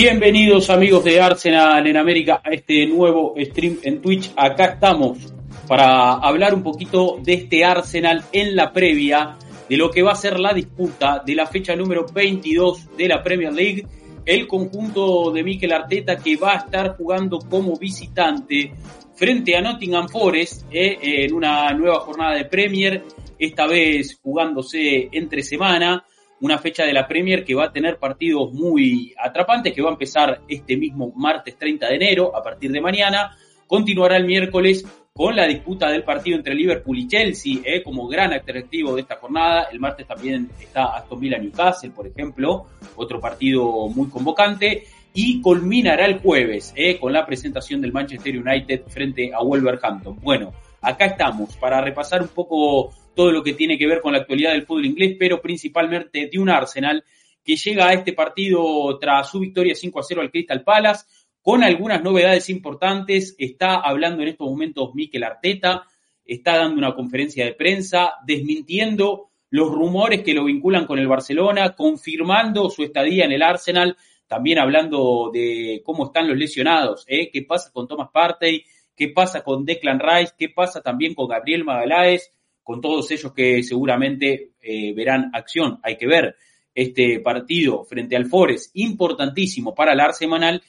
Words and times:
Bienvenidos 0.00 0.70
amigos 0.70 1.02
de 1.02 1.20
Arsenal 1.20 1.84
en 1.84 1.96
América 1.96 2.40
a 2.44 2.50
este 2.50 2.86
nuevo 2.86 3.34
stream 3.36 3.78
en 3.82 4.00
Twitch. 4.00 4.30
Acá 4.36 4.66
estamos 4.66 5.18
para 5.66 6.12
hablar 6.12 6.54
un 6.54 6.62
poquito 6.62 7.18
de 7.20 7.34
este 7.34 7.64
Arsenal 7.64 8.22
en 8.30 8.54
la 8.54 8.72
previa 8.72 9.36
de 9.68 9.76
lo 9.76 9.90
que 9.90 10.02
va 10.02 10.12
a 10.12 10.14
ser 10.14 10.38
la 10.38 10.54
disputa 10.54 11.20
de 11.26 11.34
la 11.34 11.46
fecha 11.46 11.74
número 11.74 12.06
22 12.06 12.96
de 12.96 13.08
la 13.08 13.24
Premier 13.24 13.52
League. 13.52 13.84
El 14.24 14.46
conjunto 14.46 15.32
de 15.32 15.42
Mikel 15.42 15.72
Arteta 15.72 16.16
que 16.16 16.36
va 16.36 16.52
a 16.52 16.58
estar 16.58 16.96
jugando 16.96 17.40
como 17.40 17.76
visitante 17.76 18.72
frente 19.16 19.56
a 19.56 19.62
Nottingham 19.62 20.08
Forest 20.08 20.66
eh, 20.70 21.24
en 21.24 21.34
una 21.34 21.72
nueva 21.72 21.98
jornada 21.98 22.36
de 22.36 22.44
Premier, 22.44 23.02
esta 23.36 23.66
vez 23.66 24.16
jugándose 24.22 25.08
entre 25.10 25.42
semana 25.42 26.04
una 26.40 26.58
fecha 26.58 26.84
de 26.84 26.92
la 26.92 27.06
Premier 27.06 27.44
que 27.44 27.54
va 27.54 27.64
a 27.64 27.72
tener 27.72 27.98
partidos 27.98 28.52
muy 28.52 29.14
atrapantes, 29.18 29.72
que 29.72 29.82
va 29.82 29.90
a 29.90 29.92
empezar 29.92 30.40
este 30.48 30.76
mismo 30.76 31.12
martes 31.16 31.56
30 31.56 31.88
de 31.88 31.94
enero, 31.94 32.36
a 32.36 32.42
partir 32.42 32.70
de 32.70 32.80
mañana. 32.80 33.36
Continuará 33.66 34.16
el 34.16 34.24
miércoles 34.24 34.86
con 35.12 35.34
la 35.34 35.48
disputa 35.48 35.90
del 35.90 36.04
partido 36.04 36.36
entre 36.36 36.54
Liverpool 36.54 36.96
y 36.96 37.08
Chelsea, 37.08 37.54
eh, 37.64 37.82
como 37.82 38.06
gran 38.06 38.32
atractivo 38.32 38.94
de 38.94 39.00
esta 39.00 39.16
jornada. 39.16 39.64
El 39.72 39.80
martes 39.80 40.06
también 40.06 40.48
está 40.60 40.96
Aston 40.96 41.18
Villa 41.18 41.38
Newcastle, 41.38 41.90
por 41.90 42.06
ejemplo, 42.06 42.66
otro 42.94 43.20
partido 43.20 43.88
muy 43.88 44.08
convocante. 44.08 44.84
Y 45.12 45.40
culminará 45.40 46.06
el 46.06 46.20
jueves 46.20 46.72
eh, 46.76 46.98
con 47.00 47.12
la 47.12 47.26
presentación 47.26 47.80
del 47.80 47.92
Manchester 47.92 48.38
United 48.38 48.82
frente 48.86 49.32
a 49.34 49.42
Wolverhampton. 49.42 50.20
Bueno, 50.22 50.52
acá 50.80 51.06
estamos 51.06 51.56
para 51.56 51.80
repasar 51.80 52.22
un 52.22 52.28
poco 52.28 52.92
todo 53.18 53.32
lo 53.32 53.42
que 53.42 53.54
tiene 53.54 53.76
que 53.76 53.88
ver 53.88 54.00
con 54.00 54.12
la 54.12 54.20
actualidad 54.20 54.52
del 54.52 54.62
fútbol 54.62 54.86
inglés, 54.86 55.16
pero 55.18 55.42
principalmente 55.42 56.28
de 56.30 56.38
un 56.38 56.48
Arsenal 56.48 57.02
que 57.42 57.56
llega 57.56 57.88
a 57.88 57.92
este 57.92 58.12
partido 58.12 58.96
tras 59.00 59.28
su 59.28 59.40
victoria 59.40 59.74
5 59.74 59.98
a 59.98 60.02
0 60.04 60.20
al 60.20 60.30
Crystal 60.30 60.62
Palace, 60.62 61.04
con 61.42 61.64
algunas 61.64 62.00
novedades 62.00 62.48
importantes. 62.48 63.34
Está 63.36 63.74
hablando 63.80 64.22
en 64.22 64.28
estos 64.28 64.48
momentos 64.48 64.94
Mikel 64.94 65.24
Arteta, 65.24 65.82
está 66.24 66.58
dando 66.58 66.78
una 66.78 66.94
conferencia 66.94 67.44
de 67.44 67.54
prensa, 67.54 68.12
desmintiendo 68.24 69.30
los 69.50 69.68
rumores 69.68 70.22
que 70.22 70.32
lo 70.32 70.44
vinculan 70.44 70.86
con 70.86 71.00
el 71.00 71.08
Barcelona, 71.08 71.74
confirmando 71.74 72.70
su 72.70 72.84
estadía 72.84 73.24
en 73.24 73.32
el 73.32 73.42
Arsenal, 73.42 73.96
también 74.28 74.60
hablando 74.60 75.32
de 75.32 75.82
cómo 75.84 76.06
están 76.06 76.28
los 76.28 76.38
lesionados, 76.38 77.04
¿eh? 77.08 77.30
qué 77.32 77.42
pasa 77.42 77.72
con 77.72 77.88
Thomas 77.88 78.10
Partey, 78.12 78.62
qué 78.94 79.08
pasa 79.08 79.42
con 79.42 79.64
Declan 79.64 79.98
Rice, 79.98 80.34
qué 80.38 80.50
pasa 80.50 80.80
también 80.82 81.14
con 81.14 81.26
Gabriel 81.26 81.64
Magaláes, 81.64 82.32
con 82.68 82.82
todos 82.82 83.10
ellos 83.12 83.32
que 83.32 83.62
seguramente 83.62 84.50
eh, 84.60 84.92
verán 84.92 85.30
acción. 85.32 85.80
Hay 85.82 85.96
que 85.96 86.06
ver 86.06 86.36
este 86.74 87.18
partido 87.20 87.82
frente 87.84 88.14
al 88.14 88.26
Forest, 88.26 88.72
importantísimo 88.76 89.74
para 89.74 89.94
el 89.94 90.00
Arsenal, 90.00 90.62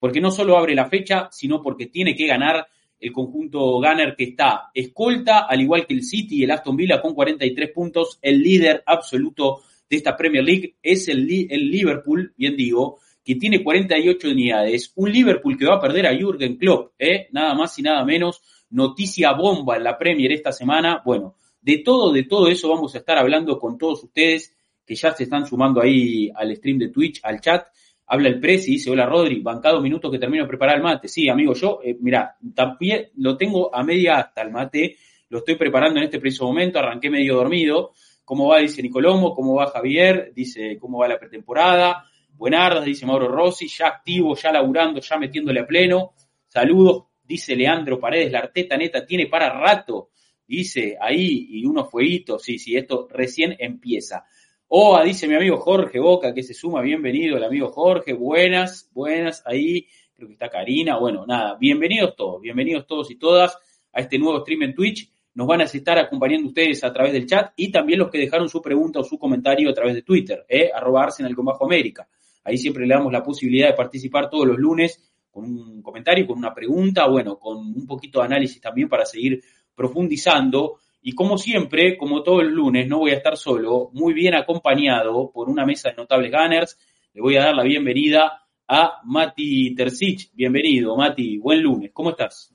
porque 0.00 0.20
no 0.20 0.32
solo 0.32 0.58
abre 0.58 0.74
la 0.74 0.88
fecha, 0.88 1.28
sino 1.30 1.62
porque 1.62 1.86
tiene 1.86 2.16
que 2.16 2.26
ganar 2.26 2.66
el 2.98 3.12
conjunto 3.12 3.74
Gunner 3.74 4.16
que 4.16 4.24
está 4.24 4.72
escolta, 4.74 5.46
al 5.48 5.60
igual 5.60 5.86
que 5.86 5.94
el 5.94 6.02
City 6.02 6.38
y 6.38 6.42
el 6.42 6.50
Aston 6.50 6.74
Villa 6.74 7.00
con 7.00 7.14
43 7.14 7.70
puntos, 7.70 8.18
el 8.20 8.42
líder 8.42 8.82
absoluto 8.84 9.60
de 9.88 9.96
esta 9.96 10.16
Premier 10.16 10.42
League 10.42 10.74
es 10.82 11.06
el, 11.06 11.30
el 11.48 11.70
Liverpool, 11.70 12.34
bien 12.36 12.56
digo, 12.56 12.98
que 13.24 13.36
tiene 13.36 13.62
48 13.62 14.28
unidades, 14.28 14.92
un 14.96 15.12
Liverpool 15.12 15.56
que 15.56 15.66
va 15.66 15.76
a 15.76 15.80
perder 15.80 16.08
a 16.08 16.16
Jürgen 16.16 16.56
Klopp, 16.56 16.94
¿eh? 16.98 17.28
nada 17.30 17.54
más 17.54 17.78
y 17.78 17.82
nada 17.82 18.04
menos, 18.04 18.42
noticia 18.70 19.34
bomba 19.34 19.76
en 19.76 19.84
la 19.84 19.96
Premier 19.96 20.32
esta 20.32 20.50
semana, 20.50 21.00
bueno, 21.04 21.36
de 21.64 21.78
todo, 21.78 22.12
de 22.12 22.24
todo 22.24 22.48
eso 22.48 22.68
vamos 22.68 22.94
a 22.94 22.98
estar 22.98 23.16
hablando 23.16 23.58
con 23.58 23.78
todos 23.78 24.04
ustedes 24.04 24.54
que 24.84 24.94
ya 24.94 25.12
se 25.12 25.22
están 25.22 25.46
sumando 25.46 25.80
ahí 25.80 26.30
al 26.34 26.54
stream 26.54 26.76
de 26.76 26.90
Twitch, 26.90 27.20
al 27.22 27.40
chat. 27.40 27.66
Habla 28.06 28.28
el 28.28 28.38
Presi, 28.38 28.72
dice, 28.72 28.90
hola 28.90 29.06
Rodri, 29.06 29.40
bancado 29.40 29.80
minutos 29.80 30.12
que 30.12 30.18
termino 30.18 30.44
de 30.44 30.48
preparar 30.48 30.76
el 30.76 30.82
mate. 30.82 31.08
Sí, 31.08 31.26
amigo, 31.26 31.54
yo, 31.54 31.80
eh, 31.82 31.96
mira, 31.98 32.36
también 32.54 33.08
lo 33.16 33.38
tengo 33.38 33.74
a 33.74 33.82
media 33.82 34.16
hasta 34.18 34.42
el 34.42 34.50
mate, 34.50 34.98
lo 35.30 35.38
estoy 35.38 35.54
preparando 35.54 35.98
en 36.00 36.04
este 36.04 36.20
preciso 36.20 36.44
momento, 36.44 36.78
arranqué 36.78 37.08
medio 37.08 37.36
dormido. 37.36 37.92
¿Cómo 38.26 38.48
va? 38.48 38.58
Dice 38.58 38.82
Nicolomo, 38.82 39.34
¿cómo 39.34 39.54
va 39.54 39.68
Javier? 39.68 40.32
Dice, 40.34 40.76
¿cómo 40.78 40.98
va 40.98 41.08
la 41.08 41.18
pretemporada? 41.18 42.04
Buenardas, 42.34 42.84
dice 42.84 43.06
Mauro 43.06 43.28
Rossi, 43.28 43.68
ya 43.68 43.86
activo, 43.86 44.36
ya 44.36 44.52
laburando, 44.52 45.00
ya 45.00 45.16
metiéndole 45.16 45.60
a 45.60 45.66
pleno. 45.66 46.12
Saludos, 46.46 47.04
dice 47.22 47.56
Leandro 47.56 47.98
Paredes, 47.98 48.30
la 48.30 48.40
Arteta 48.40 48.76
neta 48.76 49.06
tiene 49.06 49.28
para 49.28 49.48
rato 49.48 50.10
dice 50.46 50.96
ahí, 51.00 51.46
y 51.50 51.64
unos 51.64 51.90
fueguitos, 51.90 52.42
sí, 52.42 52.58
sí, 52.58 52.76
esto 52.76 53.08
recién 53.10 53.56
empieza. 53.58 54.24
Oa, 54.68 55.04
dice 55.04 55.28
mi 55.28 55.34
amigo 55.34 55.58
Jorge 55.58 55.98
Boca, 55.98 56.34
que 56.34 56.42
se 56.42 56.54
suma, 56.54 56.80
bienvenido 56.82 57.36
el 57.36 57.44
amigo 57.44 57.68
Jorge, 57.68 58.12
buenas, 58.12 58.90
buenas, 58.92 59.42
ahí, 59.46 59.86
creo 60.14 60.28
que 60.28 60.34
está 60.34 60.48
Karina, 60.48 60.98
bueno, 60.98 61.24
nada, 61.26 61.56
bienvenidos 61.60 62.16
todos, 62.16 62.40
bienvenidos 62.40 62.86
todos 62.86 63.10
y 63.10 63.16
todas 63.16 63.56
a 63.92 64.00
este 64.00 64.18
nuevo 64.18 64.40
stream 64.40 64.62
en 64.62 64.74
Twitch. 64.74 65.10
Nos 65.34 65.46
van 65.46 65.62
a 65.62 65.64
estar 65.64 65.98
acompañando 65.98 66.48
ustedes 66.48 66.84
a 66.84 66.92
través 66.92 67.12
del 67.12 67.26
chat 67.26 67.52
y 67.56 67.70
también 67.70 67.98
los 67.98 68.10
que 68.10 68.18
dejaron 68.18 68.48
su 68.48 68.62
pregunta 68.62 69.00
o 69.00 69.04
su 69.04 69.18
comentario 69.18 69.68
a 69.68 69.74
través 69.74 69.94
de 69.94 70.02
Twitter, 70.02 70.44
eh, 70.48 70.70
arroba 70.72 71.04
Arsenal 71.04 71.34
con 71.34 71.44
bajo 71.44 71.64
América. 71.64 72.08
Ahí 72.44 72.56
siempre 72.56 72.86
le 72.86 72.94
damos 72.94 73.12
la 73.12 73.22
posibilidad 73.22 73.68
de 73.68 73.74
participar 73.74 74.30
todos 74.30 74.46
los 74.46 74.58
lunes 74.58 75.02
con 75.30 75.44
un 75.44 75.82
comentario, 75.82 76.26
con 76.26 76.38
una 76.38 76.54
pregunta, 76.54 77.08
bueno, 77.08 77.38
con 77.38 77.58
un 77.58 77.86
poquito 77.86 78.20
de 78.20 78.26
análisis 78.26 78.60
también 78.60 78.88
para 78.88 79.04
seguir 79.04 79.42
profundizando. 79.74 80.78
Y 81.02 81.14
como 81.14 81.36
siempre, 81.36 81.96
como 81.98 82.22
todo 82.22 82.40
el 82.40 82.48
lunes, 82.48 82.88
no 82.88 82.98
voy 82.98 83.10
a 83.10 83.16
estar 83.16 83.36
solo, 83.36 83.90
muy 83.92 84.14
bien 84.14 84.34
acompañado 84.34 85.30
por 85.32 85.48
una 85.48 85.66
mesa 85.66 85.90
de 85.90 85.96
notables 85.96 86.32
gunners. 86.32 86.78
Le 87.12 87.20
voy 87.20 87.36
a 87.36 87.44
dar 87.44 87.54
la 87.54 87.62
bienvenida 87.62 88.42
a 88.66 89.00
Mati 89.04 89.74
Tercich. 89.74 90.30
Bienvenido, 90.32 90.96
Mati. 90.96 91.38
Buen 91.38 91.62
lunes. 91.62 91.90
¿Cómo 91.92 92.10
estás? 92.10 92.50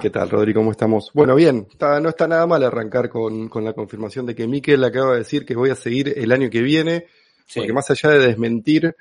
¿Qué 0.00 0.10
tal, 0.10 0.30
Rodri? 0.30 0.52
¿Cómo 0.52 0.70
estamos? 0.70 1.10
Bueno, 1.14 1.34
bien. 1.34 1.66
Está, 1.70 2.00
no 2.00 2.08
está 2.08 2.26
nada 2.26 2.46
mal 2.46 2.64
arrancar 2.64 3.08
con, 3.08 3.48
con, 3.48 3.64
la 3.64 3.72
confirmación 3.72 4.26
de 4.26 4.34
que 4.34 4.48
Miquel 4.48 4.82
acaba 4.82 5.12
de 5.12 5.18
decir 5.18 5.44
que 5.44 5.54
voy 5.54 5.70
a 5.70 5.74
seguir 5.74 6.12
el 6.16 6.32
año 6.32 6.50
que 6.50 6.62
viene. 6.62 7.06
Sí. 7.46 7.60
Porque 7.60 7.72
más 7.72 7.90
allá 7.90 8.10
de 8.10 8.26
desmentir 8.26 8.96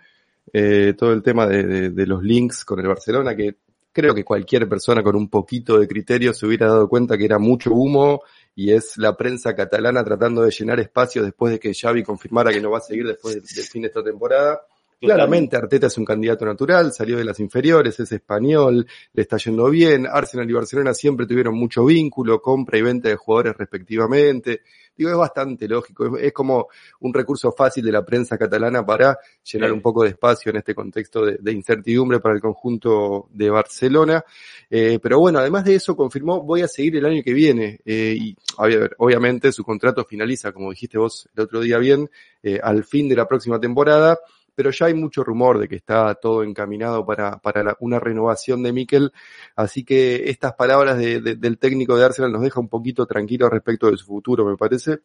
eh, 0.54 0.94
todo 0.98 1.14
el 1.14 1.24
tema 1.24 1.48
de, 1.48 1.64
de, 1.64 1.90
de 1.90 2.08
los 2.08 2.22
links 2.22 2.66
con 2.66 2.80
el 2.80 2.88
Barcelona, 2.88 3.36
que 3.36 3.56
creo 3.92 4.14
que 4.14 4.24
cualquier 4.24 4.68
persona 4.68 5.04
con 5.04 5.16
un 5.16 5.30
poquito 5.30 5.80
de 5.80 5.88
criterio 5.88 6.34
se 6.34 6.46
hubiera 6.46 6.68
dado 6.68 6.88
cuenta 6.88 7.18
que 7.18 7.26
era 7.26 7.40
mucho 7.40 7.72
humo 7.74 8.22
y 8.56 8.72
es 8.72 8.98
la 8.98 9.16
prensa 9.16 9.56
catalana 9.56 10.04
tratando 10.04 10.44
de 10.44 10.52
llenar 10.52 10.80
espacios 10.80 11.26
después 11.26 11.54
de 11.54 11.60
que 11.60 11.74
Xavi 11.74 12.04
confirmara 12.04 12.52
que 12.52 12.62
no 12.62 12.72
va 12.72 12.80
a 12.80 12.82
seguir 12.82 13.08
después 13.08 13.36
del, 13.36 13.44
del 13.44 13.66
fin 13.66 13.82
de 13.84 13.88
esta 13.90 14.04
temporada. 14.04 14.62
Claramente 15.02 15.58
Arteta 15.58 15.88
es 15.88 15.98
un 15.98 16.06
candidato 16.06 16.46
natural, 16.46 16.94
salió 16.94 17.18
de 17.18 17.24
las 17.24 17.40
inferiores, 17.40 18.00
es 18.00 18.12
español, 18.12 18.86
le 19.14 19.22
está 19.24 19.38
yendo 19.38 19.68
bien, 19.70 20.06
Arsenal 20.06 20.48
y 20.48 20.54
Barcelona 20.54 20.94
siempre 20.94 21.26
tuvieron 21.26 21.56
mucho 21.56 21.86
vínculo, 21.86 22.40
compra 22.40 22.78
y 22.78 22.84
venta 22.84 23.10
de 23.10 23.16
jugadores 23.16 23.58
respectivamente. 23.58 24.62
Digo, 24.96 25.10
es 25.10 25.18
bastante 25.18 25.68
lógico, 25.68 26.18
es, 26.18 26.26
es 26.26 26.34
como 26.34 26.68
un 27.00 27.14
recurso 27.14 27.52
fácil 27.52 27.84
de 27.84 27.92
la 27.92 28.06
prensa 28.06 28.38
catalana 28.38 28.86
para 28.86 29.18
llenar 29.44 29.70
sí. 29.70 29.74
un 29.74 29.82
poco 29.82 30.04
de 30.04 30.10
espacio 30.10 30.52
en 30.52 30.58
este 30.58 30.76
contexto 30.76 31.26
de, 31.26 31.38
de, 31.40 31.52
incertidumbre 31.52 32.20
para 32.20 32.36
el 32.36 32.42
conjunto 32.42 33.28
de 33.32 33.50
Barcelona. 33.50 34.24
Eh, 34.70 35.00
pero 35.02 35.20
bueno, 35.20 35.40
además 35.40 35.66
de 35.66 35.76
eso 35.76 35.96
confirmó, 35.96 36.44
voy 36.44 36.62
a 36.62 36.68
seguir 36.68 36.98
el 36.98 37.06
año 37.06 37.24
que 37.24 37.34
viene. 37.34 37.80
Eh, 37.84 38.16
y 38.20 38.38
a 38.58 38.68
ver, 38.68 38.96
obviamente 39.00 39.52
su 39.52 39.64
contrato 39.64 40.06
finaliza, 40.06 40.52
como 40.52 40.70
dijiste 40.70 41.00
vos 41.00 41.28
el 41.36 41.44
otro 41.44 41.62
día 41.62 41.80
bien, 41.80 42.08
eh, 42.44 42.60
al 42.62 42.84
fin 42.84 43.10
de 43.10 43.16
la 43.16 43.28
próxima 43.28 43.60
temporada 43.60 44.20
pero 44.56 44.72
ya 44.72 44.88
hay 44.88 44.94
mucho 44.94 45.24
rumor 45.24 45.60
de 45.60 45.68
que 45.68 45.76
está 45.76 46.14
todo 46.16 46.44
encaminado 46.44 47.06
para, 47.06 47.40
para 47.40 47.64
la, 47.64 47.78
una 47.80 48.00
renovación 48.00 48.64
de 48.64 48.74
Mikel, 48.74 49.12
así 49.56 49.84
que 49.84 50.30
estas 50.30 50.54
palabras 50.54 50.98
de, 50.98 51.22
de, 51.22 51.36
del 51.36 51.58
técnico 51.58 51.96
de 51.96 52.06
Arsenal 52.06 52.32
nos 52.32 52.42
deja 52.42 52.60
un 52.60 52.70
poquito 52.70 53.06
tranquilos 53.06 53.50
respecto 53.50 53.90
de 53.90 53.98
su 53.98 54.06
futuro, 54.06 54.46
me 54.46 54.58
parece. 54.58 55.00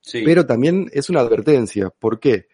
Sí. 0.00 0.22
Pero 0.24 0.46
también 0.46 0.88
es 0.92 1.10
una 1.10 1.20
advertencia. 1.20 1.90
¿Por 1.90 2.18
qué? 2.18 2.46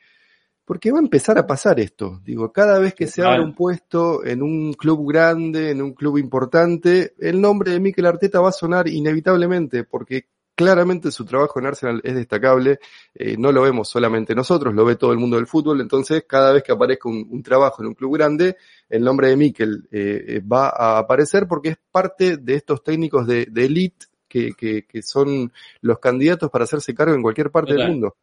Porque 0.65 0.91
va 0.91 0.99
a 0.99 1.03
empezar 1.03 1.39
a 1.39 1.47
pasar 1.47 1.79
esto. 1.79 2.21
Digo, 2.25 2.53
cada 2.53 2.81
vez 2.81 2.93
que 2.93 3.07
se 3.07 3.23
abre 3.23 3.41
un 3.41 3.55
puesto 3.55 4.25
en 4.25 4.43
un 4.43 4.73
club 4.73 5.09
grande, 5.13 5.71
en 5.71 5.81
un 5.81 5.93
club 5.93 6.19
importante, 6.19 7.15
el 7.21 7.41
nombre 7.41 7.71
de 7.71 7.79
Mikel 7.79 8.07
Arteta 8.07 8.41
va 8.41 8.49
a 8.49 8.53
sonar 8.53 8.89
inevitablemente, 8.89 9.85
porque 9.85 10.27
claramente 10.57 11.13
su 11.13 11.25
trabajo 11.25 11.61
en 11.61 11.67
Arsenal 11.67 12.01
es 12.03 12.15
destacable, 12.15 12.81
eh, 13.15 13.37
no 13.39 13.53
lo 13.53 13.63
vemos 13.63 13.89
solamente 13.89 14.35
nosotros, 14.35 14.75
lo 14.75 14.85
ve 14.87 14.97
todo 14.97 15.13
el 15.13 15.19
mundo 15.19 15.37
del 15.37 15.47
fútbol, 15.47 15.83
entonces 15.83 16.25
cada 16.27 16.53
vez 16.53 16.63
que 16.63 16.73
aparezca 16.73 17.09
un, 17.09 17.43
trabajo 17.43 17.83
en 17.83 17.89
un 17.89 17.95
club 17.95 18.17
grande, 18.17 18.57
el 18.89 19.05
nombre 19.05 19.29
de 19.29 19.37
Mikel 19.37 19.87
eh, 19.93 20.25
eh, 20.27 20.41
va 20.41 20.71
a 20.71 20.99
aparecer 20.99 21.47
porque 21.47 21.69
es 21.69 21.77
parte 21.93 22.39
de 22.39 22.55
estos 22.55 22.83
técnicos 22.83 23.27
de, 23.27 23.47
de 23.51 23.67
elite 23.67 24.07
que, 24.27 24.53
que, 24.55 24.87
que, 24.87 25.03
son 25.03 25.53
los 25.83 25.99
candidatos 25.99 26.51
para 26.51 26.65
hacerse 26.65 26.95
cargo 26.95 27.15
en 27.15 27.23
cualquier 27.23 27.51
parte 27.51 27.75
del 27.75 27.89
mundo. 27.89 28.17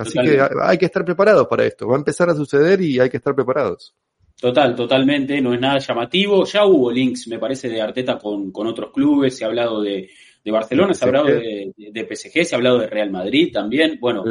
así 0.00 0.18
que 0.18 0.40
hay 0.62 0.78
que 0.78 0.86
estar 0.86 1.04
preparados 1.04 1.46
para 1.46 1.66
esto, 1.66 1.86
va 1.86 1.96
a 1.96 1.98
empezar 1.98 2.30
a 2.30 2.34
suceder 2.34 2.80
y 2.80 2.98
hay 2.98 3.10
que 3.10 3.18
estar 3.18 3.34
preparados. 3.34 3.94
Total, 4.40 4.74
totalmente, 4.74 5.40
no 5.40 5.52
es 5.52 5.60
nada 5.60 5.78
llamativo. 5.78 6.44
Ya 6.44 6.64
hubo 6.64 6.92
links, 6.92 7.26
me 7.26 7.40
parece, 7.40 7.68
de 7.68 7.82
Arteta 7.82 8.18
con, 8.18 8.52
con 8.52 8.68
otros 8.68 8.92
clubes, 8.92 9.36
se 9.36 9.44
ha 9.44 9.48
hablado 9.48 9.82
de, 9.82 10.08
de 10.44 10.50
Barcelona, 10.50 10.94
se 10.94 11.04
ha 11.04 11.08
hablado 11.08 11.26
de, 11.26 12.08
PSG, 12.08 12.44
se 12.44 12.54
ha 12.54 12.58
hablado 12.58 12.78
de 12.78 12.86
Real 12.86 13.10
Madrid 13.10 13.50
también. 13.52 13.98
Bueno, 14.00 14.24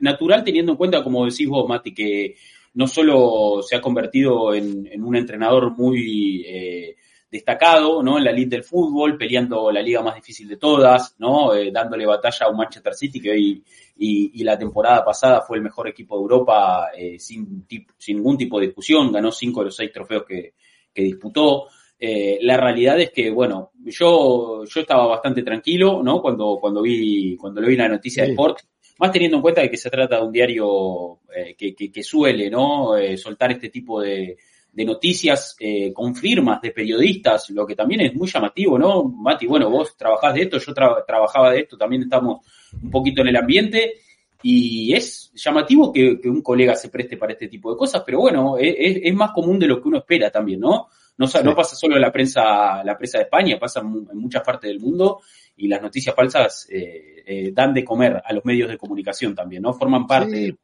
natural 0.00 0.44
teniendo 0.44 0.72
en 0.72 0.78
cuenta, 0.78 1.02
como 1.02 1.24
decís 1.24 1.48
vos, 1.48 1.68
Mati, 1.68 1.94
que 1.94 2.34
no 2.74 2.86
solo 2.86 3.62
se 3.62 3.76
ha 3.76 3.80
convertido 3.80 4.54
en, 4.54 5.02
un 5.02 5.16
entrenador 5.16 5.76
muy 5.76 6.44
eh, 6.46 6.96
destacado, 7.30 8.02
¿no? 8.02 8.18
En 8.18 8.24
la 8.24 8.30
elite 8.30 8.56
del 8.56 8.64
fútbol, 8.64 9.16
peleando 9.16 9.70
la 9.70 9.80
liga 9.80 10.02
más 10.02 10.14
difícil 10.14 10.46
de 10.48 10.58
todas, 10.58 11.16
¿no? 11.18 11.54
Eh, 11.54 11.70
dándole 11.72 12.04
batalla 12.04 12.46
a 12.46 12.50
un 12.50 12.56
Manchester 12.56 12.94
City 12.94 13.20
que 13.20 13.30
hoy 13.30 13.64
y, 13.96 14.44
la 14.44 14.58
temporada 14.58 15.04
pasada 15.04 15.40
fue 15.40 15.56
el 15.56 15.62
mejor 15.62 15.88
equipo 15.88 16.16
de 16.16 16.22
Europa 16.22 16.90
eh, 16.96 17.18
sin, 17.18 17.66
sin 17.96 18.16
ningún 18.16 18.36
tipo 18.36 18.60
de 18.60 18.66
discusión, 18.66 19.10
ganó 19.10 19.32
cinco 19.32 19.60
de 19.60 19.66
los 19.66 19.76
seis 19.76 19.90
trofeos 19.90 20.24
que, 20.24 20.54
que 20.92 21.02
disputó. 21.02 21.68
Eh, 21.98 22.38
la 22.42 22.56
realidad 22.56 23.00
es 23.00 23.10
que, 23.10 23.30
bueno, 23.30 23.72
yo, 23.84 24.64
yo 24.64 24.80
estaba 24.80 25.06
bastante 25.06 25.42
tranquilo, 25.42 26.02
¿no? 26.02 26.20
Cuando, 26.20 26.58
cuando 26.60 26.82
vi, 26.82 27.36
cuando 27.36 27.60
le 27.60 27.68
vi 27.68 27.76
la 27.76 27.88
noticia 27.88 28.24
de 28.24 28.30
Sport, 28.30 28.58
más 28.98 29.12
teniendo 29.12 29.36
en 29.36 29.42
cuenta 29.42 29.68
que 29.68 29.76
se 29.76 29.90
trata 29.90 30.16
de 30.16 30.26
un 30.26 30.32
diario 30.32 31.20
que, 31.56 31.74
que, 31.74 31.92
que, 31.92 32.02
suele, 32.02 32.48
¿no? 32.48 32.92
soltar 33.16 33.52
este 33.52 33.68
tipo 33.68 34.00
de, 34.00 34.36
de 34.76 34.84
noticias 34.84 35.56
eh, 35.58 35.90
con 35.90 36.14
firmas 36.14 36.60
de 36.60 36.70
periodistas, 36.70 37.48
lo 37.48 37.66
que 37.66 37.74
también 37.74 38.02
es 38.02 38.14
muy 38.14 38.28
llamativo, 38.28 38.78
¿no? 38.78 39.04
Mati, 39.04 39.46
bueno, 39.46 39.70
vos 39.70 39.96
trabajás 39.96 40.34
de 40.34 40.42
esto, 40.42 40.58
yo 40.58 40.74
trabajaba 40.74 41.50
de 41.50 41.60
esto, 41.60 41.78
también 41.78 42.02
estamos 42.02 42.46
un 42.82 42.90
poquito 42.90 43.22
en 43.22 43.28
el 43.28 43.36
ambiente 43.36 43.94
y 44.42 44.92
es 44.92 45.32
llamativo 45.34 45.90
que, 45.90 46.20
un 46.24 46.42
colega 46.42 46.74
se 46.74 46.90
preste 46.90 47.16
para 47.16 47.32
este 47.32 47.48
tipo 47.48 47.70
de 47.70 47.78
cosas, 47.78 48.02
pero 48.04 48.20
bueno, 48.20 48.58
es, 48.58 49.14
más 49.14 49.30
común 49.30 49.58
de 49.58 49.66
lo 49.66 49.80
que 49.80 49.88
uno 49.88 49.96
espera 49.96 50.30
también, 50.30 50.60
¿no? 50.60 50.88
No, 51.18 51.26
no 51.42 51.54
pasa 51.54 51.74
solo 51.74 51.96
en 51.96 52.02
la 52.02 52.12
prensa, 52.12 52.84
la 52.84 52.96
prensa 52.96 53.18
de 53.18 53.24
España, 53.24 53.58
pasa 53.58 53.80
en 53.80 54.18
muchas 54.18 54.42
partes 54.42 54.68
del 54.68 54.80
mundo 54.80 55.20
y 55.56 55.66
las 55.68 55.80
noticias 55.80 56.14
falsas 56.14 56.68
eh, 56.70 57.22
eh, 57.26 57.50
dan 57.52 57.72
de 57.72 57.84
comer 57.84 58.22
a 58.24 58.32
los 58.32 58.44
medios 58.44 58.68
de 58.68 58.76
comunicación 58.76 59.34
también, 59.34 59.62
¿no? 59.62 59.72
Forman 59.72 60.06
parte 60.06 60.56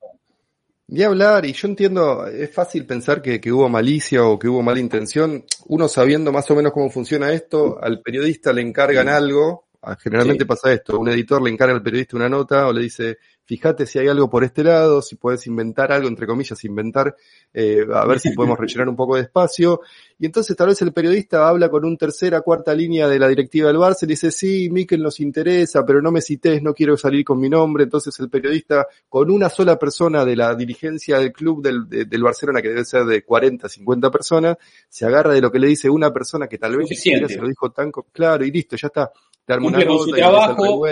ni 0.89 1.03
hablar, 1.03 1.47
y 1.47 1.55
yo 1.55 1.69
entiendo, 1.69 2.27
es 2.27 2.53
fácil 2.53 2.85
pensar 2.85 3.23
que, 3.23 3.41
que, 3.41 3.51
hubo 3.51 3.67
malicia 3.67 4.27
o 4.27 4.39
que 4.39 4.47
hubo 4.47 4.63
mala 4.63 4.79
intención. 4.79 5.43
Uno 5.69 5.89
sabiendo 5.89 6.33
más 6.33 6.51
o 6.51 6.55
menos 6.55 6.73
cómo 6.73 6.91
funciona 6.91 7.33
esto, 7.33 7.83
al 7.83 8.03
periodista 8.03 8.53
le 8.53 8.61
encargan 8.61 9.09
algo, 9.09 9.65
generalmente 9.99 10.47
pasa 10.47 10.73
esto, 10.73 10.99
un 10.99 11.09
editor 11.09 11.43
le 11.43 11.51
encarga 11.51 11.75
al 11.75 11.83
periodista 11.83 12.17
una 12.17 12.29
nota 12.29 12.69
o 12.69 12.73
le 12.73 12.83
dice, 12.83 13.19
fíjate 13.45 13.85
si 13.85 13.99
hay 13.99 14.09
algo 14.09 14.31
por 14.31 14.45
este 14.45 14.63
lado, 14.63 15.03
si 15.03 15.17
puedes 15.17 15.47
inventar 15.47 15.91
algo, 15.93 16.09
entre 16.09 16.27
comillas, 16.27 16.63
inventar, 16.65 17.17
eh, 17.53 17.85
a 17.93 18.07
ver 18.07 18.21
si 18.21 18.31
podemos 18.31 18.59
rellenar 18.59 18.89
un 18.89 18.97
poco 18.97 19.17
de 19.17 19.23
espacio. 19.23 19.81
Y 20.19 20.27
entonces 20.27 20.57
tal 20.57 20.69
vez 20.69 20.81
el 20.83 20.93
periodista 20.93 21.49
habla 21.49 21.69
con 21.69 21.85
un 21.85 21.97
tercera, 21.97 22.43
cuarta 22.43 22.73
línea 22.75 23.09
de 23.09 23.19
la 23.19 23.29
directiva 23.29 23.69
del 23.69 23.77
Barça 23.79 24.05
y 24.05 24.07
dice, 24.07 24.31
sí, 24.31 24.71
Miquel 24.71 25.03
nos 25.03 25.19
interesa, 25.19 25.85
pero 25.85 26.01
no 26.01 26.13
me 26.13 26.21
cites, 26.21 26.63
no 26.63 26.75
quiero 26.75 26.97
salir 26.97 27.25
con 27.25 27.41
mi 27.41 27.49
nombre. 27.49 27.85
Entonces 27.85 28.19
el 28.21 28.31
periodista, 28.31 28.87
con 29.09 29.31
una 29.31 29.49
sola 29.49 29.79
persona 29.79 30.25
de 30.25 30.37
la 30.37 30.55
dirigencia 30.55 31.19
del 31.19 31.33
club 31.33 31.63
del, 31.63 31.89
del 32.09 32.23
Barcelona, 32.23 32.63
que 32.63 32.69
debe 32.69 32.85
ser 32.85 33.05
de 33.05 33.25
40, 33.25 33.69
50 33.69 34.11
personas, 34.11 34.57
se 34.89 35.07
agarra 35.07 35.35
de 35.35 35.41
lo 35.41 35.51
que 35.51 35.59
le 35.59 35.67
dice 35.67 35.91
una 35.91 36.13
persona 36.13 36.47
que 36.47 36.59
tal 36.59 36.77
vez 36.77 36.89
se 37.01 37.19
lo 37.19 37.49
dijo 37.49 37.71
tan 37.73 37.91
claro 38.13 38.45
y 38.45 38.53
listo, 38.53 38.77
ya 38.77 38.87
está. 38.87 39.11
Te 39.45 39.55
una 39.59 39.85
con 39.85 39.99
su 39.99 40.11
trabajo, 40.11 40.85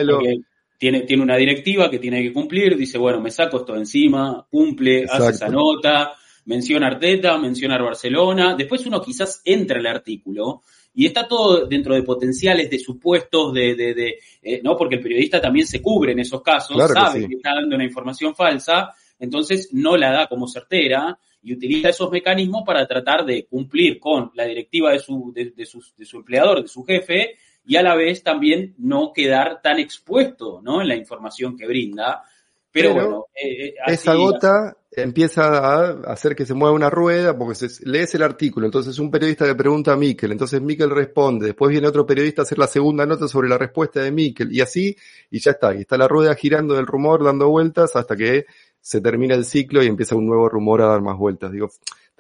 tiene, 0.79 1.02
tiene 1.02 1.23
una 1.23 1.37
directiva 1.37 1.91
que 1.91 1.99
tiene 1.99 2.23
que 2.23 2.32
cumplir, 2.32 2.76
dice, 2.76 2.97
bueno, 2.97 3.20
me 3.20 3.31
saco 3.31 3.58
esto 3.58 3.76
encima, 3.76 4.47
cumple, 4.50 5.05
hace 5.05 5.31
esa 5.32 5.49
nota, 5.49 6.14
menciona 6.47 6.87
Arteta, 6.87 7.37
menciona 7.38 7.81
Barcelona, 7.81 8.55
después 8.56 8.87
uno 8.87 9.02
quizás 9.02 9.43
entra 9.44 9.79
el 9.79 9.87
artículo 9.87 10.62
y 10.94 11.06
está 11.06 11.29
todo 11.29 11.67
dentro 11.67 11.94
de 11.94 12.02
potenciales, 12.02 12.70
de 12.70 12.79
supuestos, 12.79 13.52
de, 13.52 13.75
de, 13.75 13.94
de 13.94 14.19
eh, 14.43 14.61
¿no? 14.64 14.76
Porque 14.76 14.96
el 14.96 15.03
periodista 15.03 15.41
también 15.41 15.67
se 15.67 15.82
cubre 15.82 16.12
en 16.12 16.20
esos 16.20 16.43
casos, 16.43 16.76
sabe 16.93 17.29
que, 17.29 17.35
está 17.35 17.55
dando 17.55 17.76
una 17.76 17.85
información 17.85 18.35
falsa, 18.35 18.91
entonces 19.19 19.69
no 19.73 19.96
la 19.96 20.11
da 20.11 20.26
como 20.29 20.49
certera 20.49 21.19
y 21.43 21.53
utiliza 21.53 21.91
esos 21.91 22.11
mecanismos 22.11 22.62
para 22.67 22.87
tratar 22.87 23.25
de 23.25 23.44
cumplir 23.44 23.99
con 24.00 24.31
la 24.35 24.44
directiva 24.44 24.93
de 24.93 24.99
su, 24.99 25.31
de, 25.35 25.50
de, 25.50 25.67
su, 25.67 25.82
de 25.96 26.05
su 26.05 26.19
empleador, 26.19 26.62
de 26.62 26.69
su 26.69 26.82
jefe, 26.85 27.37
y 27.64 27.76
a 27.76 27.82
la 27.82 27.94
vez 27.94 28.22
también 28.22 28.74
no 28.78 29.12
quedar 29.12 29.60
tan 29.62 29.78
expuesto 29.78 30.60
¿no? 30.62 30.80
en 30.80 30.88
la 30.88 30.96
información 30.96 31.56
que 31.56 31.66
brinda. 31.66 32.24
Pero, 32.72 32.94
bueno, 32.94 33.26
eh, 33.34 33.66
eh, 33.66 33.74
esa 33.88 34.14
gota 34.14 34.76
empieza 34.92 35.58
a 35.58 36.12
hacer 36.12 36.34
que 36.34 36.46
se 36.46 36.54
mueva 36.54 36.74
una 36.74 36.90
rueda 36.90 37.36
porque 37.36 37.54
se, 37.54 37.88
lees 37.88 38.14
el 38.14 38.22
artículo, 38.22 38.66
entonces 38.66 38.98
un 38.98 39.10
periodista 39.10 39.44
le 39.44 39.54
pregunta 39.54 39.92
a 39.92 39.96
Miquel, 39.96 40.32
entonces 40.32 40.60
Miquel 40.60 40.90
responde, 40.90 41.46
después 41.46 41.70
viene 41.70 41.86
otro 41.86 42.06
periodista 42.06 42.42
a 42.42 42.44
hacer 42.44 42.58
la 42.58 42.66
segunda 42.66 43.06
nota 43.06 43.28
sobre 43.28 43.48
la 43.48 43.58
respuesta 43.58 44.00
de 44.00 44.10
Miquel 44.10 44.52
y 44.52 44.60
así, 44.60 44.96
y 45.30 45.40
ya 45.40 45.52
está, 45.52 45.74
y 45.74 45.80
está 45.80 45.96
la 45.96 46.08
rueda 46.08 46.34
girando 46.34 46.74
del 46.74 46.86
rumor, 46.86 47.24
dando 47.24 47.48
vueltas 47.48 47.94
hasta 47.94 48.16
que 48.16 48.46
se 48.80 49.00
termina 49.00 49.34
el 49.34 49.44
ciclo 49.44 49.82
y 49.82 49.86
empieza 49.86 50.16
un 50.16 50.26
nuevo 50.26 50.48
rumor 50.48 50.82
a 50.82 50.86
dar 50.86 51.02
más 51.02 51.16
vueltas. 51.18 51.52
Digo, 51.52 51.70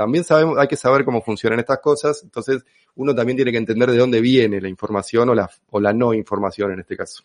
también 0.00 0.24
sabemos, 0.24 0.56
hay 0.56 0.66
que 0.66 0.76
saber 0.76 1.04
cómo 1.04 1.20
funcionan 1.20 1.60
estas 1.60 1.78
cosas, 1.80 2.22
entonces 2.24 2.64
uno 2.94 3.14
también 3.14 3.36
tiene 3.36 3.52
que 3.52 3.58
entender 3.58 3.90
de 3.90 3.98
dónde 3.98 4.22
viene 4.22 4.58
la 4.58 4.70
información 4.70 5.28
o 5.28 5.34
la, 5.34 5.50
o 5.68 5.78
la 5.78 5.92
no 5.92 6.14
información 6.14 6.72
en 6.72 6.80
este 6.80 6.96
caso. 6.96 7.22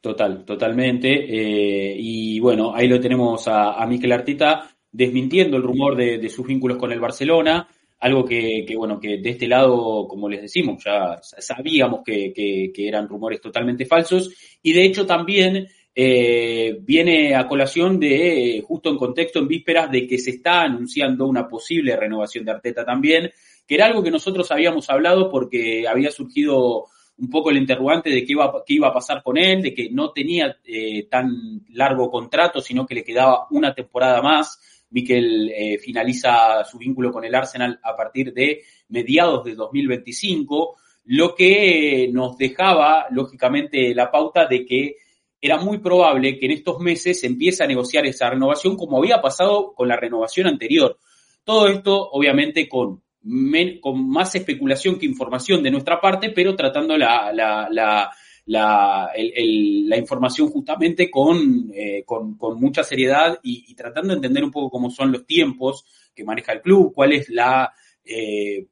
Total, 0.00 0.44
totalmente. 0.44 1.08
Eh, 1.08 1.96
y 1.98 2.38
bueno, 2.38 2.76
ahí 2.76 2.86
lo 2.86 3.00
tenemos 3.00 3.48
a, 3.48 3.72
a 3.72 3.84
Miquel 3.88 4.12
Artita 4.12 4.70
desmintiendo 4.92 5.56
el 5.56 5.64
rumor 5.64 5.96
de, 5.96 6.28
sus 6.28 6.46
vínculos 6.46 6.78
con 6.78 6.92
el 6.92 7.00
Barcelona, 7.00 7.66
algo 7.98 8.24
que, 8.24 8.72
bueno, 8.76 9.00
que 9.00 9.18
de 9.18 9.30
este 9.30 9.48
lado, 9.48 10.06
como 10.06 10.28
les 10.28 10.42
decimos, 10.42 10.80
ya 10.84 11.18
sabíamos 11.20 12.02
que, 12.04 12.32
que 12.32 12.86
eran 12.86 13.08
rumores 13.08 13.40
totalmente 13.40 13.84
falsos, 13.84 14.32
y 14.62 14.72
de 14.72 14.84
hecho 14.84 15.04
también 15.04 15.66
eh, 15.94 16.78
viene 16.80 17.34
a 17.34 17.46
colación 17.46 18.00
de, 18.00 18.62
justo 18.66 18.90
en 18.90 18.96
contexto, 18.96 19.38
en 19.40 19.48
vísperas 19.48 19.90
de 19.90 20.06
que 20.06 20.18
se 20.18 20.30
está 20.30 20.62
anunciando 20.62 21.26
una 21.26 21.48
posible 21.48 21.96
renovación 21.96 22.44
de 22.44 22.52
Arteta 22.52 22.84
también, 22.84 23.30
que 23.66 23.74
era 23.74 23.86
algo 23.86 24.02
que 24.02 24.10
nosotros 24.10 24.50
habíamos 24.50 24.88
hablado 24.88 25.30
porque 25.30 25.86
había 25.86 26.10
surgido 26.10 26.86
un 27.18 27.28
poco 27.28 27.50
el 27.50 27.58
interrogante 27.58 28.10
de 28.10 28.24
qué 28.24 28.32
iba, 28.32 28.64
qué 28.66 28.74
iba 28.74 28.88
a 28.88 28.94
pasar 28.94 29.22
con 29.22 29.36
él, 29.36 29.62
de 29.62 29.74
que 29.74 29.90
no 29.90 30.12
tenía 30.12 30.56
eh, 30.64 31.06
tan 31.10 31.60
largo 31.70 32.10
contrato, 32.10 32.60
sino 32.60 32.86
que 32.86 32.94
le 32.94 33.04
quedaba 33.04 33.46
una 33.50 33.74
temporada 33.74 34.22
más. 34.22 34.60
Miquel 34.90 35.50
eh, 35.50 35.78
finaliza 35.78 36.64
su 36.64 36.78
vínculo 36.78 37.10
con 37.12 37.24
el 37.24 37.34
Arsenal 37.34 37.78
a 37.82 37.96
partir 37.96 38.32
de 38.32 38.62
mediados 38.88 39.44
de 39.44 39.54
2025, 39.54 40.76
lo 41.04 41.34
que 41.34 42.08
nos 42.12 42.36
dejaba, 42.36 43.06
lógicamente, 43.10 43.94
la 43.94 44.10
pauta 44.10 44.46
de 44.46 44.64
que 44.64 44.96
era 45.42 45.58
muy 45.58 45.78
probable 45.78 46.38
que 46.38 46.46
en 46.46 46.52
estos 46.52 46.78
meses 46.78 47.18
se 47.18 47.26
empiece 47.26 47.64
a 47.64 47.66
negociar 47.66 48.06
esa 48.06 48.30
renovación 48.30 48.76
como 48.76 48.98
había 48.98 49.20
pasado 49.20 49.74
con 49.74 49.88
la 49.88 49.96
renovación 49.96 50.46
anterior. 50.46 50.96
Todo 51.42 51.66
esto, 51.66 52.10
obviamente, 52.12 52.68
con, 52.68 53.02
con 53.80 54.08
más 54.08 54.36
especulación 54.36 55.00
que 55.00 55.06
información 55.06 55.60
de 55.60 55.72
nuestra 55.72 56.00
parte, 56.00 56.30
pero 56.30 56.54
tratando 56.54 56.96
la, 56.96 57.32
la, 57.32 57.68
la, 58.46 59.10
la 59.16 59.96
información 59.96 60.48
justamente 60.48 61.10
con, 61.10 61.72
eh, 61.74 62.04
con, 62.06 62.36
con, 62.36 62.60
mucha 62.60 62.84
seriedad 62.84 63.40
y, 63.42 63.74
tratando 63.74 64.10
de 64.10 64.18
entender 64.18 64.44
un 64.44 64.52
poco 64.52 64.70
cómo 64.70 64.90
son 64.90 65.10
los 65.10 65.26
tiempos 65.26 65.84
que 66.14 66.22
maneja 66.24 66.52
el 66.52 66.62
club, 66.62 66.92
cuál 66.94 67.14
es 67.14 67.28
la, 67.28 67.72
eh, 68.04 68.66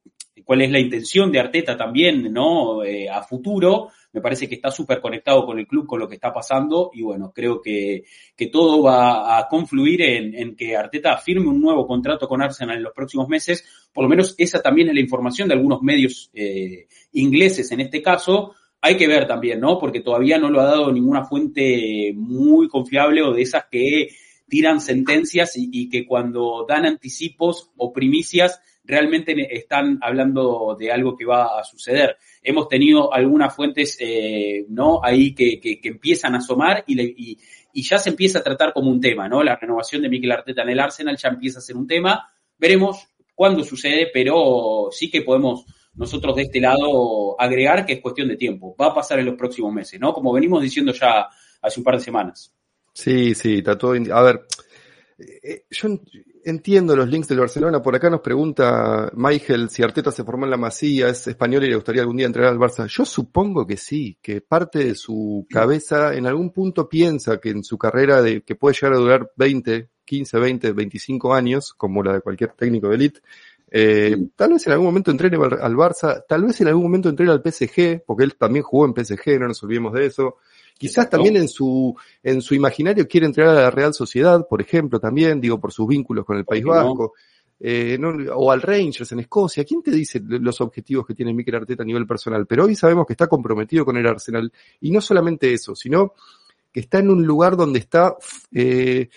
cuál 0.44 0.62
es 0.62 0.70
la 0.70 0.78
intención 0.78 1.32
de 1.32 1.40
Arteta 1.40 1.76
también, 1.76 2.32
¿no? 2.32 2.84
Eh, 2.84 3.08
a 3.08 3.22
futuro 3.22 3.88
me 4.12 4.20
parece 4.20 4.48
que 4.48 4.56
está 4.56 4.70
súper 4.70 5.00
conectado 5.00 5.44
con 5.44 5.58
el 5.58 5.66
club, 5.66 5.86
con 5.86 6.00
lo 6.00 6.08
que 6.08 6.16
está 6.16 6.32
pasando 6.32 6.90
y 6.92 7.02
bueno, 7.02 7.32
creo 7.34 7.60
que, 7.60 8.04
que 8.36 8.46
todo 8.48 8.82
va 8.82 9.38
a 9.38 9.48
confluir 9.48 10.02
en, 10.02 10.34
en, 10.34 10.56
que 10.56 10.76
Arteta 10.76 11.16
firme 11.18 11.48
un 11.48 11.60
nuevo 11.60 11.86
contrato 11.86 12.26
con 12.26 12.42
Arsenal 12.42 12.76
en 12.76 12.82
los 12.82 12.92
próximos 12.92 13.28
meses, 13.28 13.64
por 13.92 14.04
lo 14.04 14.10
menos 14.10 14.34
esa 14.38 14.60
también 14.60 14.88
es 14.88 14.94
la 14.94 15.00
información 15.00 15.48
de 15.48 15.54
algunos 15.54 15.82
medios 15.82 16.30
eh, 16.34 16.86
ingleses 17.12 17.70
en 17.72 17.80
este 17.80 18.02
caso, 18.02 18.54
hay 18.82 18.96
que 18.96 19.06
ver 19.06 19.26
también, 19.26 19.60
¿no? 19.60 19.78
Porque 19.78 20.00
todavía 20.00 20.38
no 20.38 20.48
lo 20.48 20.60
ha 20.60 20.64
dado 20.64 20.90
ninguna 20.90 21.24
fuente 21.24 22.12
muy 22.16 22.66
confiable 22.68 23.22
o 23.22 23.32
de 23.32 23.42
esas 23.42 23.66
que 23.70 24.08
tiran 24.48 24.80
sentencias 24.80 25.56
y, 25.56 25.68
y 25.70 25.88
que 25.88 26.06
cuando 26.06 26.64
dan 26.66 26.86
anticipos 26.86 27.70
o 27.76 27.92
primicias 27.92 28.60
realmente 28.90 29.34
están 29.56 29.98
hablando 30.02 30.76
de 30.78 30.90
algo 30.92 31.16
que 31.16 31.24
va 31.24 31.58
a 31.58 31.64
suceder. 31.64 32.16
Hemos 32.42 32.68
tenido 32.68 33.12
algunas 33.12 33.54
fuentes, 33.54 33.96
eh, 34.00 34.66
¿no? 34.68 35.00
Ahí 35.02 35.34
que, 35.34 35.60
que, 35.60 35.80
empiezan 35.82 36.34
a 36.34 36.38
asomar 36.38 36.84
y, 36.86 37.38
y, 37.72 37.82
ya 37.82 37.98
se 37.98 38.10
empieza 38.10 38.40
a 38.40 38.42
tratar 38.42 38.72
como 38.72 38.90
un 38.90 39.00
tema, 39.00 39.28
¿no? 39.28 39.42
La 39.42 39.56
renovación 39.56 40.02
de 40.02 40.08
Mikel 40.08 40.32
Arteta 40.32 40.62
en 40.62 40.70
el 40.70 40.80
Arsenal 40.80 41.16
ya 41.16 41.28
empieza 41.28 41.60
a 41.60 41.62
ser 41.62 41.76
un 41.76 41.86
tema. 41.86 42.28
Veremos 42.58 43.08
cuándo 43.34 43.64
sucede, 43.64 44.10
pero 44.12 44.88
sí 44.90 45.10
que 45.10 45.22
podemos 45.22 45.64
nosotros 45.94 46.36
de 46.36 46.42
este 46.42 46.60
lado 46.60 47.40
agregar 47.40 47.86
que 47.86 47.94
es 47.94 48.00
cuestión 48.00 48.28
de 48.28 48.36
tiempo. 48.36 48.74
Va 48.80 48.88
a 48.88 48.94
pasar 48.94 49.18
en 49.18 49.26
los 49.26 49.36
próximos 49.36 49.72
meses, 49.72 50.00
¿no? 50.00 50.12
Como 50.12 50.32
venimos 50.32 50.62
diciendo 50.62 50.92
ya 50.92 51.28
hace 51.62 51.80
un 51.80 51.84
par 51.84 51.96
de 51.96 52.04
semanas. 52.04 52.54
Sí, 52.92 53.34
sí, 53.34 53.58
está 53.58 53.78
todo. 53.78 53.92
A 53.92 54.22
ver, 54.22 54.46
eh, 55.18 55.64
yo 55.70 55.88
entiendo 56.44 56.96
los 56.96 57.08
links 57.08 57.28
del 57.28 57.40
Barcelona. 57.40 57.82
Por 57.82 57.94
acá 57.94 58.10
nos 58.10 58.20
pregunta 58.20 59.10
Michael 59.14 59.70
si 59.70 59.82
Arteta 59.82 60.10
se 60.10 60.24
formó 60.24 60.44
en 60.44 60.50
la 60.50 60.56
Masía, 60.56 61.08
es 61.08 61.26
español 61.26 61.64
y 61.64 61.68
le 61.68 61.74
gustaría 61.76 62.02
algún 62.02 62.16
día 62.16 62.26
entrenar 62.26 62.52
al 62.52 62.58
Barça. 62.58 62.86
Yo 62.86 63.04
supongo 63.04 63.66
que 63.66 63.76
sí, 63.76 64.18
que 64.20 64.40
parte 64.40 64.80
de 64.80 64.94
su 64.94 65.46
cabeza 65.50 66.14
en 66.14 66.26
algún 66.26 66.50
punto 66.50 66.88
piensa 66.88 67.38
que 67.38 67.50
en 67.50 67.64
su 67.64 67.78
carrera 67.78 68.22
de 68.22 68.42
que 68.42 68.54
puede 68.54 68.74
llegar 68.74 68.94
a 68.94 68.98
durar 68.98 69.32
20, 69.36 69.88
15, 70.04 70.38
20, 70.38 70.72
25 70.72 71.34
años, 71.34 71.74
como 71.74 72.02
la 72.02 72.14
de 72.14 72.20
cualquier 72.20 72.52
técnico 72.52 72.88
de 72.88 72.94
elite, 72.94 73.20
eh, 73.72 74.16
tal 74.34 74.52
vez 74.52 74.66
en 74.66 74.72
algún 74.72 74.86
momento 74.86 75.10
entrene 75.12 75.36
al 75.36 75.74
Barça, 75.76 76.24
tal 76.28 76.44
vez 76.44 76.60
en 76.60 76.68
algún 76.68 76.82
momento 76.82 77.08
entrene 77.08 77.30
al 77.32 77.42
PSG, 77.42 78.02
porque 78.04 78.24
él 78.24 78.34
también 78.36 78.64
jugó 78.64 78.84
en 78.84 78.94
PSG, 78.94 79.38
no 79.38 79.46
nos 79.46 79.62
olvidemos 79.62 79.92
de 79.92 80.06
eso. 80.06 80.38
Quizás 80.80 81.10
también 81.10 81.36
en 81.36 81.46
su, 81.46 81.94
en 82.22 82.40
su 82.40 82.54
imaginario 82.54 83.06
quiere 83.06 83.26
entrenar 83.26 83.54
a 83.54 83.60
la 83.64 83.70
Real 83.70 83.92
Sociedad, 83.92 84.48
por 84.48 84.62
ejemplo, 84.62 84.98
también, 84.98 85.38
digo, 85.38 85.60
por 85.60 85.74
sus 85.74 85.86
vínculos 85.86 86.24
con 86.24 86.38
el 86.38 86.46
País 86.46 86.64
Vasco. 86.64 87.12
Eh, 87.62 87.98
o 88.34 88.50
al 88.50 88.62
Rangers 88.62 89.12
en 89.12 89.20
Escocia. 89.20 89.62
¿Quién 89.62 89.82
te 89.82 89.90
dice 89.90 90.22
los 90.24 90.58
objetivos 90.62 91.06
que 91.06 91.14
tiene 91.14 91.34
Mikel 91.34 91.56
Arteta 91.56 91.82
a 91.82 91.86
nivel 91.86 92.06
personal? 92.06 92.46
Pero 92.46 92.64
hoy 92.64 92.74
sabemos 92.74 93.06
que 93.06 93.12
está 93.12 93.26
comprometido 93.26 93.84
con 93.84 93.98
el 93.98 94.06
Arsenal. 94.06 94.50
Y 94.80 94.90
no 94.90 95.02
solamente 95.02 95.52
eso, 95.52 95.74
sino 95.74 96.14
que 96.72 96.80
está 96.80 97.00
en 97.00 97.10
un 97.10 97.26
lugar 97.26 97.58
donde 97.58 97.80
está 97.80 98.16
eh, 98.50 99.10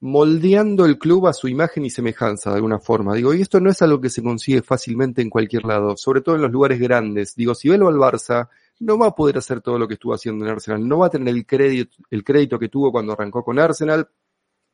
moldeando 0.00 0.86
el 0.86 0.96
club 0.96 1.26
a 1.26 1.34
su 1.34 1.46
imagen 1.46 1.84
y 1.84 1.90
semejanza 1.90 2.48
de 2.48 2.56
alguna 2.56 2.78
forma. 2.78 3.14
Digo, 3.14 3.34
y 3.34 3.42
esto 3.42 3.60
no 3.60 3.68
es 3.68 3.82
algo 3.82 4.00
que 4.00 4.08
se 4.08 4.22
consigue 4.22 4.62
fácilmente 4.62 5.20
en 5.20 5.28
cualquier 5.28 5.66
lado, 5.66 5.94
sobre 5.98 6.22
todo 6.22 6.36
en 6.36 6.40
los 6.40 6.52
lugares 6.52 6.80
grandes. 6.80 7.36
Digo, 7.36 7.54
si 7.54 7.68
velo 7.68 7.88
al 7.88 7.96
Barça, 7.96 8.48
no 8.80 8.98
va 8.98 9.08
a 9.08 9.14
poder 9.14 9.38
hacer 9.38 9.60
todo 9.60 9.78
lo 9.78 9.86
que 9.86 9.94
estuvo 9.94 10.14
haciendo 10.14 10.44
en 10.44 10.50
Arsenal, 10.50 10.86
no 10.86 10.98
va 10.98 11.06
a 11.06 11.10
tener 11.10 11.34
el 11.34 11.46
crédito, 11.46 11.96
el 12.10 12.24
crédito 12.24 12.58
que 12.58 12.68
tuvo 12.68 12.90
cuando 12.90 13.12
arrancó 13.12 13.44
con 13.44 13.58
Arsenal, 13.58 14.08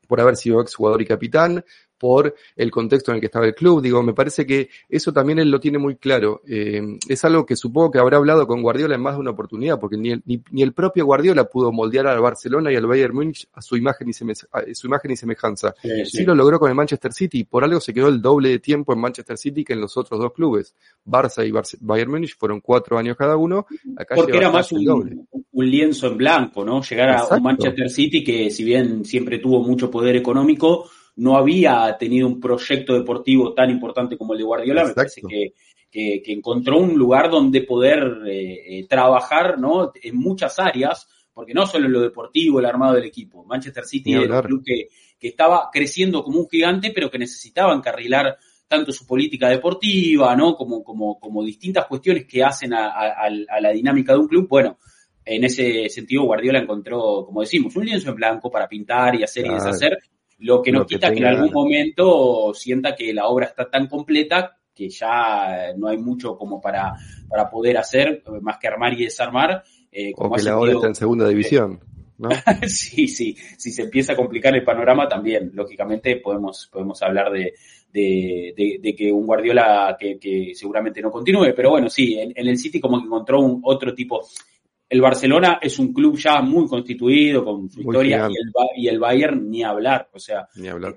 por 0.07 0.19
haber 0.19 0.35
sido 0.35 0.61
ex 0.61 0.75
jugador 0.75 1.01
y 1.01 1.05
capitán, 1.05 1.63
por 1.99 2.33
el 2.55 2.71
contexto 2.71 3.11
en 3.11 3.15
el 3.15 3.21
que 3.21 3.27
estaba 3.27 3.45
el 3.45 3.53
club. 3.53 3.81
Digo, 3.81 4.01
me 4.01 4.13
parece 4.13 4.45
que 4.45 4.69
eso 4.87 5.13
también 5.13 5.39
él 5.39 5.51
lo 5.51 5.59
tiene 5.59 5.77
muy 5.77 5.97
claro. 5.97 6.41
Eh, 6.47 6.81
es 7.07 7.25
algo 7.25 7.45
que 7.45 7.55
supongo 7.55 7.91
que 7.91 7.99
habrá 7.99 8.17
hablado 8.17 8.47
con 8.47 8.61
Guardiola 8.61 8.95
en 8.95 9.01
más 9.01 9.15
de 9.15 9.19
una 9.19 9.31
oportunidad, 9.31 9.79
porque 9.79 9.97
ni 9.97 10.11
el, 10.11 10.23
ni, 10.25 10.63
el 10.63 10.73
propio 10.73 11.05
Guardiola 11.05 11.45
pudo 11.45 11.71
moldear 11.71 12.07
al 12.07 12.21
Barcelona 12.21 12.71
y 12.71 12.75
al 12.75 12.87
Bayern 12.87 13.13
Múnich 13.13 13.47
a 13.53 13.61
su 13.61 13.75
imagen 13.75 14.09
y, 14.09 14.13
su 14.13 14.87
imagen 14.87 15.11
y 15.11 15.15
semejanza. 15.15 15.75
Sí, 16.05 16.23
lo 16.23 16.33
logró 16.33 16.59
con 16.59 16.69
el 16.69 16.75
Manchester 16.75 17.13
City, 17.13 17.43
por 17.43 17.63
algo 17.63 17.79
se 17.79 17.93
quedó 17.93 18.07
el 18.07 18.21
doble 18.21 18.49
de 18.49 18.59
tiempo 18.59 18.93
en 18.93 18.99
Manchester 18.99 19.37
City 19.37 19.63
que 19.63 19.73
en 19.73 19.81
los 19.81 19.97
otros 19.97 20.19
dos 20.19 20.33
clubes. 20.33 20.73
Barça 21.05 21.45
y 21.45 21.51
Bayern 21.81 22.11
Múnich 22.11 22.37
fueron 22.37 22.61
cuatro 22.61 22.97
años 22.97 23.17
cada 23.17 23.35
uno. 23.35 23.65
Acá 23.97 24.15
porque 24.15 24.37
era 24.37 24.51
más 24.51 24.71
un, 24.71 25.27
un, 25.51 25.69
lienzo 25.69 26.07
en 26.07 26.17
blanco, 26.17 26.63
¿no? 26.63 26.81
Llegar 26.81 27.09
a 27.09 27.25
un 27.35 27.43
Manchester 27.43 27.89
City 27.89 28.23
que 28.23 28.49
si 28.49 28.63
bien 28.63 29.03
siempre 29.03 29.39
tuvo 29.39 29.61
mucho 29.61 29.91
poder 29.91 30.15
económico, 30.15 30.89
no 31.19 31.35
había 31.35 31.95
tenido 31.99 32.27
un 32.27 32.39
proyecto 32.39 32.93
deportivo 32.93 33.53
tan 33.53 33.69
importante 33.69 34.17
como 34.17 34.33
el 34.33 34.39
de 34.39 34.45
Guardiola, 34.45 34.85
me 34.85 34.93
parece 34.93 35.21
que, 35.21 35.53
que, 35.91 36.31
encontró 36.31 36.79
un 36.79 36.97
lugar 36.97 37.29
donde 37.29 37.61
poder 37.63 38.21
eh, 38.25 38.79
eh, 38.79 38.87
trabajar 38.87 39.59
¿no? 39.59 39.91
en 40.01 40.15
muchas 40.15 40.57
áreas, 40.59 41.07
porque 41.33 41.53
no 41.53 41.67
solo 41.67 41.87
en 41.87 41.93
lo 41.93 42.01
deportivo, 42.01 42.59
el 42.59 42.65
armado 42.65 42.95
del 42.95 43.03
equipo. 43.03 43.43
Manchester 43.43 43.85
City 43.85 44.13
era 44.13 44.39
un 44.39 44.45
club 44.45 44.63
que, 44.65 44.87
que 45.19 45.27
estaba 45.27 45.69
creciendo 45.71 46.23
como 46.23 46.39
un 46.39 46.49
gigante, 46.49 46.91
pero 46.95 47.11
que 47.11 47.19
necesitaba 47.19 47.73
encarrilar 47.73 48.37
tanto 48.67 48.93
su 48.93 49.05
política 49.05 49.49
deportiva, 49.49 50.33
¿no? 50.35 50.55
Como, 50.55 50.83
como, 50.83 51.19
como 51.19 51.43
distintas 51.43 51.85
cuestiones 51.85 52.25
que 52.25 52.43
hacen 52.43 52.73
a, 52.73 52.87
a, 52.87 53.59
la 53.59 53.71
dinámica 53.71 54.13
de 54.13 54.19
un 54.19 54.27
club. 54.27 54.47
Bueno, 54.47 54.77
en 55.25 55.43
ese 55.43 55.89
sentido 55.89 56.23
Guardiola 56.23 56.59
encontró, 56.59 57.25
como 57.25 57.41
decimos, 57.41 57.75
un 57.75 57.85
lienzo 57.85 58.09
en 58.09 58.15
blanco 58.15 58.49
para 58.49 58.69
pintar 58.69 59.15
y 59.15 59.23
hacer 59.23 59.47
y 59.47 59.49
deshacer, 59.49 59.97
lo 60.39 60.61
que 60.61 60.71
no 60.71 60.85
quita 60.85 61.11
que, 61.11 61.19
en 61.19 61.25
algún 61.25 61.51
momento 61.51 62.53
sienta 62.53 62.95
que 62.95 63.13
la 63.13 63.27
obra 63.27 63.47
está 63.47 63.69
tan 63.69 63.87
completa 63.87 64.57
que 64.73 64.89
ya 64.89 65.73
no 65.75 65.89
hay 65.89 65.97
mucho 65.97 66.37
como 66.37 66.61
para, 66.61 66.93
para 67.27 67.49
poder 67.49 67.77
hacer, 67.77 68.23
más 68.41 68.57
que 68.57 68.67
armar 68.67 68.93
y 68.93 69.03
desarmar. 69.03 69.63
Eh, 69.91 70.13
como 70.13 70.29
o 70.29 70.37
que 70.37 70.43
la 70.43 70.57
obra 70.57 70.71
está 70.71 70.87
en 70.87 70.95
segunda 70.95 71.27
división. 71.27 71.79
¿No? 72.17 72.29
sí, 72.67 73.07
sí, 73.07 73.35
si 73.57 73.71
se 73.71 73.83
empieza 73.83 74.13
a 74.13 74.15
complicar 74.15 74.55
el 74.55 74.63
panorama 74.63 75.07
también, 75.07 75.51
lógicamente 75.53 76.17
podemos, 76.17 76.69
podemos 76.71 77.01
hablar 77.01 77.31
de, 77.31 77.53
de, 77.91 78.95
que 78.97 79.11
un 79.11 79.25
Guardiola 79.25 79.97
que, 79.99 80.51
seguramente 80.53 81.01
no 81.01 81.11
continúe, 81.11 81.53
pero 81.55 81.71
bueno, 81.71 81.89
sí, 81.89 82.17
en, 82.17 82.33
el 82.35 82.57
City 82.57 82.79
como 82.79 82.99
que 82.99 83.05
encontró 83.05 83.39
un 83.39 83.61
otro 83.63 83.93
tipo, 83.93 84.25
el 84.89 85.01
Barcelona 85.01 85.59
es 85.61 85.77
un 85.77 85.93
club 85.93 86.17
ya 86.17 86.41
muy 86.41 86.67
constituido, 86.67 87.45
con 87.45 87.69
su 87.69 87.81
historia, 87.81 88.27
y 88.27 88.37
el, 88.37 88.51
y 88.75 88.87
el, 88.87 88.99
Bayern 88.99 89.47
ni 89.47 89.63
hablar, 89.63 90.09
o 90.11 90.17
sea, 90.17 90.47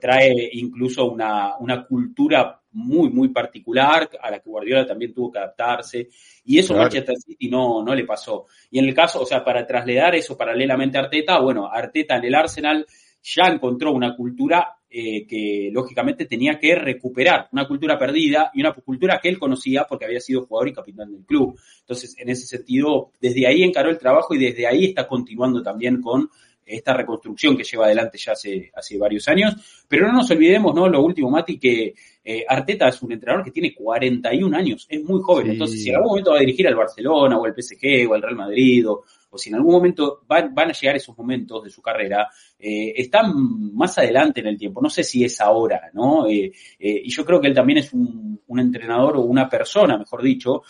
trae 0.01 0.51
incluso 0.55 1.11
una, 1.11 1.59
una 1.59 1.85
cultura 1.85 2.59
muy, 2.73 3.11
muy 3.11 3.29
particular 3.29 4.09
a 4.19 4.31
la 4.31 4.41
que 4.41 4.49
Guardiola 4.49 4.87
también 4.87 5.13
tuvo 5.13 5.31
que 5.31 5.39
adaptarse, 5.41 6.09
y 6.45 6.59
eso 6.59 6.75
Manchester 6.75 7.17
City 7.19 7.51
no, 7.51 7.85
no 7.85 7.95
le 7.95 8.05
pasó. 8.05 8.47
Y 8.71 8.79
en 8.79 8.87
el 8.87 8.95
caso, 8.95 9.21
o 9.21 9.27
sea, 9.27 9.45
para 9.45 9.67
trasladar 9.67 10.15
eso 10.15 10.39
paralelamente 10.39 10.97
a 10.97 11.03
Arteta, 11.03 11.39
bueno, 11.41 11.69
Arteta 11.71 12.17
en 12.17 12.25
el 12.25 12.35
Arsenal 12.35 12.87
ya 13.23 13.45
encontró 13.45 13.93
una 13.93 14.17
cultura 14.17 14.75
eh, 14.95 15.27
que 15.27 15.71
lógicamente 15.73 16.27
tenía 16.27 16.59
que 16.59 16.75
recuperar, 16.75 17.49
una 17.53 17.67
cultura 17.67 17.99
perdida 17.99 18.51
y 18.53 18.61
una 18.61 18.75
cultura 18.75 19.19
que 19.23 19.31
él 19.31 19.39
conocía 19.39 19.87
porque 19.89 20.05
había 20.05 20.21
sido 20.21 20.45
jugador 20.45 20.69
y 20.69 20.75
capitán 20.75 21.11
del 21.11 21.25
club. 21.25 21.59
Entonces, 21.81 22.15
en 22.19 22.29
ese 22.29 22.47
sentido, 22.47 23.11
desde 23.19 23.47
ahí 23.47 23.63
encaró 23.63 23.89
el 23.89 23.97
trabajo 23.97 24.35
y 24.35 24.39
desde 24.39 24.67
ahí 24.67 24.85
está 24.85 25.09
continuando 25.09 25.63
también 25.63 26.03
con 26.03 26.29
esta 26.67 26.93
reconstrucción 26.93 27.57
que 27.57 27.65
lleva 27.65 27.87
adelante 27.87 28.19
ya 28.19 28.33
hace, 28.33 28.71
hace 28.75 28.99
varios 28.99 29.27
años. 29.29 29.55
Pero 29.89 30.09
no 30.09 30.13
nos 30.13 30.31
olvidemos, 30.31 30.75
¿no? 30.75 30.87
Lo 30.89 31.03
último, 31.03 31.31
Mati, 31.31 31.59
que 31.59 31.95
eh, 32.23 32.45
Arteta 32.47 32.89
es 32.89 33.03
un 33.03 33.13
entrenador 33.13 33.45
que 33.45 33.51
tiene 33.51 33.75
41 33.75 34.55
años, 34.55 34.87
es 34.91 35.03
muy 35.03 35.23
joven. 35.23 35.53
Entonces, 35.53 35.83
si 35.83 35.89
en 35.89 35.97
algún 35.97 36.11
momento 36.11 36.33
va 36.33 36.37
a 36.37 36.41
dirigir 36.41 36.69
al 36.69 36.75
Barcelona 36.75 37.39
o 37.39 37.47
al 37.47 37.55
PSG 37.55 38.09
o 38.11 38.15
al 38.15 38.21
Real 38.21 38.37
Madrid 38.37 38.89
o, 38.89 39.05
o 39.33 39.39
si 39.39 39.49
en 39.49 39.57
algún 39.57 39.73
momento 39.73 40.21
van, 40.29 40.53
a 40.55 40.73
llegar 40.73 40.97
esos 40.97 41.17
momentos 41.17 41.65
de 41.65 41.71
su 41.71 41.81
carrera, 41.81 42.29
eh, 42.59 42.93
están 42.97 43.33
más 43.75 43.97
adelante 43.97 44.41
en 44.41 44.49
el 44.49 44.59
tiempo. 44.59 44.83
No 44.83 44.91
sé 44.91 45.03
si 45.03 45.25
es 45.25 45.41
ahora, 45.41 45.91
¿no? 45.95 46.27
Eh, 46.29 46.53
eh, 46.79 47.01
y 47.03 47.11
yo 47.11 47.25
creo 47.25 47.41
que 47.41 47.49
él 47.49 47.55
también 47.55 47.79
es 47.79 47.93
un, 47.95 48.41
entrenador 48.55 49.17
o 49.17 49.23
una 49.23 49.49
persona, 49.49 49.97
mejor 49.97 50.23
dicho, 50.23 50.63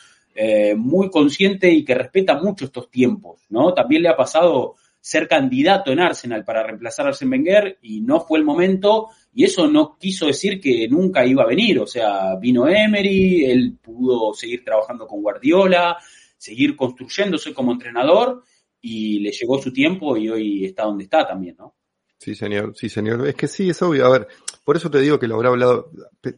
muy 0.77 1.11
consciente 1.11 1.69
y 1.69 1.85
que 1.85 1.97
respeta 1.97 2.39
mucho 2.41 2.67
estos 2.67 2.89
tiempos, 2.89 3.43
¿no? 3.51 3.75
También 3.75 4.03
le 4.03 4.09
ha 4.09 4.17
pasado 4.17 4.77
ser 5.01 5.27
candidato 5.27 5.91
en 5.91 5.99
Arsenal 5.99 6.45
para 6.45 6.63
reemplazar 6.63 7.07
a 7.07 7.09
Arsene 7.09 7.33
Wenger 7.33 7.79
y 7.83 8.01
no 8.03 8.21
fue 8.21 8.39
el 8.39 8.45
momento 8.45 9.09
y 9.35 9.43
eso 9.45 9.67
no 9.67 9.99
quiso 9.99 10.27
decir 10.27 10.61
que 10.61 10.87
nunca 10.89 11.27
iba 11.27 11.43
a 11.43 11.47
venir, 11.47 11.81
o 11.81 11.89
sea, 11.89 12.37
vino 12.37 12.69
Emery, 12.69 13.47
él 13.47 13.77
pudo 13.83 14.33
seguir 14.33 14.65
trabajando 14.65 15.09
con 15.09 15.21
Guardiola, 15.21 15.99
seguir 16.37 16.77
construyéndose 16.77 17.53
como 17.53 17.73
entrenador 17.73 18.45
y 18.83 19.21
le 19.21 19.31
llegó 19.31 19.63
su 19.63 19.73
tiempo 19.73 20.17
y 20.17 20.29
hoy 20.29 20.65
está 20.67 20.83
donde 20.85 21.05
está 21.05 21.27
también, 21.27 21.57
¿no? 21.59 21.77
Sí, 22.19 22.37
señor, 22.37 22.73
sí, 22.77 22.89
señor. 22.89 23.27
Es 23.27 23.35
que 23.35 23.49
sí, 23.49 23.71
es 23.71 23.83
obvio. 23.83 24.07
A 24.07 24.11
ver, 24.11 24.29
por 24.65 24.77
eso 24.77 24.89
te 24.89 25.01
digo 25.01 25.19
que 25.19 25.27
lo 25.27 25.35
habrá 25.35 25.49
hablado. 25.49 25.91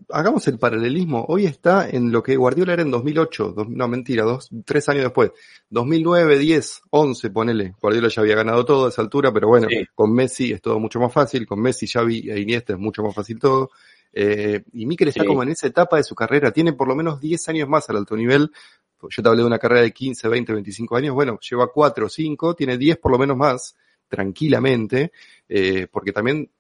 Hagamos 0.09 0.49
el 0.49 0.59
paralelismo. 0.59 1.27
Hoy 1.29 1.45
está 1.45 1.91
en 1.91 2.11
lo 2.11 2.23
que 2.23 2.37
Guardiola 2.37 2.73
era 2.73 2.81
en 2.81 2.91
2008. 2.91 3.55
no, 3.69 3.89
mentira, 3.89 4.25
dos, 4.25 4.49
tres 4.65 4.89
años 4.89 5.05
después. 5.05 5.33
2009, 5.69 6.39
10, 6.39 6.83
11, 6.89 7.31
ponele. 7.31 7.75
Guardiola 7.79 8.09
ya 8.09 8.23
había 8.23 8.35
ganado 8.35 8.65
todo 8.65 8.87
a 8.87 8.89
esa 8.89 9.03
altura, 9.03 9.31
pero 9.31 9.49
bueno, 9.49 9.69
con 9.95 10.15
Messi 10.15 10.53
es 10.53 10.63
todo 10.63 10.81
mucho 10.81 11.01
más 11.01 11.13
fácil. 11.13 11.47
Con 11.47 11.61
Messi, 11.61 11.87
Xavi 11.87 12.31
e 12.31 12.41
Iniesta 12.41 12.73
es 12.73 12.79
mucho 12.79 13.03
más 13.03 13.15
fácil 13.15 13.39
todo. 13.39 13.69
Eh, 14.11 14.63
y 14.73 14.87
Mikel 14.87 15.09
está 15.09 15.27
como 15.27 15.43
en 15.43 15.51
esa 15.51 15.67
etapa 15.67 15.99
de 15.99 16.05
su 16.05 16.15
carrera. 16.15 16.51
Tiene 16.51 16.73
por 16.73 16.89
lo 16.89 16.95
menos 16.95 17.21
10 17.21 17.49
años 17.51 17.69
más 17.69 17.91
al 17.91 17.99
alto 17.99 18.17
nivel 18.17 18.51
yo 19.09 19.23
te 19.23 19.29
hablé 19.29 19.43
de 19.43 19.47
una 19.47 19.59
carrera 19.59 19.83
de 19.83 19.93
15, 19.93 20.29
20, 20.29 20.53
25 20.53 20.97
años, 20.97 21.15
bueno, 21.15 21.39
lleva 21.41 21.71
4 21.73 22.07
o 22.07 22.09
5, 22.09 22.55
tiene 22.55 22.79
10 22.79 22.99
por 22.99 23.13
lo 23.13 23.19
menos 23.19 23.37
más, 23.37 23.77
tranquilamente, 24.09 25.13
eh, 25.49 25.87
porque 25.91 26.13
también, 26.13 26.51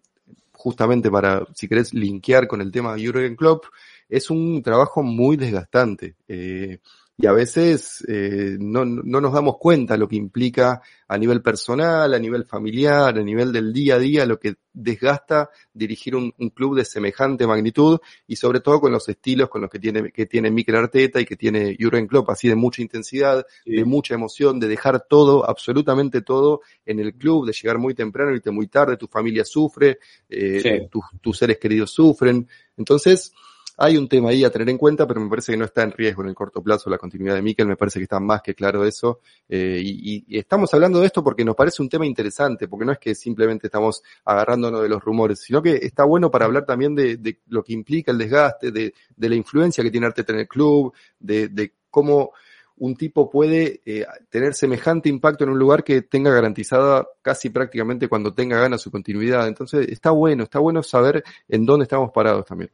justamente 0.52 1.10
para, 1.10 1.46
si 1.54 1.68
querés 1.68 1.94
linkear 1.94 2.46
con 2.46 2.60
el 2.60 2.70
tema 2.70 2.94
de 2.94 3.06
Jurgen 3.06 3.36
Klopp, 3.36 3.66
es 4.08 4.30
un 4.30 4.62
trabajo 4.62 5.02
muy 5.02 5.36
desgastante. 5.36 6.16
Eh, 6.28 6.78
y 7.16 7.26
a 7.26 7.32
veces 7.32 8.04
eh, 8.08 8.56
no, 8.58 8.84
no, 8.84 9.20
nos 9.20 9.32
damos 9.32 9.56
cuenta 9.58 9.96
lo 9.96 10.08
que 10.08 10.16
implica 10.16 10.82
a 11.06 11.16
nivel 11.16 11.42
personal, 11.42 12.12
a 12.12 12.18
nivel 12.18 12.44
familiar, 12.44 13.16
a 13.16 13.22
nivel 13.22 13.52
del 13.52 13.72
día 13.72 13.94
a 13.94 13.98
día, 14.00 14.26
lo 14.26 14.40
que 14.40 14.56
desgasta 14.72 15.48
dirigir 15.72 16.16
un, 16.16 16.32
club 16.50 16.76
de 16.76 16.84
semejante 16.84 17.46
magnitud 17.46 18.00
y 18.26 18.34
sobre 18.34 18.58
todo 18.58 18.80
con 18.80 18.90
los 18.90 19.08
estilos 19.08 19.48
con 19.48 19.60
los 19.62 19.70
que 19.70 19.78
tiene, 19.78 20.10
que 20.10 20.26
tiene 20.26 20.50
Mikel 20.50 20.74
Arteta 20.74 21.20
y 21.20 21.24
que 21.24 21.36
tiene 21.36 21.76
Jurgen 21.78 22.08
Klopp, 22.08 22.30
así 22.30 22.48
de 22.48 22.56
mucha 22.56 22.82
intensidad, 22.82 23.46
de 23.64 23.84
mucha 23.84 24.14
emoción, 24.14 24.58
de 24.58 24.66
dejar 24.66 25.06
todo, 25.08 25.48
absolutamente 25.48 26.22
todo 26.22 26.62
en 26.84 26.98
el 26.98 27.14
club, 27.14 27.46
de 27.46 27.52
llegar 27.52 27.78
muy 27.78 27.94
temprano, 27.94 28.34
irte 28.34 28.50
muy 28.50 28.66
tarde, 28.66 28.96
tu 28.96 29.06
familia 29.06 29.44
sufre, 29.44 29.98
eh, 30.28 30.88
tus 31.20 31.38
seres 31.38 31.58
queridos 31.58 31.92
sufren. 31.92 32.48
Entonces, 32.76 33.32
hay 33.76 33.96
un 33.96 34.08
tema 34.08 34.30
ahí 34.30 34.44
a 34.44 34.50
tener 34.50 34.68
en 34.68 34.78
cuenta, 34.78 35.06
pero 35.06 35.20
me 35.20 35.28
parece 35.28 35.52
que 35.52 35.58
no 35.58 35.64
está 35.64 35.82
en 35.82 35.92
riesgo 35.92 36.22
en 36.22 36.28
el 36.28 36.34
corto 36.34 36.62
plazo 36.62 36.88
la 36.88 36.98
continuidad 36.98 37.34
de 37.34 37.42
Mikel, 37.42 37.66
me 37.66 37.76
parece 37.76 37.98
que 37.98 38.04
está 38.04 38.20
más 38.20 38.42
que 38.42 38.54
claro 38.54 38.84
eso. 38.84 39.20
Eh, 39.48 39.80
y, 39.82 40.38
estamos 40.38 40.72
hablando 40.74 41.00
de 41.00 41.06
esto 41.06 41.24
porque 41.24 41.44
nos 41.44 41.56
parece 41.56 41.82
un 41.82 41.88
tema 41.88 42.06
interesante, 42.06 42.68
porque 42.68 42.84
no 42.84 42.92
es 42.92 42.98
que 42.98 43.14
simplemente 43.14 43.66
estamos 43.66 44.02
agarrándonos 44.24 44.82
de 44.82 44.88
los 44.88 45.02
rumores, 45.02 45.40
sino 45.40 45.62
que 45.62 45.76
está 45.76 46.04
bueno 46.04 46.30
para 46.30 46.44
hablar 46.44 46.64
también 46.64 46.94
de, 46.94 47.38
lo 47.48 47.62
que 47.64 47.72
implica 47.72 48.12
el 48.12 48.18
desgaste, 48.18 48.70
de, 48.70 48.94
de, 49.16 49.28
la 49.28 49.34
influencia 49.34 49.82
que 49.82 49.90
tiene 49.90 50.06
Arteta 50.06 50.32
en 50.32 50.40
el 50.40 50.48
club, 50.48 50.92
de, 51.18 51.72
cómo 51.90 52.32
un 52.76 52.96
tipo 52.96 53.30
puede 53.30 53.80
eh, 53.86 54.04
tener 54.28 54.54
semejante 54.54 55.08
impacto 55.08 55.44
en 55.44 55.50
un 55.50 55.58
lugar 55.58 55.84
que 55.84 56.02
tenga 56.02 56.32
garantizada 56.32 57.06
casi 57.22 57.50
prácticamente 57.50 58.08
cuando 58.08 58.34
tenga 58.34 58.58
ganas 58.58 58.82
su 58.82 58.90
continuidad. 58.90 59.46
Entonces 59.46 59.88
está 59.88 60.10
bueno, 60.10 60.44
está 60.44 60.58
bueno 60.58 60.82
saber 60.82 61.22
en 61.48 61.64
dónde 61.64 61.84
estamos 61.84 62.10
parados 62.12 62.44
también. 62.44 62.70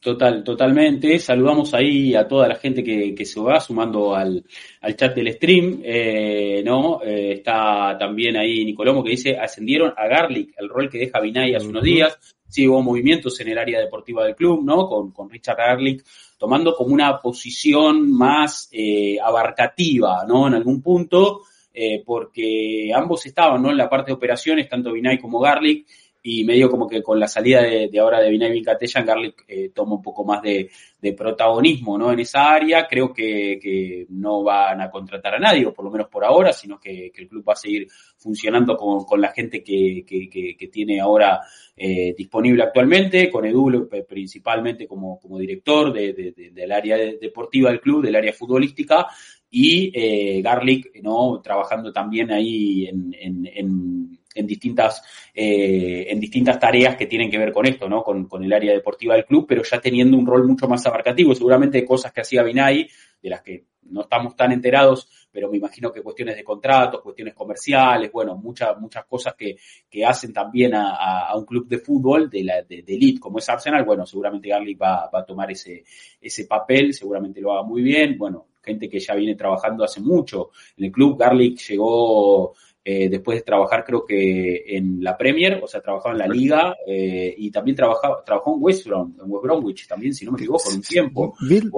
Total, 0.00 0.44
totalmente. 0.44 1.18
Saludamos 1.18 1.74
ahí 1.74 2.14
a 2.14 2.28
toda 2.28 2.46
la 2.46 2.54
gente 2.54 2.84
que, 2.84 3.14
que 3.16 3.24
se 3.24 3.40
va 3.40 3.58
sumando 3.58 4.14
al, 4.14 4.44
al 4.80 4.96
chat 4.96 5.14
del 5.14 5.32
stream, 5.32 5.80
eh, 5.82 6.62
¿no? 6.64 7.02
Eh, 7.02 7.32
está 7.32 7.96
también 7.98 8.36
ahí 8.36 8.64
Nicolomo 8.64 9.02
que 9.02 9.10
dice, 9.10 9.36
ascendieron 9.36 9.92
a 9.96 10.06
Garlic, 10.06 10.54
el 10.56 10.68
rol 10.68 10.88
que 10.88 10.98
deja 10.98 11.20
Vinay 11.20 11.54
hace 11.54 11.66
unos 11.66 11.82
días. 11.82 12.16
Sí, 12.46 12.66
hubo 12.66 12.80
movimientos 12.80 13.40
en 13.40 13.48
el 13.48 13.58
área 13.58 13.80
deportiva 13.80 14.24
del 14.24 14.36
club, 14.36 14.64
¿no? 14.64 14.86
Con, 14.86 15.10
con 15.10 15.28
Richard 15.28 15.56
Garlic 15.56 16.04
tomando 16.38 16.74
como 16.74 16.94
una 16.94 17.20
posición 17.20 18.10
más 18.10 18.68
eh, 18.72 19.18
abarcativa, 19.20 20.24
¿no? 20.26 20.46
En 20.46 20.54
algún 20.54 20.80
punto, 20.80 21.42
eh, 21.74 22.02
porque 22.06 22.90
ambos 22.94 23.26
estaban, 23.26 23.60
¿no? 23.60 23.70
En 23.70 23.76
la 23.76 23.90
parte 23.90 24.12
de 24.12 24.16
operaciones, 24.16 24.68
tanto 24.68 24.92
Vinay 24.92 25.18
como 25.18 25.40
Garlic, 25.40 25.86
y 26.30 26.44
medio 26.44 26.68
como 26.68 26.86
que 26.86 27.02
con 27.02 27.18
la 27.18 27.26
salida 27.26 27.62
de, 27.62 27.98
ahora 27.98 28.20
de 28.20 28.28
Vinay 28.28 28.52
Vincatellan, 28.52 29.06
Garlic 29.06 29.44
eh, 29.48 29.70
toma 29.74 29.94
un 29.94 30.02
poco 30.02 30.26
más 30.26 30.42
de, 30.42 30.68
protagonismo 31.16 31.96
¿no? 31.96 32.12
en 32.12 32.20
esa 32.20 32.52
área. 32.52 32.86
Creo 32.86 33.14
que, 33.14 34.06
no 34.10 34.42
van 34.42 34.82
a 34.82 34.90
contratar 34.90 35.36
a 35.36 35.38
nadie, 35.38 35.64
o 35.64 35.72
por 35.72 35.86
lo 35.86 35.90
menos 35.90 36.08
por 36.08 36.26
ahora, 36.26 36.52
sino 36.52 36.78
que, 36.78 37.10
el 37.16 37.28
club 37.28 37.48
va 37.48 37.54
a 37.54 37.56
seguir 37.56 37.88
funcionando 38.18 38.76
con, 38.76 39.20
la 39.20 39.32
gente 39.32 39.64
que, 39.64 40.68
tiene 40.70 41.00
ahora 41.00 41.40
eh, 41.74 42.14
disponible 42.16 42.62
actualmente, 42.62 43.30
con 43.30 43.46
Edu 43.46 43.88
principalmente 44.06 44.86
como, 44.86 45.18
como 45.18 45.38
director 45.38 45.94
del 45.94 46.72
área 46.72 46.98
deportiva 46.98 47.70
del 47.70 47.80
club, 47.80 48.04
del 48.04 48.16
área 48.16 48.34
futbolística, 48.34 49.06
y 49.50 49.90
eh, 49.94 50.42
Garlic, 50.42 51.00
¿no? 51.02 51.40
Trabajando 51.42 51.90
también 51.90 52.30
ahí 52.30 52.86
en, 52.86 53.14
en, 53.18 53.46
en, 53.46 54.17
distintas, 54.34 55.02
eh, 55.34 56.06
en 56.08 56.20
distintas 56.20 56.58
tareas 56.58 56.96
que 56.96 57.06
tienen 57.06 57.30
que 57.30 57.38
ver 57.38 57.52
con 57.52 57.66
esto, 57.66 57.88
¿no? 57.88 58.02
Con, 58.02 58.26
con, 58.26 58.44
el 58.44 58.52
área 58.52 58.72
deportiva 58.72 59.14
del 59.14 59.24
club, 59.24 59.46
pero 59.48 59.62
ya 59.62 59.80
teniendo 59.80 60.16
un 60.16 60.26
rol 60.26 60.46
mucho 60.46 60.68
más 60.68 60.84
abarcativo, 60.86 61.34
seguramente 61.34 61.84
cosas 61.84 62.12
que 62.12 62.20
hacía 62.20 62.42
Binay, 62.42 62.88
de 63.20 63.30
las 63.30 63.42
que 63.42 63.64
no 63.90 64.02
estamos 64.02 64.36
tan 64.36 64.52
enterados, 64.52 65.08
pero 65.30 65.50
me 65.50 65.56
imagino 65.56 65.92
que 65.92 66.02
cuestiones 66.02 66.36
de 66.36 66.44
contratos, 66.44 67.00
cuestiones 67.00 67.34
comerciales, 67.34 68.12
bueno, 68.12 68.36
muchas, 68.36 68.78
muchas 68.78 69.06
cosas 69.06 69.34
que, 69.34 69.56
que 69.88 70.04
hacen 70.04 70.32
también 70.32 70.72
a, 70.74 71.34
un 71.34 71.44
club 71.44 71.66
de 71.66 71.78
fútbol 71.78 72.28
de, 72.28 72.44
la, 72.44 72.62
de, 72.62 72.84
elite 72.86 73.20
como 73.20 73.38
es 73.38 73.48
Arsenal, 73.48 73.84
bueno, 73.84 74.04
seguramente 74.06 74.48
Garlic 74.48 74.80
va, 74.80 75.08
va 75.12 75.20
a 75.20 75.24
tomar 75.24 75.50
ese, 75.50 75.84
ese 76.20 76.44
papel, 76.46 76.92
seguramente 76.92 77.40
lo 77.40 77.52
haga 77.52 77.62
muy 77.62 77.82
bien, 77.82 78.16
bueno, 78.18 78.48
gente 78.62 78.88
que 78.88 78.98
ya 78.98 79.14
viene 79.14 79.34
trabajando 79.34 79.84
hace 79.84 80.00
mucho 80.00 80.50
en 80.76 80.86
el 80.86 80.92
club. 80.92 81.18
Garlic 81.18 81.58
llegó 81.68 82.54
eh, 82.90 83.10
después 83.10 83.36
de 83.36 83.42
trabajar 83.42 83.84
creo 83.84 84.06
que 84.06 84.64
en 84.66 85.04
la 85.04 85.14
Premier, 85.14 85.60
o 85.62 85.68
sea, 85.68 85.82
trabajaba 85.82 86.14
en 86.14 86.18
la 86.20 86.26
Liga 86.26 86.74
eh, 86.86 87.34
y 87.36 87.50
también 87.50 87.76
trabajaba, 87.76 88.24
trabajó 88.24 88.54
en 88.54 88.62
West, 88.62 88.86
Brom, 88.86 89.12
en 89.22 89.30
West 89.30 89.44
Bromwich 89.44 89.86
también, 89.86 90.14
si 90.14 90.24
no 90.24 90.32
me 90.32 90.38
equivoco, 90.38 90.70
un 90.70 90.80
tiempo. 90.80 91.34
Bill, 91.46 91.70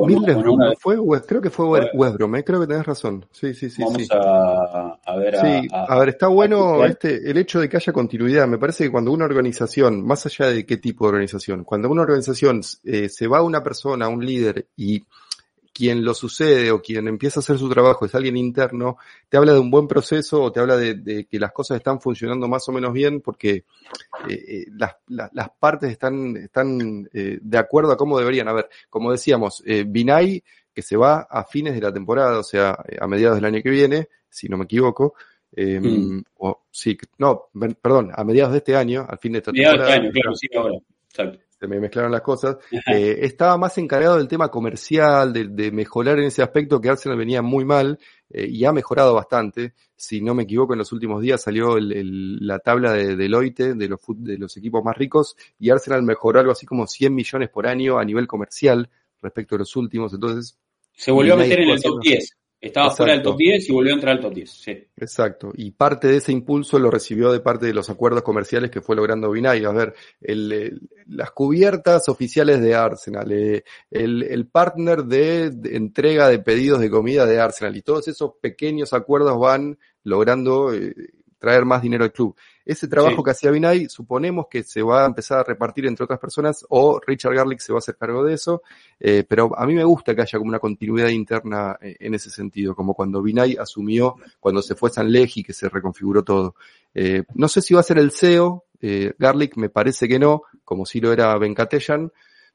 fue, 0.79 0.97
creo 1.27 1.41
que 1.41 1.51
fue 1.51 1.67
West 1.67 2.15
Brom, 2.15 2.37
eh, 2.37 2.45
creo 2.45 2.61
que 2.61 2.69
tenés 2.69 2.87
razón. 2.87 3.27
Sí, 3.33 3.53
sí, 3.55 3.71
sí. 3.71 3.83
Vamos 3.83 4.09
A, 4.13 5.01
a, 5.05 5.17
ver. 5.17 5.35
Sí, 5.35 5.69
a, 5.73 5.99
ver, 5.99 6.11
está 6.11 6.29
bueno 6.29 6.85
este, 6.85 7.29
el 7.29 7.37
hecho 7.39 7.59
de 7.59 7.69
que 7.69 7.77
haya 7.77 7.93
continuidad. 7.93 8.47
Me 8.47 8.59
parece 8.59 8.85
que 8.85 8.93
cuando 8.93 9.11
una 9.11 9.25
organización, 9.25 10.07
más 10.07 10.25
allá 10.27 10.47
de 10.53 10.65
qué 10.65 10.77
tipo 10.77 11.07
de 11.07 11.09
organización, 11.09 11.65
cuando 11.65 11.91
una 11.91 12.03
organización 12.03 12.63
se 12.63 13.27
va 13.27 13.39
a 13.39 13.43
una 13.43 13.65
persona, 13.65 14.07
a 14.07 14.09
un 14.09 14.25
líder 14.25 14.69
y 14.77 15.03
quien 15.81 16.05
lo 16.05 16.13
sucede 16.13 16.71
o 16.73 16.83
quien 16.83 17.09
empieza 17.09 17.41
a 17.41 17.43
hacer 17.43 17.57
su 17.57 17.67
trabajo 17.71 18.05
es 18.05 18.15
alguien 18.15 18.37
interno, 18.37 18.99
te 19.31 19.39
habla 19.39 19.55
de 19.55 19.61
un 19.61 19.71
buen 19.71 19.89
proceso 19.89 20.43
o 20.43 20.53
te 20.53 20.61
habla 20.61 20.77
de, 20.77 21.25
que 21.25 21.39
las 21.39 21.53
cosas 21.53 21.79
están 21.79 22.03
funcionando 22.03 22.49
más 22.49 22.69
o 22.69 22.73
menos 22.73 22.93
bien 22.93 23.23
porque 23.23 23.65
eh, 24.29 24.45
eh, 24.47 24.67
las, 24.77 24.97
las, 25.09 25.49
partes 25.59 25.91
están, 25.91 26.37
están 26.37 27.09
eh, 27.15 27.39
de 27.41 27.59
acuerdo 27.59 27.93
a 27.93 27.97
cómo 27.97 28.19
deberían. 28.19 28.49
A 28.49 28.53
ver, 28.53 28.69
como 28.91 29.11
decíamos, 29.11 29.63
eh, 29.65 29.87
Binay, 29.89 30.45
que 30.75 30.83
se 30.83 30.99
va 30.99 31.21
a 31.31 31.45
fines 31.45 31.73
de 31.73 31.81
la 31.81 31.95
temporada, 31.95 32.39
o 32.39 32.43
sea, 32.43 32.77
a 33.01 33.07
mediados 33.07 33.37
del 33.37 33.47
año 33.47 33.63
que 33.63 33.71
viene, 33.71 34.09
si 34.29 34.51
no 34.51 34.59
me 34.59 34.65
equivoco, 34.65 35.15
em, 35.57 36.17
mm. 36.17 36.25
o 36.41 36.65
sí, 36.71 36.99
no, 37.17 37.49
perdón, 37.81 38.11
a 38.15 38.23
mediados 38.23 38.53
de 38.53 38.59
este 38.59 38.77
año, 38.77 39.07
al 39.09 39.17
fin 39.17 39.33
de 39.33 39.39
esta 39.39 39.51
temporada. 39.51 39.79
Mediados 39.79 40.03
de 40.03 40.09
este 40.09 40.09
año, 40.09 40.13
claro, 40.13 40.37
sí, 40.37 40.49
ahora. 40.55 40.79
Exacto 41.09 41.50
se 41.61 41.69
me 41.69 41.79
mezclaron 41.79 42.11
las 42.11 42.23
cosas, 42.23 42.57
eh, 42.71 43.19
estaba 43.21 43.59
más 43.59 43.77
encargado 43.77 44.17
del 44.17 44.29
tema 44.29 44.49
comercial, 44.49 45.31
de, 45.31 45.71
mejorar 45.71 46.19
en 46.19 46.25
ese 46.25 46.43
aspecto 46.43 46.81
que 46.81 46.89
Arsenal 46.89 47.19
venía 47.19 47.43
muy 47.43 47.67
mal 47.67 47.99
eh, 48.31 48.47
y 48.49 48.65
ha 48.65 48.73
mejorado 48.73 49.13
bastante. 49.13 49.75
Si 49.95 50.23
no 50.23 50.35
me 50.35 50.45
equivoco, 50.45 50.73
en 50.73 50.79
los 50.79 50.91
últimos 50.93 51.21
días 51.21 51.43
salió 51.43 51.77
la 51.79 52.61
tabla 52.61 52.95
de 52.95 53.15
Deloitte 53.15 53.75
de 53.75 53.89
los, 53.89 54.01
de 54.17 54.39
los 54.39 54.57
equipos 54.57 54.83
más 54.83 54.97
ricos 54.97 55.37
y 55.59 55.69
Arsenal 55.69 56.03
mejoró 56.03 56.41
algo 56.41 56.53
así 56.53 56.65
como 56.65 56.87
100 56.87 57.15
millones 57.15 57.51
por 57.51 57.67
año 57.67 57.99
a 57.99 58.05
nivel 58.07 58.27
comercial 58.27 58.89
respecto 59.21 59.57
a 59.57 59.59
los 59.59 59.77
últimos. 59.77 60.15
Entonces, 60.15 60.57
se 60.95 61.11
volvió 61.11 61.35
a 61.35 61.37
meter 61.37 61.61
en 61.61 61.69
el 61.69 61.83
top 61.83 62.01
10. 62.01 62.40
Estaba 62.61 62.91
fuera 62.91 63.15
del 63.15 63.23
top 63.23 63.39
10 63.39 63.71
y 63.71 63.73
volvió 63.73 63.93
a 63.93 63.95
entrar 63.95 64.17
al 64.17 64.21
top 64.21 64.35
10. 64.35 64.51
Sí. 64.51 64.71
Exacto. 64.99 65.51
Y 65.55 65.71
parte 65.71 66.09
de 66.09 66.19
ese 66.19 66.31
impulso 66.31 66.79
lo 66.79 66.91
recibió 66.91 67.33
de 67.33 67.41
parte 67.41 67.65
de 67.65 67.73
los 67.73 67.89
acuerdos 67.89 68.23
comerciales 68.23 68.71
que 68.71 68.83
fue 68.83 68.97
logrando 68.97 69.31
Binay. 69.31 69.65
A 69.65 69.71
ver, 69.71 69.95
el, 70.21 70.79
las 71.07 71.31
cubiertas 71.31 72.09
oficiales 72.11 72.61
de 72.61 72.75
Arsenal, 72.75 73.33
eh, 73.33 73.65
el, 73.91 74.25
el, 74.25 74.47
partner 74.47 75.05
de, 75.05 75.51
entrega 75.73 76.29
de 76.29 76.41
pedidos 76.41 76.81
de 76.81 76.91
comida 76.91 77.25
de 77.25 77.41
Arsenal 77.41 77.75
y 77.77 77.83
todos 77.83 78.09
esos 78.09 78.33
pequeños 78.43 78.93
acuerdos 78.93 79.39
van 79.39 79.79
logrando 80.05 80.75
eh, 80.75 80.95
traer 81.39 81.65
más 81.65 81.81
dinero 81.81 82.05
al 82.05 82.13
club. 82.13 82.37
Ese 82.65 82.89
trabajo 82.89 83.23
que 83.23 83.31
hacía 83.31 83.51
Binay, 83.51 83.89
suponemos 83.89 84.47
que 84.51 84.63
se 84.63 84.83
va 84.83 85.05
a 85.05 85.07
empezar 85.07 85.39
a 85.39 85.45
repartir 85.45 85.87
entre 85.87 86.05
otras 86.05 86.19
personas 86.19 86.65
o 86.69 87.01
Richard 87.05 87.35
Garlic 87.35 87.61
se 87.61 87.73
va 87.73 87.79
a 87.79 87.81
hacer 87.81 87.97
cargo 87.97 88.25
de 88.25 88.35
eso, 88.35 88.63
eh, 88.99 89.25
pero 89.27 89.57
a 89.59 89.67
mí 89.67 89.75
me 89.75 89.85
gusta 89.85 90.15
que 90.15 90.23
haya 90.23 90.39
como 90.39 90.51
una 90.51 90.59
continuidad 90.59 91.09
interna 91.09 91.79
eh, 91.81 91.97
en 92.01 92.15
ese 92.15 92.31
sentido, 92.31 92.75
como 92.75 92.95
cuando 92.95 93.23
Binay 93.23 93.57
asumió, 93.57 94.17
cuando 94.39 94.63
se 94.63 94.75
fue 94.75 94.91
San 94.91 95.11
Legi, 95.11 95.43
que 95.43 95.53
se 95.53 95.69
reconfiguró 95.69 96.23
todo. 96.23 96.55
Eh, 96.95 97.25
no 97.35 97.49
sé 97.49 97.63
si 97.63 97.75
va 97.75 97.81
a 97.81 97.85
ser 97.85 97.99
el 97.99 98.11
CEO, 98.11 98.65
Garlic 99.19 99.57
me 99.57 99.69
parece 99.69 100.09
que 100.09 100.19
no, 100.19 100.43
como 100.65 100.87
si 100.87 101.01
lo 101.01 101.13
era 101.13 101.37
Bencatellan, 101.37 102.11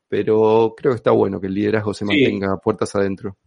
pero 0.07 0.73
creo 0.75 0.93
que 0.93 0.97
está 0.97 1.11
bueno 1.11 1.39
que 1.39 1.47
el 1.47 1.53
liderazgo 1.53 1.93
se 1.93 2.05
mantenga 2.05 2.57
puertas 2.57 2.95
adentro. 2.95 3.37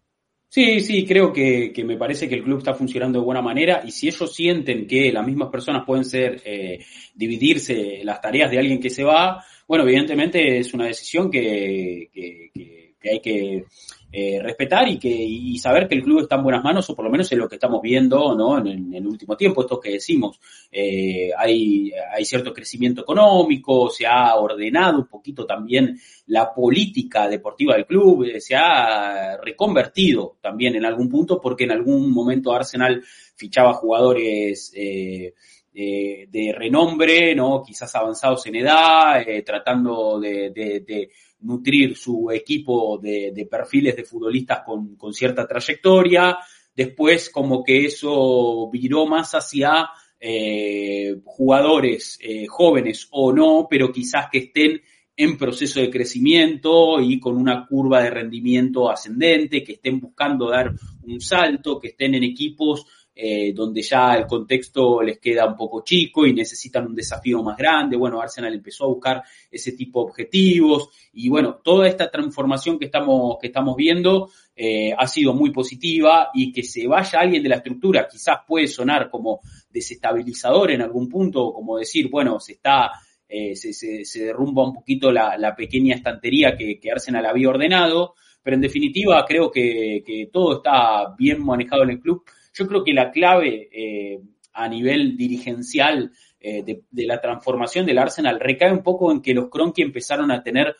Sí, 0.50 0.80
sí, 0.80 1.04
creo 1.04 1.30
que, 1.30 1.72
que, 1.74 1.84
me 1.84 1.98
parece 1.98 2.26
que 2.26 2.34
el 2.34 2.42
club 2.42 2.58
está 2.58 2.72
funcionando 2.72 3.18
de 3.18 3.24
buena 3.24 3.42
manera 3.42 3.82
y 3.84 3.90
si 3.90 4.08
ellos 4.08 4.34
sienten 4.34 4.86
que 4.86 5.12
las 5.12 5.26
mismas 5.26 5.50
personas 5.50 5.84
pueden 5.86 6.06
ser, 6.06 6.40
eh, 6.44 6.84
dividirse 7.14 8.00
las 8.02 8.20
tareas 8.20 8.50
de 8.50 8.58
alguien 8.58 8.80
que 8.80 8.88
se 8.88 9.04
va, 9.04 9.44
bueno, 9.66 9.84
evidentemente 9.84 10.58
es 10.58 10.72
una 10.72 10.86
decisión 10.86 11.30
que, 11.30 12.08
que, 12.10 12.50
que 12.54 12.87
hay 13.04 13.20
que 13.20 13.64
eh, 14.10 14.40
respetar 14.42 14.88
y 14.88 14.98
que 14.98 15.08
y 15.10 15.58
saber 15.58 15.86
que 15.86 15.94
el 15.94 16.02
club 16.02 16.20
está 16.20 16.36
en 16.36 16.42
buenas 16.42 16.64
manos 16.64 16.88
o 16.88 16.94
por 16.94 17.04
lo 17.04 17.10
menos 17.10 17.30
es 17.30 17.36
lo 17.36 17.46
que 17.46 17.56
estamos 17.56 17.82
viendo 17.82 18.34
no 18.34 18.56
en, 18.58 18.94
el 18.94 19.06
último 19.06 19.36
tiempo 19.36 19.60
esto 19.60 19.78
que 19.78 19.90
decimos 19.90 20.40
eh, 20.72 21.30
hay 21.36 21.92
hay 22.10 22.24
cierto 22.24 22.54
crecimiento 22.54 23.02
económico 23.02 23.90
se 23.90 24.06
ha 24.06 24.34
ordenado 24.34 25.00
un 25.00 25.08
poquito 25.08 25.44
también 25.44 26.00
la 26.28 26.54
política 26.54 27.28
deportiva 27.28 27.74
del 27.74 27.84
club 27.84 28.24
eh, 28.24 28.40
se 28.40 28.56
ha 28.56 29.36
reconvertido 29.36 30.38
también 30.40 30.74
en 30.74 30.86
algún 30.86 31.10
punto 31.10 31.38
porque 31.38 31.64
en 31.64 31.72
algún 31.72 32.10
momento 32.10 32.54
Arsenal 32.54 33.02
fichaba 33.36 33.74
jugadores 33.74 34.72
eh, 34.74 35.34
de 35.70 36.52
renombre, 36.56 37.36
¿no? 37.36 37.62
Quizás 37.64 37.94
avanzados 37.94 38.44
en 38.46 38.56
edad, 38.56 39.24
tratando 39.46 40.18
de, 40.18 41.08
nutrir 41.40 41.96
su 41.96 42.30
equipo 42.30 42.98
de, 42.98 43.46
perfiles 43.50 43.96
de 43.96 44.04
futbolistas 44.04 44.62
con, 44.64 44.96
con 44.96 45.12
cierta 45.12 45.46
trayectoria. 45.46 46.38
Después, 46.74 47.30
como 47.30 47.62
que 47.62 47.86
eso 47.86 48.68
viró 48.70 49.06
más 49.06 49.32
hacia 49.34 49.90
eh, 50.20 51.16
jugadores 51.24 52.18
eh, 52.20 52.46
jóvenes 52.48 53.06
o 53.10 53.32
no, 53.32 53.66
pero 53.70 53.92
quizás 53.92 54.26
que 54.30 54.38
estén 54.38 54.82
en 55.16 55.36
proceso 55.36 55.80
de 55.80 55.90
crecimiento 55.90 57.00
y 57.00 57.18
con 57.18 57.36
una 57.36 57.66
curva 57.66 58.02
de 58.02 58.10
rendimiento 58.10 58.90
ascendente, 58.90 59.64
que 59.64 59.72
estén 59.72 59.98
buscando 59.98 60.48
dar 60.48 60.72
un 61.02 61.20
salto, 61.20 61.78
que 61.78 61.88
estén 61.88 62.14
en 62.14 62.22
equipos 62.22 62.86
eh, 63.20 63.52
donde 63.52 63.82
ya 63.82 64.14
el 64.14 64.28
contexto 64.28 65.02
les 65.02 65.18
queda 65.18 65.44
un 65.44 65.56
poco 65.56 65.82
chico 65.82 66.24
y 66.24 66.32
necesitan 66.32 66.86
un 66.86 66.94
desafío 66.94 67.42
más 67.42 67.56
grande. 67.56 67.96
Bueno, 67.96 68.20
Arsenal 68.20 68.54
empezó 68.54 68.84
a 68.84 68.88
buscar 68.90 69.24
ese 69.50 69.72
tipo 69.72 69.98
de 69.98 70.10
objetivos 70.10 70.90
y 71.14 71.28
bueno, 71.28 71.56
toda 71.56 71.88
esta 71.88 72.08
transformación 72.08 72.78
que 72.78 72.84
estamos, 72.84 73.36
que 73.40 73.48
estamos 73.48 73.74
viendo 73.74 74.30
eh, 74.54 74.94
ha 74.96 75.08
sido 75.08 75.34
muy 75.34 75.50
positiva 75.50 76.30
y 76.32 76.52
que 76.52 76.62
se 76.62 76.86
vaya 76.86 77.18
alguien 77.18 77.42
de 77.42 77.48
la 77.48 77.56
estructura 77.56 78.06
quizás 78.08 78.36
puede 78.46 78.68
sonar 78.68 79.10
como 79.10 79.40
desestabilizador 79.68 80.70
en 80.70 80.82
algún 80.82 81.08
punto, 81.08 81.52
como 81.52 81.76
decir, 81.76 82.08
bueno, 82.08 82.38
se 82.38 82.52
está 82.52 82.92
eh, 83.28 83.56
se, 83.56 83.72
se, 83.72 84.24
derrumba 84.24 84.62
un 84.62 84.74
poquito 84.74 85.10
la, 85.10 85.36
la 85.36 85.56
pequeña 85.56 85.96
estantería 85.96 86.56
que, 86.56 86.78
que, 86.78 86.92
Arsenal 86.92 87.26
había 87.26 87.48
ordenado, 87.48 88.14
pero 88.44 88.54
en 88.54 88.62
definitiva 88.62 89.24
creo 89.26 89.50
que, 89.50 90.04
que, 90.06 90.30
todo 90.32 90.58
está 90.58 91.16
bien 91.18 91.44
manejado 91.44 91.82
en 91.82 91.90
el 91.90 92.00
club 92.00 92.22
yo 92.52 92.66
creo 92.66 92.84
que 92.84 92.92
la 92.92 93.10
clave 93.10 93.68
eh, 93.72 94.20
a 94.52 94.68
nivel 94.68 95.16
dirigencial 95.16 96.10
eh, 96.40 96.62
de, 96.64 97.06
la 97.06 97.20
transformación 97.20 97.86
del 97.86 97.98
Arsenal 97.98 98.40
recae 98.40 98.72
un 98.72 98.82
poco 98.82 99.10
en 99.10 99.20
que 99.20 99.34
los 99.34 99.48
Cronky 99.48 99.82
empezaron 99.82 100.30
a 100.30 100.42
tener 100.42 100.74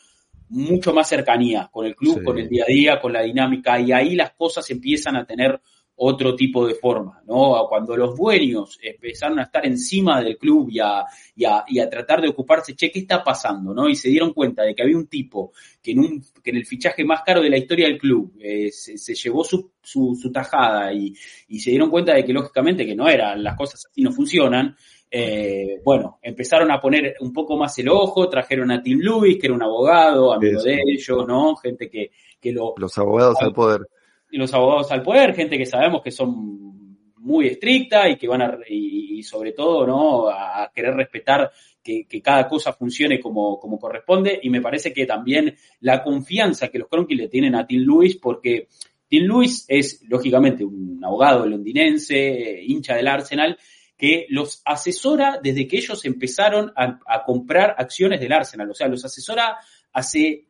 mucho 0.50 0.94
más 0.94 1.08
cercanía 1.08 1.68
con 1.70 1.84
el 1.86 1.94
club, 1.94 2.24
con 2.24 2.38
el 2.38 2.48
día 2.48 2.64
a 2.64 2.72
día, 2.72 3.00
con 3.00 3.12
la 3.12 3.22
dinámica, 3.22 3.78
y 3.78 3.92
ahí 3.92 4.14
las 4.14 4.32
cosas 4.32 4.68
empiezan 4.70 5.16
a 5.16 5.26
tener 5.26 5.60
otro 6.00 6.34
tipo 6.36 6.66
de 6.66 6.74
forma, 6.74 7.20
¿no? 7.26 7.66
Cuando 7.68 7.96
los 7.96 8.16
dueños 8.16 8.78
empezaron 8.80 9.40
a 9.40 9.44
estar 9.44 9.66
encima 9.66 10.22
del 10.22 10.38
club 10.38 10.68
y 10.70 10.78
a, 10.78 11.04
y 11.34 11.44
a, 11.44 11.64
y 11.66 11.80
a 11.80 11.90
tratar 11.90 12.20
de 12.20 12.28
ocuparse, 12.28 12.76
che, 12.76 12.90
¿qué 12.90 13.00
está 13.00 13.24
pasando, 13.24 13.74
no? 13.74 13.88
Y 13.88 13.96
se 13.96 14.08
dieron 14.08 14.32
cuenta 14.32 14.62
de 14.62 14.74
que 14.74 14.82
había 14.82 14.96
un 14.96 15.08
tipo 15.08 15.52
que 15.82 15.90
en, 15.90 15.98
un, 15.98 16.24
que 16.42 16.50
en 16.50 16.56
el 16.56 16.66
fichaje 16.66 17.04
más 17.04 17.22
caro 17.22 17.42
de 17.42 17.50
la 17.50 17.58
historia 17.58 17.88
del 17.88 17.98
club 17.98 18.32
eh, 18.40 18.70
se, 18.70 18.96
se, 18.96 19.14
llevó 19.14 19.42
su, 19.42 19.72
su, 19.82 20.16
su 20.20 20.30
tajada 20.30 20.92
y, 20.92 21.12
y, 21.48 21.58
se 21.58 21.70
dieron 21.70 21.90
cuenta 21.90 22.14
de 22.14 22.24
que 22.24 22.32
lógicamente 22.32 22.86
que 22.86 22.94
no 22.94 23.08
eran, 23.08 23.42
las 23.42 23.56
cosas 23.56 23.84
así 23.90 24.00
no 24.00 24.12
funcionan, 24.12 24.76
eh, 25.10 25.80
bueno, 25.84 26.20
empezaron 26.22 26.70
a 26.70 26.80
poner 26.80 27.16
un 27.20 27.32
poco 27.32 27.56
más 27.56 27.76
el 27.78 27.88
ojo, 27.88 28.28
trajeron 28.28 28.70
a 28.70 28.80
Tim 28.80 29.00
Lewis, 29.00 29.36
que 29.40 29.48
era 29.48 29.54
un 29.54 29.62
abogado, 29.64 30.32
amigo 30.32 30.62
de 30.62 30.78
ellos, 30.86 31.26
¿no? 31.26 31.56
Gente 31.56 31.90
que, 31.90 32.12
que 32.40 32.52
lo... 32.52 32.74
Los 32.76 32.96
abogados 32.98 33.38
al 33.40 33.52
poder 33.52 33.80
los 34.30 34.52
abogados 34.52 34.90
al 34.92 35.02
poder, 35.02 35.34
gente 35.34 35.56
que 35.56 35.66
sabemos 35.66 36.02
que 36.02 36.10
son 36.10 36.58
muy 37.16 37.46
estricta 37.46 38.08
y 38.08 38.16
que 38.16 38.26
van 38.26 38.42
a, 38.42 38.58
y, 38.68 39.22
sobre 39.22 39.52
todo, 39.52 39.86
¿no? 39.86 40.28
A, 40.28 40.70
querer 40.74 40.94
respetar 40.94 41.50
que, 41.82 42.06
que, 42.06 42.22
cada 42.22 42.48
cosa 42.48 42.72
funcione 42.72 43.20
como, 43.20 43.58
como 43.58 43.78
corresponde. 43.78 44.38
Y 44.42 44.50
me 44.50 44.60
parece 44.60 44.92
que 44.92 45.06
también 45.06 45.54
la 45.80 46.02
confianza 46.02 46.68
que 46.68 46.78
los 46.78 46.88
Cronky 46.88 47.14
le 47.14 47.28
tienen 47.28 47.54
a 47.54 47.66
Tim 47.66 47.82
Lewis, 47.82 48.16
porque 48.16 48.68
Tim 49.08 49.24
Lewis 49.24 49.64
es, 49.68 50.02
lógicamente, 50.08 50.64
un 50.64 51.00
abogado 51.04 51.46
londinense, 51.46 52.62
hincha 52.62 52.94
del 52.94 53.08
Arsenal, 53.08 53.58
que 53.96 54.26
los 54.30 54.62
asesora 54.64 55.40
desde 55.42 55.66
que 55.66 55.78
ellos 55.78 56.04
empezaron 56.04 56.72
a 56.76 57.24
comprar 57.24 57.74
acciones 57.76 58.20
del 58.20 58.32
Arsenal. 58.32 58.70
O 58.70 58.74
sea, 58.74 58.86
los 58.86 59.04
asesora 59.04 59.58
hace 59.92 60.47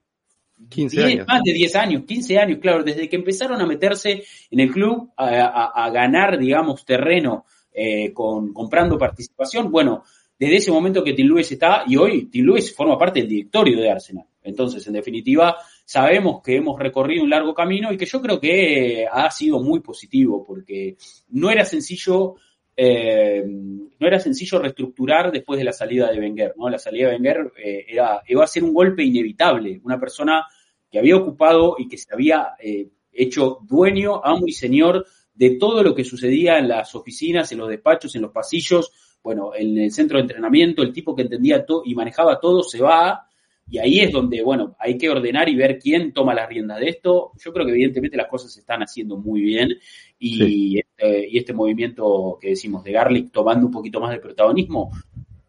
15 0.68 1.04
años. 1.04 1.26
Más 1.26 1.42
de 1.42 1.52
10 1.52 1.76
años, 1.76 2.02
15 2.06 2.38
años, 2.38 2.58
claro, 2.60 2.82
desde 2.82 3.08
que 3.08 3.16
empezaron 3.16 3.60
a 3.60 3.66
meterse 3.66 4.24
en 4.50 4.60
el 4.60 4.70
club, 4.70 5.10
a, 5.16 5.90
ganar, 5.90 6.38
digamos, 6.38 6.84
terreno 6.84 7.44
eh, 7.72 8.12
con, 8.12 8.52
comprando 8.52 8.98
participación. 8.98 9.70
Bueno, 9.70 10.04
desde 10.38 10.56
ese 10.56 10.70
momento 10.70 11.02
que 11.02 11.14
Tim 11.14 11.26
Lewis 11.26 11.50
está, 11.52 11.84
y 11.86 11.96
hoy 11.96 12.26
Tim 12.26 12.46
Lewis 12.46 12.74
forma 12.74 12.98
parte 12.98 13.20
del 13.20 13.28
directorio 13.28 13.80
de 13.80 13.90
Arsenal. 13.90 14.26
Entonces, 14.42 14.86
en 14.86 14.94
definitiva, 14.94 15.56
sabemos 15.84 16.40
que 16.42 16.56
hemos 16.56 16.78
recorrido 16.78 17.24
un 17.24 17.30
largo 17.30 17.52
camino 17.52 17.92
y 17.92 17.96
que 17.96 18.06
yo 18.06 18.22
creo 18.22 18.40
que 18.40 19.06
ha 19.10 19.30
sido 19.30 19.60
muy 19.60 19.80
positivo, 19.80 20.44
porque 20.46 20.96
no 21.30 21.50
era 21.50 21.64
sencillo 21.64 22.36
eh, 22.80 23.42
no 23.44 24.06
era 24.06 24.20
sencillo 24.20 24.60
reestructurar 24.60 25.32
después 25.32 25.58
de 25.58 25.64
la 25.64 25.72
salida 25.72 26.12
de 26.12 26.20
Wenger, 26.20 26.54
¿no? 26.56 26.70
La 26.70 26.78
salida 26.78 27.08
de 27.08 27.16
Wenger 27.16 27.52
eh, 27.58 27.86
era, 27.88 28.22
iba 28.28 28.44
a 28.44 28.46
ser 28.46 28.62
un 28.62 28.72
golpe 28.72 29.02
inevitable, 29.02 29.80
una 29.82 29.98
persona 29.98 30.46
que 30.88 31.00
había 31.00 31.16
ocupado 31.16 31.74
y 31.76 31.88
que 31.88 31.98
se 31.98 32.14
había 32.14 32.50
eh, 32.60 32.88
hecho 33.12 33.58
dueño, 33.62 34.24
amo 34.24 34.46
y 34.46 34.52
señor 34.52 35.04
de 35.34 35.56
todo 35.58 35.82
lo 35.82 35.92
que 35.92 36.04
sucedía 36.04 36.56
en 36.58 36.68
las 36.68 36.94
oficinas, 36.94 37.50
en 37.50 37.58
los 37.58 37.68
despachos, 37.68 38.14
en 38.14 38.22
los 38.22 38.30
pasillos, 38.30 38.92
bueno, 39.24 39.50
en 39.56 39.76
el 39.76 39.90
centro 39.90 40.18
de 40.18 40.22
entrenamiento, 40.22 40.82
el 40.84 40.92
tipo 40.92 41.16
que 41.16 41.22
entendía 41.22 41.66
todo 41.66 41.82
y 41.84 41.96
manejaba 41.96 42.38
todo 42.38 42.62
se 42.62 42.80
va, 42.80 43.27
y 43.70 43.78
ahí 43.78 44.00
es 44.00 44.12
donde, 44.12 44.42
bueno, 44.42 44.76
hay 44.78 44.96
que 44.96 45.10
ordenar 45.10 45.48
y 45.48 45.56
ver 45.56 45.78
quién 45.78 46.12
toma 46.12 46.34
las 46.34 46.48
riendas 46.48 46.80
de 46.80 46.88
esto. 46.88 47.32
Yo 47.38 47.52
creo 47.52 47.66
que 47.66 47.72
evidentemente 47.72 48.16
las 48.16 48.28
cosas 48.28 48.52
se 48.52 48.60
están 48.60 48.82
haciendo 48.82 49.18
muy 49.18 49.42
bien 49.42 49.70
y, 50.18 50.78
este, 50.78 51.28
y 51.28 51.38
este 51.38 51.52
movimiento 51.52 52.38
que 52.40 52.50
decimos 52.50 52.82
de 52.82 52.92
Garlic 52.92 53.30
tomando 53.30 53.66
un 53.66 53.72
poquito 53.72 54.00
más 54.00 54.10
de 54.10 54.20
protagonismo 54.20 54.90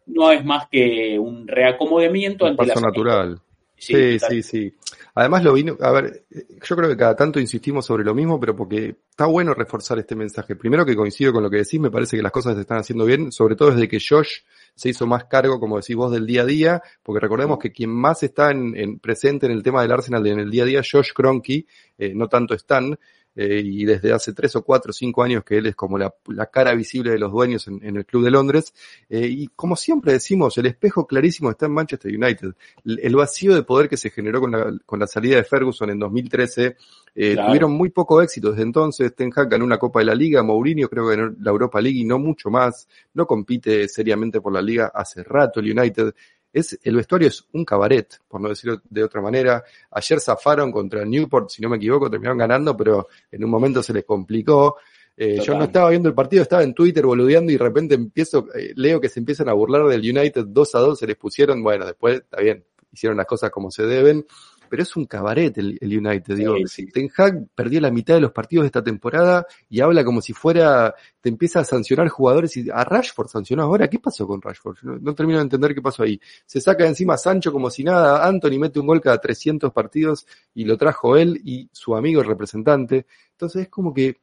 no 0.06 0.32
es 0.32 0.44
más 0.44 0.68
que 0.68 1.18
un 1.18 1.46
reacomodamiento 1.46 2.46
ante 2.46 2.66
la 2.66 2.74
natural. 2.74 3.40
Sí, 3.80 4.18
sí, 4.18 4.42
sí, 4.42 4.74
Además 5.14 5.42
lo 5.42 5.54
vino, 5.54 5.76
a 5.80 5.90
ver, 5.90 6.24
yo 6.30 6.76
creo 6.76 6.88
que 6.88 6.96
cada 6.96 7.16
tanto 7.16 7.40
insistimos 7.40 7.86
sobre 7.86 8.04
lo 8.04 8.14
mismo, 8.14 8.38
pero 8.38 8.54
porque 8.54 8.96
está 9.10 9.26
bueno 9.26 9.54
reforzar 9.54 9.98
este 9.98 10.14
mensaje. 10.14 10.54
Primero 10.54 10.84
que 10.84 10.94
coincido 10.94 11.32
con 11.32 11.42
lo 11.42 11.50
que 11.50 11.58
decís, 11.58 11.80
me 11.80 11.90
parece 11.90 12.16
que 12.16 12.22
las 12.22 12.30
cosas 12.30 12.54
se 12.54 12.60
están 12.60 12.78
haciendo 12.78 13.06
bien, 13.06 13.32
sobre 13.32 13.56
todo 13.56 13.70
desde 13.70 13.88
que 13.88 13.98
Josh 13.98 14.40
se 14.74 14.90
hizo 14.90 15.06
más 15.06 15.24
cargo, 15.24 15.58
como 15.58 15.76
decís 15.76 15.96
vos, 15.96 16.12
del 16.12 16.26
día 16.26 16.42
a 16.42 16.46
día, 16.46 16.82
porque 17.02 17.20
recordemos 17.20 17.58
que 17.58 17.72
quien 17.72 17.90
más 17.90 18.22
está 18.22 18.50
en, 18.50 18.98
presente 18.98 19.46
en 19.46 19.52
el 19.52 19.62
tema 19.62 19.82
del 19.82 19.92
Arsenal 19.92 20.26
en 20.26 20.40
el 20.40 20.50
día 20.50 20.62
a 20.62 20.66
día, 20.66 20.82
Josh 20.82 21.12
Kroenke, 21.14 21.66
eh, 21.98 22.12
no 22.14 22.28
tanto 22.28 22.54
Stan, 22.54 22.98
eh, 23.36 23.62
y 23.64 23.84
desde 23.84 24.12
hace 24.12 24.32
tres 24.32 24.56
o 24.56 24.64
cuatro 24.64 24.90
o 24.90 24.92
cinco 24.92 25.22
años 25.22 25.44
que 25.44 25.58
él 25.58 25.66
es 25.66 25.76
como 25.76 25.98
la, 25.98 26.12
cara 26.52 26.74
visible 26.74 27.12
de 27.12 27.18
los 27.18 27.30
dueños 27.30 27.68
en, 27.68 27.96
el 27.96 28.04
club 28.04 28.24
de 28.24 28.30
Londres. 28.30 28.74
Eh, 29.08 29.26
y 29.26 29.48
como 29.48 29.76
siempre 29.76 30.12
decimos, 30.12 30.56
el 30.58 30.66
espejo 30.66 31.06
clarísimo 31.06 31.50
está 31.50 31.66
en 31.66 31.72
Manchester 31.72 32.14
United. 32.14 32.54
El, 32.84 33.16
vacío 33.16 33.54
de 33.54 33.62
poder 33.62 33.88
que 33.88 33.96
se 33.96 34.10
generó 34.10 34.40
con 34.40 34.50
la, 34.50 34.72
con 34.84 34.98
la 34.98 35.06
salida 35.06 35.36
de 35.36 35.44
Ferguson 35.44 35.90
en 35.90 35.98
2013 35.98 36.76
eh, 37.14 37.34
Tuvieron 37.34 37.72
muy 37.72 37.90
poco 37.90 38.22
éxito 38.22 38.50
desde 38.50 38.62
entonces. 38.62 39.14
Ten 39.14 39.32
Hag 39.34 39.48
ganó 39.48 39.64
una 39.64 39.78
Copa 39.78 40.00
de 40.00 40.06
la 40.06 40.14
Liga, 40.14 40.42
Mourinho 40.42 40.88
creo 40.88 41.08
que 41.08 41.16
ganó 41.16 41.34
la 41.40 41.50
Europa 41.50 41.80
League 41.80 41.98
y 41.98 42.04
no 42.04 42.18
mucho 42.18 42.50
más. 42.50 42.88
No 43.14 43.26
compite 43.26 43.88
seriamente 43.88 44.40
por 44.40 44.52
la 44.52 44.62
liga 44.62 44.92
hace 44.94 45.22
rato 45.22 45.60
el 45.60 45.76
United 45.76 46.14
es, 46.52 46.78
el 46.82 46.96
vestuario 46.96 47.28
es 47.28 47.44
un 47.52 47.64
cabaret, 47.64 48.20
por 48.28 48.40
no 48.40 48.48
decirlo 48.48 48.80
de 48.88 49.04
otra 49.04 49.20
manera. 49.20 49.62
Ayer 49.90 50.20
zafaron 50.20 50.72
contra 50.72 51.04
Newport, 51.04 51.50
si 51.50 51.62
no 51.62 51.68
me 51.68 51.76
equivoco, 51.76 52.10
terminaron 52.10 52.38
ganando, 52.38 52.76
pero 52.76 53.08
en 53.30 53.44
un 53.44 53.50
momento 53.50 53.82
se 53.82 53.92
les 53.92 54.04
complicó. 54.04 54.76
Eh, 55.16 55.40
yo 55.44 55.54
no 55.54 55.64
estaba 55.64 55.90
viendo 55.90 56.08
el 56.08 56.14
partido, 56.14 56.42
estaba 56.42 56.62
en 56.62 56.72
Twitter 56.72 57.04
boludeando 57.04 57.52
y 57.52 57.56
de 57.56 57.62
repente 57.62 57.94
empiezo, 57.94 58.46
eh, 58.54 58.72
leo 58.74 59.00
que 59.00 59.08
se 59.08 59.20
empiezan 59.20 59.48
a 59.48 59.52
burlar 59.52 59.86
del 59.86 60.00
United 60.00 60.46
2 60.46 60.74
a 60.74 60.78
2, 60.78 60.98
se 60.98 61.06
les 61.06 61.16
pusieron, 61.16 61.62
bueno, 61.62 61.84
después 61.84 62.20
está 62.20 62.40
bien, 62.40 62.64
hicieron 62.90 63.18
las 63.18 63.26
cosas 63.26 63.50
como 63.50 63.70
se 63.70 63.84
deben 63.84 64.24
pero 64.70 64.84
es 64.84 64.96
un 64.96 65.04
cabaret 65.04 65.56
el, 65.58 65.78
United. 65.82 66.36
Digo, 66.36 66.54
Ten 66.94 67.10
Hag 67.14 67.48
perdió 67.54 67.80
la 67.80 67.90
mitad 67.90 68.14
de 68.14 68.20
los 68.20 68.30
partidos 68.30 68.62
de 68.62 68.66
esta 68.68 68.82
temporada 68.82 69.44
y 69.68 69.80
habla 69.80 70.04
como 70.04 70.22
si 70.22 70.32
fuera, 70.32 70.94
te 71.20 71.28
empieza 71.28 71.60
a 71.60 71.64
sancionar 71.64 72.08
jugadores 72.08 72.56
y 72.56 72.70
a 72.70 72.84
Rashford 72.84 73.28
sancionó 73.28 73.64
ahora. 73.64 73.88
¿Qué 73.88 73.98
pasó 73.98 74.26
con 74.26 74.40
Rashford? 74.40 74.78
No, 74.82 75.14
termino 75.14 75.38
de 75.38 75.42
entender 75.42 75.74
qué 75.74 75.82
pasó 75.82 76.04
ahí. 76.04 76.20
Se 76.46 76.60
saca 76.60 76.86
encima 76.86 77.14
a 77.14 77.18
Sancho 77.18 77.52
como 77.52 77.68
si 77.68 77.82
nada. 77.82 78.26
Anthony 78.26 78.58
mete 78.58 78.78
un 78.78 78.86
gol 78.86 79.00
cada 79.00 79.18
300 79.18 79.72
partidos 79.72 80.26
y 80.54 80.64
lo 80.64 80.78
trajo 80.78 81.16
él 81.16 81.40
y 81.44 81.68
su 81.72 81.96
amigo 81.96 82.20
el 82.20 82.28
representante. 82.28 83.06
Entonces 83.32 83.62
es 83.62 83.68
como 83.68 83.92
que 83.92 84.20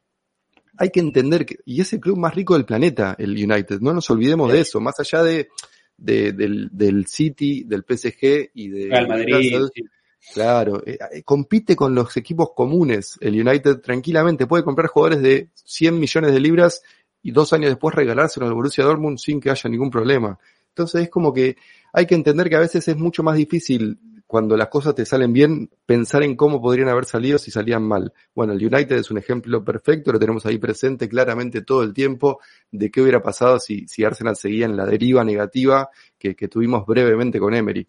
hay 0.78 0.90
que 0.90 1.00
entender 1.00 1.44
que, 1.44 1.58
y 1.66 1.80
es 1.80 1.92
el 1.92 2.00
club 2.00 2.16
más 2.16 2.34
rico 2.34 2.54
del 2.54 2.64
planeta, 2.64 3.14
el 3.18 3.32
United. 3.32 3.80
No 3.80 3.92
nos 3.92 4.08
olvidemos 4.10 4.50
de 4.50 4.60
eso, 4.60 4.80
más 4.80 4.98
allá 4.98 5.22
de, 5.22 5.48
del, 5.98 6.68
del 6.72 7.06
City, 7.06 7.64
del 7.64 7.82
PSG 7.82 8.50
y 8.54 8.68
de 8.68 8.88
Real 8.88 9.08
Madrid. 9.08 9.58
Claro, 10.34 10.82
eh, 10.84 10.98
eh, 11.12 11.22
compite 11.22 11.74
con 11.74 11.94
los 11.94 12.16
equipos 12.16 12.50
comunes. 12.54 13.18
El 13.20 13.40
United 13.40 13.80
tranquilamente 13.80 14.46
puede 14.46 14.64
comprar 14.64 14.88
jugadores 14.88 15.22
de 15.22 15.50
100 15.54 15.98
millones 15.98 16.32
de 16.32 16.40
libras 16.40 16.82
y 17.22 17.30
dos 17.30 17.52
años 17.52 17.70
después 17.70 17.94
regalárselo 17.94 18.46
al 18.46 18.54
Borussia 18.54 18.84
Dortmund 18.84 19.18
sin 19.18 19.40
que 19.40 19.50
haya 19.50 19.70
ningún 19.70 19.90
problema. 19.90 20.38
Entonces 20.68 21.02
es 21.02 21.10
como 21.10 21.32
que 21.32 21.56
hay 21.92 22.06
que 22.06 22.14
entender 22.14 22.48
que 22.48 22.56
a 22.56 22.60
veces 22.60 22.86
es 22.86 22.96
mucho 22.96 23.22
más 23.22 23.36
difícil 23.36 23.98
cuando 24.28 24.58
las 24.58 24.68
cosas 24.68 24.94
te 24.94 25.06
salen 25.06 25.32
bien, 25.32 25.70
pensar 25.86 26.22
en 26.22 26.36
cómo 26.36 26.60
podrían 26.60 26.90
haber 26.90 27.06
salido 27.06 27.38
si 27.38 27.50
salían 27.50 27.82
mal. 27.82 28.12
Bueno, 28.34 28.52
el 28.52 28.58
United 28.58 28.96
es 28.96 29.10
un 29.10 29.16
ejemplo 29.16 29.64
perfecto, 29.64 30.12
lo 30.12 30.18
tenemos 30.18 30.44
ahí 30.44 30.58
presente 30.58 31.08
claramente 31.08 31.62
todo 31.62 31.82
el 31.82 31.94
tiempo 31.94 32.38
de 32.70 32.90
qué 32.90 33.00
hubiera 33.00 33.22
pasado 33.22 33.58
si, 33.58 33.88
si 33.88 34.04
Arsenal 34.04 34.36
seguía 34.36 34.66
en 34.66 34.76
la 34.76 34.84
deriva 34.84 35.24
negativa 35.24 35.88
que, 36.18 36.36
que 36.36 36.46
tuvimos 36.46 36.84
brevemente 36.84 37.40
con 37.40 37.54
Emery. 37.54 37.88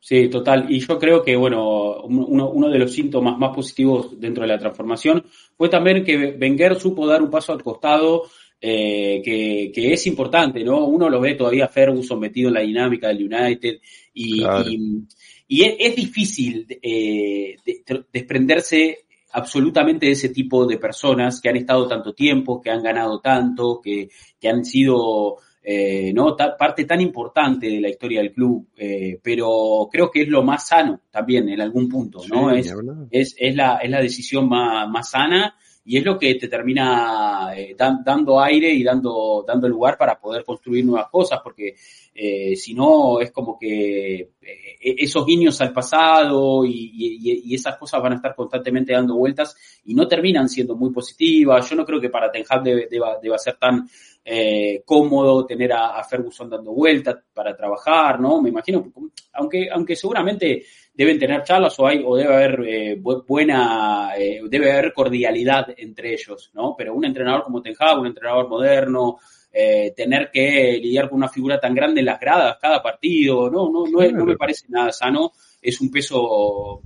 Sí, 0.00 0.28
total. 0.28 0.66
Y 0.70 0.80
yo 0.80 0.98
creo 0.98 1.22
que, 1.22 1.36
bueno, 1.36 2.02
uno, 2.02 2.50
uno, 2.50 2.68
de 2.68 2.78
los 2.78 2.92
síntomas 2.92 3.36
más 3.38 3.54
positivos 3.54 4.18
dentro 4.18 4.42
de 4.42 4.48
la 4.48 4.58
transformación 4.58 5.24
fue 5.56 5.68
también 5.68 6.04
que 6.04 6.36
Wenger 6.40 6.78
supo 6.78 7.06
dar 7.06 7.20
un 7.20 7.30
paso 7.30 7.52
al 7.52 7.62
costado 7.62 8.24
eh, 8.60 9.20
que, 9.24 9.70
que, 9.72 9.92
es 9.92 10.06
importante, 10.06 10.64
¿no? 10.64 10.84
Uno 10.86 11.08
lo 11.08 11.20
ve 11.20 11.34
todavía 11.34 11.68
Ferguson 11.68 12.18
metido 12.18 12.48
en 12.48 12.54
la 12.54 12.60
dinámica 12.60 13.08
del 13.08 13.32
United 13.32 13.80
y, 14.12 14.40
claro. 14.40 14.68
y, 14.68 15.04
y 15.46 15.62
es, 15.62 15.76
es, 15.78 15.96
difícil 15.96 16.66
eh, 16.82 17.56
de, 17.64 18.04
desprenderse 18.12 18.98
absolutamente 19.32 20.06
de 20.06 20.12
ese 20.12 20.30
tipo 20.30 20.66
de 20.66 20.78
personas 20.78 21.40
que 21.40 21.48
han 21.48 21.56
estado 21.56 21.86
tanto 21.86 22.14
tiempo, 22.14 22.60
que 22.60 22.70
han 22.70 22.82
ganado 22.82 23.20
tanto, 23.20 23.80
que, 23.80 24.08
que 24.40 24.48
han 24.48 24.64
sido 24.64 25.36
eh, 25.70 26.14
¿no? 26.14 26.34
Ta 26.34 26.56
parte 26.56 26.86
tan 26.86 26.98
importante 27.02 27.66
de 27.66 27.78
la 27.78 27.90
historia 27.90 28.22
del 28.22 28.32
club, 28.32 28.68
eh, 28.74 29.20
pero 29.22 29.86
creo 29.92 30.10
que 30.10 30.22
es 30.22 30.28
lo 30.28 30.42
más 30.42 30.66
sano 30.66 31.02
también 31.10 31.46
en 31.50 31.60
algún 31.60 31.90
punto, 31.90 32.22
¿no? 32.26 32.50
Sí, 32.54 32.60
es, 32.60 32.74
es, 33.10 33.34
es, 33.36 33.54
la, 33.54 33.76
es 33.76 33.90
la 33.90 34.00
decisión 34.00 34.48
más, 34.48 34.88
más 34.88 35.10
sana 35.10 35.54
y 35.88 35.96
es 35.96 36.04
lo 36.04 36.18
que 36.18 36.34
te 36.34 36.48
termina 36.48 37.50
eh, 37.56 37.74
dan, 37.74 38.04
dando 38.04 38.38
aire 38.38 38.70
y 38.70 38.82
dando, 38.82 39.42
dando 39.46 39.66
lugar 39.66 39.96
para 39.96 40.20
poder 40.20 40.44
construir 40.44 40.84
nuevas 40.84 41.08
cosas, 41.08 41.40
porque 41.42 41.76
eh, 42.14 42.54
si 42.56 42.74
no 42.74 43.20
es 43.20 43.32
como 43.32 43.58
que 43.58 44.20
eh, 44.20 44.76
esos 44.80 45.24
guiños 45.24 45.58
al 45.62 45.72
pasado 45.72 46.66
y, 46.66 46.90
y, 46.92 47.42
y, 47.50 47.54
esas 47.54 47.78
cosas 47.78 48.02
van 48.02 48.12
a 48.12 48.16
estar 48.16 48.34
constantemente 48.34 48.92
dando 48.92 49.16
vueltas 49.16 49.56
y 49.86 49.94
no 49.94 50.06
terminan 50.06 50.50
siendo 50.50 50.76
muy 50.76 50.92
positivas. 50.92 51.70
Yo 51.70 51.76
no 51.76 51.86
creo 51.86 51.98
que 51.98 52.10
para 52.10 52.30
Ten 52.30 52.44
Hag 52.46 52.62
deba, 52.62 52.82
deba, 52.90 53.18
deba 53.22 53.38
ser 53.38 53.56
tan 53.56 53.88
eh, 54.30 54.82
cómodo 54.84 55.46
tener 55.46 55.72
a, 55.72 55.98
a, 55.98 56.04
Ferguson 56.04 56.50
dando 56.50 56.72
vueltas 56.72 57.16
para 57.32 57.56
trabajar, 57.56 58.20
¿no? 58.20 58.42
Me 58.42 58.50
imagino, 58.50 58.92
aunque, 59.32 59.68
aunque 59.72 59.96
seguramente 59.96 60.64
deben 60.92 61.18
tener 61.18 61.42
charlas 61.44 61.78
o 61.78 61.86
hay, 61.86 62.02
o 62.04 62.14
debe 62.14 62.34
haber 62.34 62.60
eh, 62.68 63.00
buena, 63.00 64.10
eh, 64.18 64.42
debe 64.50 64.70
haber 64.70 64.92
cordialidad 64.92 65.68
entre 65.78 66.12
ellos, 66.12 66.50
¿no? 66.52 66.74
Pero 66.76 66.94
un 66.94 67.06
entrenador 67.06 67.44
como 67.44 67.62
Ten 67.62 67.74
Hag, 67.78 68.00
un 68.00 68.08
entrenador 68.08 68.48
moderno, 68.48 69.16
eh, 69.50 69.94
tener 69.96 70.30
que 70.30 70.78
lidiar 70.82 71.08
con 71.08 71.18
una 71.18 71.28
figura 71.28 71.58
tan 71.58 71.74
grande 71.74 72.00
en 72.00 72.06
las 72.06 72.20
gradas 72.20 72.58
cada 72.60 72.82
partido, 72.82 73.48
no, 73.50 73.70
no, 73.70 73.86
no, 73.86 74.02
es, 74.02 74.12
no 74.12 74.26
me 74.26 74.36
parece 74.36 74.66
nada 74.68 74.92
sano, 74.92 75.32
es 75.62 75.80
un 75.80 75.90
peso 75.90 76.82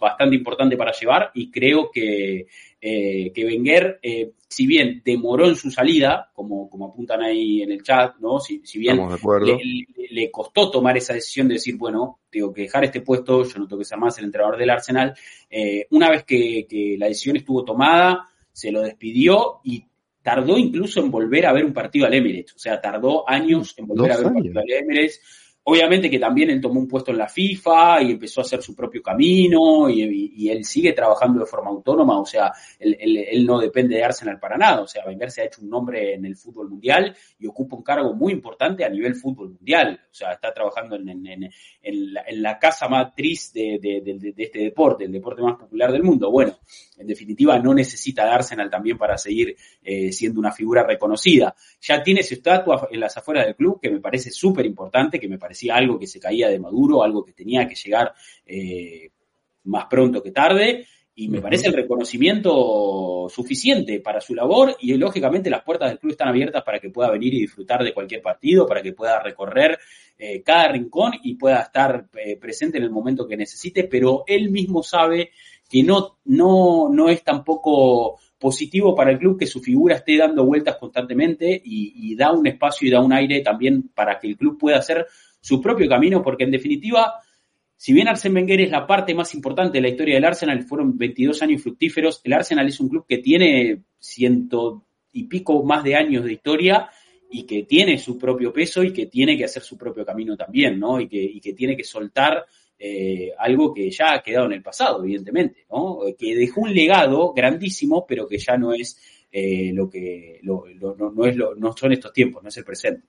bastante 0.00 0.36
importante 0.36 0.76
para 0.76 0.92
llevar 0.92 1.30
y 1.34 1.50
creo 1.50 1.90
que, 1.90 2.46
eh, 2.84 3.30
que 3.32 3.44
Wenger, 3.44 4.00
eh, 4.02 4.32
si 4.48 4.66
bien 4.66 5.02
demoró 5.04 5.46
en 5.46 5.54
su 5.54 5.70
salida, 5.70 6.32
como, 6.34 6.68
como 6.68 6.86
apuntan 6.86 7.22
ahí 7.22 7.62
en 7.62 7.70
el 7.70 7.80
chat, 7.84 8.16
¿no? 8.18 8.40
Si, 8.40 8.60
si 8.64 8.80
bien 8.80 8.98
le, 8.98 9.86
le, 10.10 10.30
costó 10.32 10.68
tomar 10.68 10.96
esa 10.96 11.14
decisión 11.14 11.46
de 11.46 11.54
decir, 11.54 11.76
bueno, 11.76 12.18
tengo 12.28 12.52
que 12.52 12.62
dejar 12.62 12.82
este 12.82 13.00
puesto, 13.00 13.44
yo 13.44 13.60
no 13.60 13.68
tengo 13.68 13.78
que 13.78 13.84
ser 13.84 13.98
más 13.98 14.18
el 14.18 14.24
entrenador 14.24 14.58
del 14.58 14.70
Arsenal, 14.70 15.14
eh, 15.48 15.86
una 15.90 16.10
vez 16.10 16.24
que, 16.24 16.66
que 16.68 16.96
la 16.98 17.06
decisión 17.06 17.36
estuvo 17.36 17.64
tomada, 17.64 18.28
se 18.50 18.72
lo 18.72 18.82
despidió 18.82 19.60
y 19.62 19.84
tardó 20.20 20.58
incluso 20.58 20.98
en 20.98 21.10
volver 21.12 21.46
a 21.46 21.52
ver 21.52 21.64
un 21.64 21.72
partido 21.72 22.06
al 22.06 22.14
Emirates, 22.14 22.56
o 22.56 22.58
sea, 22.58 22.80
tardó 22.80 23.30
años 23.30 23.74
en 23.76 23.86
volver 23.86 24.10
a 24.10 24.16
ver 24.16 24.26
años. 24.26 24.46
un 24.46 24.52
partido 24.54 24.76
al 24.76 24.84
Emirates. 24.84 25.20
Obviamente 25.64 26.10
que 26.10 26.18
también 26.18 26.50
él 26.50 26.60
tomó 26.60 26.80
un 26.80 26.88
puesto 26.88 27.12
en 27.12 27.18
la 27.18 27.28
FIFA 27.28 28.02
y 28.02 28.10
empezó 28.12 28.40
a 28.40 28.42
hacer 28.42 28.60
su 28.62 28.74
propio 28.74 29.00
camino 29.00 29.88
y, 29.88 30.50
él 30.50 30.64
sigue 30.64 30.92
trabajando 30.92 31.40
de 31.40 31.46
forma 31.46 31.70
autónoma, 31.70 32.20
o 32.20 32.26
sea, 32.26 32.52
él, 32.78 33.46
no 33.46 33.58
depende 33.58 33.96
de 33.96 34.04
Arsenal 34.04 34.38
para 34.40 34.58
nada, 34.58 34.82
o 34.82 34.86
sea, 34.86 35.06
Wenger 35.06 35.30
se 35.30 35.40
ha 35.40 35.44
hecho 35.44 35.62
un 35.62 35.70
nombre 35.70 36.14
en 36.14 36.26
el 36.26 36.36
fútbol 36.36 36.68
mundial 36.68 37.16
y 37.38 37.46
ocupa 37.46 37.76
un 37.76 37.82
cargo 37.82 38.12
muy 38.12 38.32
importante 38.32 38.84
a 38.84 38.88
nivel 38.88 39.14
fútbol 39.14 39.50
mundial, 39.50 40.00
o 40.10 40.14
sea, 40.14 40.32
está 40.32 40.52
trabajando 40.52 40.96
en, 40.96 41.48
la, 42.42 42.58
casa 42.58 42.88
matriz 42.88 43.52
de, 43.52 43.78
de, 43.80 44.34
este 44.36 44.58
deporte, 44.58 45.04
el 45.04 45.12
deporte 45.12 45.42
más 45.42 45.56
popular 45.56 45.92
del 45.92 46.02
mundo. 46.02 46.30
Bueno, 46.30 46.58
en 46.98 47.06
definitiva, 47.06 47.58
no 47.58 47.72
necesita 47.72 48.24
de 48.24 48.30
Arsenal 48.30 48.68
también 48.68 48.98
para 48.98 49.16
seguir 49.16 49.56
eh, 49.82 50.12
siendo 50.12 50.40
una 50.40 50.52
figura 50.52 50.84
reconocida. 50.84 51.54
Ya 51.80 52.02
tiene 52.02 52.22
su 52.22 52.34
estatua 52.34 52.88
en 52.90 53.00
las 53.00 53.16
afueras 53.16 53.46
del 53.46 53.56
club, 53.56 53.80
que 53.80 53.90
me 53.90 54.00
parece 54.00 54.30
súper 54.30 54.66
importante, 54.66 55.18
que 55.18 55.28
me 55.28 55.38
parecía 55.52 55.76
algo 55.76 55.98
que 55.98 56.06
se 56.06 56.18
caía 56.18 56.48
de 56.48 56.58
Maduro, 56.58 57.02
algo 57.02 57.22
que 57.22 57.34
tenía 57.34 57.68
que 57.68 57.74
llegar 57.74 58.14
eh, 58.46 59.10
más 59.64 59.84
pronto 59.84 60.22
que 60.22 60.30
tarde, 60.30 60.86
y 61.14 61.28
me 61.28 61.42
parece 61.42 61.68
el 61.68 61.74
reconocimiento 61.74 63.26
suficiente 63.28 64.00
para 64.00 64.22
su 64.22 64.34
labor 64.34 64.74
y 64.80 64.94
lógicamente 64.94 65.50
las 65.50 65.62
puertas 65.62 65.90
del 65.90 65.98
club 65.98 66.12
están 66.12 66.28
abiertas 66.28 66.62
para 66.64 66.80
que 66.80 66.88
pueda 66.88 67.10
venir 67.10 67.34
y 67.34 67.40
disfrutar 67.42 67.84
de 67.84 67.92
cualquier 67.92 68.22
partido, 68.22 68.66
para 68.66 68.80
que 68.80 68.94
pueda 68.94 69.22
recorrer 69.22 69.78
eh, 70.16 70.42
cada 70.42 70.68
rincón 70.68 71.12
y 71.22 71.34
pueda 71.34 71.60
estar 71.60 72.06
eh, 72.14 72.38
presente 72.38 72.78
en 72.78 72.84
el 72.84 72.90
momento 72.90 73.28
que 73.28 73.36
necesite, 73.36 73.84
pero 73.84 74.24
él 74.26 74.50
mismo 74.50 74.82
sabe 74.82 75.32
que 75.68 75.82
no, 75.82 76.16
no, 76.24 76.88
no 76.90 77.10
es 77.10 77.22
tampoco 77.22 78.18
positivo 78.38 78.94
para 78.94 79.10
el 79.12 79.18
club 79.18 79.38
que 79.38 79.46
su 79.46 79.60
figura 79.60 79.96
esté 79.96 80.16
dando 80.16 80.46
vueltas 80.46 80.76
constantemente 80.76 81.60
y, 81.62 82.10
y 82.10 82.16
da 82.16 82.32
un 82.32 82.46
espacio 82.46 82.88
y 82.88 82.90
da 82.90 83.00
un 83.00 83.12
aire 83.12 83.40
también 83.40 83.90
para 83.94 84.18
que 84.18 84.28
el 84.28 84.36
club 84.38 84.58
pueda 84.58 84.78
hacer 84.78 85.06
su 85.42 85.60
propio 85.60 85.88
camino, 85.88 86.22
porque 86.22 86.44
en 86.44 86.52
definitiva, 86.52 87.14
si 87.76 87.92
bien 87.92 88.08
Arsene 88.08 88.36
Wenger 88.36 88.60
es 88.62 88.70
la 88.70 88.86
parte 88.86 89.14
más 89.14 89.34
importante 89.34 89.78
de 89.78 89.82
la 89.82 89.88
historia 89.88 90.14
del 90.14 90.24
Arsenal, 90.24 90.62
fueron 90.62 90.96
22 90.96 91.42
años 91.42 91.62
fructíferos, 91.62 92.20
el 92.24 92.32
Arsenal 92.32 92.68
es 92.68 92.80
un 92.80 92.88
club 92.88 93.04
que 93.06 93.18
tiene 93.18 93.82
ciento 93.98 94.86
y 95.12 95.24
pico 95.24 95.62
más 95.64 95.82
de 95.84 95.96
años 95.96 96.24
de 96.24 96.32
historia 96.32 96.88
y 97.30 97.44
que 97.44 97.64
tiene 97.64 97.98
su 97.98 98.16
propio 98.16 98.52
peso 98.52 98.84
y 98.84 98.92
que 98.92 99.06
tiene 99.06 99.36
que 99.36 99.44
hacer 99.44 99.62
su 99.62 99.76
propio 99.76 100.06
camino 100.06 100.36
también, 100.36 100.78
¿no? 100.78 101.00
Y 101.00 101.08
que, 101.08 101.22
y 101.22 101.40
que 101.40 101.54
tiene 101.54 101.76
que 101.76 101.84
soltar 101.84 102.46
eh, 102.78 103.32
algo 103.36 103.74
que 103.74 103.90
ya 103.90 104.14
ha 104.14 104.22
quedado 104.22 104.46
en 104.46 104.52
el 104.52 104.62
pasado, 104.62 105.02
evidentemente, 105.02 105.66
¿no? 105.70 106.00
Que 106.16 106.36
dejó 106.36 106.60
un 106.60 106.74
legado 106.74 107.32
grandísimo, 107.32 108.06
pero 108.06 108.28
que 108.28 108.38
ya 108.38 108.56
no 108.56 108.72
es 108.74 109.26
eh, 109.32 109.72
lo 109.72 109.90
que, 109.90 110.38
lo, 110.42 110.66
lo, 110.66 110.94
no, 110.94 111.10
no, 111.10 111.24
es 111.24 111.34
lo, 111.34 111.54
no 111.56 111.74
son 111.76 111.92
estos 111.92 112.12
tiempos, 112.12 112.42
no 112.42 112.48
es 112.48 112.56
el 112.58 112.64
presente. 112.64 113.08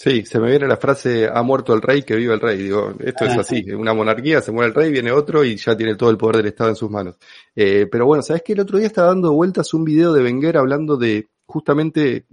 Sí, 0.00 0.24
se 0.24 0.38
me 0.38 0.48
viene 0.48 0.68
la 0.68 0.76
frase, 0.76 1.26
ha 1.26 1.42
muerto 1.42 1.74
el 1.74 1.82
rey, 1.82 2.04
que 2.04 2.14
vive 2.14 2.32
el 2.32 2.38
rey. 2.38 2.56
Digo, 2.56 2.94
esto 3.00 3.24
es 3.24 3.36
así, 3.36 3.68
una 3.72 3.92
monarquía, 3.92 4.40
se 4.40 4.52
muere 4.52 4.68
el 4.68 4.74
rey, 4.74 4.92
viene 4.92 5.10
otro 5.10 5.44
y 5.44 5.56
ya 5.56 5.76
tiene 5.76 5.96
todo 5.96 6.10
el 6.10 6.16
poder 6.16 6.36
del 6.36 6.46
Estado 6.46 6.70
en 6.70 6.76
sus 6.76 6.88
manos. 6.88 7.16
Eh, 7.56 7.88
pero 7.90 8.06
bueno, 8.06 8.22
¿sabes 8.22 8.44
qué? 8.44 8.52
El 8.52 8.60
otro 8.60 8.78
día 8.78 8.86
estaba 8.86 9.08
dando 9.08 9.32
vueltas 9.32 9.74
un 9.74 9.82
video 9.82 10.12
de 10.12 10.22
Wenger 10.22 10.56
hablando 10.56 10.96
de 10.96 11.26
justamente 11.46 12.26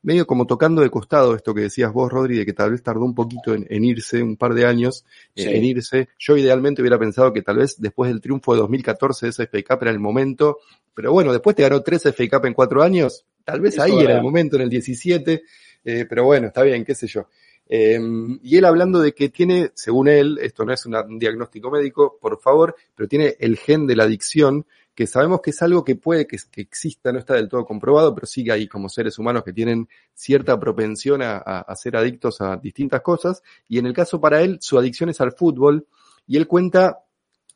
medio 0.00 0.26
como 0.26 0.46
tocando 0.46 0.80
de 0.80 0.88
costado 0.88 1.34
esto 1.36 1.52
que 1.52 1.60
decías 1.60 1.92
vos, 1.92 2.10
Rodri, 2.10 2.38
de 2.38 2.46
que 2.46 2.54
tal 2.54 2.70
vez 2.70 2.82
tardó 2.82 3.04
un 3.04 3.14
poquito 3.14 3.52
en, 3.52 3.66
en 3.68 3.84
irse, 3.84 4.22
un 4.22 4.38
par 4.38 4.54
de 4.54 4.64
años 4.64 5.04
sí. 5.36 5.44
en 5.44 5.64
irse. 5.64 6.08
Yo 6.18 6.38
idealmente 6.38 6.80
hubiera 6.80 6.98
pensado 6.98 7.30
que 7.34 7.42
tal 7.42 7.58
vez 7.58 7.78
después 7.78 8.10
del 8.10 8.22
triunfo 8.22 8.54
de 8.54 8.60
2014 8.60 9.26
de 9.26 9.30
ese 9.30 9.46
FA 9.48 9.58
Cup 9.68 9.82
era 9.82 9.90
el 9.90 10.00
momento, 10.00 10.60
pero 10.94 11.12
bueno, 11.12 11.30
después 11.30 11.54
te 11.54 11.62
ganó 11.62 11.82
tres 11.82 12.04
FA 12.04 12.38
Cup 12.38 12.46
en 12.46 12.54
cuatro 12.54 12.82
años, 12.82 13.26
tal 13.44 13.60
vez 13.60 13.74
Eso 13.74 13.82
ahí 13.82 13.92
era, 13.96 14.02
era 14.04 14.16
el 14.16 14.22
momento, 14.22 14.56
en 14.56 14.62
el 14.62 14.70
17, 14.70 15.42
eh, 15.84 16.06
pero 16.08 16.24
bueno, 16.24 16.48
está 16.48 16.62
bien, 16.62 16.84
qué 16.84 16.94
sé 16.94 17.06
yo. 17.06 17.28
Eh, 17.68 17.98
y 18.42 18.56
él 18.56 18.64
hablando 18.64 19.00
de 19.00 19.12
que 19.14 19.28
tiene, 19.28 19.70
según 19.74 20.08
él, 20.08 20.38
esto 20.42 20.64
no 20.64 20.72
es 20.72 20.84
un 20.86 21.18
diagnóstico 21.18 21.70
médico, 21.70 22.18
por 22.20 22.40
favor, 22.40 22.76
pero 22.94 23.08
tiene 23.08 23.36
el 23.38 23.56
gen 23.56 23.86
de 23.86 23.96
la 23.96 24.04
adicción, 24.04 24.66
que 24.94 25.06
sabemos 25.06 25.40
que 25.40 25.50
es 25.50 25.62
algo 25.62 25.82
que 25.82 25.96
puede 25.96 26.26
que, 26.26 26.36
exista, 26.56 27.12
no 27.12 27.18
está 27.18 27.34
del 27.34 27.48
todo 27.48 27.64
comprobado, 27.64 28.14
pero 28.14 28.26
sí 28.26 28.44
que 28.44 28.52
hay 28.52 28.68
como 28.68 28.90
seres 28.90 29.18
humanos 29.18 29.42
que 29.42 29.52
tienen 29.54 29.88
cierta 30.12 30.60
propensión 30.60 31.22
a 31.22 31.74
ser 31.76 31.96
adictos 31.96 32.42
a 32.42 32.56
distintas 32.56 33.00
cosas. 33.00 33.42
Y 33.68 33.78
en 33.78 33.86
el 33.86 33.94
caso 33.94 34.20
para 34.20 34.42
él, 34.42 34.58
su 34.60 34.78
adicción 34.78 35.08
es 35.08 35.20
al 35.22 35.32
fútbol, 35.32 35.86
y 36.26 36.36
él 36.36 36.46
cuenta 36.46 37.01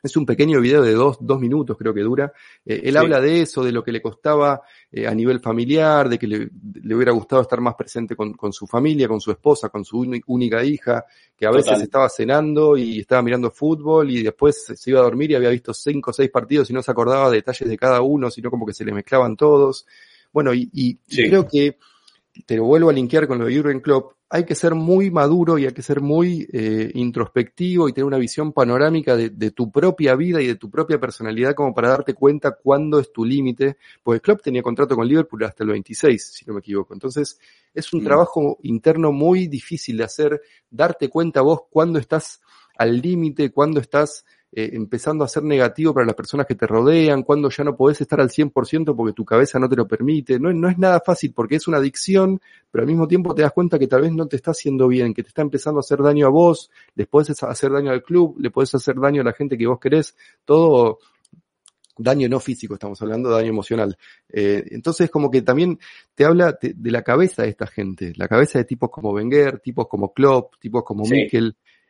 es 0.06 0.16
un 0.16 0.26
pequeño 0.26 0.60
video 0.60 0.82
de 0.82 0.92
dos, 0.92 1.18
dos 1.20 1.38
minutos, 1.40 1.76
creo 1.76 1.92
que 1.92 2.00
dura. 2.00 2.32
Eh, 2.64 2.80
él 2.84 2.92
sí. 2.92 2.96
habla 2.96 3.20
de 3.20 3.42
eso, 3.42 3.62
de 3.62 3.72
lo 3.72 3.84
que 3.84 3.92
le 3.92 4.00
costaba 4.00 4.62
eh, 4.90 5.06
a 5.06 5.14
nivel 5.14 5.40
familiar, 5.40 6.08
de 6.08 6.18
que 6.18 6.26
le, 6.26 6.48
le 6.82 6.94
hubiera 6.94 7.12
gustado 7.12 7.42
estar 7.42 7.60
más 7.60 7.74
presente 7.74 8.16
con, 8.16 8.34
con, 8.34 8.52
su 8.52 8.66
familia, 8.66 9.08
con 9.08 9.20
su 9.20 9.30
esposa, 9.30 9.68
con 9.68 9.84
su 9.84 10.06
única 10.26 10.64
hija, 10.64 11.04
que 11.36 11.46
a 11.46 11.50
Total. 11.50 11.64
veces 11.64 11.82
estaba 11.82 12.08
cenando 12.08 12.76
y 12.76 13.00
estaba 13.00 13.22
mirando 13.22 13.50
fútbol 13.50 14.10
y 14.10 14.22
después 14.22 14.64
se 14.74 14.90
iba 14.90 15.00
a 15.00 15.04
dormir 15.04 15.30
y 15.30 15.34
había 15.34 15.50
visto 15.50 15.74
cinco 15.74 16.10
o 16.10 16.14
seis 16.14 16.30
partidos 16.30 16.70
y 16.70 16.72
no 16.72 16.82
se 16.82 16.90
acordaba 16.90 17.30
de 17.30 17.36
detalles 17.36 17.68
de 17.68 17.76
cada 17.76 18.00
uno, 18.00 18.30
sino 18.30 18.50
como 18.50 18.66
que 18.66 18.72
se 18.72 18.84
le 18.84 18.92
mezclaban 18.92 19.36
todos. 19.36 19.86
Bueno, 20.32 20.54
y, 20.54 20.68
y 20.72 20.98
sí. 21.06 21.28
creo 21.28 21.46
que 21.46 21.78
te 22.44 22.56
lo 22.56 22.64
vuelvo 22.64 22.90
a 22.90 22.92
linkear 22.92 23.26
con 23.26 23.38
lo 23.38 23.46
de 23.46 23.56
Jurgen 23.56 23.80
Klopp, 23.80 24.12
hay 24.28 24.44
que 24.44 24.56
ser 24.56 24.74
muy 24.74 25.10
maduro 25.10 25.56
y 25.56 25.66
hay 25.66 25.72
que 25.72 25.82
ser 25.82 26.00
muy 26.00 26.48
eh, 26.52 26.90
introspectivo 26.94 27.88
y 27.88 27.92
tener 27.92 28.06
una 28.06 28.18
visión 28.18 28.52
panorámica 28.52 29.16
de, 29.16 29.30
de, 29.30 29.52
tu 29.52 29.70
propia 29.70 30.16
vida 30.16 30.42
y 30.42 30.48
de 30.48 30.56
tu 30.56 30.68
propia 30.68 30.98
personalidad 30.98 31.54
como 31.54 31.72
para 31.72 31.90
darte 31.90 32.14
cuenta 32.14 32.56
cuándo 32.60 32.98
es 32.98 33.12
tu 33.12 33.24
límite, 33.24 33.76
porque 34.02 34.20
Klopp 34.20 34.42
tenía 34.42 34.62
contrato 34.62 34.96
con 34.96 35.06
Liverpool 35.06 35.44
hasta 35.44 35.62
el 35.62 35.70
26, 35.70 36.22
si 36.22 36.44
no 36.44 36.54
me 36.54 36.58
equivoco. 36.58 36.92
Entonces, 36.92 37.38
es 37.72 37.92
un 37.92 38.00
mm. 38.00 38.04
trabajo 38.04 38.58
interno 38.62 39.12
muy 39.12 39.46
difícil 39.46 39.96
de 39.98 40.04
hacer, 40.04 40.42
darte 40.68 41.08
cuenta 41.08 41.42
vos 41.42 41.60
cuándo 41.70 42.00
estás 42.00 42.40
al 42.76 43.00
límite, 43.00 43.50
cuándo 43.52 43.80
estás 43.80 44.24
eh, 44.52 44.70
empezando 44.72 45.24
a 45.24 45.28
ser 45.28 45.42
negativo 45.42 45.92
para 45.92 46.06
las 46.06 46.14
personas 46.14 46.46
que 46.46 46.54
te 46.54 46.66
rodean, 46.66 47.22
cuando 47.22 47.50
ya 47.50 47.64
no 47.64 47.76
podés 47.76 48.00
estar 48.00 48.20
al 48.20 48.30
100% 48.30 48.94
porque 48.96 49.12
tu 49.12 49.24
cabeza 49.24 49.58
no 49.58 49.68
te 49.68 49.76
lo 49.76 49.86
permite. 49.86 50.38
No, 50.38 50.52
no 50.52 50.68
es 50.68 50.78
nada 50.78 51.02
fácil 51.04 51.32
porque 51.34 51.56
es 51.56 51.66
una 51.68 51.78
adicción, 51.78 52.40
pero 52.70 52.82
al 52.82 52.88
mismo 52.88 53.08
tiempo 53.08 53.34
te 53.34 53.42
das 53.42 53.52
cuenta 53.52 53.78
que 53.78 53.86
tal 53.86 54.02
vez 54.02 54.12
no 54.12 54.26
te 54.26 54.36
está 54.36 54.52
haciendo 54.52 54.88
bien, 54.88 55.12
que 55.12 55.22
te 55.22 55.28
está 55.28 55.42
empezando 55.42 55.78
a 55.78 55.80
hacer 55.80 55.98
daño 56.00 56.26
a 56.26 56.30
vos, 56.30 56.70
les 56.94 57.06
podés 57.06 57.42
hacer 57.42 57.70
daño 57.70 57.90
al 57.90 58.02
club, 58.02 58.36
le 58.38 58.50
podés 58.50 58.74
hacer 58.74 58.96
daño 58.96 59.22
a 59.22 59.24
la 59.24 59.32
gente 59.32 59.58
que 59.58 59.66
vos 59.66 59.80
querés, 59.80 60.16
todo 60.44 60.98
daño 61.98 62.28
no 62.28 62.40
físico, 62.40 62.74
estamos 62.74 63.00
hablando 63.02 63.30
de 63.30 63.36
daño 63.36 63.48
emocional. 63.48 63.96
Eh, 64.28 64.64
entonces, 64.70 65.10
como 65.10 65.30
que 65.30 65.42
también 65.42 65.78
te 66.14 66.24
habla 66.24 66.58
de, 66.60 66.74
la 66.90 67.02
cabeza 67.02 67.42
de 67.42 67.48
esta 67.48 67.66
gente, 67.66 68.12
la 68.16 68.28
cabeza 68.28 68.58
de 68.58 68.64
tipos 68.64 68.90
como 68.90 69.12
Wenger, 69.12 69.60
tipos 69.60 69.88
como 69.88 70.12
Klopp, 70.12 70.54
tipos 70.60 70.84
como 70.84 71.04
sí 71.04 71.26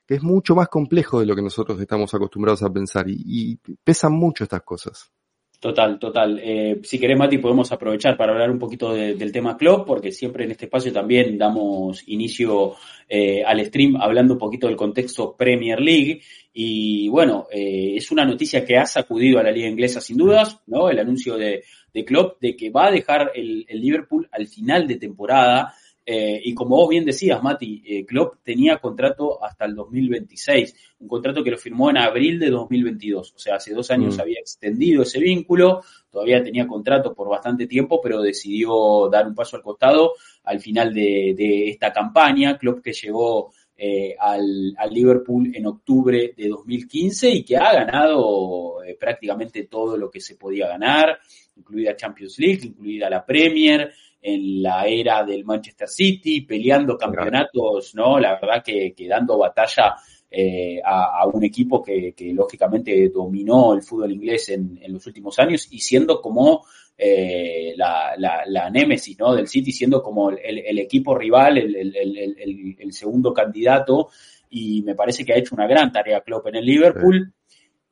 que 0.07 0.15
es 0.15 0.23
mucho 0.23 0.55
más 0.55 0.69
complejo 0.69 1.21
de 1.21 1.27
lo 1.27 1.35
que 1.35 1.43
nosotros 1.43 1.81
estamos 1.81 2.15
acostumbrados 2.15 2.63
a 2.63 2.73
pensar 2.73 3.07
y, 3.09 3.59
pesan 3.83 4.13
mucho 4.13 4.45
estas 4.45 4.63
cosas. 4.63 5.11
Total, 5.59 5.99
total. 5.99 6.39
Eh, 6.43 6.81
si 6.83 6.99
querés, 6.99 7.19
Mati, 7.19 7.39
podemos 7.39 7.73
aprovechar 7.73 8.17
para 8.17 8.33
hablar 8.33 8.51
un 8.51 8.59
poquito 8.59 8.93
del 8.93 9.33
tema 9.33 9.57
club, 9.57 9.85
porque 9.87 10.13
siempre 10.13 10.45
en 10.45 10.51
este 10.51 10.67
espacio 10.67 10.93
también 10.93 11.39
damos 11.39 12.07
inicio 12.09 12.75
eh, 13.09 13.43
al 13.43 13.65
stream 13.65 13.97
hablando 13.97 14.35
un 14.35 14.39
poquito 14.39 14.67
del 14.67 14.77
contexto 14.77 15.35
Premier 15.35 15.81
League. 15.81 16.21
Y 16.53 17.09
bueno, 17.09 17.47
eh, 17.51 17.95
es 17.97 18.11
una 18.11 18.27
noticia 18.27 18.65
que 18.67 18.77
ha 18.77 18.87
sacudido 18.87 19.39
a 19.39 19.43
la 19.43 19.51
liga 19.51 19.67
inglesa 19.67 20.01
sin 20.01 20.19
dudas, 20.19 20.61
¿no? 20.67 20.91
El 20.91 20.99
anuncio 20.99 21.37
de, 21.37 21.65
de 21.93 22.35
de 22.41 22.57
que 22.57 22.71
va 22.71 22.89
a 22.89 22.91
dejar 22.91 23.33
el, 23.35 23.65
el 23.67 23.81
Liverpool 23.81 24.29
al 24.31 24.47
final 24.47 24.87
de 24.87 24.97
temporada 24.97 25.75
eh, 26.09 26.41
y 26.45 26.55
como 26.55 26.77
vos 26.77 26.89
bien 26.89 27.05
decías, 27.05 27.43
Mati, 27.43 27.83
eh, 27.85 28.07
Klopp 28.07 28.37
tenía 28.45 28.79
contrato 28.79 29.43
hasta 29.43 29.65
el 29.65 29.75
2026, 29.75 30.95
un 31.01 31.09
contrato 31.09 31.43
que 31.43 31.51
lo 31.51 31.59
firmó 31.59 31.91
en 31.91 31.97
abril 31.97 32.39
de 32.39 32.49
2022, 32.49 33.35
o 33.35 33.39
sea, 33.41 33.57
hace 33.57 33.75
dos 33.75 33.91
años 33.91 34.17
mm. 34.17 34.21
había 34.21 34.39
extendido 34.39 35.03
ese 35.03 35.19
vínculo, 35.19 35.83
todavía 36.09 36.45
tenía 36.45 36.65
contrato 36.69 37.13
por 37.13 37.29
bastante 37.29 37.67
tiempo, 37.67 38.01
pero 38.01 38.23
decidió 38.23 39.09
dar 39.11 39.27
un 39.27 39.35
paso 39.35 39.57
al 39.57 39.65
costado 39.65 40.13
al 40.45 40.61
final 40.61 40.95
de, 40.95 41.71
esta 41.71 41.93
campaña, 41.93 42.57
Klopp 42.57 42.85
que 42.85 42.93
llegó 42.93 43.51
eh, 43.77 44.15
al, 44.17 44.77
Liverpool 44.93 45.51
en 45.53 45.67
octubre 45.67 46.35
de 46.37 46.49
2015 46.49 47.31
y 47.31 47.43
que 47.43 47.57
ha 47.57 47.73
ganado 47.73 48.77
prácticamente 49.01 49.65
todo 49.65 49.97
lo 49.97 50.09
que 50.09 50.21
se 50.21 50.37
podía 50.37 50.69
ganar, 50.69 51.19
incluida 51.57 51.97
Champions 51.97 52.39
League, 52.39 52.61
incluida 52.63 53.11
la 53.11 53.27
Premier, 53.27 53.93
en 54.21 54.63
la 54.63 54.87
era 54.87 55.25
del 55.25 55.45
Manchester 55.45 55.89
City, 55.89 56.41
peleando 56.43 56.97
campeonatos, 56.97 57.95
¿no? 57.95 58.19
La 58.19 58.39
verdad 58.41 58.63
que, 58.65 58.93
que 58.95 59.07
dando 59.07 59.39
batalla 59.39 59.95
eh, 60.29 60.81
a, 60.85 61.25
un 61.33 61.45
equipo 61.45 61.83
que, 61.83 62.13
lógicamente 62.35 63.09
dominó 63.09 63.75
el 63.75 63.83
fútbol 63.83 64.13
inglés 64.13 64.49
en, 64.49 64.81
los 64.89 65.07
últimos 65.07 65.39
años 65.39 65.69
y 65.71 65.79
siendo 65.79 66.21
como 66.21 66.67
eh, 66.99 67.75
la, 67.77 68.17
la, 68.19 68.69
némesis 68.69 69.17
¿no? 69.19 69.35
del 69.35 69.47
City, 69.47 69.71
siendo 69.71 70.03
como 70.03 70.31
el, 70.31 70.79
equipo 70.79 71.15
rival, 71.17 71.59
el, 71.59 72.93
segundo 72.93 73.33
candidato, 73.33 74.09
y 74.51 74.83
me 74.83 74.95
parece 74.95 75.25
que 75.25 75.33
ha 75.33 75.39
hecho 75.39 75.55
una 75.55 75.67
gran 75.67 75.93
tarea 75.93 76.23
Klopp 76.23 76.49
en 76.49 76.57
el 76.57 76.67
Liverpool. 76.67 77.33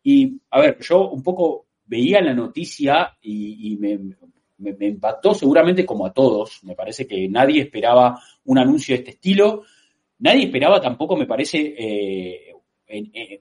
Y, 0.03 0.39
a 0.51 0.61
ver, 0.61 0.79
yo 0.81 1.11
un 1.11 1.23
poco 1.23 1.69
veía 1.87 2.21
la 2.21 2.35
noticia 2.35 3.17
y, 3.23 3.73
y 3.73 3.77
me, 3.77 3.99
me, 4.73 4.87
impactó 4.87 5.35
seguramente 5.35 5.85
como 5.85 6.07
a 6.07 6.13
todos. 6.13 6.63
Me 6.65 6.75
parece 6.75 7.07
que 7.07 7.29
nadie 7.29 7.63
esperaba 7.63 8.21
un 8.45 8.59
anuncio 8.59 8.95
de 8.95 8.99
este 9.01 9.11
estilo. 9.13 9.63
Nadie 10.19 10.45
esperaba 10.45 10.81
tampoco, 10.81 11.17
me 11.17 11.27
parece, 11.27 11.75
eh, 11.77 12.53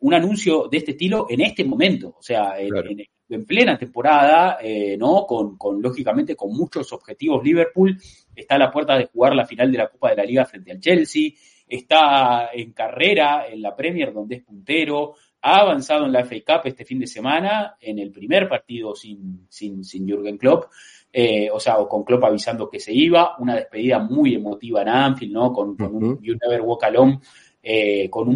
un 0.02 0.14
anuncio 0.14 0.68
de 0.70 0.78
este 0.78 0.92
estilo 0.92 1.28
en 1.30 1.42
este 1.42 1.64
momento. 1.64 2.16
O 2.18 2.22
sea, 2.22 2.56
en, 2.60 3.46
plena 3.48 3.78
temporada, 3.78 4.60
eh, 4.62 4.96
¿no? 4.96 5.26
Con, 5.26 5.58
con, 5.58 5.82
lógicamente, 5.82 6.36
con 6.36 6.52
muchos 6.52 6.92
objetivos. 6.94 7.44
Liverpool 7.44 7.98
está 8.36 8.56
a 8.56 8.60
la 8.60 8.72
puerta 8.72 8.98
de 8.98 9.06
jugar 9.06 9.36
la 9.36 9.46
final 9.46 9.72
de 9.72 9.78
la 9.80 9.88
Copa 9.88 10.12
de 10.12 10.18
la 10.18 10.26
Liga 10.26 10.46
frente 10.46 10.72
al 10.72 10.80
Chelsea. 10.80 11.32
Está 11.68 12.50
en 12.54 12.74
carrera 12.74 13.48
en 13.50 13.62
la 13.62 13.76
Premier, 13.76 14.14
donde 14.14 14.36
es 14.36 14.44
puntero 14.44 15.16
ha 15.44 15.60
avanzado 15.60 16.06
en 16.06 16.14
la 16.14 16.24
FA 16.24 16.38
Cup 16.46 16.62
este 16.66 16.86
fin 16.86 17.00
de 17.00 17.08
semana 17.08 17.76
en 17.82 18.00
el 18.00 18.12
primer 18.12 18.48
partido 18.48 18.96
sin, 18.96 19.46
sin, 19.50 19.84
sin 19.84 20.08
Jürgen 20.08 20.38
Klopp. 20.38 20.72
Eh, 21.16 21.48
o 21.52 21.60
sea, 21.60 21.78
o 21.78 21.88
con 21.88 22.04
Klopp 22.04 22.24
avisando 22.24 22.68
que 22.68 22.80
se 22.80 22.92
iba, 22.92 23.36
una 23.38 23.54
despedida 23.54 24.00
muy 24.00 24.34
emotiva 24.34 24.82
en 24.82 24.90
Anfield, 24.90 25.32
¿no? 25.32 25.54
Con, 25.54 25.80
un 25.80 26.20
You 26.24 26.36
Never 26.42 26.62
Walk 26.62 26.86
Alone, 26.86 27.20
eh, 27.62 28.10
con 28.10 28.30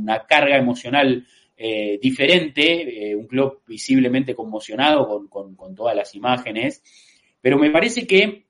una 0.00 0.24
carga 0.24 0.56
emocional 0.56 1.26
eh, 1.54 1.98
diferente, 2.00 3.14
un 3.14 3.26
Klopp 3.26 3.68
visiblemente 3.68 4.34
conmocionado 4.34 5.28
con, 5.28 5.74
todas 5.74 5.94
las 5.94 6.14
imágenes, 6.14 6.82
pero 7.42 7.58
me 7.58 7.70
parece 7.70 8.06
que, 8.06 8.46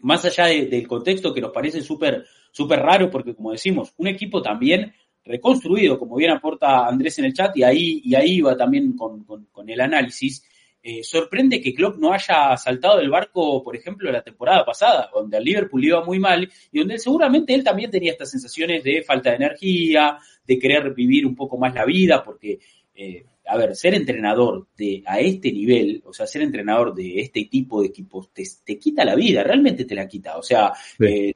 más 0.00 0.22
allá 0.26 0.48
del 0.48 0.86
contexto 0.86 1.32
que 1.32 1.40
nos 1.40 1.50
parece 1.50 1.80
súper 1.80 2.26
súper 2.50 2.80
raro, 2.80 3.10
porque 3.10 3.34
como 3.34 3.52
decimos, 3.52 3.94
un 3.96 4.06
equipo 4.06 4.42
también 4.42 4.92
reconstruido, 5.24 5.98
como 5.98 6.16
bien 6.16 6.30
aporta 6.30 6.86
Andrés 6.86 7.18
en 7.18 7.24
el 7.24 7.32
chat, 7.32 7.56
y 7.56 7.62
ahí, 7.62 8.02
y 8.04 8.14
ahí 8.14 8.42
va 8.42 8.54
también 8.54 8.92
con, 8.92 9.24
con 9.24 9.68
el 9.70 9.80
análisis, 9.80 10.44
eh, 10.86 11.02
sorprende 11.02 11.62
que 11.62 11.72
Klopp 11.72 11.96
no 11.96 12.12
haya 12.12 12.54
saltado 12.58 12.98
del 12.98 13.08
barco, 13.08 13.62
por 13.62 13.74
ejemplo, 13.74 14.12
la 14.12 14.20
temporada 14.20 14.66
pasada, 14.66 15.08
donde 15.14 15.38
al 15.38 15.42
Liverpool 15.42 15.82
iba 15.82 16.04
muy 16.04 16.18
mal 16.18 16.46
y 16.70 16.78
donde 16.78 16.98
seguramente 16.98 17.54
él 17.54 17.64
también 17.64 17.90
tenía 17.90 18.12
estas 18.12 18.30
sensaciones 18.30 18.84
de 18.84 19.02
falta 19.02 19.30
de 19.30 19.36
energía, 19.36 20.18
de 20.46 20.58
querer 20.58 20.92
vivir 20.92 21.24
un 21.24 21.34
poco 21.34 21.56
más 21.56 21.74
la 21.74 21.86
vida, 21.86 22.22
porque, 22.22 22.58
eh, 22.94 23.24
a 23.46 23.56
ver, 23.56 23.74
ser 23.74 23.94
entrenador 23.94 24.66
de 24.76 25.02
a 25.06 25.20
este 25.20 25.50
nivel, 25.52 26.02
o 26.04 26.12
sea, 26.12 26.26
ser 26.26 26.42
entrenador 26.42 26.94
de 26.94 27.18
este 27.18 27.46
tipo 27.46 27.80
de 27.80 27.86
equipos, 27.86 28.30
te, 28.34 28.78
quita 28.78 29.06
la 29.06 29.14
vida, 29.14 29.42
realmente 29.42 29.86
te 29.86 29.94
la 29.94 30.06
quita. 30.06 30.36
O 30.36 30.42
sea, 30.42 30.70
eh, 30.98 31.32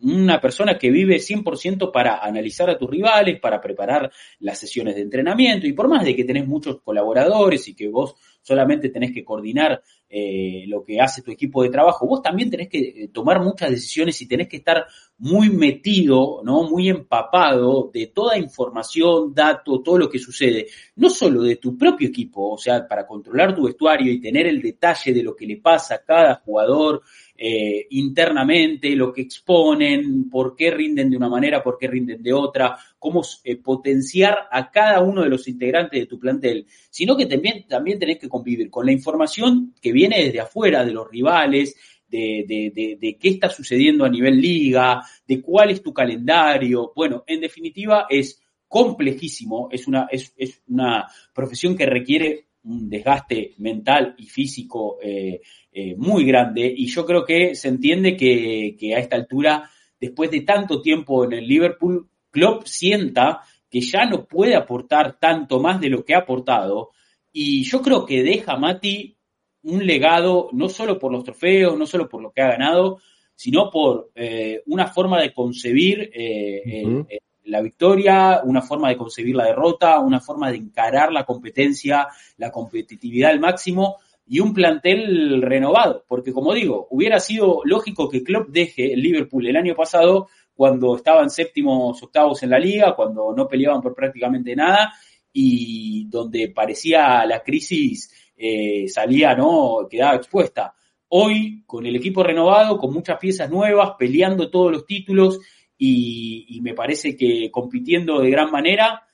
una 0.00 0.40
persona 0.40 0.78
que 0.78 0.90
vive 0.90 1.16
100% 1.16 1.90
para 1.90 2.18
analizar 2.18 2.70
a 2.70 2.78
tus 2.78 2.88
rivales, 2.88 3.40
para 3.40 3.60
preparar 3.60 4.10
las 4.40 4.58
sesiones 4.58 4.94
de 4.94 5.02
entrenamiento 5.02 5.66
y 5.66 5.72
por 5.72 5.88
más 5.88 6.04
de 6.04 6.14
que 6.14 6.24
tenés 6.24 6.46
muchos 6.46 6.80
colaboradores 6.82 7.66
y 7.68 7.74
que 7.74 7.88
vos 7.88 8.14
solamente 8.48 8.88
tenés 8.88 9.12
que 9.12 9.22
coordinar 9.22 9.82
eh, 10.08 10.64
lo 10.68 10.82
que 10.82 10.98
hace 11.00 11.20
tu 11.20 11.30
equipo 11.30 11.62
de 11.62 11.68
trabajo, 11.68 12.06
vos 12.06 12.22
también 12.22 12.48
tenés 12.48 12.68
que 12.70 12.78
eh, 12.78 13.10
tomar 13.12 13.42
muchas 13.42 13.70
decisiones 13.70 14.20
y 14.22 14.26
tenés 14.26 14.48
que 14.48 14.56
estar 14.56 14.86
muy 15.18 15.50
metido, 15.50 16.40
¿no? 16.42 16.62
Muy 16.62 16.88
empapado 16.88 17.90
de 17.92 18.06
toda 18.06 18.38
información, 18.38 19.34
dato, 19.34 19.82
todo 19.82 19.98
lo 19.98 20.08
que 20.08 20.18
sucede, 20.18 20.66
no 20.96 21.10
solo 21.10 21.42
de 21.42 21.56
tu 21.56 21.76
propio 21.76 22.08
equipo, 22.08 22.52
o 22.52 22.56
sea, 22.56 22.88
para 22.88 23.06
controlar 23.06 23.54
tu 23.54 23.64
vestuario 23.64 24.10
y 24.10 24.20
tener 24.20 24.46
el 24.46 24.62
detalle 24.62 25.12
de 25.12 25.22
lo 25.22 25.36
que 25.36 25.46
le 25.46 25.58
pasa 25.58 25.96
a 25.96 26.02
cada 26.02 26.36
jugador, 26.36 27.02
eh, 27.40 27.86
internamente, 27.90 28.96
lo 28.96 29.12
que 29.12 29.22
exponen, 29.22 30.28
por 30.28 30.56
qué 30.56 30.72
rinden 30.72 31.08
de 31.08 31.16
una 31.16 31.28
manera, 31.28 31.62
por 31.62 31.78
qué 31.78 31.86
rinden 31.86 32.20
de 32.20 32.32
otra, 32.32 32.76
cómo 32.98 33.22
eh, 33.44 33.54
potenciar 33.56 34.48
a 34.50 34.68
cada 34.72 35.00
uno 35.02 35.22
de 35.22 35.28
los 35.28 35.46
integrantes 35.46 36.00
de 36.00 36.06
tu 36.06 36.18
plantel, 36.18 36.66
sino 36.90 37.16
que 37.16 37.26
también, 37.26 37.64
también 37.68 38.00
tenés 38.00 38.18
que 38.18 38.28
convivir 38.28 38.68
con 38.70 38.84
la 38.84 38.90
información 38.90 39.72
que 39.80 39.92
viene 39.92 40.24
desde 40.24 40.40
afuera, 40.40 40.84
de 40.84 40.92
los 40.92 41.08
rivales, 41.08 41.76
de, 42.08 42.44
de, 42.48 42.96
de, 43.00 43.18
qué 43.18 43.28
está 43.28 43.48
sucediendo 43.50 44.04
a 44.04 44.08
nivel 44.08 44.40
liga, 44.40 45.02
de 45.24 45.40
cuál 45.40 45.70
es 45.70 45.80
tu 45.80 45.92
calendario. 45.92 46.92
Bueno, 46.96 47.22
en 47.24 47.40
definitiva 47.40 48.06
es 48.10 48.42
complejísimo, 48.66 49.68
es 49.70 49.86
una, 49.86 50.08
es, 50.10 50.34
es 50.36 50.60
una 50.66 51.06
profesión 51.32 51.76
que 51.76 51.86
requiere 51.86 52.48
un 52.64 52.88
desgaste 52.88 53.54
mental 53.58 54.14
y 54.18 54.26
físico 54.26 54.98
eh, 55.02 55.40
eh, 55.80 55.94
muy 55.96 56.24
grande 56.24 56.74
y 56.76 56.88
yo 56.88 57.06
creo 57.06 57.24
que 57.24 57.54
se 57.54 57.68
entiende 57.68 58.16
que, 58.16 58.74
a 58.96 58.98
esta 58.98 59.14
altura, 59.14 59.70
después 60.00 60.28
de 60.28 60.40
tanto 60.40 60.82
tiempo 60.82 61.22
en 61.22 61.34
el 61.34 61.46
Liverpool, 61.46 62.08
Klopp 62.32 62.66
sienta 62.66 63.42
que 63.70 63.80
ya 63.80 64.04
no 64.04 64.24
puede 64.24 64.56
aportar 64.56 65.20
tanto 65.20 65.60
más 65.60 65.80
de 65.80 65.88
lo 65.88 66.04
que 66.04 66.16
ha 66.16 66.18
aportado 66.18 66.90
y 67.32 67.62
yo 67.62 67.80
creo 67.80 68.04
que 68.04 68.24
deja 68.24 68.54
a 68.54 68.58
Mati 68.58 69.16
un 69.62 69.86
legado 69.86 70.48
no 70.50 70.68
solo 70.68 70.98
por 70.98 71.12
los 71.12 71.22
trofeos, 71.22 71.78
no 71.78 71.86
solo 71.86 72.08
por 72.08 72.22
lo 72.22 72.32
que 72.32 72.42
ha 72.42 72.48
ganado, 72.48 72.98
sino 73.36 73.70
por 73.70 74.10
eh, 74.16 74.64
una 74.66 74.88
forma 74.88 75.20
de 75.20 75.32
concebir 75.32 76.10
eh, 76.12 77.06
la 77.44 77.60
victoria, 77.60 78.40
una 78.42 78.62
forma 78.62 78.88
de 78.88 78.96
concebir 78.96 79.36
la 79.36 79.44
derrota, 79.44 80.00
una 80.00 80.18
forma 80.18 80.50
de 80.50 80.56
encarar 80.56 81.12
la 81.12 81.24
competencia, 81.24 82.08
la 82.36 82.50
competitividad 82.50 83.30
al 83.30 83.38
máximo 83.38 83.98
y 84.28 84.40
un 84.40 84.52
plantel 84.52 85.40
renovado, 85.40 86.04
porque 86.06 86.32
como 86.32 86.52
digo, 86.52 86.86
hubiera 86.90 87.18
sido 87.18 87.62
lógico 87.64 88.10
que 88.10 88.22
Klopp 88.22 88.48
deje 88.50 88.92
el 88.92 89.00
Liverpool 89.00 89.46
el 89.46 89.56
año 89.56 89.74
pasado 89.74 90.28
cuando 90.54 90.96
estaban 90.96 91.30
séptimos, 91.30 92.02
octavos 92.02 92.42
en 92.42 92.50
la 92.50 92.58
liga, 92.58 92.94
cuando 92.94 93.32
no 93.34 93.48
peleaban 93.48 93.80
por 93.80 93.94
prácticamente 93.94 94.54
nada 94.54 94.92
y 95.32 96.06
donde 96.08 96.50
parecía 96.50 97.24
la 97.24 97.42
crisis 97.42 98.12
eh, 98.36 98.86
salía, 98.88 99.34
¿no? 99.34 99.86
quedaba 99.88 100.16
expuesta. 100.16 100.74
Hoy, 101.08 101.62
con 101.64 101.86
el 101.86 101.96
equipo 101.96 102.22
renovado, 102.22 102.76
con 102.76 102.92
muchas 102.92 103.18
piezas 103.18 103.48
nuevas, 103.48 103.92
peleando 103.98 104.50
todos 104.50 104.70
los 104.70 104.84
títulos 104.84 105.40
y, 105.78 106.44
y 106.50 106.60
me 106.60 106.74
parece 106.74 107.16
que 107.16 107.50
compitiendo 107.50 108.20
de 108.20 108.30
gran 108.30 108.50
manera, 108.50 109.07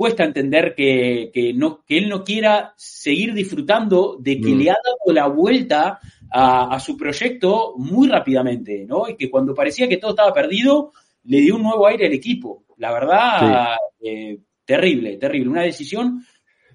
cuesta 0.00 0.24
entender 0.24 0.74
que, 0.74 1.30
que, 1.30 1.52
no, 1.52 1.84
que 1.86 1.98
él 1.98 2.08
no 2.08 2.24
quiera 2.24 2.72
seguir 2.78 3.34
disfrutando 3.34 4.16
de 4.18 4.40
que 4.40 4.48
Mm. 4.54 4.58
le 4.58 4.70
ha 4.70 4.76
dado 4.82 5.12
la 5.14 5.26
vuelta 5.26 6.00
a, 6.32 6.74
a 6.74 6.80
su 6.80 6.96
proyecto 6.96 7.74
muy 7.76 8.08
rápidamente, 8.08 8.86
¿no? 8.88 9.06
Y 9.10 9.14
que 9.14 9.28
cuando 9.28 9.54
parecía 9.54 9.88
que 9.90 9.98
todo 9.98 10.12
estaba 10.12 10.32
perdido, 10.32 10.92
le 11.24 11.42
dio 11.42 11.56
un 11.56 11.64
nuevo 11.64 11.86
aire 11.86 12.06
al 12.06 12.14
equipo. 12.14 12.64
La 12.78 12.94
verdad, 12.94 13.76
eh, 14.02 14.38
terrible, 14.64 15.18
terrible. 15.18 15.50
Una 15.50 15.64
decisión 15.64 16.24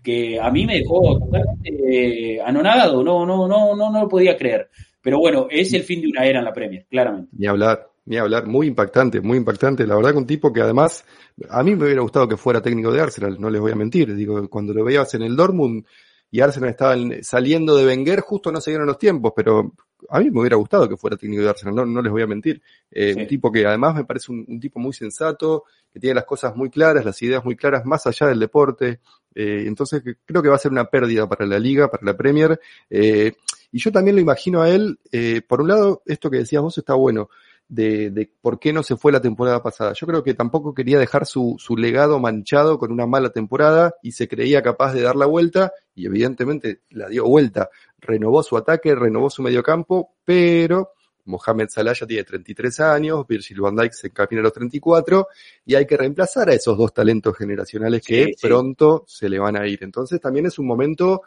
que 0.03 0.39
a 0.39 0.51
mí 0.51 0.67
me 0.67 0.77
dejó 0.77 1.17
totalmente 1.17 2.35
eh, 2.35 2.39
anonadado, 2.39 3.03
no, 3.03 3.25
no, 3.25 3.47
no, 3.47 3.75
no, 3.75 3.91
no 3.91 4.01
lo 4.01 4.07
podía 4.07 4.37
creer. 4.37 4.69
Pero 5.01 5.17
bueno, 5.17 5.47
es 5.49 5.73
el 5.73 5.81
fin 5.81 5.99
de 6.01 6.09
una 6.09 6.25
era 6.25 6.37
en 6.37 6.45
la 6.45 6.53
Premier, 6.53 6.85
claramente. 6.87 7.31
Ni 7.35 7.47
hablar, 7.47 7.87
ni 8.05 8.17
hablar, 8.17 8.45
muy 8.47 8.67
impactante, 8.67 9.19
muy 9.21 9.37
impactante. 9.37 9.85
La 9.87 9.95
verdad 9.95 10.11
que 10.11 10.17
un 10.17 10.27
tipo 10.27 10.53
que 10.53 10.61
además, 10.61 11.03
a 11.49 11.63
mí 11.63 11.75
me 11.75 11.85
hubiera 11.85 12.01
gustado 12.01 12.27
que 12.27 12.37
fuera 12.37 12.61
técnico 12.61 12.91
de 12.91 13.01
Arsenal, 13.01 13.37
no 13.39 13.49
les 13.49 13.59
voy 13.61 13.71
a 13.71 13.75
mentir. 13.75 14.13
Digo, 14.15 14.47
cuando 14.49 14.73
lo 14.73 14.83
veías 14.83 15.13
en 15.15 15.23
el 15.23 15.35
Dortmund 15.35 15.85
y 16.31 16.41
Arsenal 16.41 16.69
estaba 16.69 16.93
en- 16.95 17.23
saliendo 17.23 17.75
de 17.75 17.85
Wenger, 17.85 18.19
justo 18.21 18.51
no 18.51 18.61
se 18.61 18.71
dieron 18.71 18.87
los 18.87 18.97
tiempos, 18.99 19.33
pero 19.35 19.73
a 20.09 20.19
mí 20.19 20.29
me 20.29 20.41
hubiera 20.41 20.55
gustado 20.57 20.87
que 20.87 20.97
fuera 20.97 21.17
técnico 21.17 21.41
de 21.41 21.49
Arsenal, 21.49 21.73
no, 21.75 21.85
no 21.85 22.01
les 22.01 22.11
voy 22.11 22.21
a 22.21 22.27
mentir. 22.27 22.61
Eh, 22.91 23.13
Sí. 23.13 23.21
Un 23.21 23.27
tipo 23.27 23.51
que 23.51 23.65
además 23.65 23.95
me 23.95 24.05
parece 24.05 24.31
un, 24.31 24.45
un 24.47 24.59
tipo 24.59 24.79
muy 24.79 24.93
sensato, 24.93 25.63
que 25.91 25.99
tiene 25.99 26.13
las 26.15 26.25
cosas 26.25 26.55
muy 26.55 26.69
claras, 26.69 27.05
las 27.05 27.19
ideas 27.21 27.43
muy 27.43 27.55
claras, 27.55 27.85
más 27.85 28.05
allá 28.05 28.27
del 28.27 28.39
deporte. 28.39 28.99
Eh, 29.33 29.63
entonces 29.65 30.03
creo 30.25 30.43
que 30.43 30.49
va 30.49 30.55
a 30.55 30.59
ser 30.59 30.71
una 30.71 30.85
pérdida 30.85 31.27
para 31.27 31.45
la 31.45 31.57
liga, 31.57 31.89
para 31.89 32.03
la 32.05 32.15
Premier. 32.15 32.59
Eh, 32.89 33.33
y 33.71 33.79
yo 33.79 33.91
también 33.91 34.15
lo 34.15 34.21
imagino 34.21 34.61
a 34.61 34.69
él, 34.69 34.99
eh, 35.11 35.41
por 35.47 35.61
un 35.61 35.69
lado, 35.69 36.01
esto 36.05 36.29
que 36.29 36.37
decías 36.37 36.61
vos 36.61 36.77
está 36.77 36.93
bueno, 36.93 37.29
de, 37.67 38.11
de 38.11 38.31
por 38.41 38.59
qué 38.59 38.71
no 38.73 38.83
se 38.83 38.95
fue 38.95 39.11
la 39.11 39.21
temporada 39.21 39.61
pasada. 39.63 39.93
Yo 39.93 40.05
creo 40.07 40.23
que 40.23 40.33
tampoco 40.33 40.73
quería 40.73 40.99
dejar 40.99 41.25
su, 41.25 41.55
su 41.57 41.75
legado 41.75 42.19
manchado 42.19 42.77
con 42.77 42.91
una 42.91 43.07
mala 43.07 43.29
temporada 43.31 43.95
y 44.03 44.11
se 44.11 44.27
creía 44.27 44.61
capaz 44.61 44.93
de 44.93 45.01
dar 45.01 45.15
la 45.15 45.25
vuelta 45.25 45.73
y 45.95 46.05
evidentemente 46.05 46.81
la 46.91 47.07
dio 47.09 47.25
vuelta. 47.25 47.69
Renovó 47.99 48.43
su 48.43 48.55
ataque, 48.57 48.93
renovó 48.93 49.29
su 49.29 49.41
mediocampo, 49.41 50.13
pero 50.23 50.91
Mohamed 51.25 51.69
Salah 51.69 51.93
ya 51.93 52.05
tiene 52.05 52.23
33 52.23 52.79
años, 52.81 53.25
Virgil 53.27 53.59
van 53.61 53.75
Dijk 53.75 53.93
se 53.93 54.07
encamina 54.07 54.41
a 54.41 54.43
los 54.43 54.53
34 54.53 55.27
y 55.65 55.73
hay 55.73 55.87
que 55.87 55.97
reemplazar 55.97 56.49
a 56.49 56.53
esos 56.53 56.77
dos 56.77 56.93
talentos 56.93 57.35
generacionales 57.35 58.03
que 58.05 58.25
Sí, 58.25 58.33
sí. 58.37 58.47
pronto 58.47 59.05
se 59.07 59.27
le 59.27 59.39
van 59.39 59.57
a 59.57 59.67
ir. 59.67 59.83
Entonces 59.83 60.21
también 60.21 60.45
es 60.45 60.59
un 60.59 60.67
momento, 60.67 61.23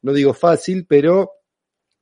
no 0.00 0.14
digo 0.14 0.32
fácil, 0.32 0.86
pero 0.88 1.32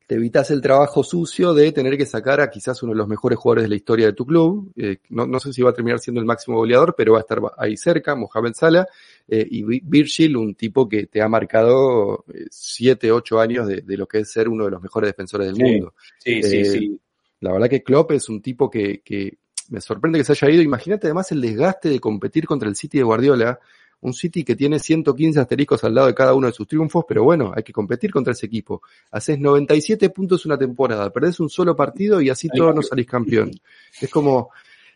te 0.06 0.14
evitas 0.14 0.50
el 0.52 0.60
trabajo 0.60 1.02
sucio 1.02 1.52
de 1.52 1.72
tener 1.72 1.96
que 1.98 2.06
sacar 2.06 2.40
a 2.40 2.48
quizás 2.48 2.80
uno 2.82 2.92
de 2.92 2.98
los 2.98 3.08
mejores 3.08 3.38
jugadores 3.38 3.64
de 3.64 3.68
la 3.70 3.74
historia 3.74 4.06
de 4.06 4.12
tu 4.12 4.24
club. 4.24 4.70
Eh, 4.76 4.98
no, 5.08 5.26
no 5.26 5.40
sé 5.40 5.52
si 5.52 5.62
va 5.62 5.70
a 5.70 5.72
terminar 5.74 5.98
siendo 5.98 6.20
el 6.20 6.26
máximo 6.26 6.56
goleador, 6.58 6.94
pero 6.96 7.12
va 7.14 7.18
a 7.18 7.22
estar 7.22 7.40
ahí 7.58 7.76
cerca, 7.76 8.14
Mohamed 8.14 8.52
Salah, 8.54 8.86
eh, 9.26 9.46
y 9.50 9.64
Vi- 9.64 9.82
Virgil, 9.84 10.36
un 10.36 10.54
tipo 10.54 10.88
que 10.88 11.06
te 11.06 11.20
ha 11.20 11.28
marcado 11.28 12.24
eh, 12.32 12.46
siete, 12.50 13.10
ocho 13.10 13.40
años 13.40 13.66
de, 13.66 13.80
de 13.82 13.96
lo 13.96 14.06
que 14.06 14.20
es 14.20 14.30
ser 14.30 14.48
uno 14.48 14.64
de 14.66 14.70
los 14.70 14.80
mejores 14.82 15.08
defensores 15.08 15.48
del 15.48 15.56
Sí. 15.56 15.62
mundo. 15.62 15.94
Sí, 16.18 16.42
sí, 16.42 16.64
sí. 16.64 17.00
La 17.40 17.52
verdad 17.52 17.68
que 17.68 17.82
Klopp 17.82 18.12
es 18.12 18.28
un 18.28 18.40
tipo 18.40 18.70
que, 18.70 19.00
que 19.04 19.38
me 19.70 19.80
sorprende 19.80 20.18
que 20.20 20.24
se 20.24 20.32
haya 20.32 20.50
ido. 20.54 20.62
Imagínate 20.62 21.08
además 21.08 21.32
el 21.32 21.40
desgaste 21.40 21.88
de 21.88 21.98
competir 21.98 22.46
contra 22.46 22.68
el 22.68 22.76
City 22.76 22.98
de 22.98 23.04
Guardiola, 23.04 23.58
un 24.06 24.14
City 24.14 24.44
que 24.44 24.56
tiene 24.56 24.78
115 24.78 25.40
asteriscos 25.40 25.82
al 25.84 25.94
lado 25.94 26.06
de 26.06 26.14
cada 26.14 26.34
uno 26.34 26.46
de 26.46 26.52
sus 26.52 26.66
triunfos, 26.66 27.04
pero 27.06 27.24
bueno, 27.24 27.52
hay 27.54 27.62
que 27.62 27.72
competir 27.72 28.10
contra 28.10 28.32
ese 28.32 28.46
equipo. 28.46 28.82
Haces 29.10 29.38
97 29.38 30.10
puntos 30.10 30.46
una 30.46 30.56
temporada, 30.56 31.10
perdés 31.10 31.40
un 31.40 31.50
solo 31.50 31.74
partido 31.74 32.20
y 32.20 32.30
así 32.30 32.48
todos 32.48 32.74
no 32.74 32.82
salís 32.82 33.06
campeón. 33.06 33.50
Es 34.00 34.10
como, 34.10 34.50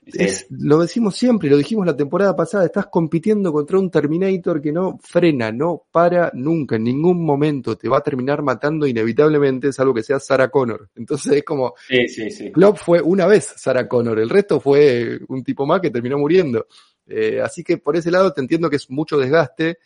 es, 0.07 0.47
lo 0.51 0.79
decimos 0.79 1.17
siempre, 1.17 1.51
lo 1.51 1.57
dijimos 1.57 1.87
la 1.87 1.97
temporada 1.97 2.35
pasada, 2.35 2.65
estás 2.65 2.87
compitiendo 2.87 3.53
contra 3.53 3.79
un 3.79 3.91
Terminator 3.91 4.61
que 4.61 4.73
no 4.73 4.99
frena, 5.03 5.53
no 5.53 5.85
para 5.91 6.31
nunca, 6.35 6.77
en 6.77 6.85
ningún 6.85 7.25
momento 7.25 7.77
te 7.77 7.89
va 7.89 7.99
a 7.99 8.03
terminar 8.03 8.43
matando 8.43 8.87
inevitablemente, 8.87 9.73
salvo 9.73 9.95
que 9.95 10.03
sea 10.03 10.19
Sarah 10.19 10.49
Connor. 10.49 10.89
Entonces 10.97 11.33
es 11.33 11.45
como, 11.45 11.75
Sí, 11.89 12.09
sí, 12.09 12.31
sí. 12.31 12.51
Klopp 12.53 12.79
fue 12.79 13.01
una 13.01 13.27
vez 13.27 13.55
Sarah 13.57 13.87
Connor, 13.87 14.19
el 14.19 14.31
resto 14.31 14.61
fue 14.61 15.19
un 15.29 15.45
tipo 15.45 15.67
más 15.67 15.81
que 15.81 15.91
terminó 15.91 16.19
muriendo. 16.19 16.67
Eh, 17.11 17.41
así 17.43 17.63
que 17.65 17.77
por 17.79 17.97
ese 17.97 18.11
lado 18.11 18.33
te 18.33 18.41
entiendo 18.41 18.71
que 18.71 18.77
es 18.77 18.89
mucho 18.91 19.19
desgaste. 19.19 19.79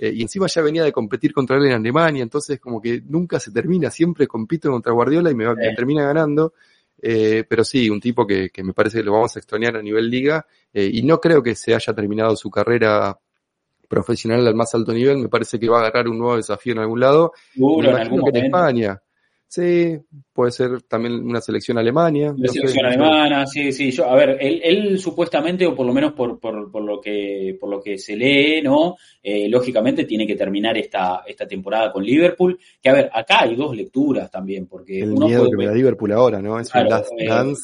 eh, 0.00 0.12
y 0.14 0.22
encima 0.22 0.46
ya 0.46 0.62
venía 0.62 0.84
de 0.84 0.92
competir 0.92 1.32
contra 1.32 1.56
él 1.56 1.66
en 1.66 1.72
Alemania, 1.72 2.22
entonces 2.22 2.60
como 2.60 2.80
que 2.80 3.02
nunca 3.04 3.40
se 3.40 3.50
termina, 3.50 3.90
siempre 3.90 4.28
compito 4.28 4.70
contra 4.70 4.92
Guardiola 4.92 5.30
y 5.30 5.34
me, 5.34 5.44
va- 5.44 5.54
me 5.56 5.74
termina 5.74 6.04
ganando. 6.06 6.54
Eh, 7.02 7.44
pero 7.48 7.64
sí, 7.64 7.90
un 7.90 8.00
tipo 8.00 8.26
que, 8.26 8.50
que 8.50 8.62
me 8.62 8.72
parece 8.72 8.98
que 8.98 9.04
lo 9.04 9.12
vamos 9.12 9.34
a 9.36 9.40
extrañar 9.40 9.76
a 9.76 9.82
nivel 9.82 10.08
liga. 10.08 10.46
eh, 10.72 10.88
y 10.92 11.02
no 11.02 11.20
creo 11.20 11.42
que 11.42 11.54
se 11.56 11.74
haya 11.74 11.92
terminado 11.94 12.34
su 12.36 12.48
carrera 12.50 13.18
profesional 13.88 14.46
al 14.46 14.54
más 14.54 14.74
alto 14.74 14.92
nivel. 14.92 15.18
Me 15.18 15.28
parece 15.28 15.58
que 15.58 15.68
va 15.68 15.78
a 15.78 15.80
agarrar 15.80 16.08
un 16.08 16.18
nuevo 16.18 16.36
desafío 16.36 16.72
en 16.74 16.80
algún 16.80 17.00
lado. 17.00 17.32
Me 17.82 17.88
en 17.88 17.96
imagino 17.96 18.16
algún 18.16 18.32
que 18.32 18.38
en. 18.38 18.44
España. 18.46 19.02
Sí, 19.50 19.98
puede 20.30 20.52
ser 20.52 20.82
también 20.82 21.14
una 21.14 21.40
selección 21.40 21.78
Alemania. 21.78 22.34
No 22.36 22.48
sé, 22.48 22.60
selección 22.60 22.84
no 22.84 22.90
sé. 22.90 22.96
alemana, 22.96 23.46
sí, 23.46 23.72
sí. 23.72 23.90
Yo, 23.90 24.04
a 24.06 24.14
ver, 24.14 24.36
él, 24.38 24.60
él 24.62 24.98
supuestamente, 24.98 25.66
o 25.66 25.74
por 25.74 25.86
lo 25.86 25.94
menos 25.94 26.12
por, 26.12 26.38
por, 26.38 26.70
por 26.70 26.82
lo 26.82 27.00
que 27.00 27.56
por 27.58 27.70
lo 27.70 27.80
que 27.80 27.96
se 27.96 28.14
lee, 28.14 28.60
¿no? 28.60 28.96
Eh, 29.22 29.48
lógicamente 29.48 30.04
tiene 30.04 30.26
que 30.26 30.36
terminar 30.36 30.76
esta, 30.76 31.22
esta 31.26 31.48
temporada 31.48 31.90
con 31.90 32.04
Liverpool. 32.04 32.58
Que 32.82 32.90
a 32.90 32.92
ver, 32.92 33.10
acá 33.10 33.40
hay 33.40 33.56
dos 33.56 33.74
lecturas 33.74 34.30
también, 34.30 34.66
porque 34.66 35.00
El 35.00 35.12
uno 35.12 35.26
miedo 35.26 35.40
puede 35.40 35.50
que 35.52 35.56
me 35.56 35.66
da 35.66 35.74
Liverpool 35.74 36.12
ahora, 36.12 36.42
¿no? 36.42 36.60
Es 36.60 36.70
Claro, 36.70 36.88
un 36.88 36.90
last 36.90 37.12
eh, 37.16 37.26
dance. 37.26 37.62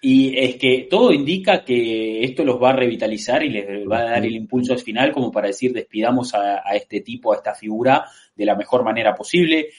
Y 0.00 0.38
es 0.38 0.54
que 0.54 0.86
todo 0.88 1.12
indica 1.12 1.64
que 1.64 2.22
esto 2.22 2.44
los 2.44 2.62
va 2.62 2.70
a 2.70 2.76
revitalizar 2.76 3.42
y 3.42 3.48
les 3.48 3.66
va 3.90 3.98
a 3.98 4.10
dar 4.10 4.24
el 4.24 4.36
impulso 4.36 4.72
al 4.72 4.78
final 4.78 5.10
como 5.10 5.32
para 5.32 5.48
decir 5.48 5.72
despidamos 5.72 6.32
a, 6.34 6.62
a 6.64 6.76
este 6.76 7.00
tipo, 7.00 7.32
a 7.32 7.36
esta 7.38 7.52
figura 7.54 8.04
de 8.36 8.44
la 8.44 8.54
mejor 8.54 8.84
manera 8.84 9.16
posible. 9.16 9.70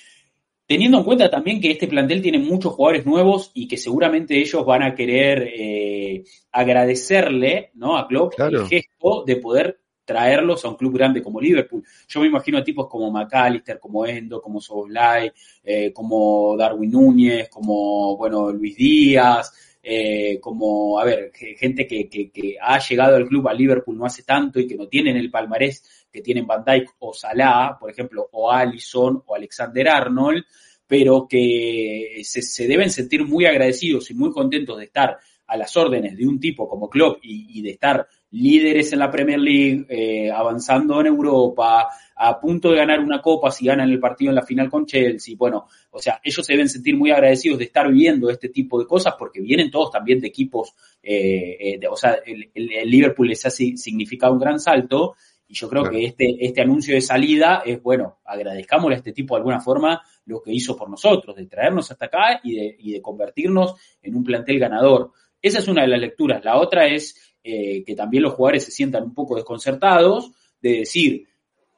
Teniendo 0.70 1.00
en 1.00 1.04
cuenta 1.04 1.32
también 1.32 1.60
que 1.60 1.72
este 1.72 1.88
plantel 1.88 2.22
tiene 2.22 2.38
muchos 2.38 2.74
jugadores 2.74 3.04
nuevos 3.04 3.50
y 3.56 3.68
que 3.68 3.76
seguramente 3.76 4.38
ellos 4.38 4.64
van 4.64 4.84
a 4.84 4.94
querer 4.94 5.50
eh, 5.52 6.24
agradecerle 6.52 7.72
¿no? 7.74 7.98
a 7.98 8.08
Klopp 8.08 8.36
Claro. 8.36 8.62
el 8.62 8.68
gesto 8.68 9.24
de 9.26 9.38
poder 9.38 9.80
traerlos 10.06 10.64
a 10.66 10.70
un 10.70 10.76
club 10.76 10.94
grande 10.94 11.24
como 11.24 11.42
Liverpool. 11.42 11.84
Yo 12.08 12.22
me 12.22 12.28
imagino 12.28 12.60
a 12.60 12.64
tipos 12.64 12.88
como 12.88 13.10
McAllister, 13.12 13.80
como 13.80 14.06
Endo, 14.06 14.42
como 14.42 14.62
Soboslai, 14.62 15.32
eh, 15.64 15.92
como 15.92 16.56
Darwin 16.56 16.92
Núñez, 16.92 17.50
como 17.50 18.16
bueno 18.16 18.52
Luis 18.52 18.76
Díaz, 18.76 19.52
eh, 19.82 20.40
como, 20.40 21.00
a 21.00 21.06
ver, 21.06 21.32
ge- 21.34 21.56
gente 21.58 21.88
que, 21.88 22.08
que, 22.10 22.30
que 22.32 22.58
ha 22.62 22.78
llegado 22.80 23.16
al 23.16 23.28
club 23.28 23.48
a 23.48 23.54
Liverpool 23.54 23.98
no 23.98 24.06
hace 24.06 24.22
tanto 24.24 24.60
y 24.60 24.68
que 24.68 24.76
no 24.76 24.88
tienen 24.88 25.16
el 25.18 25.32
palmarés 25.32 25.99
que 26.12 26.22
tienen 26.22 26.48
Van 26.48 26.64
Dijk 26.66 26.90
o 27.00 27.14
Salah, 27.14 27.78
por 27.80 27.90
ejemplo, 27.92 28.28
o 28.32 28.52
Allison 28.52 29.24
o 29.26 29.36
Alexander 29.36 29.88
Arnold, 29.90 30.44
pero 30.88 31.28
que 31.30 32.22
se, 32.24 32.42
se 32.42 32.68
deben 32.68 32.90
sentir 32.90 33.24
muy 33.26 33.46
agradecidos 33.46 34.10
y 34.12 34.16
muy 34.16 34.32
contentos 34.32 34.78
de 34.78 34.86
estar 34.86 35.18
a 35.46 35.58
las 35.58 35.76
órdenes 35.78 36.16
de 36.16 36.28
un 36.28 36.40
tipo 36.40 36.68
como 36.70 36.90
Klopp 36.90 37.20
y, 37.24 37.62
de 37.64 37.72
estar 37.72 38.08
líderes 38.32 38.94
en 38.94 39.00
la 39.00 39.10
Premier 39.10 39.40
League, 39.40 39.86
eh, 39.90 40.30
avanzando 40.32 41.00
en 41.02 41.08
Europa, 41.08 41.90
a 42.16 42.40
punto 42.40 42.70
de 42.70 42.78
ganar 42.78 43.00
una 43.00 43.20
copa 43.20 43.50
si 43.50 43.66
ganan 43.66 43.90
el 43.90 44.00
partido 44.00 44.30
en 44.30 44.36
la 44.36 44.44
final 44.46 44.70
con 44.70 44.86
Chelsea. 44.86 45.34
Bueno, 45.36 45.66
o 45.90 45.98
sea, 46.00 46.20
ellos 46.24 46.46
se 46.46 46.54
deben 46.54 46.70
sentir 46.70 46.96
muy 46.96 47.10
agradecidos 47.10 47.58
de 47.58 47.66
estar 47.66 47.88
viviendo 47.92 48.30
este 48.30 48.50
tipo 48.50 48.80
de 48.80 48.86
cosas 48.86 49.16
porque 49.18 49.42
vienen 49.42 49.72
todos 49.72 49.90
también 49.90 50.20
de 50.22 50.28
equipos, 50.28 50.76
eh, 51.02 51.58
eh, 51.82 51.88
o 51.90 51.96
sea, 51.98 52.20
el, 52.24 52.52
el- 52.54 52.88
Liverpool 52.90 53.30
les 53.30 53.44
ha 53.48 53.50
si- 53.50 53.76
significado 53.78 54.34
un 54.34 54.40
gran 54.40 54.60
salto 54.60 55.16
y 55.50 55.56
yo 55.56 55.68
creo 55.68 55.82
Claro. 55.82 55.98
que 55.98 56.06
este, 56.06 56.38
este 56.46 56.62
anuncio 56.62 56.94
de 56.94 57.02
salida 57.02 57.64
es, 57.66 57.82
bueno, 57.82 58.20
agradezcámosle 58.24 58.96
a 58.96 58.98
este 59.00 59.14
tipo 59.14 59.34
de 59.34 59.40
alguna 59.40 59.60
forma 59.60 60.02
lo 60.26 60.42
que 60.42 60.54
hizo 60.54 60.78
por 60.78 60.90
nosotros, 60.90 61.36
de 61.36 61.48
traernos 61.48 61.90
hasta 61.90 62.06
acá 62.06 62.40
y 62.44 62.56
de, 62.56 62.76
y 62.78 62.92
de 62.94 63.02
convertirnos 63.02 63.74
en 64.02 64.16
un 64.16 64.24
plantel 64.24 64.60
ganador. 64.60 65.12
Esa 65.42 65.58
es 65.58 65.68
una 65.68 65.82
de 65.82 65.88
las 65.88 66.00
lecturas. 66.00 66.46
La 66.46 66.58
otra 66.58 66.86
es 66.88 67.36
eh, 67.44 67.84
que 67.84 67.96
también 67.96 68.24
los 68.24 68.34
jugadores 68.34 68.64
se 68.66 68.72
sientan 68.72 69.04
un 69.04 69.14
poco 69.16 69.36
desconcertados 69.36 70.32
de 70.62 70.80
decir, 70.80 71.28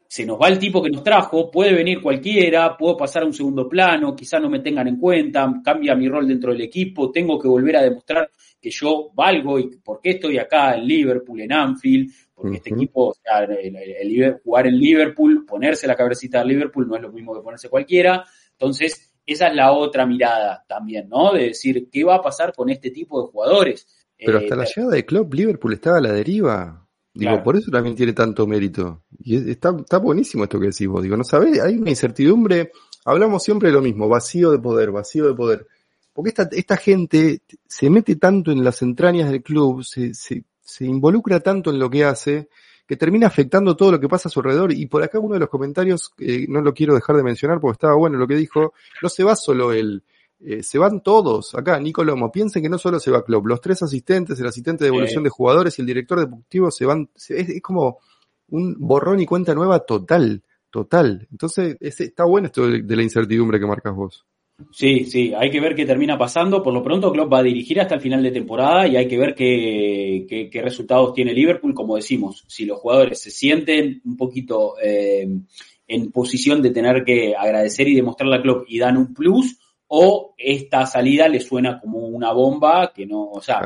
se 0.05 0.26
nos 0.26 0.38
va 0.38 0.49
el 0.49 0.59
tipo 0.59 0.84
que 0.84 0.89
nos 0.89 1.03
trajo, 1.03 1.49
puede 1.49 1.74
venir 1.74 2.01
cualquiera, 2.01 2.76
puedo 2.76 2.97
pasar 2.97 3.24
a 3.24 3.26
un 3.26 3.34
segundo 3.34 3.69
plano, 3.69 4.13
quizá 4.13 4.38
no 4.38 4.49
me 4.49 4.59
tengan 4.59 4.89
en 4.89 4.97
cuenta, 4.97 5.49
cambia 5.63 5.95
mi 5.95 6.09
rol 6.09 6.28
dentro 6.28 6.51
del 6.51 6.59
equipo, 6.59 7.09
tengo 7.09 7.39
que 7.39 7.47
volver 7.47 7.78
a 7.78 7.84
demostrar 7.84 8.30
que 8.62 8.70
yo 8.70 9.09
valgo 9.16 9.57
y 9.57 9.78
por 9.78 9.99
qué 10.01 10.12
estoy 10.12 10.38
acá 10.38 10.76
en 10.76 10.86
Liverpool, 10.86 11.41
en 11.41 11.51
Anfield, 11.51 12.12
porque 12.36 12.57
este 12.57 12.70
equipo, 12.74 13.07
o 13.09 13.14
sea, 13.14 13.39
el- 13.43 13.76
el- 13.76 13.95
el 14.01 14.07
Liber- 14.09 14.41
jugar 14.43 14.68
en 14.68 14.78
Liverpool, 14.78 15.45
ponerse 15.45 15.88
la 15.88 15.95
cabecita 15.95 16.39
de 16.39 16.45
Liverpool 16.45 16.88
no 16.88 16.95
es 16.95 17.01
lo 17.01 17.12
mismo 17.12 17.34
que 17.36 17.41
ponerse 17.41 17.70
cualquiera, 17.70 18.24
entonces 18.51 19.14
esa 19.26 19.47
es 19.47 19.55
la 19.55 19.72
otra 19.72 20.05
mirada 20.05 20.64
también, 20.68 21.07
¿no? 21.09 21.34
De 21.34 21.45
decir, 21.45 21.89
¿qué 21.91 22.03
va 22.03 22.16
a 22.16 22.22
pasar 22.22 22.53
con 22.53 22.70
este 22.70 22.91
tipo 22.91 23.22
de 23.22 23.32
jugadores? 23.32 23.88
Pero 24.18 24.39
Eh, 24.39 24.43
hasta 24.43 24.55
la 24.55 24.66
llegada 24.66 24.93
de 24.95 25.05
Klopp, 25.05 25.34
Liverpool 25.34 25.74
estaba 25.74 25.97
a 25.97 26.01
la 26.01 26.12
deriva. 26.12 26.88
Digo, 27.14 27.32
Claro. 27.32 27.43
por 27.43 27.57
eso 27.57 27.70
también 27.72 27.95
tiene 27.95 28.14
tanto 28.14 28.47
mérito. 28.47 29.03
Y 29.20 29.36
es- 29.36 29.47
está, 29.47 29.76
está 29.78 29.97
buenísimo 29.97 30.43
esto 30.43 30.59
que 30.59 30.68
decís 30.68 30.88
vos. 30.88 31.03
Digo, 31.03 31.18
no 31.18 31.24
sabés, 31.24 31.59
hay 31.62 31.76
una 31.78 31.89
incertidumbre. 31.89 32.72
Hablamos 33.03 33.43
siempre 33.43 33.70
de 33.70 33.74
lo 33.74 33.82
mismo, 33.82 34.07
vacío 34.07 34.51
de 34.51 34.59
poder, 34.59 34.91
vacío 34.91 35.28
de 35.28 35.34
poder. 35.34 35.68
Porque 36.22 36.30
esta, 36.30 36.55
esta 36.55 36.78
gente 36.78 37.41
se 37.67 37.89
mete 37.89 38.15
tanto 38.15 38.51
en 38.51 38.63
las 38.63 38.84
entrañas 38.84 39.32
del 39.32 39.41
club, 39.41 39.84
se, 39.84 40.13
se, 40.13 40.43
se 40.61 40.86
involucra 40.86 41.39
tanto 41.39 41.72
en 41.72 41.80
lo 41.80 41.89
que 41.89 42.05
hace, 42.05 42.47
que 42.86 42.95
termina 42.95 43.26
afectando 43.26 43.76
todo 43.76 43.93
lo 43.93 43.99
que 43.99 44.07
pasa 44.07 44.30
a 44.30 44.32
su 44.32 44.39
alrededor. 44.39 44.72
Y 44.72 44.86
por 44.86 45.01
acá 45.01 45.17
uno 45.17 45.34
de 45.34 45.39
los 45.39 45.49
comentarios, 45.49 46.13
eh, 46.19 46.45
no 46.47 46.61
lo 46.61 46.76
quiero 46.76 46.93
dejar 46.93 47.15
de 47.15 47.24
mencionar 47.24 47.59
porque 47.59 47.74
estaba 47.74 47.95
bueno 47.95 48.19
lo 48.19 48.28
que 48.28 48.36
dijo, 48.36 48.76
no 49.01 49.09
se 49.09 49.24
va 49.24 49.36
solo 49.36 49.74
él, 49.74 50.03
eh, 50.41 50.61
se 50.61 50.78
van 50.78 51.01
todos. 51.01 51.55
Acá, 51.55 51.80
Nico 51.80 52.03
Lomo, 52.03 52.32
piensen 52.32 52.61
que 52.61 52.69
no 52.69 52.78
solo 52.78 52.99
se 52.99 53.09
va 53.09 53.26
Klopp, 53.26 53.47
los 53.47 53.59
tres 53.59 53.82
asistentes, 53.82 54.39
el 54.39 54.45
asistente 54.45 54.84
de 54.84 54.89
evolución 54.89 55.24
de 55.24 55.32
jugadores 55.32 55.80
y 55.80 55.82
el 55.82 55.88
director 55.88 56.19
deportivo 56.19 56.69
se 56.69 56.86
van, 56.86 57.09
es, 57.30 57.59
como 57.63 57.97
un 58.49 58.76
borrón 58.78 59.19
y 59.19 59.26
cuenta 59.26 59.55
nueva 59.55 59.80
total, 59.80 60.43
total. 60.69 61.28
Entonces, 61.32 61.78
está 61.80 62.26
bueno 62.26 62.45
esto 62.45 62.67
de 62.67 62.95
la 62.95 63.01
incertidumbre 63.01 63.59
que 63.59 63.65
marcas 63.65 63.95
vos. 63.95 64.24
Sí, 64.72 65.05
sí, 65.05 65.34
hay 65.36 65.49
que 65.49 65.59
ver 65.59 65.76
qué 65.76 65.86
termina 65.86 66.18
pasando. 66.18 66.62
Por 66.62 66.74
lo 66.74 66.84
pronto, 66.84 67.12
Klopp 67.12 67.32
va 67.32 67.39
a 67.39 67.43
dirigir 67.43 67.80
hasta 67.80 67.95
el 67.95 68.01
final 68.01 68.22
de 68.22 68.32
temporada 68.32 68.88
y 68.88 68.95
hay 68.95 69.07
que 69.07 69.18
ver 69.18 69.34
qué, 69.34 70.49
qué, 70.51 70.62
resultados 70.62 71.14
tiene 71.14 71.34
Liverpool. 71.34 71.74
Como 71.74 71.95
decimos, 71.95 72.43
si 72.47 72.66
los 72.66 72.80
jugadores 72.80 73.22
se 73.22 73.32
sienten 73.32 74.01
un 74.05 74.18
poquito 74.18 74.76
eh, 74.82 75.28
en 75.88 76.12
posición 76.12 76.62
de 76.62 76.72
tener 76.72 77.03
que 77.03 77.36
agradecer 77.36 77.88
y 77.88 77.95
demostrarle 77.95 78.38
a 78.38 78.41
Klopp 78.41 78.66
y 78.68 78.80
dan 78.80 78.97
un 78.97 79.14
plus, 79.14 79.57
o 79.88 80.36
esta 80.38 80.86
salida 80.86 81.28
le 81.28 81.41
suena 81.41 81.80
como 81.80 81.99
una 82.07 82.32
bomba 82.32 82.93
que 82.95 83.05
no, 83.05 83.30
o 83.30 83.41
sea, 83.41 83.59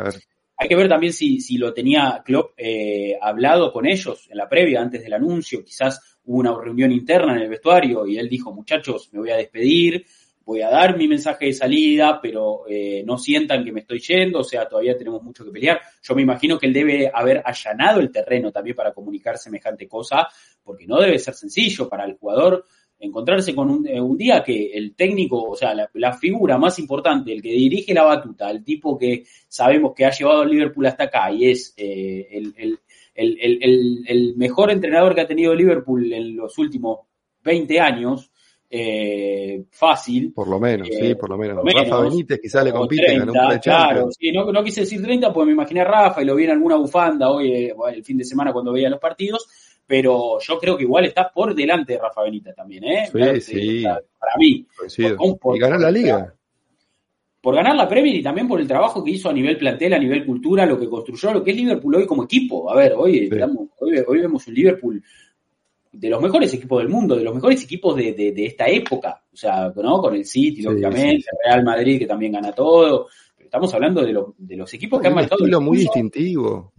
hay 0.57 0.67
que 0.67 0.75
ver 0.75 0.89
también 0.89 1.13
si, 1.13 1.39
si 1.39 1.57
lo 1.57 1.73
tenía 1.73 2.23
Klopp 2.25 2.53
eh, 2.57 3.17
hablado 3.21 3.71
con 3.71 3.85
ellos 3.85 4.27
en 4.29 4.37
la 4.37 4.49
previa, 4.49 4.81
antes 4.81 5.03
del 5.03 5.13
anuncio, 5.13 5.63
quizás 5.63 6.17
hubo 6.25 6.39
una 6.39 6.57
reunión 6.59 6.91
interna 6.91 7.35
en 7.35 7.43
el 7.43 7.49
vestuario 7.49 8.07
y 8.07 8.17
él 8.17 8.29
dijo, 8.29 8.51
muchachos, 8.53 9.09
me 9.11 9.19
voy 9.19 9.29
a 9.29 9.37
despedir, 9.37 10.05
voy 10.45 10.61
a 10.61 10.69
dar 10.69 10.95
mi 10.95 11.07
mensaje 11.07 11.45
de 11.47 11.53
salida, 11.53 12.19
pero 12.21 12.65
eh, 12.69 13.03
no 13.05 13.17
sientan 13.17 13.65
que 13.65 13.71
me 13.71 13.81
estoy 13.81 13.99
yendo, 13.99 14.39
o 14.39 14.43
sea, 14.43 14.67
todavía 14.67 14.95
tenemos 14.95 15.23
mucho 15.23 15.43
que 15.43 15.51
pelear. 15.51 15.81
Yo 16.01 16.15
me 16.15 16.21
imagino 16.21 16.59
que 16.59 16.67
él 16.67 16.73
debe 16.73 17.11
haber 17.13 17.41
allanado 17.43 17.99
el 17.99 18.11
terreno 18.11 18.51
también 18.51 18.75
para 18.75 18.93
comunicar 18.93 19.37
semejante 19.37 19.87
cosa, 19.87 20.27
porque 20.63 20.85
no 20.85 21.01
debe 21.01 21.17
ser 21.17 21.33
sencillo 21.33 21.89
para 21.89 22.05
el 22.05 22.13
jugador 22.13 22.63
encontrarse 22.99 23.53
con 23.53 23.69
un, 23.69 23.87
eh, 23.87 23.99
día 24.17 24.43
que 24.43 24.71
el 24.73 24.95
técnico, 24.95 25.43
o 25.43 25.55
sea, 25.55 25.73
la, 25.93 26.13
figura 26.13 26.57
más 26.57 26.79
importante, 26.79 27.33
el 27.33 27.41
que 27.41 27.49
dirige 27.49 27.93
la 27.93 28.03
batuta, 28.03 28.49
el 28.49 28.63
tipo 28.63 28.97
que 28.97 29.23
sabemos 29.47 29.93
que 29.95 30.05
ha 30.05 30.11
llevado 30.11 30.41
al 30.41 30.49
Liverpool 30.49 30.85
hasta 30.85 31.05
acá 31.05 31.31
y 31.31 31.49
es 31.49 31.73
eh, 31.75 32.27
el, 32.31 32.53
el, 32.57 32.79
el, 33.15 34.03
el, 34.07 34.35
mejor 34.37 34.71
entrenador 34.71 35.13
que 35.13 35.21
ha 35.21 35.27
tenido 35.27 35.53
Liverpool 35.53 36.11
en 36.13 36.35
los 36.35 36.57
últimos 36.57 36.99
20 37.43 37.79
años, 37.79 38.31
eh, 38.70 39.66
fácil. 39.70 40.34
Por 40.34 40.47
lo 40.47 40.59
menos, 40.59 40.88
sí, 40.88 41.07
eh, 41.07 41.16
por 41.16 41.30
lo 41.30 41.38
menos. 41.38 41.63
Rafa 41.63 42.01
Benítez 42.01 42.39
quizás 42.41 42.63
le 42.63 42.72
compite 42.72 43.05
30, 43.05 43.59
Claro, 43.59 44.09
sí, 44.11 44.32
no, 44.32 44.51
no, 44.51 44.63
quise 44.63 44.82
decir 44.82 45.01
30 45.01 45.32
porque 45.32 45.47
me 45.47 45.53
imaginé 45.53 45.82
a 45.82 45.86
Rafa 45.86 46.22
y 46.22 46.26
lo 46.26 46.36
vi 46.36 46.45
en 46.45 46.51
alguna 46.51 46.76
bufanda 46.76 47.30
hoy, 47.30 47.51
eh, 47.51 47.76
el 47.93 48.03
fin 48.03 48.18
de 48.18 48.24
semana 48.24 48.51
cuando 48.51 48.74
veía 48.74 48.89
los 48.89 48.99
partidos, 48.99 49.47
pero 49.86 50.39
yo 50.39 50.59
creo 50.59 50.76
que 50.78 50.84
igual 50.84 51.05
está 51.05 51.32
por 51.32 51.53
delante 51.53 51.93
de 51.93 51.99
Rafa 51.99 52.24
Benítez 52.24 52.55
también, 52.55 52.84
¿eh? 52.86 53.09
Sí, 53.11 53.41
sí. 53.41 53.84
para 53.84 54.34
mí. 54.38 54.66
y 55.53 55.59
ganar 55.59 55.80
la 55.80 55.91
liga. 55.91 56.34
Por 57.41 57.53
ganar 57.53 57.76
la 57.76 57.88
Premier 57.88 58.16
y 58.16 58.24
también 58.24 58.47
por 58.47 58.59
el 58.59 58.68
trabajo 58.68 59.03
que 59.03 59.11
hizo 59.11 59.30
a 59.30 59.34
nivel 59.34 59.55
plantel, 59.55 59.93
a 59.93 59.99
nivel 59.99 60.26
cultura, 60.26 60.66
lo 60.66 60.80
que 60.80 60.89
construyó, 60.89 61.32
lo 61.32 61.43
que 61.43 61.51
es 61.51 61.57
Liverpool 61.57 61.93
hoy 61.93 62.07
como 62.07 62.24
equipo. 62.24 62.72
A 62.72 62.76
ver, 62.76 62.93
hoy, 62.97 63.30
hoy, 63.80 64.03
hoy 64.07 64.20
vemos 64.20 64.47
un 64.47 64.53
Liverpool 64.55 65.03
de 65.97 66.09
los 66.09 66.21
mejores 66.21 66.53
equipos 66.53 66.79
del 66.79 66.89
mundo, 66.89 67.15
de 67.15 67.23
los 67.23 67.33
mejores 67.33 67.63
equipos 67.63 67.95
de, 67.95 68.13
de, 68.13 68.45
esta 68.45 68.67
época, 68.67 69.23
o 69.31 69.35
sea, 69.35 69.71
¿no? 69.75 70.01
Con 70.01 70.15
el 70.15 70.25
City, 70.25 70.61
lógicamente, 70.61 71.27
el 71.31 71.37
Real 71.45 71.63
Madrid 71.63 71.99
que 71.99 72.05
también 72.05 72.33
gana 72.33 72.51
todo, 72.51 73.07
pero 73.35 73.45
estamos 73.47 73.73
hablando 73.73 74.03
de, 74.03 74.13
de 74.37 74.55
los 74.57 74.73
equipos 74.73 75.01
que 75.01 75.07
han 75.07 75.15
marcado. 75.15 75.37
Un 75.39 75.45
estilo 75.45 75.61
muy 75.61 75.77
distintivo. 75.77 76.73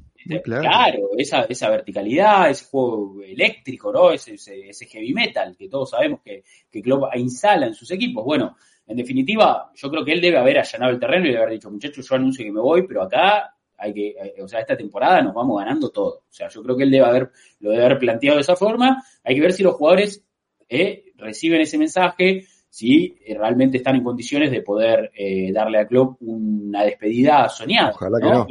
claro. 0.44 1.10
esa, 1.16 1.42
esa 1.42 1.70
verticalidad, 1.70 2.50
ese 2.50 2.66
juego 2.66 3.22
eléctrico, 3.22 3.92
¿no? 3.92 4.10
Ese, 4.10 4.34
ese, 4.34 4.86
heavy 4.86 5.14
metal 5.14 5.56
que 5.56 5.68
todos 5.68 5.90
sabemos 5.90 6.20
que, 6.22 6.44
que 6.70 6.82
Klopp 6.82 7.14
instala 7.16 7.66
en 7.66 7.74
sus 7.74 7.90
equipos. 7.90 8.24
Bueno, 8.24 8.56
en 8.86 8.96
definitiva, 8.96 9.72
yo 9.74 9.90
creo 9.90 10.04
que 10.04 10.12
él 10.12 10.20
debe 10.20 10.38
haber 10.38 10.58
allanado 10.58 10.92
el 10.92 11.00
terreno 11.00 11.24
y 11.24 11.28
debe 11.30 11.42
haber 11.42 11.54
dicho, 11.54 11.70
muchachos, 11.70 12.06
yo 12.08 12.14
anuncio 12.14 12.44
que 12.44 12.52
me 12.52 12.60
voy, 12.60 12.86
pero 12.86 13.02
acá 13.02 13.55
hay 13.78 13.92
que, 13.92 14.08
eh, 14.08 14.42
o 14.42 14.48
sea, 14.48 14.60
esta 14.60 14.76
temporada 14.76 15.22
nos 15.22 15.34
vamos 15.34 15.58
ganando 15.58 15.90
todo. 15.90 16.22
O 16.28 16.32
sea, 16.32 16.48
yo 16.48 16.62
creo 16.62 16.76
que 16.76 16.84
él 16.84 16.90
debe 16.90 17.06
haber, 17.06 17.30
lo 17.60 17.70
debe 17.70 17.84
haber 17.84 17.98
planteado 17.98 18.36
de 18.36 18.42
esa 18.42 18.56
forma. 18.56 19.02
Hay 19.24 19.34
que 19.34 19.40
ver 19.40 19.52
si 19.52 19.62
los 19.62 19.74
jugadores 19.74 20.24
eh, 20.68 21.12
reciben 21.16 21.60
ese 21.60 21.78
mensaje, 21.78 22.46
si 22.68 23.16
eh, 23.24 23.36
realmente 23.38 23.78
están 23.78 23.96
en 23.96 24.04
condiciones 24.04 24.50
de 24.50 24.62
poder 24.62 25.10
darle 25.52 25.80
a 25.80 25.86
Klopp 25.86 26.16
una 26.20 26.84
despedida 26.84 27.48
soñada. 27.48 27.90
Ojalá 27.94 28.18
que 28.20 28.28
no. 28.28 28.46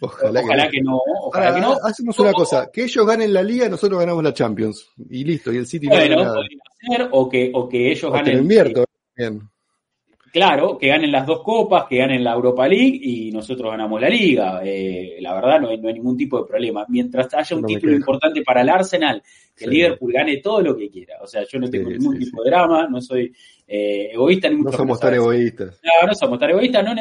Ojalá, 0.00 0.70
que, 0.70 0.80
no. 0.80 1.00
Ojalá 1.22 1.54
que 1.54 1.60
no. 1.60 1.76
Hacemos 1.82 2.18
una 2.18 2.32
cosa, 2.32 2.70
que 2.72 2.84
ellos 2.84 3.06
ganen 3.06 3.32
la 3.32 3.42
liga, 3.42 3.68
nosotros 3.68 4.00
ganamos 4.00 4.22
la 4.22 4.32
Champions. 4.32 4.90
Y 5.08 5.24
listo, 5.24 5.52
y 5.52 5.56
el 5.56 5.66
City 5.66 5.86
bueno, 5.86 6.24
no 6.24 6.42
Ser, 6.80 7.08
o 7.12 7.28
que, 7.28 7.50
o 7.54 7.68
que 7.68 7.92
ellos 7.92 8.12
ganen. 8.12 8.38
invierto, 8.38 8.84
bien. 9.16 9.48
Claro, 10.34 10.76
que 10.76 10.88
ganen 10.88 11.12
las 11.12 11.24
dos 11.24 11.44
copas, 11.44 11.84
que 11.88 11.98
ganen 11.98 12.24
la 12.24 12.32
Europa 12.32 12.66
League 12.66 12.98
y 13.00 13.30
nosotros 13.30 13.70
ganamos 13.70 14.00
la 14.00 14.08
liga. 14.08 14.62
Eh, 14.64 15.18
la 15.20 15.32
verdad 15.32 15.60
no 15.60 15.68
hay, 15.68 15.78
no 15.78 15.86
hay, 15.86 15.94
ningún 15.94 16.16
tipo 16.16 16.40
de 16.40 16.44
problema. 16.44 16.84
Mientras 16.88 17.32
haya 17.34 17.54
un 17.54 17.64
título 17.64 17.94
importante 17.94 18.42
para 18.42 18.62
el 18.62 18.68
Arsenal, 18.68 19.22
que 19.54 19.66
el 19.66 19.70
Liverpool 19.70 20.12
gane 20.12 20.38
todo 20.38 20.60
lo 20.60 20.76
que 20.76 20.90
quiera. 20.90 21.18
O 21.22 21.26
sea, 21.28 21.44
yo 21.48 21.60
no 21.60 21.70
tengo 21.70 21.88
ningún 21.88 22.18
tipo 22.18 22.42
de 22.42 22.50
drama, 22.50 22.88
no 22.88 23.00
soy 23.00 23.32
eh, 23.64 24.10
egoísta 24.12 24.48
ni 24.48 24.56
mucho 24.56 24.72
No 24.72 24.76
somos 24.76 24.98
tan 24.98 25.14
egoístas. 25.14 25.80
No, 25.84 26.08
no 26.08 26.14
somos 26.16 26.36
tan 26.40 26.50
egoístas. 26.50 26.84
No, 26.84 27.00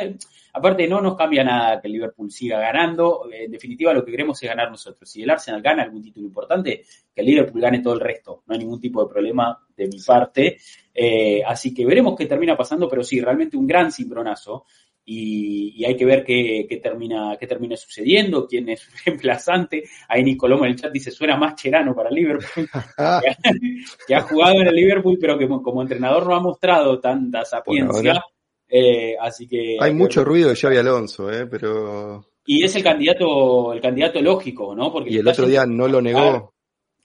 aparte, 0.54 0.88
no 0.88 1.02
nos 1.02 1.18
cambia 1.18 1.44
nada 1.44 1.82
que 1.82 1.88
el 1.88 1.94
Liverpool 1.94 2.32
siga 2.32 2.60
ganando. 2.60 3.28
En 3.34 3.50
definitiva, 3.50 3.96
lo 3.96 4.06
que 4.06 4.12
queremos 4.12 4.44
es 4.44 4.48
ganar 4.48 4.70
nosotros. 4.70 5.10
Si 5.10 5.24
el 5.24 5.30
Arsenal 5.32 5.64
gana 5.64 5.82
algún 5.82 6.04
título 6.04 6.28
importante, 6.28 6.84
que 7.12 7.22
el 7.22 7.26
Liverpool 7.26 7.62
gane 7.62 7.80
todo 7.80 7.96
el 7.96 8.00
resto. 8.00 8.44
No 8.46 8.54
hay 8.54 8.60
ningún 8.60 8.80
tipo 8.80 9.04
de 9.04 9.12
problema 9.12 9.60
de 9.76 9.88
mi 9.88 10.00
parte. 10.06 10.60
Eh, 10.94 11.42
así 11.46 11.74
que 11.74 11.86
veremos 11.86 12.16
qué 12.16 12.26
termina 12.26 12.56
pasando, 12.56 12.88
pero 12.88 13.04
sí, 13.04 13.20
realmente 13.20 13.58
un 13.58 13.68
gran 13.68 13.92
cimbronazo. 13.92 14.66
Y, 15.06 15.84
hay 15.84 15.98
que 15.98 16.06
ver 16.06 16.24
qué, 16.24 16.80
termina, 16.82 17.36
qué 17.38 17.46
termina 17.46 17.76
sucediendo, 17.76 18.48
quién 18.48 18.70
es 18.70 18.88
reemplazante. 19.06 19.84
Ahí 20.08 20.24
Nicolomo 20.24 20.66
en 20.66 20.72
el 20.72 20.80
chat 20.80 20.92
dice, 20.92 21.12
suena 21.12 21.36
más 21.36 21.56
cherano 21.56 21.94
para 21.96 22.10
Liverpool, 22.10 22.68
que, 24.08 24.16
ha 24.16 24.22
jugado 24.22 24.62
en 24.62 24.68
el 24.68 24.76
Liverpool, 24.76 25.18
pero 25.20 25.38
que 25.38 25.48
como 25.48 25.82
entrenador 25.82 26.28
no 26.28 26.36
ha 26.36 26.40
mostrado 26.40 27.00
tanta 27.00 27.44
sapiencia. 27.44 28.24
Eh, 28.70 29.16
así 29.20 29.48
que... 29.48 29.78
Hay 29.80 29.94
mucho 29.94 30.24
ruido 30.24 30.50
de 30.50 30.56
Xavi 30.56 30.78
Alonso, 30.78 31.32
eh, 31.32 31.48
pero... 31.48 32.26
Y 32.46 32.64
es 32.64 32.76
el 32.76 32.84
candidato, 32.84 33.72
el 33.72 33.80
candidato 33.80 34.22
lógico, 34.22 34.76
¿no? 34.76 34.92
Porque 34.92 35.12
y 35.12 35.18
el 35.18 35.28
otro 35.28 35.46
día 35.46 35.66
no 35.66 35.88
lo 35.88 36.02
negó. 36.02 36.54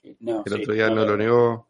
el 0.03 0.53
otro 0.53 0.73
día 0.73 0.89
no 0.89 1.05
lo 1.05 1.15
negó. 1.15 1.67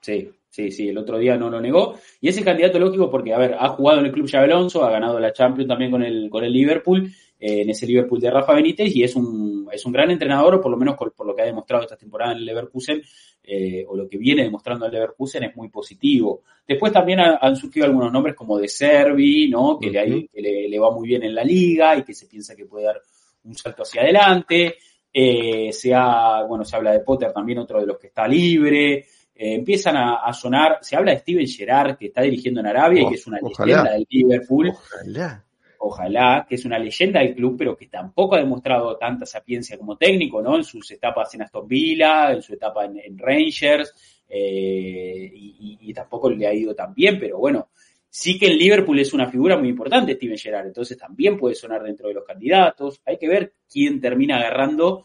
Sí, 0.00 0.30
Sí, 0.52 0.70
sí, 0.70 0.90
el 0.90 0.98
otro 0.98 1.16
día 1.16 1.34
no 1.38 1.48
lo 1.48 1.62
negó. 1.62 1.94
Y 2.20 2.28
es 2.28 2.36
el 2.36 2.44
candidato 2.44 2.78
lógico 2.78 3.10
porque, 3.10 3.32
a 3.32 3.38
ver, 3.38 3.56
ha 3.58 3.70
jugado 3.70 4.00
en 4.00 4.06
el 4.06 4.12
club 4.12 4.28
Xabi 4.30 4.44
Alonso, 4.44 4.84
ha 4.84 4.90
ganado 4.90 5.18
la 5.18 5.32
Champions 5.32 5.66
también 5.66 5.90
con 5.90 6.02
el, 6.02 6.28
con 6.28 6.44
el 6.44 6.52
Liverpool, 6.52 7.10
eh, 7.40 7.62
en 7.62 7.70
ese 7.70 7.86
Liverpool 7.86 8.20
de 8.20 8.30
Rafa 8.30 8.52
Benítez, 8.52 8.94
y 8.94 9.02
es 9.02 9.16
un, 9.16 9.66
es 9.72 9.82
un 9.86 9.92
gran 9.92 10.10
entrenador, 10.10 10.56
o 10.56 10.60
por 10.60 10.70
lo 10.70 10.76
menos 10.76 10.94
por, 10.94 11.26
lo 11.26 11.34
que 11.34 11.40
ha 11.40 11.46
demostrado 11.46 11.84
esta 11.84 11.96
temporada 11.96 12.32
en 12.32 12.38
el 12.40 12.44
Leverkusen, 12.44 13.00
eh, 13.42 13.82
o 13.88 13.96
lo 13.96 14.06
que 14.06 14.18
viene 14.18 14.42
demostrando 14.42 14.84
el 14.84 14.92
Leverkusen 14.92 15.44
es 15.44 15.56
muy 15.56 15.70
positivo. 15.70 16.42
Después 16.68 16.92
también 16.92 17.20
han 17.20 17.56
surgido 17.56 17.86
algunos 17.86 18.12
nombres 18.12 18.34
como 18.34 18.58
de 18.58 18.68
Servi, 18.68 19.48
¿no? 19.48 19.78
Que, 19.78 19.90
le, 19.90 20.68
le, 20.68 20.78
va 20.78 20.90
muy 20.90 21.08
bien 21.08 21.22
en 21.22 21.34
la 21.34 21.44
liga 21.44 21.96
y 21.96 22.02
que 22.02 22.12
se 22.12 22.26
piensa 22.26 22.54
que 22.54 22.66
puede 22.66 22.84
dar 22.84 23.00
un 23.44 23.54
salto 23.54 23.84
hacia 23.84 24.02
adelante. 24.02 24.76
Eh, 25.14 25.72
se 25.72 25.94
ha, 25.94 26.42
bueno, 26.44 26.62
se 26.62 26.76
habla 26.76 26.92
de 26.92 27.00
Potter 27.00 27.32
también, 27.32 27.58
otro 27.58 27.80
de 27.80 27.86
los 27.86 27.98
que 27.98 28.08
está 28.08 28.28
libre. 28.28 29.06
Eh, 29.34 29.54
empiezan 29.54 29.96
a, 29.96 30.32
sonar, 30.32 30.78
se 30.82 30.96
habla 30.96 31.12
de 31.12 31.18
Steven 31.18 31.46
Gerrard, 31.46 31.96
que 31.96 32.06
está 32.06 32.22
dirigiendo 32.22 32.60
en 32.60 32.66
Arabia 32.66 33.02
y 33.02 33.08
que 33.08 33.14
es 33.14 33.26
una 33.26 33.38
leyenda 33.40 33.92
del 33.92 34.06
Liverpool. 34.08 34.68
Ojalá. 34.70 35.44
Ojalá, 35.84 36.46
que 36.48 36.54
es 36.54 36.64
una 36.64 36.78
leyenda 36.78 37.18
del 37.18 37.34
club, 37.34 37.56
pero 37.58 37.76
que 37.76 37.88
tampoco 37.88 38.36
ha 38.36 38.38
demostrado 38.38 38.96
tanta 38.96 39.26
sapiencia 39.26 39.76
como 39.76 39.96
técnico, 39.96 40.40
¿no? 40.40 40.56
En 40.56 40.62
sus 40.62 40.88
etapas 40.92 41.34
en 41.34 41.42
Aston 41.42 41.66
Villa, 41.66 42.30
en 42.30 42.40
su 42.40 42.54
etapa 42.54 42.84
en, 42.84 43.18
Rangers, 43.18 43.92
eh, 44.28 45.30
y, 45.34 45.92
tampoco 45.92 46.30
le 46.30 46.46
ha 46.46 46.54
ido 46.54 46.72
tan 46.72 46.94
bien, 46.94 47.18
pero 47.18 47.38
bueno, 47.38 47.70
sí 48.08 48.38
que 48.38 48.46
el 48.46 48.58
Liverpool 48.58 49.00
es 49.00 49.12
una 49.12 49.28
figura 49.28 49.58
muy 49.58 49.70
importante, 49.70 50.14
Steven 50.14 50.38
Gerrard, 50.38 50.66
entonces 50.68 50.96
también 50.96 51.36
puede 51.36 51.56
sonar 51.56 51.82
dentro 51.82 52.06
de 52.06 52.14
los 52.14 52.24
candidatos. 52.24 53.02
Hay 53.04 53.18
que 53.18 53.28
ver 53.28 53.54
quién 53.68 54.00
termina 54.00 54.36
agarrando 54.36 55.04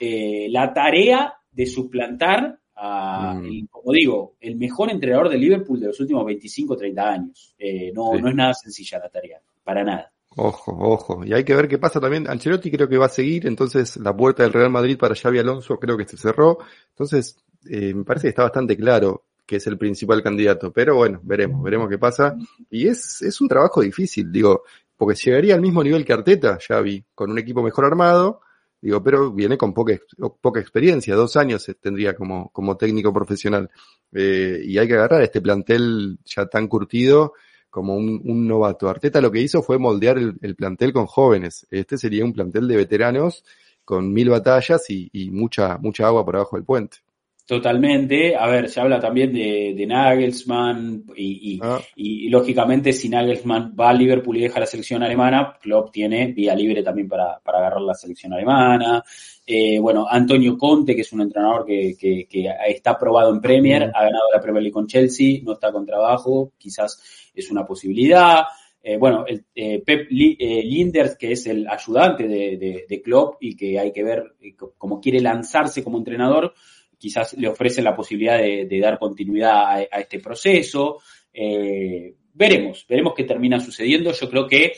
eh, 0.00 0.46
la 0.48 0.72
tarea 0.72 1.34
de 1.52 1.66
suplantar 1.66 2.60
Mm. 2.76 3.66
como 3.70 3.92
digo, 3.92 4.34
el 4.40 4.56
mejor 4.56 4.90
entrenador 4.90 5.28
de 5.28 5.38
Liverpool 5.38 5.80
de 5.80 5.86
los 5.86 6.00
últimos 6.00 6.24
25 6.24 6.76
30 6.76 7.08
años. 7.08 7.54
Eh, 7.58 7.92
no, 7.94 8.14
no 8.14 8.28
es 8.28 8.34
nada 8.34 8.54
sencilla 8.54 8.98
la 8.98 9.08
tarea, 9.08 9.40
para 9.62 9.84
nada. 9.84 10.12
Ojo, 10.36 10.76
ojo. 10.80 11.24
Y 11.24 11.32
hay 11.32 11.44
que 11.44 11.54
ver 11.54 11.68
qué 11.68 11.78
pasa 11.78 12.00
también. 12.00 12.28
Ancelotti 12.28 12.70
creo 12.70 12.88
que 12.88 12.98
va 12.98 13.06
a 13.06 13.10
seguir, 13.10 13.46
entonces 13.46 13.96
la 13.98 14.16
puerta 14.16 14.42
del 14.42 14.52
Real 14.52 14.70
Madrid 14.70 14.98
para 14.98 15.14
Xavi 15.14 15.38
Alonso 15.38 15.78
creo 15.78 15.96
que 15.96 16.04
se 16.04 16.16
cerró. 16.16 16.58
Entonces, 16.90 17.36
eh, 17.70 17.94
me 17.94 18.04
parece 18.04 18.24
que 18.24 18.30
está 18.30 18.42
bastante 18.42 18.76
claro 18.76 19.24
que 19.46 19.56
es 19.56 19.66
el 19.66 19.78
principal 19.78 20.22
candidato. 20.22 20.72
Pero 20.72 20.96
bueno, 20.96 21.20
veremos, 21.22 21.62
veremos 21.62 21.88
qué 21.88 21.98
pasa. 21.98 22.36
Y 22.68 22.88
es, 22.88 23.22
es 23.22 23.40
un 23.40 23.48
trabajo 23.48 23.82
difícil, 23.82 24.32
digo, 24.32 24.64
porque 24.96 25.16
llegaría 25.16 25.54
al 25.54 25.60
mismo 25.60 25.84
nivel 25.84 26.04
que 26.04 26.12
Arteta, 26.12 26.58
Xavi, 26.58 27.04
con 27.14 27.30
un 27.30 27.38
equipo 27.38 27.62
mejor 27.62 27.84
armado, 27.84 28.40
Digo, 28.84 29.02
pero 29.02 29.32
viene 29.32 29.56
con 29.56 29.72
poca, 29.72 29.98
poca 30.42 30.60
experiencia, 30.60 31.14
dos 31.14 31.38
años 31.38 31.64
tendría 31.80 32.14
como, 32.14 32.50
como 32.50 32.76
técnico 32.76 33.14
profesional. 33.14 33.70
Eh, 34.12 34.60
y 34.62 34.76
hay 34.76 34.86
que 34.86 34.92
agarrar 34.92 35.22
este 35.22 35.40
plantel 35.40 36.18
ya 36.22 36.44
tan 36.44 36.68
curtido 36.68 37.32
como 37.70 37.96
un, 37.96 38.20
un, 38.22 38.46
novato. 38.46 38.90
Arteta 38.90 39.22
lo 39.22 39.32
que 39.32 39.40
hizo 39.40 39.62
fue 39.62 39.78
moldear 39.78 40.18
el, 40.18 40.34
el, 40.42 40.54
plantel 40.54 40.92
con 40.92 41.06
jóvenes. 41.06 41.66
Este 41.70 41.96
sería 41.96 42.26
un 42.26 42.34
plantel 42.34 42.68
de 42.68 42.76
veteranos 42.76 43.42
con 43.86 44.12
mil 44.12 44.28
batallas 44.28 44.90
y, 44.90 45.08
y 45.14 45.30
mucha, 45.30 45.78
mucha 45.78 46.06
agua 46.06 46.22
por 46.22 46.36
abajo 46.36 46.56
del 46.56 46.66
puente. 46.66 46.98
Totalmente. 47.46 48.34
A 48.34 48.46
ver, 48.46 48.70
se 48.70 48.80
habla 48.80 48.98
también 48.98 49.30
de, 49.32 49.74
de 49.76 49.86
Nagelsmann 49.86 51.04
y, 51.14 51.54
y, 51.54 51.60
ah. 51.62 51.78
y, 51.94 52.30
lógicamente 52.30 52.92
si 52.94 53.10
Nagelsmann 53.10 53.76
va 53.78 53.90
a 53.90 53.92
Liverpool 53.92 54.38
y 54.38 54.40
deja 54.40 54.60
la 54.60 54.66
selección 54.66 55.02
alemana, 55.02 55.58
Klopp 55.60 55.92
tiene 55.92 56.28
vía 56.28 56.54
libre 56.54 56.82
también 56.82 57.06
para, 57.06 57.38
para 57.40 57.58
agarrar 57.58 57.82
la 57.82 57.92
selección 57.92 58.32
alemana. 58.32 59.04
Eh, 59.46 59.78
bueno, 59.78 60.06
Antonio 60.08 60.56
Conte, 60.56 60.94
que 60.94 61.02
es 61.02 61.12
un 61.12 61.20
entrenador 61.20 61.66
que, 61.66 61.94
que, 61.98 62.26
que 62.26 62.50
está 62.66 62.98
probado 62.98 63.30
en 63.30 63.42
Premier, 63.42 63.90
ha 63.94 64.04
ganado 64.04 64.24
la 64.32 64.40
Premier 64.40 64.62
League 64.62 64.72
con 64.72 64.86
Chelsea, 64.86 65.40
no 65.42 65.52
está 65.52 65.70
con 65.70 65.84
trabajo, 65.84 66.52
quizás 66.56 67.30
es 67.34 67.50
una 67.50 67.66
posibilidad. 67.66 68.44
Eh, 68.86 68.98
bueno, 68.98 69.24
el, 69.26 69.46
eh, 69.54 69.82
Pep 69.84 70.08
eh, 70.10 70.62
Linders, 70.62 71.16
que 71.16 71.32
es 71.32 71.46
el 71.46 71.66
ayudante 71.66 72.28
de, 72.28 72.58
de, 72.58 72.84
de 72.86 73.02
Klopp 73.02 73.36
y 73.40 73.56
que 73.56 73.78
hay 73.78 73.90
que 73.92 74.02
ver 74.02 74.34
eh, 74.42 74.54
cómo 74.76 75.00
quiere 75.00 75.20
lanzarse 75.20 75.82
como 75.82 75.96
entrenador, 75.96 76.52
quizás 76.98 77.34
le 77.34 77.48
ofrecen 77.48 77.84
la 77.84 77.94
posibilidad 77.94 78.38
de, 78.38 78.80
dar 78.80 78.98
continuidad 78.98 79.86
a, 79.90 80.00
este 80.00 80.18
proceso. 80.20 80.98
Eh, 81.32 82.14
veremos, 82.32 82.86
veremos 82.88 83.14
qué 83.16 83.24
termina 83.24 83.60
sucediendo. 83.60 84.12
Yo 84.12 84.28
creo 84.28 84.46
que 84.46 84.72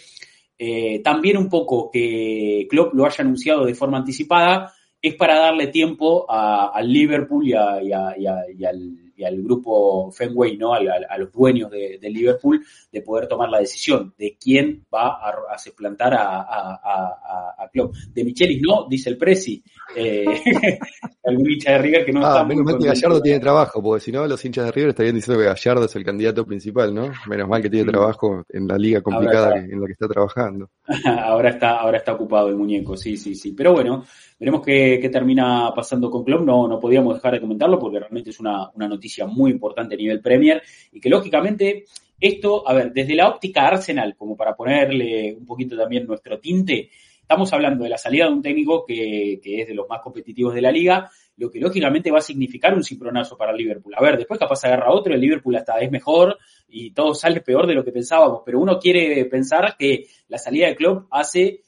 eh, 0.59 1.01
también 1.03 1.37
un 1.37 1.49
poco 1.49 1.91
que 1.91 2.67
Klopp 2.69 2.95
lo 2.95 3.07
haya 3.07 3.23
anunciado 3.23 3.65
de 3.65 3.75
forma 3.75 3.99
anticipada 3.99 4.73
es 5.01 5.15
para 5.15 5.39
darle 5.39 5.69
tiempo 5.69 6.27
al 6.29 6.91
Liverpool 6.91 7.47
y, 7.47 7.53
a, 7.53 7.83
y, 7.83 7.93
a, 7.93 8.15
y, 8.57 8.65
al, 8.65 9.06
y, 9.17 9.25
al, 9.25 9.43
grupo 9.43 10.11
Fenway, 10.13 10.57
¿no? 10.57 10.75
A, 10.75 10.79
a 11.09 11.19
los 11.19 11.33
dueños 11.33 11.71
de, 11.71 11.99
de, 12.01 12.11
Liverpool, 12.11 12.65
de 12.93 13.03
poder 13.03 13.27
tomar 13.27 13.49
la 13.49 13.61
decisión 13.61 14.15
de 14.19 14.37
quién 14.41 14.85
va 14.93 15.09
a, 15.09 15.35
a 15.55 15.59
suplantar 15.59 16.15
a, 16.15 16.41
a, 16.43 17.69
Klopp. 17.73 17.95
De 18.13 18.25
Michelis 18.25 18.63
no, 18.63 18.87
dice 18.89 19.11
el 19.11 19.19
Presi. 19.19 19.63
Eh, 19.95 20.25
algún 21.25 21.51
hincha 21.51 21.73
de 21.73 21.79
River 21.79 22.05
que 22.05 22.13
no 22.13 22.25
ah, 22.25 22.31
está 22.31 22.45
menos 22.45 22.65
mal 22.65 22.79
que 22.79 22.87
Gallardo 22.87 23.21
tiene 23.21 23.41
trabajo, 23.41 23.83
porque 23.83 24.05
si 24.05 24.13
no 24.13 24.27
los 24.27 24.45
hinchas 24.45 24.67
de 24.67 24.73
River 24.73 24.91
estarían 24.91 25.15
diciendo 25.15 25.41
que 25.41 25.49
Gallardo 25.49 25.85
es 25.85 25.97
el 25.97 26.05
candidato 26.05 26.45
principal, 26.47 26.95
¿no? 26.95 27.11
Menos 27.27 27.49
mal 27.49 27.63
que 27.63 27.71
tiene 27.71 27.91
trabajo 27.91 28.45
en 28.49 28.67
la 28.67 28.77
liga 28.77 29.01
complicada 29.01 29.57
en 29.57 29.81
la 29.81 29.87
que 29.87 29.93
está 29.93 30.09
trabajando. 30.09 30.71
ahora 31.23 31.51
está, 31.51 31.81
ahora 31.81 31.99
está 31.99 32.15
ocupado 32.15 32.49
el 32.49 32.57
muñeco, 32.57 32.97
sí, 32.97 33.17
sí, 33.17 33.35
sí. 33.35 33.53
Pero 33.53 33.73
bueno, 33.73 34.05
veremos 34.39 34.63
qué, 34.65 34.99
qué 35.01 35.09
termina 35.09 35.73
pasando 35.75 36.11
con 36.11 36.25
Klopp. 36.25 36.43
No, 36.43 36.69
no 36.69 36.79
podíamos 36.81 37.15
dejar 37.15 37.35
de 37.35 37.41
comentarlo 37.41 37.79
porque 37.79 38.01
realmente 38.01 38.31
es 38.31 38.41
una, 38.41 38.71
una 38.71 38.89
noticia 38.89 39.27
muy 39.27 39.51
importante 39.51 39.95
a 39.95 39.99
nivel 39.99 40.21
Premier 40.21 40.63
y 40.93 41.01
que 41.01 41.09
lógicamente 41.09 41.85
esto, 42.19 42.67
a 42.67 42.73
ver, 42.73 42.93
desde 42.93 43.15
la 43.15 43.29
óptica 43.29 43.67
Arsenal, 43.67 44.17
como 44.17 44.37
para 44.37 44.55
ponerle 44.55 45.35
un 45.39 45.45
poquito 45.45 45.77
también 45.77 46.07
nuestro 46.07 46.39
tinte, 46.39 46.91
estamos 47.21 47.53
hablando 47.53 47.85
de 47.85 47.91
la 47.91 47.99
salida 47.99 48.27
de 48.27 48.33
un 48.33 48.43
técnico 48.43 48.85
que, 48.87 49.41
que 49.43 49.61
es 49.61 49.69
de 49.69 49.75
los 49.75 49.89
más 49.89 50.01
competitivos 50.01 50.55
de 50.55 50.63
la 50.63 50.71
liga, 50.71 51.11
lo 51.37 51.51
que 51.51 51.61
lógicamente 51.61 52.11
va 52.11 52.19
a 52.19 52.23
significar 52.23 52.73
un 52.73 52.83
cimbronazo 52.83 53.37
para 53.37 53.53
Liverpool. 53.53 53.95
A 53.97 54.03
ver, 54.03 54.17
después 54.17 54.41
capaz 54.41 54.65
agarra 54.65 54.93
otro, 54.93 55.13
el 55.13 55.21
Liverpool 55.21 55.57
hasta 55.57 55.79
es 55.81 55.91
mejor 55.91 56.39
y 56.69 56.93
todo 56.93 57.15
sale 57.15 57.41
peor 57.41 57.67
de 57.67 57.75
lo 57.75 57.85
que 57.85 57.93
pensábamos, 57.93 58.43
pero 58.45 58.61
uno 58.61 58.79
quiere 58.79 59.25
pensar 59.27 59.77
que 59.79 60.07
la 60.29 60.39
salida 60.39 60.69
de 60.69 60.77
Klopp 60.77 61.09
hace, 61.11 61.63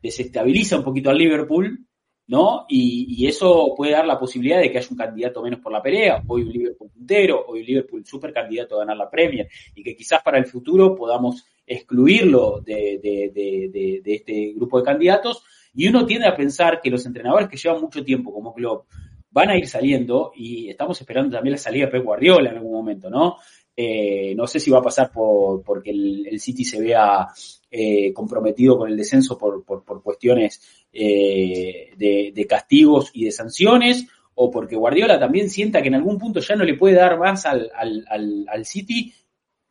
desestabiliza 0.00 0.76
un 0.76 0.84
poquito 0.84 1.10
al 1.10 1.18
Liverpool, 1.18 1.86
¿no? 2.30 2.64
Y, 2.68 3.06
y, 3.08 3.26
eso 3.26 3.74
puede 3.76 3.90
dar 3.90 4.06
la 4.06 4.16
posibilidad 4.16 4.60
de 4.60 4.70
que 4.70 4.78
haya 4.78 4.86
un 4.88 4.96
candidato 4.96 5.42
menos 5.42 5.58
por 5.58 5.72
la 5.72 5.82
pelea, 5.82 6.22
hoy 6.28 6.42
un 6.42 6.52
Liverpool 6.52 6.88
puntero, 6.88 7.44
hoy 7.48 7.58
un 7.58 7.66
Liverpool 7.66 8.06
super 8.06 8.32
candidato 8.32 8.76
a 8.76 8.78
ganar 8.78 8.96
la 8.98 9.10
Premier, 9.10 9.48
y 9.74 9.82
que 9.82 9.96
quizás 9.96 10.22
para 10.22 10.38
el 10.38 10.46
futuro 10.46 10.94
podamos 10.94 11.44
excluirlo 11.66 12.60
de, 12.60 14.00
este 14.04 14.52
grupo 14.54 14.78
de 14.78 14.84
candidatos, 14.84 15.42
y 15.74 15.88
uno 15.88 16.06
tiende 16.06 16.28
a 16.28 16.36
pensar 16.36 16.80
que 16.80 16.88
los 16.88 17.04
entrenadores 17.04 17.48
que 17.48 17.56
llevan 17.56 17.80
mucho 17.80 18.04
tiempo 18.04 18.32
como 18.32 18.54
Klopp 18.54 18.86
van 19.32 19.50
a 19.50 19.58
ir 19.58 19.66
saliendo, 19.66 20.30
y 20.36 20.70
estamos 20.70 21.00
esperando 21.00 21.34
también 21.34 21.54
la 21.54 21.58
salida 21.58 21.86
de 21.86 21.90
Pep 21.90 22.04
Guardiola 22.04 22.50
en 22.50 22.58
algún 22.58 22.74
momento, 22.74 23.10
¿no? 23.10 23.38
Eh, 23.76 24.36
no 24.36 24.46
sé 24.46 24.60
si 24.60 24.70
va 24.70 24.78
a 24.78 24.82
pasar 24.82 25.10
por 25.10 25.64
porque 25.64 25.90
el 25.90 26.38
City 26.38 26.64
se 26.64 26.80
vea 26.80 27.26
eh, 27.72 28.12
comprometido 28.12 28.76
con 28.76 28.90
el 28.90 28.96
descenso 28.96 29.38
por, 29.38 29.64
por, 29.64 29.84
por 29.84 30.02
cuestiones 30.02 30.60
eh, 30.92 31.90
de, 31.96 32.46
castigos 32.48 33.10
y 33.14 33.24
de 33.24 33.30
sanciones, 33.30 34.08
o 34.34 34.50
porque 34.50 34.74
Guardiola 34.74 35.20
también 35.20 35.48
sienta 35.48 35.80
que 35.80 35.86
en 35.86 35.94
algún 35.94 36.18
punto 36.18 36.40
ya 36.40 36.56
no 36.56 36.64
le 36.64 36.74
puede 36.74 36.96
dar 36.96 37.16
más 37.16 37.46
al, 37.46 37.70
al, 37.76 38.46
al, 38.48 38.64
City, 38.64 39.12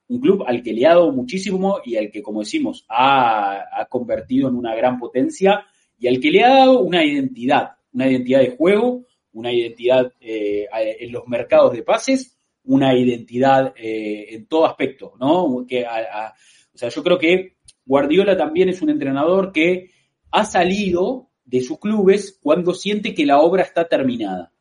un 0.07 0.21
club 0.21 0.45
al 0.47 0.63
que 0.63 0.71
le 0.71 0.85
ha 0.85 0.91
dado 0.91 1.11
muchísimo 1.11 1.81
y 1.83 1.97
al 1.97 2.09
que, 2.09 2.21
como 2.21 2.39
decimos, 2.39 2.85
ha, 2.87 3.85
convertido 3.89 4.47
en 4.47 4.55
una 4.55 4.73
gran 4.75 4.97
potencia 4.97 5.65
y 5.97 6.07
al 6.07 6.21
que 6.21 6.31
le 6.31 6.45
ha 6.45 6.49
dado 6.49 6.79
una 6.79 7.03
identidad, 7.03 7.71
una 7.91 8.09
identidad 8.09 8.39
de 8.39 8.55
juego, 8.55 9.03
una 9.33 9.51
identidad 9.51 10.13
eh, 10.21 10.67
en 10.71 11.11
los 11.11 11.27
mercados 11.27 11.73
de 11.73 11.83
pases, 11.83 12.37
una 12.63 12.97
identidad 12.97 13.73
eh, 13.75 14.27
en 14.35 14.45
todo 14.45 14.65
aspecto, 14.65 15.15
¿no? 15.19 15.65
Que 15.67 15.85
o 15.85 16.77
sea, 16.77 16.87
yo 16.87 17.03
creo 17.03 17.17
que 17.17 17.58
Guardiola 17.89 18.37
también 18.37 18.69
es 18.69 18.83
un 18.83 18.91
entrenador 18.91 19.51
que 19.51 19.89
ha 20.29 20.45
salido 20.45 21.29
de 21.43 21.61
sus 21.61 21.79
clubes 21.79 22.37
cuando 22.39 22.75
siente 22.75 23.15
que 23.15 23.25
la 23.25 23.39
obra 23.39 23.63
está 23.63 23.87
terminada. 23.87 24.51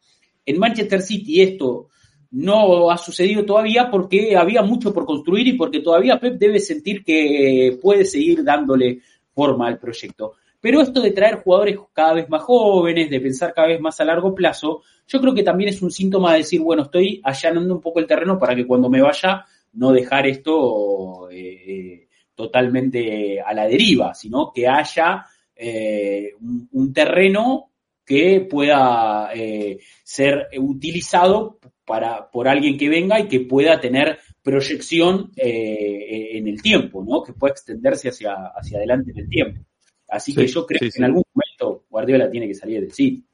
En 0.47 0.59
Manchester 0.59 1.03
City 1.03 1.43
esto 1.43 1.89
no 2.31 2.91
ha 2.91 2.97
sucedido 2.97 3.45
todavía 3.45 3.91
porque 3.91 4.35
había 4.35 4.63
mucho 4.63 4.95
por 4.95 5.05
construir 5.05 5.47
y 5.47 5.59
porque 5.59 5.81
todavía 5.81 6.19
Pep 6.19 6.39
debe 6.39 6.59
sentir 6.59 7.05
que 7.05 7.79
puede 7.83 8.07
seguir 8.07 8.43
dándole 8.43 9.01
forma 9.35 9.69
al 9.69 9.79
proyecto. 9.79 10.33
Pero 10.59 10.81
esto 10.81 11.03
de 11.03 11.11
traer 11.11 11.43
jugadores 11.43 11.77
cada 11.93 12.15
vez 12.15 12.31
más 12.31 12.41
jóvenes, 12.41 13.11
de 13.11 13.21
pensar 13.21 13.53
cada 13.53 13.69
vez 13.69 13.81
más 13.81 14.01
a 14.01 14.07
largo 14.07 14.35
plazo, 14.35 14.81
yo 15.07 15.21
creo 15.21 15.35
que 15.35 15.43
también 15.43 15.69
es 15.69 15.83
un 15.83 15.91
síntoma 15.91 16.33
de 16.33 16.39
decir, 16.39 16.63
bueno, 16.63 16.85
estoy 16.85 17.21
allanando 17.23 17.75
un 17.75 17.83
poco 17.83 18.01
el 18.01 18.07
terreno 18.07 18.39
para 18.39 18.57
que 18.57 18.67
cuando 18.67 18.89
me 18.89 19.03
vaya 19.03 19.45
no 19.75 19.93
dejar 19.93 20.27
esto 20.27 21.29
eh, 21.31 22.08
totalmente 22.39 23.41
a 23.41 23.53
la 23.53 23.67
deriva, 23.67 24.15
sino 24.15 24.53
que 24.55 24.69
haya 24.69 25.27
eh, 25.57 26.31
un, 26.41 26.69
un, 26.71 26.93
terreno 26.93 27.73
que 28.07 28.47
pueda 28.49 29.31
eh, 29.35 29.81
ser 30.05 30.47
utilizado 30.57 31.59
para, 31.85 32.31
por 32.31 32.47
alguien 32.47 32.79
que 32.79 32.89
venga 32.89 33.19
y 33.19 33.27
que 33.27 33.41
pueda 33.41 33.81
tener 33.81 34.21
proyección 34.41 35.33
eh, 35.35 36.29
en 36.35 36.47
el 36.47 36.63
tiempo, 36.63 37.05
¿no? 37.05 37.25
Que 37.25 37.33
pueda 37.33 37.51
extenderse 37.51 38.11
hacia, 38.11 38.35
hacia 38.55 38.79
adelante 38.79 39.11
en 39.11 39.19
el 39.19 39.29
tiempo. 39.29 39.61
Así 40.09 40.31
sí, 40.31 40.39
que 40.39 40.47
yo 40.47 40.65
creo 40.65 40.79
sí, 40.79 40.85
que 40.85 40.93
sí. 40.93 40.99
en 40.99 41.07
algún 41.07 41.25
momento 41.35 41.87
Guardiola 41.91 42.31
tiene 42.31 42.47
que 42.47 42.55
salir 42.55 42.83
del 42.83 42.93
City. 42.93 43.27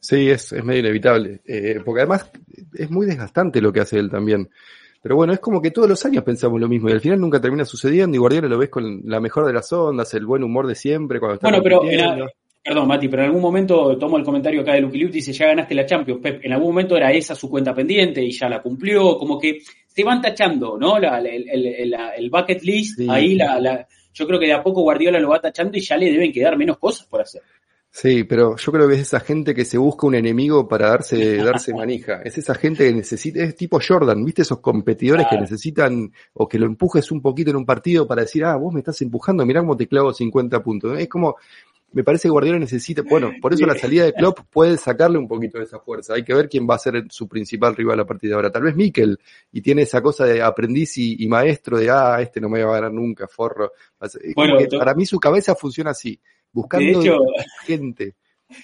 Sí, 0.00 0.30
es, 0.30 0.52
es 0.52 0.64
medio 0.64 0.80
inevitable. 0.80 1.42
Porque 1.84 2.00
además 2.00 2.28
es 2.74 2.90
muy 2.90 3.06
desgastante 3.06 3.60
lo 3.60 3.72
que 3.72 3.82
hace 3.82 4.00
él 4.00 4.10
también. 4.10 4.50
Pero 5.02 5.16
bueno, 5.16 5.32
es 5.32 5.40
como 5.40 5.60
que 5.60 5.72
todos 5.72 5.88
los 5.88 6.04
años 6.06 6.22
pensamos 6.22 6.60
lo 6.60 6.68
mismo 6.68 6.88
y 6.88 6.92
al 6.92 7.00
final 7.00 7.20
nunca 7.20 7.40
termina 7.40 7.64
sucediendo 7.64 8.16
y 8.16 8.20
Guardiola 8.20 8.48
lo 8.48 8.56
ves 8.56 8.70
con 8.70 9.02
la 9.04 9.20
mejor 9.20 9.46
de 9.46 9.52
las 9.52 9.72
ondas, 9.72 10.14
el 10.14 10.24
buen 10.24 10.44
humor 10.44 10.68
de 10.68 10.76
siempre. 10.76 11.18
Cuando 11.18 11.34
está 11.34 11.48
bueno, 11.48 11.62
pero 11.62 11.82
era, 11.84 12.16
perdón, 12.62 12.86
Mati, 12.86 13.08
pero 13.08 13.22
en 13.22 13.28
algún 13.28 13.42
momento 13.42 13.98
tomo 13.98 14.16
el 14.16 14.24
comentario 14.24 14.60
acá 14.60 14.74
de 14.74 14.82
Lucky 14.82 14.98
Luke, 14.98 15.12
dice, 15.12 15.32
ya 15.32 15.48
ganaste 15.48 15.74
la 15.74 15.84
Champions, 15.84 16.20
Pep. 16.22 16.44
En 16.44 16.52
algún 16.52 16.68
momento 16.68 16.96
era 16.96 17.10
esa 17.10 17.34
su 17.34 17.50
cuenta 17.50 17.74
pendiente 17.74 18.22
y 18.22 18.30
ya 18.30 18.48
la 18.48 18.62
cumplió, 18.62 19.18
como 19.18 19.40
que 19.40 19.58
se 19.88 20.04
van 20.04 20.22
tachando, 20.22 20.78
¿no? 20.78 21.00
La, 21.00 21.18
el, 21.18 21.48
el, 21.50 21.94
el, 22.16 22.30
bucket 22.30 22.62
list, 22.62 22.98
sí. 22.98 23.06
ahí 23.10 23.34
la, 23.34 23.58
la, 23.58 23.86
yo 24.14 24.26
creo 24.26 24.38
que 24.38 24.46
de 24.46 24.52
a 24.52 24.62
poco 24.62 24.82
Guardiola 24.82 25.18
lo 25.18 25.30
va 25.30 25.40
tachando 25.40 25.76
y 25.76 25.80
ya 25.80 25.96
le 25.96 26.12
deben 26.12 26.32
quedar 26.32 26.56
menos 26.56 26.78
cosas 26.78 27.08
por 27.08 27.20
hacer. 27.20 27.42
Sí, 27.94 28.24
pero 28.24 28.56
yo 28.56 28.72
creo 28.72 28.88
que 28.88 28.94
es 28.94 29.02
esa 29.02 29.20
gente 29.20 29.54
que 29.54 29.66
se 29.66 29.76
busca 29.76 30.06
un 30.06 30.14
enemigo 30.14 30.66
para 30.66 30.88
darse, 30.88 31.36
darse 31.44 31.74
manija. 31.74 32.22
Es 32.22 32.38
esa 32.38 32.54
gente 32.54 32.88
que 32.88 32.94
necesita, 32.94 33.42
es 33.42 33.54
tipo 33.54 33.78
Jordan, 33.86 34.24
¿viste? 34.24 34.40
Esos 34.40 34.60
competidores 34.60 35.26
claro. 35.26 35.36
que 35.36 35.40
necesitan 35.42 36.10
o 36.32 36.48
que 36.48 36.58
lo 36.58 36.64
empujes 36.64 37.12
un 37.12 37.20
poquito 37.20 37.50
en 37.50 37.56
un 37.56 37.66
partido 37.66 38.06
para 38.06 38.22
decir, 38.22 38.46
ah, 38.46 38.56
vos 38.56 38.72
me 38.72 38.80
estás 38.80 39.02
empujando, 39.02 39.44
mirá 39.44 39.60
cómo 39.60 39.76
te 39.76 39.86
clavo 39.86 40.10
50 40.10 40.62
puntos. 40.62 40.98
Es 40.98 41.06
como, 41.06 41.36
me 41.92 42.02
parece 42.02 42.28
que 42.28 42.30
Guardiola 42.30 42.58
necesita, 42.58 43.02
bueno, 43.02 43.30
por 43.42 43.52
eso 43.52 43.66
la 43.66 43.74
salida 43.74 44.04
de 44.04 44.14
Klopp 44.14 44.38
puede 44.50 44.78
sacarle 44.78 45.18
un 45.18 45.28
poquito 45.28 45.58
de 45.58 45.64
esa 45.64 45.78
fuerza. 45.78 46.14
Hay 46.14 46.24
que 46.24 46.32
ver 46.32 46.48
quién 46.48 46.66
va 46.66 46.76
a 46.76 46.78
ser 46.78 47.04
su 47.10 47.28
principal 47.28 47.76
rival 47.76 48.00
a 48.00 48.06
partir 48.06 48.30
de 48.30 48.36
ahora. 48.36 48.50
Tal 48.50 48.62
vez 48.62 48.74
Mikel, 48.74 49.18
y 49.52 49.60
tiene 49.60 49.82
esa 49.82 50.00
cosa 50.00 50.24
de 50.24 50.40
aprendiz 50.40 50.96
y, 50.96 51.22
y 51.22 51.28
maestro 51.28 51.76
de, 51.76 51.90
ah, 51.90 52.22
este 52.22 52.40
no 52.40 52.48
me 52.48 52.64
va 52.64 52.70
a 52.70 52.74
ganar 52.76 52.92
nunca, 52.94 53.28
forro. 53.28 53.72
Bueno, 54.34 54.56
para 54.78 54.94
mí 54.94 55.04
su 55.04 55.20
cabeza 55.20 55.54
funciona 55.54 55.90
así 55.90 56.18
buscando 56.52 56.86
de 56.86 56.92
hecho, 56.92 57.18
gente. 57.64 58.14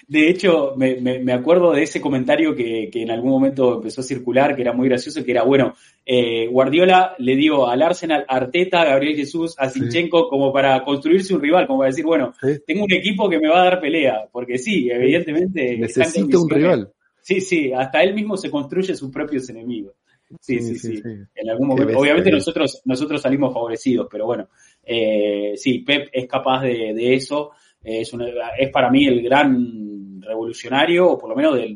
De 0.07 0.29
hecho, 0.29 0.73
me, 0.75 0.95
me, 0.97 1.33
acuerdo 1.33 1.73
de 1.73 1.83
ese 1.83 2.01
comentario 2.01 2.55
que, 2.55 2.89
que, 2.91 3.01
en 3.01 3.11
algún 3.11 3.31
momento 3.31 3.75
empezó 3.75 4.01
a 4.01 4.03
circular, 4.03 4.55
que 4.55 4.61
era 4.61 4.73
muy 4.73 4.87
gracioso, 4.87 5.23
que 5.23 5.31
era, 5.31 5.43
bueno, 5.43 5.73
eh, 6.05 6.47
Guardiola 6.47 7.15
le 7.17 7.35
dio 7.35 7.67
al 7.67 7.81
Arsenal 7.81 8.25
Arteta, 8.27 8.85
Gabriel 8.85 9.15
Jesús, 9.15 9.55
a 9.57 9.69
Sinchenko 9.69 10.27
como 10.27 10.51
para 10.51 10.83
construirse 10.83 11.33
un 11.33 11.41
rival, 11.41 11.67
como 11.67 11.79
para 11.79 11.89
decir, 11.89 12.05
bueno, 12.05 12.33
tengo 12.65 12.83
un 12.83 12.93
equipo 12.93 13.29
que 13.29 13.39
me 13.39 13.49
va 13.49 13.61
a 13.61 13.65
dar 13.65 13.81
pelea, 13.81 14.27
porque 14.31 14.57
sí, 14.57 14.89
evidentemente... 14.89 15.77
Necesita 15.77 16.39
un 16.39 16.49
rival. 16.49 16.91
Sí, 17.21 17.41
sí, 17.41 17.71
hasta 17.73 18.01
él 18.01 18.13
mismo 18.13 18.37
se 18.37 18.49
construye 18.49 18.95
sus 18.95 19.11
propios 19.11 19.49
enemigos. 19.49 19.93
Sí, 20.39 20.59
sí, 20.61 20.75
sí. 20.77 21.01
En 21.35 21.49
algún 21.49 21.69
momento, 21.69 21.97
obviamente 21.97 22.29
nosotros, 22.29 22.81
nosotros 22.85 23.19
salimos 23.19 23.51
favorecidos, 23.51 24.07
pero 24.11 24.27
bueno, 24.27 24.47
eh, 24.83 25.53
sí, 25.55 25.79
Pep 25.79 26.09
es 26.11 26.27
capaz 26.27 26.61
de, 26.61 26.93
de 26.93 27.15
eso 27.15 27.51
es, 27.83 28.11
es 28.59 28.69
para 28.71 28.89
mí 28.89 29.07
el 29.07 29.21
gran 29.21 30.21
revolucionario, 30.21 31.11
o 31.11 31.17
por 31.17 31.29
lo 31.29 31.35
menos 31.35 31.55
de, 31.55 31.75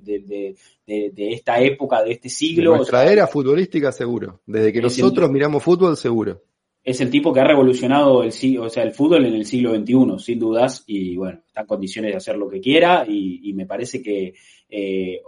de, 0.85 1.11
de, 1.11 1.33
esta 1.33 1.59
época, 1.59 2.03
de 2.03 2.13
este 2.13 2.29
siglo. 2.29 2.71
De 2.71 2.77
nuestra 2.77 3.11
era 3.11 3.27
futbolística, 3.27 3.91
seguro. 3.91 4.41
Desde 4.45 4.71
que 4.71 4.81
nosotros 4.81 5.29
miramos 5.29 5.63
fútbol, 5.63 5.97
seguro. 5.97 6.41
Es 6.83 6.99
el 6.99 7.09
tipo 7.09 7.31
que 7.33 7.39
ha 7.39 7.45
revolucionado 7.45 8.23
el, 8.23 8.33
o 8.59 8.69
sea, 8.69 8.83
el 8.83 8.91
fútbol 8.91 9.25
en 9.25 9.35
el 9.35 9.45
siglo 9.45 9.73
XXI, 9.73 10.19
sin 10.19 10.39
dudas, 10.39 10.83
y 10.85 11.15
bueno, 11.15 11.39
está 11.47 11.61
en 11.61 11.67
condiciones 11.67 12.11
de 12.11 12.17
hacer 12.17 12.37
lo 12.37 12.49
que 12.49 12.59
quiera, 12.59 13.05
y, 13.07 13.53
me 13.53 13.65
parece 13.65 14.01
que 14.03 14.33
eh, 14.69 15.21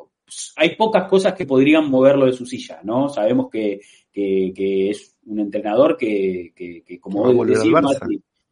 hay 0.57 0.75
pocas 0.75 1.07
cosas 1.07 1.33
que 1.33 1.45
podrían 1.45 1.89
moverlo 1.89 2.25
de 2.25 2.33
su 2.33 2.45
silla, 2.45 2.81
¿no? 2.83 3.07
Sabemos 3.07 3.49
que, 3.49 3.79
que, 4.11 4.89
es 4.89 5.15
un 5.25 5.39
entrenador 5.39 5.95
que, 5.95 6.51
que, 6.55 6.99
como 6.99 7.45
decís, 7.45 7.71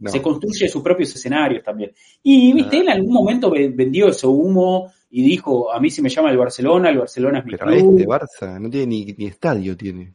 se 0.05 0.21
construye 0.21 0.67
sus 0.67 0.81
propios 0.81 1.15
escenarios 1.15 1.63
también. 1.63 1.91
Y, 2.21 2.53
viste, 2.53 2.77
él 2.77 2.83
en 2.83 2.89
algún 2.89 3.13
momento 3.13 3.51
vendió 3.51 4.09
ese 4.09 4.27
humo 4.27 4.91
y 5.09 5.23
dijo, 5.23 5.71
a 5.71 5.79
mí 5.79 5.89
se 5.89 6.01
me 6.01 6.09
llama 6.09 6.31
el 6.31 6.37
Barcelona, 6.37 6.89
el 6.89 6.97
Barcelona 6.97 7.39
es 7.39 7.45
mi 7.45 7.51
Pero 7.51 7.69
este 7.69 8.07
Barça 8.07 8.59
no 8.59 8.69
tiene 8.69 8.87
ni, 8.87 9.27
estadio, 9.27 9.77
tiene. 9.77 10.13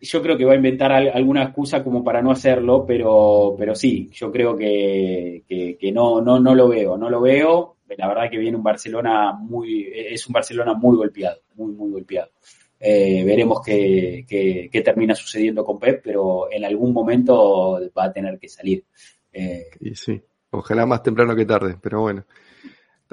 Yo 0.00 0.20
creo 0.20 0.36
que 0.36 0.44
va 0.44 0.52
a 0.52 0.56
inventar 0.56 0.90
alguna 0.90 1.44
excusa 1.44 1.84
como 1.84 2.02
para 2.02 2.20
no 2.20 2.32
hacerlo, 2.32 2.84
pero, 2.84 3.54
pero 3.56 3.74
sí, 3.76 4.10
yo 4.12 4.32
creo 4.32 4.56
que, 4.56 5.44
que, 5.78 5.92
no, 5.92 6.20
no, 6.20 6.40
no 6.40 6.56
lo 6.56 6.68
veo, 6.68 6.98
no 6.98 7.08
lo 7.08 7.20
veo. 7.20 7.76
La 7.96 8.08
verdad 8.08 8.30
que 8.30 8.38
viene 8.38 8.56
un 8.56 8.64
Barcelona 8.64 9.32
muy, 9.32 9.86
es 9.94 10.26
un 10.26 10.32
Barcelona 10.32 10.74
muy 10.74 10.96
golpeado, 10.96 11.40
muy, 11.54 11.72
muy 11.72 11.92
golpeado. 11.92 12.30
Eh, 12.84 13.22
veremos 13.24 13.62
qué, 13.64 14.26
qué, 14.28 14.82
termina 14.82 15.14
sucediendo 15.14 15.64
con 15.64 15.78
Pep, 15.78 16.00
pero 16.02 16.50
en 16.50 16.64
algún 16.64 16.92
momento 16.92 17.78
va 17.96 18.06
a 18.06 18.12
tener 18.12 18.40
que 18.40 18.48
salir. 18.48 18.84
Eh, 19.32 19.70
y 19.80 19.94
sí, 19.94 20.22
ojalá 20.50 20.86
más 20.86 21.02
temprano 21.02 21.34
que 21.34 21.46
tarde, 21.46 21.76
pero 21.80 22.00
bueno. 22.00 22.24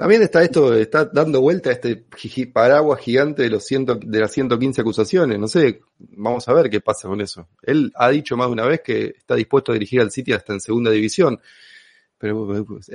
También 0.00 0.22
está 0.22 0.42
esto, 0.42 0.74
está 0.74 1.04
dando 1.04 1.42
vuelta 1.42 1.70
este 1.70 2.04
paraguas 2.50 3.00
gigante 3.00 3.42
de 3.42 3.50
los 3.50 3.66
ciento, 3.66 3.96
de 3.96 4.18
las 4.18 4.32
115 4.32 4.80
acusaciones. 4.80 5.38
No 5.38 5.46
sé, 5.46 5.80
vamos 5.98 6.48
a 6.48 6.54
ver 6.54 6.70
qué 6.70 6.80
pasa 6.80 7.06
con 7.06 7.20
eso. 7.20 7.48
Él 7.62 7.92
ha 7.94 8.08
dicho 8.08 8.34
más 8.34 8.46
de 8.46 8.52
una 8.54 8.64
vez 8.64 8.80
que 8.80 9.12
está 9.18 9.34
dispuesto 9.34 9.72
a 9.72 9.74
dirigir 9.74 10.00
al 10.00 10.10
City 10.10 10.32
hasta 10.32 10.54
en 10.54 10.60
segunda 10.60 10.90
división. 10.90 11.38
Pero 12.16 12.48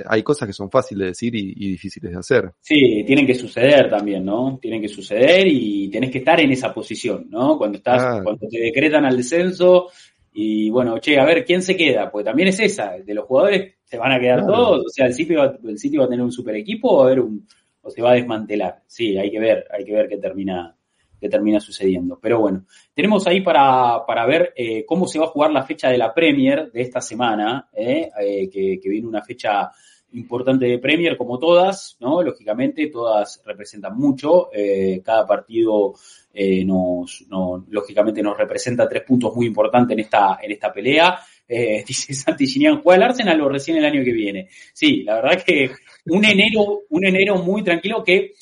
hay 0.08 0.24
cosas 0.24 0.48
que 0.48 0.52
son 0.52 0.68
fáciles 0.68 1.00
de 1.00 1.06
decir 1.06 1.36
y, 1.36 1.70
difíciles 1.70 2.10
de 2.10 2.18
hacer. 2.18 2.52
Sí, 2.60 3.04
tienen 3.06 3.24
que 3.24 3.36
suceder 3.36 3.88
también, 3.88 4.24
¿no? 4.24 4.58
Tienen 4.60 4.82
que 4.82 4.88
suceder 4.88 5.46
y 5.46 5.88
tenés 5.88 6.10
que 6.10 6.18
estar 6.18 6.40
en 6.40 6.50
esa 6.50 6.74
posición, 6.74 7.28
¿no? 7.30 7.56
Cuando 7.56 7.78
estás, 7.78 8.20
cuando 8.24 8.48
te 8.48 8.58
decretan 8.58 9.04
al 9.04 9.16
descenso, 9.16 9.90
y 10.38 10.68
bueno, 10.68 10.98
che, 10.98 11.18
a 11.18 11.24
ver, 11.24 11.46
¿quién 11.46 11.62
se 11.62 11.74
queda? 11.74 12.10
Pues 12.10 12.22
también 12.22 12.48
es 12.48 12.60
esa, 12.60 12.98
de 12.98 13.14
los 13.14 13.24
jugadores 13.24 13.76
se 13.82 13.96
van 13.96 14.12
a 14.12 14.20
quedar 14.20 14.44
todos, 14.44 14.84
o 14.84 14.88
sea, 14.90 15.06
el 15.06 15.14
City, 15.14 15.34
va, 15.34 15.56
el 15.64 15.78
City 15.78 15.96
va 15.96 16.04
a 16.04 16.08
tener 16.08 16.22
un 16.22 16.30
super 16.30 16.54
equipo 16.56 16.90
o, 16.90 17.00
a 17.00 17.06
haber 17.06 17.20
un, 17.20 17.48
o 17.80 17.88
se 17.88 18.02
va 18.02 18.10
a 18.10 18.14
desmantelar. 18.16 18.82
Sí, 18.86 19.16
hay 19.16 19.30
que 19.30 19.40
ver, 19.40 19.66
hay 19.70 19.82
que 19.82 19.94
ver 19.94 20.08
qué 20.10 20.18
termina, 20.18 20.76
qué 21.18 21.30
termina 21.30 21.58
sucediendo. 21.58 22.18
Pero 22.20 22.38
bueno, 22.40 22.66
tenemos 22.92 23.26
ahí 23.26 23.40
para, 23.40 24.04
para 24.06 24.26
ver 24.26 24.52
eh, 24.54 24.84
cómo 24.84 25.08
se 25.08 25.18
va 25.18 25.24
a 25.24 25.28
jugar 25.28 25.52
la 25.52 25.62
fecha 25.62 25.88
de 25.88 25.96
la 25.96 26.12
Premier 26.12 26.70
de 26.70 26.82
esta 26.82 27.00
semana, 27.00 27.70
eh, 27.72 28.10
eh, 28.20 28.50
que, 28.50 28.78
que 28.78 28.88
viene 28.90 29.08
una 29.08 29.22
fecha 29.22 29.70
importante 30.16 30.66
de 30.66 30.78
Premier 30.78 31.16
como 31.16 31.38
todas, 31.38 31.96
¿no? 32.00 32.22
Lógicamente, 32.22 32.88
todas 32.88 33.42
representan 33.44 33.96
mucho. 33.96 34.50
Eh, 34.52 35.00
cada 35.04 35.26
partido 35.26 35.94
eh, 36.32 36.64
nos, 36.64 37.24
lógicamente, 37.68 38.22
nos 38.22 38.36
representa 38.36 38.88
tres 38.88 39.02
puntos 39.02 39.34
muy 39.34 39.46
importantes 39.46 39.94
en 39.94 40.00
esta, 40.00 40.38
en 40.42 40.52
esta 40.52 40.72
pelea. 40.72 41.18
Eh, 41.48 41.84
dice 41.86 42.14
Santi 42.14 42.46
Ginian, 42.46 42.80
juega 42.82 43.04
al 43.04 43.10
Arsenal 43.10 43.40
o 43.40 43.48
recién 43.48 43.76
el 43.76 43.84
año 43.84 44.02
que 44.02 44.12
viene. 44.12 44.48
Sí, 44.72 45.02
la 45.02 45.16
verdad 45.16 45.42
que 45.44 45.70
un 46.06 46.24
enero, 46.24 46.82
un 46.90 47.06
enero 47.06 47.36
muy 47.36 47.62
tranquilo 47.62 48.02
que 48.02 48.32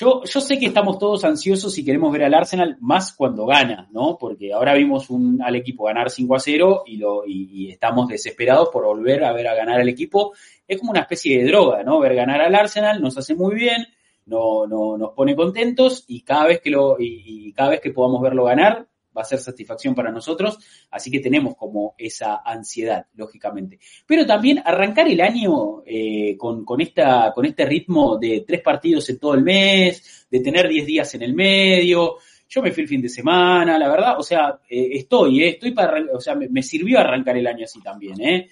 yo, 0.00 0.24
yo 0.24 0.40
sé 0.40 0.58
que 0.58 0.64
estamos 0.64 0.98
todos 0.98 1.24
ansiosos 1.24 1.76
y 1.76 1.84
queremos 1.84 2.10
ver 2.10 2.24
al 2.24 2.32
Arsenal 2.32 2.78
más 2.80 3.12
cuando 3.12 3.44
gana, 3.44 3.86
¿no? 3.92 4.16
Porque 4.18 4.50
ahora 4.50 4.72
vimos 4.72 5.10
un, 5.10 5.42
al 5.42 5.56
equipo 5.56 5.84
ganar 5.84 6.08
5 6.08 6.34
a 6.34 6.40
0 6.40 6.82
y, 6.86 6.96
lo, 6.96 7.22
y, 7.26 7.70
estamos 7.70 8.08
desesperados 8.08 8.70
por 8.72 8.86
volver 8.86 9.22
a 9.24 9.32
ver 9.34 9.48
a 9.48 9.54
ganar 9.54 9.78
al 9.78 9.90
equipo. 9.90 10.32
Es 10.66 10.78
como 10.78 10.92
una 10.92 11.00
especie 11.00 11.38
de 11.38 11.48
droga, 11.48 11.82
¿no? 11.82 12.00
Ver 12.00 12.14
ganar 12.14 12.40
al 12.40 12.54
Arsenal 12.54 13.02
nos 13.02 13.18
hace 13.18 13.34
muy 13.34 13.54
bien, 13.54 13.88
no, 14.24 14.66
no, 14.66 14.96
nos 14.96 15.10
pone 15.12 15.36
contentos 15.36 16.06
y 16.08 16.22
cada 16.22 16.46
vez 16.46 16.62
que 16.62 16.70
lo, 16.70 16.96
y 16.98 17.52
cada 17.52 17.68
vez 17.68 17.80
que 17.80 17.90
podamos 17.90 18.22
verlo 18.22 18.44
ganar, 18.44 18.86
va 19.16 19.22
a 19.22 19.24
ser 19.24 19.38
satisfacción 19.38 19.94
para 19.94 20.10
nosotros, 20.10 20.58
así 20.90 21.10
que 21.10 21.20
tenemos 21.20 21.56
como 21.56 21.94
esa 21.98 22.42
ansiedad, 22.44 23.06
lógicamente. 23.14 23.78
Pero 24.06 24.26
también 24.26 24.62
arrancar 24.64 25.08
el 25.08 25.20
año 25.20 25.82
eh, 25.84 26.36
con, 26.36 26.64
con, 26.64 26.80
esta, 26.80 27.32
con 27.34 27.44
este 27.44 27.64
ritmo 27.64 28.18
de 28.18 28.44
tres 28.46 28.62
partidos 28.62 29.08
en 29.10 29.18
todo 29.18 29.34
el 29.34 29.42
mes, 29.42 30.26
de 30.30 30.40
tener 30.40 30.68
diez 30.68 30.86
días 30.86 31.14
en 31.14 31.22
el 31.22 31.34
medio. 31.34 32.16
Yo 32.48 32.62
me 32.62 32.72
fui 32.72 32.82
el 32.82 32.88
fin 32.88 33.00
de 33.00 33.08
semana, 33.08 33.78
la 33.78 33.88
verdad, 33.88 34.18
o 34.18 34.24
sea, 34.24 34.58
eh, 34.68 34.88
estoy, 34.94 35.44
eh, 35.44 35.48
estoy 35.50 35.70
para, 35.70 36.02
o 36.12 36.20
sea, 36.20 36.34
me, 36.34 36.62
sirvió 36.64 36.98
arrancar 36.98 37.36
el 37.36 37.46
año 37.46 37.64
así 37.64 37.80
también, 37.80 38.20
¿eh? 38.20 38.50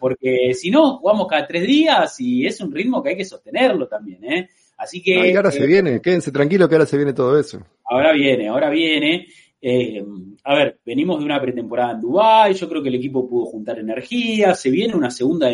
porque 0.00 0.52
si 0.54 0.72
no, 0.72 0.98
jugamos 0.98 1.28
cada 1.28 1.46
tres 1.46 1.64
días 1.64 2.18
y 2.18 2.44
es 2.44 2.60
un 2.60 2.72
ritmo 2.72 3.00
que 3.00 3.10
hay 3.10 3.16
que 3.16 3.24
sostenerlo 3.24 3.86
también, 3.86 4.24
¿eh? 4.24 4.48
Así 4.76 5.00
que... 5.00 5.30
y 5.30 5.36
ahora 5.36 5.52
se 5.52 5.64
viene, 5.64 6.00
quédense 6.00 6.32
tranquilos 6.32 6.68
que 6.68 6.74
ahora 6.74 6.86
se 6.86 6.96
viene 6.96 7.12
todo 7.12 7.38
eso. 7.38 7.64
Ahora 7.84 8.12
viene, 8.12 8.48
ahora 8.48 8.68
viene. 8.68 9.28
Eh, 9.64 10.04
a 10.42 10.54
ver, 10.56 10.80
venimos 10.84 11.20
de 11.20 11.24
una 11.24 11.40
pretemporada 11.40 11.92
en 11.92 12.00
Dubái, 12.00 12.54
yo 12.54 12.68
creo 12.68 12.82
que 12.82 12.88
el 12.88 12.96
equipo 12.96 13.28
pudo 13.28 13.46
juntar 13.46 13.78
energía, 13.78 14.56
se 14.56 14.70
viene 14.70 14.96
una 14.96 15.08
segunda 15.08 15.48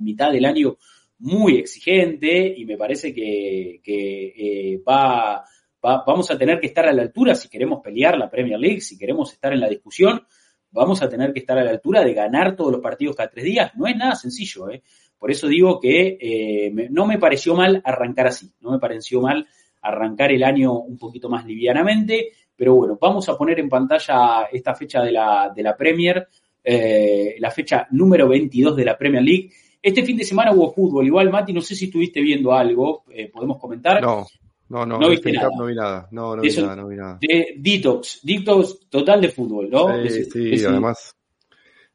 mitad 0.00 0.30
del 0.30 0.44
año 0.44 0.76
muy 1.20 1.56
exigente 1.56 2.54
y 2.54 2.66
me 2.66 2.76
parece 2.76 3.14
que, 3.14 3.80
eh, 3.82 4.82
va, 4.86 5.42
vamos 5.80 6.30
a 6.30 6.36
tener 6.36 6.60
que 6.60 6.66
estar 6.66 6.86
a 6.86 6.92
la 6.92 7.00
altura 7.00 7.34
si 7.34 7.48
queremos 7.48 7.80
pelear 7.82 8.18
la 8.18 8.30
Premier 8.30 8.60
League, 8.60 8.82
si 8.82 8.98
queremos 8.98 9.32
estar 9.32 9.54
en 9.54 9.60
la 9.60 9.68
discusión, 9.70 10.22
vamos 10.70 11.00
a 11.00 11.08
tener 11.08 11.32
que 11.32 11.38
estar 11.38 11.56
a 11.56 11.64
la 11.64 11.70
altura 11.70 12.04
de 12.04 12.12
ganar 12.12 12.54
todos 12.56 12.70
los 12.70 12.82
partidos 12.82 13.16
cada 13.16 13.30
tres 13.30 13.46
días. 13.46 13.72
No 13.76 13.86
es 13.86 13.96
nada 13.96 14.14
sencillo, 14.14 14.68
¿eh? 14.68 14.82
Por 15.18 15.30
eso 15.30 15.48
digo 15.48 15.80
que 15.80 16.18
eh, 16.20 16.88
no 16.90 17.06
me 17.06 17.18
pareció 17.18 17.54
mal 17.54 17.80
arrancar 17.82 18.26
así, 18.26 18.52
no 18.60 18.72
me 18.72 18.78
pareció 18.78 19.22
mal 19.22 19.46
arrancar 19.80 20.32
el 20.32 20.42
año 20.42 20.74
un 20.80 20.98
poquito 20.98 21.30
más 21.30 21.46
livianamente 21.46 22.32
pero 22.56 22.74
bueno, 22.74 22.98
vamos 23.00 23.28
a 23.28 23.36
poner 23.36 23.58
en 23.60 23.68
pantalla 23.68 24.44
esta 24.50 24.74
fecha 24.74 25.02
de 25.02 25.12
la, 25.12 25.52
de 25.54 25.62
la 25.62 25.76
Premier, 25.76 26.28
eh, 26.62 27.36
la 27.38 27.50
fecha 27.50 27.86
número 27.90 28.28
22 28.28 28.76
de 28.76 28.84
la 28.84 28.96
Premier 28.96 29.22
League. 29.22 29.50
Este 29.82 30.02
fin 30.02 30.16
de 30.16 30.24
semana 30.24 30.52
hubo 30.52 30.72
fútbol. 30.72 31.06
Igual, 31.06 31.30
Mati, 31.30 31.52
no 31.52 31.60
sé 31.60 31.74
si 31.74 31.86
estuviste 31.86 32.20
viendo 32.20 32.52
algo, 32.52 33.04
eh, 33.10 33.30
podemos 33.30 33.58
comentar. 33.58 34.00
No, 34.00 34.26
no, 34.68 34.86
no, 34.86 34.98
no, 34.98 35.10
viste 35.10 35.32
nada. 35.32 35.50
no 35.56 35.66
vi 35.66 35.74
nada. 35.74 36.08
No, 36.10 36.36
no 36.36 36.42
vi 36.42 36.56
nada, 36.56 36.76
no 36.76 36.88
vi 36.88 36.96
nada. 36.96 37.18
De 37.20 37.54
detox, 37.58 38.20
detox 38.22 38.88
total 38.88 39.20
de 39.20 39.28
fútbol, 39.28 39.68
¿no? 39.68 40.08
Sí, 40.08 40.24
sí, 40.24 40.64
además 40.64 41.14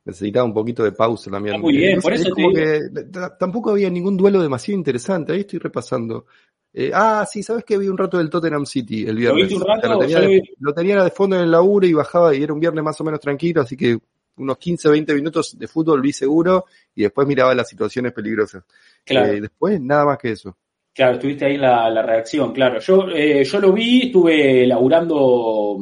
necesitaba 0.05 0.45
un 0.45 0.53
poquito 0.53 0.83
de 0.83 0.91
pausa 0.91 1.29
también. 1.31 1.59
muy 1.61 1.77
bien, 1.77 1.99
por 1.99 2.13
eso 2.13 2.33
que 2.33 2.79
tampoco 3.39 3.71
había 3.71 3.89
ningún 3.89 4.17
duelo 4.17 4.41
demasiado 4.41 4.77
interesante. 4.77 5.33
Ahí 5.33 5.41
estoy 5.41 5.59
repasando. 5.59 6.25
Eh, 6.73 6.91
ah, 6.93 7.25
sí, 7.29 7.41
¿sabes 7.41 7.63
que 7.63 7.77
vi 7.77 7.87
un 7.87 7.97
rato 7.97 8.17
del 8.17 8.29
Tottenham 8.29 8.65
City 8.65 9.05
el 9.07 9.17
viernes? 9.17 9.51
¿Lo, 10.59 10.73
tenía 10.73 11.03
de, 11.03 11.09
fondo 11.09 11.35
en 11.35 11.43
el 11.43 11.51
laburo 11.51 11.87
y 11.87 11.93
bajaba 11.93 12.35
y 12.35 12.43
era 12.43 12.53
un 12.53 12.59
viernes 12.59 12.83
más 12.83 12.99
o 13.01 13.03
menos 13.03 13.19
tranquilo, 13.19 13.61
así 13.61 13.75
que 13.75 13.97
unos 14.37 14.57
15, 14.57 14.89
20 14.89 15.13
minutos 15.15 15.57
de 15.57 15.67
fútbol 15.67 16.01
vi 16.01 16.13
seguro 16.13 16.65
y 16.95 17.03
después 17.03 17.27
miraba 17.27 17.53
las 17.55 17.67
situaciones 17.67 18.13
peligrosas. 18.13 18.63
Claro. 19.03 19.33
Eh, 19.33 19.41
después 19.41 19.81
nada 19.81 20.05
más 20.05 20.17
que 20.17 20.31
eso. 20.31 20.55
Claro, 20.93 21.13
estuviste 21.13 21.45
ahí 21.45 21.57
la, 21.57 21.89
la 21.89 22.01
reacción, 22.01 22.51
claro. 22.53 22.79
Yo, 22.79 23.09
eh, 23.09 23.43
yo 23.43 23.59
lo 23.59 23.71
vi, 23.71 24.07
estuve 24.07 24.65
laburando 24.67 25.77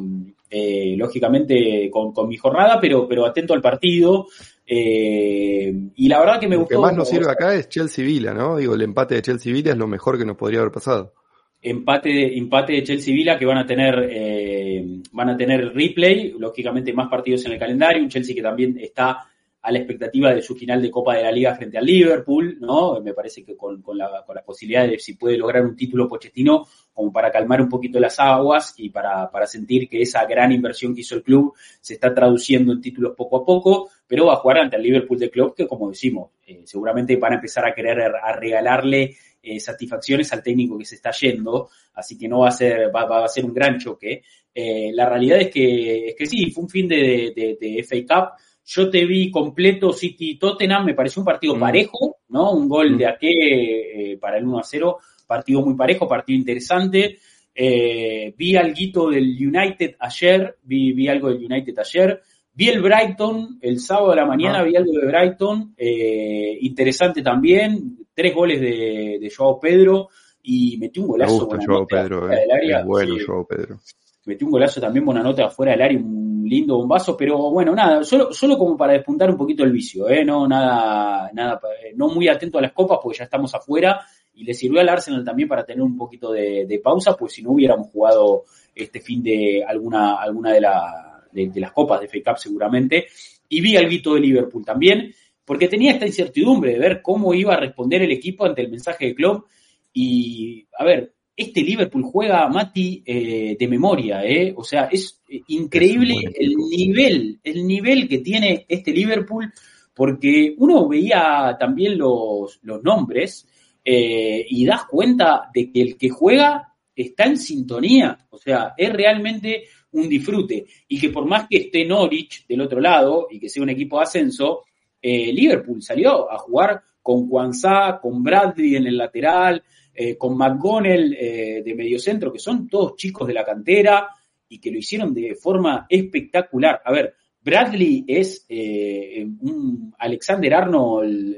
eh, 0.49 0.95
lógicamente 0.97 1.89
con, 1.91 2.13
con, 2.13 2.27
mi 2.27 2.37
jornada, 2.37 2.79
pero, 2.79 3.07
pero 3.07 3.25
atento 3.25 3.53
al 3.53 3.61
partido. 3.61 4.27
Eh, 4.69 5.73
y 5.95 6.09
la 6.09 6.19
verdad 6.19 6.39
que 6.41 6.47
me 6.47 6.57
gustó. 6.57 6.75
Lo 6.75 6.81
que 6.81 6.87
más 6.87 6.95
nos 6.95 7.09
sirve 7.09 7.31
acá 7.31 7.55
es 7.55 7.69
Chelsea-Vila, 7.69 8.33
¿no? 8.33 8.57
Digo, 8.57 8.75
el 8.75 8.81
empate 8.81 9.15
de 9.15 9.21
Chelsea-Vila 9.21 9.71
es 9.71 9.77
lo 9.77 9.87
mejor 9.87 10.17
que 10.17 10.25
nos 10.25 10.35
podría 10.35 10.59
haber 10.59 10.73
pasado. 10.73 11.13
Empate, 11.61 12.37
empate 12.37 12.73
de 12.73 12.83
Chelsea-Vila 12.83 13.39
que 13.39 13.45
van 13.45 13.57
a 13.57 13.65
tener 13.65 14.07
eh, 14.11 14.85
van 15.13 15.29
a 15.29 15.37
tener 15.37 15.73
replay, 15.73 16.35
lógicamente 16.37 16.93
más 16.93 17.07
partidos 17.09 17.45
en 17.45 17.53
el 17.53 17.59
calendario, 17.59 18.03
un 18.03 18.09
Chelsea 18.09 18.35
que 18.35 18.41
también 18.41 18.77
está 18.77 19.25
a 19.67 19.71
la 19.71 19.79
expectativa 19.79 20.33
de 20.33 20.41
su 20.41 20.55
final 20.55 20.81
de 20.81 20.91
Copa 20.91 21.15
de 21.15 21.23
la 21.23 21.31
Liga 21.31 21.55
frente 21.55 21.77
al 21.77 21.85
Liverpool, 21.85 22.57
¿no? 22.59 23.01
Me 23.01 23.13
parece 23.13 23.43
que 23.43 23.57
con, 23.57 23.81
la, 23.95 24.23
con 24.25 24.35
la 24.35 24.43
posibilidad 24.43 24.87
de 24.87 24.99
si 24.99 25.15
puede 25.15 25.37
lograr 25.37 25.65
un 25.65 25.75
título 25.75 26.07
Pochettino, 26.07 26.65
como 26.93 27.11
para 27.11 27.31
calmar 27.31 27.61
un 27.61 27.67
poquito 27.67 27.99
las 27.99 28.19
aguas 28.19 28.75
y 28.77 28.89
para, 28.89 29.29
para 29.29 29.45
sentir 29.45 29.89
que 29.89 30.01
esa 30.01 30.25
gran 30.25 30.51
inversión 30.51 30.93
que 30.95 31.01
hizo 31.01 31.15
el 31.15 31.23
club 31.23 31.53
se 31.81 31.95
está 31.95 32.13
traduciendo 32.13 32.71
en 32.71 32.81
títulos 32.81 33.13
poco 33.15 33.37
a 33.37 33.45
poco, 33.45 33.89
pero 34.07 34.27
va 34.27 34.33
a 34.33 34.37
jugar 34.37 34.59
ante 34.59 34.77
el 34.77 34.83
Liverpool 34.83 35.19
de 35.19 35.29
club 35.29 35.53
que, 35.55 35.67
como 35.67 35.89
decimos, 35.89 36.31
eh, 36.45 36.61
seguramente 36.65 37.15
van 37.17 37.33
a 37.33 37.35
empezar 37.35 37.67
a 37.67 37.73
querer 37.75 37.99
a 38.01 38.31
regalarle 38.33 39.15
eh, 39.41 39.59
satisfacciones 39.59 40.31
al 40.33 40.41
técnico 40.41 40.77
que 40.77 40.85
se 40.85 40.95
está 40.95 41.11
yendo, 41.11 41.69
así 41.93 42.17
que 42.17 42.27
no 42.27 42.39
va 42.39 42.49
a 42.49 42.51
ser, 42.51 42.93
va, 42.95 43.05
va 43.05 43.25
a 43.25 43.27
ser 43.27 43.45
un 43.45 43.53
gran 43.53 43.77
choque. 43.77 44.23
Eh, 44.53 44.91
la 44.93 45.07
realidad 45.07 45.39
es 45.39 45.49
que, 45.51 46.09
es 46.09 46.15
que 46.15 46.25
sí, 46.25 46.49
fue 46.51 46.63
un 46.63 46.69
fin 46.69 46.87
de, 46.87 47.33
de, 47.35 47.57
de 47.59 47.83
FA 47.83 48.15
Cup 48.15 48.29
yo 48.69 48.89
te 48.89 49.05
vi 49.05 49.31
completo 49.31 49.93
City 49.93 50.37
Tottenham, 50.37 50.85
me 50.85 50.93
pareció 50.93 51.21
un 51.21 51.25
partido 51.25 51.55
mm. 51.55 51.59
parejo, 51.59 52.17
¿no? 52.27 52.51
Un 52.51 52.67
gol 52.67 52.91
mm. 52.91 52.97
de 52.97 53.07
Ake 53.07 54.11
eh, 54.11 54.17
para 54.17 54.37
el 54.37 54.45
1 54.45 54.59
a 54.59 54.63
0, 54.63 54.97
partido 55.25 55.61
muy 55.61 55.75
parejo, 55.75 56.05
partido 56.05 56.37
interesante. 56.37 57.17
Eh, 57.55 58.33
vi 58.37 58.57
algo 58.57 59.09
del 59.09 59.23
United 59.23 59.95
ayer, 59.99 60.57
vi, 60.63 60.91
vi 60.91 61.07
algo 61.07 61.29
del 61.29 61.45
United 61.45 61.79
ayer. 61.79 62.21
Vi 62.57 62.69
el 62.69 62.81
Brighton 62.81 63.59
el 63.61 63.79
sábado 63.79 64.09
de 64.09 64.15
la 64.15 64.25
mañana, 64.25 64.61
ah. 64.61 64.63
vi 64.63 64.75
algo 64.75 64.91
de 64.91 65.05
Brighton, 65.05 65.75
eh, 65.77 66.57
interesante 66.61 67.21
también, 67.21 67.99
tres 68.15 68.33
goles 68.33 68.59
de, 68.59 69.19
de 69.21 69.29
Joao 69.29 69.59
Pedro 69.59 70.09
y 70.41 70.75
metió 70.79 71.03
un 71.03 71.09
golazo. 71.09 71.47
Me 71.51 71.63
Joao 71.63 71.85
Pedro, 71.85 72.31
eh. 72.31 72.47
área, 72.51 72.83
bueno 72.83 73.13
Joao 73.23 73.45
Pedro. 73.45 73.77
Metió 74.25 74.47
un 74.47 74.53
golazo 74.53 74.81
también, 74.81 75.05
buena 75.05 75.21
nota 75.21 75.45
afuera 75.45 75.73
del 75.73 75.83
área, 75.83 75.99
lindo 75.99 76.77
bombazo, 76.77 77.15
pero 77.15 77.51
bueno, 77.51 77.75
nada, 77.75 78.03
solo, 78.03 78.33
solo 78.33 78.57
como 78.57 78.75
para 78.75 78.93
despuntar 78.93 79.29
un 79.29 79.37
poquito 79.37 79.63
el 79.63 79.71
vicio, 79.71 80.09
¿eh? 80.09 80.25
no, 80.25 80.47
nada, 80.47 81.29
nada, 81.33 81.61
eh, 81.85 81.93
no 81.95 82.07
muy 82.07 82.27
atento 82.27 82.57
a 82.57 82.61
las 82.63 82.73
copas 82.73 82.97
porque 83.03 83.19
ya 83.19 83.25
estamos 83.25 83.53
afuera 83.53 84.03
y 84.33 84.43
le 84.43 84.55
sirvió 84.55 84.81
al 84.81 84.89
Arsenal 84.89 85.23
también 85.23 85.47
para 85.47 85.63
tener 85.63 85.83
un 85.83 85.95
poquito 85.95 86.31
de, 86.31 86.81
pausa, 86.83 87.15
pues 87.15 87.33
si 87.33 87.43
no 87.43 87.51
hubiéramos 87.51 87.89
jugado 87.91 88.45
este 88.73 88.99
fin 88.99 89.21
de 89.21 89.63
alguna, 89.63 90.15
alguna 90.15 90.53
de, 90.53 90.61
la, 90.61 91.06
de, 91.45 91.59
las 91.59 91.71
copas 91.71 92.01
de 92.01 92.07
FA 92.07 92.31
Cup 92.31 92.39
seguramente, 92.39 93.07
y 93.49 93.61
vi 93.61 93.77
al 93.77 93.87
Vito 93.87 94.13
de 94.13 94.21
Liverpool 94.21 94.65
también, 94.65 95.13
porque 95.45 95.67
tenía 95.67 95.93
esta 95.93 96.05
incertidumbre 96.05 96.73
de 96.73 96.79
ver 96.79 97.01
cómo 97.01 97.33
iba 97.33 97.53
a 97.53 97.59
responder 97.59 98.01
el 98.01 98.11
equipo 98.11 98.45
ante 98.45 98.61
el 98.61 98.71
mensaje 98.71 99.07
de 99.07 99.15
Klopp, 99.15 99.45
y 99.93 100.67
a 100.77 100.83
ver, 100.83 101.13
este 101.37 101.61
Liverpool 101.61 102.03
juega 102.03 102.49
Mati 102.49 103.03
eh, 103.05 103.55
de 103.57 103.67
memoria, 103.67 104.23
¿eh? 104.25 104.53
O 104.57 104.63
sea, 104.63 104.89
es 104.91 105.21
eh, 105.29 105.41
increíble 105.47 106.15
el 106.35 106.55
nivel, 106.55 107.39
el 107.43 107.65
nivel 107.65 108.09
que 108.09 108.17
tiene 108.17 108.65
este 108.67 108.91
Liverpool, 108.91 109.53
porque 109.93 110.55
uno 110.57 110.87
veía 110.87 111.55
también 111.59 111.97
los, 111.97 112.59
los 112.63 112.83
nombres 112.83 113.47
eh, 113.85 114.45
y 114.49 114.65
das 114.65 114.85
cuenta 114.85 115.49
de 115.53 115.71
que 115.71 115.81
el 115.81 115.97
que 115.97 116.09
juega 116.09 116.73
está 116.95 117.25
en 117.25 117.37
sintonía, 117.37 118.17
o 118.31 118.37
sea, 118.37 118.73
es 118.75 118.91
realmente 118.91 119.65
un 119.91 120.09
disfrute. 120.09 120.65
Y 120.87 120.99
que 120.99 121.09
por 121.09 121.25
más 121.25 121.47
que 121.49 121.57
esté 121.57 121.85
Norwich 121.85 122.45
del 122.47 122.61
otro 122.61 122.79
lado 122.79 123.27
y 123.29 123.39
que 123.39 123.49
sea 123.49 123.63
un 123.63 123.69
equipo 123.69 123.97
de 123.97 124.03
ascenso, 124.03 124.63
Liverpool 125.01 125.81
salió 125.81 126.29
a 126.29 126.37
jugar 126.37 126.81
con 127.07 127.29
Kwanzaa, 127.29 128.01
con 128.01 128.21
Bradley 128.21 128.75
en 128.75 128.87
el 128.87 128.97
lateral, 128.97 129.63
eh, 129.99 130.17
con 130.17 130.37
McGonnell 130.37 131.15
eh, 131.19 131.63
de 131.65 131.73
mediocentro, 131.73 132.33
que 132.33 132.37
son 132.37 132.67
todos 132.67 132.97
chicos 132.97 133.25
de 133.25 133.33
la 133.33 133.45
cantera 133.45 134.09
y 134.47 134.59
que 134.59 134.69
lo 134.69 134.77
hicieron 134.77 135.13
de 135.13 135.33
forma 135.33 135.87
espectacular. 135.89 136.81
A 136.83 136.91
ver, 136.91 137.15
Bradley 137.41 138.03
es 138.07 138.45
eh, 138.49 139.25
un 139.39 139.95
Alexander 139.97 140.53
Arnold, 140.53 141.37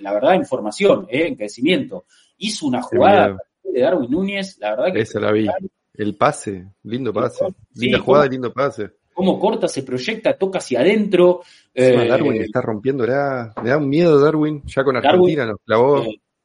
la 0.00 0.12
verdad, 0.14 0.34
en 0.36 0.46
formación, 0.46 1.06
en 1.10 1.36
crecimiento. 1.36 2.06
Hizo 2.38 2.66
una 2.66 2.80
jugada 2.80 3.36
de 3.62 3.80
Darwin 3.80 4.10
Núñez, 4.10 4.56
la 4.58 4.70
verdad 4.70 4.92
que... 4.92 5.00
Esa 5.02 5.20
la 5.20 5.32
vi. 5.32 5.46
El 5.94 6.16
pase, 6.16 6.68
lindo 6.84 7.12
pase. 7.12 7.44
Linda 7.74 7.98
jugada, 7.98 8.26
lindo 8.26 8.52
pase. 8.52 8.90
Cómo 9.12 9.38
corta, 9.38 9.68
se 9.68 9.82
proyecta, 9.82 10.36
toca 10.36 10.58
hacia 10.58 10.80
adentro. 10.80 11.42
Darwin 11.74 12.42
está 12.42 12.60
rompiendo, 12.62 13.04
le 13.04 13.12
da, 13.12 13.54
le 13.62 13.70
da 13.70 13.76
un 13.76 13.88
miedo 13.88 14.18
Darwin, 14.18 14.62
ya 14.66 14.82
con 14.82 14.96
Argentina 14.96 15.46
nos 15.46 15.58
clavó 15.64 16.04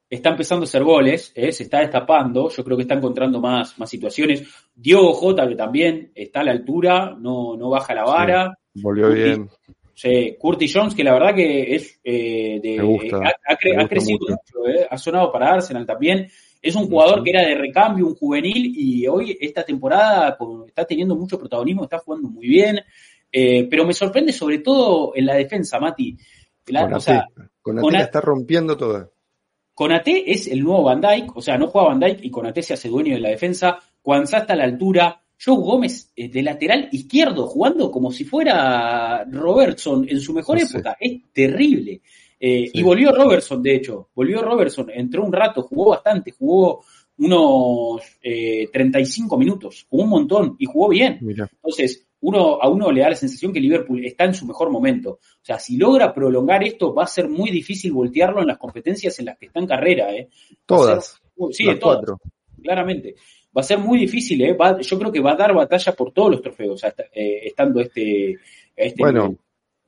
está 0.09 0.29
empezando 0.29 0.63
a 0.63 0.67
hacer 0.67 0.83
goles, 0.83 1.31
¿eh? 1.35 1.51
se 1.51 1.63
está 1.63 1.79
destapando, 1.79 2.49
yo 2.49 2.63
creo 2.63 2.77
que 2.77 2.83
está 2.83 2.95
encontrando 2.95 3.39
más, 3.39 3.77
más 3.79 3.89
situaciones. 3.89 4.43
Diogo 4.73 5.13
Jota, 5.13 5.47
que 5.47 5.55
también 5.55 6.11
está 6.13 6.41
a 6.41 6.43
la 6.43 6.51
altura, 6.51 7.15
no, 7.17 7.55
no 7.57 7.69
baja 7.69 7.93
la 7.93 8.03
vara. 8.03 8.57
volvió 8.75 9.09
bien. 9.09 9.49
Sí, 9.93 10.35
Curtis 10.37 10.73
Jones, 10.75 10.93
que 10.93 11.05
la 11.05 11.13
verdad 11.13 11.33
que 11.33 11.73
es 11.73 11.99
eh, 12.03 12.59
de, 12.61 12.79
ha, 12.79 13.87
crecido 13.87 14.19
mucho, 14.19 14.67
¿eh? 14.67 14.85
ha 14.89 14.97
sonado 14.97 15.31
para 15.31 15.53
Arsenal 15.53 15.85
también. 15.85 16.27
Es 16.61 16.75
un 16.75 16.87
jugador 16.87 17.23
que 17.23 17.29
era 17.29 17.41
de 17.41 17.55
recambio, 17.55 18.07
un 18.07 18.15
juvenil, 18.15 18.73
y 18.75 19.07
hoy 19.07 19.37
esta 19.39 19.63
temporada 19.63 20.37
está 20.67 20.85
teniendo 20.85 21.15
mucho 21.15 21.37
protagonismo, 21.37 21.83
está 21.83 21.99
jugando 21.99 22.29
muy 22.29 22.47
bien. 22.47 22.79
pero 23.31 23.85
me 23.85 23.93
sorprende 23.93 24.33
sobre 24.33 24.59
todo 24.59 25.13
en 25.15 25.25
la 25.25 25.35
defensa, 25.35 25.79
Mati. 25.79 26.17
La, 26.67 26.89
con 27.61 27.79
o 27.79 27.91
está 27.91 28.21
rompiendo 28.21 28.75
todo. 28.77 29.11
Conate 29.75 30.31
es 30.31 30.47
el 30.47 30.63
nuevo 30.63 30.83
Van 30.83 31.01
Dyke, 31.01 31.35
o 31.35 31.41
sea, 31.41 31.57
no 31.57 31.67
juega 31.67 31.89
Van 31.89 31.99
Dyke 31.99 32.23
y 32.23 32.31
Conate 32.31 32.63
se 32.63 32.75
hace 32.75 32.87
dueño 32.87 33.13
de 33.13 33.19
la 33.19 33.29
defensa. 33.29 33.77
Cuanza 34.01 34.37
está 34.37 34.53
a 34.53 34.55
la 34.55 34.63
altura. 34.63 35.21
Joe 35.43 35.57
Gómez 35.57 36.13
eh, 36.15 36.29
de 36.29 36.41
lateral 36.41 36.87
izquierdo, 36.93 37.45
jugando 37.45 37.91
como 37.91 38.09
si 38.09 38.23
fuera 38.23 39.25
Robertson 39.25 40.07
en 40.07 40.21
su 40.21 40.33
mejor 40.33 40.59
época. 40.59 40.95
Es 40.97 41.23
terrible. 41.33 42.01
Eh, 42.39 42.69
y 42.73 42.83
volvió 42.83 43.11
Robertson, 43.11 43.61
de 43.61 43.75
hecho. 43.75 44.09
Volvió 44.13 44.41
Robertson. 44.41 44.89
Entró 44.93 45.23
un 45.23 45.33
rato, 45.33 45.63
jugó 45.63 45.91
bastante, 45.91 46.31
jugó 46.31 46.83
unos 47.17 48.01
eh, 48.21 48.67
35 48.71 49.37
minutos, 49.37 49.85
jugó 49.89 50.03
un 50.03 50.09
montón 50.09 50.55
y 50.59 50.65
jugó 50.65 50.89
bien. 50.89 51.19
Entonces, 51.21 52.05
uno, 52.21 52.59
a 52.61 52.69
uno 52.69 52.91
le 52.91 53.01
da 53.01 53.09
la 53.09 53.15
sensación 53.15 53.53
que 53.53 53.59
Liverpool 53.59 54.03
está 54.05 54.25
en 54.25 54.33
su 54.33 54.45
mejor 54.45 54.69
momento. 54.69 55.11
O 55.11 55.45
sea, 55.45 55.59
si 55.59 55.77
logra 55.77 56.13
prolongar 56.13 56.63
esto, 56.63 56.93
va 56.93 57.03
a 57.03 57.07
ser 57.07 57.29
muy 57.29 57.51
difícil 57.51 57.93
voltearlo 57.93 58.41
en 58.41 58.47
las 58.47 58.57
competencias 58.57 59.17
en 59.19 59.25
las 59.25 59.37
que 59.37 59.45
está 59.45 59.59
en 59.59 59.67
carrera. 59.67 60.13
¿eh? 60.13 60.29
Todas. 60.65 61.21
sí, 61.51 61.67
todas. 61.79 62.17
Claramente. 62.61 63.15
Va 63.55 63.61
a 63.61 63.63
ser 63.63 63.77
muy 63.77 63.99
difícil, 63.99 64.41
¿eh? 64.41 64.57
yo 64.81 64.99
creo 64.99 65.11
que 65.11 65.21
va 65.21 65.31
a 65.31 65.37
dar 65.37 65.53
batalla 65.53 65.93
por 65.93 66.11
todos 66.11 66.31
los 66.31 66.41
trofeos, 66.41 66.83
eh, 66.83 67.41
estando 67.45 67.79
este, 67.79 68.35
este 68.75 69.01
bueno, 69.01 69.33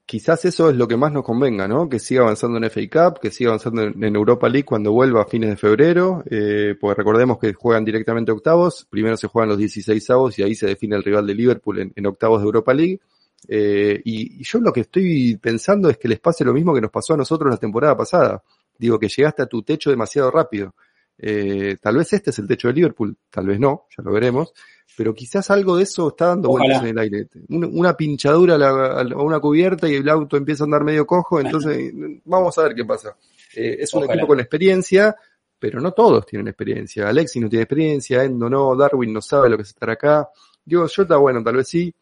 quizás 0.08 0.46
eso 0.46 0.70
es 0.70 0.78
lo 0.78 0.88
que 0.88 0.96
más 0.96 1.12
nos 1.12 1.24
convenga, 1.24 1.68
¿no? 1.68 1.90
Que 1.90 2.00
siga 2.00 2.22
avanzando 2.22 2.58
en 2.58 2.64
FA 2.72 2.82
Cup, 2.90 3.20
que 3.20 3.30
siga 3.30 3.50
avanzando 3.50 3.84
en 3.84 4.16
Europa 4.16 4.48
League 4.48 4.66
cuando 4.66 4.94
vuelva 4.94 5.22
a 5.22 5.26
fines 5.26 5.50
de 5.50 5.58
febrero, 5.58 6.24
eh, 6.32 6.76
porque 6.80 6.96
recordemos 6.98 7.38
que 7.38 7.54
juegan 7.54 7.84
directamente 7.84 8.32
octavos, 8.32 8.88
primero 8.90 9.18
se 9.18 9.28
juegan 9.28 9.50
los 9.50 9.58
16 9.58 10.10
avos 10.10 10.40
y 10.40 10.44
ahí 10.44 10.56
se 10.56 10.66
define 10.66 10.96
el 10.96 11.04
rival 11.04 11.28
de 11.28 11.36
Liverpool 11.36 11.92
en, 11.94 12.08
octavos 12.08 12.40
de 12.40 12.46
Europa 12.46 12.74
League. 12.74 13.02
Eh, 13.50 14.02
y, 14.06 14.42
yo 14.44 14.60
lo 14.60 14.72
que 14.72 14.82
estoy 14.82 15.38
pensando 15.38 15.90
es 15.90 15.98
que 15.98 16.08
les 16.08 16.22
pase 16.22 16.46
lo 16.46 16.54
mismo 16.54 16.74
que 16.74 16.82
nos 16.82 16.92
pasó 16.92 17.14
a 17.14 17.18
nosotros 17.18 17.52
la 17.52 17.58
temporada 17.58 17.98
pasada. 17.98 18.42
Digo, 18.80 18.98
que 18.98 19.10
llegaste 19.10 19.42
a 19.44 19.46
tu 19.46 19.62
techo 19.62 19.90
demasiado 19.90 20.32
rápido. 20.32 20.74
Eh, 21.18 21.76
tal 21.82 21.98
vez 21.98 22.14
este 22.14 22.30
es 22.30 22.40
el 22.40 22.48
techo 22.48 22.70
de 22.70 22.76
Liverpool, 22.76 23.18
tal 23.30 23.48
vez 23.48 23.60
no, 23.60 23.88
ya 23.96 24.04
lo 24.04 24.14
veremos 24.14 24.54
pero 24.98 25.14
quizás 25.14 25.52
algo 25.52 25.78
de 25.78 25.84
eso 25.84 26.08
está 26.08 26.30
dando 26.30 26.50
vueltas 26.50 26.82
en 26.82 26.88
el 26.88 26.98
aire. 26.98 27.28
Una, 27.50 27.96
pinchadura 27.96 28.56
a, 28.56 29.04
una 29.04 29.40
cubierta 29.40 29.88
y 29.88 29.94
el 29.94 30.10
auto 30.10 30.38
empieza 30.38 30.64
a 30.64 30.66
andar 30.66 30.84
medio 30.84 31.06
cojo, 31.06 31.40
entonces 31.40 31.94
vamos 32.26 32.58
a 32.58 32.64
ver 32.64 32.74
qué 32.74 32.84
pasa. 32.84 33.16
Eh, 33.56 33.78
es 33.80 33.94
un 33.94 34.06
equipo 34.06 34.26
con 34.26 34.40
experiencia, 34.40 35.16
pero 35.60 35.80
no 35.80 35.92
todos 35.92 36.26
tienen 36.26 36.48
experiencia. 36.48 37.08
Alexis 37.08 37.40
no 37.40 37.48
tiene 37.48 37.62
experiencia, 37.62 38.24
Endo 38.24 38.50
no, 38.50 38.76
Darwin 38.76 39.14
no 39.14 39.22
sabe 39.22 39.52
lo 39.52 39.58
que 39.58 39.62
es 39.62 39.70
estar 39.70 39.92
acá. 39.92 40.30
Diego 40.66 40.88
Jota, 40.94 41.18
bueno, 41.18 41.44
tal 41.44 41.58
vez 41.58 41.68
sí. 41.68 41.94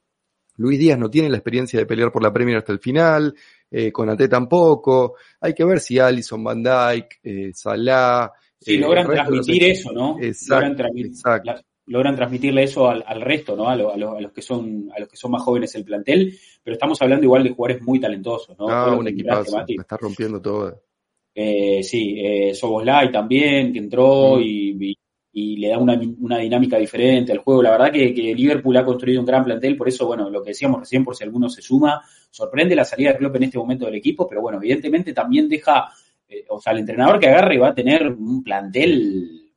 Luis 0.55 0.79
Díaz 0.79 0.97
no 0.97 1.09
tiene 1.09 1.27
la 1.27 1.35
experiencia 1.35 1.77
de 1.77 1.85
pelear 1.85 2.13
por 2.13 2.23
la 2.23 2.31
Premier 2.31 2.59
hasta 2.59 2.71
el 2.71 2.79
final. 2.79 3.35
Eh, 3.69 3.91
Conate 3.91 4.29
tampoco. 4.29 5.15
Hay 5.41 5.53
que 5.53 5.65
ver 5.65 5.81
si 5.81 5.99
Allison, 5.99 6.41
Van 6.41 6.63
Dyke, 6.63 7.19
eh, 7.21 7.51
Salah. 7.53 8.31
Sí, 8.57 8.77
logran 8.77 9.05
transmitir 9.05 9.65
eso, 9.65 9.91
¿no? 9.91 10.17
Exacto, 10.17 10.85
exacto 10.95 11.61
logran 11.87 12.15
transmitirle 12.15 12.63
eso 12.63 12.89
al, 12.89 13.21
resto, 13.21 13.55
¿no? 13.55 13.69
A, 13.69 13.75
los 13.75 14.31
que 14.31 14.41
son 14.41 14.89
a 14.95 14.99
los 14.99 15.09
que 15.09 15.17
son 15.17 15.31
más 15.31 15.43
jóvenes 15.43 15.75
el 15.75 15.83
plantel, 15.83 16.37
pero 16.63 16.73
estamos 16.73 17.01
hablando 17.01 17.25
igual 17.25 17.43
de 17.43 17.51
jugadores 17.51 17.83
muy 17.83 17.99
talentosos, 17.99 18.57
¿no? 18.57 18.67
Ah, 18.69 18.95
un 18.95 19.07
equipazo, 19.07 19.57
me 19.57 19.75
está 19.77 19.97
rompiendo 19.97 20.41
todo. 20.41 20.81
Eh, 21.33 21.83
sí, 21.83 22.15
eh, 22.17 22.53
Soboslai 22.55 23.11
también, 23.11 23.73
que 23.73 23.79
entró 23.79 24.37
mm. 24.37 24.41
y, 24.41 24.97
le 25.57 25.67
da 25.67 25.77
una, 25.77 25.97
dinámica 26.37 26.77
diferente 26.77 27.33
al 27.33 27.39
juego. 27.39 27.61
La 27.61 27.71
verdad 27.71 27.91
que, 27.91 28.33
Liverpool 28.35 28.77
ha 28.77 28.85
construido 28.85 29.19
un 29.19 29.25
gran 29.25 29.43
plantel, 29.43 29.75
por 29.75 29.89
eso, 29.89 30.07
bueno, 30.07 30.29
lo 30.29 30.41
que 30.41 30.51
decíamos 30.51 30.79
recién, 30.79 31.03
por 31.03 31.13
si 31.13 31.25
alguno 31.25 31.49
se 31.49 31.61
suma, 31.61 32.01
sorprende 32.29 32.73
la 32.73 32.85
salida 32.85 33.11
de 33.11 33.17
Klopp 33.17 33.35
en 33.35 33.43
este 33.43 33.57
momento 33.57 33.85
del 33.85 33.95
equipo, 33.95 34.27
pero 34.29 34.41
bueno, 34.41 34.59
evidentemente 34.59 35.13
también 35.13 35.49
deja, 35.49 35.89
eh, 36.29 36.45
o 36.47 36.61
sea, 36.61 36.71
el 36.71 36.79
entrenador 36.79 37.19
que 37.19 37.27
agarre 37.27 37.57
va 37.57 37.69
a 37.69 37.75
tener 37.75 38.07
un 38.07 38.41
plantel 38.41 39.51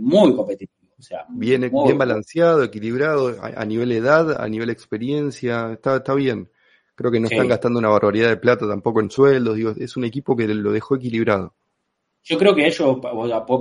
muy 0.00 0.34
competitivo 0.34 0.79
bien, 1.28 1.70
bien 1.70 1.98
balanceado, 1.98 2.62
equilibrado, 2.64 3.36
a, 3.42 3.64
nivel 3.64 3.92
edad, 3.92 4.42
a 4.42 4.48
nivel 4.48 4.70
experiencia, 4.70 5.72
está, 5.72 5.96
está 5.96 6.14
bien. 6.14 6.48
Creo 6.94 7.10
que 7.10 7.20
no 7.20 7.28
están 7.28 7.48
gastando 7.48 7.78
una 7.78 7.88
barbaridad 7.88 8.28
de 8.28 8.36
plata 8.36 8.68
tampoco 8.68 9.00
en 9.00 9.10
sueldos. 9.10 9.56
Digo, 9.56 9.72
es 9.78 9.96
un 9.96 10.04
equipo 10.04 10.36
que 10.36 10.46
lo 10.46 10.70
dejó 10.70 10.96
equilibrado. 10.96 11.54
Yo 12.22 12.38
creo 12.38 12.54
que 12.54 12.66
ellos 12.66 12.98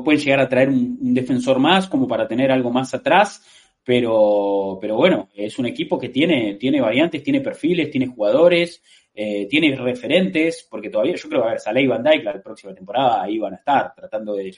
pueden 0.04 0.20
llegar 0.20 0.42
a 0.42 0.50
traer 0.50 0.70
un, 0.70 1.14
defensor 1.14 1.60
más 1.60 1.88
como 1.88 2.08
para 2.08 2.28
tener 2.28 2.52
algo 2.52 2.72
más 2.72 2.94
atrás, 2.94 3.42
pero, 3.84 4.78
pero 4.82 4.98
bueno, 4.98 5.30
es 5.34 5.58
un 5.58 5.66
equipo 5.66 5.98
que 5.98 6.10
tiene, 6.10 6.56
tiene 6.56 6.82
variantes, 6.82 7.24
tiene 7.24 7.40
perfiles, 7.40 7.90
tiene 7.90 8.08
jugadores, 8.08 8.84
eh, 9.22 9.47
tiene 9.49 9.76
referentes, 9.76 10.65
porque 10.70 10.89
todavía 10.89 11.13
yo 11.17 11.28
creo 11.28 11.41
que 11.41 11.47
a 11.47 11.51
ver, 11.51 11.59
Saleh 11.59 11.82
y 11.82 11.88
Van 11.88 12.01
Dijk 12.01 12.24
la 12.24 12.41
próxima 12.41 12.74
temporada 12.74 13.22
ahí 13.22 13.38
van 13.38 13.51
a 13.51 13.57
estar 13.57 13.93
tratando 13.93 14.34
de, 14.34 14.49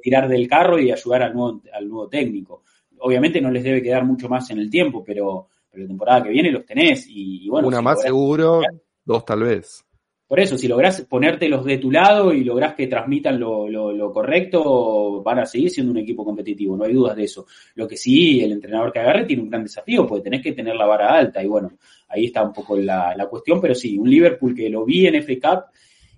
tirar 0.00 0.28
del 0.28 0.46
carro 0.46 0.78
y 0.78 0.92
ayudar 0.92 1.22
al 1.24 1.34
nuevo, 1.34 1.60
al 1.72 1.88
nuevo 1.88 2.08
técnico. 2.08 2.62
Obviamente 3.00 3.40
no 3.40 3.50
les 3.50 3.64
debe 3.64 3.82
quedar 3.82 4.04
mucho 4.04 4.28
más 4.28 4.48
en 4.50 4.60
el 4.60 4.70
tiempo, 4.70 5.02
pero, 5.02 5.48
la 5.72 5.88
temporada 5.88 6.22
que 6.22 6.28
viene 6.28 6.52
los 6.52 6.64
tenés 6.64 7.06
y, 7.08 7.48
bueno. 7.48 7.66
Una 7.66 7.82
más 7.82 8.00
seguro, 8.00 8.62
dos 9.04 9.24
tal 9.24 9.42
vez. 9.42 9.84
Por 10.28 10.38
eso, 10.38 10.56
si 10.56 10.68
lográs 10.68 11.00
ponértelos 11.00 11.64
de 11.64 11.78
tu 11.78 11.90
lado 11.90 12.32
y 12.32 12.44
lográs 12.44 12.74
que 12.74 12.86
transmitan 12.86 13.40
lo, 13.40 13.68
lo, 13.68 14.12
correcto, 14.12 15.20
van 15.20 15.40
a 15.40 15.46
seguir 15.46 15.70
siendo 15.70 15.90
un 15.90 15.98
equipo 15.98 16.24
competitivo, 16.24 16.76
no 16.76 16.84
hay 16.84 16.92
dudas 16.92 17.16
de 17.16 17.24
eso. 17.24 17.44
Lo 17.74 17.88
que 17.88 17.96
sí, 17.96 18.40
el 18.40 18.52
entrenador 18.52 18.92
que 18.92 19.00
agarre 19.00 19.24
tiene 19.24 19.42
un 19.42 19.50
gran 19.50 19.64
desafío, 19.64 20.06
porque 20.06 20.22
tenés 20.22 20.42
que 20.42 20.52
tener 20.52 20.76
la 20.76 20.86
vara 20.86 21.12
alta 21.12 21.42
y 21.42 21.48
bueno, 21.48 21.72
ahí 22.08 22.26
está 22.26 22.42
un 22.42 22.52
poco 22.52 22.76
la, 22.76 23.14
la 23.16 23.26
cuestión, 23.26 23.60
pero 23.60 23.74
sí, 23.74 23.98
un 23.98 24.08
Liverpool 24.08 24.54
que 24.54 24.68
lo 24.68 24.84
vi 24.84 25.06
en 25.06 25.22
FA 25.22 25.34
Cup 25.40 25.64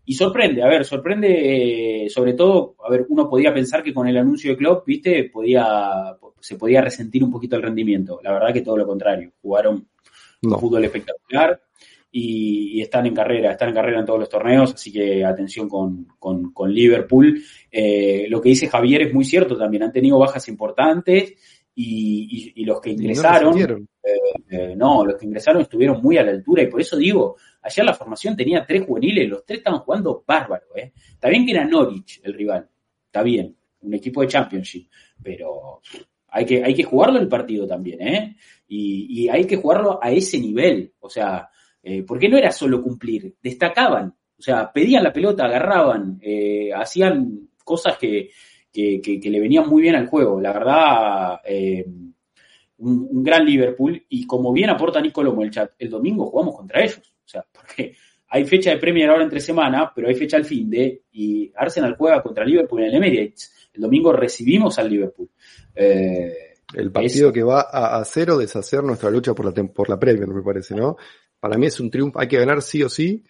y 0.08 0.14
sorprende, 0.14 0.62
a 0.62 0.68
ver, 0.68 0.84
sorprende 0.84 2.04
eh, 2.04 2.08
sobre 2.08 2.34
todo, 2.34 2.76
a 2.86 2.88
ver, 2.88 3.06
uno 3.08 3.28
podía 3.28 3.52
pensar 3.52 3.82
que 3.82 3.92
con 3.92 4.06
el 4.06 4.16
anuncio 4.16 4.52
de 4.52 4.56
Klopp, 4.56 4.86
viste, 4.86 5.24
podía, 5.24 6.16
se 6.38 6.54
podía 6.54 6.80
resentir 6.80 7.24
un 7.24 7.32
poquito 7.32 7.56
el 7.56 7.62
rendimiento. 7.62 8.20
La 8.22 8.32
verdad 8.32 8.52
que 8.52 8.62
todo 8.62 8.76
lo 8.76 8.86
contrario, 8.86 9.32
jugaron 9.42 9.88
un 10.42 10.60
fútbol 10.60 10.84
espectacular 10.84 11.60
y, 12.12 12.80
están 12.80 13.06
en 13.06 13.14
carrera, 13.14 13.50
están 13.50 13.70
en 13.70 13.74
carrera 13.74 13.98
en 13.98 14.06
todos 14.06 14.20
los 14.20 14.28
torneos, 14.28 14.74
así 14.74 14.92
que 14.92 15.24
atención 15.24 15.68
con, 15.68 16.06
con, 16.20 16.72
Liverpool. 16.72 17.42
Eh, 17.68 18.26
lo 18.28 18.40
que 18.40 18.50
dice 18.50 18.68
Javier 18.68 19.02
es 19.02 19.12
muy 19.12 19.24
cierto 19.24 19.58
también, 19.58 19.82
han 19.82 19.92
tenido 19.92 20.20
bajas 20.20 20.46
importantes 20.46 21.34
y, 21.78 22.64
los 22.64 22.80
que 22.80 22.90
ingresaron, 22.90 23.58
eh, 23.58 23.76
eh, 24.50 24.74
no, 24.74 25.04
los 25.04 25.16
que 25.16 25.26
ingresaron 25.26 25.62
estuvieron 25.62 26.00
muy 26.00 26.16
a 26.16 26.22
la 26.22 26.30
altura 26.30 26.62
y 26.62 26.68
por 26.68 26.80
eso 26.80 26.96
digo, 26.96 27.36
ayer 27.62 27.84
la 27.84 27.94
formación 27.94 28.34
tenía 28.34 28.64
tres 28.64 28.84
juveniles, 28.84 29.28
los 29.28 29.44
tres 29.44 29.58
estaban 29.58 29.80
jugando 29.80 30.24
bárbaro, 30.26 30.66
¿eh? 30.74 30.92
Está 31.12 31.28
bien 31.28 31.44
que 31.44 31.52
era 31.52 31.66
Norwich 31.66 32.20
el 32.24 32.32
rival, 32.32 32.66
está 33.06 33.22
bien, 33.22 33.54
un 33.82 33.94
equipo 33.94 34.22
de 34.22 34.28
Championship, 34.28 34.88
pero 35.22 35.82
hay 36.28 36.46
que, 36.46 36.64
hay 36.64 36.74
que 36.74 36.84
jugarlo 36.84 37.18
el 37.18 37.28
partido 37.28 37.66
también, 37.66 38.00
¿eh? 38.00 38.36
Y, 38.68 39.24
y 39.24 39.28
hay 39.28 39.44
que 39.44 39.56
jugarlo 39.56 39.98
a 40.02 40.10
ese 40.10 40.38
nivel, 40.40 40.94
o 41.00 41.10
sea, 41.10 41.48
eh, 41.82 42.02
porque 42.02 42.28
no 42.28 42.38
era 42.38 42.50
solo 42.50 42.82
cumplir, 42.82 43.36
destacaban, 43.42 44.08
o 44.08 44.42
sea, 44.42 44.72
pedían 44.72 45.04
la 45.04 45.12
pelota, 45.12 45.44
agarraban, 45.44 46.18
eh, 46.22 46.70
hacían 46.74 47.50
cosas 47.62 47.98
que, 47.98 48.30
que, 48.76 49.30
le 49.30 49.40
venían 49.40 49.68
muy 49.68 49.82
bien 49.82 49.94
al 49.94 50.06
juego. 50.06 50.40
La 50.40 50.52
verdad, 50.52 51.40
eh, 51.44 51.86
un, 52.78 53.22
gran 53.22 53.44
Liverpool. 53.44 54.04
Y 54.08 54.26
como 54.26 54.52
bien 54.52 54.70
aporta 54.70 55.00
Nicolomo 55.00 55.42
el 55.42 55.50
chat, 55.50 55.72
el 55.78 55.90
domingo 55.90 56.26
jugamos 56.26 56.56
contra 56.56 56.82
ellos. 56.82 57.00
O 57.00 57.28
sea, 57.28 57.44
porque 57.52 57.94
hay 58.28 58.44
fecha 58.44 58.70
de 58.70 58.78
Premier 58.78 59.10
ahora 59.10 59.24
entre 59.24 59.40
semana, 59.40 59.92
pero 59.94 60.08
hay 60.08 60.14
fecha 60.14 60.36
al 60.36 60.44
fin 60.44 60.68
de. 60.70 61.02
Y 61.12 61.50
Arsenal 61.56 61.96
juega 61.96 62.22
contra 62.22 62.44
Liverpool 62.44 62.82
en 62.82 62.88
el 62.88 62.94
Emirates. 62.96 63.70
El 63.72 63.82
domingo 63.82 64.12
recibimos 64.12 64.78
al 64.78 64.90
Liverpool. 64.90 65.30
Eh, 65.74 66.34
el 66.74 66.90
partido 66.90 67.32
que 67.32 67.42
va 67.42 67.60
a 67.70 67.98
hacer 67.98 68.30
o 68.30 68.38
deshacer 68.38 68.82
nuestra 68.82 69.10
lucha 69.10 69.34
por 69.34 69.46
la, 69.46 69.64
por 69.64 69.88
la 69.88 69.98
Premier, 69.98 70.26
me 70.28 70.42
parece, 70.42 70.74
¿no? 70.74 70.96
Para 71.38 71.56
mí 71.56 71.66
es 71.66 71.78
un 71.78 71.90
triunfo, 71.90 72.18
hay 72.18 72.26
que 72.26 72.38
ganar 72.38 72.60
sí 72.60 72.82
o 72.82 72.88
sí 72.88 73.22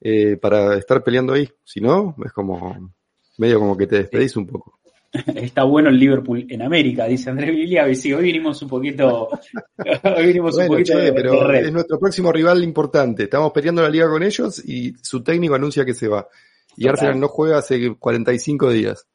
eh, 0.00 0.36
para 0.36 0.76
estar 0.76 1.02
peleando 1.02 1.32
ahí. 1.32 1.48
Si 1.62 1.80
no, 1.80 2.14
es 2.24 2.32
como 2.32 2.92
medio 3.38 3.58
como 3.58 3.76
que 3.76 3.86
te 3.86 3.96
despedís 3.96 4.36
un 4.36 4.46
poco. 4.46 4.80
Está 5.34 5.64
bueno 5.64 5.90
el 5.90 5.98
Liverpool 5.98 6.46
en 6.48 6.62
América, 6.62 7.06
dice 7.06 7.30
Andrés 7.30 7.50
Viliavi. 7.50 7.94
Sí, 7.94 8.12
hoy 8.12 8.24
vinimos 8.24 8.60
un 8.62 8.68
poquito. 8.68 9.28
hoy 10.16 10.26
vinimos 10.26 10.56
un 10.58 10.66
poquito. 10.66 10.94
pero 11.14 11.52
es 11.52 11.72
nuestro 11.72 11.98
próximo 11.98 12.32
rival 12.32 12.62
importante. 12.64 13.24
Estamos 13.24 13.52
peleando 13.52 13.82
la 13.82 13.88
liga 13.88 14.08
con 14.08 14.22
ellos 14.22 14.62
y 14.64 14.92
su 15.00 15.22
técnico 15.22 15.54
anuncia 15.54 15.84
que 15.84 15.94
se 15.94 16.08
va. 16.08 16.26
Y 16.76 16.88
Arsenal 16.88 17.20
no 17.20 17.28
juega 17.28 17.58
hace 17.58 17.94
45 17.96 18.70
días. 18.70 19.06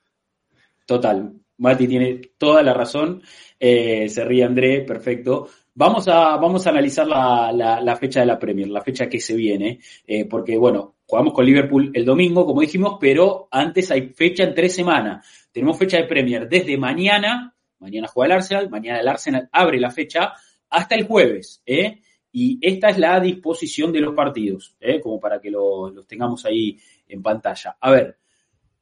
Total. 0.86 1.34
Mati 1.58 1.88
tiene 1.88 2.22
toda 2.38 2.64
la 2.64 2.74
razón. 2.74 3.22
Eh, 3.60 4.08
se 4.08 4.24
ríe 4.24 4.46
André, 4.46 4.82
perfecto. 4.82 5.50
Vamos 5.80 6.10
a, 6.10 6.36
vamos 6.36 6.68
a 6.68 6.72
analizar 6.72 7.08
la, 7.08 7.54
la, 7.54 7.96
fecha 7.96 8.20
de 8.20 8.26
la 8.26 8.38
Premier, 8.38 8.68
la 8.68 8.82
fecha 8.82 9.08
que 9.08 9.22
se 9.22 9.34
viene, 9.34 9.80
eh, 10.06 10.26
porque 10.26 10.58
bueno, 10.58 10.98
jugamos 11.06 11.34
con 11.34 11.46
Liverpool 11.46 11.90
el 11.94 12.04
domingo, 12.04 12.46
como 12.46 12.60
dijimos, 12.60 12.98
pero 13.00 13.48
antes 13.50 13.90
hay 13.90 14.10
fecha 14.10 14.44
en 14.44 14.54
tres 14.54 14.76
semanas. 14.76 15.26
Tenemos 15.54 15.78
fecha 15.78 15.96
de 15.96 16.04
Premier 16.04 16.50
desde 16.50 16.78
mañana, 16.78 17.56
mañana 17.78 18.10
juega 18.10 18.26
el 18.34 18.40
Arsenal, 18.40 18.70
mañana 18.70 19.00
el 19.00 19.08
Arsenal 19.08 19.48
abre 19.54 19.80
la 19.80 19.90
fecha, 19.90 20.34
hasta 20.70 20.96
el 20.96 21.06
jueves, 21.06 21.64
¿eh? 21.66 22.02
Y 22.30 22.60
esta 22.62 22.90
es 22.90 22.98
la 22.98 23.18
disposición 23.22 23.94
de 23.94 24.02
los 24.02 24.14
partidos, 24.14 24.76
¿eh? 24.82 25.00
como 25.00 25.18
para 25.18 25.40
que 25.40 25.50
los 25.50 26.06
tengamos 26.06 26.46
ahí 26.46 26.78
en 27.08 27.24
pantalla. 27.24 27.78
A 27.80 27.90
ver, 27.90 28.18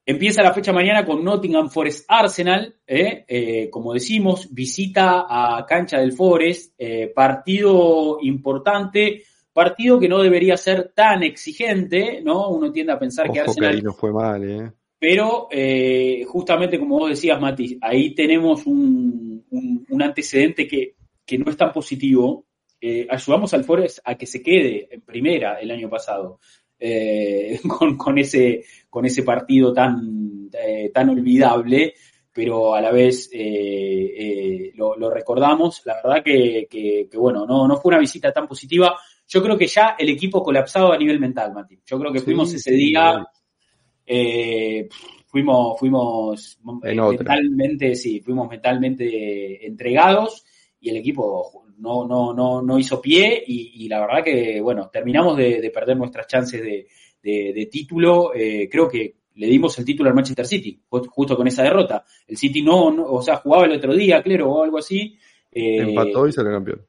empieza 0.07 0.41
la 0.41 0.53
fecha 0.53 0.71
mañana 0.71 1.05
con 1.05 1.21
Nottingham 1.21 1.69
Forest 1.69 2.05
Arsenal, 2.07 2.73
¿eh? 2.87 3.25
eh 3.27 3.69
como 3.69 3.93
decimos, 3.93 4.47
visita 4.51 5.25
a 5.29 5.65
cancha 5.65 5.99
del 5.99 6.13
Forest, 6.13 6.73
eh, 6.77 7.11
partido 7.13 8.17
importante, 8.21 9.23
partido 9.51 9.99
que 9.99 10.07
no 10.07 10.21
debería 10.21 10.55
ser 10.55 10.93
tan 10.95 11.23
exigente, 11.23 12.21
¿no? 12.23 12.47
Uno 12.49 12.71
tiende 12.71 12.93
a 12.93 12.99
pensar 12.99 13.29
que 13.29 13.41
Arsenal... 13.41 13.83
no 13.83 13.93
fue 13.93 14.13
mal, 14.13 14.49
¿eh? 14.49 14.71
Pero 14.97 15.49
justamente 16.27 16.79
como 16.79 16.97
vos 16.97 17.09
decías, 17.09 17.39
Mati, 17.39 17.77
ahí 17.81 18.15
tenemos 18.15 18.65
un, 18.65 19.45
antecedente 20.01 20.67
que, 20.67 20.95
no 21.37 21.51
es 21.51 21.57
tan 21.57 21.71
positivo. 21.71 22.47
Ayudamos 23.09 23.53
al 23.53 23.63
Forest 23.63 23.99
a 24.05 24.15
que 24.15 24.25
se 24.25 24.41
quede 24.41 24.87
en 24.89 25.01
primera 25.01 25.59
el 25.59 25.69
año 25.69 25.87
pasado, 25.87 26.39
eh, 26.79 27.59
con, 27.97 28.17
ese, 28.17 28.63
con 28.89 29.05
ese 29.05 29.23
partido 29.23 29.73
tan, 29.73 30.49
tan 30.93 31.09
olvidable, 31.09 31.93
pero 32.31 32.75
a 32.75 32.81
la 32.81 32.91
vez 32.91 33.29
lo, 34.75 35.09
recordamos. 35.09 35.81
La 35.85 35.95
verdad 36.03 36.23
que, 36.23 37.09
bueno, 37.15 37.45
no, 37.45 37.67
no 37.67 37.77
fue 37.77 37.89
una 37.89 37.99
visita 37.99 38.31
tan 38.31 38.47
positiva. 38.47 38.95
Yo 39.27 39.41
creo 39.43 39.57
que 39.57 39.67
ya 39.67 39.95
el 39.97 40.09
equipo 40.09 40.41
colapsado 40.43 40.93
a 40.93 40.97
nivel 40.97 41.19
mental, 41.19 41.53
Mati. 41.53 41.79
Yo 41.85 41.99
creo 41.99 42.13
que 42.13 42.21
fuimos 42.21 42.53
ese 42.53 42.71
día 42.71 43.27
eh, 44.09 44.87
fuimos, 45.27 45.77
fuimos 45.77 46.59
mentalmente, 46.81 47.93
sí, 47.93 48.21
fuimos 48.21 48.47
mentalmente 48.47 49.67
entregados 49.67 50.45
y 50.79 50.89
el 50.89 50.97
equipo 50.97 51.66
no, 51.77 52.07
no, 52.07 52.33
no, 52.33 52.61
no 52.61 52.79
hizo 52.79 53.01
pie 53.01 53.43
y, 53.45 53.87
la 53.87 54.01
verdad 54.01 54.23
que, 54.23 54.59
bueno, 54.61 54.89
terminamos 54.91 55.37
de, 55.37 55.71
perder 55.73 55.97
nuestras 55.97 56.27
chances 56.27 56.61
de, 56.61 57.69
título. 57.71 58.33
Eh, 58.33 58.67
creo 58.71 58.87
que 58.87 59.15
le 59.35 59.47
dimos 59.47 59.77
el 59.79 59.85
título 59.85 60.09
al 60.09 60.15
Manchester 60.15 60.45
City, 60.45 60.79
justo 60.89 61.35
con 61.35 61.47
esa 61.47 61.63
derrota. 61.63 62.03
El 62.27 62.37
City 62.37 62.61
no, 62.61 62.87
o 62.87 63.21
sea, 63.21 63.37
jugaba 63.37 63.65
el 63.65 63.73
otro 63.73 63.93
día, 63.93 64.21
claro, 64.21 64.51
o 64.51 64.63
algo 64.63 64.77
así. 64.79 65.17
Eh, 65.51 65.81
Empató 65.81 66.27
y 66.27 66.31
salió 66.31 66.51
campeón. 66.51 66.81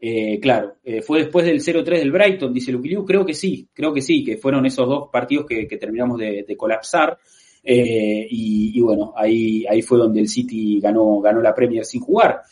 Eh, 0.00 0.38
claro, 0.40 0.76
eh, 0.84 1.02
fue 1.02 1.20
después 1.20 1.44
del 1.44 1.60
0-3 1.60 1.98
del 1.98 2.12
Brighton, 2.12 2.54
dice 2.54 2.70
Luquiliu, 2.70 3.04
creo 3.04 3.26
que 3.26 3.34
sí, 3.34 3.68
creo 3.72 3.92
que 3.92 4.00
sí, 4.00 4.22
que 4.22 4.36
fueron 4.36 4.64
esos 4.64 4.88
dos 4.88 5.08
partidos 5.12 5.44
que, 5.46 5.66
terminamos 5.76 6.18
de, 6.18 6.56
colapsar. 6.56 7.18
Eh, 7.64 8.26
y, 8.30 8.80
bueno, 8.80 9.12
ahí, 9.16 9.66
ahí 9.68 9.82
fue 9.82 9.98
donde 9.98 10.20
el 10.20 10.28
City 10.28 10.80
ganó, 10.80 11.20
ganó 11.20 11.42
la 11.42 11.54
Premier 11.54 11.84
sin 11.84 12.00
jugar. 12.00 12.42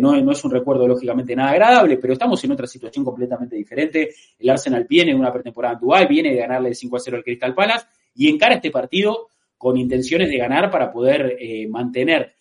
No, 0.00 0.20
no, 0.20 0.32
es 0.32 0.44
un 0.44 0.50
recuerdo 0.50 0.86
lógicamente 0.86 1.36
nada 1.36 1.50
agradable, 1.50 1.98
pero 1.98 2.12
estamos 2.12 2.42
en 2.44 2.52
otra 2.52 2.66
situación 2.66 3.04
completamente 3.04 3.56
diferente. 3.56 4.10
El 4.38 4.50
Arsenal 4.50 4.86
viene 4.88 5.12
en 5.12 5.18
una 5.18 5.32
pretemporada 5.32 5.74
en 5.74 5.80
Dubai, 5.80 6.06
viene 6.06 6.30
de 6.30 6.36
ganarle 6.36 6.74
5 6.74 6.98
0 6.98 7.16
al 7.18 7.24
Crystal 7.24 7.54
Palace 7.54 7.86
y 8.14 8.28
encara 8.28 8.54
este 8.54 8.70
partido 8.70 9.28
con 9.56 9.76
intenciones 9.76 10.30
de 10.30 10.38
ganar 10.38 10.70
para 10.70 10.90
poder 10.90 11.36
mantener 11.68 12.34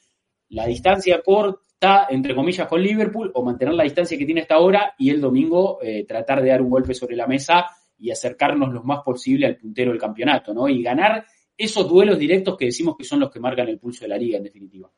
la 0.50 0.66
distancia 0.66 1.22
corta 1.22 1.68
entre 2.10 2.36
comillas, 2.36 2.68
con 2.68 2.82
Liverpool 2.82 3.32
o 3.34 3.44
mantener 3.44 3.74
la 3.74 3.84
distancia 3.84 4.18
que 4.18 4.26
tiene 4.26 4.42
hasta 4.42 4.56
ahora 4.56 4.96
y 4.98 5.10
el 5.10 5.22
domingo 5.22 5.80
eh, 5.82 6.06
tratar 6.06 6.42
de 6.42 6.50
dar 6.50 6.62
un 6.62 6.70
golpe 6.70 6.94
sobre 6.94 7.16
la 7.16 7.28
mesa 7.28 7.68
y 8.00 8.12
acercarnos 8.12 8.74
lo 8.74 8.84
más 8.84 9.02
posible 9.04 9.46
al 9.46 9.58
puntero 9.58 9.92
del 9.92 10.00
campeonato, 10.00 10.54
¿no? 10.54 10.68
Y 10.68 10.82
ganar 10.82 11.26
esos 11.56 11.88
duelos 11.88 12.18
directos 12.18 12.58
que 12.58 12.66
decimos 12.66 12.96
que 12.98 13.04
son 13.04 13.20
los 13.20 13.32
que 13.32 13.40
marcan 13.40 13.68
el 13.68 13.80
pulso 13.80 14.06
de 14.06 14.10
la 14.10 14.18
liga, 14.18 14.38
en 14.38 14.44
definitiva. 14.44 14.90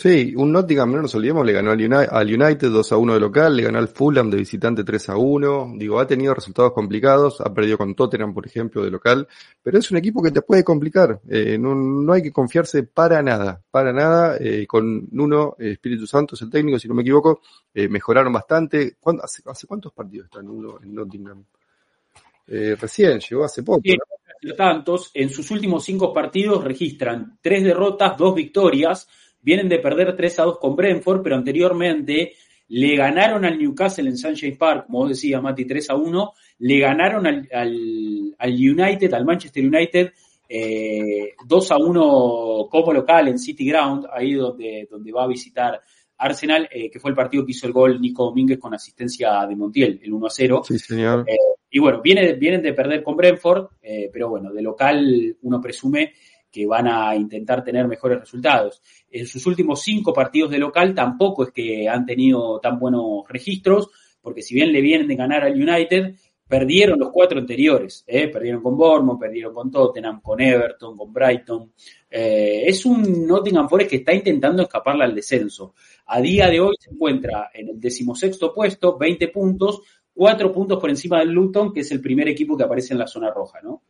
Sí, 0.00 0.32
un 0.36 0.52
Nottingham, 0.52 0.92
no 0.92 1.02
nos 1.02 1.12
olvidemos, 1.16 1.44
le 1.44 1.52
ganó 1.52 1.72
al 1.72 2.26
United, 2.32 2.70
2 2.70 2.92
a 2.92 2.96
1 2.96 3.14
de 3.14 3.18
local, 3.18 3.56
le 3.56 3.64
ganó 3.64 3.80
al 3.80 3.88
Fulham 3.88 4.30
de 4.30 4.36
visitante 4.36 4.84
3 4.84 5.08
a 5.08 5.16
1. 5.16 5.72
Digo, 5.74 5.98
ha 5.98 6.06
tenido 6.06 6.32
resultados 6.34 6.72
complicados, 6.72 7.40
ha 7.40 7.52
perdido 7.52 7.76
con 7.78 7.96
Tottenham, 7.96 8.32
por 8.32 8.46
ejemplo, 8.46 8.84
de 8.84 8.92
local, 8.92 9.26
pero 9.60 9.76
es 9.76 9.90
un 9.90 9.96
equipo 9.96 10.22
que 10.22 10.30
te 10.30 10.40
puede 10.42 10.62
complicar. 10.62 11.20
Eh, 11.28 11.58
no, 11.58 11.74
no, 11.74 12.12
hay 12.12 12.22
que 12.22 12.30
confiarse 12.30 12.84
para 12.84 13.20
nada, 13.24 13.60
para 13.72 13.92
nada. 13.92 14.36
Eh, 14.38 14.68
con 14.68 15.08
Nuno, 15.10 15.56
eh, 15.58 15.72
Espíritu 15.72 16.06
Santo 16.06 16.36
es 16.36 16.42
el 16.42 16.50
técnico, 16.50 16.78
si 16.78 16.86
no 16.86 16.94
me 16.94 17.02
equivoco, 17.02 17.40
eh, 17.74 17.88
mejoraron 17.88 18.32
bastante. 18.32 18.98
Hace, 19.20 19.42
¿Hace 19.46 19.66
cuántos 19.66 19.92
partidos 19.92 20.26
está 20.26 20.40
Nuno 20.40 20.78
en 20.80 20.94
Nottingham? 20.94 21.44
Eh, 22.46 22.76
recién, 22.80 23.18
llegó 23.18 23.44
hace 23.44 23.64
poco. 23.64 23.82
¿no? 23.84 24.54
Tantos, 24.54 25.10
en 25.14 25.28
sus 25.28 25.50
últimos 25.50 25.84
cinco 25.84 26.12
partidos 26.12 26.62
registran 26.62 27.36
tres 27.42 27.64
derrotas, 27.64 28.16
dos 28.16 28.36
victorias 28.36 29.08
Vienen 29.40 29.68
de 29.68 29.78
perder 29.78 30.16
3 30.16 30.38
a 30.40 30.42
2 30.44 30.58
con 30.58 30.76
Brentford, 30.76 31.22
pero 31.22 31.36
anteriormente 31.36 32.32
le 32.68 32.96
ganaron 32.96 33.44
al 33.44 33.58
Newcastle 33.58 34.08
en 34.08 34.18
Sunshine 34.18 34.58
Park, 34.58 34.86
como 34.86 35.00
vos 35.00 35.08
decías, 35.10 35.42
Mati, 35.42 35.64
3 35.64 35.90
a 35.90 35.94
1. 35.96 36.32
Le 36.58 36.78
ganaron 36.78 37.26
al, 37.26 37.48
al, 37.52 38.52
United, 38.52 39.12
al 39.14 39.24
Manchester 39.24 39.64
United, 39.64 40.12
eh, 40.48 41.34
2 41.46 41.70
a 41.70 41.76
1 41.76 42.68
como 42.70 42.92
local 42.92 43.28
en 43.28 43.38
City 43.38 43.66
Ground, 43.66 44.06
ahí 44.12 44.34
donde, 44.34 44.86
donde 44.90 45.12
va 45.12 45.24
a 45.24 45.28
visitar 45.28 45.80
Arsenal, 46.18 46.68
eh, 46.70 46.90
que 46.90 46.98
fue 46.98 47.10
el 47.10 47.16
partido 47.16 47.44
que 47.44 47.52
hizo 47.52 47.66
el 47.66 47.72
gol 47.72 48.00
Nico 48.00 48.24
Domínguez 48.24 48.58
con 48.58 48.74
asistencia 48.74 49.46
de 49.46 49.54
Montiel, 49.54 50.00
el 50.02 50.12
1 50.12 50.26
a 50.26 50.30
0. 50.30 50.62
Sí, 50.66 50.78
señor. 50.78 51.24
Eh, 51.28 51.36
y 51.70 51.78
bueno, 51.78 52.00
viene, 52.02 52.34
vienen 52.34 52.62
de 52.62 52.72
perder 52.72 53.02
con 53.02 53.16
Brentford, 53.16 53.68
eh, 53.82 54.10
pero 54.12 54.30
bueno, 54.30 54.52
de 54.52 54.62
local 54.62 55.36
uno 55.42 55.60
presume 55.60 56.12
que 56.50 56.66
van 56.66 56.88
a 56.88 57.14
intentar 57.14 57.62
tener 57.62 57.86
mejores 57.86 58.20
resultados. 58.20 58.82
En 59.10 59.26
sus 59.26 59.46
últimos 59.46 59.82
cinco 59.82 60.12
partidos 60.12 60.50
de 60.50 60.58
local 60.58 60.94
tampoco 60.94 61.44
es 61.44 61.50
que 61.50 61.88
han 61.88 62.04
tenido 62.04 62.60
tan 62.60 62.78
buenos 62.78 63.26
registros, 63.28 63.90
porque 64.20 64.42
si 64.42 64.54
bien 64.54 64.72
le 64.72 64.80
vienen 64.80 65.08
de 65.08 65.16
ganar 65.16 65.44
al 65.44 65.54
United, 65.54 66.14
perdieron 66.48 66.98
los 66.98 67.10
cuatro 67.10 67.38
anteriores. 67.38 68.04
¿eh? 68.06 68.28
Perdieron 68.28 68.62
con 68.62 68.76
Bournemouth, 68.76 69.20
perdieron 69.20 69.54
con 69.54 69.70
Tottenham, 69.70 70.20
con 70.20 70.40
Everton, 70.40 70.96
con 70.96 71.12
Brighton. 71.12 71.72
Eh, 72.10 72.64
es 72.66 72.84
un 72.86 73.26
Nottingham 73.26 73.68
Forest 73.68 73.90
que 73.90 73.96
está 73.96 74.14
intentando 74.14 74.62
escaparle 74.62 75.04
al 75.04 75.14
descenso. 75.14 75.74
A 76.06 76.20
día 76.20 76.48
de 76.48 76.60
hoy 76.60 76.74
se 76.78 76.90
encuentra 76.90 77.50
en 77.52 77.68
el 77.68 77.80
decimosexto 77.80 78.52
puesto, 78.52 78.96
20 78.96 79.28
puntos, 79.28 79.82
cuatro 80.14 80.50
puntos 80.52 80.80
por 80.80 80.88
encima 80.90 81.18
del 81.20 81.30
Luton, 81.30 81.72
que 81.72 81.80
es 81.80 81.92
el 81.92 82.00
primer 82.00 82.28
equipo 82.28 82.56
que 82.56 82.64
aparece 82.64 82.94
en 82.94 82.98
la 82.98 83.06
zona 83.06 83.30
roja, 83.30 83.60
¿no? 83.62 83.82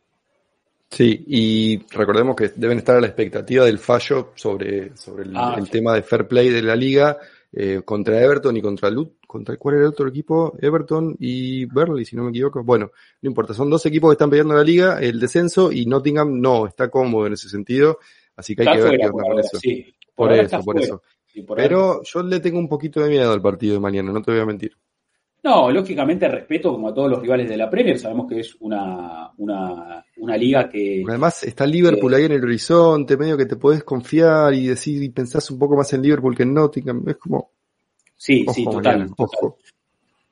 Sí, 0.89 1.23
y 1.27 1.79
recordemos 1.91 2.35
que 2.35 2.49
deben 2.55 2.79
estar 2.79 2.95
a 2.95 3.01
la 3.01 3.07
expectativa 3.07 3.63
del 3.65 3.77
fallo 3.77 4.31
sobre, 4.35 4.95
sobre 4.97 5.23
el, 5.23 5.33
Ah, 5.35 5.55
el 5.57 5.65
sí. 5.65 5.71
tema 5.71 5.93
de 5.93 6.01
fair 6.01 6.27
play 6.27 6.49
de 6.49 6.63
la 6.63 6.75
liga 6.75 7.17
eh, 7.51 7.81
contra 7.85 8.19
Everton 8.21 8.57
y 8.57 8.61
contra 8.61 8.89
Lut, 8.89 9.13
contra 9.27 9.55
cuál 9.57 9.75
era 9.75 9.83
el 9.85 9.89
otro 9.91 10.07
equipo, 10.07 10.55
Everton 10.59 11.15
y 11.19 11.65
Burnley, 11.65 12.05
si 12.05 12.15
no 12.15 12.23
me 12.23 12.29
equivoco. 12.31 12.63
Bueno, 12.63 12.91
no 13.21 13.29
importa, 13.29 13.53
son 13.53 13.69
dos 13.69 13.85
equipos 13.85 14.09
que 14.09 14.13
están 14.13 14.29
peleando 14.31 14.55
la 14.55 14.63
liga, 14.63 14.99
el 14.99 15.19
descenso 15.19 15.71
y 15.71 15.85
Nottingham 15.85 16.39
no 16.41 16.65
está 16.65 16.89
cómodo 16.89 17.27
en 17.27 17.33
ese 17.33 17.49
sentido, 17.49 17.99
así 18.35 18.55
que 18.55 18.67
hay 18.67 18.77
que 18.77 18.83
ver 18.83 18.99
qué 18.99 19.07
onda 19.07 19.21
con 19.29 19.39
eso. 19.39 19.59
sí. 19.59 19.93
Por 20.15 20.33
eso, 20.33 20.57
por 20.57 20.63
fuera. 20.65 20.81
eso. 20.81 21.01
Ahora. 21.47 21.55
Pero 21.63 22.01
yo 22.03 22.23
le 22.23 22.39
tengo 22.39 22.59
un 22.59 22.67
poquito 22.67 22.99
de 23.01 23.09
miedo 23.09 23.31
al 23.31 23.41
partido 23.41 23.75
de 23.75 23.79
mañana, 23.79 24.11
no 24.11 24.21
te 24.21 24.31
voy 24.31 24.41
a 24.41 24.45
mentir. 24.45 24.75
No, 25.43 25.71
lógicamente 25.71 26.27
respeto 26.27 26.71
como 26.71 26.89
a 26.89 26.93
todos 26.93 27.09
los 27.09 27.21
rivales 27.21 27.47
de 27.47 27.57
la 27.57 27.69
Premier, 27.69 27.97
sabemos 27.97 28.27
que 28.27 28.41
es 28.41 28.55
una, 28.59 29.31
una, 29.37 30.03
una 30.17 30.37
liga 30.37 30.69
que... 30.69 31.03
Además 31.07 31.43
está 31.43 31.65
Liverpool 31.65 32.13
ahí 32.13 32.25
en 32.25 32.33
el 32.33 32.43
horizonte, 32.43 33.15
medio 33.15 33.37
que 33.37 33.45
te 33.45 33.55
podés 33.55 33.83
confiar 33.83 34.53
y 34.53 34.67
decir 34.67 35.01
y 35.01 35.09
pensás 35.09 35.49
un 35.49 35.57
poco 35.57 35.77
más 35.77 35.93
en 35.93 36.01
Liverpool 36.01 36.35
que 36.35 36.43
en 36.43 36.53
Nottingham, 36.53 37.03
es 37.07 37.15
como, 37.15 37.51
Sí, 38.19 38.43
ojo 38.45 38.53
sí, 38.53 38.65
total. 38.65 39.09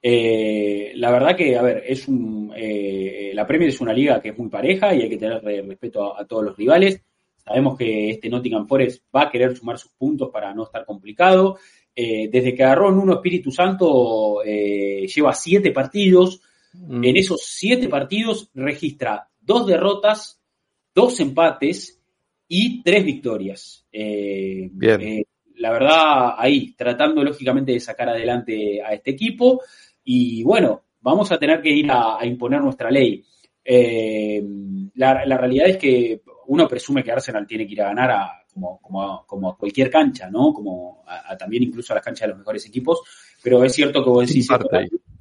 Eh, 0.03 0.91
la 0.95 1.09
verdad 1.09 1.37
que, 1.37 1.57
a 1.57 1.61
ver, 1.61 1.83
es 1.87 2.07
un, 2.09 2.51
eh, 2.55 3.31
la 3.33 3.47
Premier 3.47 3.69
es 3.69 3.79
una 3.79 3.93
liga 3.93 4.21
que 4.21 4.29
es 4.29 4.37
muy 4.37 4.49
pareja 4.49 4.93
y 4.93 5.03
hay 5.03 5.09
que 5.09 5.17
tener 5.17 5.41
eh, 5.47 5.61
respeto 5.61 6.13
a, 6.13 6.21
a 6.21 6.25
todos 6.25 6.43
los 6.43 6.57
rivales. 6.57 7.01
Sabemos 7.37 7.77
que 7.77 8.09
este 8.09 8.29
Nottingham 8.29 8.67
Forest 8.67 9.05
va 9.15 9.23
a 9.23 9.31
querer 9.31 9.55
sumar 9.55 9.79
sus 9.79 9.91
puntos 9.93 10.29
para 10.31 10.53
no 10.53 10.65
estar 10.65 10.85
complicado. 10.85 11.57
Eh, 11.99 12.29
desde 12.31 12.53
que 12.53 12.63
agarró 12.63 12.89
en 12.89 12.99
uno 12.99 13.15
Espíritu 13.15 13.49
Santo, 13.49 14.43
eh, 14.45 15.07
lleva 15.07 15.33
siete 15.33 15.71
partidos. 15.71 16.39
Mm. 16.73 17.03
En 17.03 17.17
esos 17.17 17.41
siete 17.43 17.89
partidos 17.89 18.51
registra 18.53 19.27
dos 19.41 19.65
derrotas, 19.65 20.39
dos 20.93 21.19
empates 21.19 21.99
y 22.47 22.83
tres 22.83 23.03
victorias. 23.03 23.87
Eh, 23.91 24.69
Bien. 24.73 25.23
la 25.55 25.71
verdad, 25.71 26.35
ahí, 26.37 26.75
tratando 26.77 27.23
lógicamente 27.23 27.71
de 27.71 27.79
sacar 27.79 28.09
adelante 28.09 28.79
a 28.79 28.93
este 28.93 29.09
equipo. 29.09 29.63
Y 30.03 30.43
bueno, 30.43 30.83
vamos 30.99 31.31
a 31.31 31.39
tener 31.39 31.63
que 31.63 31.71
ir 31.71 31.89
a, 31.89 32.19
a 32.19 32.25
imponer 32.27 32.61
nuestra 32.61 32.91
ley. 32.91 33.23
La, 34.93 35.25
la 35.25 35.37
realidad 35.37 35.67
es 35.67 35.77
que 35.77 36.21
uno 36.45 36.67
presume 36.67 37.03
que 37.03 37.11
Arsenal 37.11 37.47
tiene 37.47 37.65
que 37.65 37.73
ir 37.73 37.81
a 37.81 37.87
ganar 37.87 38.11
a, 38.11 38.43
como, 38.57 38.79
como, 38.81 39.03
a, 39.03 39.25
como 39.25 39.49
a 39.51 39.57
cualquier 39.57 39.91
cancha, 39.91 40.29
¿no? 40.29 40.51
Como 40.51 41.03
a, 41.05 41.31
a 41.31 41.37
también 41.37 41.63
incluso 41.63 41.93
a 41.93 41.95
las 41.95 42.03
canchas 42.03 42.21
de 42.21 42.29
los 42.29 42.39
mejores 42.39 42.65
equipos. 42.65 43.01
Pero 43.43 43.63
es 43.63 43.73
cierto 43.73 44.03
que 44.03 44.09
vos 44.09 44.27
decís, 44.27 44.47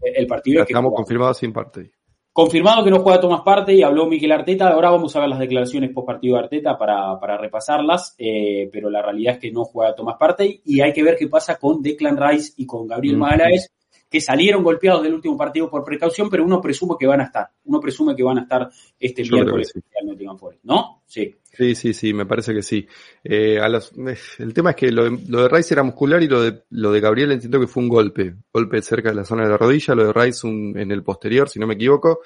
el 0.02 0.26
partido 0.26 0.62
es 0.62 0.66
que 0.66 0.72
estamos 0.72 0.94
confirmados 0.94 1.38
sin 1.38 1.52
parte. 1.52 1.92
Confirmado 2.32 2.84
que 2.84 2.90
no 2.90 3.00
juega 3.00 3.20
Tomás 3.20 3.40
Parte 3.40 3.72
y 3.72 3.82
habló 3.82 4.06
Miquel 4.06 4.32
Arteta. 4.32 4.68
Ahora 4.68 4.90
vamos 4.90 5.14
a 5.16 5.20
ver 5.20 5.28
las 5.30 5.38
declaraciones 5.38 5.90
post 5.90 6.06
partido 6.06 6.36
de 6.36 6.42
Arteta 6.42 6.76
para, 6.76 7.18
para 7.18 7.38
repasarlas, 7.38 8.14
eh, 8.18 8.68
pero 8.70 8.90
la 8.90 9.00
realidad 9.00 9.34
es 9.34 9.40
que 9.40 9.50
no 9.50 9.64
juega 9.64 9.94
Tomás 9.94 10.16
Parte 10.18 10.60
y 10.64 10.80
hay 10.80 10.92
que 10.92 11.02
ver 11.02 11.16
qué 11.16 11.28
pasa 11.28 11.56
con 11.56 11.80
Declan 11.80 12.18
Rice 12.18 12.52
y 12.58 12.66
con 12.66 12.86
Gabriel 12.86 13.16
Mm. 13.16 13.20
Magaláes, 13.20 13.70
que 14.16 14.20
salieron 14.22 14.62
golpeados 14.62 15.02
del 15.02 15.12
último 15.14 15.36
partido 15.36 15.68
por 15.68 15.84
precaución, 15.84 16.30
pero 16.30 16.42
uno 16.44 16.60
presume 16.60 16.94
que 16.98 17.06
van 17.06 17.20
a 17.20 17.24
estar. 17.24 17.48
Uno 17.64 17.80
presume 17.80 18.16
que 18.16 18.22
van 18.22 18.38
a 18.38 18.42
estar 18.42 18.70
este 18.98 19.22
Yo 19.24 19.34
miércoles 19.36 19.70
sí. 19.74 19.80
en 20.00 20.06
Nottingham 20.06 20.38
Forest, 20.38 20.64
¿no? 20.64 21.02
Sí. 21.06 21.34
Sí, 21.52 21.74
sí, 21.74 21.92
sí, 21.94 22.12
me 22.14 22.24
parece 22.26 22.54
que 22.54 22.62
sí. 22.62 22.86
Eh, 23.24 23.58
a 23.60 23.68
los- 23.68 23.92
eh, 23.92 24.16
el 24.38 24.54
tema 24.54 24.70
es 24.70 24.76
que 24.76 24.90
lo 24.90 25.04
de, 25.04 25.18
lo 25.28 25.42
de 25.42 25.48
Rice 25.48 25.74
era 25.74 25.82
muscular 25.82 26.22
y 26.22 26.28
lo 26.28 26.42
de, 26.42 26.62
lo 26.70 26.92
de 26.92 27.00
Gabriel 27.00 27.32
entiendo 27.32 27.60
que 27.60 27.66
fue 27.66 27.82
un 27.82 27.88
golpe. 27.90 28.34
Golpe 28.52 28.80
cerca 28.82 29.10
de 29.10 29.16
la 29.16 29.24
zona 29.24 29.44
de 29.44 29.50
la 29.50 29.56
rodilla, 29.58 29.94
lo 29.94 30.06
de 30.06 30.12
Rice 30.12 30.46
un- 30.46 30.78
en 30.78 30.90
el 30.90 31.02
posterior, 31.02 31.48
si 31.48 31.58
no 31.58 31.66
me 31.66 31.74
equivoco. 31.74 32.20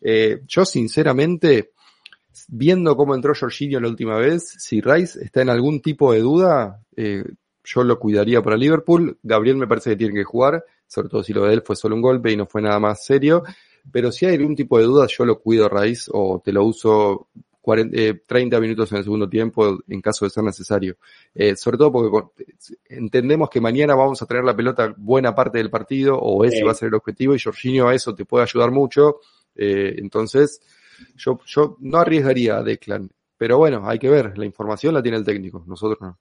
Eh, 0.00 0.40
yo 0.46 0.64
sinceramente, 0.64 1.70
viendo 2.48 2.96
cómo 2.96 3.14
entró 3.14 3.34
Jorginho 3.34 3.80
la 3.80 3.88
última 3.88 4.16
vez, 4.18 4.48
si 4.58 4.80
Rice 4.80 5.24
está 5.24 5.42
en 5.42 5.50
algún 5.50 5.80
tipo 5.80 6.12
de 6.12 6.20
duda, 6.20 6.80
eh, 6.96 7.24
yo 7.64 7.82
lo 7.82 7.98
cuidaría 7.98 8.42
para 8.42 8.56
Liverpool. 8.56 9.18
Gabriel 9.22 9.56
me 9.56 9.66
parece 9.66 9.90
que 9.90 9.96
tiene 9.96 10.14
que 10.14 10.22
jugar, 10.24 10.62
sobre 10.86 11.08
todo 11.08 11.22
si 11.22 11.32
lo 11.32 11.44
de 11.44 11.54
él 11.54 11.62
fue 11.64 11.76
solo 11.76 11.94
un 11.94 12.02
golpe 12.02 12.32
y 12.32 12.36
no 12.36 12.46
fue 12.46 12.62
nada 12.62 12.78
más 12.80 13.04
serio. 13.04 13.42
Pero 13.92 14.10
si 14.10 14.26
hay 14.26 14.34
algún 14.36 14.56
tipo 14.56 14.78
de 14.78 14.84
duda, 14.84 15.06
yo 15.06 15.24
lo 15.24 15.38
cuido 15.38 15.66
a 15.66 15.82
Rice 15.82 16.10
o 16.12 16.40
te 16.44 16.52
lo 16.52 16.64
uso 16.64 17.28
40, 17.60 17.96
eh, 18.00 18.22
30 18.26 18.60
minutos 18.60 18.92
en 18.92 18.98
el 18.98 19.04
segundo 19.04 19.28
tiempo 19.28 19.78
en 19.88 20.00
caso 20.00 20.24
de 20.24 20.30
ser 20.30 20.44
necesario. 20.44 20.96
Eh, 21.34 21.56
sobre 21.56 21.78
todo 21.78 21.92
porque 21.92 22.54
entendemos 22.88 23.50
que 23.50 23.60
mañana 23.60 23.94
vamos 23.94 24.22
a 24.22 24.26
tener 24.26 24.44
la 24.44 24.54
pelota 24.56 24.94
buena 24.96 25.34
parte 25.34 25.58
del 25.58 25.70
partido 25.70 26.16
o 26.18 26.44
ese 26.44 26.58
Sí. 26.58 26.62
va 26.62 26.72
a 26.72 26.74
ser 26.74 26.88
el 26.88 26.94
objetivo 26.94 27.34
y 27.34 27.40
Jorginho 27.40 27.88
a 27.88 27.94
eso 27.94 28.14
te 28.14 28.24
puede 28.24 28.44
ayudar 28.44 28.70
mucho. 28.70 29.20
Eh, 29.54 29.94
entonces, 29.98 30.60
yo, 31.16 31.38
yo 31.46 31.76
no 31.80 31.98
arriesgaría 31.98 32.56
a 32.58 32.62
Declan. 32.62 33.10
Pero 33.38 33.58
bueno, 33.58 33.82
hay 33.86 33.98
que 33.98 34.08
ver, 34.08 34.38
la 34.38 34.46
información 34.46 34.94
la 34.94 35.02
tiene 35.02 35.18
el 35.18 35.24
técnico, 35.24 35.62
nosotros 35.66 35.98
no. 36.00 36.18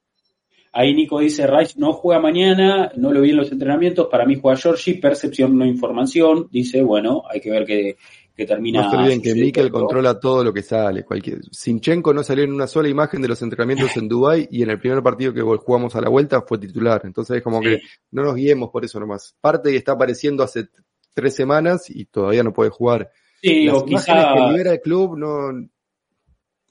Ahí 0.78 0.94
Nico 0.94 1.20
dice, 1.22 1.48
Rice 1.48 1.76
no 1.78 1.94
juega 1.94 2.20
mañana, 2.20 2.92
no 2.98 3.14
lo 3.14 3.22
vi 3.22 3.30
en 3.30 3.38
los 3.38 3.50
entrenamientos, 3.50 4.08
para 4.12 4.26
mí 4.26 4.38
juega 4.42 4.58
Georgie, 4.58 5.00
percepción 5.00 5.58
no 5.58 5.66
información, 5.66 6.50
dice, 6.52 6.84
bueno, 6.84 7.24
hay 7.32 7.40
que 7.40 7.50
ver 7.50 7.66
qué, 7.66 7.96
qué 8.36 8.46
termina. 8.46 8.82
No 8.84 8.92
se 8.92 8.98
olviden 8.98 9.22
que. 9.22 9.34
Mikel 9.34 9.72
controla 9.72 10.20
todo 10.20 10.44
lo 10.44 10.52
que 10.54 10.62
sale. 10.62 11.06
Cualquier... 11.06 11.40
Sinchenko 11.50 12.14
no 12.14 12.24
salió 12.24 12.44
en 12.44 12.52
una 12.52 12.68
sola 12.68 12.90
imagen 12.90 13.22
de 13.22 13.30
los 13.30 13.42
entrenamientos 13.42 13.96
en 13.96 14.10
Dubai 14.10 14.50
y 14.52 14.64
en 14.64 14.70
el 14.70 14.78
primer 14.78 15.02
partido 15.02 15.34
que 15.34 15.42
jugamos 15.42 15.96
a 15.96 16.02
la 16.02 16.10
vuelta 16.10 16.42
fue 16.42 16.58
titular. 16.58 17.02
Entonces 17.06 17.38
es 17.38 17.42
como 17.42 17.62
Sí. 17.62 17.70
que 17.70 17.80
no 18.12 18.24
nos 18.24 18.36
guiemos 18.36 18.70
por 18.70 18.84
eso 18.84 19.00
nomás. 19.00 19.34
Parte 19.40 19.72
que 19.72 19.78
está 19.78 19.94
apareciendo 19.94 20.44
hace 20.44 20.68
tres 21.14 21.34
semanas 21.36 21.90
y 21.90 22.04
todavía 22.04 22.44
no 22.44 22.52
puede 22.52 22.70
jugar. 22.70 23.10
Sí, 23.42 23.64
Las 23.64 23.76
o 23.76 23.86
imágenes 23.88 24.06
quizá 24.06 24.34
que 24.34 24.52
libera 24.52 24.72
el 24.74 24.82
club 24.82 25.18
no... 25.18 25.70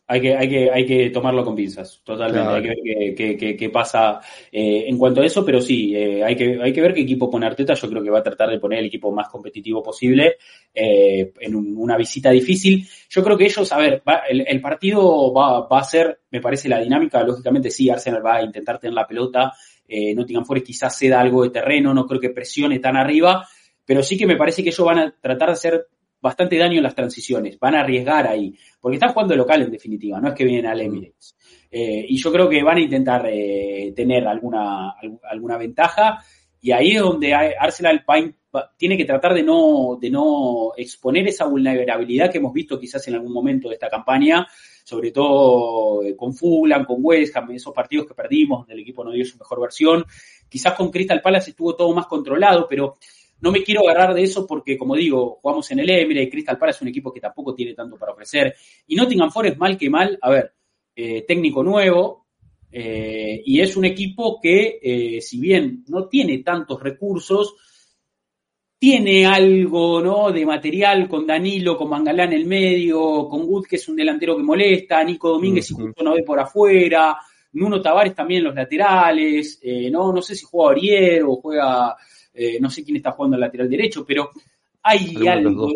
hay 0.06 0.20
que, 0.20 0.36
hay 0.36 0.48
que, 0.48 0.70
hay 0.70 0.84
que 0.86 1.10
tomarlo 1.10 1.44
con 1.44 1.54
pinzas, 1.56 2.00
totalmente. 2.04 2.42
Claro. 2.42 2.56
Hay 2.56 2.62
que 2.62 2.68
ver 2.68 2.78
qué, 2.84 3.14
qué- 3.14 3.36
qué- 3.36 3.56
qué 3.56 3.70
pasa 3.70 4.20
eh, 4.52 4.84
en 4.86 4.98
cuanto 4.98 5.22
a 5.22 5.26
eso, 5.26 5.44
pero 5.44 5.60
sí, 5.60 5.96
eh, 5.96 6.22
hay, 6.22 6.36
que, 6.36 6.58
hay 6.62 6.72
que 6.72 6.80
ver 6.82 6.92
qué 6.92 7.00
equipo 7.00 7.30
pone 7.30 7.46
Arteta. 7.46 7.74
Yo 7.74 7.88
creo 7.88 8.02
que 8.02 8.10
va 8.10 8.18
a 8.18 8.22
tratar 8.22 8.50
de 8.50 8.58
poner 8.58 8.80
el 8.80 8.86
equipo 8.86 9.10
más 9.12 9.28
competitivo 9.28 9.82
posible 9.82 10.36
eh, 10.74 11.32
en 11.40 11.54
un- 11.54 11.74
una 11.76 11.96
visita 11.96 12.30
difícil. 12.30 12.86
Yo 13.08 13.22
creo 13.24 13.36
que 13.38 13.44
ellos, 13.46 13.72
a 13.72 13.78
ver, 13.78 14.02
va- 14.06 14.22
el, 14.28 14.44
el 14.46 14.60
partido 14.60 15.32
va, 15.32 15.66
va 15.66 15.78
a 15.80 15.84
ser, 15.84 16.20
me 16.30 16.40
parece, 16.40 16.68
la 16.68 16.80
dinámica. 16.80 17.22
Lógicamente, 17.22 17.70
sí, 17.70 17.88
Arsenal 17.88 18.24
va 18.24 18.36
a 18.36 18.42
intentar 18.44 18.78
tener 18.78 18.94
la 18.94 19.06
pelota. 19.06 19.52
Eh, 19.88 20.14
Nottingham 20.14 20.44
Forest 20.44 20.66
quizás 20.66 20.96
ceda 20.98 21.20
algo 21.20 21.42
de 21.44 21.50
terreno, 21.50 21.92
no 21.94 22.06
creo 22.06 22.20
que 22.20 22.30
presione 22.30 22.78
tan 22.78 22.96
arriba, 22.96 23.46
pero 23.84 24.02
sí 24.02 24.16
que 24.16 24.26
me 24.26 24.36
parece 24.36 24.62
que 24.62 24.70
ellos 24.70 24.86
van 24.86 24.98
a 24.98 25.14
tratar 25.20 25.48
de 25.48 25.52
hacer 25.52 25.86
bastante 26.24 26.56
daño 26.56 26.78
en 26.78 26.82
las 26.84 26.94
transiciones, 26.94 27.58
van 27.58 27.74
a 27.74 27.80
arriesgar 27.80 28.26
ahí, 28.26 28.54
porque 28.80 28.96
están 28.96 29.12
jugando 29.12 29.36
local 29.36 29.60
en 29.60 29.70
definitiva, 29.70 30.18
no 30.18 30.28
es 30.28 30.34
que 30.34 30.44
vienen 30.44 30.66
al 30.66 30.80
Emirates. 30.80 31.36
Eh, 31.70 32.06
y 32.08 32.16
yo 32.16 32.32
creo 32.32 32.48
que 32.48 32.62
van 32.62 32.78
a 32.78 32.80
intentar 32.80 33.26
eh, 33.26 33.92
tener 33.94 34.26
alguna, 34.26 34.94
alguna 35.30 35.58
ventaja, 35.58 36.24
y 36.62 36.72
ahí 36.72 36.92
es 36.92 37.02
donde 37.02 37.34
Arsenal 37.34 38.06
tiene 38.78 38.96
que 38.96 39.04
tratar 39.04 39.34
de 39.34 39.42
no, 39.42 39.98
de 40.00 40.08
no 40.08 40.72
exponer 40.78 41.28
esa 41.28 41.44
vulnerabilidad 41.44 42.32
que 42.32 42.38
hemos 42.38 42.54
visto 42.54 42.80
quizás 42.80 43.06
en 43.08 43.16
algún 43.16 43.34
momento 43.34 43.68
de 43.68 43.74
esta 43.74 43.90
campaña, 43.90 44.46
sobre 44.82 45.10
todo 45.10 46.02
eh, 46.02 46.16
con 46.16 46.32
Fulham, 46.32 46.86
con 46.86 47.00
West 47.00 47.36
Ham, 47.36 47.50
esos 47.50 47.74
partidos 47.74 48.06
que 48.06 48.14
perdimos, 48.14 48.60
donde 48.60 48.72
el 48.72 48.80
equipo 48.80 49.04
no 49.04 49.12
dio 49.12 49.26
su 49.26 49.36
mejor 49.36 49.60
versión. 49.60 50.06
Quizás 50.48 50.72
con 50.72 50.90
Crystal 50.90 51.20
Palace 51.20 51.50
estuvo 51.50 51.76
todo 51.76 51.92
más 51.92 52.06
controlado, 52.06 52.66
pero 52.66 52.96
no 53.44 53.52
me 53.52 53.62
quiero 53.62 53.82
agarrar 53.82 54.14
de 54.14 54.22
eso 54.22 54.46
porque, 54.46 54.78
como 54.78 54.96
digo, 54.96 55.38
jugamos 55.42 55.70
en 55.70 55.80
el 55.80 55.90
Emirates, 55.90 56.30
Crystal 56.30 56.56
Palace 56.56 56.78
es 56.78 56.82
un 56.82 56.88
equipo 56.88 57.12
que 57.12 57.20
tampoco 57.20 57.54
tiene 57.54 57.74
tanto 57.74 57.98
para 57.98 58.12
ofrecer. 58.12 58.54
Y 58.86 58.96
Nottingham 58.96 59.30
Forest, 59.30 59.58
mal 59.58 59.76
que 59.76 59.90
mal, 59.90 60.18
a 60.22 60.30
ver, 60.30 60.54
eh, 60.96 61.26
técnico 61.28 61.62
nuevo, 61.62 62.24
eh, 62.72 63.42
y 63.44 63.60
es 63.60 63.76
un 63.76 63.84
equipo 63.84 64.40
que, 64.40 64.78
eh, 64.82 65.20
si 65.20 65.38
bien 65.38 65.84
no 65.88 66.08
tiene 66.08 66.38
tantos 66.38 66.82
recursos, 66.82 67.54
tiene 68.78 69.26
algo 69.26 70.00
¿no? 70.00 70.32
de 70.32 70.46
material 70.46 71.06
con 71.06 71.26
Danilo, 71.26 71.76
con 71.76 71.90
Mangalá 71.90 72.24
en 72.24 72.32
el 72.32 72.46
medio, 72.46 73.28
con 73.28 73.42
Wood, 73.42 73.66
que 73.66 73.76
es 73.76 73.86
un 73.90 73.96
delantero 73.96 74.38
que 74.38 74.42
molesta, 74.42 75.04
Nico 75.04 75.28
Domínguez, 75.28 75.66
si 75.66 75.74
justo 75.74 76.02
no 76.02 76.14
ve 76.14 76.22
por 76.22 76.40
afuera, 76.40 77.18
Nuno 77.52 77.82
Tavares 77.82 78.14
también 78.14 78.38
en 78.38 78.44
los 78.44 78.54
laterales, 78.54 79.60
no, 79.90 80.14
no 80.14 80.22
sé 80.22 80.34
si 80.34 80.46
juega 80.46 80.72
Ariel 80.72 81.24
o 81.26 81.36
juega 81.36 81.94
eh, 82.34 82.58
no 82.60 82.68
sé 82.68 82.84
quién 82.84 82.96
está 82.96 83.12
jugando 83.12 83.36
al 83.36 83.42
lateral 83.42 83.70
derecho, 83.70 84.04
pero 84.04 84.30
hay 84.82 85.14
algo, 85.26 85.70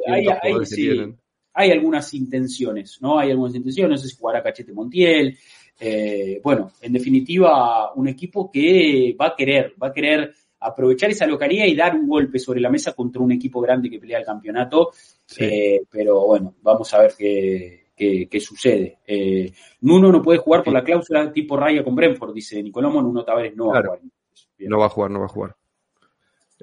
hay, 1.55 1.71
algunas 1.71 2.13
intenciones, 2.15 2.99
¿no? 3.01 3.19
Hay 3.19 3.31
algunas 3.31 3.55
intenciones, 3.55 3.91
no 3.91 3.97
sé 3.97 4.09
si 4.09 4.17
jugará 4.17 4.43
Cachete 4.43 4.73
Montiel. 4.73 5.39
Eh, 5.81 6.41
bueno, 6.43 6.73
en 6.81 6.93
definitiva, 6.93 7.95
un 7.95 8.09
equipo 8.09 8.51
que 8.51 9.17
va 9.19 9.29
a 9.29 9.37
querer, 9.37 9.75
va 9.81 9.89
a 9.89 9.93
querer 9.93 10.35
aprovechar 10.61 11.11
esa 11.11 11.27
localidad 11.27 11.67
y 11.67 11.77
dar 11.77 11.95
un 11.95 12.09
golpe 12.09 12.41
sobre 12.41 12.61
la 12.61 12.69
mesa 12.69 12.93
contra 12.93 13.23
un 13.23 13.31
equipo 13.31 13.61
grande 13.61 13.89
que 13.89 14.01
pelea 14.01 14.19
el 14.19 14.25
campeonato. 14.25 14.91
Eh, 15.39 15.83
pero 15.89 16.27
bueno, 16.27 16.57
vamos 16.63 16.93
a 16.93 17.03
ver 17.03 17.15
qué, 17.17 18.41
sucede. 18.41 18.99
Nuno 19.81 20.11
no 20.11 20.21
puede 20.21 20.39
jugar 20.41 20.65
por 20.65 20.73
la 20.73 20.83
cláusula 20.83 21.33
tipo 21.33 21.57
raya 21.57 21.85
con 21.85 21.95
Brentford, 21.95 22.35
dice 22.35 22.61
Nicolomo, 22.63 23.01
Nuno 23.01 23.25
Tavares 23.25 23.55
no 23.57 23.69
va 23.69 23.79
a 23.79 23.83
jugar. 23.83 24.01
No 24.59 24.79
va 24.79 24.87
a 24.87 24.91
jugar, 24.91 25.11
no 25.13 25.21
va 25.21 25.27
a 25.27 25.29
jugar. 25.29 25.58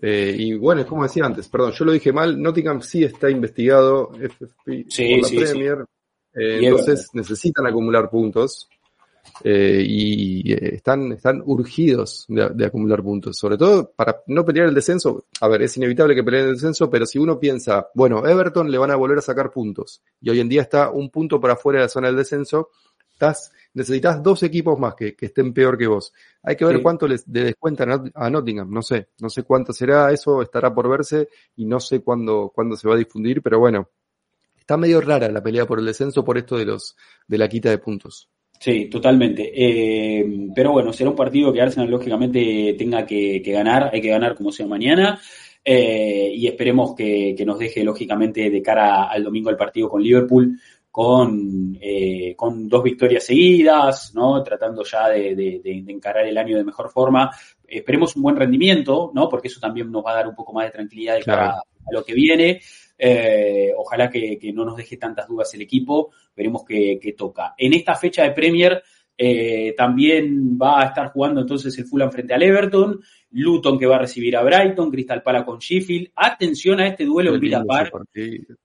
Eh, 0.01 0.35
y 0.37 0.53
bueno, 0.55 0.85
como 0.85 1.03
decía 1.03 1.25
antes, 1.25 1.47
perdón, 1.47 1.71
yo 1.71 1.85
lo 1.85 1.93
dije 1.93 2.11
mal, 2.11 2.41
Nottingham 2.41 2.81
sí 2.81 3.03
está 3.03 3.29
investigado 3.29 4.11
FFP 4.11 5.21
por 5.21 5.31
la 5.31 5.49
Premier, 5.49 5.85
eh, 6.33 6.59
entonces 6.63 7.07
necesitan 7.13 7.65
acumular 7.65 8.09
puntos 8.09 8.67
eh, 9.43 9.83
y 9.87 10.53
están, 10.53 11.13
están 11.13 11.41
urgidos 11.45 12.25
de, 12.27 12.65
acumular 12.65 13.01
puntos, 13.01 13.37
sobre 13.37 13.57
todo 13.57 13.91
para 13.95 14.21
no 14.27 14.43
pelear 14.43 14.67
el 14.67 14.75
descenso. 14.75 15.25
A 15.39 15.47
ver, 15.47 15.61
es 15.61 15.77
inevitable 15.77 16.13
que 16.13 16.23
peleen 16.23 16.47
el 16.47 16.53
descenso, 16.55 16.89
pero 16.89 17.05
si 17.05 17.17
uno 17.17 17.39
piensa, 17.39 17.87
bueno, 17.95 18.25
Everton 18.27 18.69
le 18.69 18.77
van 18.77 18.91
a 18.91 18.97
volver 18.97 19.19
a 19.19 19.21
sacar 19.21 19.51
puntos 19.51 20.01
y 20.19 20.29
hoy 20.29 20.41
en 20.41 20.49
día 20.49 20.61
está 20.61 20.89
un 20.89 21.09
punto 21.09 21.39
para 21.39 21.53
afuera 21.53 21.79
de 21.79 21.85
la 21.85 21.89
zona 21.89 22.07
del 22.07 22.17
descenso, 22.17 22.69
estás 23.15 23.51
necesitas 23.73 24.21
dos 24.21 24.43
equipos 24.43 24.79
más 24.79 24.93
que, 24.95 25.15
estén 25.19 25.53
peor 25.53 25.77
que 25.77 25.87
vos. 25.87 26.13
Hay 26.43 26.55
que 26.55 26.65
ver 26.65 26.81
cuánto 26.81 27.07
les 27.07 27.23
descuentan 27.31 28.11
a 28.13 28.29
Nottingham, 28.29 28.71
no 28.71 28.81
sé, 28.81 29.09
no 29.19 29.29
sé 29.29 29.43
cuánto 29.43 29.73
será, 29.73 30.11
eso 30.11 30.41
estará 30.41 30.73
por 30.73 30.89
verse 30.89 31.29
y 31.55 31.65
no 31.65 31.79
sé 31.79 32.01
cuándo, 32.01 32.51
cuándo 32.53 32.75
se 32.75 32.87
va 32.87 32.95
a 32.95 32.97
difundir, 32.97 33.41
pero 33.41 33.59
bueno, 33.59 33.89
está 34.57 34.77
medio 34.77 35.01
rara 35.01 35.29
la 35.29 35.43
pelea 35.43 35.65
por 35.65 35.79
el 35.79 35.85
descenso 35.85 36.23
por 36.23 36.37
esto 36.37 36.57
de 36.57 36.65
los, 36.65 36.95
de 37.27 37.37
la 37.37 37.49
quita 37.49 37.69
de 37.69 37.77
puntos. 37.77 38.29
Sí, 38.59 38.85
totalmente. 38.85 39.51
Eh, 39.53 40.49
pero 40.55 40.71
bueno, 40.71 40.93
será 40.93 41.09
un 41.09 41.15
partido 41.15 41.51
que 41.51 41.61
Arsenal 41.61 41.89
lógicamente 41.89 42.75
tenga 42.77 43.05
que, 43.05 43.41
ganar, 43.45 43.89
hay 43.93 44.01
que 44.01 44.09
ganar 44.09 44.35
como 44.35 44.51
sea 44.51 44.65
mañana. 44.65 45.19
Eh, 45.67 46.31
y 46.33 46.47
esperemos 46.47 46.93
que, 46.95 47.33
que, 47.35 47.43
nos 47.43 47.57
deje 47.57 47.83
lógicamente 47.83 48.51
de 48.51 48.61
cara 48.61 49.05
al 49.05 49.23
domingo 49.23 49.49
el 49.49 49.57
partido 49.57 49.89
con 49.89 50.01
Liverpool 50.01 50.59
con, 50.95 51.77
eh, 51.81 52.33
con 52.37 52.69
dos 52.69 52.81
victorias 52.81 53.25
seguidas, 53.25 54.13
¿no? 54.15 54.41
Tratando 54.41 54.81
ya 54.85 55.09
de, 55.09 55.61
encarar 55.89 56.25
el 56.25 56.37
año 56.37 56.55
de 56.55 56.63
mejor 56.63 56.89
forma. 56.89 57.29
Esperemos 57.67 58.15
un 58.15 58.21
buen 58.21 58.37
rendimiento, 58.37 59.11
¿no? 59.13 59.27
Porque 59.27 59.49
eso 59.49 59.59
también 59.59 59.91
nos 59.91 60.05
va 60.05 60.13
a 60.13 60.15
dar 60.15 60.27
un 60.29 60.35
poco 60.35 60.53
más 60.53 60.67
de 60.67 60.71
tranquilidad 60.71 61.15
de 61.15 61.23
cara 61.23 61.49
a, 61.49 61.91
lo 61.91 62.01
que 62.01 62.13
viene. 62.13 62.61
Eh, 62.97 63.73
ojalá 63.75 64.09
que, 64.09 64.39
no 64.53 64.63
nos 64.63 64.77
deje 64.77 64.95
tantas 64.95 65.27
dudas 65.27 65.53
el 65.53 65.63
equipo. 65.63 66.11
Veremos 66.33 66.63
qué, 66.63 67.13
toca. 67.17 67.55
En 67.57 67.73
esta 67.73 67.95
fecha 67.95 68.23
de 68.23 68.31
Premier 68.31 68.81
eh, 69.17 69.73
también 69.77 70.57
va 70.61 70.81
a 70.81 70.85
estar 70.87 71.11
jugando 71.11 71.41
entonces 71.41 71.77
el 71.77 71.85
Fulham 71.85 72.11
frente 72.11 72.33
al 72.33 72.43
Everton. 72.43 72.99
Luton 73.31 73.77
que 73.77 73.85
va 73.85 73.97
a 73.97 73.99
recibir 73.99 74.35
a 74.37 74.43
Brighton, 74.43 74.89
Crystal 74.89 75.21
Palace 75.21 75.45
con 75.45 75.59
Sheffield. 75.59 76.11
Atención 76.15 76.79
a 76.79 76.87
este 76.87 77.05
duelo 77.05 77.33
en 77.33 77.39
Villa 77.39 77.63
Park. 77.65 77.93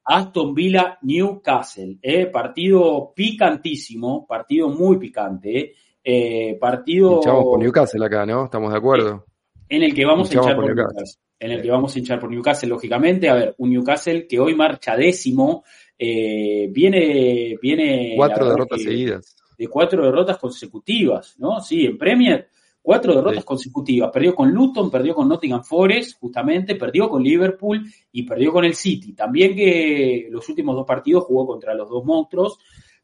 Aston 0.04 0.54
Villa 0.54 0.98
Newcastle, 1.02 1.98
eh, 2.00 2.26
partido 2.26 3.12
picantísimo, 3.14 4.26
partido 4.26 4.68
muy 4.68 4.98
picante, 4.98 5.74
eh, 6.02 6.56
partido 6.60 7.16
Hinchamos 7.16 7.44
por 7.44 7.58
Newcastle 7.58 8.06
acá, 8.06 8.24
¿no? 8.24 8.44
Estamos 8.44 8.70
de 8.70 8.78
acuerdo. 8.78 9.24
En 9.68 9.82
el 9.82 9.94
que 9.94 10.04
vamos 10.04 10.30
a 10.30 10.34
hinchar 10.34 10.56
por, 10.56 10.66
Newcastle. 10.66 11.20
En 11.38 11.50
el 11.50 11.62
que 11.62 11.70
vamos 11.70 11.94
a 11.94 11.98
hinchar 11.98 12.20
por 12.20 12.30
Newcastle, 12.30 12.68
lógicamente. 12.68 13.28
A 13.28 13.34
ver, 13.34 13.54
un 13.58 13.70
Newcastle 13.70 14.26
que 14.28 14.38
hoy 14.38 14.54
marcha 14.54 14.96
décimo, 14.96 15.64
viene, 15.98 17.58
viene 17.60 18.14
cuatro 18.16 18.48
derrotas 18.48 18.82
seguidas. 18.82 19.39
De 19.60 19.68
cuatro 19.68 20.04
derrotas 20.04 20.38
consecutivas, 20.38 21.34
¿no? 21.38 21.60
Sí, 21.60 21.84
en 21.84 21.98
Premier 21.98 22.48
Cuatro 22.82 23.14
derrotas 23.14 23.44
consecutivas. 23.44 24.10
Perdió 24.10 24.34
con 24.34 24.50
Luton, 24.50 24.90
perdió 24.90 25.14
con 25.14 25.28
Nottingham 25.28 25.62
Forest, 25.62 26.18
justamente, 26.18 26.76
perdió 26.76 27.10
con 27.10 27.22
Liverpool 27.22 27.84
y 28.10 28.22
perdió 28.22 28.52
con 28.52 28.64
el 28.64 28.74
City. 28.74 29.12
También 29.12 29.54
que 29.54 30.28
los 30.30 30.48
últimos 30.48 30.74
dos 30.74 30.86
partidos 30.86 31.24
jugó 31.24 31.46
contra 31.46 31.74
los 31.74 31.90
dos 31.90 32.02
monstruos, 32.04 32.58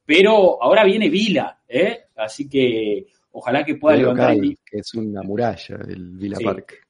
pero 0.05 0.62
ahora 0.62 0.83
viene 0.85 1.11
Vila, 1.11 1.61
¿eh? 1.69 2.05
Así 2.16 2.49
que 2.49 3.07
ojalá 3.33 3.65
que 3.65 3.74
pueda 3.74 3.97
levantar. 3.97 4.39
que 4.41 4.78
es 4.78 4.95
una 4.95 5.23
muralla 5.23 5.77
el 5.87 6.16
Vila 6.16 6.39
Park. 6.43 6.86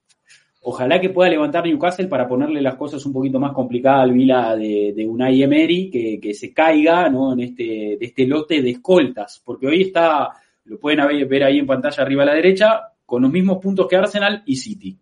Ojalá 0.69 1.01
que 1.01 1.11
pueda 1.11 1.31
levantar 1.31 1.65
Newcastle 1.65 2.09
para 2.09 2.27
ponerle 2.27 2.61
las 2.61 2.75
cosas 2.75 3.07
un 3.07 3.13
poquito 3.13 3.39
más 3.39 3.53
complicadas 3.53 4.03
al 4.03 4.13
Vila 4.13 4.57
de, 4.57 4.93
de 4.97 5.07
Unai 5.07 5.41
Emery, 5.41 5.89
que, 5.89 6.19
que 6.21 6.35
se 6.35 6.53
caiga 6.53 7.09
¿no? 7.09 7.35
en 7.35 7.41
este, 7.41 7.63
de 7.63 7.99
este 8.01 8.27
lote 8.27 8.61
de 8.61 8.71
escoltas, 8.71 9.41
porque 9.45 9.69
hoy 9.69 9.83
está 9.83 10.33
lo 10.65 10.81
pueden 10.81 11.29
ver 11.29 11.45
ahí 11.45 11.61
en 11.61 11.67
pantalla 11.67 12.03
arriba 12.03 12.25
a 12.25 12.27
la 12.27 12.35
derecha, 12.35 12.81
con 13.05 13.23
los 13.23 13.31
mismos 13.31 13.59
puntos 13.59 13.87
que 13.87 13.95
Arsenal 13.95 14.43
y 14.45 14.57
City. 14.57 14.99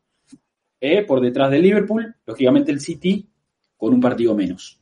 Eh, 0.79 1.03
por 1.05 1.23
detrás 1.23 1.51
del 1.51 1.63
Liverpool, 1.63 2.15
lógicamente 2.27 2.71
el 2.71 2.81
City 2.81 3.27
con 3.75 3.95
un 3.95 4.01
partido 4.01 4.35
menos. 4.35 4.79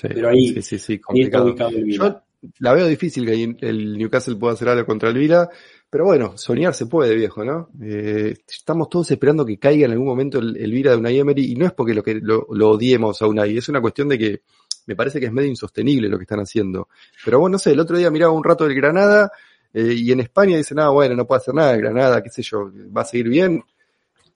Pero 0.00 0.30
ahí, 0.30 0.54
está 0.56 1.42
ubicado 1.42 1.76
el 1.76 1.84
Vila. 1.84 2.04
Yo 2.04 2.25
la 2.58 2.72
veo 2.72 2.86
difícil 2.86 3.26
que 3.26 3.66
el 3.66 3.98
Newcastle 3.98 4.36
pueda 4.36 4.54
hacer 4.54 4.68
algo 4.68 4.86
contra 4.86 5.08
el 5.08 5.18
Vila, 5.18 5.48
pero 5.88 6.04
bueno, 6.04 6.36
soñar 6.36 6.74
se 6.74 6.86
puede, 6.86 7.14
viejo, 7.14 7.44
¿no? 7.44 7.70
Eh, 7.82 8.34
estamos 8.46 8.88
todos 8.88 9.10
esperando 9.10 9.44
que 9.44 9.58
caiga 9.58 9.86
en 9.86 9.92
algún 9.92 10.06
momento 10.06 10.38
el, 10.38 10.70
Vila 10.70 10.92
de 10.92 10.96
Unai 10.96 11.18
Emery, 11.18 11.52
y 11.52 11.54
no 11.54 11.66
es 11.66 11.72
porque 11.72 11.94
lo, 11.94 12.02
que, 12.02 12.14
lo, 12.14 12.46
lo 12.50 12.70
odiemos 12.70 13.20
a 13.22 13.26
Unai, 13.26 13.56
es 13.56 13.68
una 13.68 13.80
cuestión 13.80 14.08
de 14.08 14.18
que 14.18 14.42
me 14.86 14.94
parece 14.94 15.18
que 15.18 15.26
es 15.26 15.32
medio 15.32 15.48
insostenible 15.48 16.08
lo 16.08 16.16
que 16.18 16.24
están 16.24 16.40
haciendo. 16.40 16.88
Pero 17.24 17.40
bueno, 17.40 17.54
no 17.54 17.58
sé, 17.58 17.72
el 17.72 17.80
otro 17.80 17.96
día 17.96 18.10
miraba 18.10 18.32
un 18.32 18.44
rato 18.44 18.64
del 18.64 18.74
Granada, 18.74 19.30
eh, 19.72 19.94
y 19.94 20.12
en 20.12 20.20
España 20.20 20.56
dicen, 20.56 20.78
ah, 20.78 20.88
bueno, 20.90 21.14
no 21.14 21.26
puede 21.26 21.40
hacer 21.40 21.54
nada, 21.54 21.76
Granada, 21.76 22.22
qué 22.22 22.30
sé 22.30 22.42
yo, 22.42 22.70
va 22.96 23.02
a 23.02 23.04
seguir 23.04 23.28
bien. 23.28 23.62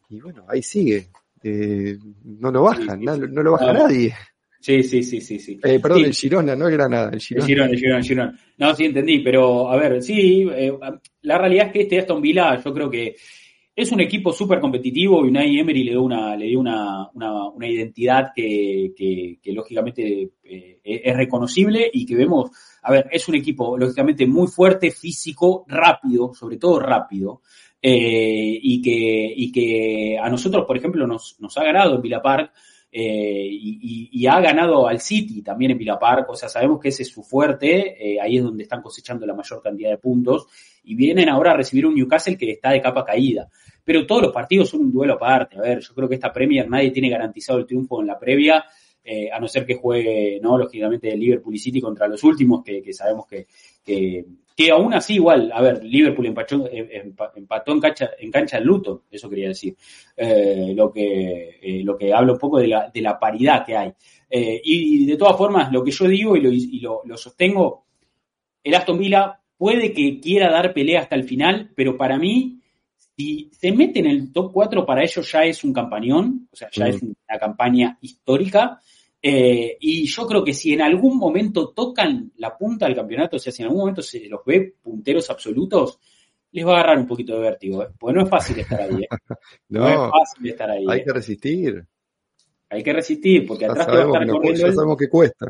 Y 0.09 0.20
bueno, 0.20 0.44
ahí 0.48 0.62
sigue. 0.62 1.09
Eh, 1.43 1.98
no 2.24 2.51
lo 2.51 2.62
bajan, 2.62 3.02
no, 3.02 3.16
lo 3.16 3.52
baja 3.52 3.72
nadie. 3.72 4.14
Sí, 4.61 4.82
sí, 4.82 5.03
sí, 5.03 5.20
sí, 5.20 5.39
sí. 5.39 5.59
Eh, 5.65 5.81
perdón, 5.81 6.05
el 6.05 6.12
Girona, 6.12 6.55
no 6.55 6.69
es 6.69 6.74
Granada, 6.74 7.11
el 7.12 7.20
Girona. 7.20 7.45
El 7.45 7.49
Girona, 7.49 7.70
el 7.70 7.78
Girona, 7.78 7.99
el 7.99 8.05
Girona. 8.05 8.39
No, 8.59 8.74
sí 8.74 8.85
entendí, 8.85 9.20
pero 9.20 9.70
a 9.70 9.77
ver, 9.77 10.03
sí, 10.03 10.47
la 11.23 11.39
realidad 11.39 11.66
es 11.66 11.73
que 11.73 11.81
este 11.81 11.99
Aston 11.99 12.20
Villa 12.20 12.62
yo 12.62 12.74
creo 12.74 12.91
que 12.91 13.16
es 13.74 13.91
un 13.93 14.01
equipo 14.01 14.32
súper 14.32 14.61
competitivo 14.61 15.24
y 15.24 15.28
Unai 15.28 15.59
Emery 15.59 15.85
le 15.85 15.93
dio 15.93 16.03
una, 16.03 16.37
le 16.37 16.47
dio 16.47 16.61
una, 16.61 17.09
una, 17.15 17.49
una 17.49 17.69
identidad 17.69 18.32
que, 18.35 18.93
que, 18.95 19.39
que 19.43 19.53
lógicamente 19.53 20.28
es 20.43 21.16
reconocible 21.16 21.91
y 21.91 22.05
que 22.05 22.16
vemos 22.16 22.51
a 22.82 22.93
ver, 22.93 23.09
es 23.11 23.28
un 23.28 23.35
equipo 23.35 23.77
lógicamente 23.77 24.27
muy 24.27 24.49
fuerte, 24.49 24.91
físico, 24.91 25.65
rápido, 25.69 26.32
sobre 26.35 26.57
todo 26.57 26.81
rápido, 26.81 27.43
eh, 27.81 28.59
y, 28.62 28.81
que, 28.81 29.32
y 29.37 29.53
que 29.53 30.19
a 30.19 30.28
nosotros, 30.28 30.65
por 30.66 30.77
ejemplo, 30.77 31.07
nos, 31.07 31.37
nos 31.41 31.57
ha 31.59 31.65
ganado 31.65 31.97
en 31.97 32.03
Villa 32.03 32.23
Park. 32.23 32.53
Eh, 32.92 33.48
y, 33.52 34.26
ha 34.26 34.40
ganado 34.40 34.86
al 34.86 35.00
City 35.00 35.42
también 35.42 35.70
en 35.70 35.78
Villa 35.78 35.98
Park, 35.98 36.28
o 36.28 36.34
sea, 36.34 36.48
sabemos 36.48 36.80
que 36.80 36.88
ese 36.88 37.04
es 37.04 37.08
su 37.08 37.22
fuerte, 37.22 37.96
eh, 38.14 38.20
ahí 38.20 38.36
es 38.36 38.42
donde 38.42 38.64
están 38.64 38.82
cosechando 38.82 39.26
la 39.26 39.34
mayor 39.34 39.62
cantidad 39.62 39.90
de 39.90 39.98
puntos, 39.98 40.46
y 40.84 40.94
vienen 40.94 41.28
ahora 41.28 41.52
a 41.52 41.56
recibir 41.56 41.86
un 41.86 41.94
Newcastle 41.94 42.36
que 42.36 42.52
está 42.52 42.70
de 42.70 42.80
capa 42.80 43.04
caída. 43.04 43.48
Pero 43.84 44.06
todos 44.06 44.22
los 44.22 44.32
partidos 44.32 44.70
son 44.70 44.80
un 44.80 44.92
duelo 44.92 45.14
aparte, 45.14 45.56
a 45.56 45.62
ver, 45.62 45.80
yo 45.80 45.94
creo 45.94 46.08
que 46.08 46.16
esta 46.16 46.32
Premier 46.32 46.68
nadie 46.68 46.90
tiene 46.90 47.08
garantizado 47.08 47.58
el 47.58 47.66
triunfo 47.66 48.00
en 48.00 48.08
la 48.08 48.18
previa, 48.18 48.64
eh, 49.02 49.30
a 49.32 49.40
no 49.40 49.48
ser 49.48 49.64
que 49.64 49.76
juegue, 49.76 50.38
¿no? 50.42 50.58
Lógicamente 50.58 51.16
Liverpool 51.16 51.54
y 51.54 51.58
City 51.58 51.80
contra 51.80 52.06
los 52.06 52.22
últimos, 52.22 52.62
que, 52.62 52.92
sabemos 52.92 53.26
que, 53.26 53.46
que, 54.65 54.70
aún 54.70 54.93
así 54.93 55.15
igual, 55.15 55.51
a 55.53 55.62
ver, 55.62 55.82
Liverpool 55.85 56.27
empachó, 56.27 56.69
empató 56.70 57.73
en 57.73 57.81
cancha, 57.81 58.11
en 58.19 58.31
cancha 58.31 58.59
de 58.59 58.65
Luton, 58.65 59.03
eso 59.11 59.28
quería 59.28 59.49
decir, 59.49 59.77
eh, 60.16 60.73
lo, 60.74 60.93
que, 60.93 61.59
eh, 61.62 61.82
lo 61.82 61.97
que 61.97 62.12
habla 62.12 62.32
un 62.32 62.39
poco 62.39 62.59
de 62.59 62.69
la, 62.69 62.91
de 62.93 63.01
la 63.01 63.19
paridad 63.19 63.65
que 63.65 63.77
hay. 63.77 63.93
Eh, 64.28 64.61
y, 64.62 65.07
de 65.07 65.16
todas 65.16 65.37
formas, 65.37 65.73
lo 65.73 65.82
que 65.82 65.91
yo 65.91 66.07
digo 66.07 66.37
y, 66.37 66.41
lo, 66.41 66.51
y 66.51 66.81
lo, 66.81 67.03
lo 67.05 67.16
sostengo, 67.16 67.87
el 68.62 68.74
Aston 68.74 68.99
Villa 68.99 69.41
puede 69.57 69.93
que 69.93 70.20
quiera 70.20 70.51
dar 70.51 70.73
pelea 70.73 71.01
hasta 71.01 71.16
el 71.16 71.24
final, 71.24 71.73
pero 71.74 71.97
para 71.97 72.19
mí 72.19 72.61
si 73.20 73.51
se 73.53 73.73
mete 73.73 74.01
en 74.01 74.07
el 74.07 74.32
top 74.32 74.51
4, 74.53 74.87
para 74.87 75.03
ellos 75.03 75.31
ya 75.31 75.45
es 75.45 75.62
un 75.62 75.74
campañón, 75.74 76.49
o 76.51 76.57
sea, 76.57 76.69
ya 76.73 76.89
es 76.89 77.03
una 77.03 77.39
campaña 77.39 77.99
histórica. 78.01 78.81
Eh, 79.22 79.76
y 79.80 80.06
yo 80.06 80.26
creo 80.26 80.42
que 80.42 80.55
si 80.55 80.72
en 80.72 80.82
algún 80.82 81.18
momento 81.18 81.70
tocan 81.70 82.32
la 82.36 82.56
punta 82.56 82.86
del 82.86 82.97
campeonato, 82.97 83.36
o 83.36 83.38
sea, 83.38 83.52
si 83.52 83.62
en 83.62 83.66
algún 83.66 83.80
momento 83.80 84.02
se 84.02 84.28
los 84.28 84.40
ve 84.44 84.76
punteros 84.82 85.28
absolutos, 85.30 85.98
les 86.52 86.66
va 86.66 86.72
a 86.72 86.74
agarrar 86.80 86.98
un 86.98 87.06
poquito 87.06 87.34
de 87.34 87.40
vértigo, 87.40 87.82
¿eh? 87.82 87.88
porque 87.98 88.16
no 88.16 88.24
es 88.24 88.30
fácil 88.30 88.59
estar 88.59 88.80
ahí. 88.80 89.02
¿eh? 89.02 89.09
no, 89.68 89.88
es 89.88 90.10
fácil 90.10 90.48
estar 90.48 90.70
ahí. 90.70 90.84
Hay 90.88 91.05
que 91.05 91.12
resistir. 91.12 91.84
Hay 92.70 92.82
que 92.82 92.92
resistir, 92.92 93.47
porque 93.47 93.66
atrás 93.66 93.86
te 93.86 93.92
va 93.92 94.02
a 94.02 94.06
estar 94.06 94.26
corriendo. 94.26 94.66
Ya 94.66 94.72
sabemos 94.72 94.97
que 94.97 95.09
cuesta 95.09 95.47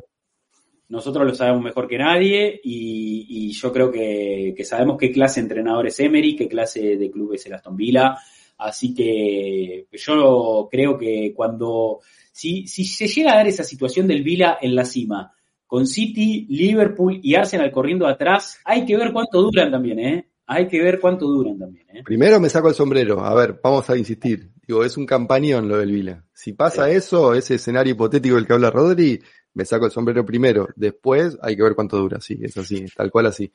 nosotros 0.90 1.24
lo 1.24 1.34
sabemos 1.34 1.62
mejor 1.62 1.86
que 1.86 1.98
nadie 1.98 2.60
y, 2.62 3.52
yo 3.52 3.72
creo 3.72 3.90
que, 3.90 4.55
sabemos 4.64 4.97
qué 4.98 5.12
clase 5.12 5.40
de 5.40 5.44
entrenador 5.44 5.86
es 5.86 6.01
Emery, 6.01 6.34
qué 6.34 6.48
clase 6.48 6.97
de 6.97 7.10
club 7.10 7.34
es 7.34 7.47
el 7.47 7.55
Aston 7.55 7.76
Villa. 7.76 8.16
Así 8.59 8.92
que 8.92 9.86
yo 9.92 10.68
creo 10.70 10.98
que 10.98 11.32
cuando, 11.34 12.01
si, 12.31 12.66
si 12.66 12.85
se 12.85 13.09
llega 13.09 13.32
a 13.32 13.36
dar 13.36 13.47
esa 13.47 13.65
situación 13.65 14.07
del 14.07 14.23
Villa 14.23 14.59
en 14.61 14.74
la 14.74 14.85
cima, 14.85 15.32
con 15.66 15.86
City, 15.86 16.47
Liverpool 16.48 17.20
y 17.23 17.35
Arsenal 17.36 17.70
corriendo 17.70 18.07
atrás, 18.07 18.59
hay 18.65 18.85
que 18.85 18.97
ver 18.97 19.12
cuánto 19.12 19.40
duran 19.40 19.70
también, 19.70 20.01
¿eh? 20.01 20.31
Hay 20.47 20.66
que 20.66 20.82
ver 20.82 20.98
cuánto 20.98 21.27
duran 21.27 21.59
también, 21.59 21.86
¿eh? 21.90 22.02
Primero 22.05 22.40
me 22.40 22.48
saco 22.48 22.69
el 22.69 22.74
sombrero. 22.74 23.24
A 23.24 23.32
ver, 23.35 23.61
vamos 23.62 23.89
a 23.89 23.97
insistir. 23.97 24.51
Digo, 24.66 24.85
es 24.85 24.97
un 24.97 25.07
campañón 25.07 25.69
lo 25.69 25.78
del 25.78 25.93
Villa. 25.93 26.24
Si 26.32 26.55
pasa 26.55 26.90
eso, 26.90 27.35
ese 27.35 27.55
escenario 27.55 27.93
hipotético 27.93 28.35
del 28.35 28.48
que 28.48 28.52
habla 28.52 28.70
Rodri, 28.70 29.20
me 29.55 29.65
saco 29.65 29.86
el 29.86 29.93
sombrero 29.93 30.24
primero, 30.24 30.69
después 30.77 31.36
hay 31.43 31.57
que 31.57 31.62
ver 31.62 31.74
cuánto 31.74 31.98
dura, 31.98 32.20
sí, 32.20 32.39
es 32.40 32.57
así, 32.57 32.86
tal 32.97 33.11
cual 33.11 33.27
así. 33.27 33.52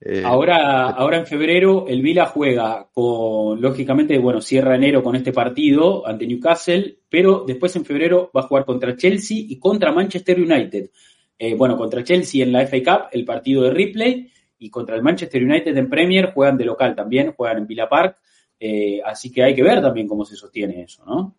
Eh, 0.00 0.22
ahora, 0.24 0.90
ahora 0.90 1.16
en 1.18 1.26
febrero 1.26 1.86
el 1.88 2.02
Vila 2.02 2.26
juega 2.26 2.88
con, 2.92 3.60
lógicamente, 3.60 4.18
bueno, 4.18 4.40
cierra 4.40 4.76
enero 4.76 5.02
con 5.02 5.16
este 5.16 5.32
partido 5.32 6.06
ante 6.06 6.26
Newcastle, 6.26 6.98
pero 7.08 7.44
después 7.46 7.74
en 7.76 7.84
febrero 7.84 8.30
va 8.36 8.42
a 8.42 8.46
jugar 8.46 8.64
contra 8.64 8.96
Chelsea 8.96 9.38
y 9.40 9.58
contra 9.58 9.92
Manchester 9.92 10.40
United. 10.40 10.90
Eh, 11.38 11.54
bueno, 11.54 11.76
contra 11.76 12.04
Chelsea 12.04 12.44
en 12.44 12.52
la 12.52 12.66
FA 12.66 12.78
Cup, 12.78 13.08
el 13.12 13.24
partido 13.24 13.62
de 13.62 13.70
Ripley, 13.70 14.30
y 14.58 14.70
contra 14.70 14.96
el 14.96 15.02
Manchester 15.02 15.42
United 15.42 15.76
en 15.76 15.88
Premier 15.88 16.32
juegan 16.32 16.56
de 16.56 16.64
local 16.64 16.94
también, 16.94 17.32
juegan 17.32 17.58
en 17.58 17.66
Villa 17.66 17.88
Park, 17.88 18.18
eh, 18.58 19.00
así 19.04 19.30
que 19.30 19.42
hay 19.42 19.54
que 19.54 19.62
ver 19.62 19.82
también 19.82 20.08
cómo 20.08 20.24
se 20.24 20.34
sostiene 20.34 20.82
eso, 20.82 21.04
¿no? 21.04 21.36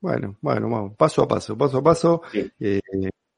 Bueno, 0.00 0.36
bueno, 0.40 0.68
vamos, 0.68 0.96
paso 0.96 1.22
a 1.22 1.28
paso, 1.28 1.56
paso 1.56 1.78
a 1.78 1.82
paso. 1.82 2.22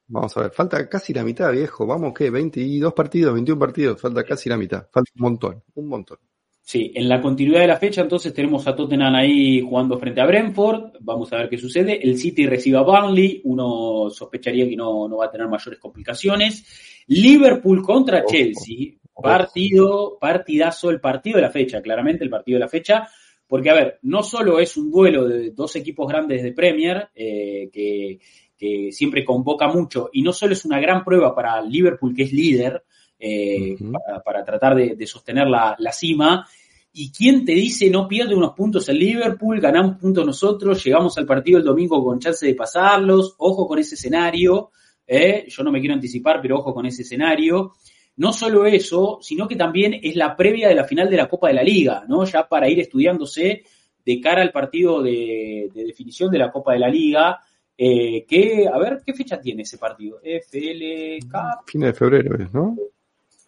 Vamos 0.07 0.37
a 0.37 0.43
ver, 0.43 0.51
falta 0.51 0.89
casi 0.89 1.15
la 1.15 1.25
mitad, 1.25 1.51
viejo. 1.51 1.87
Vamos, 1.87 2.13
¿qué? 2.15 2.31
22 2.31 2.93
partidos, 2.93 3.35
21 3.35 3.59
partidos, 3.59 4.01
falta 4.01 4.23
casi 4.25 4.49
la 4.49 4.57
mitad. 4.57 4.87
Falta 4.91 5.11
un 5.17 5.23
montón, 5.23 5.63
un 5.75 5.89
montón. 5.89 6.19
Sí, 6.67 6.91
en 6.95 7.11
la 7.11 7.21
continuidad 7.21 7.61
de 7.61 7.67
la 7.67 7.77
fecha, 7.77 8.01
entonces 8.01 8.33
tenemos 8.33 8.67
a 8.67 8.75
Tottenham 8.75 9.15
ahí 9.15 9.61
jugando 9.61 9.99
frente 9.99 10.23
a 10.23 10.27
Brentford. 10.27 10.93
Vamos 11.01 11.31
a 11.33 11.37
ver 11.37 11.51
qué 11.51 11.59
sucede. 11.59 12.03
El 12.03 12.19
City 12.19 12.47
recibe 12.47 12.79
a 12.79 12.81
Burnley. 12.81 13.43
Uno 13.45 14.09
sospecharía 14.09 14.67
que 14.67 14.75
no, 14.75 15.07
no 15.07 15.19
va 15.19 15.27
a 15.27 15.31
tener 15.31 15.47
mayores 15.47 15.79
complicaciones. 15.79 17.05
Liverpool 17.09 17.83
contra 17.83 18.25
Chelsea. 18.25 18.95
Partido, 19.15 20.17
partidazo, 20.19 20.89
el 20.89 21.01
partido 21.01 21.37
de 21.37 21.43
la 21.43 21.51
fecha, 21.51 21.83
claramente 21.83 22.25
el 22.25 22.31
partido 22.31 22.57
de 22.57 22.61
la 22.61 22.69
fecha. 22.69 23.09
Porque, 23.47 23.69
a 23.69 23.75
ver, 23.75 23.99
no 24.03 24.23
solo 24.23 24.59
es 24.59 24.77
un 24.79 24.91
duelo 24.91 25.29
de 25.29 25.51
dos 25.51 25.77
equipos 25.77 26.09
grandes 26.09 26.43
de 26.43 26.53
Premier, 26.53 27.11
eh, 27.15 27.69
que 27.71 28.19
que 28.57 28.91
siempre 28.93 29.25
convoca 29.25 29.69
mucho 29.69 30.11
y 30.13 30.23
no 30.23 30.33
solo 30.33 30.53
es 30.53 30.65
una 30.65 30.81
gran 30.81 31.05
prueba 31.05 31.35
para 31.35 31.61
Liverpool, 31.63 32.15
que 32.15 32.25
es 32.25 32.33
líder, 32.33 32.85
eh, 33.19 33.77
para, 34.25 34.45
tratar 34.45 34.75
de, 34.75 35.07
sostener 35.07 35.47
la, 35.47 35.93
cima. 35.93 36.47
¿Y 36.93 37.11
quién 37.11 37.45
te 37.45 37.53
dice 37.53 37.91
no 37.91 38.07
pierde 38.07 38.35
unos 38.35 38.53
puntos 38.53 38.89
el 38.89 38.99
Liverpool, 38.99 39.61
ganamos 39.61 39.97
puntos 39.97 40.27
nosotros, 40.27 40.85
llegamos 40.85 41.17
al 41.19 41.27
partido 41.27 41.59
el 41.59 41.65
domingo 41.65 42.05
con 42.05 42.21
chance 42.21 42.47
de 42.47 42.55
pasarlos? 42.55 43.35
Ojo 43.39 43.67
con 43.67 43.79
ese 43.79 43.95
escenario, 43.95 44.71
eh, 45.07 45.47
yo 45.49 45.63
no 45.63 45.73
me 45.73 45.81
quiero 45.81 45.95
anticipar, 45.95 46.41
pero 46.41 46.59
ojo 46.59 46.75
con 46.75 46.87
ese 46.87 47.03
escenario. 47.03 47.73
No 48.17 48.33
solo 48.33 48.65
eso, 48.67 49.19
sino 49.23 49.49
que 49.49 49.57
también 49.57 49.99
es 50.01 50.15
la 50.15 50.37
previa 50.37 50.69
de 50.69 50.77
la 50.77 50.85
final 50.85 51.11
de 51.11 51.17
la 51.17 51.29
Copa 51.29 51.49
de 51.49 51.55
la 51.55 51.65
Liga, 51.65 52.05
¿no? 52.07 52.25
Ya 52.25 52.47
para 52.47 52.69
ir 52.69 52.79
estudiándose 52.79 53.65
de 54.05 54.21
cara 54.21 54.43
al 54.43 54.53
partido 54.53 55.03
de 55.03 55.69
definición 55.75 56.31
de 56.31 56.39
la 56.39 56.53
Copa 56.53 56.75
de 56.75 56.79
la 56.79 56.89
Liga. 56.89 57.41
Eh, 57.77 58.25
que, 58.27 58.69
a 58.73 58.79
ver, 58.79 59.03
¿qué 59.05 59.13
fecha 59.15 59.41
tiene 59.41 59.63
ese 59.63 59.79
partido? 59.79 60.21
FLK. 60.23 61.65
Fin 61.67 61.81
de 61.81 61.93
febrero, 61.93 62.49
¿no? 62.53 62.77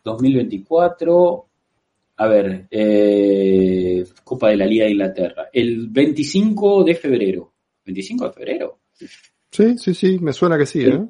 2024. 0.03 1.47
A 2.19 2.27
ver, 2.29 2.67
eh, 2.71 4.05
Copa 4.25 4.49
de 4.49 4.57
la 4.57 4.67
Liga 4.67 4.87
de 4.87 4.93
Inglaterra. 4.93 5.49
El 5.53 5.89
25 5.89 6.85
de 6.85 6.95
febrero. 6.95 7.53
¿25 7.85 8.27
de 8.27 8.33
febrero? 8.33 8.81
Sí, 9.51 9.79
sí, 9.79 9.95
sí, 9.95 10.19
me 10.19 10.33
suena 10.33 10.59
que 10.59 10.67
sí, 10.67 10.83
¿eh? 10.85 11.07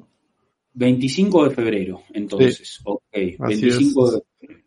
25 0.73 1.49
de 1.49 1.55
febrero, 1.55 2.03
entonces. 2.13 2.79
Ok, 2.83 3.01
25 3.11 4.11
de 4.11 4.21
febrero. 4.39 4.63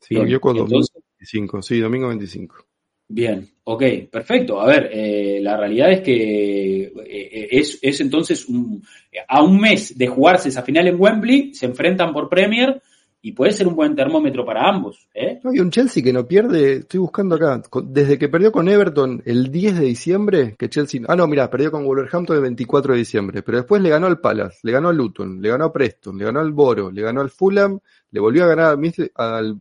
Sí, 0.00 0.14
yo 0.26 0.40
con 0.40 0.56
25, 0.56 1.62
sí, 1.62 1.78
domingo 1.80 2.08
25. 2.08 2.66
Bien, 3.12 3.44
ok, 3.64 3.82
perfecto. 4.08 4.60
A 4.60 4.66
ver, 4.66 4.88
eh, 4.92 5.40
la 5.42 5.56
realidad 5.56 5.90
es 5.90 6.00
que 6.00 6.82
eh, 6.84 7.48
es, 7.50 7.76
es, 7.82 8.00
entonces 8.00 8.48
un, 8.48 8.84
a 9.26 9.42
un 9.42 9.60
mes 9.60 9.98
de 9.98 10.06
jugarse 10.06 10.48
esa 10.48 10.62
final 10.62 10.86
en 10.86 10.94
Wembley, 10.96 11.52
se 11.52 11.66
enfrentan 11.66 12.12
por 12.12 12.28
Premier 12.28 12.80
y 13.20 13.32
puede 13.32 13.50
ser 13.50 13.66
un 13.66 13.74
buen 13.74 13.96
termómetro 13.96 14.44
para 14.44 14.68
ambos. 14.68 15.08
¿eh? 15.12 15.40
Hay 15.42 15.58
un 15.58 15.72
Chelsea 15.72 16.04
que 16.04 16.12
no 16.12 16.24
pierde, 16.24 16.74
estoy 16.74 17.00
buscando 17.00 17.34
acá, 17.34 17.60
desde 17.82 18.16
que 18.16 18.28
perdió 18.28 18.52
con 18.52 18.68
Everton 18.68 19.22
el 19.24 19.50
10 19.50 19.80
de 19.80 19.86
diciembre, 19.86 20.54
que 20.56 20.68
Chelsea, 20.68 21.00
ah 21.08 21.16
no, 21.16 21.26
mira, 21.26 21.50
perdió 21.50 21.72
con 21.72 21.84
Wolverhampton 21.84 22.36
el 22.36 22.42
24 22.42 22.92
de 22.92 22.98
diciembre, 23.00 23.42
pero 23.42 23.58
después 23.58 23.82
le 23.82 23.90
ganó 23.90 24.06
al 24.06 24.20
Palace, 24.20 24.60
le 24.62 24.70
ganó 24.70 24.90
al 24.90 24.96
Luton, 24.96 25.42
le 25.42 25.48
ganó 25.48 25.64
a 25.64 25.72
Preston, 25.72 26.16
le 26.16 26.26
ganó 26.26 26.38
al 26.38 26.52
Boro, 26.52 26.92
le 26.92 27.02
ganó 27.02 27.22
al 27.22 27.30
Fulham, 27.30 27.80
le 28.12 28.20
volvió 28.20 28.44
a 28.44 28.46
ganar 28.46 28.78
al, 28.78 28.78
al 29.16 29.58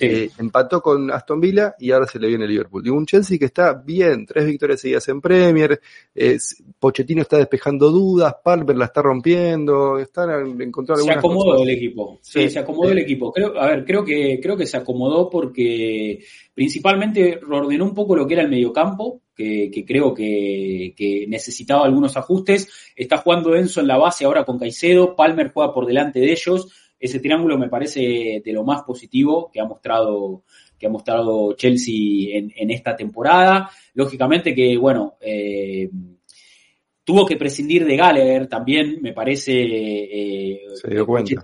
eh, 0.00 0.08
Middlesbrough 0.08 0.30
eh, 0.30 0.30
empató 0.38 0.80
con 0.80 1.10
Aston 1.10 1.40
Villa 1.40 1.74
y 1.78 1.90
ahora 1.90 2.06
se 2.06 2.18
le 2.18 2.28
viene 2.28 2.44
el 2.44 2.50
Liverpool. 2.50 2.82
Digo, 2.82 2.96
un 2.96 3.06
Chelsea 3.06 3.38
que 3.38 3.46
está 3.46 3.72
bien, 3.72 4.26
tres 4.26 4.46
victorias 4.46 4.80
seguidas 4.80 5.08
en 5.08 5.20
Premier, 5.20 5.80
Pochettino 6.78 7.22
está 7.22 7.38
despejando 7.38 7.90
dudas, 7.90 8.34
Palmer 8.42 8.76
la 8.76 8.86
está 8.86 9.02
rompiendo, 9.02 9.98
están 9.98 10.60
encontrando 10.60 11.04
Se 11.04 11.12
acomodó 11.12 11.62
el 11.62 11.70
equipo, 11.70 12.18
sí, 12.22 12.48
se 12.50 12.58
acomodó 12.58 12.90
el 12.90 12.98
equipo. 12.98 13.32
Creo, 13.32 13.58
a 13.58 13.66
ver, 13.68 13.84
creo 13.84 14.04
que, 14.04 14.40
creo 14.42 14.56
que 14.56 14.66
se 14.66 14.76
acomodó 14.76 15.30
porque 15.30 16.20
principalmente 16.54 17.40
ordenó 17.48 17.84
un 17.84 17.94
poco 17.94 18.16
lo 18.16 18.26
que 18.26 18.34
era 18.34 18.42
el 18.42 18.50
mediocampo, 18.50 19.22
que, 19.34 19.70
que 19.70 19.84
creo 19.84 20.14
que, 20.14 20.94
que, 20.96 21.26
necesitaba 21.28 21.84
algunos 21.84 22.16
ajustes. 22.16 22.68
Está 22.96 23.18
jugando 23.18 23.54
Enzo 23.54 23.80
en 23.80 23.88
la 23.88 23.98
base 23.98 24.24
ahora 24.24 24.44
con 24.44 24.58
Caicedo, 24.58 25.14
Palmer 25.14 25.52
juega 25.52 25.72
por 25.72 25.86
delante 25.86 26.20
de 26.20 26.32
ellos 26.32 26.85
ese 26.98 27.20
triángulo 27.20 27.58
me 27.58 27.68
parece 27.68 28.42
de 28.44 28.52
lo 28.52 28.64
más 28.64 28.82
positivo 28.82 29.50
que 29.52 29.60
ha 29.60 29.64
mostrado 29.64 30.42
que 30.78 30.86
ha 30.86 30.90
mostrado 30.90 31.54
Chelsea 31.54 32.36
en, 32.36 32.52
en 32.54 32.70
esta 32.70 32.94
temporada. 32.94 33.70
Lógicamente 33.94 34.54
que, 34.54 34.76
bueno, 34.76 35.16
eh, 35.20 35.88
Tuvo 37.06 37.24
que 37.24 37.36
prescindir 37.36 37.86
de 37.86 37.96
Gallagher 37.96 38.48
también, 38.48 38.98
me 39.00 39.12
parece, 39.12 39.52
eh, 39.52 40.62
se 40.74 40.90
dio 40.90 41.06
cuenta. 41.06 41.40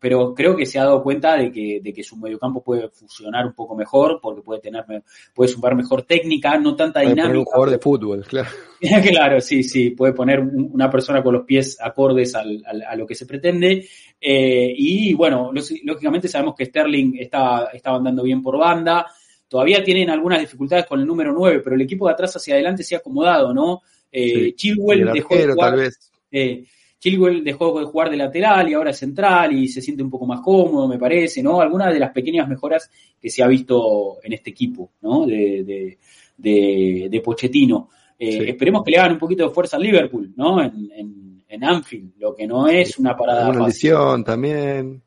pero 0.00 0.34
creo 0.34 0.56
que 0.56 0.66
se 0.66 0.80
ha 0.80 0.82
dado 0.86 1.04
cuenta 1.04 1.36
de 1.36 1.52
que, 1.52 1.78
de 1.80 1.92
que 1.92 2.02
su 2.02 2.16
mediocampo 2.16 2.64
puede 2.64 2.88
funcionar 2.88 3.46
un 3.46 3.52
poco 3.52 3.76
mejor, 3.76 4.18
porque 4.20 4.42
puede 4.42 4.60
tener, 4.60 4.84
puede 5.32 5.48
sumar 5.52 5.76
mejor 5.76 6.02
técnica, 6.02 6.58
no 6.58 6.74
tanta 6.74 6.94
puede 6.94 7.10
dinámica. 7.10 7.28
Poner 7.28 7.38
un 7.38 7.44
jugador 7.44 7.70
de 7.70 7.78
fútbol, 7.78 8.24
claro. 8.24 8.48
claro, 9.12 9.40
sí, 9.40 9.62
sí, 9.62 9.90
puede 9.90 10.14
poner 10.14 10.40
una 10.40 10.90
persona 10.90 11.22
con 11.22 11.34
los 11.34 11.44
pies 11.44 11.78
acordes 11.80 12.34
al, 12.34 12.64
a 12.84 12.96
lo 12.96 13.06
que 13.06 13.14
se 13.14 13.24
pretende. 13.24 13.86
Eh, 14.20 14.74
y 14.76 15.14
bueno, 15.14 15.52
lógicamente 15.52 16.26
sabemos 16.26 16.56
que 16.56 16.64
Sterling 16.64 17.18
está, 17.20 17.68
estaba 17.72 17.98
andando 17.98 18.24
bien 18.24 18.42
por 18.42 18.58
banda. 18.58 19.06
Todavía 19.46 19.84
tienen 19.84 20.10
algunas 20.10 20.40
dificultades 20.40 20.86
con 20.86 20.98
el 20.98 21.06
número 21.06 21.32
9, 21.32 21.60
pero 21.62 21.76
el 21.76 21.82
equipo 21.82 22.08
de 22.08 22.14
atrás 22.14 22.34
hacia 22.34 22.54
adelante 22.54 22.82
se 22.82 22.96
ha 22.96 22.98
acomodado, 22.98 23.54
¿no? 23.54 23.82
Eh, 24.16 24.54
Chilwell 24.54 25.10
dejó 25.12 25.36
de 25.36 25.52
jugar. 25.52 25.90
Eh, 26.30 26.64
Chilwell 27.00 27.42
dejó 27.42 27.80
de 27.80 27.84
jugar 27.84 28.10
de 28.10 28.16
lateral 28.16 28.68
y 28.68 28.74
ahora 28.74 28.90
es 28.90 28.98
central 28.98 29.52
y 29.52 29.66
se 29.66 29.82
siente 29.82 30.04
un 30.04 30.08
poco 30.08 30.24
más 30.24 30.40
cómodo, 30.40 30.86
me 30.86 30.98
parece, 30.98 31.42
¿no? 31.42 31.60
Algunas 31.60 31.92
de 31.92 31.98
las 31.98 32.12
pequeñas 32.12 32.48
mejoras 32.48 32.88
que 33.20 33.28
se 33.28 33.42
ha 33.42 33.48
visto 33.48 34.18
en 34.22 34.32
este 34.32 34.50
equipo, 34.50 34.92
¿no? 35.02 35.26
De, 35.26 35.98
de, 36.36 37.08
de, 37.10 37.20
Pochettino. 37.20 37.90
Eh, 38.16 38.50
esperemos 38.50 38.84
que 38.84 38.92
le 38.92 38.98
hagan 38.98 39.12
un 39.12 39.18
poquito 39.18 39.48
de 39.48 39.52
fuerza 39.52 39.76
al 39.76 39.82
Liverpool, 39.82 40.32
¿no? 40.36 40.62
En, 40.62 41.42
en, 41.48 41.64
Anfield, 41.64 42.14
lo 42.18 42.34
que 42.34 42.46
no 42.46 42.68
es 42.68 42.98
una 42.98 43.16
parada. 43.16 43.48
Una 43.48 43.66
lesión 43.66 44.24
también. 44.24 45.02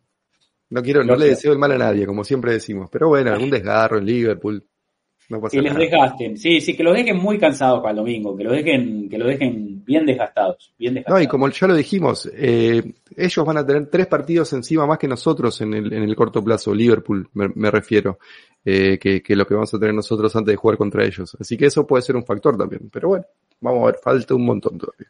No 0.69 0.81
quiero, 0.81 1.03
no, 1.03 1.15
le 1.15 1.27
deseo 1.27 1.51
el 1.51 1.59
mal 1.59 1.71
a 1.73 1.77
nadie, 1.77 2.05
como 2.05 2.23
siempre 2.23 2.53
decimos. 2.53 2.89
Pero 2.91 3.09
bueno, 3.09 3.31
algún 3.31 3.49
desgarro 3.49 3.97
en 3.97 4.05
Liverpool. 4.05 4.65
No 5.29 5.41
pasa 5.41 5.57
que 5.57 5.61
les 5.61 5.75
desgasten, 5.75 6.37
sí, 6.37 6.61
sí, 6.61 6.75
que 6.75 6.83
los 6.83 6.95
dejen 6.95 7.17
muy 7.17 7.37
cansados 7.37 7.79
para 7.79 7.91
el 7.91 7.97
domingo, 7.97 8.35
que 8.35 8.43
los 8.45 8.53
dejen, 8.53 9.09
que 9.09 9.17
los 9.17 9.27
dejen 9.27 9.83
bien 9.83 10.05
desgastados, 10.05 10.73
bien 10.77 10.93
desgastados. 10.93 11.19
No, 11.19 11.23
y 11.23 11.27
como 11.27 11.49
ya 11.49 11.67
lo 11.67 11.75
dijimos, 11.75 12.29
eh, 12.33 12.81
ellos 13.15 13.45
van 13.45 13.57
a 13.57 13.65
tener 13.65 13.87
tres 13.87 14.07
partidos 14.07 14.53
encima 14.53 14.85
más 14.85 14.97
que 14.97 15.07
nosotros 15.07 15.59
en 15.61 15.73
el, 15.73 15.91
en 15.91 16.03
el 16.03 16.15
corto 16.15 16.41
plazo, 16.41 16.73
Liverpool 16.73 17.27
me, 17.33 17.71
refiero, 17.71 18.19
eh, 18.63 18.97
que, 18.97 19.21
que, 19.21 19.35
lo 19.35 19.45
que 19.45 19.53
vamos 19.53 19.73
a 19.73 19.79
tener 19.79 19.93
nosotros 19.93 20.33
antes 20.35 20.53
de 20.53 20.57
jugar 20.57 20.77
contra 20.77 21.05
ellos. 21.05 21.35
Así 21.39 21.57
que 21.57 21.65
eso 21.65 21.85
puede 21.85 22.03
ser 22.03 22.15
un 22.15 22.25
factor 22.25 22.57
también. 22.57 22.89
Pero 22.89 23.09
bueno, 23.09 23.25
vamos 23.59 23.83
a 23.83 23.85
ver, 23.87 23.95
falta 24.01 24.33
un 24.33 24.45
montón 24.45 24.77
todavía. 24.77 25.07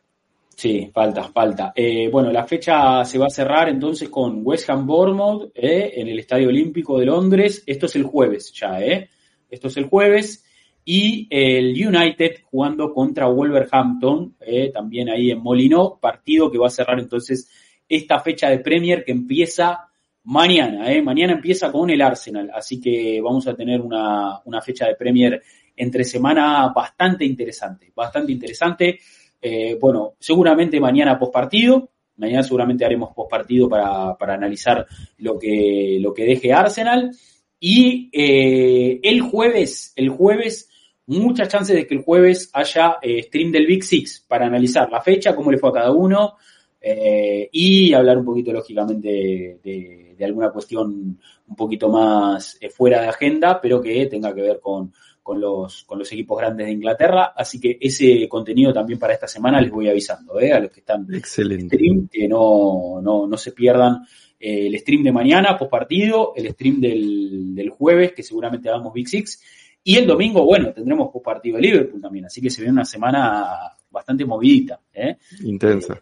Sí, 0.58 0.90
falta, 0.92 1.24
falta. 1.26 1.72
Eh, 1.76 2.10
bueno, 2.12 2.32
la 2.32 2.44
fecha 2.48 3.06
se 3.06 3.20
va 3.20 3.28
a 3.28 3.30
cerrar 3.30 3.70
entonces 3.70 4.10
con 4.10 4.42
West 4.44 4.68
Ham 4.72 4.88
Bournemouth 4.88 5.52
eh, 5.54 5.94
en 5.98 6.08
el 6.08 6.18
Estadio 6.18 6.48
Olímpico 6.48 6.98
de 6.98 7.06
Londres. 7.06 7.62
Esto 7.64 7.86
es 7.86 7.96
el 7.96 8.04
jueves 8.06 8.52
ya, 8.54 8.82
¿eh? 8.82 9.08
Esto 9.50 9.68
es 9.68 9.78
el 9.78 9.86
jueves. 9.86 10.44
Y 10.84 11.28
el 11.30 11.74
United 11.74 12.44
jugando 12.46 12.94
contra 12.94 13.28
Wolverhampton, 13.28 14.36
eh, 14.40 14.72
también 14.74 15.10
ahí 15.10 15.32
en 15.32 15.40
Molino, 15.40 16.00
partido 16.02 16.50
que 16.50 16.58
va 16.58 16.68
a 16.68 16.72
cerrar 16.72 17.00
entonces 17.00 17.50
esta 17.90 18.20
fecha 18.20 18.50
de 18.50 18.60
Premier 18.60 19.04
que 19.04 19.12
empieza 19.12 19.90
mañana. 20.24 20.92
Eh. 20.94 21.02
Mañana 21.02 21.34
empieza 21.34 21.72
con 21.72 21.90
el 21.90 22.02
Arsenal, 22.02 22.52
así 22.54 22.80
que 22.80 23.20
vamos 23.22 23.48
a 23.48 23.56
tener 23.56 23.82
una, 23.82 24.40
una 24.46 24.62
fecha 24.62 24.88
de 24.88 24.96
Premier 24.96 25.42
entre 25.76 26.04
semana 26.04 26.72
bastante 26.76 27.24
interesante, 27.24 27.92
bastante 27.96 28.32
interesante. 28.32 29.00
Eh, 29.42 29.78
bueno, 29.80 30.16
seguramente 30.20 30.80
mañana 30.80 31.18
post 31.20 31.34
partido, 31.34 31.90
mañana 32.18 32.44
seguramente 32.44 32.84
haremos 32.84 33.14
post 33.14 33.30
partido 33.30 33.70
para, 33.70 34.18
para 34.18 34.34
analizar 34.34 34.86
lo 35.20 35.38
que, 35.38 35.98
lo 36.02 36.14
que 36.14 36.26
deje 36.26 36.52
Arsenal. 36.52 37.12
Y 37.60 38.10
eh, 38.14 39.00
el 39.04 39.22
jueves, 39.22 39.94
el 39.96 40.10
jueves, 40.10 40.70
muchas 41.08 41.48
chances 41.48 41.76
de 41.76 41.88
que 41.88 41.96
el 41.96 42.04
jueves 42.04 42.50
haya 42.54 42.98
eh, 43.02 43.24
stream 43.24 43.52
del 43.52 43.66
Big 43.66 43.84
Six 43.84 44.26
para 44.28 44.46
analizar 44.46 44.90
la 44.92 45.02
fecha, 45.02 45.36
cómo 45.36 45.52
le 45.52 45.58
fue 45.58 45.70
a 45.70 45.74
cada 45.74 45.92
uno 45.92 46.36
eh, 46.80 47.50
y 47.52 47.94
hablar 47.94 48.18
un 48.18 48.26
poquito, 48.26 48.54
lógicamente, 48.54 49.60
de, 49.64 50.16
de, 50.18 50.26
alguna 50.26 50.52
cuestión 50.52 51.20
un 51.48 51.56
poquito 51.56 51.90
más 51.90 52.58
eh, 52.62 52.70
fuera 52.70 53.02
de 53.02 53.08
agenda, 53.08 53.60
pero 53.60 53.82
que 53.82 54.06
tenga 54.06 54.34
que 54.34 54.42
ver 54.42 54.60
con, 54.60 54.94
con, 55.24 55.40
los, 55.40 55.84
con 55.84 56.00
los 56.00 56.12
equipos 56.12 56.38
grandes 56.38 56.68
de 56.68 56.74
Inglaterra. 56.74 57.34
Así 57.36 57.60
que 57.60 57.78
ese 57.82 58.28
contenido 58.30 58.74
también 58.74 59.00
para 59.00 59.14
esta 59.14 59.28
semana 59.28 59.60
les 59.60 59.72
voy 59.72 59.90
avisando, 59.90 60.40
¿eh? 60.40 60.54
a 60.54 60.60
los 60.60 60.72
que 60.72 60.80
están 60.82 61.08
Excelente. 61.14 61.76
stream, 61.76 62.08
que 62.10 62.28
no, 62.28 63.02
no, 63.02 63.28
no 63.28 63.38
se 63.38 63.52
pierdan 63.52 64.06
eh, 64.40 64.68
el 64.68 64.78
stream 64.80 65.04
de 65.04 65.12
mañana, 65.12 65.58
post 65.58 65.72
partido, 65.72 66.34
el 66.36 66.50
stream 66.52 66.80
del, 66.80 67.56
del 67.56 67.70
jueves, 67.70 68.14
que 68.14 68.24
seguramente 68.24 68.70
hagamos 68.70 68.94
Big 68.94 69.08
Six, 69.08 69.42
y 69.84 69.96
el 69.96 70.06
domingo, 70.06 70.44
bueno, 70.44 70.74
tendremos 70.74 71.10
post 71.12 71.26
partido 71.26 71.56
de 71.56 71.62
Liverpool 71.62 72.02
también, 72.02 72.26
así 72.26 72.42
que 72.42 72.50
se 72.50 72.64
ve 72.64 72.70
una 72.70 72.86
semana 72.86 73.74
bastante 73.90 74.26
movidita. 74.26 74.80
¿eh? 74.94 75.18
Intensa. 75.44 75.94
Eh, 75.94 76.02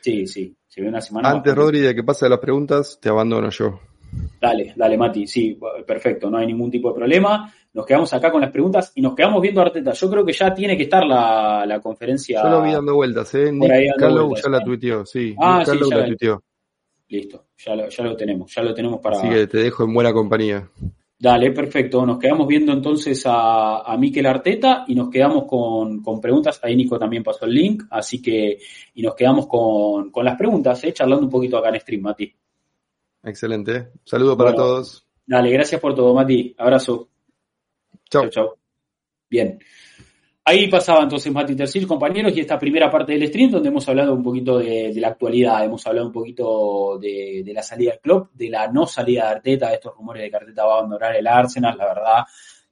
sí, 0.00 0.26
sí, 0.26 0.56
se 0.66 0.82
ve 0.82 0.88
una 0.88 1.00
semana. 1.00 1.30
Antes, 1.30 1.54
Rodri, 1.54 1.80
de 1.80 1.94
que 1.94 2.04
pase 2.04 2.28
las 2.28 2.38
preguntas, 2.38 2.98
te 3.00 3.08
abandono 3.08 3.50
yo. 3.50 3.80
Dale, 4.40 4.74
dale, 4.76 4.98
Mati, 4.98 5.26
sí, 5.26 5.58
perfecto, 5.86 6.28
no 6.28 6.36
hay 6.36 6.46
ningún 6.46 6.70
tipo 6.70 6.90
de 6.90 6.96
problema. 6.96 7.50
Nos 7.72 7.86
quedamos 7.86 8.12
acá 8.12 8.30
con 8.30 8.42
las 8.42 8.50
preguntas 8.50 8.92
y 8.94 9.00
nos 9.00 9.14
quedamos 9.14 9.40
viendo 9.40 9.62
a 9.62 9.64
Arteta. 9.64 9.92
Yo 9.92 10.10
creo 10.10 10.26
que 10.26 10.34
ya 10.34 10.52
tiene 10.52 10.76
que 10.76 10.82
estar 10.82 11.06
la, 11.06 11.64
la 11.66 11.80
conferencia. 11.80 12.42
Yo 12.42 12.50
lo 12.50 12.62
vi 12.62 12.72
dando 12.72 12.94
vueltas, 12.94 13.34
¿eh? 13.34 13.50
Nick 13.50 13.96
Callow 13.96 14.34
ya 14.36 14.50
la 14.50 14.60
tuiteó, 14.60 15.06
sí. 15.06 15.34
Ah, 15.40 15.64
Nick 15.66 15.82
sí, 15.82 15.90
la 15.90 16.04
tuiteó. 16.04 16.42
Listo, 17.12 17.48
ya 17.58 17.76
lo, 17.76 17.90
ya 17.90 18.04
lo 18.04 18.16
tenemos, 18.16 18.54
ya 18.54 18.62
lo 18.62 18.72
tenemos 18.72 18.98
para... 18.98 19.18
Así 19.18 19.28
que 19.28 19.46
te 19.46 19.58
dejo 19.58 19.84
en 19.84 19.92
buena 19.92 20.14
compañía. 20.14 20.66
Dale, 21.18 21.52
perfecto. 21.52 22.06
Nos 22.06 22.18
quedamos 22.18 22.48
viendo 22.48 22.72
entonces 22.72 23.22
a, 23.26 23.80
a 23.80 23.98
Miquel 23.98 24.24
Arteta 24.24 24.86
y 24.88 24.94
nos 24.94 25.10
quedamos 25.10 25.44
con, 25.44 26.02
con, 26.02 26.22
preguntas. 26.22 26.58
Ahí 26.62 26.74
Nico 26.74 26.98
también 26.98 27.22
pasó 27.22 27.44
el 27.44 27.52
link, 27.52 27.82
así 27.90 28.22
que, 28.22 28.58
y 28.94 29.02
nos 29.02 29.14
quedamos 29.14 29.46
con, 29.46 30.10
con 30.10 30.24
las 30.24 30.38
preguntas, 30.38 30.82
¿eh? 30.84 30.94
charlando 30.94 31.26
un 31.26 31.30
poquito 31.30 31.58
acá 31.58 31.68
en 31.68 31.80
stream, 31.80 32.00
Mati. 32.00 32.34
Excelente. 33.24 33.90
Saludo 34.06 34.34
para 34.34 34.54
todos. 34.54 35.06
Dale, 35.26 35.50
gracias 35.50 35.82
por 35.82 35.94
todo, 35.94 36.14
Mati. 36.14 36.54
Abrazo. 36.56 37.10
Chao. 38.08 38.30
Chao. 38.30 38.56
Bien. 39.28 39.58
Ahí 40.44 40.68
pasaba 40.68 41.04
entonces 41.04 41.32
Mati 41.32 41.54
Tercil, 41.54 41.86
compañeros, 41.86 42.36
y 42.36 42.40
esta 42.40 42.58
primera 42.58 42.90
parte 42.90 43.12
del 43.12 43.28
stream 43.28 43.52
donde 43.52 43.68
hemos 43.68 43.88
hablado 43.88 44.12
un 44.12 44.24
poquito 44.24 44.58
de, 44.58 44.92
la 44.96 45.08
actualidad, 45.08 45.64
hemos 45.64 45.86
hablado 45.86 46.08
un 46.08 46.12
poquito 46.12 46.98
de, 46.98 47.42
de, 47.44 47.52
la 47.52 47.62
salida 47.62 47.92
del 47.92 48.00
club, 48.00 48.30
de 48.34 48.50
la 48.50 48.66
no 48.66 48.84
salida 48.84 49.22
de 49.26 49.30
Arteta, 49.36 49.68
de 49.68 49.74
estos 49.74 49.94
rumores 49.94 50.22
de 50.24 50.30
que 50.30 50.36
Arteta 50.36 50.64
va 50.64 50.74
a 50.74 50.78
abandonar 50.78 51.14
el 51.14 51.28
Arsenal, 51.28 51.78
la 51.78 51.86
verdad, 51.86 52.24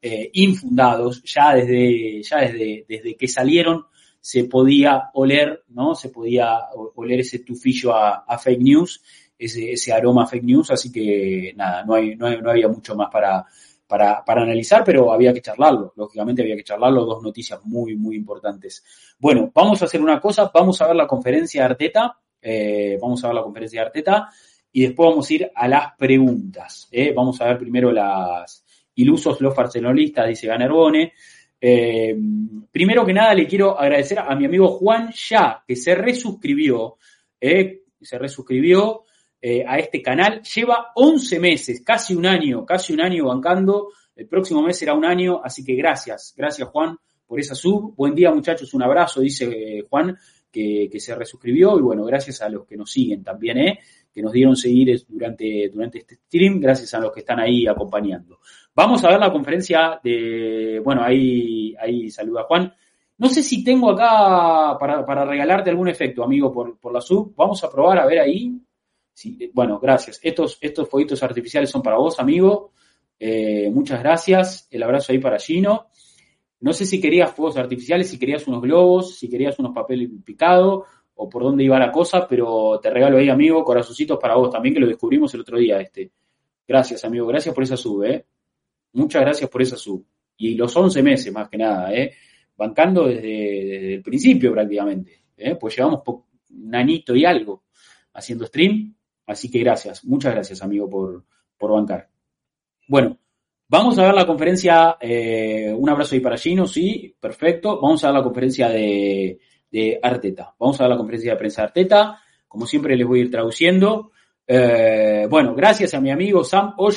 eh, 0.02 0.30
infundados, 0.32 1.22
ya 1.22 1.54
desde, 1.54 2.22
ya 2.24 2.38
desde, 2.38 2.86
desde 2.88 3.14
que 3.14 3.28
salieron 3.28 3.86
se 4.20 4.44
podía 4.44 5.10
oler, 5.14 5.64
¿no? 5.68 5.94
Se 5.94 6.08
podía 6.08 6.58
oler 6.96 7.20
ese 7.20 7.38
tufillo 7.38 7.94
a, 7.94 8.24
a 8.26 8.36
fake 8.36 8.60
news, 8.60 9.00
ese, 9.38 9.72
ese 9.72 9.92
aroma 9.92 10.24
a 10.24 10.26
fake 10.26 10.44
news, 10.44 10.72
así 10.72 10.90
que 10.90 11.52
nada, 11.54 11.84
no, 11.84 11.94
hay, 11.94 12.16
no, 12.16 12.26
hay, 12.26 12.40
no 12.40 12.50
había 12.50 12.68
mucho 12.68 12.96
más 12.96 13.08
para, 13.12 13.46
para, 13.90 14.24
para, 14.24 14.42
analizar, 14.42 14.84
pero 14.84 15.12
había 15.12 15.34
que 15.34 15.42
charlarlo. 15.42 15.92
Lógicamente 15.96 16.42
había 16.42 16.54
que 16.54 16.62
charlarlo. 16.62 17.04
Dos 17.04 17.22
noticias 17.22 17.60
muy, 17.64 17.96
muy 17.96 18.14
importantes. 18.14 18.84
Bueno, 19.18 19.50
vamos 19.52 19.82
a 19.82 19.86
hacer 19.86 20.00
una 20.00 20.20
cosa. 20.20 20.50
Vamos 20.54 20.80
a 20.80 20.86
ver 20.86 20.96
la 20.96 21.08
conferencia 21.08 21.62
de 21.62 21.66
Arteta. 21.66 22.16
Eh, 22.40 22.96
vamos 23.02 23.24
a 23.24 23.26
ver 23.26 23.34
la 23.34 23.42
conferencia 23.42 23.80
de 23.80 23.86
Arteta. 23.86 24.28
Y 24.72 24.82
después 24.82 25.10
vamos 25.10 25.28
a 25.28 25.34
ir 25.34 25.50
a 25.52 25.66
las 25.66 25.96
preguntas. 25.96 26.88
¿eh? 26.92 27.12
Vamos 27.12 27.40
a 27.40 27.46
ver 27.46 27.58
primero 27.58 27.90
las 27.90 28.64
ilusos, 28.94 29.40
los 29.40 29.54
barcelonistas, 29.56 30.28
dice 30.28 30.46
Ganerbone. 30.46 31.12
Eh, 31.60 32.16
primero 32.70 33.04
que 33.04 33.12
nada, 33.12 33.34
le 33.34 33.48
quiero 33.48 33.78
agradecer 33.78 34.20
a 34.20 34.34
mi 34.36 34.46
amigo 34.46 34.68
Juan 34.78 35.10
Ya, 35.12 35.64
que 35.66 35.74
se 35.74 35.96
resuscribió. 35.96 36.96
Eh, 37.40 37.82
se 38.00 38.18
resuscribió 38.18 39.02
eh, 39.40 39.64
a 39.66 39.78
este 39.78 40.02
canal. 40.02 40.42
Lleva 40.42 40.92
11 40.94 41.40
meses, 41.40 41.82
casi 41.84 42.14
un 42.14 42.26
año, 42.26 42.64
casi 42.64 42.92
un 42.92 43.00
año 43.00 43.26
bancando. 43.26 43.88
El 44.14 44.26
próximo 44.26 44.62
mes 44.62 44.78
será 44.78 44.94
un 44.94 45.04
año, 45.04 45.40
así 45.42 45.64
que 45.64 45.74
gracias, 45.74 46.34
gracias 46.36 46.68
Juan 46.68 46.96
por 47.26 47.38
esa 47.38 47.54
sub. 47.54 47.94
Buen 47.96 48.14
día 48.14 48.32
muchachos, 48.32 48.74
un 48.74 48.82
abrazo, 48.82 49.20
dice 49.20 49.46
eh, 49.46 49.86
Juan, 49.88 50.16
que, 50.50 50.88
que, 50.90 50.98
se 50.98 51.14
resuscribió. 51.14 51.78
Y 51.78 51.82
bueno, 51.82 52.04
gracias 52.04 52.42
a 52.42 52.48
los 52.48 52.66
que 52.66 52.76
nos 52.76 52.90
siguen 52.90 53.22
también, 53.22 53.58
¿eh? 53.58 53.78
que 54.12 54.20
nos 54.20 54.32
dieron 54.32 54.56
seguir 54.56 55.00
durante, 55.08 55.70
durante 55.72 55.98
este 55.98 56.16
stream, 56.16 56.60
gracias 56.60 56.92
a 56.94 57.00
los 57.00 57.12
que 57.12 57.20
están 57.20 57.38
ahí 57.38 57.66
acompañando. 57.66 58.40
Vamos 58.74 59.04
a 59.04 59.10
ver 59.10 59.20
la 59.20 59.32
conferencia 59.32 60.00
de, 60.02 60.80
bueno, 60.84 61.02
ahí, 61.02 61.74
ahí 61.80 62.10
saluda 62.10 62.44
Juan. 62.44 62.72
No 63.18 63.28
sé 63.28 63.42
si 63.42 63.62
tengo 63.62 63.90
acá 63.90 64.76
para, 64.78 65.04
para 65.04 65.24
regalarte 65.24 65.70
algún 65.70 65.88
efecto, 65.88 66.24
amigo, 66.24 66.52
por, 66.52 66.78
por 66.78 66.92
la 66.92 67.00
sub. 67.00 67.34
Vamos 67.36 67.62
a 67.62 67.70
probar 67.70 67.98
a 67.98 68.06
ver 68.06 68.18
ahí. 68.18 68.60
Bueno, 69.52 69.78
gracias. 69.78 70.20
Estos, 70.22 70.58
estos 70.60 70.88
fueguitos 70.88 71.22
artificiales 71.22 71.70
son 71.70 71.82
para 71.82 71.96
vos, 71.96 72.18
amigo. 72.18 72.72
Eh, 73.18 73.70
muchas 73.70 74.00
gracias. 74.00 74.66
El 74.70 74.82
abrazo 74.82 75.12
ahí 75.12 75.18
para 75.18 75.38
Gino. 75.38 75.88
No 76.60 76.72
sé 76.72 76.84
si 76.84 77.00
querías 77.00 77.32
fuegos 77.32 77.56
artificiales, 77.56 78.08
si 78.08 78.18
querías 78.18 78.46
unos 78.46 78.60
globos, 78.60 79.18
si 79.18 79.28
querías 79.28 79.58
unos 79.58 79.72
papeles 79.74 80.10
picados 80.24 80.84
o 81.14 81.28
por 81.28 81.42
dónde 81.42 81.64
iba 81.64 81.78
la 81.78 81.90
cosa, 81.90 82.26
pero 82.26 82.78
te 82.82 82.90
regalo 82.90 83.18
ahí, 83.18 83.28
amigo, 83.28 83.62
corazoncitos 83.64 84.18
para 84.18 84.36
vos 84.36 84.50
también, 84.50 84.74
que 84.74 84.80
lo 84.80 84.86
descubrimos 84.86 85.32
el 85.34 85.40
otro 85.40 85.58
día 85.58 85.80
este. 85.80 86.10
Gracias, 86.66 87.04
amigo. 87.04 87.26
Gracias 87.26 87.54
por 87.54 87.64
esa 87.64 87.76
sub, 87.76 88.04
¿eh? 88.04 88.24
Muchas 88.92 89.22
gracias 89.22 89.50
por 89.50 89.62
esa 89.62 89.76
sub. 89.76 90.04
Y 90.36 90.54
los 90.54 90.74
11 90.74 91.02
meses, 91.02 91.32
más 91.32 91.48
que 91.48 91.58
nada, 91.58 91.92
¿eh? 91.94 92.12
Bancando 92.56 93.06
desde, 93.06 93.22
desde 93.22 93.94
el 93.94 94.02
principio 94.02 94.52
prácticamente. 94.52 95.24
¿eh? 95.36 95.56
Pues 95.56 95.76
llevamos 95.76 96.02
un 96.06 97.16
y 97.16 97.24
algo 97.24 97.64
haciendo 98.12 98.46
stream 98.46 98.94
Así 99.30 99.48
que 99.48 99.60
gracias, 99.60 100.04
muchas 100.04 100.34
gracias, 100.34 100.60
amigo, 100.60 100.90
por, 100.90 101.24
por 101.56 101.70
bancar. 101.70 102.08
Bueno, 102.88 103.16
vamos 103.68 103.96
a 103.96 104.02
ver 104.02 104.14
la 104.14 104.26
conferencia, 104.26 104.96
eh, 105.00 105.72
un 105.72 105.88
abrazo 105.88 106.16
ahí 106.16 106.20
para 106.20 106.36
Gino, 106.36 106.66
sí, 106.66 107.14
perfecto. 107.20 107.80
Vamos 107.80 108.02
a 108.02 108.08
ver 108.08 108.16
la 108.16 108.24
conferencia 108.24 108.68
de, 108.68 109.38
de 109.70 110.00
Arteta. 110.02 110.52
Vamos 110.58 110.80
a 110.80 110.84
ver 110.84 110.90
la 110.90 110.96
conferencia 110.96 111.30
de 111.30 111.38
prensa 111.38 111.62
de 111.62 111.66
Arteta. 111.68 112.18
Como 112.48 112.66
siempre 112.66 112.96
les 112.96 113.06
voy 113.06 113.20
a 113.20 113.22
ir 113.22 113.30
traduciendo. 113.30 114.10
Eh, 114.44 115.28
bueno, 115.30 115.54
gracias 115.54 115.94
a 115.94 116.00
mi 116.00 116.10
amigo 116.10 116.42
Sam 116.42 116.74
O. 116.78 116.90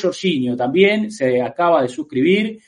También, 0.58 1.12
se 1.12 1.40
acaba 1.40 1.84
de 1.84 1.88
suscribir. 1.88 2.60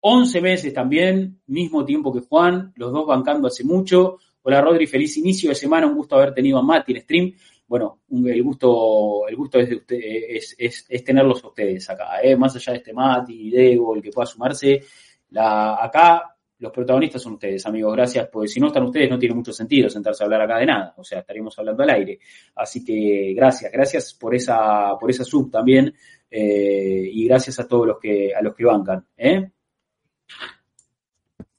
11 0.00 0.40
meses 0.40 0.74
también, 0.74 1.40
mismo 1.46 1.84
tiempo 1.84 2.12
que 2.12 2.26
Juan, 2.26 2.72
los 2.74 2.92
dos 2.92 3.06
bancando 3.06 3.46
hace 3.46 3.62
mucho. 3.62 4.18
Hola 4.42 4.60
Rodri, 4.60 4.88
feliz 4.88 5.16
inicio 5.16 5.50
de 5.50 5.54
semana, 5.54 5.86
un 5.86 5.94
gusto 5.94 6.16
haber 6.16 6.34
tenido 6.34 6.58
a 6.58 6.62
Mati 6.62 6.90
en 6.90 7.00
stream 7.02 7.32
bueno, 7.72 8.00
el 8.10 8.42
gusto, 8.42 9.26
el 9.26 9.34
gusto 9.34 9.58
es, 9.58 9.70
de 9.70 9.76
usted, 9.76 9.96
es, 9.98 10.54
es, 10.58 10.84
es 10.90 11.02
tenerlos 11.02 11.42
a 11.42 11.46
ustedes 11.46 11.88
acá, 11.88 12.20
¿eh? 12.22 12.36
más 12.36 12.54
allá 12.54 12.72
de 12.74 12.78
este 12.80 12.92
Mati, 12.92 13.48
Diego, 13.50 13.96
el 13.96 14.02
que 14.02 14.10
pueda 14.10 14.26
sumarse, 14.26 14.82
la, 15.30 15.82
acá 15.82 16.36
los 16.58 16.70
protagonistas 16.70 17.22
son 17.22 17.32
ustedes, 17.32 17.64
amigos, 17.64 17.94
gracias, 17.94 18.28
porque 18.30 18.48
si 18.48 18.60
no 18.60 18.66
están 18.66 18.82
ustedes 18.82 19.08
no 19.08 19.18
tiene 19.18 19.34
mucho 19.34 19.54
sentido 19.54 19.88
sentarse 19.88 20.22
a 20.22 20.26
hablar 20.26 20.42
acá 20.42 20.58
de 20.58 20.66
nada, 20.66 20.92
o 20.98 21.02
sea, 21.02 21.20
estaríamos 21.20 21.58
hablando 21.58 21.82
al 21.82 21.88
aire. 21.88 22.18
Así 22.56 22.84
que 22.84 23.32
gracias, 23.34 23.72
gracias 23.72 24.12
por 24.12 24.34
esa, 24.34 24.94
por 25.00 25.10
esa 25.10 25.24
sub 25.24 25.50
también, 25.50 25.94
eh, 26.30 27.08
y 27.10 27.26
gracias 27.26 27.58
a 27.58 27.66
todos 27.66 27.86
los 27.86 27.98
que, 27.98 28.34
a 28.34 28.42
los 28.42 28.54
que 28.54 28.66
bancan, 28.66 29.06
¿eh? 29.16 29.50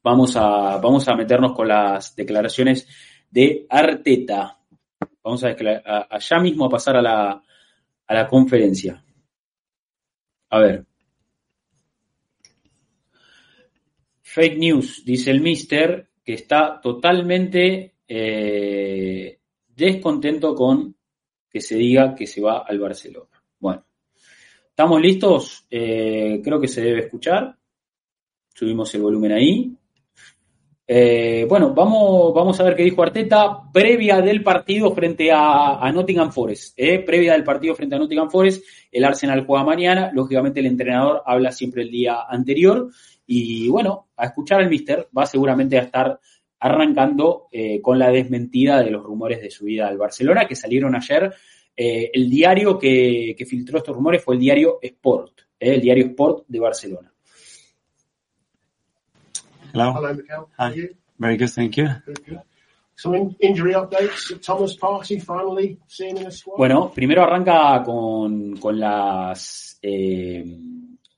Vamos 0.03 0.35
a, 0.35 0.77
vamos 0.77 1.07
a 1.07 1.15
meternos 1.15 1.53
con 1.53 1.68
las 1.68 2.15
declaraciones 2.15 2.88
de 3.31 3.65
Arteta. 3.68 4.60
Vamos 5.23 5.43
a, 5.43 5.55
allá 6.09 6.39
mismo 6.39 6.65
a 6.65 6.69
pasar 6.69 6.97
a 6.97 7.01
la, 7.01 7.43
a 8.07 8.13
la 8.13 8.27
conferencia. 8.27 9.03
A 10.49 10.59
ver. 10.59 10.85
Fake 14.21 14.57
news, 14.57 15.03
dice 15.05 15.31
el 15.31 15.41
mister, 15.41 16.09
que 16.23 16.33
está 16.33 16.81
totalmente 16.81 17.95
eh, 18.07 19.39
descontento 19.67 20.55
con 20.55 20.95
que 21.49 21.61
se 21.61 21.75
diga 21.75 22.15
que 22.15 22.25
se 22.25 22.41
va 22.41 22.65
al 22.67 22.79
Barcelona. 22.79 23.43
Bueno, 23.59 23.85
¿estamos 24.69 24.99
listos? 24.99 25.65
Eh, 25.69 26.41
creo 26.43 26.59
que 26.59 26.67
se 26.67 26.81
debe 26.81 27.01
escuchar. 27.01 27.55
Subimos 28.53 28.93
el 28.95 29.01
volumen 29.03 29.31
ahí. 29.31 29.77
Eh, 30.85 31.45
bueno, 31.47 31.73
vamos, 31.73 32.34
vamos 32.34 32.60
a 32.60 32.64
ver 32.64 32.76
qué 32.76 32.84
dijo 32.84 33.01
Arteta 33.01 33.72
previa 33.72 34.19
del 34.19 34.43
partido 34.43 34.93
frente 34.93 35.31
a, 35.31 35.89
Nottingham 35.93 36.31
Forest. 36.31 36.73
Eh, 36.77 36.99
previa 36.99 37.34
del 37.34 37.43
partido 37.43 37.73
frente 37.76 37.95
a 37.95 37.99
Nottingham 37.99 38.30
Forest, 38.30 38.65
el 38.91 39.05
Arsenal 39.05 39.45
juega 39.45 39.64
mañana. 39.64 40.11
Lógicamente, 40.14 40.60
el 40.60 40.65
entrenador 40.65 41.23
habla 41.26 41.51
siempre 41.51 41.84
el 41.84 41.91
día 41.91 42.23
anterior. 42.27 42.89
Y 43.26 43.69
bueno, 43.69 44.10
a 44.18 44.26
escuchar 44.26 44.60
al 44.60 44.69
mister, 44.69 45.07
va 45.18 45.26
seguramente 45.26 45.77
a 45.77 45.84
estar 45.84 46.19
arrancando 46.60 47.47
eh, 47.51 47.81
con 47.81 47.97
la 47.97 48.10
desmentida 48.10 48.81
de 48.81 48.91
los 48.91 49.03
rumores 49.03 49.41
de 49.41 49.51
su 49.51 49.65
vida 49.65 49.88
al 49.88 49.97
Barcelona 49.97 50.47
que 50.47 50.55
salieron 50.55 50.95
ayer. 50.95 51.34
el 51.76 52.30
diario 52.30 52.77
que, 52.77 53.35
que, 53.38 53.45
filtró 53.45 53.80
estos 53.80 53.95
rumores 53.95 54.23
fue 54.23 54.35
el 54.35 54.41
diario 54.41 54.80
Sport, 54.81 55.41
el 55.60 55.81
diario 55.81 56.05
Sport 56.07 56.45
de 56.47 56.60
Barcelona. 56.60 57.12
Hello. 59.73 59.91
Hello, 59.95 60.13
Mikel. 60.13 60.49
Hi. 60.59 60.65
How 60.65 60.69
are 60.69 60.75
you? 60.75 60.89
Very 61.17 61.35
good, 61.35 61.49
thank 61.49 61.77
you. 61.77 61.87
Good, 62.05 62.25
good. 62.27 62.41
Some 62.95 63.15
in 63.15 63.35
injury 63.39 63.73
updates. 63.73 64.39
Thomas 64.39 64.77
Partey 64.77 65.19
finally 65.19 65.79
seen 65.87 66.15
in 66.17 66.25
the 66.25 66.31
squad. 66.31 66.57
Bueno, 66.57 66.91
primero 66.93 67.23
arranca 67.23 67.81
con, 67.83 68.55
con 68.57 68.79
las 68.79 69.79
eh, 69.81 70.45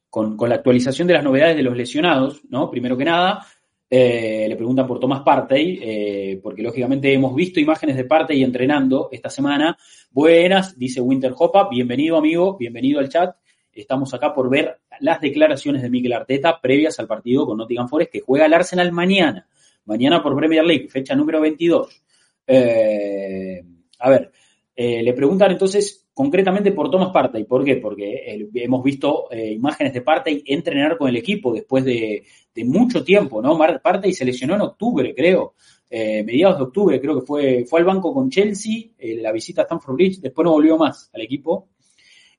con, 0.09 0.37
con, 0.37 0.47
la 0.47 0.55
actualización 0.55 1.05
de 1.05 1.15
las 1.15 1.23
novedades 1.25 1.57
de 1.57 1.63
los 1.63 1.75
lesionados, 1.75 2.43
¿no? 2.49 2.71
Primero 2.71 2.95
que 2.95 3.03
nada, 3.03 3.45
eh, 3.89 4.45
le 4.47 4.55
preguntan 4.55 4.87
por 4.87 5.01
Thomas 5.01 5.21
Partey, 5.21 5.79
eh, 5.81 6.39
porque 6.41 6.63
lógicamente 6.63 7.13
hemos 7.13 7.35
visto 7.35 7.59
imágenes 7.59 7.97
de 7.97 8.05
Partey 8.05 8.41
entrenando 8.41 9.09
esta 9.11 9.29
semana. 9.29 9.77
Buenas, 10.11 10.79
dice 10.79 11.01
Winter 11.01 11.33
Hopa, 11.37 11.67
bienvenido 11.69 12.15
amigo, 12.15 12.55
bienvenido 12.57 13.01
al 13.01 13.09
chat. 13.09 13.35
Estamos 13.75 14.13
acá 14.13 14.33
por 14.33 14.49
ver 14.49 14.79
las 15.01 15.19
declaraciones 15.19 15.81
de 15.81 15.89
Mikel 15.89 16.13
Arteta 16.13 16.61
previas 16.61 16.97
al 16.99 17.07
partido 17.07 17.45
con 17.45 17.57
Nottingham 17.57 17.89
Forest 17.89 18.09
que 18.09 18.21
juega 18.21 18.45
el 18.45 18.53
Arsenal 18.53 18.93
mañana. 18.93 19.47
Mañana 19.83 20.23
por 20.23 20.33
Premier 20.33 20.63
League, 20.63 20.87
fecha 20.87 21.13
número 21.13 21.41
22. 21.41 22.01
Eh, 22.47 23.61
a 23.99 24.09
ver, 24.09 24.31
eh, 24.73 25.03
le 25.03 25.13
preguntan 25.13 25.51
entonces 25.51 26.07
concretamente 26.13 26.71
por 26.71 26.89
Thomas 26.89 27.09
Partey. 27.11 27.43
¿Por 27.43 27.65
qué? 27.65 27.75
Porque 27.75 28.13
eh, 28.13 28.47
hemos 28.53 28.81
visto 28.81 29.27
imágenes 29.31 29.93
de 29.93 30.01
Partey 30.01 30.41
entrenar 30.45 30.97
con 30.97 31.09
el 31.09 31.17
equipo 31.17 31.53
después 31.53 31.83
de, 31.83 32.23
mucho 32.63 33.03
tiempo, 33.03 33.41
¿no? 33.41 33.57
Partey 33.57 34.13
se 34.13 34.23
lesionó 34.23 34.55
en 34.55 34.61
octubre, 34.61 35.13
creo. 35.13 35.55
mediados 35.91 36.57
de 36.57 36.63
octubre, 36.63 37.01
creo 37.01 37.19
que 37.19 37.25
fue, 37.25 37.65
fue 37.65 37.81
al 37.81 37.85
banco 37.85 38.13
con 38.13 38.29
Chelsea, 38.29 38.91
la 38.97 39.33
visita 39.33 39.63
a 39.63 39.65
Stamford 39.65 39.95
Bridge, 39.95 40.21
después 40.21 40.45
no 40.45 40.53
volvió 40.53 40.77
más 40.77 41.09
al 41.13 41.21
equipo. 41.21 41.67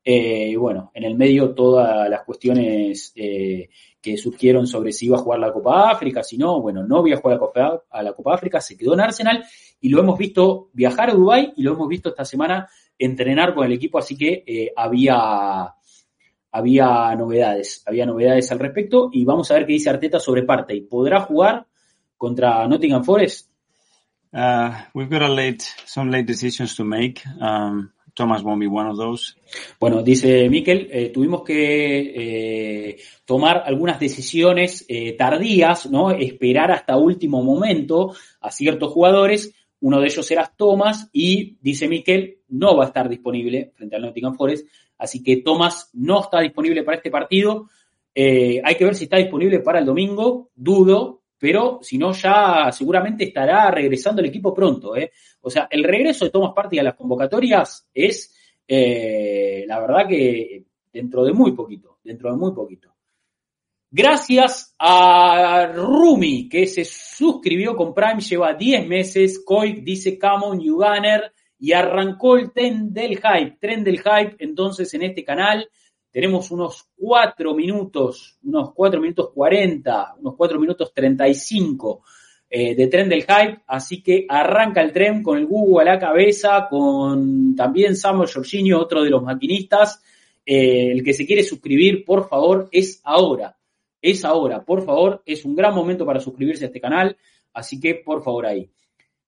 Eh, 0.09 0.57
bueno, 0.57 0.93
en 0.95 1.03
el 1.03 1.17
medio 1.17 1.53
todas 1.53 2.09
las 2.09 2.23
cuestiones 2.23 3.13
eh, 3.17 3.69
que 4.01 4.17
surgieron 4.17 4.69
sobre 4.69 4.93
si 4.93 5.07
iba 5.07 5.17
a 5.17 5.21
jugar 5.21 5.41
la 5.41 5.53
Copa 5.53 5.91
África, 5.91 6.23
si 6.23 6.39
no, 6.39 6.61
bueno, 6.61 6.87
no 6.87 7.05
iba 7.05 7.19
a 7.19 7.21
jugar 7.21 7.35
la 7.35 7.41
Copa, 7.41 7.83
a 7.91 8.03
la 8.05 8.13
Copa 8.13 8.35
África, 8.35 8.61
se 8.61 8.77
quedó 8.77 8.95
en 8.95 9.01
Arsenal 9.01 9.45
y 9.81 9.89
lo 9.89 9.99
hemos 9.99 10.17
visto 10.17 10.71
viajar 10.75 11.11
a 11.11 11.15
Dubái 11.15 11.55
y 11.57 11.65
lo 11.65 11.73
hemos 11.73 11.89
visto 11.89 12.11
esta 12.11 12.25
semana 12.25 12.69
entrenar 12.97 13.53
con 13.53 13.67
el 13.67 13.73
equipo, 13.73 13.99
así 13.99 14.17
que 14.17 14.45
eh, 14.47 14.73
había, 14.77 15.75
había 16.53 17.17
novedades, 17.17 17.83
había 17.85 18.07
novedades 18.07 18.53
al 18.53 18.61
respecto 18.61 19.11
y 19.13 19.25
vamos 19.25 19.51
a 19.51 19.55
ver 19.55 19.67
qué 19.67 19.73
dice 19.73 19.91
Arteta 19.91 20.21
sobre 20.21 20.45
Partey. 20.45 20.83
¿Podrá 20.83 21.23
jugar 21.23 21.67
contra 22.17 22.69
Nottingham 22.69 23.03
Forest? 23.03 23.51
Uh, 24.33 24.71
we've 24.95 25.11
got 25.11 25.23
a 25.23 25.29
late, 25.29 25.65
some 25.85 26.13
late 26.13 26.27
decisions 26.27 26.77
to 26.77 26.85
make. 26.85 27.23
Um, 27.41 27.91
Thomas 28.17 28.43
won't 28.43 28.59
be 28.59 28.67
one 28.67 28.89
of 28.89 28.97
those. 28.97 29.37
Bueno, 29.79 30.03
dice 30.03 30.49
Miquel, 30.49 30.89
eh, 30.91 31.11
tuvimos 31.11 31.43
que 31.43 31.53
eh, 32.17 32.97
tomar 33.27 33.63
algunas 33.67 34.01
decisiones 34.01 34.87
eh, 34.89 35.13
tardías, 35.13 35.89
¿no? 35.91 36.11
Esperar 36.11 36.73
hasta 36.73 36.97
último 36.97 37.45
momento 37.45 38.15
a 38.41 38.51
ciertos 38.51 38.91
jugadores. 38.91 39.55
Uno 39.81 40.01
de 40.01 40.07
ellos 40.07 40.29
era 40.31 40.51
Thomas 40.57 41.11
y 41.13 41.59
dice 41.61 41.87
Miquel, 41.89 42.39
no 42.49 42.75
va 42.75 42.85
a 42.85 42.87
estar 42.87 43.07
disponible 43.09 43.73
frente 43.77 43.97
al 43.97 44.03
Nottingham 44.03 44.35
Forest. 44.35 44.67
Así 44.97 45.23
que 45.23 45.37
Thomas 45.43 45.91
no 45.93 46.23
está 46.23 46.41
disponible 46.41 46.83
para 46.83 46.97
este 46.97 47.11
partido. 47.11 47.69
hay 48.15 48.75
que 48.77 48.85
ver 48.85 48.95
si 48.95 49.05
está 49.05 49.19
disponible 49.19 49.61
para 49.61 49.81
el 49.81 49.85
domingo. 49.85 50.49
Dudo, 50.55 51.21
pero 51.39 51.81
si 51.83 51.99
no, 51.99 52.13
ya 52.13 52.71
seguramente 52.73 53.25
estará 53.25 53.71
regresando 53.71 54.21
el 54.21 54.29
equipo 54.29 54.55
pronto. 54.55 54.97
¿eh? 54.97 55.11
O 55.43 55.51
sea, 55.51 55.69
el 55.71 55.85
regreso 55.85 56.25
de 56.25 56.31
Thomas 56.31 56.53
Partey 56.55 56.79
a 56.79 56.83
las 56.83 56.95
convocatorias 56.95 57.89
es, 57.93 58.35
eh, 58.67 59.65
la 59.67 59.81
verdad 59.81 60.09
que 60.09 60.65
dentro 60.93 61.25
de 61.25 61.33
muy 61.33 61.53
poquito, 61.53 61.99
dentro 62.03 62.31
de 62.31 62.37
muy 62.37 62.53
poquito. 62.53 62.97
Gracias 63.91 64.75
a 64.79 65.73
Rumi, 65.75 66.49
que 66.49 66.67
se 66.67 66.85
suscribió 66.85 67.77
con 67.77 67.95
Prime, 67.95 68.21
lleva 68.21 68.53
10 68.53 68.87
meses. 68.87 69.43
Coy 69.45 69.81
dice 69.81 70.19
Come 70.19 70.47
on, 70.47 70.61
Y 71.59 71.73
arrancó 71.73 72.37
el 72.37 72.53
tren 72.53 72.93
del 72.93 73.17
hype. 73.17 73.59
Tren 73.61 73.85
del 73.85 73.99
hype, 73.99 74.37
entonces, 74.41 74.93
en 74.95 75.03
este 75.03 75.25
canal. 75.25 75.69
Tenemos 76.17 76.51
unos 76.51 76.89
4 76.97 77.55
minutos, 77.55 78.39
unos 78.43 78.73
4 78.73 79.03
minutos 79.03 79.33
40, 79.35 80.15
unos 80.21 80.35
4 80.35 80.59
minutos 80.59 80.95
35 80.95 82.03
eh, 82.49 82.75
de 82.75 82.87
tren 82.87 83.11
del 83.11 83.21
hype, 83.25 83.61
así 83.67 84.03
que 84.03 84.25
arranca 84.27 84.81
el 84.81 84.93
tren 84.93 85.23
con 85.23 85.37
el 85.37 85.45
Google 85.45 85.83
a 85.83 85.93
la 85.93 85.99
cabeza, 85.99 86.69
con 86.71 87.55
también 87.55 87.95
Samuel 87.95 88.31
Jorginho, 88.33 88.81
otro 88.81 89.03
de 89.05 89.11
los 89.11 89.23
maquinistas. 89.23 90.03
Eh, 90.47 90.91
el 90.91 91.05
que 91.05 91.13
se 91.13 91.27
quiere 91.27 91.43
suscribir, 91.43 92.03
por 92.03 92.27
favor, 92.31 92.71
es 92.73 93.03
ahora. 93.05 93.55
Es 94.01 94.25
ahora, 94.25 94.65
por 94.65 94.87
favor, 94.87 95.23
es 95.27 95.45
un 95.45 95.55
gran 95.55 95.75
momento 95.75 96.07
para 96.07 96.21
suscribirse 96.21 96.65
a 96.65 96.69
este 96.69 96.81
canal, 96.81 97.15
así 97.53 97.79
que 97.79 97.97
por 97.97 98.25
favor 98.25 98.47
ahí. 98.47 98.71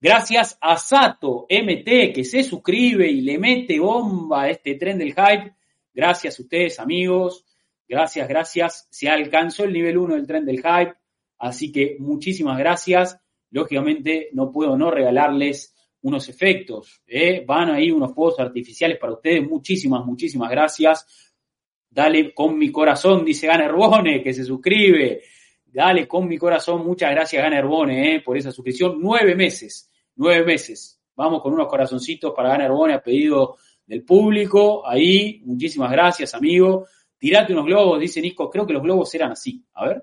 Gracias 0.01 0.57
a 0.59 0.79
Sato 0.79 1.47
MT 1.51 2.15
que 2.15 2.25
se 2.25 2.43
suscribe 2.43 3.11
y 3.11 3.21
le 3.21 3.37
mete 3.37 3.79
bomba 3.79 4.45
a 4.45 4.49
este 4.49 4.77
tren 4.77 4.97
del 4.97 5.13
hype. 5.13 5.58
Gracias 5.99 6.39
a 6.39 6.43
ustedes, 6.43 6.79
amigos. 6.79 7.45
Gracias, 7.89 8.29
gracias. 8.29 8.87
Se 8.89 9.09
alcanzó 9.09 9.65
el 9.65 9.73
nivel 9.73 9.99
1 9.99 10.15
del 10.15 10.29
tren 10.29 10.45
del 10.45 10.59
hype. 10.59 10.95
Así 11.39 11.73
que 11.73 11.97
muchísimas 11.99 12.57
gracias. 12.57 13.21
Lógicamente 13.51 14.29
no 14.33 14.53
puedo 14.53 14.77
no 14.79 14.93
regalarles 14.93 15.75
unos 16.03 16.29
efectos. 16.29 17.03
¿eh? 17.05 17.43
Van 17.45 17.71
ahí 17.71 17.91
unos 17.91 18.13
juegos 18.13 18.39
artificiales 18.39 18.97
para 18.97 19.15
ustedes. 19.15 19.45
Muchísimas, 19.45 20.07
muchísimas 20.07 20.49
gracias. 20.53 21.35
Dale 21.91 22.33
con 22.33 22.57
mi 22.57 22.71
corazón, 22.71 23.25
dice 23.25 23.49
Ganer 23.49 23.73
Bone, 23.73 24.23
que 24.23 24.33
se 24.33 24.45
suscribe. 24.45 25.23
Dale 25.67 26.07
con 26.07 26.29
mi 26.29 26.39
corazón. 26.39 26.87
Muchas 26.87 27.11
gracias, 27.11 27.43
Ganer 27.43 27.67
Bone, 27.67 28.15
¿eh? 28.15 28.21
por 28.21 28.37
esa 28.37 28.53
suscripción. 28.53 28.99
Nueve 29.01 29.35
meses, 29.35 29.91
nueve 30.15 30.45
meses. 30.45 31.03
Vamos 31.17 31.43
con 31.43 31.55
unos 31.55 31.67
corazoncitos 31.67 32.33
para 32.37 32.51
Ganer 32.51 32.71
Bone 32.71 32.95
a 32.95 33.03
pedido 33.03 33.57
del 33.89 34.05
público. 34.05 34.87
Ahí, 34.87 35.41
muchísimas 35.45 35.91
gracias, 35.91 36.35
amigo. 36.35 36.87
Tirate 37.19 37.53
unos 37.53 37.65
globos, 37.65 37.99
dice 37.99 38.21
Nico. 38.21 38.49
Creo 38.49 38.67
que 38.67 38.75
los 38.75 38.83
globos 38.83 39.13
eran 39.15 39.33
así. 39.33 39.65
A 39.75 39.89
ver. 39.89 40.03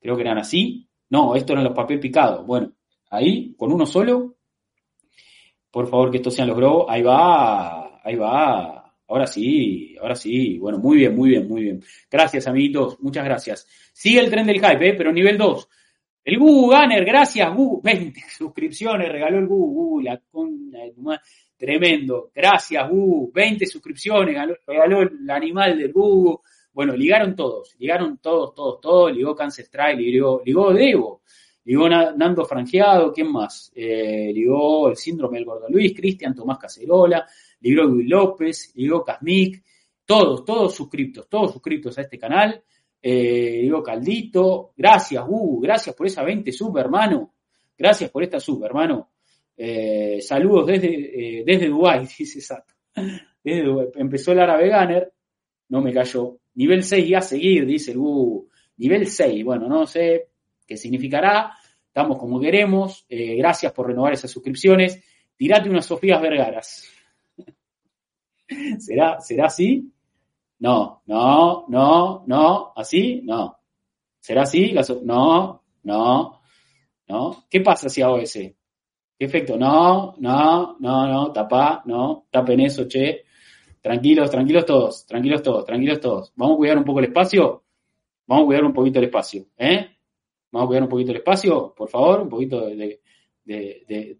Creo 0.00 0.16
que 0.16 0.22
eran 0.22 0.38
así. 0.38 0.88
No, 1.10 1.34
estos 1.34 1.50
eran 1.50 1.64
los 1.64 1.74
papel 1.74 2.00
picados. 2.00 2.46
Bueno, 2.46 2.72
ahí, 3.10 3.54
con 3.56 3.72
uno 3.72 3.84
solo. 3.84 4.36
Por 5.70 5.88
favor, 5.88 6.10
que 6.10 6.18
estos 6.18 6.34
sean 6.34 6.48
los 6.48 6.56
globos. 6.56 6.86
Ahí 6.88 7.02
va, 7.02 8.00
ahí 8.02 8.14
va. 8.14 8.94
Ahora 9.08 9.26
sí, 9.26 9.96
ahora 10.00 10.14
sí. 10.14 10.56
Bueno, 10.58 10.78
muy 10.78 10.98
bien, 10.98 11.14
muy 11.14 11.30
bien, 11.30 11.48
muy 11.48 11.62
bien. 11.62 11.82
Gracias, 12.10 12.46
amiguitos. 12.46 12.98
Muchas 13.00 13.24
gracias. 13.24 13.66
Sigue 13.92 14.20
el 14.20 14.30
tren 14.30 14.46
del 14.46 14.60
hype, 14.60 14.88
¿eh? 14.88 14.94
pero 14.94 15.12
nivel 15.12 15.36
2. 15.36 15.68
El 16.24 16.38
Google 16.38 16.78
Gunner, 16.78 17.04
gracias, 17.04 17.54
Google. 17.54 17.80
20 17.92 18.20
suscripciones, 18.30 19.10
regaló 19.10 19.38
el 19.38 19.46
Google. 19.46 20.10
La 20.10 20.22
con, 20.30 20.70
Tremendo. 21.62 22.32
Gracias, 22.34 22.90
Gu. 22.90 23.30
20 23.32 23.66
suscripciones. 23.66 24.36
Regaló 24.66 25.02
el 25.02 25.30
animal 25.30 25.78
del 25.78 25.92
Gu. 25.92 26.42
Bueno, 26.72 26.96
ligaron 26.96 27.36
todos, 27.36 27.76
ligaron 27.78 28.18
todos, 28.18 28.52
todos, 28.52 28.80
todos, 28.80 29.14
ligó 29.14 29.36
Cancer 29.36 29.64
Strike, 29.66 30.00
ligó, 30.00 30.42
ligó 30.44 30.72
Devo, 30.72 31.22
ligó 31.64 31.88
Nando 31.88 32.44
Franjeado, 32.46 33.12
¿quién 33.12 33.30
más? 33.30 33.70
Eh, 33.76 34.32
ligó 34.34 34.88
el 34.88 34.96
síndrome 34.96 35.38
del 35.38 35.44
Gordo 35.44 35.68
Luis, 35.68 35.94
Cristian 35.94 36.34
Tomás 36.34 36.58
Cacerola, 36.58 37.28
ligó 37.60 37.84
Luis 37.84 38.08
López, 38.08 38.72
ligó 38.74 39.04
Casmic, 39.04 39.62
todos, 40.04 40.44
todos 40.44 40.74
suscriptos, 40.74 41.28
todos 41.28 41.52
suscriptos 41.52 41.96
a 41.96 42.00
este 42.00 42.18
canal. 42.18 42.60
Eh, 43.00 43.60
ligó 43.62 43.84
Caldito, 43.84 44.72
gracias, 44.76 45.24
Hugo, 45.28 45.60
gracias 45.60 45.94
por 45.94 46.08
esa 46.08 46.24
20 46.24 46.50
sub, 46.50 46.76
hermano. 46.76 47.34
Gracias 47.78 48.10
por 48.10 48.24
esta 48.24 48.40
sub, 48.40 48.64
hermano. 48.64 49.11
Eh, 49.56 50.20
saludos 50.20 50.66
desde, 50.66 50.88
eh, 51.40 51.44
desde 51.44 51.68
Dubái, 51.68 52.06
dice 52.18 52.40
Sato. 52.40 52.74
Desde 53.42 53.90
Empezó 53.96 54.32
el 54.32 54.40
árabe 54.40 54.68
Gunner, 54.68 55.12
no 55.68 55.80
me 55.80 55.92
cayó. 55.92 56.38
Nivel 56.54 56.82
6 56.82 57.06
y 57.06 57.14
a 57.14 57.20
seguir, 57.20 57.66
dice 57.66 57.92
el 57.92 57.98
Hugo. 57.98 58.46
Nivel 58.76 59.06
6, 59.06 59.44
bueno, 59.44 59.68
no 59.68 59.86
sé 59.86 60.28
qué 60.66 60.76
significará. 60.76 61.52
Estamos 61.86 62.18
como 62.18 62.40
queremos. 62.40 63.06
gracias 63.08 63.72
por 63.72 63.88
renovar 63.88 64.12
esas 64.14 64.30
suscripciones. 64.30 65.02
Tirate 65.36 65.68
unas 65.68 65.86
Sofías 65.86 66.20
Vergaras. 66.20 66.88
¿Será, 68.78 69.20
¿Será 69.20 69.46
así? 69.46 69.92
No, 70.62 71.02
no, 71.06 71.64
no, 71.68 72.24
no, 72.26 72.72
así, 72.76 73.20
no. 73.24 73.58
¿Será 74.20 74.42
así? 74.42 74.72
No, 75.02 75.64
no, 75.82 76.40
no. 77.08 77.44
¿Qué 77.50 77.60
pasa 77.60 77.88
si 77.88 78.00
hago 78.00 78.18
ese? 78.18 78.54
¿Qué 79.22 79.26
efecto? 79.26 79.56
No, 79.56 80.16
no, 80.18 80.76
no, 80.80 81.06
no, 81.06 81.32
tapa, 81.32 81.84
no, 81.86 82.26
tapen 82.28 82.58
eso, 82.58 82.88
che. 82.88 83.22
Tranquilos, 83.80 84.28
tranquilos 84.28 84.66
todos, 84.66 85.06
tranquilos 85.06 85.40
todos, 85.44 85.64
tranquilos 85.64 86.00
todos. 86.00 86.32
Vamos 86.34 86.54
a 86.54 86.58
cuidar 86.58 86.78
un 86.78 86.82
poco 86.82 86.98
el 86.98 87.04
espacio. 87.04 87.62
Vamos 88.26 88.42
a 88.42 88.46
cuidar 88.46 88.64
un 88.64 88.72
poquito 88.72 88.98
el 88.98 89.04
espacio, 89.04 89.46
¿eh? 89.56 89.90
Vamos 90.50 90.64
a 90.64 90.66
cuidar 90.66 90.82
un 90.82 90.88
poquito 90.88 91.12
el 91.12 91.18
espacio, 91.18 91.72
por 91.72 91.88
favor, 91.88 92.22
un 92.22 92.28
poquito 92.30 92.66
de, 92.66 92.98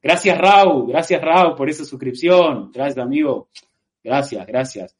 gracias 0.00 0.38
Raúl, 0.38 0.86
gracias 0.86 1.20
Raúl 1.20 1.56
por 1.56 1.68
esa 1.68 1.84
suscripción, 1.84 2.70
gracias 2.72 3.04
amigo, 3.04 3.48
gracias, 4.04 4.46
gracias, 4.46 4.96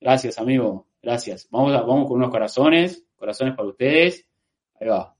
gracias 0.00 0.38
amigo, 0.40 0.88
gracias. 1.00 1.46
Vamos, 1.52 1.70
vamos 1.70 2.08
con 2.08 2.16
unos 2.16 2.30
corazones, 2.30 3.06
corazones 3.14 3.54
para 3.54 3.68
ustedes, 3.68 4.26
ahí 4.80 4.88
va. 4.88 5.14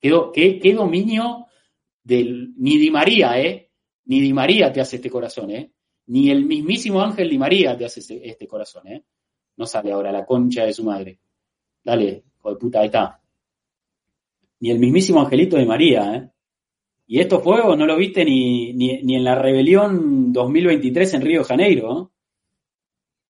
¿Qué, 0.00 0.60
qué 0.62 0.72
dominio 0.72 1.48
ni 2.08 2.78
Di 2.78 2.90
María, 2.90 3.40
eh, 3.40 3.70
ni 4.06 4.20
Di 4.20 4.32
María 4.32 4.72
te 4.72 4.80
hace 4.80 4.96
este 4.96 5.10
corazón, 5.10 5.50
eh, 5.50 5.72
ni 6.06 6.30
el 6.30 6.44
mismísimo 6.44 7.02
Ángel 7.02 7.28
Di 7.28 7.38
María 7.38 7.76
te 7.76 7.84
hace 7.84 8.00
este, 8.22 8.46
corazón, 8.46 8.88
eh. 8.88 9.04
No 9.56 9.66
sale 9.66 9.92
ahora 9.92 10.12
la 10.12 10.24
concha 10.24 10.64
de 10.64 10.72
su 10.72 10.84
madre. 10.84 11.18
Dale, 11.82 12.24
hijo 12.38 12.50
de 12.50 12.56
puta, 12.56 12.80
ahí 12.80 12.86
está. 12.86 13.20
Ni 14.60 14.70
el 14.70 14.78
mismísimo 14.78 15.20
Angelito 15.20 15.56
de 15.56 15.66
María, 15.66 16.14
¿eh? 16.14 16.30
Y 17.10 17.20
estos 17.20 17.42
fuegos 17.42 17.76
no 17.78 17.86
lo 17.86 17.96
viste 17.96 18.22
ni, 18.22 18.74
ni, 18.74 19.14
en 19.14 19.24
la 19.24 19.34
rebelión 19.34 20.30
2023 20.30 21.14
en 21.14 21.22
Río 21.22 21.38
de 21.40 21.44
Janeiro. 21.46 22.12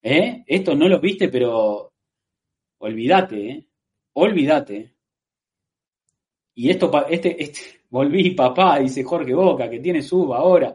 ¿eh? 0.03 0.43
Estos 0.49 0.77
no 0.77 0.89
los 0.89 1.01
viste, 1.01 1.29
pero 1.29 1.93
olvídate, 2.79 3.51
¿eh? 3.51 3.67
olvídate. 4.15 4.95
Y 6.55 6.71
esto, 6.71 6.91
este, 7.09 7.41
este, 7.41 7.61
volví 7.91 8.31
papá, 8.31 8.79
dice 8.79 9.05
Jorge 9.05 9.35
Boca, 9.35 9.69
que 9.69 9.81
tiene 9.81 10.03
sub 10.03 10.33
ahora. 10.35 10.75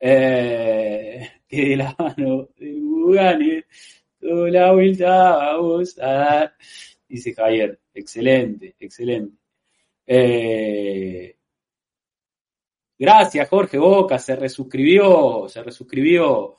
Eh, 0.00 1.28
que 1.48 1.68
de 1.70 1.76
la 1.76 1.94
mano 1.98 2.48
de 2.56 2.80
Bugani, 2.80 3.62
tú 4.20 4.46
la 4.46 4.72
vuelta 4.72 5.50
a 5.50 5.60
usar. 5.60 6.54
Dice 7.08 7.34
Javier, 7.34 7.80
excelente, 7.94 8.74
excelente. 8.78 9.36
Eh, 10.06 11.36
Gracias, 12.96 13.48
Jorge 13.48 13.76
Boca, 13.76 14.18
se 14.18 14.36
resuscribió, 14.36 15.46
se 15.48 15.62
resuscribió. 15.62 16.56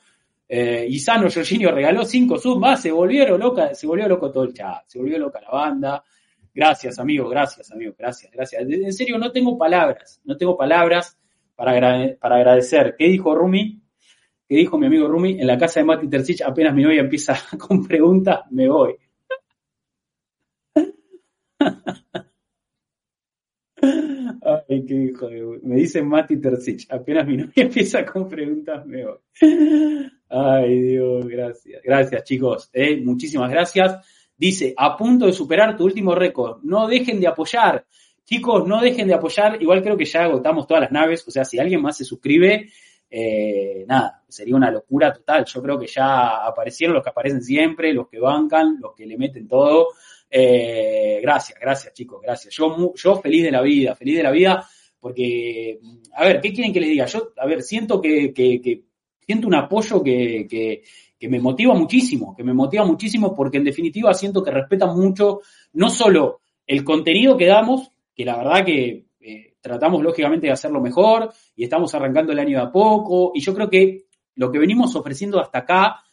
Eh, 0.48 0.86
Isano 0.90 1.30
Jorginho 1.32 1.72
regaló 1.72 2.06
cinco 2.06 2.38
subs 2.38 2.60
más, 2.60 2.82
se 2.82 2.92
volvieron 2.92 3.40
loca, 3.40 3.74
se 3.74 3.88
volvió 3.88 4.08
loco 4.08 4.32
todo 4.32 4.44
el 4.44 4.54
chat, 4.54 4.84
se 4.86 5.00
volvió 5.00 5.18
loca 5.18 5.42
la 5.42 5.50
banda. 5.50 6.04
Gracias, 6.56 6.98
amigo, 7.00 7.28
gracias, 7.28 7.70
amigo, 7.74 7.94
gracias, 8.00 8.32
gracias. 8.32 8.62
En 8.62 8.94
serio, 8.94 9.18
no 9.18 9.30
tengo 9.34 9.58
palabras, 9.58 10.22
no 10.24 10.38
tengo 10.38 10.56
palabras 10.56 11.20
para, 11.54 12.16
para 12.18 12.36
agradecer. 12.38 12.96
¿Qué 12.98 13.10
dijo 13.10 13.36
Rumi? 13.36 13.82
¿Qué 14.48 14.56
dijo 14.56 14.78
mi 14.78 14.86
amigo 14.86 15.10
Rumi? 15.10 15.38
En 15.38 15.48
la 15.48 15.58
casa 15.58 15.82
de 15.82 15.86
Mati 15.86 16.08
Tercich, 16.08 16.42
apenas 16.42 16.74
mi 16.74 16.84
novia 16.84 17.02
empieza 17.02 17.36
con 17.60 17.86
preguntas, 17.86 18.50
me 18.52 18.70
voy. 18.70 18.96
Ay, 24.70 24.86
qué 24.86 24.96
hijo 24.96 25.28
de... 25.28 25.60
Me 25.64 25.76
dice 25.76 26.02
Mati 26.04 26.38
Tercich. 26.38 26.88
Apenas 26.90 27.28
mi 27.28 27.36
novia 27.38 27.64
empieza 27.64 28.06
con 28.06 28.30
preguntas, 28.30 28.86
me 28.86 29.04
voy. 29.04 29.18
Ay, 30.30 30.80
Dios, 30.80 31.28
gracias. 31.28 31.82
Gracias, 31.84 32.24
chicos. 32.24 32.70
Eh, 32.72 33.02
muchísimas 33.04 33.52
gracias. 33.52 34.25
Dice, 34.38 34.74
a 34.76 34.98
punto 34.98 35.26
de 35.26 35.34
superar 35.34 35.78
tu 35.78 35.86
último 35.86 36.14
récord. 36.14 36.60
No 36.64 36.88
dejen 36.88 37.20
de 37.20 37.28
apoyar. 37.28 37.86
Chicos, 38.24 38.68
no 38.68 38.82
dejen 38.82 39.08
de 39.08 39.14
apoyar. 39.14 39.62
Igual 39.62 39.82
creo 39.82 39.98
que 39.98 40.06
ya 40.06 40.24
agotamos 40.24 40.68
todas 40.68 40.82
las 40.82 40.92
naves. 40.92 41.26
O 41.28 41.32
sea, 41.32 41.46
si 41.46 41.60
alguien 41.60 41.82
más 41.82 41.98
se 41.98 42.04
suscribe, 42.04 42.70
eh, 43.10 43.86
nada, 43.88 44.24
sería 44.28 44.56
una 44.56 44.72
locura 44.72 45.14
total. 45.14 45.46
Yo 45.46 45.62
creo 45.62 45.80
que 45.80 45.88
ya 45.88 46.46
aparecieron 46.46 46.96
los 46.96 47.04
que 47.04 47.12
aparecen 47.12 47.42
siempre, 47.42 47.94
los 47.94 48.10
que 48.10 48.20
bancan, 48.20 48.78
los 48.82 48.94
que 48.94 49.06
le 49.06 49.18
meten 49.18 49.48
todo. 49.48 49.90
Eh, 50.30 51.20
gracias, 51.22 51.58
gracias 51.60 51.94
chicos, 51.94 52.20
gracias. 52.22 52.54
Yo, 52.54 52.94
yo 52.94 53.16
feliz 53.22 53.44
de 53.44 53.52
la 53.52 53.62
vida, 53.62 53.96
feliz 53.96 54.18
de 54.18 54.24
la 54.24 54.32
vida, 54.32 54.68
porque, 55.00 55.80
a 56.14 56.26
ver, 56.26 56.42
¿qué 56.42 56.52
quieren 56.52 56.74
que 56.74 56.82
les 56.82 56.90
diga? 56.90 57.06
Yo, 57.06 57.32
a 57.38 57.46
ver, 57.46 57.62
siento 57.62 58.02
que, 58.02 58.34
que, 58.34 58.84
siento 59.26 59.48
un 59.48 59.56
apoyo 59.56 60.04
que, 60.04 60.48
que, 60.50 60.84
que, 61.20 61.30
me 61.30 61.40
motiva 61.40 61.74
muchísimo, 61.74 62.36
que 62.36 62.44
me 62.44 62.54
motiva 62.54 62.86
muchísimo 62.86 63.34
porque 63.34 63.58
en 63.58 63.64
definitiva 63.64 64.14
siento 64.14 64.44
que 64.44 64.52
respetan 64.52 64.96
mucho 64.96 65.42
no 65.74 65.90
solo 65.90 66.42
el 66.66 66.84
contenido 66.84 67.38
que 67.38 67.48
damos, 67.48 67.92
que 68.16 68.26
la 68.26 68.38
verdad 68.38 68.66
que 68.66 69.06
eh, 69.20 69.54
tratamos 69.62 70.02
lógicamente 70.02 70.48
de 70.48 70.54
hacerlo 70.54 70.82
mejor 70.82 71.32
y 71.56 71.64
estamos 71.64 71.94
arrancando 71.96 72.32
el 72.32 72.40
año 72.40 72.58
de 72.58 72.64
a 72.66 72.72
poco 72.72 73.32
y 73.34 73.42
yo 73.42 73.54
creo 73.54 73.70
que 73.70 74.06
lo 74.36 74.52
que 74.52 74.60
venimos 74.60 74.96
ofreciendo 74.96 75.40
hasta 75.40 75.60
acá 75.60 76.04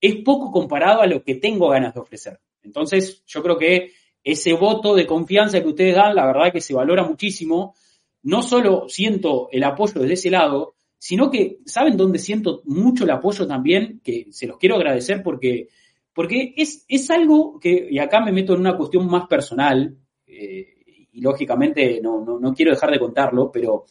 es 0.00 0.16
poco 0.16 0.50
comparado 0.50 1.00
a 1.00 1.06
lo 1.06 1.22
que 1.22 1.36
tengo 1.36 1.68
ganas 1.68 1.94
de 1.94 2.00
ofrecer. 2.00 2.40
Entonces, 2.62 3.24
yo 3.26 3.42
creo 3.42 3.58
que 3.58 3.92
ese 4.22 4.52
voto 4.52 4.94
de 4.94 5.06
confianza 5.06 5.60
que 5.60 5.68
ustedes 5.68 5.94
dan, 5.94 6.14
la 6.14 6.26
verdad 6.26 6.52
que 6.52 6.60
se 6.60 6.74
valora 6.74 7.02
muchísimo. 7.02 7.74
No 8.22 8.42
solo 8.42 8.88
siento 8.88 9.48
el 9.50 9.64
apoyo 9.64 10.00
desde 10.00 10.14
ese 10.14 10.30
lado, 10.30 10.74
sino 10.98 11.30
que, 11.30 11.58
¿saben 11.64 11.96
dónde 11.96 12.18
siento 12.18 12.62
mucho 12.64 13.04
el 13.04 13.10
apoyo 13.10 13.46
también? 13.46 14.00
Que 14.02 14.26
se 14.30 14.46
los 14.46 14.58
quiero 14.58 14.76
agradecer 14.76 15.22
porque, 15.22 15.68
porque 16.12 16.54
es, 16.56 16.84
es 16.88 17.10
algo 17.10 17.58
que, 17.60 17.88
y 17.90 17.98
acá 17.98 18.20
me 18.20 18.32
meto 18.32 18.54
en 18.54 18.60
una 18.60 18.76
cuestión 18.76 19.08
más 19.08 19.26
personal, 19.26 19.96
eh, 20.26 21.06
y 21.12 21.20
lógicamente 21.20 22.00
no, 22.02 22.24
no, 22.24 22.38
no, 22.38 22.54
quiero 22.54 22.72
dejar 22.72 22.90
de 22.90 22.98
contarlo, 22.98 23.50
pero 23.50 23.86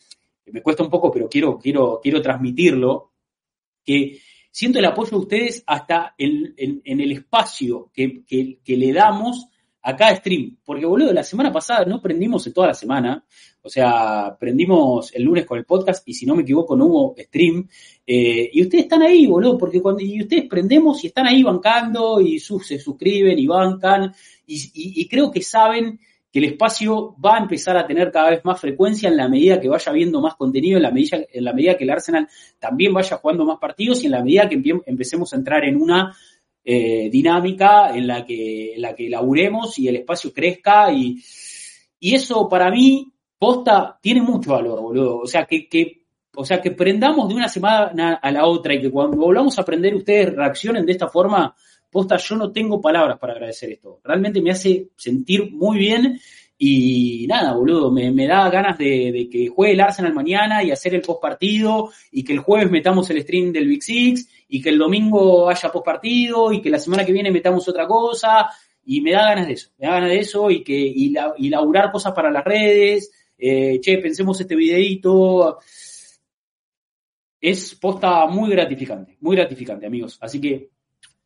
me 0.47 0.61
cuesta 0.61 0.83
un 0.83 0.89
poco, 0.89 1.11
pero 1.11 1.27
quiero, 1.27 1.57
quiero, 1.57 1.99
quiero 2.01 2.21
transmitirlo, 2.21 3.11
que 3.83 4.19
siento 4.51 4.79
el 4.79 4.85
apoyo 4.85 5.11
de 5.11 5.17
ustedes 5.17 5.63
hasta 5.67 6.15
en, 6.17 6.53
el 6.83 7.11
espacio 7.11 7.91
que, 7.93 8.23
le 8.65 8.93
damos 8.93 9.47
a 9.87 9.95
cada 9.95 10.17
stream. 10.17 10.57
Porque, 10.65 10.85
boludo, 10.85 11.13
la 11.13 11.23
semana 11.23 11.49
pasada 11.49 11.85
no 11.85 12.01
prendimos 12.01 12.45
en 12.45 12.51
toda 12.51 12.67
la 12.67 12.73
semana. 12.73 13.23
O 13.61 13.69
sea, 13.69 14.35
prendimos 14.37 15.15
el 15.15 15.23
lunes 15.23 15.45
con 15.45 15.57
el 15.57 15.63
podcast 15.63 16.05
y 16.05 16.13
si 16.13 16.25
no 16.25 16.35
me 16.35 16.41
equivoco 16.41 16.75
no 16.75 16.87
hubo 16.87 17.15
stream. 17.17 17.65
Eh, 18.05 18.49
y 18.51 18.61
ustedes 18.63 18.83
están 18.83 19.01
ahí, 19.03 19.25
boludo, 19.27 19.57
porque 19.57 19.81
cuando 19.81 20.03
y 20.03 20.21
ustedes 20.21 20.49
prendemos 20.49 21.01
y 21.05 21.07
están 21.07 21.25
ahí 21.25 21.41
bancando 21.41 22.19
y 22.19 22.37
se 22.37 22.79
suscriben 22.79 23.39
y 23.39 23.47
bancan. 23.47 24.13
y 24.45 25.07
creo 25.07 25.31
que 25.31 25.41
saben 25.41 25.97
que 26.31 26.39
el 26.39 26.45
espacio 26.45 27.15
va 27.23 27.35
a 27.35 27.39
empezar 27.39 27.77
a 27.77 27.87
tener 27.87 28.11
cada 28.11 28.31
vez 28.31 28.43
más 28.43 28.59
frecuencia 28.59 29.07
en 29.07 29.15
la 29.15 29.29
medida 29.29 29.59
que 29.61 29.69
vaya 29.69 29.91
viendo 29.93 30.19
más 30.19 30.35
contenido, 30.35 30.77
en 30.77 30.83
la 30.83 30.91
medida, 30.91 31.19
en 31.31 31.43
la 31.45 31.53
medida 31.53 31.77
que 31.77 31.85
el 31.85 31.89
Arsenal 31.91 32.27
también 32.59 32.93
vaya 32.93 33.17
jugando 33.17 33.45
más 33.45 33.57
partidos 33.59 34.03
y 34.03 34.07
en 34.07 34.11
la 34.11 34.23
medida 34.23 34.49
que 34.49 34.61
empecemos 34.85 35.31
a 35.31 35.37
entrar 35.37 35.63
en 35.63 35.81
una 35.81 36.13
eh, 36.69 37.09
dinámica 37.09 37.95
en 37.95 38.07
la 38.07 38.25
que, 38.25 38.73
en 38.73 38.81
la 38.81 38.93
que 38.93 39.09
laburemos 39.09 39.79
y 39.79 39.87
el 39.87 39.95
espacio 39.95 40.33
crezca 40.33 40.91
y, 40.91 41.17
y 41.97 42.13
eso 42.13 42.49
para 42.49 42.69
mí, 42.69 43.09
posta, 43.39 43.97
tiene 44.01 44.21
mucho 44.21 44.51
valor, 44.51 44.81
boludo. 44.81 45.19
O 45.19 45.27
sea, 45.27 45.45
que, 45.45 45.69
que, 45.69 46.03
o 46.35 46.43
sea, 46.43 46.59
que 46.59 46.71
prendamos 46.71 47.29
de 47.29 47.35
una 47.35 47.47
semana 47.47 48.15
a 48.15 48.31
la 48.31 48.45
otra 48.45 48.73
y 48.73 48.81
que 48.81 48.91
cuando 48.91 49.15
volvamos 49.15 49.57
a 49.57 49.61
aprender 49.61 49.95
ustedes 49.95 50.35
reaccionen 50.35 50.85
de 50.85 50.91
esta 50.91 51.07
forma, 51.07 51.55
posta, 51.89 52.17
yo 52.17 52.35
no 52.35 52.51
tengo 52.51 52.81
palabras 52.81 53.17
para 53.17 53.31
agradecer 53.31 53.71
esto. 53.71 54.01
Realmente 54.03 54.41
me 54.41 54.51
hace 54.51 54.89
sentir 54.97 55.53
muy 55.53 55.77
bien 55.77 56.19
y 56.59 57.27
nada, 57.27 57.53
boludo, 57.53 57.91
me, 57.91 58.27
da 58.27 58.49
ganas 58.49 58.77
de, 58.79 59.29
que 59.31 59.47
juegue 59.47 59.73
el 59.73 59.81
Arsenal 59.81 60.13
mañana 60.13 60.63
y 60.63 60.71
hacer 60.71 60.95
el 60.95 61.01
post 61.01 61.21
partido 61.21 61.91
y 62.11 62.23
que 62.23 62.33
el 62.33 62.39
jueves 62.39 62.71
metamos 62.71 63.09
el 63.11 63.21
stream 63.21 63.51
del 63.51 63.67
Big 63.67 63.83
Six 63.83 64.27
y 64.47 64.61
que 64.61 64.69
el 64.69 64.79
domingo 64.79 65.49
haya 65.49 65.71
post 65.71 65.85
partido 65.85 66.51
y 66.51 66.61
que 66.61 66.71
la 66.71 66.79
semana 66.79 67.05
que 67.05 67.13
viene 67.13 67.29
metamos 67.29 67.67
otra 67.67 67.85
cosa 67.85 68.49
Y 68.83 69.01
me 69.01 69.11
da 69.11 69.29
ganas 69.29 69.47
de 69.47 69.53
eso, 69.53 69.69
me 69.77 69.87
da 69.87 69.93
ganas 69.95 70.09
de 70.09 70.19
eso 70.19 70.49
y 70.49 70.63
que 70.63 70.73
y, 70.73 71.09
la, 71.11 71.33
y 71.37 71.49
laburar 71.49 71.91
cosas 71.91 72.13
para 72.13 72.31
las 72.31 72.43
redes, 72.43 73.11
eh, 73.37 73.79
che, 73.79 73.99
pensemos 73.99 74.39
este 74.41 74.55
videíto. 74.55 75.59
Es 77.39 77.75
posta 77.75 78.25
muy 78.25 78.49
gratificante, 78.49 79.17
muy 79.21 79.35
gratificante, 79.35 79.85
amigos. 79.85 80.17
Así 80.19 80.41
que 80.41 80.71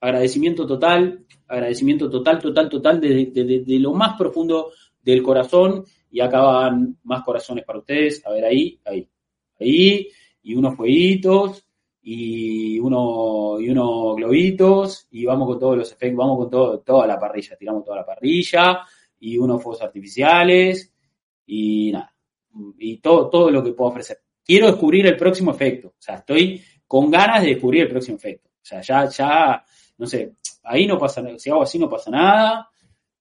agradecimiento 0.02 0.68
total, 0.68 1.26
agradecimiento 1.48 2.10
total, 2.10 2.40
total, 2.40 2.68
total, 2.68 3.00
de, 3.00 3.28
de, 3.32 3.80
lo 3.80 3.94
más 3.94 4.18
profundo 4.18 4.72
del 5.02 5.24
corazón. 5.24 5.86
Y 6.10 6.20
acaban 6.20 6.98
más 7.04 7.24
corazones 7.24 7.64
para 7.64 7.80
ustedes. 7.80 8.26
A 8.26 8.32
ver, 8.32 8.46
ahí, 8.46 8.80
ahí, 8.86 9.08
ahí. 9.60 10.08
Y 10.44 10.56
unos 10.56 10.76
fueguitos 10.76 11.66
y 12.04 12.80
uno 12.80 13.60
y 13.60 13.70
unos 13.70 14.16
globitos 14.16 15.08
y 15.12 15.26
vamos 15.26 15.48
con 15.48 15.60
todos 15.60 15.78
los 15.78 15.92
efectos, 15.92 16.18
vamos 16.18 16.38
con 16.38 16.50
todo, 16.50 16.80
toda 16.80 17.06
la 17.06 17.20
parrilla, 17.20 17.56
tiramos 17.56 17.84
toda 17.84 17.98
la 17.98 18.06
parrilla 18.06 18.80
y 19.20 19.38
unos 19.38 19.62
fuegos 19.62 19.82
artificiales 19.84 20.92
y 21.46 21.92
nada, 21.92 22.14
y 22.80 22.98
todo, 22.98 23.30
todo 23.30 23.52
lo 23.52 23.64
que 23.64 23.74
puedo 23.74 23.92
ofrecer. 23.92 24.20
Quiero 24.44 24.68
descubrir 24.68 25.06
el 25.06 25.16
próximo 25.16 25.52
efecto, 25.52 25.90
o 25.90 26.02
sea, 26.02 26.16
estoy 26.16 26.62
con 26.88 27.12
ganas 27.12 27.44
de 27.44 27.50
descubrir 27.50 27.84
el 27.84 27.90
próximo 27.90 28.18
efecto. 28.18 28.50
O 28.50 28.66
sea, 28.66 28.82
ya, 28.82 29.08
ya, 29.08 29.64
no 29.98 30.06
sé, 30.08 30.36
ahí 30.64 30.88
no 30.88 30.98
pasa 30.98 31.24
si 31.38 31.50
hago 31.50 31.64
así 31.64 31.78
no 31.78 31.90
pasa 31.90 32.10
nada. 32.12 32.70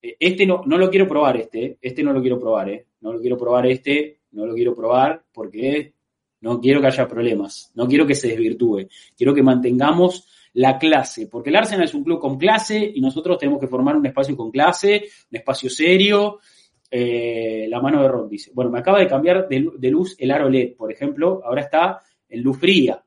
Eh, 0.02 0.16
este 0.18 0.47
no, 0.47 0.62
no 0.66 0.78
lo 0.78 0.90
quiero 0.90 1.06
probar, 1.06 1.36
este, 1.36 1.78
este 1.81 2.02
no 2.02 2.12
lo 2.12 2.20
quiero 2.20 2.39
probar, 2.39 2.68
eh. 2.70 2.86
No 3.01 3.12
lo 3.12 3.20
quiero 3.20 3.36
probar 3.36 3.66
este, 3.66 4.20
no 4.32 4.47
lo 4.47 4.55
quiero 4.55 4.74
probar 4.74 5.24
porque 5.32 5.94
no 6.40 6.60
quiero 6.60 6.81
que 6.81 6.86
haya 6.86 7.06
problemas, 7.06 7.70
no 7.74 7.86
quiero 7.86 8.06
que 8.06 8.14
se 8.14 8.28
desvirtúe, 8.28 8.89
quiero 9.16 9.35
que 9.35 9.43
mantengamos 9.43 10.27
la 10.55 10.78
clase, 10.78 11.28
porque 11.28 11.51
el 11.51 11.56
Arsenal 11.56 11.85
es 11.85 11.94
un 11.94 12.02
club 12.02 12.18
con 12.18 12.36
clase 12.36 12.93
y 12.94 13.01
nosotros 13.01 13.39
tenemos 13.39 13.60
que 13.60 13.68
formar 13.68 13.97
un 13.97 14.06
espacio 14.06 14.36
con 14.36 14.51
clase, 14.51 15.05
un 15.31 15.36
espacio 15.36 15.70
serio. 15.70 16.40
Eh, 16.90 17.66
la 17.68 17.81
mano 17.81 18.02
de 18.02 18.09
Ron 18.09 18.28
dice, 18.28 18.51
bueno, 18.52 18.70
me 18.70 18.81
acaba 18.81 18.98
de 18.98 19.06
cambiar 19.06 19.47
de, 19.47 19.90
luz 19.90 20.16
el 20.18 20.31
aro 20.32 20.48
LED, 20.48 20.74
por 20.77 20.90
ejemplo, 20.90 21.40
ahora 21.44 21.62
está 21.62 22.01
en 22.28 22.43
luz 22.43 22.59
fría. 22.59 23.01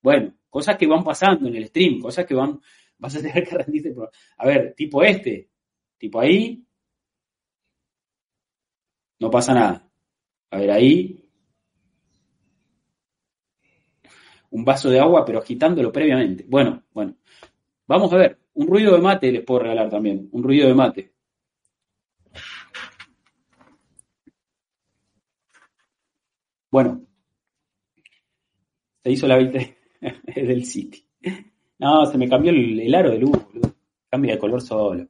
Bueno, 0.00 0.34
cosas 0.48 0.76
que 0.76 0.86
van 0.86 1.02
pasando 1.02 1.48
en 1.48 1.56
el 1.56 1.66
stream, 1.66 2.00
cosas 2.00 2.24
que 2.24 2.34
van, 2.34 2.60
vas 2.98 3.16
a 3.16 3.22
tener 3.22 3.44
que 3.44 3.56
rendirte. 3.56 3.94
A 4.36 4.46
ver, 4.46 4.74
tipo 4.76 5.02
este, 5.02 5.48
tipo 5.98 6.20
ahí, 6.20 6.64
no 9.20 9.30
pasa 9.30 9.54
nada. 9.54 9.90
A 10.50 10.58
ver, 10.58 10.70
ahí, 10.70 11.28
un 14.50 14.64
vaso 14.64 14.90
de 14.90 15.00
agua, 15.00 15.24
pero 15.24 15.38
agitándolo 15.40 15.92
previamente. 15.92 16.44
Bueno, 16.48 16.84
bueno. 16.92 17.16
Vamos 17.86 18.12
a 18.12 18.16
ver. 18.16 18.38
Un 18.54 18.66
ruido 18.66 18.94
de 18.94 19.00
mate 19.00 19.32
les 19.32 19.44
puedo 19.44 19.60
regalar 19.60 19.90
también. 19.90 20.28
Un 20.32 20.42
ruido 20.42 20.68
de 20.68 20.74
mate. 20.74 21.12
Bueno. 26.70 27.02
Se 29.02 29.10
hizo 29.10 29.26
la 29.26 29.38
es 30.00 30.48
del 30.48 30.64
City. 30.64 31.04
No, 31.78 32.06
se 32.06 32.18
me 32.18 32.28
cambió 32.28 32.50
el, 32.50 32.94
aro 32.94 33.10
de 33.10 33.18
luz, 33.18 33.38
Cambia 34.10 34.34
de 34.34 34.38
color 34.38 34.60
solo. 34.60 35.06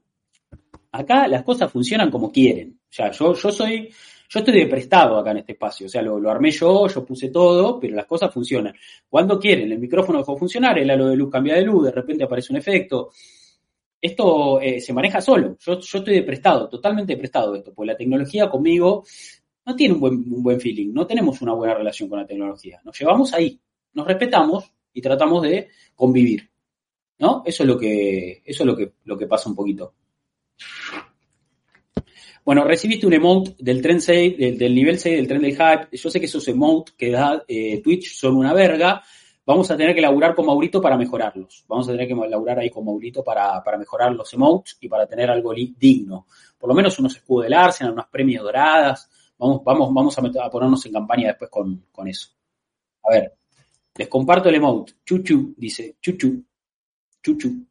Acá 0.92 1.28
las 1.28 1.42
cosas 1.42 1.70
funcionan 1.70 2.10
como 2.10 2.32
quieren. 2.32 2.78
O 2.82 2.92
sea, 2.92 3.10
yo, 3.10 3.34
yo 3.34 3.50
soy 3.50 3.90
yo 4.30 4.40
estoy 4.40 4.60
de 4.60 4.66
prestado 4.66 5.18
acá 5.18 5.30
en 5.30 5.38
este 5.38 5.52
espacio, 5.52 5.86
o 5.86 5.88
sea, 5.88 6.02
lo, 6.02 6.30
armé 6.30 6.50
yo, 6.50 6.86
yo 6.86 7.04
puse 7.04 7.30
todo, 7.30 7.80
pero 7.80 7.96
las 7.96 8.04
cosas 8.04 8.32
funcionan. 8.32 8.74
Cuando 9.08 9.40
quieren, 9.40 9.72
el 9.72 9.78
micrófono 9.78 10.18
dejó 10.18 10.34
de 10.34 10.38
funcionar, 10.38 10.78
el 10.78 10.90
halo 10.90 11.08
de 11.08 11.16
luz 11.16 11.30
cambia 11.30 11.54
de 11.54 11.62
luz, 11.62 11.86
de 11.86 11.92
repente 11.92 12.24
aparece 12.24 12.52
un 12.52 12.58
efecto. 12.58 13.10
Esto 14.00 14.60
eh, 14.60 14.80
se 14.80 14.92
maneja 14.92 15.22
solo. 15.22 15.56
Yo, 15.58 15.80
yo 15.80 15.98
estoy 15.98 16.14
de 16.14 16.22
prestado, 16.22 16.68
totalmente 16.68 17.14
de 17.14 17.18
prestado 17.18 17.54
esto, 17.54 17.72
porque 17.72 17.92
la 17.92 17.96
tecnología 17.96 18.50
conmigo 18.50 19.04
no 19.64 19.74
tiene 19.74 19.94
un 19.94 20.00
buen, 20.00 20.14
un 20.14 20.42
buen 20.42 20.60
feeling, 20.60 20.92
no 20.92 21.06
tenemos 21.06 21.40
una 21.40 21.54
buena 21.54 21.74
relación 21.74 22.10
con 22.10 22.18
la 22.18 22.26
tecnología. 22.26 22.80
Nos 22.84 22.98
llevamos 22.98 23.32
ahí, 23.32 23.58
nos 23.94 24.06
respetamos 24.06 24.70
y 24.92 25.00
tratamos 25.00 25.42
de 25.42 25.68
convivir. 25.94 26.50
¿No? 27.20 27.42
Eso 27.46 27.62
es 27.64 27.66
lo 27.66 27.78
que, 27.78 28.42
eso 28.44 28.62
es 28.62 28.66
lo 28.66 28.76
que, 28.76 28.92
lo 29.04 29.16
que 29.16 29.26
pasa 29.26 29.48
un 29.48 29.56
poquito. 29.56 29.94
Bueno, 32.48 32.64
recibiste 32.64 33.06
un 33.06 33.12
emote 33.12 33.54
del 33.58 33.82
tren 33.82 34.00
6, 34.00 34.58
del, 34.58 34.74
nivel 34.74 34.98
6 34.98 35.16
del 35.16 35.28
tren 35.28 35.42
del 35.42 35.52
hype. 35.52 35.94
Yo 35.94 36.08
sé 36.08 36.18
que 36.18 36.24
esos 36.24 36.48
emotes 36.48 36.94
que 36.96 37.10
da 37.10 37.44
eh, 37.46 37.82
Twitch 37.82 38.14
son 38.14 38.36
una 38.36 38.54
verga. 38.54 39.02
Vamos 39.44 39.70
a 39.70 39.76
tener 39.76 39.94
que 39.94 40.00
laburar 40.00 40.34
con 40.34 40.46
Maurito 40.46 40.80
para 40.80 40.96
mejorarlos. 40.96 41.66
Vamos 41.68 41.86
a 41.88 41.92
tener 41.92 42.08
que 42.08 42.14
laburar 42.14 42.58
ahí 42.58 42.70
con 42.70 42.86
Maurito 42.86 43.22
para, 43.22 43.62
mejorar 43.78 44.12
los 44.12 44.32
emotes 44.32 44.78
y 44.80 44.88
para 44.88 45.06
tener 45.06 45.30
algo 45.30 45.52
digno. 45.52 46.26
Por 46.58 46.68
lo 46.68 46.74
menos 46.74 46.98
unos 46.98 47.16
escudos 47.16 47.44
del 47.44 47.52
Arsenal, 47.52 47.92
unas 47.92 48.08
premios 48.08 48.42
doradas. 48.42 49.10
Vamos, 49.36 49.62
vamos, 49.62 49.92
vamos 49.92 50.18
a, 50.18 50.50
ponernos 50.50 50.86
en 50.86 50.92
campaña 50.92 51.28
después 51.28 51.50
con, 51.50 51.84
con 51.92 52.08
eso. 52.08 52.30
A 53.04 53.12
ver, 53.12 53.34
les 53.94 54.08
comparto 54.08 54.48
el 54.48 54.54
emote. 54.54 54.94
Chuchu, 55.04 55.54
dice, 55.54 55.96
chuchu, 56.00 56.42
chuchu. 57.22 57.67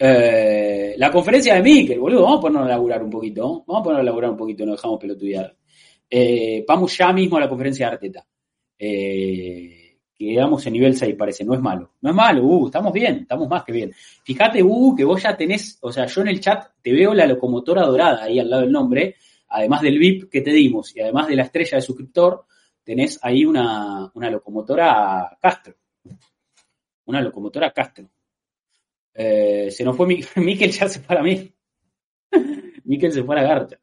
Eh, 0.00 0.94
la 0.96 1.10
conferencia 1.10 1.54
de 1.54 1.62
Mikel, 1.62 1.98
boludo, 1.98 2.22
vamos 2.22 2.38
a 2.38 2.42
ponernos 2.42 2.66
a 2.66 2.70
laburar 2.70 3.02
un 3.02 3.10
poquito, 3.10 3.64
vamos 3.66 3.80
a 3.80 3.82
ponernos 3.82 4.00
a 4.02 4.04
laburar 4.04 4.30
un 4.30 4.36
poquito, 4.36 4.64
no 4.64 4.72
dejamos 4.72 5.00
pelotudear. 5.00 5.56
Eh, 6.08 6.64
vamos 6.66 6.96
ya 6.96 7.12
mismo 7.12 7.36
a 7.36 7.40
la 7.40 7.48
conferencia 7.48 7.86
de 7.86 7.92
Arteta. 7.92 8.26
Eh, 8.78 9.98
quedamos 10.16 10.64
en 10.66 10.72
nivel 10.72 10.96
6, 10.96 11.16
parece, 11.16 11.44
no 11.44 11.54
es 11.54 11.60
malo. 11.60 11.94
No 12.00 12.10
es 12.10 12.16
malo, 12.16 12.44
uh, 12.44 12.66
estamos 12.66 12.92
bien, 12.92 13.18
estamos 13.22 13.48
más 13.48 13.64
que 13.64 13.72
bien. 13.72 13.92
Fíjate, 14.22 14.62
uh, 14.62 14.94
que 14.96 15.04
vos 15.04 15.20
ya 15.22 15.36
tenés, 15.36 15.78
o 15.80 15.90
sea, 15.90 16.06
yo 16.06 16.20
en 16.20 16.28
el 16.28 16.40
chat 16.40 16.70
te 16.80 16.92
veo 16.92 17.12
la 17.12 17.26
locomotora 17.26 17.82
dorada 17.82 18.24
ahí 18.24 18.38
al 18.38 18.48
lado 18.48 18.62
del 18.62 18.72
nombre, 18.72 19.16
además 19.48 19.82
del 19.82 19.98
VIP 19.98 20.30
que 20.30 20.42
te 20.42 20.52
dimos 20.52 20.94
y 20.96 21.00
además 21.00 21.28
de 21.28 21.36
la 21.36 21.42
estrella 21.42 21.76
de 21.76 21.82
suscriptor, 21.82 22.44
tenés 22.84 23.18
ahí 23.22 23.44
una, 23.44 24.10
una 24.14 24.30
locomotora 24.30 25.36
Castro. 25.40 25.74
Una 27.06 27.20
locomotora 27.20 27.72
Castro. 27.72 28.08
Eh, 29.14 29.70
se 29.70 29.84
nos 29.84 29.96
fue 29.96 30.06
Miquel, 30.36 30.70
ya 30.70 30.88
se 30.88 31.00
fue 31.00 31.16
a 31.16 31.22
mí. 31.22 31.52
Miquel 32.84 33.12
se 33.12 33.24
fue 33.24 33.38
a 33.38 33.42
la 33.42 33.48
garcha. 33.48 33.80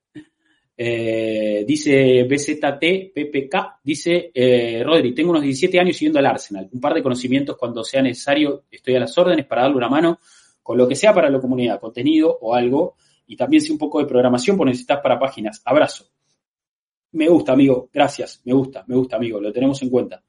Eh, 0.78 1.64
dice 1.66 2.24
BZT, 2.24 3.14
PPK, 3.14 3.80
dice 3.82 4.32
eh, 4.34 4.84
Rodri, 4.84 5.14
tengo 5.16 5.30
unos 5.30 5.44
17 5.44 5.80
años 5.80 5.96
siguiendo 5.96 6.20
al 6.20 6.26
Arsenal. 6.26 6.70
Un 6.72 6.82
par 6.82 6.94
de 6.94 7.04
conocimientos 7.04 7.58
cuando 7.58 7.84
sea 7.84 8.02
necesario, 8.02 8.66
estoy 8.72 8.96
a 8.96 9.00
las 9.00 9.18
órdenes 9.18 9.46
para 9.46 9.64
darle 9.64 9.78
una 9.78 9.90
mano 9.90 10.20
con 10.62 10.78
lo 10.78 10.88
que 10.88 10.96
sea 10.96 11.14
para 11.14 11.30
la 11.30 11.40
comunidad, 11.40 11.80
contenido 11.80 12.38
o 12.42 12.54
algo. 12.54 12.96
Y 13.28 13.36
también 13.36 13.62
si 13.62 13.72
un 13.72 13.78
poco 13.78 14.00
de 14.00 14.06
programación, 14.06 14.58
por 14.58 14.68
necesitas 14.68 15.00
para 15.02 15.20
páginas. 15.20 15.62
Abrazo. 15.66 16.06
Me 17.12 17.28
gusta, 17.28 17.54
amigo. 17.54 17.90
Gracias. 17.94 18.42
Me 18.46 18.54
gusta, 18.54 18.84
me 18.88 18.96
gusta, 18.96 19.16
amigo. 19.16 19.40
Lo 19.40 19.52
tenemos 19.52 19.82
en 19.82 19.90
cuenta. 19.90 20.24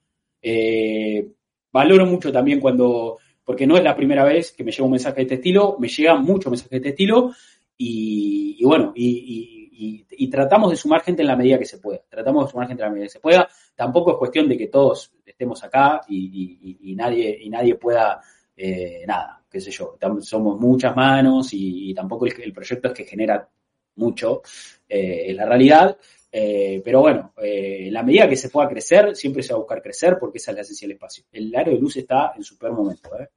valoro 1.73 2.07
mucho 2.07 2.33
también 2.33 2.61
cuando 2.61 3.19
porque 3.47 3.65
no 3.65 3.77
es 3.77 3.85
la 3.85 3.95
primera 3.95 4.25
vez 4.25 4.51
que 4.51 4.65
me 4.65 4.73
llega 4.73 4.85
un 4.85 4.91
mensaje 4.91 5.17
de 5.19 5.23
este 5.23 5.35
estilo, 5.37 5.77
me 5.79 5.87
llegan 5.87 6.23
muchos 6.25 6.51
mensajes 6.51 6.71
de 6.73 6.77
este 6.79 6.89
estilo 6.89 7.33
y, 7.79 8.63
bueno, 8.65 8.93
y, 8.95 10.29
tratamos 10.29 10.71
de 10.71 10.77
sumar 10.77 11.03
gente 11.03 11.23
en 11.23 11.29
la 11.29 11.37
medida 11.37 11.57
que 11.57 11.65
se 11.65 11.79
pueda, 11.79 12.01
tratamos 12.09 12.45
de 12.45 12.51
sumar 12.51 12.67
gente 12.67 12.83
en 12.83 12.89
la 12.89 12.93
medida 12.93 13.07
que 13.07 13.13
se 13.13 13.21
pueda, 13.21 13.49
tampoco 13.77 14.11
es 14.11 14.17
cuestión 14.19 14.49
de 14.49 14.59
que 14.59 14.67
todos 14.67 15.13
estemos 15.25 15.63
acá 15.63 16.01
y, 16.09 16.95
nadie, 16.97 17.39
y 17.41 17.49
nadie 17.49 17.77
pueda, 17.77 18.21
eh, 18.57 19.05
nada, 19.07 19.41
qué 19.49 19.61
sé 19.61 19.71
yo, 19.71 19.97
somos 20.21 20.61
muchas 20.61 20.95
manos 20.97 21.49
y, 21.53 21.95
tampoco 21.95 22.27
el, 22.27 22.53
proyecto 22.53 22.89
es 22.89 22.95
que 22.95 23.05
genera 23.05 23.49
mucho, 23.95 24.43
eh, 24.89 25.27
en 25.29 25.37
la 25.37 25.47
realidad, 25.47 25.97
eh, 26.31 26.83
pero 26.85 27.01
bueno, 27.01 27.33
eh, 27.43 27.89
la 27.91 28.03
medida 28.03 28.29
que 28.29 28.37
se 28.37 28.51
pueda 28.51 28.69
crecer, 28.69 29.15
siempre 29.17 29.43
se 29.43 29.53
va 29.53 29.57
a 29.57 29.61
buscar 29.61 29.83
crecer 29.83 30.19
porque 30.19 30.39
esa 30.39 30.51
es 30.51 30.57
la 30.57 30.63
esencia 30.63 30.87
del 30.87 30.97
espacio. 30.97 31.25
El 31.33 31.55
aro 31.55 31.73
de 31.73 31.79
luz 31.79 31.97
está 31.97 32.33
en 32.37 32.43
su 32.43 32.59
peor 32.59 32.73
momento. 32.73 33.11
¿eh? 33.19 33.29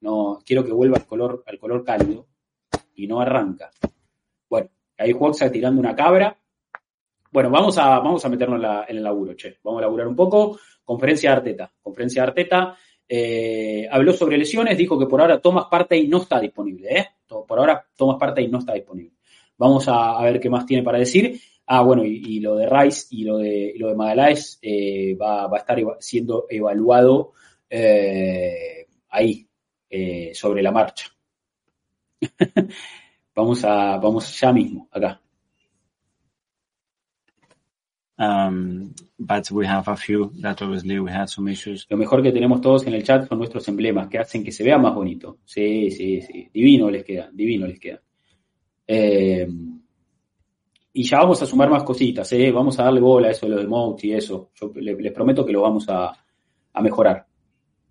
No, 0.00 0.40
quiero 0.44 0.64
que 0.64 0.72
vuelva 0.72 0.96
al 0.96 1.06
color, 1.06 1.42
al 1.46 1.58
color 1.58 1.84
cálido 1.84 2.26
y 2.94 3.06
no 3.06 3.20
arranca. 3.20 3.70
Bueno, 4.48 4.70
ahí 4.98 5.12
Juanza 5.12 5.50
tirando 5.50 5.80
una 5.80 5.94
cabra. 5.94 6.38
Bueno, 7.30 7.50
vamos 7.50 7.76
a, 7.78 7.98
vamos 7.98 8.24
a 8.24 8.28
meternos 8.28 8.62
en, 8.88 8.96
el 8.96 9.02
laburo, 9.02 9.34
che. 9.34 9.58
Vamos 9.62 9.80
a 9.80 9.82
laburar 9.82 10.06
un 10.06 10.16
poco. 10.16 10.58
Conferencia 10.84 11.30
de 11.30 11.36
Arteta. 11.36 11.72
Conferencia 11.82 12.22
de 12.22 12.28
Arteta. 12.28 12.76
habló 13.90 14.12
sobre 14.12 14.38
lesiones, 14.38 14.78
dijo 14.78 14.98
que 14.98 15.06
por 15.06 15.20
ahora 15.20 15.40
Thomas 15.40 15.66
Partey 15.68 16.06
no 16.06 16.22
está 16.22 16.38
disponible. 16.38 17.08
Por 17.26 17.58
ahora 17.58 17.84
Thomas 17.96 18.16
Partey 18.20 18.46
no 18.46 18.60
está 18.60 18.74
disponible. 18.74 19.16
Vamos 19.56 19.86
a 19.88 20.22
ver 20.22 20.38
qué 20.38 20.48
más 20.48 20.64
tiene 20.64 20.84
para 20.84 20.98
decir. 20.98 21.40
Ah, 21.66 21.80
bueno, 21.82 22.04
y, 22.04 22.40
lo 22.40 22.56
de 22.56 22.68
Rice 22.68 23.06
y 23.10 23.24
lo 23.24 23.38
de, 23.38 23.74
lo 23.78 23.88
de 23.88 23.94
Magaláes 23.94 24.58
eh, 24.60 25.16
va, 25.16 25.44
a 25.44 25.56
estar 25.56 25.78
siendo 25.98 26.46
evaluado 26.50 27.32
eh, 27.70 28.86
ahí, 29.08 29.48
eh, 29.88 30.32
sobre 30.34 30.62
la 30.62 30.70
marcha. 30.70 31.06
vamos, 33.34 33.64
a, 33.64 33.96
vamos 33.96 34.38
ya 34.38 34.52
mismo, 34.52 34.88
acá. 34.90 35.20
Um, 38.16 38.94
but 39.18 39.50
we 39.50 39.66
have 39.66 39.88
a 39.88 39.96
few 39.96 40.30
that 40.40 40.62
obviously 40.62 41.00
we 41.00 41.10
had 41.10 41.28
some 41.28 41.50
issues. 41.50 41.86
Lo 41.88 41.96
mejor 41.96 42.22
que 42.22 42.30
tenemos 42.30 42.60
todos 42.60 42.86
en 42.86 42.94
el 42.94 43.02
chat 43.02 43.28
son 43.28 43.38
nuestros 43.38 43.66
emblemas 43.68 44.08
que 44.08 44.18
hacen 44.18 44.44
que 44.44 44.52
se 44.52 44.62
vea 44.62 44.78
más 44.78 44.94
bonito. 44.94 45.38
Sí, 45.44 45.90
sí, 45.90 46.20
sí. 46.20 46.48
Divino 46.52 46.90
les 46.90 47.04
queda, 47.04 47.28
divino 47.32 47.66
les 47.66 47.80
queda. 47.80 48.00
Eh, 48.86 49.48
y 50.96 51.02
ya 51.02 51.18
vamos 51.18 51.42
a 51.42 51.46
sumar 51.46 51.68
más 51.68 51.82
cositas, 51.82 52.32
¿eh? 52.32 52.52
vamos 52.52 52.78
a 52.78 52.84
darle 52.84 53.00
bola 53.00 53.26
a 53.26 53.30
eso, 53.32 53.48
lo 53.48 53.56
de 53.56 53.66
Mount 53.66 54.04
y 54.04 54.12
eso. 54.12 54.50
Yo 54.54 54.70
les, 54.76 54.96
les 54.96 55.12
prometo 55.12 55.44
que 55.44 55.52
lo 55.52 55.62
vamos 55.62 55.88
a, 55.88 56.12
a, 56.72 56.80
mejorar. 56.80 57.26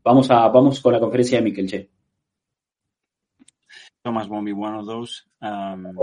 Vamos 0.01 0.31
a 0.31 0.47
vamos 0.47 0.79
con 0.79 0.93
la 0.93 1.01
conferencia 1.01 1.37
de 1.37 1.43
Mikel, 1.43 1.69
che. 1.69 1.89
Thomas 4.01 4.27
won't 4.27 4.45
be 4.45 4.53
one 4.53 4.75
of 4.75 4.85
those, 4.85 5.23
um, 5.41 5.97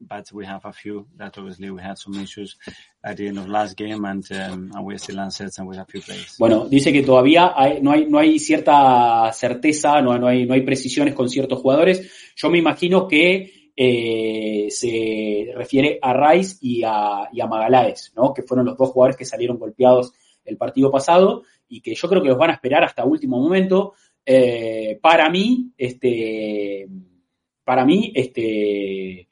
but 0.00 0.32
we 0.32 0.44
have 0.44 0.64
a 0.64 0.72
few 0.72 1.06
that 1.16 1.36
obviously 1.38 1.70
we 1.70 1.80
had 1.80 1.96
some 1.98 2.14
issues 2.20 2.56
at 3.02 3.16
the 3.16 3.28
end 3.28 3.38
of 3.38 3.48
last 3.48 3.76
game 3.76 4.04
and, 4.04 4.24
um, 4.32 4.72
and 4.74 4.84
we're 4.84 4.98
still 4.98 5.18
uncertain 5.18 5.66
with 5.66 5.78
a 5.78 5.84
few 5.84 6.00
players. 6.00 6.36
Bueno, 6.38 6.68
dice 6.68 6.92
que 6.92 7.02
todavía 7.02 7.52
hay, 7.56 7.80
no, 7.80 7.92
hay, 7.92 8.06
no 8.06 8.18
hay 8.18 8.38
cierta 8.38 9.32
certeza, 9.32 10.00
no, 10.02 10.18
no, 10.18 10.28
hay, 10.28 10.46
no 10.46 10.54
hay 10.54 10.62
precisiones 10.62 11.14
con 11.14 11.28
ciertos 11.28 11.60
jugadores. 11.60 12.32
Yo 12.36 12.50
me 12.50 12.58
imagino 12.58 13.06
que 13.06 13.63
eh, 13.76 14.66
se 14.70 15.52
refiere 15.54 15.98
a 16.00 16.12
Rice 16.12 16.58
y 16.60 16.82
a, 16.84 17.28
y 17.32 17.42
Magaláes, 17.42 18.12
¿no? 18.14 18.32
que 18.32 18.42
fueron 18.42 18.66
los 18.66 18.76
dos 18.76 18.90
jugadores 18.90 19.16
que 19.16 19.24
salieron 19.24 19.58
golpeados 19.58 20.12
el 20.44 20.56
partido 20.56 20.90
pasado 20.90 21.42
y 21.68 21.80
que 21.80 21.94
yo 21.94 22.08
creo 22.08 22.22
que 22.22 22.28
los 22.28 22.38
van 22.38 22.50
a 22.50 22.54
esperar 22.54 22.84
hasta 22.84 23.04
último 23.04 23.40
momento. 23.40 23.94
Eh, 24.24 24.98
para 25.02 25.28
mí, 25.28 25.72
este, 25.76 26.86
para 27.64 27.84
mí, 27.84 28.12
este, 28.14 29.28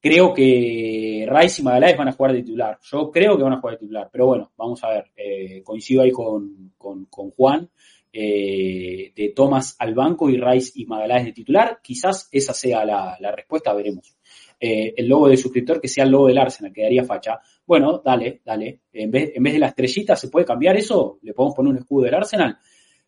creo 0.00 0.32
que 0.34 1.26
Rice 1.28 1.62
y 1.62 1.64
Magaláes 1.64 1.96
van 1.96 2.08
a 2.08 2.12
jugar 2.12 2.32
de 2.32 2.42
titular. 2.42 2.78
Yo 2.82 3.10
creo 3.10 3.36
que 3.36 3.42
van 3.42 3.54
a 3.54 3.60
jugar 3.60 3.74
de 3.74 3.80
titular, 3.80 4.08
pero 4.10 4.26
bueno, 4.26 4.52
vamos 4.56 4.82
a 4.84 4.90
ver. 4.90 5.10
Eh, 5.16 5.62
coincido 5.62 6.02
ahí 6.02 6.10
con, 6.10 6.72
con, 6.76 7.06
con 7.06 7.30
Juan. 7.30 7.70
Eh, 8.18 9.12
de 9.14 9.28
Thomas 9.36 9.76
al 9.78 9.92
banco 9.92 10.30
y 10.30 10.40
Rice 10.40 10.72
y 10.76 10.86
Magaláes 10.86 11.26
de 11.26 11.32
titular. 11.32 11.80
Quizás 11.82 12.30
esa 12.32 12.54
sea 12.54 12.82
la, 12.82 13.14
la 13.20 13.30
respuesta, 13.30 13.74
veremos. 13.74 14.16
Eh, 14.58 14.94
el 14.96 15.06
logo 15.06 15.28
de 15.28 15.36
suscriptor 15.36 15.82
que 15.82 15.88
sea 15.88 16.04
el 16.04 16.12
logo 16.12 16.28
del 16.28 16.38
Arsenal, 16.38 16.72
quedaría 16.72 17.04
facha. 17.04 17.38
Bueno, 17.66 18.00
dale, 18.02 18.40
dale. 18.42 18.80
En 18.90 19.10
vez, 19.10 19.32
en 19.34 19.42
vez 19.42 19.52
de 19.52 19.58
la 19.58 19.66
estrellita, 19.66 20.16
¿se 20.16 20.28
puede 20.28 20.46
cambiar 20.46 20.78
eso? 20.78 21.18
¿Le 21.20 21.34
podemos 21.34 21.54
poner 21.54 21.72
un 21.72 21.78
escudo 21.78 22.04
del 22.04 22.14
Arsenal? 22.14 22.56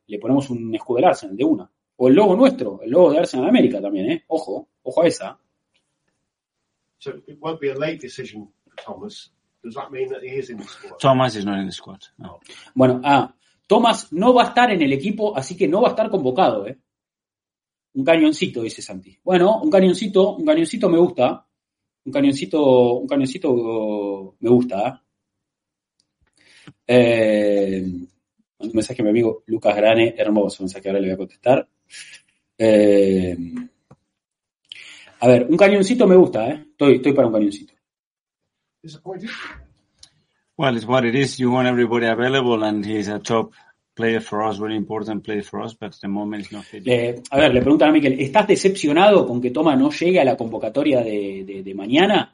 Le 0.08 0.18
ponemos 0.18 0.50
un 0.50 0.74
escudo 0.74 0.96
del 0.96 1.06
Arsenal, 1.06 1.34
de 1.34 1.44
una. 1.44 1.70
O 1.96 2.08
el 2.08 2.14
logo 2.14 2.36
nuestro, 2.36 2.82
el 2.82 2.90
logo 2.90 3.12
de 3.12 3.20
Arsenal 3.20 3.48
América 3.48 3.80
también, 3.80 4.10
¿eh? 4.10 4.24
Ojo, 4.26 4.68
ojo 4.82 5.02
a 5.02 5.06
esa. 5.06 5.40
So 6.98 7.12
it 7.26 7.38
won't 7.40 7.60
be 7.60 7.70
a 7.70 7.74
late 7.74 7.96
decision 7.96 8.52
for 8.62 8.74
Thomas. 8.76 9.32
Does 9.64 9.74
that 9.74 9.90
mean 9.90 10.10
that 10.10 10.22
he 10.22 10.38
is 10.38 10.50
in 10.50 10.58
the 10.58 10.64
squad? 10.64 10.98
Thomas 11.00 11.34
is 11.34 11.46
not 11.46 11.58
in 11.60 11.64
the 11.64 11.72
squad. 11.72 12.00
No. 12.18 12.40
Bueno, 12.74 13.00
ah, 13.04 13.34
Thomas 13.68 14.12
no 14.12 14.32
va 14.34 14.44
a 14.44 14.48
estar 14.48 14.72
en 14.72 14.82
el 14.82 14.92
equipo, 14.92 15.36
así 15.36 15.56
que 15.56 15.68
no 15.68 15.82
va 15.82 15.88
a 15.88 15.90
estar 15.90 16.10
convocado, 16.10 16.66
¿eh? 16.66 16.78
Un 17.94 18.04
cañoncito, 18.04 18.62
dice 18.62 18.80
Santi. 18.82 19.18
Bueno, 19.22 19.60
un 19.62 19.70
cañoncito, 19.70 20.36
un 20.36 20.44
cañoncito 20.44 20.88
me 20.88 20.98
gusta. 20.98 21.46
Un 22.04 22.12
cañoncito, 22.12 22.94
un 22.94 23.06
cañoncito 23.06 24.36
me 24.40 24.50
gusta. 24.50 25.04
¿eh? 26.86 27.84
un 28.60 28.70
mensaje 28.72 29.02
a 29.02 29.04
mi 29.04 29.10
amigo 29.10 29.42
Lucas 29.46 29.76
Grane, 29.76 30.14
hermoso 30.16 30.62
mensaje, 30.62 30.88
ahora 30.88 31.00
le 31.00 31.08
voy 31.08 31.14
a 31.14 31.18
contestar. 31.18 31.68
Eh, 32.56 33.36
a 35.20 35.28
ver, 35.28 35.46
un 35.48 35.56
cañoncito 35.56 36.06
me 36.06 36.16
gusta, 36.16 36.48
¿eh? 36.50 36.66
Estoy, 36.70 36.96
estoy 36.96 37.12
para 37.12 37.28
un 37.28 37.34
cañoncito. 37.34 37.74
Well, 40.58 40.76
it's 40.76 40.86
what 40.86 41.04
it 41.04 41.14
is. 41.14 41.38
You 41.38 41.52
want 41.52 41.68
everybody 41.68 42.06
available, 42.06 42.64
and 42.64 42.84
he's 42.84 43.06
a 43.06 43.20
top 43.20 43.52
player 43.94 44.20
for 44.20 44.42
us, 44.42 44.58
really 44.58 44.74
important 44.74 45.22
player 45.22 45.44
for 45.44 45.62
us, 45.62 45.74
but 45.74 45.94
at 45.94 46.00
the 46.00 46.08
moment 46.08 46.42
it's 46.42 46.52
not. 46.52 46.64
Eh, 46.72 47.22
a 47.30 47.38
ver, 47.38 47.54
le 47.54 47.60
preguntan 47.60 47.90
a 47.90 47.92
Miquel, 47.92 48.18
¿estás 48.18 48.48
decepcionado 48.48 49.24
con 49.24 49.40
que 49.40 49.52
Toma 49.52 49.76
no 49.76 49.92
llegue 49.92 50.18
a 50.18 50.24
la 50.24 50.36
convocatoria 50.36 51.00
de, 51.00 51.44
de, 51.46 51.62
de 51.62 51.74
mañana? 51.74 52.32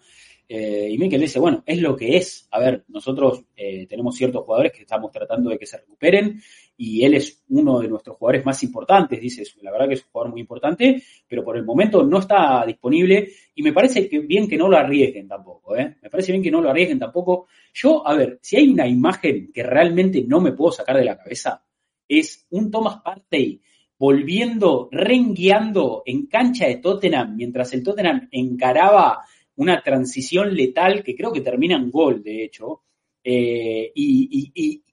Eh, 0.48 0.88
y 0.90 0.96
Miquel 0.96 1.20
dice, 1.20 1.38
bueno, 1.38 1.62
es 1.66 1.78
lo 1.82 1.94
que 1.94 2.16
es. 2.16 2.48
A 2.50 2.60
ver, 2.60 2.84
nosotros 2.88 3.44
eh, 3.54 3.86
tenemos 3.86 4.16
ciertos 4.16 4.42
jugadores 4.42 4.72
que 4.72 4.80
estamos 4.80 5.12
tratando 5.12 5.50
de 5.50 5.58
que 5.58 5.66
se 5.66 5.76
recuperen 5.76 6.40
y 6.76 7.04
él 7.04 7.14
es 7.14 7.44
uno 7.48 7.78
de 7.78 7.88
nuestros 7.88 8.16
jugadores 8.16 8.44
más 8.44 8.62
importantes, 8.62 9.20
dice, 9.20 9.44
la 9.62 9.70
verdad 9.70 9.88
que 9.88 9.94
es 9.94 10.02
un 10.02 10.10
jugador 10.10 10.32
muy 10.32 10.40
importante, 10.40 11.02
pero 11.28 11.44
por 11.44 11.56
el 11.56 11.64
momento 11.64 12.02
no 12.04 12.18
está 12.18 12.64
disponible 12.66 13.30
y 13.54 13.62
me 13.62 13.72
parece 13.72 14.08
que 14.08 14.20
bien 14.20 14.48
que 14.48 14.56
no 14.56 14.68
lo 14.68 14.76
arriesguen 14.76 15.28
tampoco, 15.28 15.76
¿eh? 15.76 15.96
Me 16.02 16.10
parece 16.10 16.32
bien 16.32 16.42
que 16.42 16.50
no 16.50 16.60
lo 16.60 16.70
arriesguen 16.70 16.98
tampoco. 16.98 17.46
Yo, 17.72 18.06
a 18.06 18.14
ver, 18.14 18.38
si 18.42 18.56
hay 18.56 18.68
una 18.68 18.88
imagen 18.88 19.50
que 19.52 19.62
realmente 19.62 20.24
no 20.26 20.40
me 20.40 20.52
puedo 20.52 20.72
sacar 20.72 20.96
de 20.96 21.04
la 21.04 21.16
cabeza, 21.16 21.64
es 22.08 22.46
un 22.50 22.70
Thomas 22.70 23.00
Partey 23.02 23.60
volviendo, 23.98 24.88
rengueando 24.90 26.02
en 26.04 26.26
cancha 26.26 26.66
de 26.66 26.76
Tottenham, 26.76 27.36
mientras 27.36 27.72
el 27.72 27.82
Tottenham 27.82 28.28
encaraba 28.32 29.20
una 29.56 29.80
transición 29.82 30.54
letal 30.54 31.02
que 31.02 31.14
creo 31.14 31.32
que 31.32 31.40
termina 31.40 31.76
en 31.76 31.90
gol, 31.90 32.22
de 32.22 32.44
hecho, 32.44 32.82
eh, 33.22 33.92
y, 33.94 34.52
y, 34.52 34.52
y, 34.54 34.83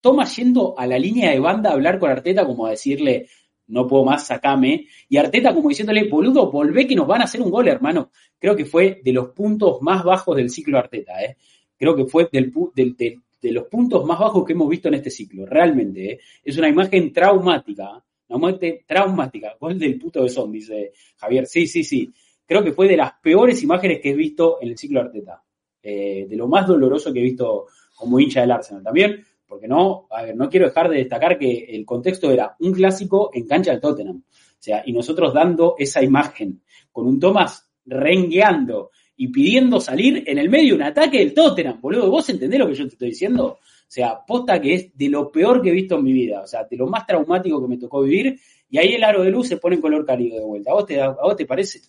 toma 0.00 0.24
yendo 0.24 0.78
a 0.78 0.86
la 0.86 0.98
línea 0.98 1.30
de 1.30 1.40
banda 1.40 1.70
a 1.70 1.72
hablar 1.74 1.98
con 1.98 2.10
Arteta 2.10 2.44
como 2.44 2.66
a 2.66 2.70
decirle, 2.70 3.28
no 3.68 3.86
puedo 3.86 4.04
más, 4.04 4.26
sacame, 4.26 4.86
y 5.08 5.16
Arteta 5.16 5.54
como 5.54 5.68
diciéndole, 5.68 6.08
boludo, 6.08 6.50
volvé 6.50 6.86
que 6.86 6.94
nos 6.94 7.06
van 7.06 7.22
a 7.22 7.24
hacer 7.24 7.40
un 7.40 7.50
gol, 7.50 7.68
hermano. 7.68 8.10
Creo 8.38 8.54
que 8.54 8.64
fue 8.64 9.00
de 9.02 9.12
los 9.12 9.30
puntos 9.30 9.82
más 9.82 10.04
bajos 10.04 10.36
del 10.36 10.50
ciclo 10.50 10.78
Arteta, 10.78 11.22
¿eh? 11.22 11.36
Creo 11.76 11.94
que 11.94 12.06
fue 12.06 12.28
de, 12.30 13.52
los 13.52 13.64
puntos 13.64 14.04
más 14.04 14.18
bajos 14.18 14.44
que 14.44 14.52
hemos 14.52 14.68
visto 14.68 14.88
en 14.88 14.94
este 14.94 15.10
ciclo, 15.10 15.46
realmente, 15.46 16.12
¿eh? 16.12 16.20
Es 16.44 16.56
una 16.56 16.68
imagen 16.68 17.12
traumática, 17.12 18.02
una 18.28 18.38
muerte 18.38 18.84
traumática, 18.86 19.56
gol 19.58 19.78
del 19.78 19.98
puto 19.98 20.22
de 20.22 20.28
son, 20.28 20.52
dice 20.52 20.92
Javier, 21.16 21.46
sí, 21.46 21.66
sí, 21.66 21.82
sí 21.84 22.12
creo 22.46 22.62
que 22.62 22.72
fue 22.72 22.88
de 22.88 22.96
las 22.96 23.12
peores 23.20 23.62
imágenes 23.62 24.00
que 24.00 24.10
he 24.10 24.14
visto 24.14 24.58
en 24.60 24.68
el 24.68 24.78
ciclo 24.78 25.00
Arteta. 25.00 25.42
Eh, 25.82 26.26
de 26.28 26.36
lo 26.36 26.48
más 26.48 26.66
doloroso 26.66 27.12
que 27.12 27.20
he 27.20 27.24
visto 27.24 27.66
como 27.94 28.18
hincha 28.18 28.40
del 28.40 28.50
Arsenal 28.50 28.82
también, 28.82 29.24
porque 29.46 29.68
no, 29.68 30.06
a 30.10 30.22
ver, 30.22 30.36
no 30.36 30.48
quiero 30.48 30.66
dejar 30.66 30.88
de 30.88 30.98
destacar 30.98 31.38
que 31.38 31.66
el 31.70 31.84
contexto 31.84 32.30
era 32.30 32.56
un 32.60 32.72
clásico 32.72 33.30
en 33.32 33.46
cancha 33.46 33.70
del 33.70 33.80
Tottenham. 33.80 34.22
O 34.26 34.62
sea, 34.62 34.82
y 34.84 34.92
nosotros 34.92 35.32
dando 35.32 35.74
esa 35.78 36.02
imagen 36.02 36.62
con 36.90 37.06
un 37.06 37.20
Thomas 37.20 37.70
rengueando 37.84 38.90
y 39.16 39.28
pidiendo 39.28 39.80
salir 39.80 40.24
en 40.26 40.38
el 40.38 40.50
medio 40.50 40.70
de 40.70 40.74
un 40.74 40.82
ataque 40.82 41.18
del 41.18 41.32
Tottenham, 41.32 41.80
boludo. 41.80 42.10
¿Vos 42.10 42.28
entendés 42.28 42.58
lo 42.58 42.66
que 42.66 42.74
yo 42.74 42.84
te 42.84 42.94
estoy 42.94 43.08
diciendo? 43.10 43.46
O 43.46 43.88
sea, 43.88 44.18
posta 44.26 44.60
que 44.60 44.74
es 44.74 44.96
de 44.96 45.08
lo 45.08 45.30
peor 45.30 45.62
que 45.62 45.70
he 45.70 45.72
visto 45.72 45.96
en 45.96 46.04
mi 46.04 46.12
vida, 46.12 46.42
o 46.42 46.46
sea, 46.46 46.64
de 46.64 46.76
lo 46.76 46.86
más 46.86 47.06
traumático 47.06 47.62
que 47.62 47.68
me 47.68 47.78
tocó 47.78 48.02
vivir, 48.02 48.38
y 48.68 48.78
ahí 48.78 48.94
el 48.94 49.04
aro 49.04 49.22
de 49.22 49.30
luz 49.30 49.48
se 49.48 49.58
pone 49.58 49.76
en 49.76 49.82
color 49.82 50.04
cálido 50.04 50.38
de 50.38 50.44
vuelta. 50.44 50.72
¿A 50.72 50.74
vos 50.74 50.86
te, 50.86 51.00
a 51.00 51.10
vos 51.10 51.36
te 51.36 51.46
parece? 51.46 51.80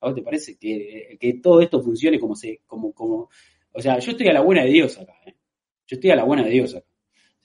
¿A 0.00 0.06
vos 0.06 0.14
te 0.14 0.22
parece 0.22 0.58
que, 0.58 1.16
que, 1.18 1.34
todo 1.34 1.60
esto 1.60 1.82
funcione 1.82 2.20
como 2.20 2.36
se, 2.36 2.60
como, 2.66 2.92
como, 2.92 3.30
o 3.72 3.80
sea, 3.80 3.98
yo 3.98 4.10
estoy 4.12 4.28
a 4.28 4.34
la 4.34 4.42
buena 4.42 4.62
de 4.62 4.70
Dios 4.70 4.98
acá, 4.98 5.14
¿eh? 5.24 5.34
Yo 5.86 5.94
estoy 5.94 6.10
a 6.10 6.16
la 6.16 6.24
buena 6.24 6.44
de 6.44 6.50
Dios 6.50 6.74
acá. 6.74 6.86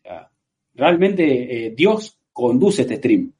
O 0.04 0.08
sea, 0.08 0.32
realmente 0.74 1.68
eh, 1.68 1.72
Dios 1.72 2.20
conduce 2.34 2.84
este 2.84 2.98
stream. 2.98 3.32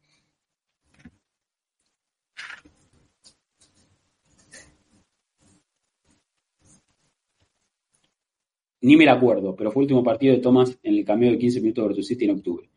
Ni 8.82 8.96
me 8.96 9.06
la 9.06 9.14
acuerdo, 9.14 9.56
pero 9.56 9.72
fue 9.72 9.82
el 9.82 9.86
último 9.86 10.04
partido 10.04 10.36
de 10.36 10.42
Thomas 10.42 10.78
en 10.82 10.96
el 10.96 11.06
cambio 11.06 11.32
de 11.32 11.38
15 11.38 11.62
minutos 11.62 11.88
versus 11.90 12.08
City 12.08 12.26
en 12.26 12.32
octubre. 12.32 12.70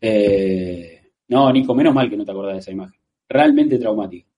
Eh, 0.00 1.12
no, 1.28 1.52
Nico, 1.52 1.74
menos 1.74 1.94
mal 1.94 2.08
que 2.08 2.16
no 2.16 2.24
te 2.24 2.30
acordás 2.30 2.54
de 2.54 2.60
esa 2.60 2.70
imagen. 2.70 3.00
Realmente 3.28 3.78
traumática. 3.78 4.28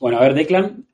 Bueno, 0.00 0.18
a 0.18 0.22
ver, 0.22 0.34
Declan. 0.34 0.86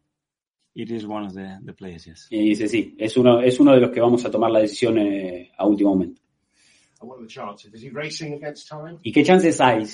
It 0.74 0.90
is 0.90 1.06
one 1.06 1.26
of 1.26 1.34
the, 1.34 1.58
the 1.62 1.74
players, 1.74 2.06
yes. 2.06 2.28
Y 2.30 2.48
dice 2.48 2.66
sí, 2.66 2.94
es 2.98 3.16
uno, 3.16 3.42
es 3.42 3.60
uno 3.60 3.72
de 3.72 3.80
los 3.80 3.90
que 3.90 4.00
vamos 4.00 4.24
a 4.24 4.30
tomar 4.30 4.50
la 4.50 4.60
decisión 4.60 4.98
eh, 4.98 5.50
a 5.56 5.66
último 5.66 5.90
momento. 5.90 6.22
And 7.00 7.10
what 7.10 7.18
are 7.18 7.26
the 7.26 7.32
chances? 7.32 7.74
Is 7.74 7.82
he 7.82 7.90
racing 7.90 8.34
against 8.34 8.68
time? 8.68 8.98
¿Y 9.02 9.12
qué 9.12 9.22
chances 9.22 9.60
hay 9.60 9.84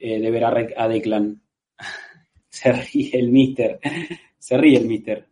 eh, 0.00 0.18
de 0.18 0.30
ver 0.30 0.44
a, 0.44 0.48
a 0.76 0.88
Declan? 0.88 1.40
Se 2.48 2.72
ríe 2.72 3.10
el 3.18 3.30
mister. 3.30 3.78
Se 4.38 4.56
ríe 4.56 4.78
el 4.78 4.86
mister. 4.86 5.26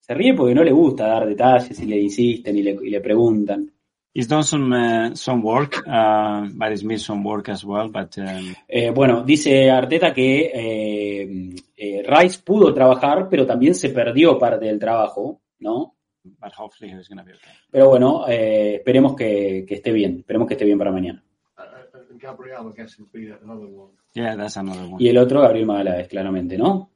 Se 0.00 0.14
ríe 0.14 0.34
porque 0.34 0.54
no 0.54 0.62
le 0.64 0.72
gusta 0.72 1.06
dar 1.06 1.26
detalles 1.26 1.80
y 1.80 1.86
le 1.86 2.00
insisten 2.00 2.56
y 2.56 2.62
le, 2.62 2.72
y 2.82 2.90
le 2.90 3.00
preguntan. 3.00 3.71
He's 4.14 4.28
done 4.28 4.44
some 4.44 4.70
uh, 4.74 5.14
some 5.14 5.42
work, 5.42 5.82
uh, 5.88 6.46
but 6.52 6.70
he's 6.70 6.84
missed 6.84 7.06
some 7.06 7.24
work 7.24 7.48
as 7.48 7.64
well. 7.64 7.88
But 7.88 8.18
um... 8.18 8.54
eh, 8.68 8.90
bueno, 8.90 9.22
dice 9.24 9.70
Arteta 9.70 10.12
que 10.12 10.50
eh, 10.52 11.56
eh, 11.74 12.02
Rice 12.06 12.42
pudo 12.44 12.74
trabajar, 12.74 13.28
pero 13.30 13.46
también 13.46 13.74
se 13.74 13.88
perdió 13.88 14.38
parte 14.38 14.66
del 14.66 14.78
trabajo, 14.78 15.40
¿no? 15.60 15.94
But 16.22 16.52
hopefully 16.58 16.92
he's 16.92 17.08
gonna 17.08 17.24
be 17.24 17.32
okay. 17.32 17.52
Pero 17.70 17.88
bueno, 17.88 18.26
eh, 18.28 18.76
esperemos 18.76 19.16
que, 19.16 19.64
que, 19.66 19.76
esté 19.76 19.90
bien, 19.90 20.18
esperemos 20.18 20.46
que 20.46 20.54
esté 20.54 20.66
bien 20.66 20.78
para 20.78 20.92
mañana. 20.92 21.24
Uh, 21.56 22.18
Gabriel, 22.18 22.70
I 22.70 22.76
guess, 22.76 22.96
be 23.12 23.32
another 23.32 23.66
one. 23.66 23.92
Yeah, 24.12 24.36
that's 24.36 24.58
another 24.58 24.84
one. 24.84 25.02
Y 25.02 25.08
el 25.08 25.16
otro, 25.16 25.40
Gabriel 25.40 25.66
Magaláes, 25.66 26.08
claramente, 26.08 26.58
¿no? 26.58 26.91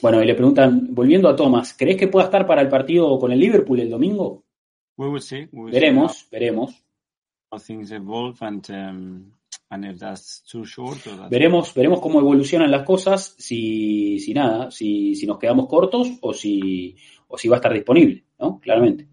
Bueno, 0.00 0.22
y 0.22 0.26
le 0.26 0.34
preguntan, 0.34 0.88
volviendo 0.94 1.28
a 1.28 1.36
Thomas, 1.36 1.74
¿crees 1.78 1.96
que 1.96 2.08
pueda 2.08 2.26
estar 2.26 2.46
para 2.46 2.62
el 2.62 2.68
partido 2.68 3.18
con 3.18 3.32
el 3.32 3.38
Liverpool 3.38 3.80
el 3.80 3.90
domingo? 3.90 4.44
We 4.96 5.08
will 5.08 5.20
see. 5.20 5.48
We 5.52 5.64
will 5.64 5.72
veremos, 5.72 6.18
see 6.18 6.28
veremos. 6.30 6.82
how 7.50 7.58
things 7.58 7.90
evolve 7.92 8.38
and 8.40 8.70
um, 8.70 9.32
and 9.70 9.84
if 9.84 9.98
that's 9.98 10.42
too 10.42 10.64
short 10.64 11.06
or 11.06 11.16
that's 11.16 11.30
Veremos, 11.30 11.74
veremos 11.74 12.00
cómo 12.00 12.20
evolucionan 12.20 12.70
las 12.70 12.84
cosas, 12.84 13.34
si, 13.38 14.18
si 14.20 14.34
nada, 14.34 14.70
si, 14.70 15.14
si 15.14 15.26
nos 15.26 15.38
quedamos 15.38 15.66
cortos 15.66 16.08
o 16.20 16.32
si, 16.32 16.96
o 17.28 17.38
si 17.38 17.48
va 17.48 17.56
a 17.56 17.58
estar 17.58 17.72
disponible, 17.72 18.24
¿no? 18.38 18.58
Claramente. 18.60 19.08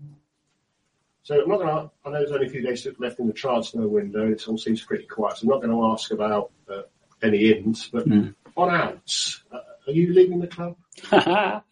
So 1.29 1.39
I'm 1.39 1.47
not 1.47 1.59
going 1.59 1.69
to. 1.69 1.91
I 2.03 2.09
know 2.09 2.17
there's 2.17 2.31
only 2.31 2.47
a 2.47 2.49
few 2.49 2.63
days 2.63 2.87
left 2.97 3.19
in 3.19 3.27
the 3.27 3.33
transfer 3.33 3.87
window. 3.87 4.27
It 4.31 4.43
all 4.47 4.57
seems 4.57 4.83
pretty 4.83 5.05
quiet. 5.05 5.37
So 5.37 5.43
I'm 5.43 5.49
not 5.49 5.61
going 5.61 5.77
to 5.77 5.85
ask 5.93 6.09
about 6.11 6.49
uh, 6.67 6.81
any 7.21 7.51
ins, 7.51 7.87
but 7.93 8.07
Mm. 8.07 8.33
on 8.57 8.69
outs, 8.71 9.43
uh, 9.51 9.57
are 9.85 9.93
you 9.93 10.11
leaving 10.11 10.39
the 10.39 10.47
club? 10.47 10.75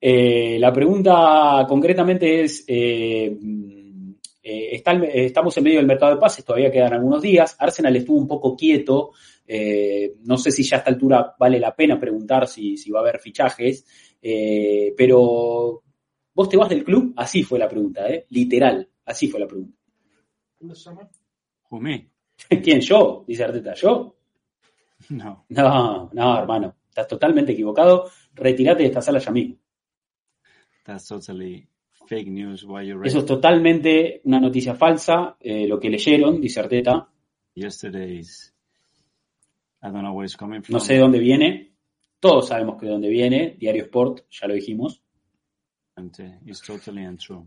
Eh, 0.00 0.58
la 0.60 0.72
pregunta 0.72 1.66
concretamente 1.68 2.42
es, 2.44 2.62
eh, 2.68 3.36
eh, 4.40 4.68
está 4.70 4.92
estamos 4.92 5.56
en 5.56 5.64
medio 5.64 5.78
del 5.78 5.88
mercado 5.88 6.14
de 6.14 6.20
pases, 6.20 6.44
todavía 6.44 6.70
quedan 6.70 6.92
algunos 6.92 7.20
días, 7.20 7.56
Arsenal 7.58 7.96
estuvo 7.96 8.16
un 8.16 8.28
poco 8.28 8.56
quieto, 8.56 9.10
eh, 9.44 10.12
no 10.22 10.36
sé 10.38 10.52
si 10.52 10.62
ya 10.62 10.76
a 10.76 10.78
esta 10.78 10.90
altura 10.92 11.34
vale 11.36 11.58
la 11.58 11.74
pena 11.74 11.98
preguntar 11.98 12.46
si, 12.46 12.76
si 12.76 12.92
va 12.92 13.00
a 13.00 13.02
haber 13.02 13.18
fichajes, 13.18 13.84
eh, 14.22 14.94
pero 14.96 15.82
vos 16.38 16.48
te 16.48 16.56
vas 16.56 16.68
del 16.68 16.84
club, 16.84 17.14
así 17.16 17.42
fue 17.42 17.58
la 17.58 17.68
pregunta, 17.68 18.08
¿eh? 18.08 18.24
literal, 18.30 18.88
así 19.06 19.26
fue 19.26 19.40
la 19.40 19.48
pregunta. 19.48 19.76
Me? 21.72 22.10
¿Quién? 22.62 22.80
¿Yo? 22.80 23.24
Dice 23.26 23.42
Arteta, 23.42 23.74
¿yo? 23.74 24.14
No. 25.08 25.46
No, 25.48 26.10
no, 26.12 26.38
hermano, 26.38 26.76
estás 26.88 27.08
totalmente 27.08 27.54
equivocado, 27.54 28.08
retirate 28.34 28.84
de 28.84 28.88
esta 28.88 29.02
sala 29.02 29.18
ya 29.18 29.32
mismo. 29.32 29.56
That's 30.84 31.08
totally 31.08 31.68
fake 32.06 32.28
news. 32.28 32.62
Why 32.62 32.86
you 32.86 32.94
read 32.94 33.08
Eso 33.08 33.18
es 33.18 33.26
totalmente 33.26 34.20
una 34.22 34.38
noticia 34.38 34.76
falsa, 34.76 35.36
eh, 35.40 35.66
lo 35.66 35.80
que 35.80 35.90
leyeron, 35.90 36.40
dice 36.40 36.60
Arteta. 36.60 37.10
yesterday's. 37.56 38.54
I 39.82 39.90
don't 39.90 40.02
know 40.02 40.12
where 40.12 40.24
it's 40.24 40.36
coming 40.36 40.62
from. 40.62 40.74
No 40.74 40.78
sé 40.78 40.94
de 40.94 41.00
dónde 41.00 41.18
viene. 41.18 41.74
Todos 42.20 42.46
sabemos 42.46 42.78
que 42.78 42.86
de 42.86 42.92
dónde 42.92 43.08
viene. 43.08 43.56
Diario 43.58 43.82
Sport, 43.86 44.20
ya 44.30 44.46
lo 44.46 44.54
dijimos. 44.54 45.02
And 45.02 45.06
uh, 45.06 45.06
it's 45.06 45.06
totally 45.08 45.46
untrue. 45.46 45.86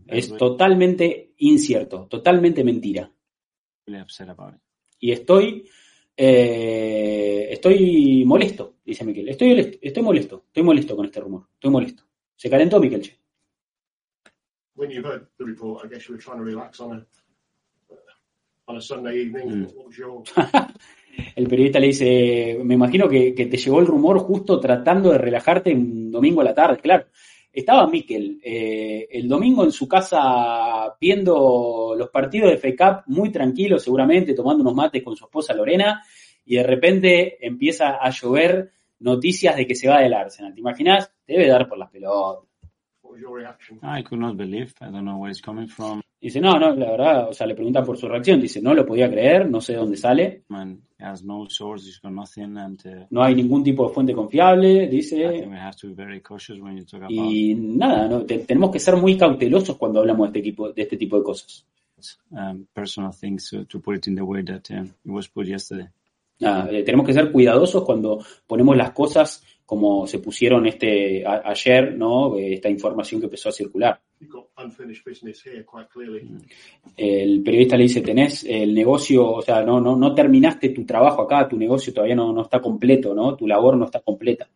Es 0.06 0.36
totalmente 0.36 1.34
incierto, 1.38 2.06
totalmente 2.06 2.62
mentira. 2.64 3.10
Y 4.98 5.10
estoy, 5.12 5.68
eh, 6.16 7.48
estoy 7.50 8.24
molesto, 8.24 8.76
dice 8.84 9.04
Miquel. 9.04 9.28
Estoy, 9.28 9.78
estoy 9.80 10.02
molesto, 10.02 10.44
estoy 10.46 10.62
molesto 10.62 10.94
con 10.96 11.06
este 11.06 11.20
rumor. 11.20 11.48
Estoy 11.54 11.70
molesto. 11.70 12.04
Se 12.36 12.48
calentó 12.48 12.78
Miquel. 12.80 13.02
che. 13.02 13.18
When 14.74 14.90
you 14.90 15.02
heard 15.02 15.28
the 15.36 15.44
report, 15.44 15.84
I 15.84 15.88
guess 15.88 16.08
you 16.08 16.14
were 16.14 16.22
trying 16.22 16.38
to 16.38 16.44
relax 16.44 16.80
on 16.80 16.96
a 16.96 17.06
on 18.66 18.76
a 18.76 18.80
Sunday 18.80 19.22
evening. 19.22 19.48
Mm. 19.48 19.74
What 19.74 19.86
was 19.86 19.96
your 19.96 20.22
El 21.36 21.46
periodista 21.46 21.78
le 21.78 21.88
dice, 21.88 22.58
me 22.64 22.74
imagino 22.74 23.08
que, 23.08 23.34
que 23.34 23.46
te 23.46 23.58
llegó 23.58 23.80
el 23.80 23.86
rumor 23.86 24.18
justo 24.18 24.58
tratando 24.58 25.12
de 25.12 25.18
relajarte 25.18 25.74
un 25.74 26.10
domingo 26.10 26.40
a 26.40 26.44
la 26.44 26.54
tarde, 26.54 26.78
claro. 26.78 27.06
Estaba 27.52 27.86
Miquel 27.86 28.40
eh, 28.42 29.06
el 29.10 29.28
domingo 29.28 29.64
en 29.64 29.72
su 29.72 29.86
casa 29.86 30.96
viendo 30.98 31.94
los 31.96 32.08
partidos 32.08 32.50
de 32.50 32.56
FA 32.56 32.76
Cup 32.76 33.02
muy 33.06 33.30
tranquilo 33.30 33.78
seguramente, 33.78 34.34
tomando 34.34 34.62
unos 34.62 34.74
mates 34.74 35.02
con 35.02 35.16
su 35.16 35.26
esposa 35.26 35.54
Lorena, 35.54 36.02
y 36.44 36.56
de 36.56 36.62
repente 36.62 37.46
empieza 37.46 37.98
a 38.00 38.10
llover 38.10 38.70
noticias 39.00 39.56
de 39.56 39.66
que 39.66 39.74
se 39.74 39.88
va 39.88 40.00
del 40.00 40.14
Arsenal. 40.14 40.54
¿Te 40.54 40.60
imaginas? 40.60 41.12
Te 41.24 41.34
debe 41.34 41.48
dar 41.48 41.68
por 41.68 41.78
las 41.78 41.90
pelotas. 41.90 42.48
what 43.12 43.12
was 43.12 43.20
your 43.20 43.36
reaction? 43.36 43.78
I 43.82 44.02
could 44.02 44.20
not 44.20 44.36
believe. 44.36 44.74
I 44.80 44.86
don't 44.86 45.04
know 45.04 45.18
where 45.18 45.30
it's 45.30 45.40
coming 45.40 45.68
from. 45.68 46.02
Dice, 46.22 46.40
no, 46.40 46.56
no, 46.58 46.74
la 46.76 46.92
verdad, 46.92 47.28
o 47.28 47.32
sea, 47.32 47.46
le 47.48 47.54
preguntan 47.56 47.84
por 47.84 47.98
su 47.98 48.06
reacción. 48.08 48.40
Dice, 48.40 48.62
no 48.62 48.72
lo 48.74 48.86
podía 48.86 49.10
creer, 49.10 49.50
no 49.50 49.60
sé 49.60 49.72
de 49.72 49.78
dónde 49.78 49.96
sale, 49.96 50.44
Man, 50.48 50.80
has 51.00 51.24
no 51.24 51.46
source. 51.50 51.88
It's 51.88 52.00
got 52.00 52.12
nothing. 52.12 52.56
And 52.56 52.80
uh, 52.86 53.06
no 53.10 53.24
hay 53.24 53.34
ningún 53.34 53.64
tipo 53.64 53.88
de 53.88 53.92
fuente 53.92 54.14
confiable, 54.14 54.86
dice. 54.86 55.44
Y 57.10 57.54
nada, 57.56 58.06
¿no? 58.08 58.24
Te- 58.24 58.38
tenemos 58.38 58.70
que 58.70 58.78
ser 58.78 58.96
muy 58.96 59.16
cautelosos 59.18 59.76
cuando 59.76 59.98
hablamos 59.98 60.32
de 60.32 60.38
este, 60.38 60.48
equipo, 60.48 60.72
de 60.72 60.82
este 60.82 60.96
tipo 60.96 61.16
de 61.18 61.24
cosas. 61.24 61.66
um, 62.30 62.66
personal 62.72 63.12
things 63.12 63.52
uh, 63.52 63.64
to 63.66 63.78
put 63.80 63.96
it 63.96 64.06
in 64.06 64.14
the 64.14 64.22
way 64.24 64.42
that 64.42 64.70
it 64.70 64.90
was 65.04 65.28
put 65.28 65.46
yesterday. 65.46 65.88
Nada, 66.40 66.68
eh, 66.72 66.82
tenemos 66.82 67.06
que 67.06 67.12
ser 67.12 67.30
cuidadosos 67.30 67.84
cuando 67.84 68.18
ponemos 68.46 68.76
las 68.76 68.90
cosas 68.90 69.44
como 69.66 70.06
se 70.06 70.18
pusieron 70.18 70.66
este 70.66 71.24
a- 71.26 71.42
ayer, 71.50 71.96
¿no? 71.96 72.36
Esta 72.36 72.68
información 72.68 73.20
que 73.20 73.26
empezó 73.26 73.48
a 73.48 73.52
circular. 73.52 74.00
El 76.96 77.42
periodista 77.42 77.76
le 77.76 77.82
dice, 77.84 78.00
tenés 78.02 78.44
el 78.44 78.74
negocio, 78.74 79.30
o 79.32 79.42
sea, 79.42 79.62
no, 79.62 79.80
no, 79.80 79.96
no 79.96 80.14
terminaste 80.14 80.68
tu 80.70 80.84
trabajo 80.84 81.22
acá, 81.22 81.48
tu 81.48 81.56
negocio 81.56 81.92
todavía 81.92 82.16
no, 82.16 82.32
no 82.32 82.42
está 82.42 82.60
completo, 82.60 83.14
¿no? 83.14 83.36
Tu 83.36 83.46
labor 83.46 83.76
no 83.76 83.86
está 83.86 84.00
completa. 84.00 84.48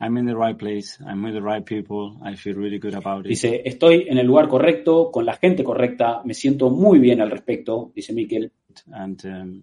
I'm 0.00 0.16
in 0.16 0.26
the 0.26 0.34
right 0.34 0.56
place. 0.56 0.96
I'm 1.04 1.24
with 1.24 1.32
the 1.34 1.40
right 1.42 1.64
people. 1.64 2.16
I 2.22 2.36
feel 2.36 2.54
really 2.54 2.78
good 2.78 2.94
about 2.94 3.24
it. 3.26 3.30
Dice, 3.30 3.62
estoy 3.64 4.06
en 4.08 4.18
el 4.18 4.26
lugar 4.26 4.46
correcto, 4.48 5.10
con 5.10 5.26
la 5.26 5.34
gente 5.34 5.64
correcta, 5.64 6.22
me 6.24 6.34
siento 6.34 6.70
muy 6.70 7.00
bien 7.00 7.20
al 7.20 7.30
respecto, 7.30 7.90
dice 7.94 8.12
Miquel. 8.12 8.52
And 8.92 9.20
um, 9.24 9.62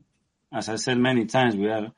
as 0.52 0.68
I 0.68 0.78
said 0.78 0.98
many 0.98 1.26
times, 1.26 1.56
we 1.56 1.72
are. 1.72 1.94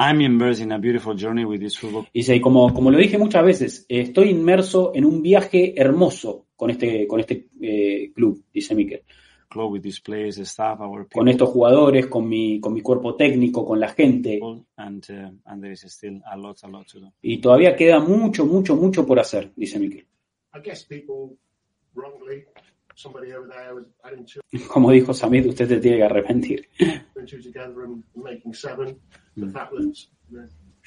I'm 0.00 0.20
immersed 0.20 0.62
in 0.62 0.70
a 0.72 0.78
beautiful 0.78 1.14
journey 1.16 1.44
with 1.44 1.60
this 1.60 1.76
football 1.76 2.06
Dice, 2.14 2.36
y 2.36 2.40
como, 2.40 2.72
como 2.72 2.90
lo 2.90 2.98
dije 2.98 3.18
muchas 3.18 3.44
veces, 3.44 3.86
estoy 3.88 4.30
inmerso 4.30 4.92
en 4.94 5.04
un 5.04 5.22
viaje 5.22 5.74
hermoso 5.76 6.46
con 6.56 6.70
este, 6.70 7.06
con 7.06 7.18
este 7.20 7.48
eh, 7.60 8.12
club, 8.14 8.42
dice 8.52 8.74
Miquel. 8.74 9.02
club, 9.50 9.72
with 9.72 9.82
these 9.82 9.98
players, 10.00 10.36
the 10.36 10.44
staff, 10.44 10.78
our 10.80 11.04
people, 11.04 11.20
Con 11.20 11.28
estos 11.28 11.48
jugadores, 11.48 12.06
con 12.06 12.28
mi, 12.28 12.60
con 12.60 12.74
mi 12.74 12.82
cuerpo 12.82 13.14
técnico, 13.16 13.64
con 13.64 13.80
la 13.80 13.88
gente. 13.88 14.38
and 14.76 15.06
uh, 15.10 15.30
and 15.46 15.62
there 15.62 15.72
is 15.72 15.80
still 15.88 16.20
a 16.30 16.36
lot, 16.36 16.62
a 16.62 16.68
lot 16.68 16.86
to 16.86 17.00
do. 17.00 17.12
Y 17.22 17.38
todavía 17.38 17.74
queda 17.74 17.98
mucho, 17.98 18.44
mucho, 18.44 18.76
mucho 18.76 19.06
por 19.06 19.18
hacer, 19.18 19.50
dice 19.56 19.78
Miquel. 19.80 20.06
I 20.54 20.60
guess 20.62 20.84
people 20.84 21.36
wrongly, 21.94 22.44
Como 24.68 24.90
dijo 24.90 25.14
Samid, 25.14 25.46
usted 25.46 25.68
se 25.68 25.76
tiene 25.78 25.98
que 25.98 26.04
arrepentir. 26.04 26.68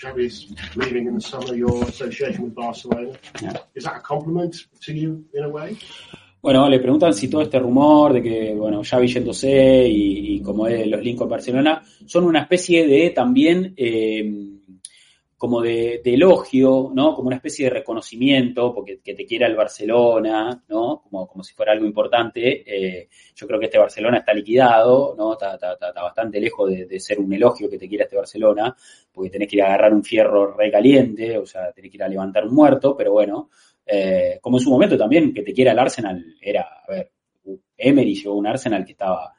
Xavi's 0.01 0.47
leaving 0.75 1.07
in 1.07 1.15
the 1.15 1.21
summer, 1.21 1.53
your 1.53 1.83
association 1.83 2.45
with 2.45 2.55
Barcelona, 2.55 3.11
is 3.75 3.83
that 3.83 3.97
a 3.97 4.01
compliment 4.01 4.55
to 4.81 4.93
you 4.93 5.23
in 5.33 5.43
a 5.43 5.49
way? 5.49 5.77
Bueno, 6.41 6.67
le 6.67 6.79
preguntan 6.79 7.13
si 7.13 7.27
todo 7.27 7.43
este 7.43 7.59
rumor 7.59 8.13
de 8.13 8.23
que, 8.23 8.55
bueno, 8.55 8.81
ya 8.81 8.99
yéndose 8.99 9.87
y, 9.87 10.37
y 10.37 10.41
como 10.41 10.65
es 10.65 10.87
los 10.87 11.03
links 11.03 11.19
con 11.19 11.29
Barcelona, 11.29 11.83
son 12.07 12.23
una 12.23 12.41
especie 12.41 12.87
de 12.87 13.11
también 13.11 13.75
eh, 13.77 14.50
como 15.41 15.59
de, 15.59 16.01
de 16.03 16.13
elogio, 16.13 16.91
¿no? 16.93 17.15
Como 17.15 17.25
una 17.25 17.37
especie 17.37 17.65
de 17.65 17.71
reconocimiento, 17.71 18.71
porque 18.75 18.99
que 19.01 19.15
te 19.15 19.25
quiera 19.25 19.47
el 19.47 19.55
Barcelona, 19.55 20.63
¿no? 20.69 21.01
Como, 21.01 21.27
como 21.27 21.43
si 21.43 21.55
fuera 21.55 21.71
algo 21.71 21.83
importante. 21.83 22.61
Eh, 22.63 23.09
yo 23.35 23.47
creo 23.47 23.59
que 23.59 23.65
este 23.65 23.79
Barcelona 23.79 24.19
está 24.19 24.35
liquidado, 24.35 25.15
¿no? 25.17 25.33
Está, 25.33 25.55
está- 25.55 25.73
está- 25.73 25.93
bastante 25.99 26.39
lejos 26.39 26.69
de, 26.69 26.99
ser 26.99 27.19
un 27.19 27.33
elogio 27.33 27.67
que 27.71 27.79
te 27.79 27.89
quiera 27.89 28.03
este 28.03 28.17
Barcelona, 28.17 28.75
porque 29.11 29.31
tenés 29.31 29.47
que 29.49 29.55
ir 29.55 29.63
a 29.63 29.65
agarrar 29.65 29.95
un 29.95 30.03
fierro 30.03 30.53
recaliente, 30.55 31.35
o 31.39 31.45
sea, 31.47 31.71
tenés 31.71 31.89
que 31.89 31.97
ir 31.97 32.03
a 32.03 32.07
levantar 32.07 32.45
un 32.45 32.53
muerto, 32.53 32.95
pero 32.95 33.11
bueno, 33.13 33.49
eh, 33.83 34.37
como 34.43 34.57
en 34.57 34.63
su 34.63 34.69
momento 34.69 34.95
también 34.95 35.33
que 35.33 35.41
te 35.41 35.53
quiera 35.53 35.71
el 35.71 35.79
Arsenal 35.79 36.23
era, 36.39 36.83
a 36.87 36.91
ver, 36.91 37.11
Emery 37.77 38.13
llegó 38.13 38.35
un 38.35 38.45
Arsenal 38.45 38.85
que 38.85 38.91
estaba 38.91 39.33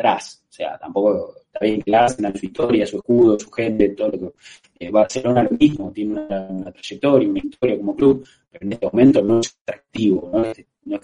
atrás, 0.00 0.42
o 0.48 0.52
sea, 0.52 0.78
tampoco 0.78 1.34
está 1.44 1.58
bien 1.60 1.82
que 1.82 1.94
Arsenal, 1.94 2.36
su 2.36 2.46
historia, 2.46 2.86
su 2.86 2.96
escudo, 2.96 3.38
su 3.38 3.50
gente, 3.50 3.90
todo 3.90 4.08
lo 4.08 4.18
que 4.18 4.32
eh, 4.78 4.90
Barcelona 4.90 5.42
lo 5.42 5.50
mismo, 5.50 5.92
tiene 5.92 6.20
una, 6.20 6.72
trayectoria, 6.72 7.28
una 7.28 7.38
historia 7.38 7.76
como 7.76 7.94
club, 7.94 8.26
pero 8.50 8.64
en 8.64 8.72
este 8.72 8.86
momento 8.86 9.22
no 9.22 9.40
es 9.40 9.58
atractivo, 9.62 10.30
no 10.32 10.44
es, 10.44 10.56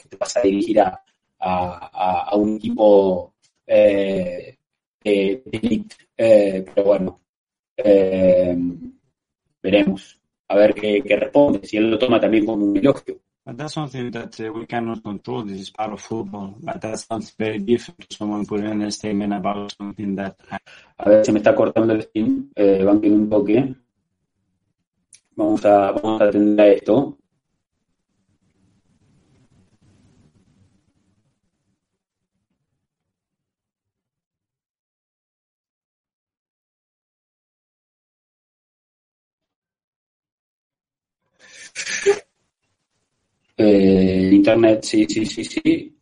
que 0.02 0.08
te 0.08 0.16
vas 0.16 0.36
a 0.36 0.40
dirigir 0.40 0.80
a, 0.80 1.02
a, 1.38 2.36
un 2.36 2.56
equipo 2.56 3.34
eh, 3.66 4.56
de, 5.04 5.42
de 5.44 5.58
elite, 5.58 5.96
eh, 6.16 6.64
pero 6.74 6.86
bueno, 6.86 7.20
eh, 7.76 8.56
veremos. 9.62 10.18
A 10.48 10.56
ver 10.56 10.74
qué, 10.74 11.02
qué 11.02 11.16
responde, 11.16 11.66
si 11.66 11.76
él 11.76 11.90
lo 11.90 11.98
toma 11.98 12.20
también 12.20 12.46
como 12.46 12.64
un 12.64 12.76
elogio. 12.76 13.20
But 13.46 13.58
that's 13.58 13.74
something 13.74 14.10
that 14.10 14.40
uh, 14.40 14.52
we 14.52 14.66
cannot 14.66 15.04
control. 15.04 15.44
This 15.44 15.60
is 15.60 15.70
part 15.70 15.92
of 15.92 16.00
football. 16.00 16.56
But 16.58 16.80
that 16.80 16.98
sounds 16.98 17.30
very 17.38 17.58
different 17.58 18.10
to 18.10 18.16
someone 18.16 18.44
putting 18.44 18.66
in 18.72 18.82
a 18.82 18.90
statement 18.90 19.32
about 19.32 19.72
something 19.78 20.16
that 20.16 20.36
A 20.98 21.08
ver, 21.08 21.24
se 21.24 21.30
me 21.30 21.38
está 21.38 21.54
cortando 21.54 21.92
el 21.92 22.02
stream. 22.02 22.50
Eh, 22.56 22.84
un 22.84 23.30
toque. 23.30 23.72
Vamos 25.36 25.64
a, 25.64 25.92
vamos 25.92 26.20
a 26.22 26.24
atender 26.24 26.60
a 26.60 26.72
esto. 26.72 27.18
Eh, 43.58 44.30
internet, 44.32 44.82
sí, 44.82 45.06
sí, 45.08 45.24
sí, 45.24 45.44
sí. 45.44 45.96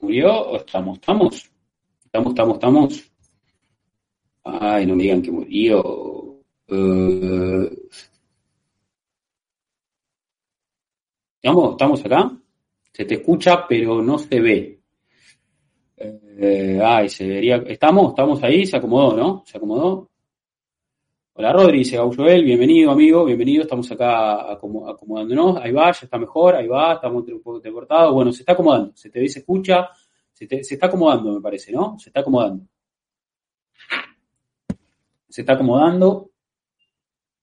¿Murió 0.00 0.32
o 0.32 0.56
estamos? 0.56 0.98
¿Estamos? 0.98 1.50
¿Estamos, 2.04 2.28
estamos, 2.30 2.54
estamos? 2.54 3.12
Ay, 4.44 4.86
no 4.86 4.96
me 4.96 5.04
digan 5.04 5.22
que 5.22 5.30
murió. 5.30 5.82
Uh, 6.68 7.68
¿Estamos, 11.40 11.70
¿Estamos 11.72 12.04
acá? 12.04 12.32
Se 12.92 13.04
te 13.04 13.14
escucha, 13.14 13.66
pero 13.68 14.02
no 14.02 14.18
se 14.18 14.40
ve. 14.40 14.80
Eh, 15.96 16.80
ay, 16.82 17.08
se 17.08 17.26
vería. 17.26 17.56
¿Estamos? 17.66 18.10
¿Estamos 18.10 18.42
ahí? 18.42 18.66
Se 18.66 18.76
acomodó, 18.76 19.16
¿no? 19.16 19.44
Se 19.46 19.56
acomodó. 19.56 20.10
Hola 21.38 21.52
Rodri, 21.52 21.80
dice 21.80 21.98
Gaujoel, 21.98 22.44
bienvenido 22.44 22.90
amigo, 22.90 23.22
bienvenido, 23.26 23.64
estamos 23.64 23.92
acá 23.92 24.50
acomodándonos, 24.50 25.58
ahí 25.58 25.70
va, 25.70 25.92
ya 25.92 26.00
está 26.04 26.16
mejor, 26.16 26.54
ahí 26.54 26.66
va, 26.66 26.94
estamos 26.94 27.28
un 27.28 27.42
poco 27.42 27.60
cortado, 27.74 28.14
bueno, 28.14 28.32
se 28.32 28.40
está 28.40 28.52
acomodando, 28.52 28.96
se 28.96 29.10
te 29.10 29.20
ve, 29.20 29.28
se 29.28 29.40
escucha, 29.40 29.90
se, 30.32 30.46
se 30.64 30.74
está 30.74 30.86
acomodando 30.86 31.34
me 31.34 31.42
parece, 31.42 31.72
¿no? 31.72 31.98
Se 31.98 32.08
está 32.08 32.20
acomodando. 32.20 32.64
Se 35.28 35.42
está 35.42 35.52
acomodando, 35.52 36.30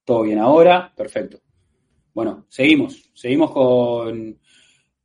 todo 0.04 0.24
bien 0.24 0.40
ahora, 0.40 0.92
perfecto. 0.96 1.38
Bueno, 2.16 2.48
seguimos, 2.50 3.12
seguimos 3.14 3.52
con, 3.52 4.40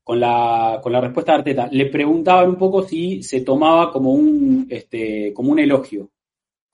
con 0.03 0.19
la, 0.19 0.81
con 0.83 0.93
la 0.93 1.03
respuesta 1.03 1.33
de 1.33 1.39
Arteta. 1.39 1.69
Le 1.71 1.91
preguntaban 1.91 2.49
un 2.49 2.57
poco 2.57 2.83
si 2.85 3.23
se 3.23 3.43
tomaba 3.43 3.93
como 3.93 4.15
un, 4.15 4.67
este, 4.71 5.35
como 5.35 5.53
un 5.53 5.59
elogio, 5.59 6.11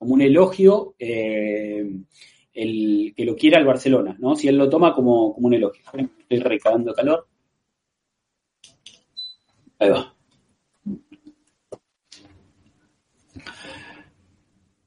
como 0.04 0.14
un 0.14 0.20
elogio 0.20 0.94
eh, 0.98 1.90
el 2.52 3.14
que 3.16 3.24
lo 3.24 3.34
quiera 3.34 3.58
el 3.58 3.64
Barcelona, 3.64 4.14
¿no? 4.18 4.36
Si 4.36 4.48
él 4.48 4.58
lo 4.58 4.68
toma 4.68 4.94
como, 4.94 5.34
como 5.34 5.46
un 5.46 5.54
elogio. 5.54 5.82
Estoy 6.18 6.40
recabando 6.40 6.92
calor. 6.92 7.26
Ahí 9.78 9.88
va. 9.88 10.14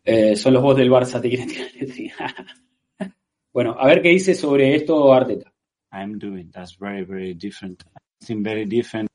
Eh, 0.05 0.35
son 0.35 0.53
los 0.53 0.61
voz 0.61 0.77
del 0.77 0.91
Barça, 0.91 1.19
te 1.19 1.29
quieren 1.29 1.47
tirar. 1.47 2.35
bueno, 3.51 3.75
a 3.77 3.87
ver 3.87 4.03
qué 4.03 4.09
dice 4.09 4.35
sobre 4.35 4.75
esto 4.75 5.11
Arteta. 5.11 5.51
I'm 5.91 6.19
doing. 6.19 6.51
That's 6.51 6.77
very, 6.79 7.03
very 7.05 7.33
different. 7.33 7.83
Something 8.19 8.43
very 8.43 8.65
different. 8.65 9.09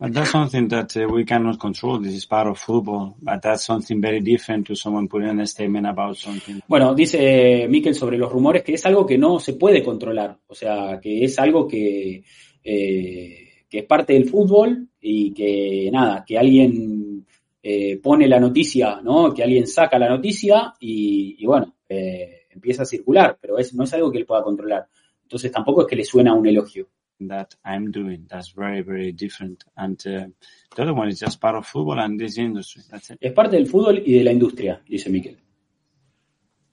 But 0.00 0.12
that's 0.12 0.30
something 0.30 0.68
that 0.68 0.94
we 1.10 1.24
cannot 1.24 1.58
control. 1.58 1.98
This 1.98 2.14
is 2.14 2.24
part 2.26 2.46
of 2.46 2.56
football. 2.56 3.16
But 3.20 3.42
that's 3.42 3.64
something 3.64 4.00
very 4.00 4.20
different 4.20 4.68
to 4.68 4.76
someone 4.76 5.08
putting 5.08 5.40
a 5.40 5.46
statement 5.46 5.88
about 5.88 6.16
something. 6.16 6.60
Bueno, 6.68 6.94
dice 6.94 7.66
Mikel 7.68 7.96
sobre 7.96 8.16
los 8.16 8.30
rumores 8.30 8.62
que 8.62 8.74
es 8.74 8.86
algo 8.86 9.04
que 9.04 9.18
no 9.18 9.40
se 9.40 9.54
puede 9.54 9.82
controlar. 9.82 10.38
O 10.46 10.54
sea, 10.54 11.00
que 11.02 11.24
es 11.24 11.36
algo 11.40 11.66
que, 11.66 12.22
eh, 12.62 13.48
que 13.68 13.78
es 13.78 13.84
parte 13.86 14.12
del 14.12 14.28
fútbol 14.28 14.88
y 15.00 15.32
que 15.34 15.90
nada, 15.92 16.24
que 16.24 16.38
alguien 16.38 17.26
eh, 17.60 17.96
pone 17.96 18.28
la 18.28 18.38
noticia, 18.38 19.00
¿no? 19.02 19.34
Que 19.34 19.42
alguien 19.42 19.66
saca 19.66 19.98
la 19.98 20.08
noticia 20.08 20.74
y, 20.78 21.36
y 21.40 21.44
bueno, 21.44 21.74
eh, 21.88 22.42
empieza 22.50 22.82
a 22.82 22.86
circular, 22.86 23.36
pero 23.40 23.58
es, 23.58 23.74
no 23.74 23.82
es 23.82 23.92
algo 23.94 24.12
que 24.12 24.18
él 24.18 24.26
pueda 24.26 24.44
controlar. 24.44 24.86
Entonces 25.24 25.50
tampoco 25.50 25.82
es 25.82 25.88
que 25.88 25.96
le 25.96 26.04
suena 26.04 26.34
un 26.34 26.46
elogio. 26.46 26.88
That 27.20 27.54
I'm 27.64 27.90
doing. 27.90 28.26
That's 28.30 28.50
very, 28.50 28.82
very 28.82 29.12
different. 29.12 29.64
And 29.76 29.98
uh, 30.06 30.26
the 30.74 30.82
other 30.82 30.94
one 30.94 31.08
is 31.08 31.18
just 31.18 31.40
part 31.40 31.56
of 31.56 31.66
football 31.66 31.98
and 31.98 32.18
this 32.18 32.38
industry. 32.38 32.82
That's 32.90 33.10
it. 33.10 33.18
Es 33.20 33.32
parte 33.32 33.56
del 33.56 33.66
fútbol 33.66 34.02
y 34.04 34.18
de 34.18 34.24
la 34.24 34.30
industria, 34.32 34.80
dice 34.88 35.08
Miquel. 35.08 35.36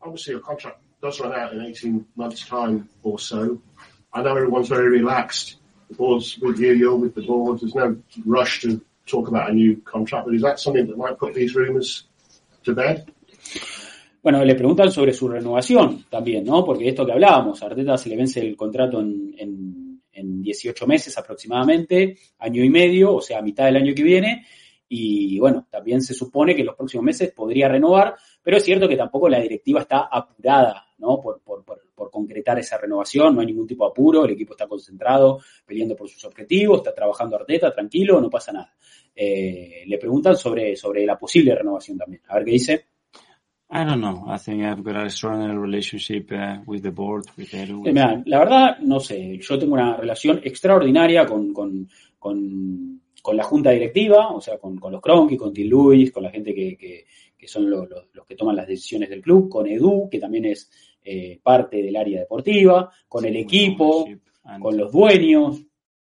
Obviously, 0.01 0.33
your 0.33 0.41
contract 0.41 0.79
does 1.01 1.19
run 1.19 1.33
out 1.33 1.53
in 1.53 1.61
18 1.61 2.05
months' 2.15 2.45
time 2.47 2.87
or 3.03 3.19
so. 3.19 3.59
I 4.13 4.21
know 4.21 4.35
everyone's 4.35 4.69
very 4.69 4.89
relaxed. 4.89 5.57
The 5.89 5.95
board's 5.95 6.37
with 6.39 6.59
you, 6.59 6.73
you're 6.73 6.95
with 6.95 7.15
the 7.15 7.21
board. 7.21 7.59
There's 7.59 7.75
no 7.75 7.97
rush 8.25 8.61
to 8.61 8.81
talk 9.05 9.27
about 9.27 9.49
a 9.49 9.53
new 9.53 9.77
contract, 9.77 10.25
but 10.25 10.35
is 10.35 10.41
that 10.41 10.59
something 10.59 10.87
that 10.87 10.97
might 10.97 11.17
put 11.17 11.33
these 11.33 11.55
rumours 11.55 12.05
to 12.63 12.73
bed? 12.73 13.05
Bueno, 14.25 14.43
le 14.43 14.55
preguntan 14.55 14.91
sobre 14.91 15.13
su 15.13 15.27
renovación 15.27 16.05
también, 16.09 16.45
¿no? 16.45 16.65
Porque 16.65 16.89
esto 16.89 17.05
que 17.05 17.11
hablábamos, 17.11 17.61
a 17.61 17.67
Arteta 17.67 17.95
se 17.95 18.09
le 18.09 18.17
vence 18.17 18.39
el 18.39 18.55
contrato 18.55 18.99
en, 18.99 19.35
en, 19.37 19.84
en 20.15 20.41
18 20.41 20.87
meses 20.87 21.17
aproximadamente, 21.17 22.17
año 22.39 22.63
y 22.63 22.69
medio, 22.69 23.15
o 23.15 23.21
sea, 23.21 23.39
a 23.39 23.41
mitad 23.41 23.65
del 23.65 23.75
año 23.75 23.93
que 23.93 24.03
viene. 24.03 24.45
Y 24.87 25.39
bueno, 25.39 25.67
también 25.69 26.01
se 26.01 26.13
supone 26.13 26.55
que 26.55 26.61
en 26.61 26.67
los 26.67 26.75
próximos 26.75 27.03
meses 27.03 27.31
podría 27.31 27.67
renovar, 27.67 28.15
pero 28.41 28.57
es 28.57 28.63
cierto 28.63 28.87
que 28.87 28.95
tampoco 28.95 29.27
la 29.27 29.39
directiva 29.39 29.81
está 29.81 30.07
apurada, 30.11 30.85
¿no? 30.99 31.19
Por, 31.19 31.41
por, 31.41 31.65
por, 31.65 31.81
por 31.93 32.11
concretar 32.11 32.59
esa 32.59 32.77
renovación, 32.77 33.33
no 33.33 33.41
hay 33.41 33.47
ningún 33.47 33.67
tipo 33.67 33.85
de 33.85 33.91
apuro, 33.91 34.25
el 34.25 34.31
equipo 34.31 34.53
está 34.53 34.67
concentrado, 34.67 35.39
peleando 35.65 35.95
por 35.95 36.07
sus 36.07 36.23
objetivos, 36.25 36.77
está 36.77 36.93
trabajando 36.93 37.35
Arteta, 37.35 37.71
tranquilo, 37.71 38.21
no 38.21 38.29
pasa 38.29 38.51
nada. 38.51 38.75
Eh, 39.15 39.83
le 39.87 39.97
preguntan 39.97 40.35
sobre, 40.35 40.75
sobre 40.75 41.05
la 41.05 41.17
posible 41.17 41.55
renovación 41.55 41.97
también. 41.97 42.21
A 42.27 42.35
ver 42.35 42.45
qué 42.45 42.51
dice. 42.51 42.85
I 43.69 43.83
don't 43.83 43.99
know. 43.99 44.25
I 44.27 44.37
think 44.37 44.63
I've 44.63 44.83
got 44.83 44.95
a 44.95 45.09
strong 45.09 45.41
relationship 45.57 46.31
uh, 46.31 46.57
with 46.67 46.83
the 46.83 46.91
board, 46.91 47.25
with 47.35 47.51
Edu. 47.51 47.81
Mirá, 47.81 48.21
la 48.25 48.39
verdad, 48.39 48.77
no 48.79 48.99
sé, 48.99 49.39
yo 49.39 49.57
tengo 49.57 49.73
una 49.73 49.97
relación 49.97 50.39
extraordinaria 50.43 51.25
con, 51.25 51.51
con, 51.51 51.89
con, 52.19 53.01
con 53.21 53.35
la 53.35 53.43
junta 53.43 53.71
directiva, 53.71 54.29
o 54.31 54.39
sea, 54.39 54.59
con, 54.59 54.77
con 54.77 54.91
los 54.91 55.01
Cronky, 55.01 55.35
con 55.35 55.51
Tim 55.51 55.67
Lewis, 55.67 56.11
con 56.11 56.23
la 56.23 56.29
gente 56.29 56.53
que, 56.53 56.77
que, 56.77 57.05
que 57.35 57.47
son 57.47 57.67
los, 57.67 57.89
los, 57.89 58.05
los 58.13 58.25
que 58.27 58.35
toman 58.35 58.55
las 58.55 58.67
decisiones 58.67 59.09
del 59.09 59.21
club, 59.21 59.49
con 59.49 59.65
Edu, 59.65 60.07
que 60.09 60.19
también 60.19 60.45
es 60.45 60.69
eh, 61.03 61.39
parte 61.41 61.81
del 61.81 61.95
área 61.95 62.19
deportiva, 62.19 62.91
con 63.07 63.25
el 63.25 63.35
equipo, 63.35 64.05
And 64.43 64.61
con 64.61 64.77
los 64.77 64.91
dueños. 64.91 65.59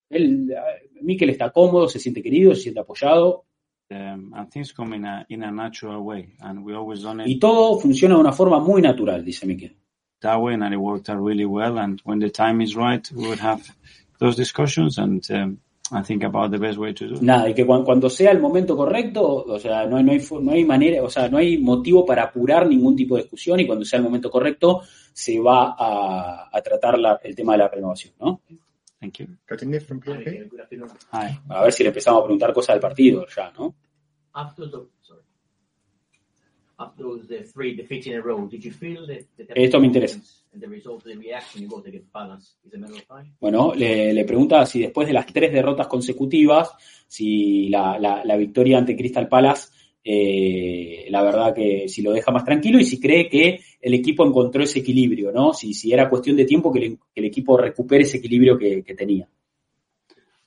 Él, 0.09 0.53
Mikel 1.01 1.29
está 1.29 1.49
cómodo, 1.49 1.87
se 1.87 1.97
siente 1.97 2.21
querido, 2.21 2.53
se 2.55 2.63
siente 2.63 2.81
apoyado 2.81 3.45
and 3.93 4.49
things 4.51 4.73
come 4.73 4.95
in 4.95 5.05
a 5.05 5.25
in 5.29 5.43
a 5.43 5.51
natural 5.51 6.01
way, 6.03 6.29
and 6.41 6.63
we 6.65 6.73
always 6.73 7.01
done 7.03 7.21
it 7.21 7.27
y 7.27 7.39
todo 7.39 7.79
funciona 7.79 8.15
de 8.15 8.21
una 8.21 8.31
forma 8.31 8.59
muy 8.59 8.81
natural, 8.81 9.23
dice 9.23 9.45
that 10.21 10.37
way, 10.39 10.53
and 10.53 10.73
it 10.73 10.77
worked 10.77 11.09
out 11.09 11.19
really 11.21 11.45
well. 11.45 11.77
And 11.77 11.99
when 12.05 12.19
the 12.19 12.29
time 12.29 12.61
is 12.63 12.75
right, 12.75 13.05
we 13.13 13.27
would 13.27 13.39
have 13.39 13.61
those 14.19 14.35
discussions 14.37 14.97
and 14.97 15.21
um, 15.31 15.57
and 15.91 16.05
think 16.05 16.23
about 16.23 16.49
the 16.51 16.57
best 16.57 16.77
way 16.79 16.93
to 16.93 17.07
do 17.07 17.15
it. 17.15 17.21
Nada, 17.21 17.49
y 17.49 17.53
que 17.53 17.65
cuan- 17.65 17.83
cuando 17.83 18.09
sea 18.09 18.31
el 18.31 18.39
momento 18.39 18.75
correcto, 18.75 19.43
o 19.45 19.59
sea, 19.59 19.85
no 19.85 19.97
hay, 19.97 20.03
no 20.03 20.11
hay, 20.13 20.19
fo- 20.19 20.41
no 20.41 20.51
hay 20.53 20.63
manera, 20.63 21.03
o 21.03 21.09
sea, 21.09 21.27
no 21.27 21.37
hay 21.37 21.57
motivo 21.57 22.05
para 22.05 22.23
apurar 22.23 22.65
ningún 22.67 22.95
tipo 22.95 23.15
de 23.15 23.23
discusión 23.23 23.59
y 23.59 23.67
cuando 23.67 23.83
sea 23.85 23.97
el 23.99 24.03
momento 24.05 24.31
correcto 24.31 24.81
se 25.11 25.39
va 25.39 25.75
a, 25.77 26.49
a 26.51 26.61
tratar 26.61 26.97
la- 26.97 27.19
el 27.21 27.35
tema 27.35 27.51
de 27.51 27.57
la 27.59 27.67
renovación, 27.67 28.13
¿no? 28.19 28.39
Thank 29.03 29.19
you. 29.19 29.27
Continue 29.45 29.79
from 29.81 29.99
PLP. 29.99 30.49
Hi. 31.11 31.37
A 31.49 31.63
ver 31.63 31.73
si 31.73 31.83
le 31.83 31.89
empezamos 31.89 32.21
a 32.21 32.23
preguntar 32.23 32.53
cosas 32.53 32.75
del 32.75 32.81
partido 32.81 33.25
ya, 33.35 33.51
¿no? 33.51 33.75
after 34.33 34.65
the 34.71 34.77
sorry 35.01 35.21
after 36.77 37.03
those 37.03 37.51
three 37.53 37.75
defeats 37.75 38.07
in 38.07 38.15
a 38.15 38.21
row, 38.21 38.47
did 38.47 38.61
you 38.63 38.71
feel 38.71 39.05
that, 39.07 39.21
that 39.37 39.55
Esto 39.55 39.79
me 39.79 39.87
interesa. 39.87 40.19
Bueno, 43.39 43.73
le, 43.75 44.13
le 44.13 44.25
pregunta 44.25 44.65
si 44.65 44.79
después 44.79 45.07
de 45.07 45.13
las 45.13 45.25
tres 45.27 45.51
derrotas 45.51 45.87
consecutivas, 45.87 46.71
si 47.07 47.69
la, 47.69 47.99
la- 47.99 48.23
la 48.25 48.35
victoria 48.37 48.77
ante 48.77 48.95
Crystal 48.95 49.27
Palace, 49.27 49.69
eh, 50.03 51.05
la 51.09 51.23
verdad 51.23 51.53
que 51.55 51.87
si 51.87 52.01
lo 52.01 52.11
deja 52.11 52.31
más 52.31 52.43
tranquilo 52.45 52.79
y 52.79 52.83
si 52.85 52.99
cree 52.99 53.29
que 53.29 53.59
el 53.81 53.93
equipo 53.93 54.25
encontró 54.25 54.63
ese 54.63 54.79
equilibrio, 54.79 55.31
¿no? 55.31 55.53
Si, 55.53 55.73
si 55.73 55.93
era 55.93 56.09
cuestión 56.09 56.35
de 56.35 56.45
tiempo 56.45 56.71
que, 56.71 56.79
le- 56.79 56.89
que 57.13 57.21
el 57.21 57.25
equipo 57.25 57.57
recupere 57.57 58.03
ese 58.03 58.17
equilibrio 58.17 58.57
que, 58.57 58.83
que 58.83 58.95
tenía. 58.95 59.27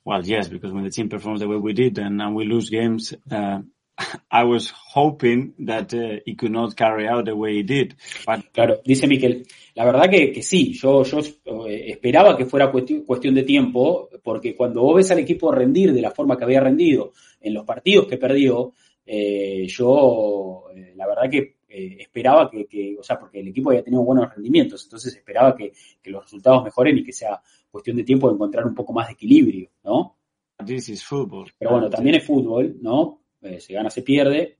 Well, 0.04 0.22
yes, 0.22 0.48
because 0.48 0.72
when 0.72 0.84
the 0.84 0.90
team 0.90 1.08
performs 1.08 1.40
the 1.40 1.48
way 1.48 1.56
we 1.56 1.72
did 1.72 1.98
and, 1.98 2.20
and 2.22 2.34
we 2.36 2.44
lose 2.44 2.70
games, 2.70 3.12
uh, 3.30 3.60
I 4.30 4.44
was 4.44 4.70
hoping 4.94 5.54
that 5.66 5.92
uh, 5.94 6.20
he 6.24 6.36
could 6.36 6.52
not 6.52 6.76
carry 6.76 7.08
out 7.08 7.24
the 7.24 7.34
way 7.34 7.56
he 7.56 7.62
did. 7.64 7.96
But 8.24 8.52
Claro, 8.52 8.80
dice 8.84 9.08
Miquel, 9.08 9.46
la 9.74 9.84
verdad 9.84 10.08
que, 10.08 10.30
que 10.32 10.42
sí, 10.42 10.72
yo, 10.74 11.02
yo 11.02 11.18
eh, 11.66 11.90
esperaba 11.90 12.36
que 12.36 12.44
fuera 12.46 12.70
cuestión, 12.70 13.02
cuestión 13.02 13.34
de 13.34 13.42
tiempo, 13.42 14.08
porque 14.22 14.54
cuando 14.54 14.82
vos 14.82 14.96
ves 14.96 15.10
al 15.10 15.18
equipo 15.18 15.50
rendir 15.50 15.92
de 15.92 16.02
la 16.02 16.12
forma 16.12 16.36
que 16.36 16.44
había 16.44 16.60
rendido 16.60 17.12
en 17.40 17.54
los 17.54 17.64
partidos 17.64 18.06
que 18.06 18.16
perdió, 18.16 18.74
eh, 19.06 19.66
yo 19.68 20.64
eh, 20.74 20.92
la 20.96 21.06
verdad 21.06 21.30
que 21.30 21.56
eh, 21.68 21.96
esperaba 22.00 22.50
que, 22.50 22.66
que, 22.66 22.96
o 22.98 23.02
sea, 23.02 23.18
porque 23.18 23.40
el 23.40 23.48
equipo 23.48 23.70
había 23.70 23.82
tenido 23.84 24.02
buenos 24.02 24.32
rendimientos, 24.34 24.84
entonces 24.84 25.14
esperaba 25.16 25.54
que, 25.56 25.72
que 26.02 26.10
los 26.10 26.24
resultados 26.24 26.64
mejoren 26.64 26.98
y 26.98 27.04
que 27.04 27.12
sea 27.12 27.40
cuestión 27.70 27.96
de 27.96 28.04
tiempo 28.04 28.28
de 28.28 28.34
encontrar 28.34 28.66
un 28.66 28.74
poco 28.74 28.92
más 28.92 29.06
de 29.08 29.14
equilibrio, 29.14 29.70
¿no? 29.84 30.16
this 30.64 30.88
is 30.88 31.04
football. 31.04 31.50
Pero 31.58 31.72
bueno, 31.72 31.90
también 31.90 32.16
es 32.16 32.24
fútbol, 32.24 32.76
¿no? 32.80 33.22
Se 33.58 33.74
gana, 33.74 33.90
se 33.90 34.02
pierde, 34.02 34.56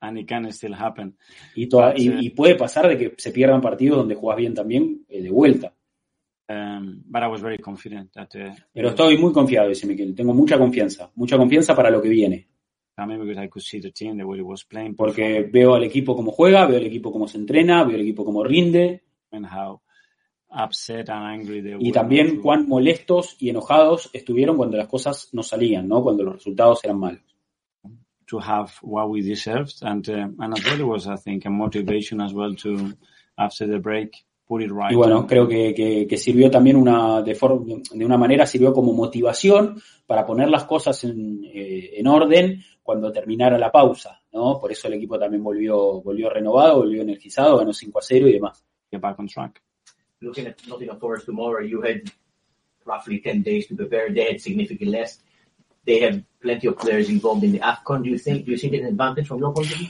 and 0.00 0.18
it 0.18 0.28
can 0.28 0.44
still 0.46 0.74
happen. 0.74 1.16
y, 1.54 1.68
toda- 1.68 1.94
y, 1.96 2.26
y 2.26 2.30
puede 2.30 2.56
pasar 2.56 2.88
de 2.88 2.98
que 2.98 3.14
se 3.16 3.30
pierdan 3.30 3.60
partidos 3.60 3.98
donde 3.98 4.14
jugás 4.16 4.36
bien 4.38 4.52
también 4.54 5.04
de 5.08 5.30
vuelta. 5.30 5.72
Um, 6.48 7.02
but 7.06 7.22
I 7.22 7.26
was 7.28 7.40
very 7.42 7.58
confident 7.58 8.12
that 8.12 8.28
uh, 8.36 8.54
Pero 8.72 8.90
estoy 8.90 9.18
muy 9.18 9.32
confiado, 9.32 9.68
dice 9.68 9.86
Miquel. 9.86 10.14
Tengo 10.14 10.32
mucha 10.32 10.56
confianza. 10.58 11.10
Mucha 11.16 11.36
confianza 11.36 11.74
para 11.74 11.90
lo 11.90 12.00
que 12.00 12.08
viene. 12.08 12.46
Coming 12.96 13.18
because 13.20 13.38
I 13.38 13.48
could 13.48 13.62
see 13.62 13.78
the 13.80 13.90
team 13.92 14.16
the 14.16 14.24
way 14.24 14.38
it 14.38 14.44
was 14.46 14.64
playing, 14.64 14.94
Porque 14.96 15.48
veo 15.52 15.74
al 15.74 15.84
equipo 15.84 16.16
cómo 16.16 16.32
juega, 16.32 16.66
veo 16.66 16.78
al 16.78 16.86
equipo 16.86 17.12
cómo 17.12 17.28
se 17.28 17.38
entrena, 17.38 17.84
veo 17.84 17.96
al 17.96 18.00
equipo 18.02 18.24
cómo 18.24 18.42
rinde. 18.42 19.02
and 19.32 19.44
how 19.46 19.80
upset 20.50 21.10
and 21.10 21.24
angry 21.40 21.60
they 21.60 21.72
Y 21.74 21.76
were. 21.76 21.92
también 21.92 22.40
cuán 22.40 22.66
molestos 22.68 23.36
y 23.38 23.50
enojados 23.50 24.08
estuvieron 24.12 24.56
cuando 24.56 24.76
las 24.78 24.88
cosas 24.88 25.28
no 25.32 25.42
salían, 25.42 25.86
¿no? 25.88 26.02
Cuando 26.02 26.22
los 26.24 26.34
resultados 26.36 26.82
eran 26.84 26.98
malos. 26.98 27.20
to 28.28 28.40
have 28.40 28.70
what 28.82 29.08
we 29.08 29.22
deserved, 29.22 29.74
and 29.82 30.08
uh, 30.08 30.26
and 30.42 30.52
as 30.58 30.64
well 30.64 30.88
was 30.88 31.06
I 31.06 31.14
think 31.16 31.46
a 31.46 31.50
motivation 31.50 32.20
as 32.20 32.32
well 32.32 32.56
to 32.56 32.92
after 33.38 33.68
the 33.68 33.78
break 33.78 34.16
put 34.48 34.62
it 34.62 34.70
right. 34.72 34.90
Y 34.90 34.96
bueno, 34.96 35.26
creo 35.28 35.46
que, 35.46 35.72
que, 35.74 36.06
que 36.08 36.16
sirvió 36.16 36.50
también 36.50 36.76
una 36.76 37.22
de, 37.22 37.34
forma, 37.36 37.64
de 37.92 38.04
una 38.04 38.16
manera 38.18 38.44
sirvió 38.46 38.72
como 38.72 38.92
motivación 38.94 39.80
para 40.08 40.26
poner 40.26 40.48
las 40.50 40.64
cosas 40.64 41.04
en, 41.04 41.44
eh, 41.44 41.90
en 41.98 42.06
orden 42.08 42.64
cuando 42.86 43.12
terminara 43.12 43.58
la 43.58 43.70
pausa, 43.70 44.22
¿no? 44.32 44.58
Por 44.58 44.72
eso 44.72 44.88
el 44.88 44.94
equipo 44.94 45.18
también 45.18 45.42
volvió 45.42 46.00
volvió 46.00 46.30
renovado, 46.30 46.78
volvió 46.78 47.02
energizado, 47.02 47.58
ganó 47.58 47.72
5 47.72 47.98
a 47.98 48.02
0 48.02 48.28
y 48.28 48.32
demás. 48.32 48.64
Get 48.90 49.00
back 49.00 49.18
on 49.18 49.26
track. 49.26 49.60
Looking 50.20 50.46
at 50.46 50.56
Nottingham 50.66 50.98
Forest 50.98 51.26
tomorrow, 51.26 51.62
you 51.62 51.82
had 51.82 52.02
roughly 52.86 53.20
10 53.20 53.42
days 53.42 53.66
to 53.68 53.74
prepare. 53.74 54.14
They 54.14 54.32
had 54.32 54.40
significantly 54.40 54.86
less. 54.86 55.20
They 55.84 56.00
have 56.04 56.22
plenty 56.40 56.68
of 56.68 56.78
players 56.78 57.10
involved 57.10 57.44
in 57.44 57.52
the 57.52 57.60
AFCON. 57.60 58.04
Do 58.04 58.10
you 58.10 58.18
think, 58.18 58.46
do 58.46 58.52
you 58.52 58.56
see 58.56 58.74
an 58.78 58.86
advantage 58.86 59.26
from 59.26 59.40
your 59.40 59.52
point 59.52 59.70
of 59.70 59.78
view? 59.78 59.88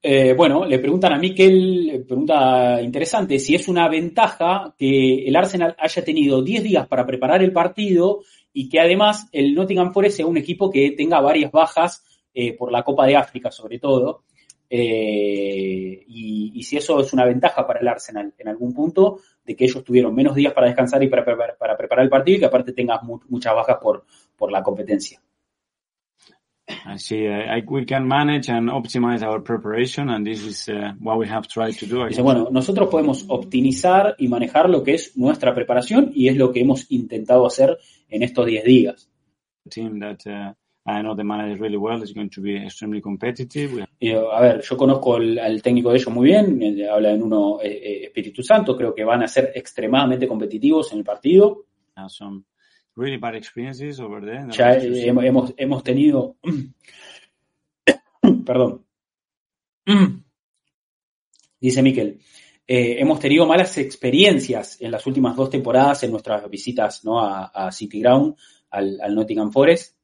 Eh, 0.00 0.32
bueno, 0.34 0.64
le 0.64 0.78
preguntan 0.78 1.12
a 1.12 1.18
Miquel, 1.18 2.04
pregunta 2.06 2.80
interesante, 2.80 3.40
si 3.40 3.56
es 3.56 3.66
una 3.66 3.88
ventaja 3.88 4.72
que 4.78 5.26
el 5.26 5.34
Arsenal 5.34 5.74
haya 5.76 6.04
tenido 6.04 6.40
10 6.40 6.62
días 6.62 6.86
para 6.86 7.04
preparar 7.04 7.42
el 7.42 7.52
partido 7.52 8.20
y 8.52 8.68
que 8.68 8.80
además 8.80 9.28
el 9.32 9.54
Nottingham 9.54 9.92
Forest 9.92 10.16
sea 10.18 10.26
un 10.26 10.36
equipo 10.36 10.70
que 10.70 10.92
tenga 10.92 11.20
varias 11.20 11.52
bajas 11.52 12.04
eh, 12.34 12.56
por 12.56 12.72
la 12.72 12.82
Copa 12.82 13.06
de 13.06 13.16
África 13.16 13.50
sobre 13.50 13.78
todo. 13.78 14.24
Eh, 14.70 16.04
y, 16.06 16.52
y, 16.54 16.62
si 16.62 16.76
eso 16.76 17.00
es 17.00 17.12
una 17.14 17.24
ventaja 17.24 17.66
para 17.66 17.80
el 17.80 17.88
Arsenal 17.88 18.34
en 18.36 18.48
algún 18.48 18.74
punto, 18.74 19.20
de 19.42 19.56
que 19.56 19.64
ellos 19.64 19.82
tuvieron 19.82 20.14
menos 20.14 20.34
días 20.34 20.52
para 20.52 20.66
descansar 20.66 21.02
y 21.02 21.08
para, 21.08 21.24
para, 21.24 21.56
para 21.56 21.76
preparar 21.76 22.04
el 22.04 22.10
partido 22.10 22.36
y 22.36 22.40
que 22.40 22.46
aparte 22.46 22.74
tengas 22.74 23.02
mu 23.02 23.18
muchas 23.30 23.54
bajas 23.54 23.78
por, 23.80 24.04
por 24.36 24.52
la 24.52 24.62
competencia. 24.62 25.22
I 26.84 26.98
see. 26.98 27.26
Uh, 27.26 27.62
we 27.66 27.86
can 27.86 28.06
manage 28.06 28.50
and 28.50 28.68
optimize 28.68 29.22
our 29.22 29.40
preparation, 29.40 30.10
and 30.10 30.26
this 30.26 30.44
is 30.44 30.68
uh, 30.68 30.92
what 31.00 31.18
we 31.18 31.26
have 31.26 31.48
tried 31.48 31.74
to 31.78 31.86
do. 31.86 32.06
Dice, 32.06 32.20
bueno, 32.20 32.48
nosotros 32.50 32.88
podemos 32.90 33.24
optimizar 33.28 34.16
y 34.18 34.28
manejar 34.28 34.68
lo 34.68 34.82
que 34.82 34.94
es 34.94 35.16
nuestra 35.16 35.54
preparación 35.54 36.10
y 36.14 36.28
es 36.28 36.36
lo 36.36 36.52
que 36.52 36.60
hemos 36.60 36.90
intentado 36.90 37.46
hacer 37.46 37.78
en 38.08 38.22
estos 38.22 38.46
10 38.46 38.64
días. 38.64 39.10
Y, 44.00 44.12
a 44.12 44.40
ver, 44.40 44.62
yo 44.62 44.76
conozco 44.76 45.16
al, 45.16 45.38
al, 45.38 45.62
técnico 45.62 45.90
de 45.90 45.98
ellos 45.98 46.12
muy 46.12 46.28
bien, 46.28 46.60
habla 46.90 47.12
en 47.12 47.22
uno 47.22 47.60
eh, 47.62 47.68
eh, 47.68 48.04
Espíritu 48.04 48.42
Santo, 48.42 48.74
creo 48.74 48.94
que 48.94 49.04
van 49.04 49.22
a 49.22 49.28
ser 49.28 49.52
extremadamente 49.54 50.26
competitivos 50.26 50.90
en 50.92 50.98
el 50.98 51.04
partido. 51.04 51.66
Some 52.08 52.44
really 52.96 53.18
bad 53.18 53.34
experiences 53.34 54.00
over 54.00 54.24
there. 54.24 54.46
Ya 54.50 54.74
hemos, 54.74 55.52
hemos 55.58 55.82
tenido, 55.82 56.36
perdón, 58.46 58.86
dice 61.60 61.82
Miquel, 61.82 62.18
eh, 62.70 63.00
hemos 63.00 63.18
tenido 63.18 63.46
malas 63.46 63.78
experiencias 63.78 64.78
en 64.82 64.90
las 64.90 65.06
últimas 65.06 65.34
dos 65.34 65.48
temporadas 65.48 66.02
en 66.02 66.10
nuestras 66.10 66.48
visitas 66.50 67.02
¿no? 67.02 67.18
a, 67.18 67.46
a 67.46 67.72
City 67.72 68.00
Ground, 68.00 68.36
al, 68.70 69.00
al 69.00 69.14
Nottingham 69.14 69.50
Forest. 69.50 69.96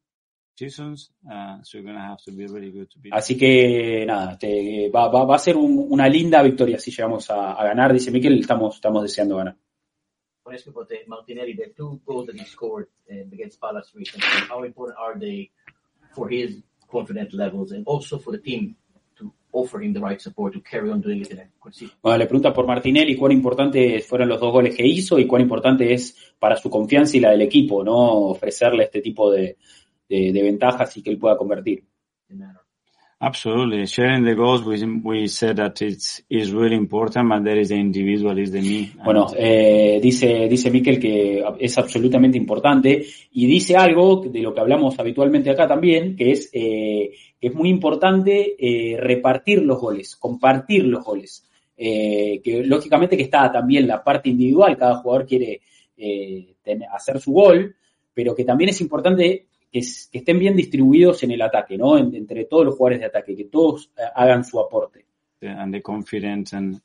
Seasons, 0.56 1.12
uh, 1.26 1.62
so 1.62 1.76
you're 1.76 1.84
gonna 1.84 2.08
have 2.08 2.22
to 2.24 2.30
be 2.30 2.46
really 2.46 2.70
good 2.70 2.88
to 2.88 3.00
beat 3.00 3.12
Así 3.12 3.36
que 3.36 4.06
nada, 4.06 4.38
te, 4.38 4.88
va, 4.88 5.08
va, 5.08 5.24
va, 5.24 5.34
a 5.34 5.38
ser 5.38 5.56
un, 5.56 5.86
una 5.90 6.08
linda 6.08 6.40
victoria 6.42 6.78
si 6.78 6.92
llegamos 6.92 7.28
a, 7.28 7.54
a 7.54 7.64
ganar, 7.64 7.92
dice 7.92 8.12
Miquel, 8.12 8.38
estamos, 8.38 8.76
estamos 8.76 9.02
deseando 9.02 9.36
ganar. 9.36 9.56
When 10.44 10.56
I 10.56 10.60
about 10.68 10.88
the 10.88 11.00
Martinelli, 11.06 11.54
the 11.54 11.74
two 11.76 12.00
goals 12.06 12.26
that 12.28 12.36
he 12.36 12.44
scored 12.44 12.86
um, 13.10 13.32
against 13.32 13.60
Palace 13.60 13.90
recently, 13.94 14.28
how 14.48 14.62
important 14.62 14.96
are 14.98 15.18
they 15.18 15.50
for 16.14 16.30
his 16.30 16.62
confident 16.88 17.34
levels 17.34 17.72
and 17.72 17.82
also 17.86 18.18
for 18.18 18.30
the 18.30 18.38
team 18.38 18.76
to 19.54 19.58
offer 19.58 19.82
him 19.82 19.92
the 19.92 20.00
right 20.00 20.20
support 20.20 20.52
to 20.52 20.60
carry 20.60 20.90
on 20.90 21.00
doing 21.00 21.20
it 21.20 21.30
in 21.30 21.38
a 21.38 21.50
consistent 21.58 22.00
Bueno, 22.02 22.18
le 22.18 22.26
pregunta 22.26 22.52
por 22.52 22.66
Martinelli 22.66 23.16
cuán 23.16 23.32
importantes 23.32 24.06
fueron 24.06 24.28
los 24.28 24.40
dos 24.40 24.52
goles 24.52 24.76
que 24.76 24.86
hizo 24.86 25.18
y 25.18 25.26
cuán 25.26 25.42
importante 25.42 25.92
es 25.92 26.34
para 26.38 26.56
su 26.56 26.68
confianza 26.68 27.16
y 27.16 27.20
la 27.20 27.30
del 27.30 27.42
equipo, 27.42 27.84
¿no? 27.84 27.94
Ofrecerle 28.30 28.84
este 28.84 29.00
tipo 29.00 29.30
de, 29.30 29.56
de, 30.08 30.32
de 30.32 30.42
ventajas 30.42 30.96
y 30.96 31.02
que 31.02 31.10
él 31.10 31.18
pueda 31.18 31.36
convertir. 31.36 31.84
Absolutely. 33.24 33.86
Sharing 33.86 34.22
the 34.22 34.34
goals, 34.34 34.62
we, 34.64 34.84
we 35.02 35.28
said 35.28 35.56
that 35.56 35.80
it's 35.80 36.20
is 36.28 36.52
really 36.52 36.76
important, 36.76 37.30
but 37.30 37.42
there 37.42 37.58
is 37.58 37.70
the 37.70 37.76
individual, 37.76 38.38
is 38.38 38.50
the 38.50 38.60
me. 38.60 38.92
Bueno, 39.02 39.28
eh, 39.34 39.98
dice, 40.02 40.46
dice 40.46 40.70
Miquel 40.70 41.00
que 41.00 41.42
es 41.58 41.78
absolutamente 41.78 42.36
importante 42.36 43.02
y 43.32 43.46
dice 43.46 43.76
algo 43.76 44.16
de 44.16 44.40
lo 44.40 44.52
que 44.52 44.60
hablamos 44.60 44.98
habitualmente 44.98 45.48
acá 45.48 45.66
también, 45.66 46.16
que 46.16 46.32
es 46.32 46.50
eh, 46.52 47.12
que 47.40 47.46
es 47.48 47.54
muy 47.54 47.70
importante 47.70 48.56
eh, 48.58 48.98
repartir 48.98 49.62
los 49.62 49.80
goles, 49.80 50.16
compartir 50.16 50.84
los 50.84 51.02
goles. 51.02 51.48
Eh, 51.78 52.42
que 52.44 52.62
lógicamente 52.62 53.16
que 53.16 53.22
está 53.22 53.50
también 53.50 53.88
la 53.88 54.04
parte 54.04 54.28
individual, 54.28 54.76
cada 54.76 54.96
jugador 54.96 55.26
quiere 55.26 55.62
eh, 55.96 56.56
tener, 56.62 56.88
hacer 56.92 57.18
su 57.20 57.32
gol, 57.32 57.74
pero 58.12 58.34
que 58.34 58.44
también 58.44 58.68
es 58.68 58.82
importante 58.82 59.46
que, 59.74 59.80
que, 60.12 60.18
estén 60.18 60.38
bien 60.38 60.54
distribuidos 60.54 61.22
en 61.24 61.32
el 61.32 61.42
ataque, 61.42 61.76
¿no? 61.76 61.98
En, 61.98 62.14
entre 62.14 62.44
todos 62.44 62.64
los 62.64 62.76
jugadores 62.76 63.00
de 63.00 63.06
ataque, 63.06 63.34
que 63.34 63.46
todos 63.46 63.90
uh, 63.98 64.02
hagan 64.14 64.44
su 64.44 64.60
aporte. 64.60 65.06
And 65.42 65.74
the 65.74 65.82
confidence 65.82 66.56
and 66.56 66.80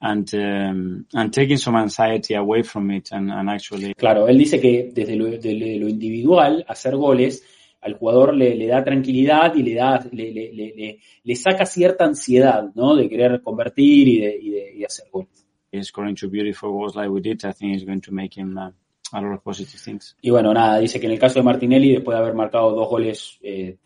and 0.00 0.32
um, 0.34 1.06
and 1.12 1.32
taking 1.32 1.56
some 1.56 1.76
anxiety 1.76 2.34
away 2.34 2.62
from 2.62 2.90
it 2.90 3.10
and, 3.10 3.32
and 3.32 3.48
actually. 3.50 3.94
Claro, 3.94 4.28
él 4.28 4.38
dice 4.38 4.60
que 4.60 4.92
desde 4.94 5.16
lo, 5.16 5.26
de 5.26 5.78
lo 5.80 5.88
individual 5.88 6.64
hacer 6.68 6.94
goles 6.94 7.42
al 7.80 7.94
jugador 7.94 8.36
le, 8.36 8.54
le, 8.54 8.66
da 8.66 8.84
tranquilidad 8.84 9.54
y 9.54 9.62
le 9.62 9.74
da 9.74 10.06
le, 10.12 10.30
le, 10.30 10.98
le, 11.24 11.36
saca 11.36 11.64
cierta 11.64 12.04
ansiedad, 12.04 12.70
¿no? 12.74 12.94
De 12.94 13.08
querer 13.08 13.40
convertir 13.42 14.06
y 14.06 14.20
de, 14.20 14.38
y 14.40 14.50
de, 14.50 14.74
y 14.76 14.84
hacer 14.84 15.06
goles. 15.10 15.46
Scoring 15.82 16.14
two 16.14 16.28
beautiful 16.28 16.70
goals 16.70 16.94
like 16.94 17.08
we 17.08 17.20
did, 17.20 17.44
I 17.44 17.52
think 17.52 17.76
is 17.76 17.84
going 17.84 18.02
to 18.02 18.12
make 18.12 18.38
him. 18.38 18.58
Uh, 18.58 18.70
a 19.12 19.20
lot 19.20 19.34
of 19.34 19.42
positive 19.42 19.80
things. 19.82 20.16
Y 20.20 20.30
bueno, 20.30 20.52
nada, 20.52 20.78
dice 20.78 21.00
que 21.00 21.06
en 21.06 21.12
el 21.12 21.18
caso 21.18 21.38
de 21.38 21.44
Martinelli, 21.44 21.92
después 21.92 22.16
de 22.16 22.22
haber 22.22 22.34
marcado 22.34 22.72
dos 22.72 22.88
goles 22.88 23.38
eh, 23.42 23.78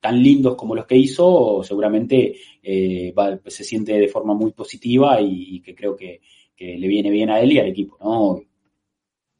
tan 0.00 0.22
lindos 0.22 0.56
como 0.56 0.74
los 0.74 0.86
que 0.86 0.96
hizo, 0.96 1.62
seguramente 1.62 2.36
eh, 2.62 3.12
va, 3.12 3.38
se 3.46 3.64
siente 3.64 3.94
de 3.94 4.08
forma 4.08 4.34
muy 4.34 4.52
positiva 4.52 5.20
y, 5.20 5.56
y 5.56 5.60
que 5.60 5.74
creo 5.74 5.96
que, 5.96 6.20
que, 6.56 6.76
le 6.76 6.88
viene 6.88 7.10
bien 7.10 7.30
a 7.30 7.40
él 7.40 7.52
y 7.52 7.58
al 7.58 7.68
equipo, 7.68 7.96
¿no? 8.00 8.38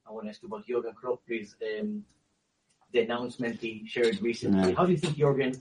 I 0.04 0.14
want 0.14 0.24
to 0.24 0.30
ask 0.30 0.42
you 0.42 0.48
about 0.48 0.66
Jurgen 0.66 0.94
Klopp, 0.94 1.24
please. 1.24 1.56
Um, 1.80 2.04
the 2.92 3.00
announcement 3.00 3.58
he 3.60 3.84
shared 3.86 4.20
recently. 4.20 4.68
Yeah. 4.68 4.76
How 4.76 4.84
do 4.84 4.92
you 4.92 4.98
think 4.98 5.16
Jurgen 5.16 5.54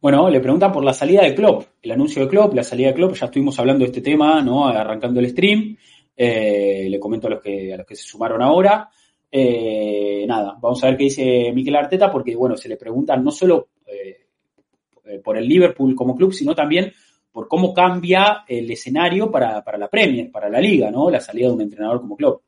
Bueno, 0.00 0.30
le 0.30 0.40
preguntan 0.40 0.72
por 0.72 0.84
la 0.84 0.92
salida 0.92 1.22
de 1.22 1.34
Klopp, 1.34 1.64
el 1.82 1.90
anuncio 1.90 2.22
de 2.22 2.28
Klopp, 2.28 2.54
la 2.54 2.62
salida 2.62 2.88
de 2.88 2.94
Klopp, 2.94 3.14
ya 3.14 3.26
estuvimos 3.26 3.58
hablando 3.58 3.84
de 3.84 3.90
este 3.90 4.00
tema, 4.00 4.40
¿no? 4.42 4.66
Arrancando 4.66 5.20
el 5.20 5.30
stream. 5.30 5.76
Eh, 6.16 6.88
le 6.90 6.98
comento 6.98 7.28
a 7.28 7.30
los 7.30 7.40
que, 7.40 7.72
a 7.72 7.76
los 7.76 7.86
que 7.86 7.94
se 7.94 8.02
sumaron 8.02 8.42
ahora. 8.42 8.88
Eh, 9.30 10.24
nada, 10.26 10.56
vamos 10.60 10.82
a 10.82 10.88
ver 10.88 10.96
qué 10.96 11.04
dice 11.04 11.52
Mikel 11.52 11.76
Arteta, 11.76 12.10
porque 12.10 12.34
bueno, 12.34 12.56
se 12.56 12.68
le 12.68 12.76
preguntan 12.76 13.22
no 13.22 13.30
solo 13.30 13.68
eh, 13.86 15.20
por 15.22 15.36
el 15.36 15.46
Liverpool 15.46 15.94
como 15.94 16.16
club, 16.16 16.32
sino 16.32 16.54
también 16.54 16.92
por 17.30 17.46
cómo 17.46 17.72
cambia 17.72 18.44
el 18.48 18.70
escenario 18.70 19.30
para, 19.30 19.62
para 19.62 19.78
la 19.78 19.88
Premier, 19.88 20.30
para 20.30 20.48
la 20.48 20.60
Liga, 20.60 20.90
¿no? 20.90 21.10
La 21.10 21.20
salida 21.20 21.48
de 21.48 21.54
un 21.54 21.60
entrenador 21.60 22.00
como 22.00 22.16
Klopp. 22.16 22.42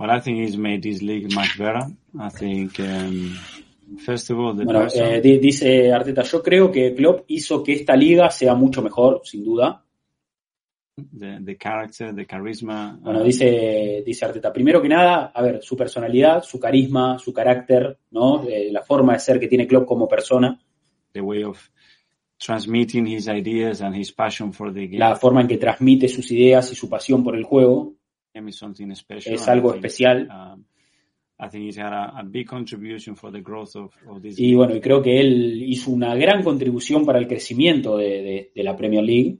Well, 0.00 0.10
I 0.10 0.20
think 0.20 0.38
he's 0.38 0.56
made 0.56 0.80
this 0.80 1.02
league 1.02 1.30
much 1.34 1.58
better. 1.58 1.82
I 2.18 2.30
think, 2.30 2.80
um, 2.80 3.38
first 4.02 4.30
of 4.30 4.38
all, 4.38 4.56
the 4.56 4.64
bueno, 4.64 4.84
person... 4.84 5.04
eh, 5.04 5.20
dice 5.20 5.92
Arteta, 5.92 6.22
yo 6.22 6.42
creo 6.42 6.72
que 6.72 6.94
Klopp 6.94 7.24
hizo 7.26 7.62
que 7.62 7.74
esta 7.74 7.94
liga 7.96 8.30
sea 8.30 8.54
mucho 8.54 8.80
mejor, 8.80 9.20
sin 9.24 9.44
duda. 9.44 9.84
The, 10.96 11.40
the 11.44 11.58
character, 11.58 12.14
the 12.14 12.24
charisma. 12.24 12.98
Bueno, 12.98 13.22
dice, 13.22 14.02
dice 14.06 14.24
Arteta, 14.24 14.50
primero 14.50 14.80
que 14.80 14.88
nada, 14.88 15.32
a 15.34 15.42
ver, 15.42 15.62
su 15.62 15.76
personalidad, 15.76 16.42
su 16.44 16.58
carisma, 16.58 17.18
su 17.18 17.34
carácter, 17.34 17.98
¿no? 18.12 18.42
Eh, 18.48 18.70
la 18.72 18.82
forma 18.82 19.12
de 19.12 19.18
ser 19.18 19.38
que 19.38 19.48
tiene 19.48 19.66
Klopp 19.66 19.84
como 19.84 20.08
persona. 20.08 20.58
The 21.12 21.20
way 21.20 21.44
of 21.44 21.58
transmitting 22.38 23.06
his 23.06 23.28
ideas 23.28 23.82
and 23.82 23.94
his 23.94 24.10
passion 24.12 24.54
for 24.54 24.72
the 24.72 24.86
game. 24.86 24.98
La 24.98 25.14
forma 25.16 25.42
en 25.42 25.48
que 25.48 25.58
transmite 25.58 26.08
sus 26.08 26.30
ideas 26.32 26.72
y 26.72 26.74
su 26.74 26.88
pasión 26.88 27.22
por 27.22 27.36
el 27.36 27.44
juego. 27.44 27.99
Es 29.34 29.48
algo 29.48 29.74
especial. 29.74 30.28
Y 34.42 34.54
bueno, 34.54 34.76
y 34.76 34.80
creo 34.80 35.00
que 35.02 35.20
él 35.20 35.62
hizo 35.62 35.90
una 35.90 36.14
gran 36.14 36.42
contribución 36.42 37.06
para 37.06 37.18
el 37.18 37.26
crecimiento 37.26 37.96
de, 37.96 38.22
de, 38.22 38.52
de 38.54 38.62
la 38.62 38.76
Premier 38.76 39.02
League. 39.02 39.38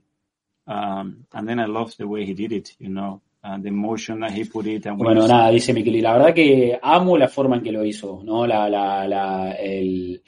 Bueno, 5.04 5.26
nada, 5.26 5.50
dice 5.50 5.72
Miquel, 5.72 5.96
y 5.96 6.00
la 6.00 6.12
verdad 6.12 6.34
que 6.34 6.78
amo 6.80 7.16
la 7.16 7.28
forma 7.28 7.56
en 7.56 7.62
que 7.62 7.72
lo 7.72 7.84
hizo, 7.84 8.20
¿no? 8.22 8.46
La, 8.46 8.68
la, 8.68 9.06
la, 9.08 9.52
el, 9.52 10.22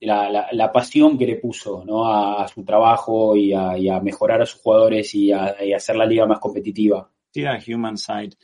la, 0.00 0.30
la, 0.30 0.48
la, 0.52 0.72
pasión 0.72 1.18
que 1.18 1.26
le 1.26 1.36
puso 1.36 1.84
¿no? 1.84 2.06
a, 2.06 2.44
a 2.44 2.48
su 2.48 2.64
trabajo 2.64 3.36
y 3.36 3.52
a, 3.52 3.76
y 3.76 3.88
a, 3.88 4.00
mejorar 4.00 4.42
a 4.42 4.46
sus 4.46 4.60
jugadores 4.60 5.14
y 5.14 5.32
a, 5.32 5.56
y 5.64 5.72
a 5.72 5.76
hacer 5.76 5.96
la 5.96 6.06
liga 6.06 6.26
más 6.26 6.38
competitiva. 6.38 7.10
A 7.36 7.58
human 7.58 7.96
side, 7.96 8.34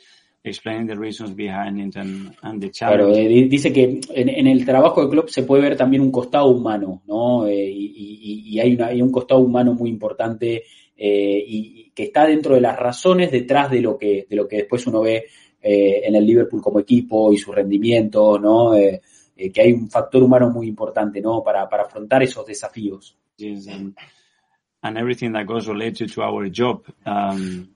explaining 0.43 0.87
the 0.87 0.95
reasons 0.97 1.35
behind 1.35 1.81
it 1.81 1.97
and, 1.97 2.37
and 2.43 2.61
the 2.61 2.71
Claro, 2.71 3.07
challenge. 3.13 3.19
eh, 3.19 3.29
di- 3.29 3.49
dice 3.49 3.73
que 3.73 4.01
en, 4.15 4.29
en 4.29 4.47
el 4.47 4.65
trabajo 4.65 5.03
de 5.03 5.11
Klopp 5.11 5.29
se 5.31 5.43
puede 5.43 5.63
ver 5.63 5.77
también 5.77 6.03
un 6.03 6.11
costado 6.13 6.49
humano, 6.49 7.03
¿no? 7.07 7.47
Eh, 7.47 7.71
y, 7.71 7.87
y- 7.97 8.49
y 8.55 8.61
hay, 8.61 8.75
una- 8.75 8.87
hay 8.89 9.01
un 9.03 9.11
costado 9.11 9.41
humano 9.41 9.73
muy 9.75 9.89
importante 9.91 10.63
eh, 10.97 11.45
y, 11.47 11.87
y 11.87 11.91
que 11.95 12.05
está 12.05 12.27
dentro 12.27 12.55
de 12.55 12.61
las 12.61 12.79
razones 12.79 13.33
detrás 13.33 13.71
de 13.71 13.81
lo 13.81 13.97
que, 13.97 14.27
de 14.29 14.37
lo 14.37 14.47
que 14.47 14.57
después 14.59 14.87
uno 14.87 15.01
ve 15.01 15.25
eh, 15.63 16.03
en 16.05 16.15
el 16.15 16.27
Liverpool 16.27 16.61
como 16.61 16.79
equipo 16.79 17.33
y 17.33 17.39
su 17.39 17.51
rendimiento, 17.51 18.39
¿no? 18.39 18.75
Eh, 18.75 19.01
eh, 19.37 19.51
que 19.51 19.63
hay 19.63 19.73
un 19.73 19.89
factor 19.89 20.23
humano 20.23 20.51
muy 20.51 20.69
importante, 20.69 21.21
¿no? 21.21 21.43
Para, 21.43 21.69
para 21.69 21.85
afrontar 21.85 22.23
esos 22.23 22.47
desafíos. 22.47 23.17
and, 23.41 23.97
and 24.83 24.97
everything 24.99 25.33
that 25.33 25.45
goes 25.47 25.67
related 25.67 26.13
to 26.13 26.23
our 26.23 26.49
job, 26.49 26.85
um, 27.07 27.67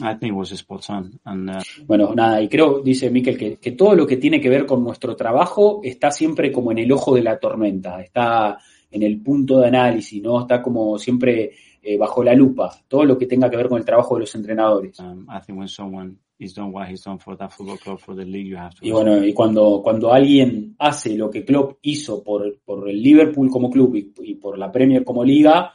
I 0.00 0.14
think 0.14 0.34
was 0.34 0.52
spot 0.52 0.88
on. 0.88 1.20
And 1.24 1.50
uh, 1.50 1.60
Bueno, 1.86 2.14
nada, 2.14 2.40
y 2.40 2.48
creo, 2.48 2.80
dice 2.80 3.10
Miquel, 3.10 3.36
que, 3.36 3.56
que 3.56 3.72
todo 3.72 3.94
lo 3.94 4.06
que 4.06 4.16
tiene 4.16 4.40
que 4.40 4.48
ver 4.48 4.64
con 4.64 4.82
nuestro 4.82 5.14
trabajo 5.14 5.80
está 5.84 6.10
siempre 6.10 6.50
como 6.50 6.72
en 6.72 6.78
el 6.78 6.92
ojo 6.92 7.14
de 7.14 7.22
la 7.22 7.38
tormenta, 7.38 8.00
está 8.00 8.58
en 8.90 9.02
el 9.02 9.20
punto 9.20 9.60
de 9.60 9.68
análisis, 9.68 10.22
¿no? 10.22 10.40
Está 10.40 10.62
como 10.62 10.98
siempre 10.98 11.52
eh, 11.82 11.98
bajo 11.98 12.22
la 12.22 12.34
lupa, 12.34 12.72
todo 12.88 13.04
lo 13.04 13.18
que 13.18 13.26
tenga 13.26 13.50
que 13.50 13.56
ver 13.56 13.68
con 13.68 13.78
el 13.78 13.84
trabajo 13.84 14.14
de 14.14 14.20
los 14.20 14.34
entrenadores. 14.34 14.98
um, 15.00 15.26
I 15.28 15.40
think 15.44 15.58
when 15.58 15.68
someone 15.68 16.16
is 16.38 16.54
done 16.54 16.72
what 16.72 16.88
he's 16.88 17.04
done 17.04 17.18
for 17.18 17.36
that 17.36 17.50
football 17.50 17.78
club, 17.78 17.98
for 17.98 18.16
the 18.16 18.24
league, 18.24 18.48
you 18.48 18.56
have 18.56 18.74
to. 18.74 18.86
Y 18.86 18.90
bueno, 18.90 19.24
y 19.24 19.32
cuando, 19.32 19.80
cuando 19.82 20.12
alguien 20.12 20.74
hace 20.78 21.16
lo 21.16 21.30
que 21.30 21.44
Klopp 21.44 21.78
hizo 21.82 22.22
por, 22.22 22.60
por 22.64 22.88
el 22.88 23.02
Liverpool 23.02 23.50
como 23.50 23.70
club 23.70 23.94
y, 23.94 24.12
y 24.22 24.34
por 24.36 24.58
la 24.58 24.72
Premier 24.72 25.04
como 25.04 25.22
liga, 25.22 25.72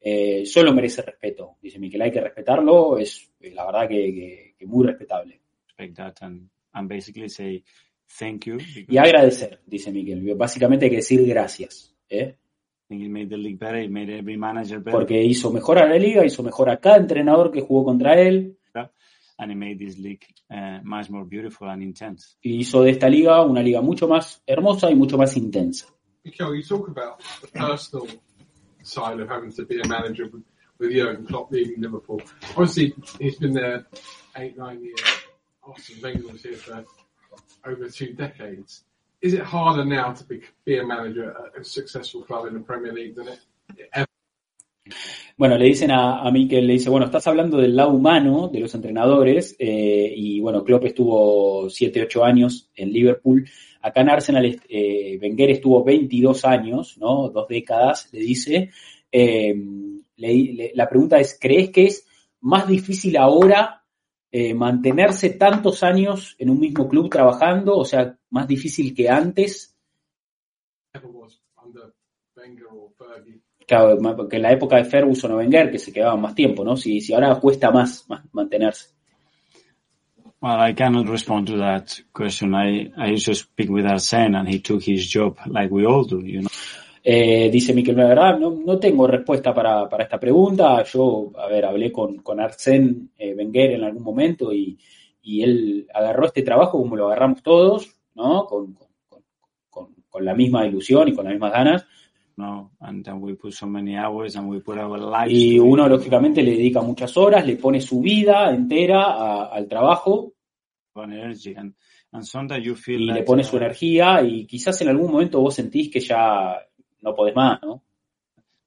eh, 0.00 0.44
solo 0.46 0.72
merece 0.72 1.02
respeto. 1.02 1.56
Dice 1.60 1.78
Miquel, 1.78 2.02
hay 2.02 2.10
que 2.10 2.20
respetarlo, 2.20 2.98
es 2.98 3.30
eh, 3.40 3.50
la 3.52 3.66
verdad 3.66 3.88
que, 3.88 3.96
que- 4.14 4.54
que 4.58 4.66
muy 4.66 4.86
respetable. 4.86 5.40
respect 5.66 5.96
that 5.96 6.14
and, 6.22 6.48
and 6.72 6.88
basically 6.88 7.28
say 7.28 7.62
thank 8.18 8.44
you. 8.46 8.54
because 8.56 8.86
Y 8.88 8.98
agradecer, 8.98 9.60
dice 9.66 9.90
Miquel. 9.92 10.34
Básicamente 10.34 10.86
hay 10.86 10.90
que 10.90 10.96
decir 10.96 11.24
gracias. 11.26 11.94
¿eh? 12.08 12.36
I 12.90 12.94
think 12.94 13.02
it 13.02 13.10
made 13.10 13.26
the 13.28 13.36
league 13.36 13.58
better, 13.58 13.82
it 13.82 13.90
made 13.90 14.10
every 14.10 14.36
manager 14.38 14.78
better, 14.78 14.92
porque 14.92 15.22
hizo 15.22 15.52
mejor 15.52 15.78
a 15.78 15.86
la 15.86 15.96
liga, 15.96 16.24
hizo 16.24 16.42
mejor 16.42 16.70
a 16.70 16.78
cada 16.80 16.96
entrenador 16.96 17.50
que 17.52 17.60
jugó 17.60 17.84
contra 17.84 18.18
él 18.20 18.56
and 19.40 19.52
it 19.52 19.56
made 19.58 19.76
this 19.76 19.98
league 19.98 20.26
uh, 20.50 20.80
much 20.82 21.10
more 21.10 21.24
beautiful 21.24 21.68
and 21.68 21.82
intense. 21.82 22.36
y 22.42 22.56
hizo 22.56 22.82
de 22.82 22.90
esta 22.92 23.08
liga 23.08 23.44
una 23.44 23.62
liga 23.62 23.80
mucho 23.82 24.08
más 24.08 24.42
hermosa 24.46 24.90
y 24.90 24.94
mucho 24.96 25.16
más 25.18 25.36
intensa. 25.36 25.86
Side 28.88 29.20
of 29.20 29.28
having 29.28 29.52
to 29.52 29.64
be 29.64 29.80
a 29.80 29.86
manager 29.86 30.28
with, 30.28 30.42
Jurgen 30.80 31.26
Klopp 31.26 31.50
leaving 31.50 31.80
Liverpool. 31.80 32.22
Obviously, 32.50 32.94
he's 33.18 33.36
been 33.36 33.52
there 33.52 33.84
eight, 34.36 34.56
nine 34.56 34.82
years. 34.82 35.00
Arsene 35.62 36.00
Wenger 36.00 36.28
was 36.32 36.42
here 36.42 36.56
for 36.56 36.84
over 37.66 37.88
two 37.88 38.12
decades. 38.12 38.84
Is 39.20 39.34
it 39.34 39.42
harder 39.42 39.84
now 39.84 40.12
to 40.12 40.24
be, 40.24 40.42
be 40.64 40.78
a 40.78 40.86
manager 40.86 41.34
at 41.54 41.60
a 41.60 41.64
successful 41.64 42.22
club 42.22 42.46
in 42.46 42.54
the 42.54 42.60
Premier 42.60 42.92
League 42.92 43.16
than 43.16 43.28
it 43.28 43.40
ever? 43.92 44.07
Bueno, 45.36 45.56
le 45.56 45.66
dicen 45.66 45.90
a, 45.90 46.20
a 46.20 46.30
Mikel, 46.32 46.66
le 46.66 46.72
dice, 46.74 46.90
bueno, 46.90 47.06
estás 47.06 47.26
hablando 47.26 47.58
del 47.58 47.76
lado 47.76 47.90
humano 47.90 48.48
de 48.48 48.60
los 48.60 48.74
entrenadores 48.74 49.54
eh, 49.58 50.12
y 50.16 50.40
bueno, 50.40 50.64
Klopp 50.64 50.84
estuvo 50.86 51.70
7, 51.70 52.02
8 52.02 52.24
años 52.24 52.70
en 52.74 52.92
Liverpool. 52.92 53.48
Acá 53.80 54.00
en 54.00 54.10
Arsenal 54.10 54.60
eh, 54.68 55.18
Wenger 55.22 55.50
estuvo 55.50 55.84
22 55.84 56.44
años, 56.44 56.98
¿no? 56.98 57.28
Dos 57.28 57.46
décadas, 57.48 58.08
le 58.12 58.20
dice. 58.20 58.70
Eh, 59.12 59.54
la 60.74 60.88
pregunta 60.88 61.20
es, 61.20 61.38
¿crees 61.40 61.70
que 61.70 61.84
es 61.86 62.06
más 62.40 62.66
difícil 62.66 63.16
ahora 63.16 63.84
eh, 64.30 64.52
mantenerse 64.52 65.30
tantos 65.30 65.82
años 65.82 66.34
en 66.38 66.50
un 66.50 66.58
mismo 66.58 66.88
club 66.88 67.08
trabajando? 67.08 67.76
O 67.76 67.84
sea, 67.84 68.18
más 68.30 68.48
difícil 68.48 68.94
que 68.94 69.08
antes. 69.08 69.76
Claro, 73.68 73.98
que 74.28 74.36
en 74.36 74.42
la 74.42 74.52
época 74.52 74.76
de 74.76 74.84
Ferguson 74.86 75.32
o 75.32 75.36
Wenger, 75.36 75.70
que 75.70 75.78
se 75.78 75.92
quedaban 75.92 76.22
más 76.22 76.34
tiempo, 76.34 76.64
¿no? 76.64 76.74
Si, 76.74 77.02
si 77.02 77.12
ahora 77.12 77.34
cuesta 77.38 77.70
más, 77.70 78.06
más 78.08 78.22
mantenerse. 78.32 78.94
Well, 80.40 80.58
I 80.70 80.72
cannot 80.72 81.06
respond 81.08 81.48
to 81.48 81.58
that 81.58 81.88
question. 82.14 82.54
I, 82.54 82.90
I 82.96 83.12
used 83.12 83.26
to 83.26 83.34
speak 83.34 83.68
with 83.68 83.84
Arsene 83.84 84.34
and 84.36 84.48
he 84.48 84.60
took 84.60 84.80
his 84.82 85.06
job 85.12 85.36
like 85.46 85.70
we 85.70 85.84
all 85.84 86.04
do, 86.06 86.22
you 86.24 86.40
know. 86.40 86.48
Eh, 87.04 87.50
dice 87.50 87.74
Miquel, 87.74 87.96
la 87.96 88.06
verdad, 88.06 88.38
no, 88.38 88.50
no 88.52 88.78
tengo 88.78 89.06
respuesta 89.06 89.52
para, 89.52 89.86
para 89.88 90.04
esta 90.04 90.18
pregunta. 90.18 90.82
Yo, 90.84 91.32
a 91.36 91.46
ver, 91.48 91.66
hablé 91.66 91.92
con, 91.92 92.18
con 92.22 92.38
Arsène 92.40 93.08
eh, 93.18 93.34
Wenger 93.34 93.72
en 93.72 93.84
algún 93.84 94.02
momento 94.02 94.50
y, 94.52 94.78
y 95.22 95.42
él 95.42 95.86
agarró 95.92 96.24
este 96.24 96.42
trabajo 96.42 96.78
como 96.78 96.96
lo 96.96 97.06
agarramos 97.06 97.42
todos, 97.42 97.94
¿no? 98.14 98.46
Con, 98.46 98.74
con, 98.74 99.22
con- 99.68 99.94
con 100.08 100.24
la 100.24 100.34
misma 100.34 100.66
ilusión 100.66 101.08
y 101.08 101.12
con 101.14 101.24
las 101.24 101.34
mismas 101.34 101.52
ganas. 101.52 101.86
No, 102.38 102.70
and 102.80 103.04
then 103.04 103.20
we 103.20 103.34
put 103.34 103.52
so 103.52 103.66
many 103.66 103.96
hours 103.96 104.36
and 104.36 104.48
we 104.48 104.60
put 104.60 104.78
our 104.78 104.96
lives. 104.96 105.32
Y 105.32 105.56
it. 105.56 105.60
uno, 105.60 105.88
lógicamente, 105.88 106.40
le 106.40 106.52
dedica 106.52 106.80
muchas 106.80 107.16
horas, 107.16 107.44
le 107.44 107.56
pone 107.56 107.80
su 107.80 108.00
vida 108.00 108.54
entera 108.54 109.02
a- 109.06 109.46
al 109.46 109.66
trabajo 109.66 110.34
energy 111.02 111.54
and, 111.56 111.74
and 112.12 112.24
sometimes 112.24 112.64
you 112.64 112.72
y 112.72 112.76
feel 112.76 113.06
le 113.06 113.14
that, 113.14 113.24
pone 113.24 113.44
su 113.44 113.56
uh, 113.56 113.58
energía 113.58 114.22
y 114.22 114.46
quizás 114.46 114.80
en 114.82 114.88
algún 114.88 115.12
momento 115.12 115.40
vos 115.40 115.54
sentís 115.54 115.90
que 115.90 116.00
ya 116.00 116.58
no 117.02 117.14
podés 117.14 117.34
más, 117.34 117.60
¿no? 117.62 117.82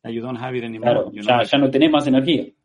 you 0.06 0.22
don't 0.22 0.38
have 0.40 0.58
it 0.58 0.64
anymore. 0.64 0.92
Claro, 0.92 1.12
you 1.12 1.22
know, 1.22 1.40
ya, 1.40 1.44
ya 1.44 1.58
no 1.58 1.70
tenés 1.70 1.92
más 1.92 2.08
energía. 2.08 2.42
it 2.44 2.56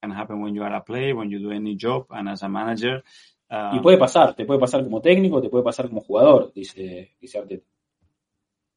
can 0.00 0.12
happen 0.12 0.40
when 0.42 0.54
you 0.54 0.62
are 0.62 0.74
a 0.74 0.82
player, 0.82 1.14
when 1.14 1.30
you 1.30 1.38
do 1.38 1.50
any 1.50 1.76
job, 1.76 2.06
and 2.10 2.28
as 2.28 2.42
a 2.42 2.48
manager, 2.48 3.02
Y 3.72 3.80
puede 3.80 3.98
pasar, 3.98 4.34
te 4.34 4.46
puede 4.46 4.58
pasar 4.58 4.82
como 4.82 5.02
técnico, 5.02 5.40
te 5.42 5.50
puede 5.50 5.62
pasar 5.62 5.86
como 5.88 6.00
jugador, 6.00 6.52
dice, 6.54 7.12
dice 7.20 7.38
Arteta. 7.38 7.66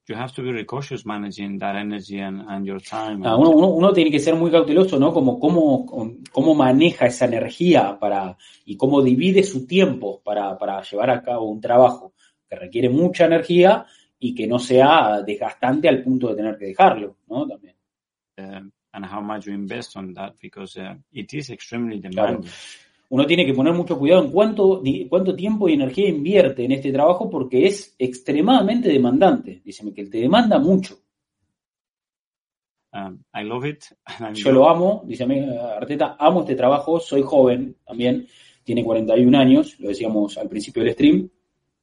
You 0.07 0.15
have 0.15 0.31
to 0.33 0.41
be 0.43 0.51
very 0.51 0.65
cautious 0.65 1.05
managing 1.05 1.57
that 1.59 1.75
energy 1.75 2.19
and, 2.19 2.41
and 2.47 2.65
your 2.65 2.79
time. 2.81 3.23
Ah, 3.25 3.33
and- 3.33 3.39
uno, 3.43 3.49
uno- 3.51 3.69
uno 3.69 3.91
tiene 3.93 4.11
que 4.11 4.19
ser 4.19 4.35
muy 4.35 4.51
cauteloso, 4.51 4.99
¿no? 4.99 5.11
Como 5.11 5.39
cómo, 5.39 5.85
cómo 6.31 6.53
maneja 6.55 7.05
esa 7.07 7.25
energía 7.25 7.97
para, 7.99 8.37
y 8.65 8.77
cómo 8.77 9.01
divide 9.01 9.43
su 9.43 9.65
tiempo 9.65 10.21
para, 10.23 10.57
para 10.57 10.81
llevar 10.83 11.09
a 11.09 11.21
cabo 11.23 11.45
un 11.49 11.59
trabajo 11.59 12.13
que 12.47 12.55
requiere 12.55 12.89
mucha 12.89 13.25
energía 13.25 13.85
y 14.19 14.33
que 14.35 14.45
no 14.47 14.59
sea 14.59 15.21
desgastante 15.25 15.89
al 15.89 16.03
punto 16.03 16.29
de 16.29 16.35
tener 16.35 16.57
que 16.57 16.65
dejarlo, 16.65 17.17
¿no? 17.27 17.47
También. 17.47 17.75
um, 18.37 18.71
and 18.93 19.05
how 19.05 19.21
much 19.21 19.45
you 19.45 19.53
invest 19.53 19.95
on 19.97 20.13
that 20.13 20.33
because 20.41 20.77
uh, 20.79 20.93
it 21.11 21.33
is 21.33 21.49
extremely 21.49 21.99
Claro. 22.01 22.41
Uno 23.09 23.25
tiene 23.25 23.45
que 23.45 23.53
poner 23.53 23.73
mucho 23.73 23.97
cuidado 23.97 24.23
en 24.23 24.31
cuánto, 24.31 24.81
cuánto 25.09 25.35
tiempo 25.35 25.69
y 25.69 25.73
energía 25.73 26.09
invierte 26.09 26.65
en 26.65 26.71
este 26.71 26.91
trabajo 26.91 27.29
porque 27.29 27.67
es 27.67 27.95
extremadamente 27.99 28.89
demandante. 28.89 29.61
Dice 29.63 29.93
que 29.93 30.05
te 30.05 30.19
demanda 30.19 30.59
mucho. 30.59 30.97
Um, 32.91 33.19
I 33.33 33.43
love 33.43 33.65
it. 33.65 33.83
Yo 34.33 34.51
lo 34.51 34.69
amo, 34.69 35.03
dice 35.05 35.25
Arteta, 35.25 36.15
amo 36.17 36.41
este 36.41 36.55
trabajo, 36.55 36.99
soy 36.99 37.21
joven 37.23 37.75
también, 37.85 38.25
tiene 38.63 38.85
41 38.85 39.37
años, 39.37 39.77
lo 39.79 39.89
decíamos 39.89 40.37
al 40.37 40.47
principio 40.47 40.81
del 40.81 40.93
stream, 40.93 41.29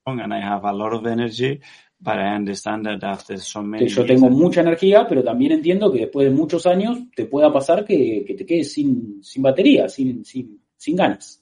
and 0.06 0.32
I 0.32 0.40
have 0.40 0.64
a 0.64 0.72
lot 0.72 0.94
of 0.94 1.06
energy, 1.06 1.60
but 2.00 2.16
I 2.16 2.34
understand 2.34 2.86
that 2.86 3.04
after 3.04 3.38
so 3.38 3.62
many 3.62 3.88
yo 3.88 4.06
tengo 4.06 4.30
mucha 4.30 4.62
energía, 4.62 5.06
pero 5.06 5.22
también 5.22 5.52
entiendo 5.52 5.92
que 5.92 6.00
después 6.00 6.26
de 6.26 6.34
muchos 6.34 6.66
años 6.66 6.98
te 7.14 7.26
pueda 7.26 7.52
pasar 7.52 7.84
que, 7.84 8.24
que 8.26 8.34
te 8.34 8.46
quedes 8.46 8.72
sin, 8.72 9.22
sin 9.22 9.42
batería, 9.42 9.90
sin, 9.90 10.24
sin, 10.24 10.61
sin 10.82 10.96
ganas. 10.96 11.38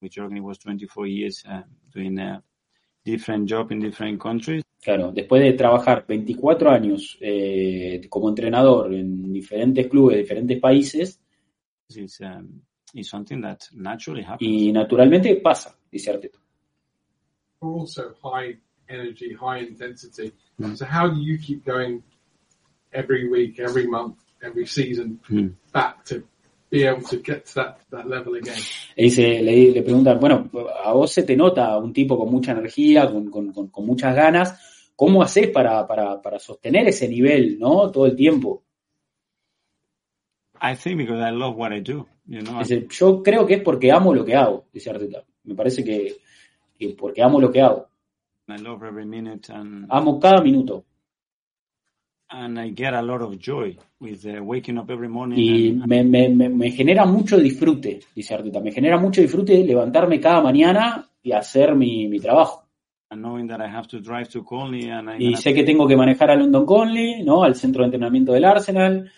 which 0.00 0.14
Jorgen 0.16 0.40
was 0.42 0.58
24 0.60 1.06
years 1.08 1.44
uh, 1.44 1.62
doing 1.92 2.16
a 2.20 2.40
different 3.04 3.48
job 3.48 3.72
in 3.72 3.80
different 3.80 4.20
countries. 4.20 4.62
Claro, 4.80 5.10
después 5.12 5.42
de 5.42 5.54
trabajar 5.54 6.06
24 6.06 6.70
años 6.70 7.18
eh, 7.20 8.00
como 8.08 8.28
entrenador 8.28 8.94
en 8.94 9.32
diferentes 9.32 9.88
clubes, 9.88 10.18
diferentes 10.18 10.60
países, 10.60 11.18
It's, 11.90 12.20
um, 12.20 12.62
it's 12.94 13.08
something 13.08 13.40
that 13.42 13.58
naturally 13.72 14.22
happens. 14.22 14.48
y 14.48 14.70
naturalmente 14.72 15.34
pasa, 15.42 15.74
dice 15.90 16.10
Arteta. 16.12 16.38
Also 17.60 18.14
high 18.22 18.56
energy, 18.88 19.34
high 19.34 19.66
intensity. 19.66 20.32
So 20.76 20.84
how 20.86 21.08
do 21.08 21.20
you 21.20 21.38
keep 21.38 21.64
going 21.64 22.02
every 22.92 23.28
week, 23.28 23.58
every 23.58 23.86
month, 23.88 24.16
every 24.42 24.66
season 24.66 25.18
Hmm. 25.26 25.48
back 25.72 26.04
to 26.04 26.22
be 26.70 26.86
able 26.86 27.02
to 27.02 27.16
get 27.24 27.44
to 27.44 27.52
that, 27.54 27.78
that 27.90 28.04
level 28.06 28.34
again? 28.36 28.56
Le 28.96 29.04
dice, 29.04 29.42
le, 29.42 29.70
le 29.72 29.82
preguntan, 29.82 30.18
bueno, 30.20 30.50
a 30.84 30.92
vos 30.92 31.10
se 31.12 31.22
te 31.22 31.36
nota 31.36 31.76
un 31.78 31.92
tipo 31.92 32.16
con 32.18 32.30
mucha 32.30 32.52
energía, 32.52 33.10
con, 33.10 33.30
con- 33.30 33.52
con- 33.52 33.68
con 33.68 33.86
muchas 33.86 34.14
ganas, 34.14 34.90
¿cómo 34.96 35.22
haces 35.22 35.48
para, 35.50 35.86
para, 35.86 36.20
para 36.20 36.38
sostener 36.38 36.88
ese 36.88 37.08
nivel, 37.08 37.58
no? 37.58 37.90
Todo 37.90 38.06
el 38.06 38.16
tiempo. 38.16 38.64
I 40.60 40.74
think 40.74 40.98
because 40.98 41.20
I 41.20 41.30
love 41.30 41.56
what 41.56 41.72
I 41.72 41.80
do, 41.80 42.06
you 42.26 42.40
know. 42.42 42.58
Dice, 42.58 42.86
yo 42.90 43.22
creo 43.22 43.46
que 43.46 43.54
es 43.54 43.62
porque 43.62 43.92
amo 43.92 44.12
lo 44.12 44.24
que 44.24 44.34
hago, 44.34 44.66
dice 44.72 44.90
Arteta. 44.90 45.24
Me 45.44 45.54
parece 45.54 45.84
que, 45.84 46.16
que 46.76 46.88
porque 46.90 47.22
amo 47.22 47.40
lo 47.40 47.50
que 47.50 47.60
hago. 47.62 47.88
I 48.48 48.58
love 48.60 48.82
every 48.82 49.04
minute 49.04 49.52
and 49.52 49.86
Amo 49.90 50.18
cada 50.18 50.40
minuto. 50.42 50.84
Y 55.38 55.72
me, 55.86 56.04
me, 56.04 56.28
me, 56.50 56.70
genera 56.70 57.06
mucho 57.06 57.38
disfrute, 57.38 58.00
dice 58.14 58.34
Arteta. 58.34 58.60
Me 58.60 58.70
genera 58.72 58.98
mucho 58.98 59.20
disfrute 59.22 59.64
levantarme 59.64 60.20
cada 60.20 60.42
mañana 60.42 61.08
y 61.22 61.32
hacer 61.32 61.74
mi, 61.74 62.06
mi 62.08 62.20
trabajo. 62.20 62.64
Y 65.18 65.34
sé 65.36 65.54
que 65.54 65.64
tengo 65.64 65.88
que 65.88 65.96
manejar 65.96 66.30
a 66.30 66.36
London 66.36 66.66
Conley, 66.66 67.22
¿no? 67.24 67.42
Al 67.42 67.54
centro 67.54 67.80
de 67.82 67.86
entrenamiento 67.86 68.32
del 68.32 68.44
Arsenal. 68.44 69.10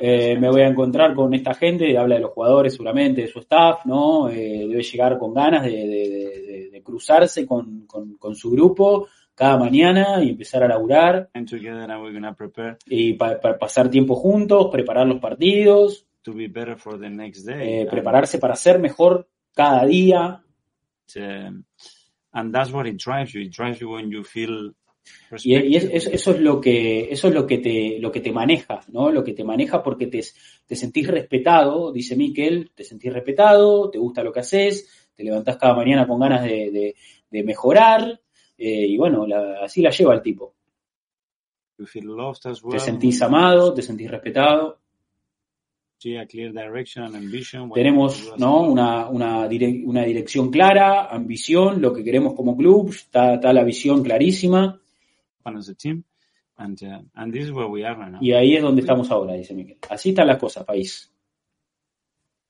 Eh, 0.00 0.38
me 0.40 0.48
voy 0.48 0.62
a 0.62 0.68
encontrar 0.68 1.14
con 1.14 1.34
esta 1.34 1.52
gente, 1.52 1.98
habla 1.98 2.14
de 2.14 2.22
los 2.22 2.30
jugadores 2.30 2.72
seguramente, 2.72 3.20
de 3.22 3.28
su 3.28 3.40
staff, 3.40 3.84
¿no? 3.84 4.30
Eh, 4.30 4.66
debe 4.68 4.82
llegar 4.82 5.18
con 5.18 5.34
ganas 5.34 5.64
de- 5.64 5.70
de- 5.70 6.08
de- 6.08 6.68
de 6.70 6.82
cruzarse 6.82 7.44
con, 7.46 7.84
con- 7.86 8.14
con 8.16 8.34
su 8.34 8.50
grupo 8.52 9.08
cada 9.38 9.56
mañana 9.56 10.22
y 10.22 10.30
empezar 10.30 10.62
a 10.64 10.68
laburar 10.68 11.30
and 11.32 11.48
together 11.48 11.88
we're 12.00 12.12
gonna 12.12 12.34
prepare 12.34 12.76
y 12.86 13.12
pa- 13.14 13.40
pa- 13.40 13.56
pasar 13.58 13.88
tiempo 13.88 14.14
juntos, 14.16 14.68
preparar 14.72 15.06
los 15.06 15.20
partidos, 15.20 16.06
to 16.22 16.34
be 16.34 16.48
better 16.48 16.76
for 16.76 16.98
the 16.98 17.08
next 17.08 17.46
day. 17.46 17.82
eh, 17.82 17.86
prepararse 17.90 18.38
para 18.38 18.56
ser 18.56 18.78
mejor 18.80 19.28
cada 19.54 19.86
día. 19.86 20.42
Um, 21.16 21.64
and 22.32 22.52
that's 22.54 22.70
what 22.72 22.86
it 22.86 22.96
drives 23.02 23.32
you. 23.32 23.40
It 23.40 23.52
drives 23.56 23.78
you 23.80 23.90
when 23.92 24.10
you 24.10 24.22
feel 24.24 24.74
Y, 25.42 25.56
y 25.56 25.76
es- 25.76 26.06
eso 26.06 26.32
es 26.32 26.40
lo 26.40 26.60
que 26.60 27.08
eso 27.10 27.28
es 27.28 27.34
lo 27.34 27.46
que 27.46 27.56
te 27.58 27.98
lo 27.98 28.12
que 28.12 28.20
te 28.20 28.30
maneja, 28.30 28.80
¿no? 28.88 29.10
Lo 29.10 29.24
que 29.24 29.32
te 29.32 29.42
maneja 29.42 29.82
porque 29.82 30.06
te, 30.06 30.20
te 30.66 30.76
sentís 30.76 31.08
respetado, 31.08 31.92
dice 31.92 32.14
Miquel, 32.14 32.70
te 32.74 32.84
sentís 32.84 33.10
respetado, 33.10 33.88
te 33.90 33.96
gusta 33.98 34.22
lo 34.22 34.32
que 34.32 34.40
haces, 34.40 35.10
te 35.16 35.24
levantás 35.24 35.56
cada 35.56 35.74
mañana 35.74 36.06
con 36.06 36.20
ganas 36.20 36.42
de, 36.42 36.70
de- 36.70 36.94
de 37.30 37.42
mejorar 37.42 38.20
eh, 38.58 38.86
y 38.88 38.96
bueno, 38.98 39.26
la- 39.26 39.60
así 39.64 39.80
la 39.82 39.90
lleva 39.90 40.14
el 40.14 40.22
tipo. 40.22 40.54
You 41.78 41.86
feel 41.86 42.06
loved 42.06 42.44
as 42.44 42.62
well. 42.62 42.72
Te 42.72 42.80
sentís 42.80 43.22
amado, 43.22 43.72
te 43.72 43.82
sentís 43.82 44.10
respetado. 44.10 44.80
Clear 46.00 46.26
direction 46.28 47.04
and 47.04 47.16
ambition. 47.16 47.70
Tenemos, 47.72 48.32
¿no? 48.38 48.62
Una, 48.62 49.08
una, 49.08 49.48
dire- 49.48 49.82
una 49.84 50.04
dirección 50.04 50.48
clara, 50.50 51.06
ambición, 51.06 51.80
lo 51.82 51.92
que 51.92 52.04
queremos 52.04 52.34
como 52.34 52.56
club, 52.56 52.90
está, 52.90 53.34
está 53.34 53.52
la 53.52 53.64
visión 53.64 54.02
clarísima 54.04 54.80
and 56.60 56.82
uh, 56.82 57.00
and 57.14 57.32
this 57.32 57.44
is 57.44 57.52
where 57.52 57.68
we 57.68 57.84
are 57.84 57.94
right 57.96 58.10
now. 58.12 58.18
y 58.20 58.32
ahí 58.32 58.56
es 58.56 58.62
donde 58.62 58.80
estamos 58.82 59.10
ahora, 59.10 59.34
dice 59.34 59.54
Miquel. 59.54 59.78
Así 59.88 60.10
están 60.10 60.26
las 60.26 60.38
cosas, 60.38 60.64
país. 60.64 61.10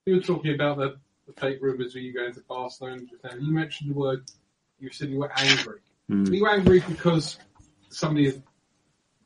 You 0.06 0.14
were 0.16 0.24
talking 0.24 0.54
about 0.58 0.78
the, 0.78 0.98
the 1.26 1.32
fake 1.38 1.60
rumours 1.62 1.94
of 1.94 2.02
you 2.02 2.12
going 2.12 2.32
to 2.34 2.40
Barcelona 2.48 3.02
just 3.02 3.22
now. 3.22 3.30
You 3.38 3.52
mentioned 3.52 3.90
the 3.94 3.98
word, 3.98 4.24
you 4.80 4.90
said 4.90 5.10
you 5.10 5.18
were 5.20 5.30
angry. 5.36 5.80
Mm. 6.10 6.28
Were 6.28 6.34
you 6.34 6.46
angry 6.46 6.80
because 6.80 7.38
somebody 7.90 8.26
had 8.26 8.42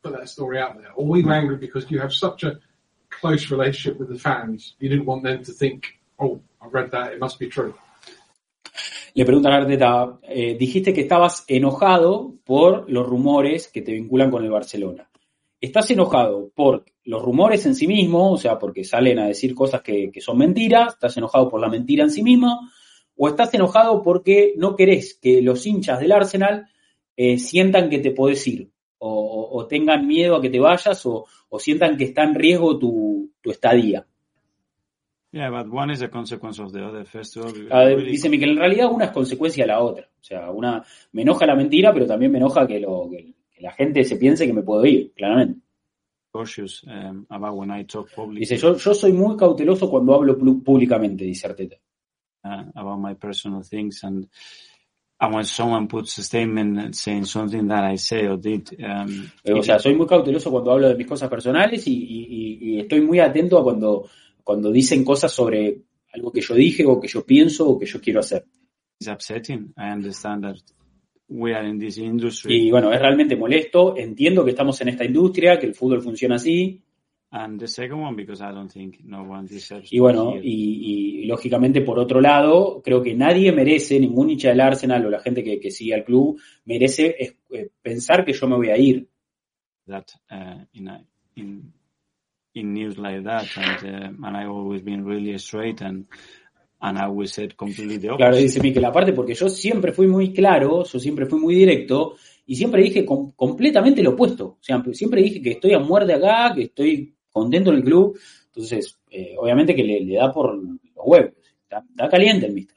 put 0.02 0.12
that 0.12 0.28
story 0.28 0.58
out 0.58 0.76
there? 0.76 0.92
Or 0.94 1.06
were 1.06 1.18
you 1.18 1.30
angry 1.30 1.56
because 1.56 1.90
you 1.90 2.00
have 2.00 2.12
such 2.12 2.42
a 2.44 2.58
close 3.08 3.50
relationship 3.50 3.98
with 3.98 4.08
the 4.08 4.18
fans? 4.18 4.74
You 4.78 4.88
didn't 4.88 5.06
want 5.06 5.22
them 5.22 5.44
to 5.44 5.52
think, 5.52 5.98
oh, 6.18 6.40
I 6.60 6.66
read 6.66 6.90
that, 6.90 7.12
it 7.12 7.20
must 7.20 7.38
be 7.38 7.48
true. 7.48 7.74
Le 9.14 9.26
preguntan 9.26 9.52
a 9.52 9.56
Arteta, 9.56 10.18
eh, 10.22 10.56
dijiste 10.58 10.94
que 10.94 11.02
estabas 11.02 11.44
enojado 11.46 12.34
por 12.44 12.90
los 12.90 13.06
rumores 13.06 13.68
que 13.68 13.82
te 13.82 13.92
vinculan 13.92 14.30
con 14.30 14.42
el 14.42 14.50
Barcelona. 14.50 15.10
¿Estás 15.60 15.90
enojado 15.90 16.50
por 16.54 16.86
los 17.04 17.22
rumores 17.22 17.66
en 17.66 17.74
sí 17.74 17.86
mismos, 17.86 18.32
o 18.32 18.36
sea, 18.38 18.58
porque 18.58 18.84
salen 18.84 19.18
a 19.18 19.26
decir 19.26 19.54
cosas 19.54 19.82
que, 19.82 20.10
que 20.10 20.22
son 20.22 20.38
mentiras? 20.38 20.94
¿Estás 20.94 21.16
enojado 21.18 21.50
por 21.50 21.60
la 21.60 21.68
mentira 21.68 22.04
en 22.04 22.10
sí 22.10 22.22
misma? 22.22 22.58
¿O 23.14 23.28
estás 23.28 23.52
enojado 23.52 24.02
porque 24.02 24.54
no 24.56 24.74
querés 24.74 25.18
que 25.20 25.42
los 25.42 25.66
hinchas 25.66 26.00
del 26.00 26.12
Arsenal 26.12 26.68
eh, 27.16 27.38
sientan 27.38 27.88
que 27.90 27.98
te 27.98 28.10
podés 28.12 28.46
ir? 28.46 28.70
O, 28.98 29.50
o- 29.52 29.66
tengan 29.66 30.06
miedo 30.06 30.36
a 30.36 30.40
que 30.40 30.48
te 30.50 30.60
vayas 30.60 31.04
o, 31.06 31.26
o 31.48 31.58
sientan 31.58 31.96
que 31.96 32.04
está 32.04 32.22
en 32.22 32.34
riesgo 32.34 32.78
tu, 32.78 33.32
tu 33.40 33.50
estadía. 33.50 34.06
Yeah, 35.32 35.50
but 35.50 35.72
one 35.72 35.90
is 35.92 36.02
a 36.02 36.08
consequence 36.08 36.60
of 36.60 36.72
the 36.72 36.82
other. 36.84 37.06
Ver, 37.70 38.04
dice 38.04 38.28
Miquel, 38.28 38.50
en 38.50 38.58
realidad 38.58 38.92
una 38.92 39.06
es 39.06 39.10
consecuencia 39.12 39.64
de 39.64 39.68
la 39.68 39.80
otra. 39.80 40.04
O 40.20 40.22
sea, 40.22 40.50
una 40.50 40.84
me 41.12 41.22
enoja 41.22 41.46
la 41.46 41.56
mentira, 41.56 41.92
pero 41.92 42.06
también 42.06 42.30
me 42.30 42.38
enoja 42.38 42.66
que, 42.66 42.78
lo, 42.78 43.08
que, 43.10 43.34
que 43.50 43.62
la 43.62 43.72
gente 43.72 44.04
se 44.04 44.16
piense 44.16 44.46
que 44.46 44.52
me 44.52 44.62
puedo 44.62 44.84
ir, 44.84 45.12
claramente. 45.14 45.60
cautious 46.32 46.82
um, 46.84 47.26
about 47.28 47.56
when 47.56 47.70
I 47.70 47.84
talk 47.84 48.08
Dice, 48.32 48.56
yo, 48.56 48.76
yo 48.76 48.94
soy 48.94 49.12
muy 49.12 49.36
cauteloso 49.36 49.90
cuando 49.90 50.14
hablo 50.14 50.38
públicamente, 50.38 51.24
dice 51.24 51.46
Arteta. 51.46 51.76
uh, 52.44 52.64
about 52.74 52.98
my 52.98 53.14
personal 53.14 53.62
things 53.62 54.02
and 54.04 54.28
when 55.28 55.44
someone 55.44 55.86
puts 55.86 56.18
a 56.18 56.22
statement 56.22 56.94
saying 56.94 57.24
something 57.26 57.68
that 57.68 57.84
I 57.92 57.96
say 57.96 58.26
or 58.26 58.38
did, 58.38 58.68
um, 58.82 59.28
Eh, 59.44 59.52
O 59.52 59.62
sea, 59.62 59.78
soy 59.78 59.94
muy 59.94 60.06
cauteloso 60.06 60.50
cuando 60.50 60.72
hablo 60.72 60.88
de 60.88 60.96
mis 60.96 61.06
cosas 61.06 61.28
personales 61.30 61.86
y- 61.86 61.92
y- 61.92 62.58
y 62.60 62.80
estoy 62.80 63.00
muy 63.02 63.20
atento 63.20 63.58
a 63.58 63.62
cuando, 63.62 64.08
cuando 64.42 64.70
dicen 64.72 65.04
cosas 65.04 65.32
sobre 65.32 65.82
algo 66.12 66.32
que 66.32 66.40
yo 66.40 66.54
dije 66.54 66.84
o 66.86 67.00
que 67.00 67.08
yo 67.08 67.24
pienso 67.24 67.68
o 67.68 67.78
que 67.78 67.86
yo 67.86 68.00
quiero 68.00 68.20
hacer. 68.20 68.44
it's 69.00 69.08
upsetting. 69.10 69.72
I 69.76 69.90
understand 69.92 70.44
that 70.44 70.56
we 71.28 71.54
are 71.54 71.66
in 71.68 71.78
this 71.78 71.98
industry 71.98 72.66
Y 72.66 72.70
bueno, 72.70 72.92
es 72.92 73.00
realmente 73.00 73.34
molesto. 73.36 73.96
Entiendo 73.96 74.44
que 74.44 74.50
estamos 74.50 74.80
en 74.80 74.88
esta 74.88 75.04
industria, 75.04 75.58
que 75.58 75.66
el 75.66 75.74
fútbol 75.74 76.02
funciona 76.02 76.36
así. 76.36 76.80
And 77.34 77.58
the 77.58 77.66
second 77.66 77.98
one 78.00 78.14
because 78.14 78.42
I 78.42 78.52
don't 78.52 78.70
think 78.70 79.00
no 79.04 79.22
one 79.22 79.46
deserves 79.48 79.90
Y 79.92 79.98
bueno, 79.98 80.34
y, 80.42 81.22
y, 81.22 81.26
lógicamente 81.26 81.80
por 81.80 81.98
otro 81.98 82.20
lado, 82.20 82.82
creo 82.84 83.02
que 83.02 83.14
nadie 83.14 83.52
merece, 83.52 83.98
ningún 83.98 84.30
hincha 84.30 84.50
del 84.50 84.60
Arsenal 84.60 85.06
o 85.06 85.10
la 85.10 85.20
gente 85.20 85.42
que, 85.42 85.58
que 85.58 85.70
sigue 85.70 85.94
al 85.94 86.04
club, 86.04 86.38
merece 86.66 87.16
eh, 87.50 87.70
pensar 87.80 88.24
que 88.24 88.34
yo 88.34 88.46
me 88.46 88.56
voy 88.56 88.68
a 88.68 88.76
ir. 88.76 89.08
that 89.88 90.04
uh, 90.30 90.64
in 90.74 90.88
a, 90.88 91.04
in 91.36 91.72
in 92.54 92.72
news 92.72 92.98
like 92.98 93.24
that 93.24 93.46
and 93.56 93.84
uh, 94.22 94.26
and 94.28 94.36
I 94.36 94.44
always 94.46 94.82
been 94.82 95.04
really 95.04 95.36
straight 95.38 95.80
and 95.82 96.06
and 96.80 96.98
I 96.98 97.04
always 97.06 97.32
said 97.32 97.56
completely 97.56 97.98
the 97.98 98.08
Claro, 98.16 98.32
opposite. 98.36 98.42
dice 98.42 98.60
Miquel, 98.60 98.84
aparte 98.84 99.12
porque 99.12 99.34
yo 99.34 99.48
siempre 99.48 99.92
fui 99.92 100.06
muy 100.06 100.32
claro, 100.32 100.84
yo 100.84 100.98
siempre 101.00 101.26
fui 101.26 101.40
muy 101.40 101.54
directo 101.54 102.14
y 102.46 102.54
siempre 102.56 102.82
dije 102.82 103.04
com- 103.04 103.32
completamente 103.32 104.02
lo 104.02 104.10
opuesto. 104.10 104.46
O 104.46 104.58
sea, 104.60 104.82
siempre 104.92 105.22
dije 105.22 105.40
que 105.42 105.50
estoy 105.52 105.72
a 105.74 105.78
muerte 105.80 106.12
acá, 106.14 106.52
que 106.54 106.62
estoy 106.64 107.14
contento 107.32 107.70
en 107.70 107.76
el 107.76 107.84
club. 107.84 108.18
Entonces, 108.46 108.98
eh, 109.10 109.34
obviamente 109.38 109.74
que 109.74 109.82
le, 109.84 110.00
le 110.04 110.14
da 110.16 110.32
por 110.32 110.54
los 110.56 110.78
huevos. 110.96 111.32
Está, 111.64 111.84
está 111.90 112.08
caliente 112.08 112.46
el 112.46 112.52
mister. 112.54 112.76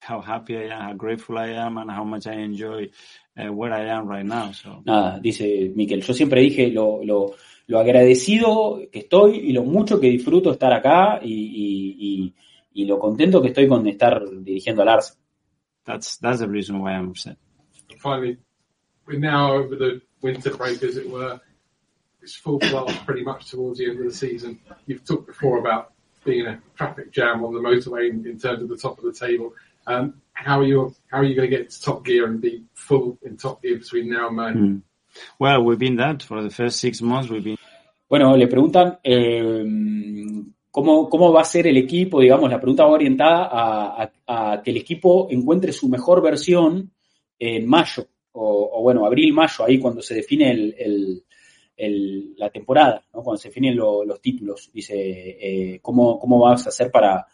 how 0.00 0.20
happy 0.22 0.54
I 0.56 0.70
am, 0.70 0.80
how 0.90 0.94
grateful 0.94 1.36
I 1.38 1.50
am, 1.54 1.76
and 1.76 1.90
how 1.90 2.04
much 2.04 2.26
I 2.26 2.34
enjoy 2.40 2.88
uh, 3.36 3.52
where 3.52 3.72
I 3.74 3.84
am 3.90 4.08
right 4.08 4.24
now. 4.24 4.52
So 4.52 4.80
Nada, 4.86 5.18
dice 5.20 5.70
Miquel, 5.74 6.00
yo 6.02 6.14
siempre 6.14 6.40
dije 6.40 6.68
lo, 6.70 7.00
lo, 7.04 7.34
lo 7.66 7.78
agradecido 7.78 8.80
que 8.90 9.00
estoy 9.00 9.38
y 9.38 9.52
lo 9.52 9.64
mucho 9.64 10.00
que 10.00 10.08
disfruto 10.08 10.52
estar 10.52 10.72
acá 10.72 11.20
y, 11.22 11.32
y, 11.32 11.96
y- 11.98 12.34
y 12.72 12.84
lo 12.86 12.98
contento 12.98 13.42
que 13.42 13.48
estoy 13.48 13.66
con 13.66 13.86
estar 13.88 14.22
dirigiendo 14.40 14.82
al 14.82 14.88
Arsenal. 14.88 15.18
that's 15.84 16.18
that's 16.20 16.38
the 16.40 16.46
reason 16.48 16.80
why 16.80 16.92
I'm 16.92 17.08
upset. 17.10 17.36
Finally, 17.98 18.38
we're 19.06 19.18
now 19.18 19.52
over 19.52 19.74
the 19.76 20.00
winter 20.22 20.54
break, 20.56 20.82
as 20.82 20.96
it 20.96 21.10
were. 21.10 21.40
It's 22.22 22.34
full 22.36 22.58
blast 22.58 23.04
pretty 23.06 23.22
much 23.22 23.50
towards 23.50 23.78
the 23.78 23.86
end 23.88 23.98
of 24.00 24.04
the 24.06 24.12
season. 24.12 24.58
You've 24.86 25.04
talked 25.04 25.26
before 25.26 25.58
about 25.58 25.92
being 26.24 26.46
a 26.46 26.60
traffic 26.76 27.12
jam 27.12 27.44
on 27.44 27.54
the 27.54 27.60
motorway 27.60 28.10
in, 28.10 28.26
in 28.26 28.38
terms 28.38 28.62
of 28.62 28.68
the 28.68 28.76
top 28.76 28.98
of 28.98 29.04
the 29.04 29.12
table. 29.12 29.54
Um, 29.86 30.14
how 30.32 30.60
are 30.60 30.64
you? 30.64 30.94
How 31.10 31.18
are 31.18 31.24
you 31.24 31.34
going 31.34 31.50
to 31.50 31.56
get 31.56 31.70
to 31.70 31.80
top 31.82 32.04
gear 32.04 32.26
and 32.26 32.40
be 32.40 32.64
full 32.74 33.18
in 33.22 33.36
top 33.36 33.62
gear 33.62 33.78
between 33.78 34.10
now 34.10 34.28
and 34.28 34.36
May? 34.36 34.52
Mm. 34.52 34.82
Well, 35.38 35.64
we've 35.64 35.78
been 35.78 35.96
that 35.96 36.22
for 36.22 36.42
the 36.42 36.50
first 36.50 36.80
six 36.80 37.00
months. 37.00 37.30
We've 37.30 37.42
been 37.44 37.56
Bueno, 38.10 38.36
le 38.36 38.46
preguntan 38.46 38.98
eh, 39.04 39.62
cómo, 40.70 41.08
cómo 41.10 41.32
va 41.32 41.42
a 41.42 41.44
ser 41.44 41.66
el 41.66 41.76
equipo, 41.76 42.20
digamos, 42.20 42.50
la 42.50 42.58
pregunta 42.60 42.84
va 42.84 42.90
orientada 42.92 43.44
a, 43.50 44.02
a- 44.26 44.52
a 44.54 44.62
que 44.62 44.70
el 44.70 44.78
equipo 44.78 45.28
encuentre 45.30 45.72
su 45.72 45.88
mejor 45.88 46.22
versión 46.22 46.90
en 47.38 47.66
mayo, 47.68 48.06
o, 48.32 48.70
o 48.78 48.82
bueno, 48.82 49.04
abril-mayo, 49.06 49.64
ahí 49.64 49.78
cuando 49.78 50.00
se 50.02 50.14
define 50.14 50.50
el, 50.50 50.74
el- 50.78 51.24
el- 51.78 52.34
la 52.36 52.50
temporada, 52.50 53.02
¿no? 53.14 53.22
cuando 53.22 53.38
se 53.38 53.48
definen 53.48 53.76
lo- 53.76 54.04
los 54.04 54.20
títulos. 54.20 54.70
Dice, 54.72 54.94
eh, 54.96 55.80
¿cómo, 55.80 56.18
¿cómo 56.18 56.40
vas 56.40 56.66
a 56.66 56.68
hacer 56.68 56.90
para, 56.90 57.26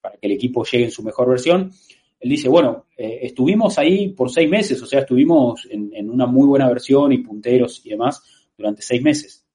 para 0.00 0.16
que 0.16 0.26
el 0.26 0.32
equipo 0.32 0.64
llegue 0.64 0.84
en 0.86 0.90
su 0.90 1.02
mejor 1.04 1.28
versión? 1.28 1.70
Él 2.18 2.30
dice, 2.30 2.48
bueno, 2.48 2.86
eh, 2.96 3.20
estuvimos 3.22 3.78
ahí 3.78 4.08
por 4.08 4.30
seis 4.30 4.48
meses, 4.50 4.82
o 4.82 4.86
sea, 4.86 5.00
estuvimos 5.00 5.66
en, 5.70 5.90
en 5.94 6.10
una 6.10 6.26
muy 6.26 6.46
buena 6.46 6.68
versión 6.68 7.12
y 7.12 7.18
punteros 7.18 7.84
y 7.86 7.90
demás 7.90 8.22
durante 8.56 8.82
seis 8.82 9.02
meses. 9.02 9.46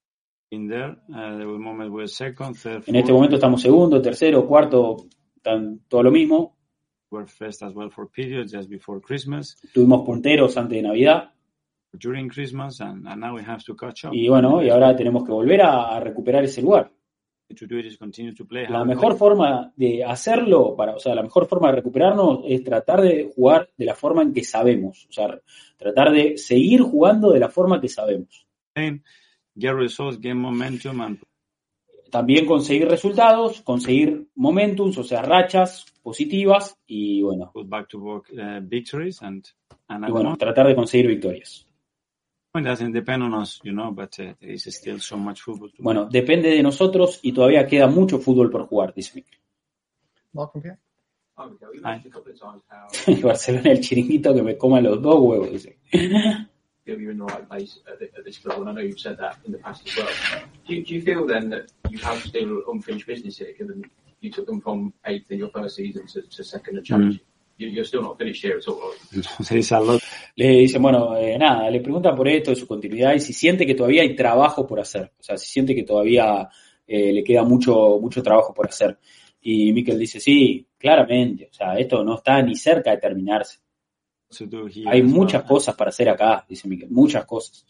there. 0.68 0.96
Uh, 1.08 1.58
moments 1.58 1.90
we 1.90 1.96
were 2.02 2.08
second, 2.08 2.56
third, 2.56 2.84
En 2.86 2.94
este 2.96 3.12
momento 3.12 3.34
estamos 3.36 3.60
segundo, 3.60 4.00
tercero, 4.00 4.46
cuarto, 4.46 5.06
tan, 5.42 5.80
todo 5.88 6.04
lo 6.04 6.10
mismo. 6.12 6.56
Well 7.10 7.26
for 7.90 8.10
periods 8.10 8.52
just 8.52 8.68
Tuvimos 9.72 10.04
punteros 10.04 10.56
antes 10.56 10.76
de 10.76 10.82
Navidad 10.82 11.32
y 14.12 14.28
bueno, 14.28 14.62
y 14.62 14.70
ahora 14.70 14.94
tenemos 14.94 15.24
que 15.24 15.32
volver 15.32 15.62
a, 15.62 15.96
a 15.96 16.00
recuperar 16.00 16.44
ese 16.44 16.62
lugar. 16.62 16.90
to 17.54 17.66
do 17.66 17.78
it 17.78 17.86
is 17.86 17.96
continue 17.96 18.34
to 18.34 18.44
play. 18.44 18.66
La 18.68 18.84
mejor 18.84 19.16
forma 19.16 19.72
de 19.76 20.04
hacerlo, 20.04 20.74
para, 20.76 20.96
o 20.96 20.98
sea, 20.98 21.14
la 21.14 21.22
mejor 21.22 21.46
forma 21.46 21.68
de 21.70 21.76
recuperarnos 21.76 22.40
es 22.44 22.64
tratar 22.64 23.00
de 23.02 23.30
jugar 23.34 23.70
de 23.76 23.84
la 23.84 23.94
forma 23.94 24.22
en 24.22 24.32
que 24.32 24.42
sabemos. 24.42 25.06
O 25.08 25.12
sea, 25.12 25.40
tratar 25.76 26.12
de 26.12 26.36
seguir 26.38 26.80
jugando 26.82 27.30
de 27.30 27.40
la 27.40 27.48
forma 27.48 27.80
que 27.80 27.88
sabemos. 27.88 28.46
También 32.10 32.46
conseguir 32.46 32.88
resultados, 32.88 33.62
conseguir 33.62 34.28
momentums, 34.34 34.96
o 34.98 35.04
sea, 35.04 35.22
rachas 35.22 35.86
positivas 36.02 36.78
y 36.86 37.22
bueno, 37.22 37.50
put 37.52 37.68
back 37.68 37.88
to 37.88 37.98
work 37.98 38.30
victories. 38.62 39.22
And 39.22 39.44
and 39.88 40.08
y 40.08 40.10
bueno, 40.12 40.36
tratar 40.36 40.66
de 40.66 40.74
conseguir 40.74 41.08
victorias. 41.08 41.65
It 42.58 42.62
doesn't 42.64 42.92
depend 42.92 43.22
on 43.22 43.34
us, 43.34 43.60
you 43.62 43.72
know, 43.72 43.92
but 43.92 44.18
uh, 44.20 44.34
there 44.40 44.50
is 44.50 44.64
still 44.74 45.00
so 45.00 45.16
much 45.16 45.42
football 45.42 45.70
to 45.70 45.82
Bueno, 45.82 46.06
depende 46.06 46.50
de 46.50 46.62
nosotros 46.62 47.20
y 47.22 47.32
todavía 47.32 47.66
queda 47.66 47.86
mucho 47.86 48.18
fútbol 48.18 48.50
por 48.50 48.66
jugar, 48.66 48.94
dice 48.94 49.12
Mikel. 49.14 49.38
El 53.06 53.22
Barcelona, 53.22 53.70
el 53.70 53.80
chiringuito 53.80 54.34
que 54.34 54.42
me 54.42 54.56
coma 54.56 54.80
los 54.80 55.00
dos 55.02 55.16
huevos, 55.20 55.50
dice. 55.50 55.78
feel 56.86 57.00
you're 57.00 57.10
in 57.10 57.18
the 57.18 57.24
right 57.24 57.48
place 57.48 57.80
at, 57.90 57.98
thi- 57.98 58.10
at 58.16 58.24
this 58.24 58.38
club, 58.38 58.60
and 58.60 58.70
I 58.70 58.72
know 58.72 58.80
you've 58.80 59.00
said 59.00 59.18
that 59.18 59.36
in 59.44 59.52
the 59.52 59.58
past 59.58 59.86
as 59.88 59.96
well. 59.96 60.08
Do 60.66 60.74
you, 60.74 60.84
do 60.84 60.94
you 60.94 61.02
feel 61.02 61.26
then 61.26 61.50
that 61.50 61.72
you 61.90 61.98
have 61.98 62.22
still 62.22 62.62
unfinished 62.70 63.06
business 63.06 63.38
here, 63.38 63.52
given 63.58 63.84
you 64.20 64.30
took 64.30 64.46
them 64.46 64.60
from 64.60 64.94
eighth 65.04 65.30
in 65.30 65.38
your 65.38 65.50
first 65.50 65.76
season 65.76 66.06
to, 66.06 66.22
to 66.22 66.44
second 66.44 66.76
and 66.76 66.86
championship? 66.86 67.22
You're 67.58 67.84
still 67.84 68.02
not 68.02 68.18
finished 68.18 68.44
here 68.44 68.58
at 68.58 68.66
all. 68.68 68.78
are 68.82 69.16
you? 69.16 69.22
there 69.48 69.58
is 69.58 69.72
a 69.72 69.80
lot 69.80 70.00
Le 70.36 70.48
dicen, 70.58 70.82
bueno, 70.82 71.16
eh, 71.16 71.38
nada, 71.38 71.70
le 71.70 71.80
preguntan 71.80 72.14
por 72.14 72.28
esto, 72.28 72.50
de 72.50 72.56
su 72.56 72.66
continuidad 72.66 73.14
y 73.14 73.20
si 73.20 73.32
siente 73.32 73.64
que 73.66 73.74
todavía 73.74 74.02
hay 74.02 74.14
trabajo 74.14 74.66
por 74.66 74.78
hacer. 74.80 75.12
O 75.18 75.22
sea, 75.22 75.36
si 75.38 75.46
siente 75.46 75.74
que 75.74 75.82
todavía 75.82 76.48
eh, 76.86 77.12
le 77.12 77.24
queda 77.24 77.42
mucho, 77.42 77.98
mucho 78.00 78.22
trabajo 78.22 78.52
por 78.52 78.68
hacer. 78.68 78.98
Y 79.40 79.72
Mikel 79.72 79.98
dice, 79.98 80.20
sí, 80.20 80.66
claramente. 80.76 81.48
O 81.50 81.54
sea, 81.54 81.78
esto 81.78 82.04
no 82.04 82.16
está 82.16 82.42
ni 82.42 82.54
cerca 82.56 82.90
de 82.90 82.98
terminarse. 82.98 83.58
Hay 84.86 85.02
muchas 85.02 85.44
cosas 85.44 85.74
para 85.74 85.90
hacer 85.90 86.08
acá, 86.08 86.44
dice 86.48 86.68
Mikel, 86.68 86.90
muchas 86.90 87.24
cosas. 87.24 87.64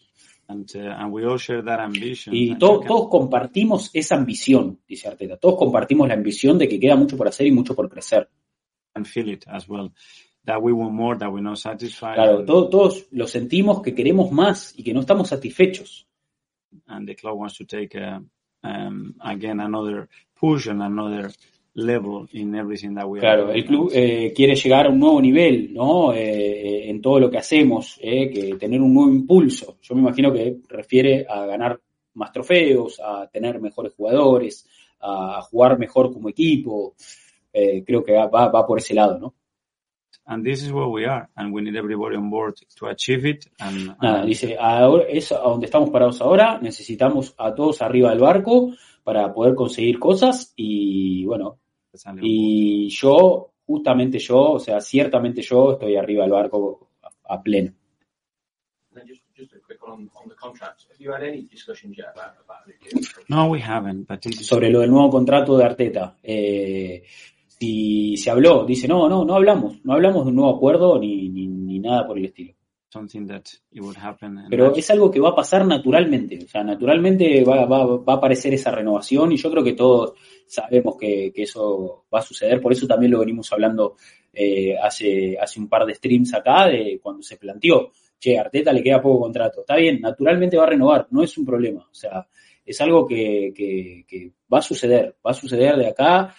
And, 0.49 0.69
uh, 0.75 0.79
and 0.79 1.13
we 1.13 1.25
all 1.25 1.37
share 1.37 1.61
that 1.63 1.79
ambition. 1.79 2.33
Y 2.33 2.55
to- 2.57 2.79
can- 2.79 2.87
todos 2.87 3.09
compartimos 3.09 3.89
esa 3.93 4.15
ambición, 4.15 4.79
dice 4.87 5.07
Arteta. 5.07 5.37
Todos 5.37 5.57
compartimos 5.57 6.07
la 6.07 6.13
ambición 6.15 6.57
de 6.57 6.67
que 6.67 6.79
queda 6.79 6.95
mucho 6.95 7.15
por 7.17 7.27
hacer 7.27 7.47
y 7.47 7.51
mucho 7.51 7.75
por 7.75 7.89
crecer. 7.89 8.29
And 8.97 9.07
feel 9.07 9.29
it 9.29 9.45
as 9.47 9.67
well. 9.67 9.89
That 10.45 10.61
we 10.61 10.73
want 10.73 10.93
more, 10.93 11.17
that 11.17 11.31
we're 11.31 11.41
not 11.41 11.57
satisfied. 11.57 12.15
Claro, 12.15 12.45
todos 12.45 13.07
lo 13.11 13.27
sentimos 13.27 13.81
que 13.81 13.93
queremos 13.93 14.31
más 14.31 14.73
y 14.77 14.83
que 14.83 14.93
no 14.93 15.01
estamos 15.01 15.29
satisfechos. 15.29 16.07
and 16.87 17.07
the 17.07 17.15
club 17.15 17.37
wants 17.37 17.57
to 17.57 17.65
take 17.65 17.95
uh, 17.95 18.19
um, 18.63 19.15
again 19.23 19.59
another 19.59 20.07
push 20.35 20.67
and 20.67 20.81
another 20.81 21.31
level 21.75 22.27
in 22.31 22.55
everything 22.55 22.95
that 22.95 23.07
we 23.07 23.19
Claro, 23.19 23.51
el 23.51 23.65
club 23.65 23.91
eh, 23.93 24.33
quiere 24.35 24.55
llegar 24.55 24.87
a 24.87 24.89
un 24.89 24.99
nuevo 24.99 25.21
nivel, 25.21 25.73
¿no? 25.73 26.11
Eh, 26.13 26.89
en 26.89 27.01
todo 27.01 27.19
lo 27.19 27.29
que 27.29 27.37
hacemos, 27.37 27.99
eh, 28.01 28.31
que 28.31 28.55
tener 28.55 28.81
un 28.81 28.93
nuevo 28.93 29.11
impulso. 29.11 29.77
Yo 29.81 29.93
me 29.93 30.01
imagino 30.01 30.33
que 30.33 30.57
refiere 30.69 31.25
a 31.29 31.45
ganar 31.45 31.79
más 32.15 32.31
trofeos, 32.31 32.99
a 32.99 33.29
tener 33.31 33.61
mejores 33.61 33.93
jugadores, 33.93 34.67
a 34.99 35.39
jugar 35.43 35.77
mejor 35.77 36.11
como 36.11 36.29
equipo. 36.29 36.95
Eh, 37.53 37.83
creo 37.85 38.03
que 38.03 38.13
va, 38.13 38.27
va- 38.27 38.65
por 38.67 38.77
ese 38.79 38.93
lado, 38.93 39.17
¿no? 39.19 39.33
and 40.29 40.43
this 40.43 40.61
is 40.61 40.71
where 40.73 40.87
we 40.87 41.05
are, 41.05 41.29
and 41.37 41.53
we 41.53 41.61
need 41.61 41.75
everybody 41.77 42.17
on 42.17 42.29
board 42.29 42.53
to 42.75 42.87
achieve 42.87 43.25
it. 43.25 43.45
And, 43.59 43.95
Nada, 44.01 44.19
and 44.19 44.27
dice, 44.27 44.57
ahora, 44.59 45.05
es 45.07 45.31
a 45.31 45.37
donde 45.39 45.67
estamos 45.67 45.89
parados 45.89 46.19
ahora, 46.21 46.59
necesitamos 46.61 47.33
a 47.37 47.55
todos 47.55 47.81
arriba 47.81 48.09
del 48.09 48.19
barco 48.19 48.73
para 49.05 49.33
poder 49.33 49.55
conseguir 49.55 49.99
cosas 49.99 50.51
y 50.57 51.23
bueno, 51.25 51.59
y 52.21 52.89
yo, 52.89 53.53
justamente 53.65 54.19
yo, 54.19 54.51
o 54.53 54.59
sea, 54.59 54.81
ciertamente 54.81 55.41
yo 55.41 55.73
estoy 55.73 55.95
arriba 55.95 56.23
del 56.23 56.31
barco 56.33 56.89
a, 57.03 57.35
a 57.35 57.41
pleno. 57.41 57.71
And 58.91 58.99
then 58.99 59.07
just, 59.07 59.21
just 59.33 59.53
a 59.53 59.59
quick 59.65 59.81
one 59.81 59.93
on, 59.93 60.11
on 60.21 60.27
the 60.27 60.35
contract. 60.35 60.85
Have 60.89 60.99
you 60.99 61.13
had 61.13 61.23
any 61.23 61.43
discussions 61.43 61.97
yet 61.97 62.07
about, 62.13 62.35
about 62.43 62.67
it? 62.67 63.07
No, 63.29 63.47
we 63.49 63.61
haven't, 63.61 64.07
but 64.07 64.21
this 64.21 64.41
is 64.41 64.47
Sobre 64.47 64.69
lo 64.69 64.81
del 64.81 64.91
nuevo 64.91 65.09
contrato 65.09 65.57
de 65.57 65.63
Arteta, 65.63 66.17
eh, 66.21 67.03
si 67.59 68.17
se 68.17 68.29
habló, 68.29 68.65
dice, 68.65 68.87
no, 68.87 69.09
no, 69.09 69.25
no 69.25 69.35
hablamos, 69.35 69.83
no 69.83 69.93
hablamos 69.93 70.25
de 70.25 70.29
un 70.29 70.35
nuevo 70.35 70.55
acuerdo 70.55 70.99
ni, 70.99 71.29
ni, 71.29 71.47
ni 71.47 71.79
nada 71.79 72.05
por 72.05 72.17
el 72.17 72.25
estilo. 72.25 72.53
Pero 74.49 74.73
es 74.73 74.89
algo 74.91 75.11
que 75.11 75.19
va 75.19 75.29
a 75.29 75.35
pasar 75.35 75.65
naturalmente, 75.65 76.39
o 76.43 76.47
sea, 76.47 76.63
naturalmente 76.63 77.43
va, 77.43 77.65
va, 77.65 77.97
va 77.97 78.13
a 78.13 78.15
aparecer 78.15 78.53
esa 78.53 78.71
renovación 78.71 79.31
y 79.31 79.37
yo 79.37 79.51
creo 79.51 79.63
que 79.63 79.73
todos 79.73 80.13
sabemos 80.45 80.95
que, 80.97 81.31
que 81.35 81.43
eso 81.43 82.05
va 82.13 82.19
a 82.19 82.23
suceder, 82.23 82.61
por 82.61 82.71
eso 82.71 82.87
también 82.87 83.11
lo 83.11 83.19
venimos 83.19 83.51
hablando 83.51 83.97
eh, 84.33 84.77
hace, 84.81 85.37
hace 85.37 85.59
un 85.59 85.67
par 85.67 85.85
de 85.85 85.95
streams 85.95 86.33
acá, 86.33 86.67
de 86.67 86.99
cuando 87.03 87.21
se 87.23 87.37
planteó, 87.37 87.91
che, 88.17 88.39
Arteta 88.39 88.71
le 88.71 88.81
queda 88.81 89.01
poco 89.01 89.21
contrato, 89.21 89.61
está 89.61 89.75
bien, 89.75 89.99
naturalmente 89.99 90.57
va 90.57 90.63
a 90.63 90.69
renovar, 90.69 91.07
no 91.11 91.23
es 91.23 91.37
un 91.37 91.45
problema, 91.45 91.87
o 91.91 91.93
sea, 91.93 92.25
es 92.65 92.79
algo 92.81 93.05
que, 93.05 93.51
que, 93.55 94.05
que 94.07 94.31
va 94.51 94.59
a 94.59 94.61
suceder, 94.61 95.15
va 95.25 95.31
a 95.31 95.33
suceder 95.33 95.75
de 95.77 95.87
acá. 95.87 96.35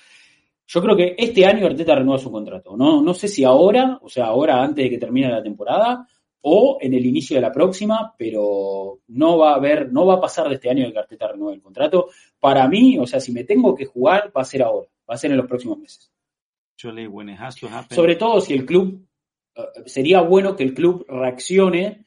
Yo 0.70 0.82
creo 0.82 0.94
que 0.94 1.14
este 1.16 1.46
año 1.46 1.66
Arteta 1.66 1.94
renueva 1.94 2.18
su 2.20 2.30
contrato, 2.30 2.76
no, 2.76 3.00
no 3.00 3.14
sé 3.14 3.26
si 3.26 3.42
ahora, 3.42 3.98
o 4.02 4.08
sea, 4.08 4.26
ahora 4.26 4.62
antes 4.62 4.84
de 4.84 4.90
que 4.90 4.98
termine 4.98 5.30
la 5.30 5.42
temporada, 5.42 6.06
o 6.42 6.76
en 6.80 6.92
el 6.92 7.06
inicio 7.06 7.36
de 7.36 7.42
la 7.42 7.50
próxima, 7.50 8.14
pero 8.16 9.00
no 9.08 9.38
va 9.38 9.52
a 9.52 9.56
haber, 9.56 9.90
no 9.90 10.04
va 10.04 10.14
a 10.14 10.20
pasar 10.20 10.48
de 10.48 10.56
este 10.56 10.68
año 10.68 10.86
de 10.86 10.92
que 10.92 10.98
Arteta 10.98 11.28
renueve 11.28 11.56
el 11.56 11.62
contrato. 11.62 12.10
Para 12.38 12.68
mí, 12.68 12.98
o 12.98 13.06
sea, 13.06 13.18
si 13.18 13.32
me 13.32 13.44
tengo 13.44 13.74
que 13.74 13.86
jugar, 13.86 14.30
va 14.36 14.42
a 14.42 14.44
ser 14.44 14.62
ahora, 14.62 14.88
va 15.08 15.14
a 15.14 15.18
ser 15.18 15.30
en 15.30 15.38
los 15.38 15.46
próximos 15.46 15.78
meses. 15.78 16.12
Sobre 17.94 18.16
todo 18.16 18.40
si 18.40 18.52
el 18.52 18.64
club, 18.66 19.04
eh, 19.56 19.62
sería 19.86 20.20
bueno 20.20 20.54
que 20.54 20.64
el 20.64 20.74
club 20.74 21.04
reaccione 21.08 22.04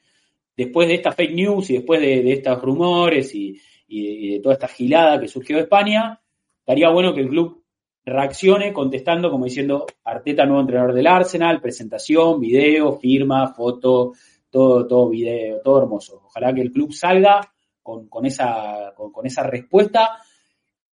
después 0.55 0.88
de 0.88 0.95
esta 0.95 1.11
fake 1.11 1.33
news 1.33 1.69
y 1.71 1.73
después 1.73 1.99
de, 1.99 2.21
de 2.21 2.33
estos 2.33 2.61
rumores 2.61 3.33
y, 3.33 3.59
y 3.88 4.03
de, 4.03 4.11
y 4.11 4.31
de 4.33 4.39
toda 4.39 4.53
esta 4.53 4.67
gilada 4.67 5.19
que 5.19 5.27
surgió 5.27 5.57
de 5.57 5.63
España, 5.63 6.21
estaría 6.59 6.89
bueno 6.89 7.13
que 7.13 7.21
el 7.21 7.29
club 7.29 7.60
reaccione 8.03 8.73
contestando 8.73 9.30
como 9.30 9.45
diciendo 9.45 9.86
Arteta 10.03 10.45
nuevo 10.45 10.61
entrenador 10.61 10.94
del 10.94 11.07
Arsenal, 11.07 11.61
presentación, 11.61 12.40
video, 12.40 12.98
firma, 12.98 13.53
foto, 13.53 14.14
todo, 14.49 14.88
todo 14.88 15.10
video, 15.10 15.61
todo 15.61 15.82
hermoso. 15.82 16.22
Ojalá 16.26 16.53
que 16.53 16.61
el 16.61 16.72
club 16.72 16.94
salga 16.94 17.41
con, 17.82 18.26
esa, 18.26 18.94
con, 18.95 19.26
esa 19.26 19.44
respuesta, 19.44 20.18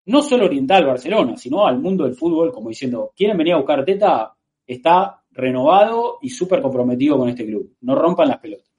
no 0.05 0.21
solo 0.21 0.45
oriental 0.45 0.83
al 0.83 0.89
Barcelona, 0.89 1.37
sino 1.37 1.65
al 1.65 1.79
mundo 1.79 2.03
del 2.03 2.15
fútbol, 2.15 2.51
como 2.51 2.69
diciendo, 2.69 3.11
¿quieren 3.15 3.37
venir 3.37 3.53
a 3.53 3.57
buscar 3.57 3.79
Arteta? 3.79 4.33
Está 4.65 5.23
renovado 5.31 6.19
y 6.21 6.29
súper 6.29 6.61
comprometido 6.61 7.17
con 7.17 7.29
este 7.29 7.45
club. 7.45 7.75
No 7.81 7.95
rompan 7.95 8.29
las 8.29 8.39
pelotas. 8.39 8.71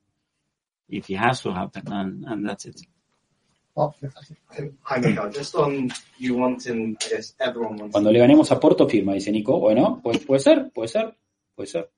Cuando 7.90 8.12
le 8.12 8.18
ganemos 8.20 8.50
a 8.52 8.60
Porto, 8.60 8.88
firma, 8.88 9.14
dice 9.14 9.32
Nico. 9.32 9.58
Bueno, 9.58 10.00
puede, 10.02 10.20
puede 10.20 10.40
ser, 10.40 10.70
puede 10.72 10.88
ser, 10.88 11.16
puede 11.54 11.66
ser. 11.66 11.90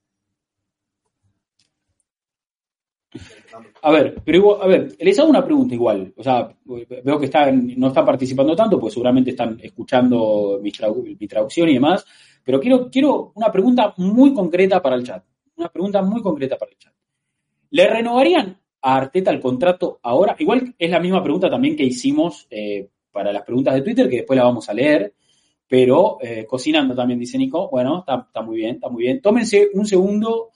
A 3.82 3.90
ver, 3.90 4.20
pero 4.24 4.38
igual- 4.38 4.62
a 4.62 4.66
ver, 4.66 4.96
les 4.98 5.18
hago 5.18 5.30
una 5.30 5.44
pregunta 5.44 5.74
igual. 5.74 6.12
O 6.16 6.22
sea, 6.22 6.54
veo 7.04 7.18
que 7.18 7.26
están, 7.26 7.72
no 7.78 7.88
están 7.88 8.04
participando 8.04 8.54
tanto, 8.56 8.78
pues 8.80 8.92
seguramente 8.94 9.30
están 9.30 9.58
escuchando 9.62 10.58
mi, 10.62 10.72
mi 11.18 11.26
traducción 11.28 11.68
y 11.68 11.74
demás. 11.74 12.04
Pero 12.44 12.60
quiero, 12.60 12.90
quiero 12.90 13.32
una 13.34 13.50
pregunta 13.50 13.94
muy 13.98 14.32
concreta 14.34 14.80
para 14.82 14.96
el 14.96 15.04
chat. 15.04 15.24
Una 15.56 15.68
pregunta 15.68 16.02
muy 16.02 16.22
concreta 16.22 16.56
para 16.56 16.70
el 16.72 16.78
chat. 16.78 16.92
¿Le 17.70 17.88
renovarían 17.88 18.60
a 18.88 18.96
Arteta 18.98 19.32
el 19.32 19.40
contrato 19.40 19.98
ahora? 20.02 20.36
Igual 20.38 20.74
es 20.78 20.90
la 20.90 21.00
misma 21.00 21.20
pregunta 21.20 21.50
también 21.50 21.74
que 21.74 21.82
hicimos 21.82 22.46
eh, 22.50 22.88
para 23.10 23.32
las 23.32 23.42
preguntas 23.42 23.74
de 23.74 23.82
Twitter, 23.82 24.08
que 24.08 24.18
después 24.18 24.36
la 24.36 24.44
vamos 24.44 24.68
a 24.68 24.74
leer. 24.74 25.12
Pero 25.68 26.18
eh, 26.20 26.46
cocinando 26.46 26.94
también, 26.94 27.18
dice 27.18 27.36
Nico. 27.36 27.68
Bueno, 27.68 28.04
está, 28.06 28.42
muy 28.42 28.58
bien, 28.58 28.76
está 28.76 28.88
muy 28.88 29.02
bien. 29.02 29.20
Tómense 29.20 29.68
un 29.74 29.84
segundo 29.84 30.50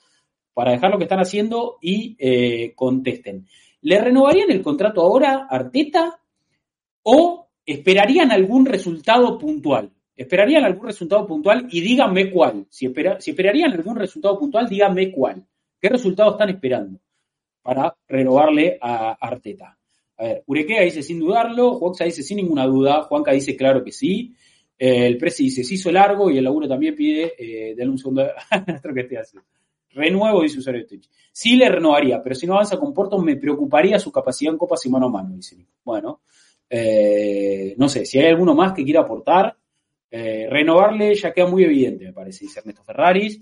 para 0.53 0.71
dejar 0.71 0.91
lo 0.91 0.97
que 0.97 1.03
están 1.03 1.19
haciendo 1.19 1.77
y 1.81 2.15
eh, 2.17 2.71
contesten. 2.73 3.45
¿Le 3.81 3.99
renovarían 3.99 4.49
el 4.49 4.61
contrato 4.61 5.01
ahora 5.01 5.47
a 5.49 5.55
Arteta 5.55 6.21
o 7.03 7.49
esperarían 7.65 8.31
algún 8.31 8.65
resultado 8.65 9.37
puntual? 9.37 9.91
Esperarían 10.15 10.63
algún 10.63 10.85
resultado 10.85 11.27
puntual 11.27 11.67
y 11.69 11.81
díganme 11.81 12.31
cuál. 12.31 12.65
Si, 12.69 12.85
espera- 12.85 13.19
si 13.19 13.31
esperarían 13.31 13.73
algún 13.73 13.97
resultado 13.97 14.39
puntual, 14.39 14.69
díganme 14.69 15.11
cuál. 15.11 15.43
¿Qué 15.81 15.89
resultado 15.89 16.31
están 16.31 16.49
esperando 16.51 16.99
para 17.61 17.95
renovarle 18.07 18.77
a 18.81 19.11
Arteta? 19.19 19.77
A 20.17 20.23
ver, 20.23 20.43
Urequea 20.45 20.81
dice 20.81 21.01
sin 21.01 21.19
dudarlo, 21.19 21.75
Juanca 21.75 22.05
dice 22.05 22.21
sin 22.23 22.37
ninguna 22.37 22.65
duda, 22.65 23.03
Juanca 23.03 23.31
dice 23.31 23.55
claro 23.55 23.83
que 23.83 23.91
sí, 23.91 24.33
eh, 24.77 25.07
el 25.07 25.17
Presi 25.17 25.45
dice 25.45 25.63
se 25.63 25.73
hizo 25.73 25.91
largo 25.91 26.29
y 26.29 26.37
el 26.37 26.43
laburo 26.43 26.67
también 26.67 26.95
pide, 26.95 27.33
eh, 27.37 27.75
denle 27.75 27.91
un 27.91 27.97
segundo 27.97 28.23
a 28.49 28.59
nuestro 28.59 28.93
que 28.93 29.01
esté 29.01 29.17
haciendo. 29.17 29.47
Renuevo, 29.93 30.41
dice 30.41 30.59
usuario 30.59 30.81
de 30.81 30.87
Twitch. 30.87 31.09
Sí 31.31 31.55
le 31.55 31.67
renovaría, 31.69 32.21
pero 32.21 32.35
si 32.35 32.47
no 32.47 32.53
avanza 32.53 32.77
con 32.77 32.93
Porto 32.93 33.17
me 33.17 33.35
preocuparía 33.35 33.99
su 33.99 34.11
capacidad 34.11 34.53
en 34.53 34.57
copas 34.57 34.85
y 34.85 34.89
mano 34.89 35.07
a 35.07 35.09
mano, 35.09 35.35
dice 35.35 35.55
Nico. 35.55 35.73
Bueno, 35.83 36.21
eh, 36.69 37.75
no 37.77 37.89
sé, 37.89 38.05
si 38.05 38.19
hay 38.19 38.27
alguno 38.27 38.55
más 38.55 38.73
que 38.73 38.83
quiera 38.83 39.01
aportar, 39.01 39.57
eh, 40.09 40.47
renovarle 40.49 41.15
ya 41.15 41.33
queda 41.33 41.47
muy 41.47 41.63
evidente, 41.63 42.05
me 42.05 42.13
parece, 42.13 42.45
dice 42.45 42.59
Ernesto 42.59 42.83
Ferraris. 42.83 43.41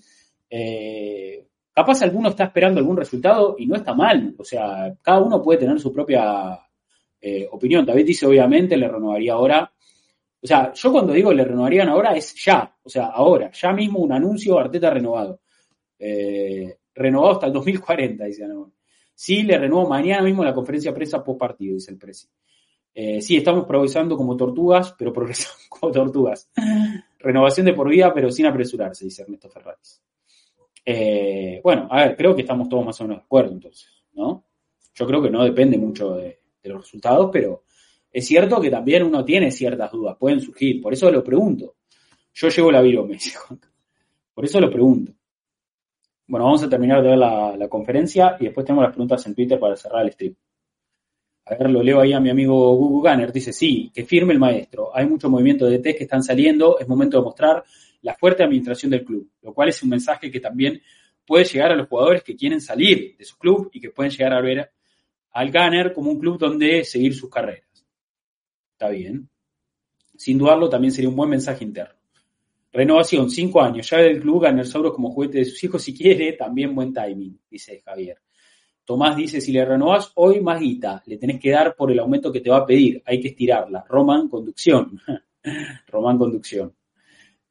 Capaz 1.73 2.01
alguno 2.01 2.29
está 2.29 2.45
esperando 2.45 2.79
algún 2.79 2.97
resultado 2.97 3.55
y 3.57 3.65
no 3.65 3.75
está 3.75 3.93
mal. 3.93 4.35
O 4.37 4.43
sea, 4.43 4.95
cada 5.01 5.19
uno 5.21 5.41
puede 5.41 5.59
tener 5.59 5.79
su 5.79 5.91
propia 5.91 6.59
eh, 7.21 7.47
opinión. 7.51 7.85
David 7.85 8.05
dice, 8.05 8.25
obviamente, 8.25 8.77
le 8.77 8.87
renovaría 8.87 9.33
ahora. 9.33 9.71
O 10.41 10.47
sea, 10.47 10.71
yo 10.73 10.91
cuando 10.91 11.11
digo 11.13 11.33
le 11.33 11.43
renovarían 11.43 11.89
ahora 11.89 12.15
es 12.15 12.33
ya, 12.35 12.73
o 12.81 12.89
sea, 12.89 13.07
ahora, 13.07 13.51
ya 13.51 13.73
mismo 13.73 13.99
un 13.99 14.13
anuncio 14.13 14.57
Arteta 14.57 14.89
renovado. 14.89 15.41
Eh, 15.97 16.77
renovado 16.95 17.33
hasta 17.33 17.47
el 17.47 17.53
2040, 17.53 18.23
dice 18.25 18.45
Ana. 18.45 18.55
Sí, 19.13 19.43
le 19.43 19.57
renuevo 19.57 19.89
mañana 19.89 20.23
mismo 20.23 20.45
la 20.45 20.53
conferencia 20.53 20.91
de 20.91 20.95
prensa 20.95 21.21
post 21.21 21.39
partido, 21.39 21.73
dice 21.75 21.91
el 21.91 21.97
precio. 21.97 22.29
Eh, 22.93 23.21
sí, 23.21 23.35
estamos 23.35 23.65
progresando 23.65 24.15
como 24.15 24.37
tortugas, 24.37 24.95
pero 24.97 25.11
progresamos 25.13 25.67
como 25.67 25.91
tortugas. 25.91 26.49
Renovación 27.19 27.65
de 27.65 27.73
por 27.73 27.89
vida, 27.89 28.13
pero 28.13 28.31
sin 28.31 28.45
apresurarse, 28.45 29.05
dice 29.05 29.23
Ernesto 29.23 29.49
Ferraris. 29.49 30.01
Eh, 30.91 31.61
bueno, 31.63 31.87
a 31.91 31.97
ver, 31.97 32.17
creo 32.17 32.35
que 32.35 32.41
estamos 32.41 32.67
todos 32.67 32.83
más 32.83 32.99
o 32.99 33.03
menos 33.03 33.19
de 33.19 33.23
acuerdo 33.23 33.53
entonces, 33.53 33.87
¿no? 34.13 34.43
Yo 34.95 35.05
creo 35.05 35.21
que 35.21 35.29
no 35.29 35.43
depende 35.43 35.77
mucho 35.77 36.15
de, 36.15 36.39
los 36.63 36.81
resultados, 36.81 37.29
pero 37.31 37.65
es 38.11 38.25
cierto 38.25 38.59
que 38.59 38.71
también 38.71 39.03
uno 39.03 39.23
tiene 39.23 39.51
ciertas 39.51 39.91
dudas, 39.91 40.17
pueden 40.17 40.41
surgir, 40.41 40.81
por 40.81 40.91
eso 40.91 41.11
lo 41.11 41.23
pregunto. 41.23 41.75
Yo 42.33 42.49
llevo 42.49 42.71
la 42.71 42.81
virome, 42.81 43.19
Por 44.33 44.45
eso 44.45 44.59
lo 44.59 44.71
pregunto. 44.71 45.11
Bueno, 46.25 46.45
vamos 46.45 46.63
a 46.63 46.69
terminar 46.69 47.03
de 47.03 47.09
ver 47.09 47.19
la, 47.19 47.67
conferencia 47.69 48.35
y 48.39 48.45
después 48.45 48.65
tengo 48.65 48.81
las 48.81 48.89
preguntas 48.89 49.23
en 49.27 49.35
Twitter 49.35 49.59
para 49.59 49.75
cerrar 49.75 50.03
el 50.03 50.13
stream. 50.13 50.33
A 51.45 51.55
ver, 51.55 51.69
lo 51.69 51.83
leo 51.83 52.01
ahí 52.01 52.13
a 52.13 52.19
mi 52.19 52.31
amigo 52.31 52.75
Gugu 52.75 53.01
Gunner. 53.01 53.31
Dice, 53.31 53.53
sí, 53.53 53.91
que 53.93 54.05
firme 54.05 54.33
el 54.33 54.39
maestro. 54.39 54.89
Hay 54.95 55.05
mucho 55.05 55.29
movimiento 55.29 55.67
de 55.67 55.77
test 55.77 55.99
que 55.99 56.05
están 56.05 56.23
saliendo. 56.23 56.79
Es 56.79 56.87
momento 56.87 57.17
de 57.17 57.23
mostrar 57.23 57.63
la 58.01 58.15
fuerte 58.15 58.43
administración 58.43 58.91
del 58.91 59.03
club, 59.03 59.29
lo 59.41 59.53
cual 59.53 59.69
es 59.69 59.83
un 59.83 59.89
mensaje 59.89 60.31
que 60.31 60.39
también 60.39 60.81
puede 61.25 61.45
llegar 61.45 61.71
a 61.71 61.75
los 61.75 61.87
jugadores 61.87 62.23
que 62.23 62.35
quieren 62.35 62.61
salir 62.61 63.15
de 63.17 63.25
su 63.25 63.37
club 63.37 63.69
y 63.73 63.79
que 63.79 63.91
pueden 63.91 64.11
llegar 64.11 64.33
a 64.33 64.41
ver 64.41 64.71
al 65.31 65.51
Gunner 65.51 65.93
como 65.93 66.11
un 66.11 66.19
club 66.19 66.37
donde 66.37 66.83
seguir 66.83 67.13
sus 67.13 67.29
carreras. 67.29 67.85
Está 68.71 68.89
bien. 68.89 69.29
Sin 70.15 70.37
dudarlo, 70.37 70.69
también 70.69 70.91
sería 70.91 71.09
un 71.09 71.15
buen 71.15 71.29
mensaje 71.29 71.63
interno. 71.63 71.95
Renovación, 72.71 73.29
cinco 73.29 73.61
años, 73.61 73.89
llave 73.89 74.03
del 74.05 74.21
club, 74.21 74.45
Sauros 74.63 74.93
como 74.93 75.11
juguete 75.11 75.39
de 75.39 75.45
sus 75.45 75.63
hijos 75.63 75.81
si 75.81 75.95
quiere, 75.95 76.33
también 76.33 76.75
buen 76.75 76.93
timing, 76.93 77.39
dice 77.49 77.81
Javier. 77.83 78.17
Tomás 78.85 79.15
dice, 79.15 79.39
si 79.39 79.51
le 79.51 79.63
renovás 79.65 80.11
hoy, 80.15 80.41
más 80.41 80.59
guita, 80.59 81.03
le 81.05 81.17
tenés 81.17 81.39
que 81.39 81.51
dar 81.51 81.75
por 81.75 81.91
el 81.91 81.99
aumento 81.99 82.31
que 82.31 82.41
te 82.41 82.49
va 82.49 82.57
a 82.57 82.65
pedir, 82.65 83.01
hay 83.05 83.19
que 83.19 83.29
estirarla. 83.29 83.85
Roman, 83.87 84.27
conducción. 84.27 84.99
Roman, 85.87 86.17
conducción. 86.17 86.73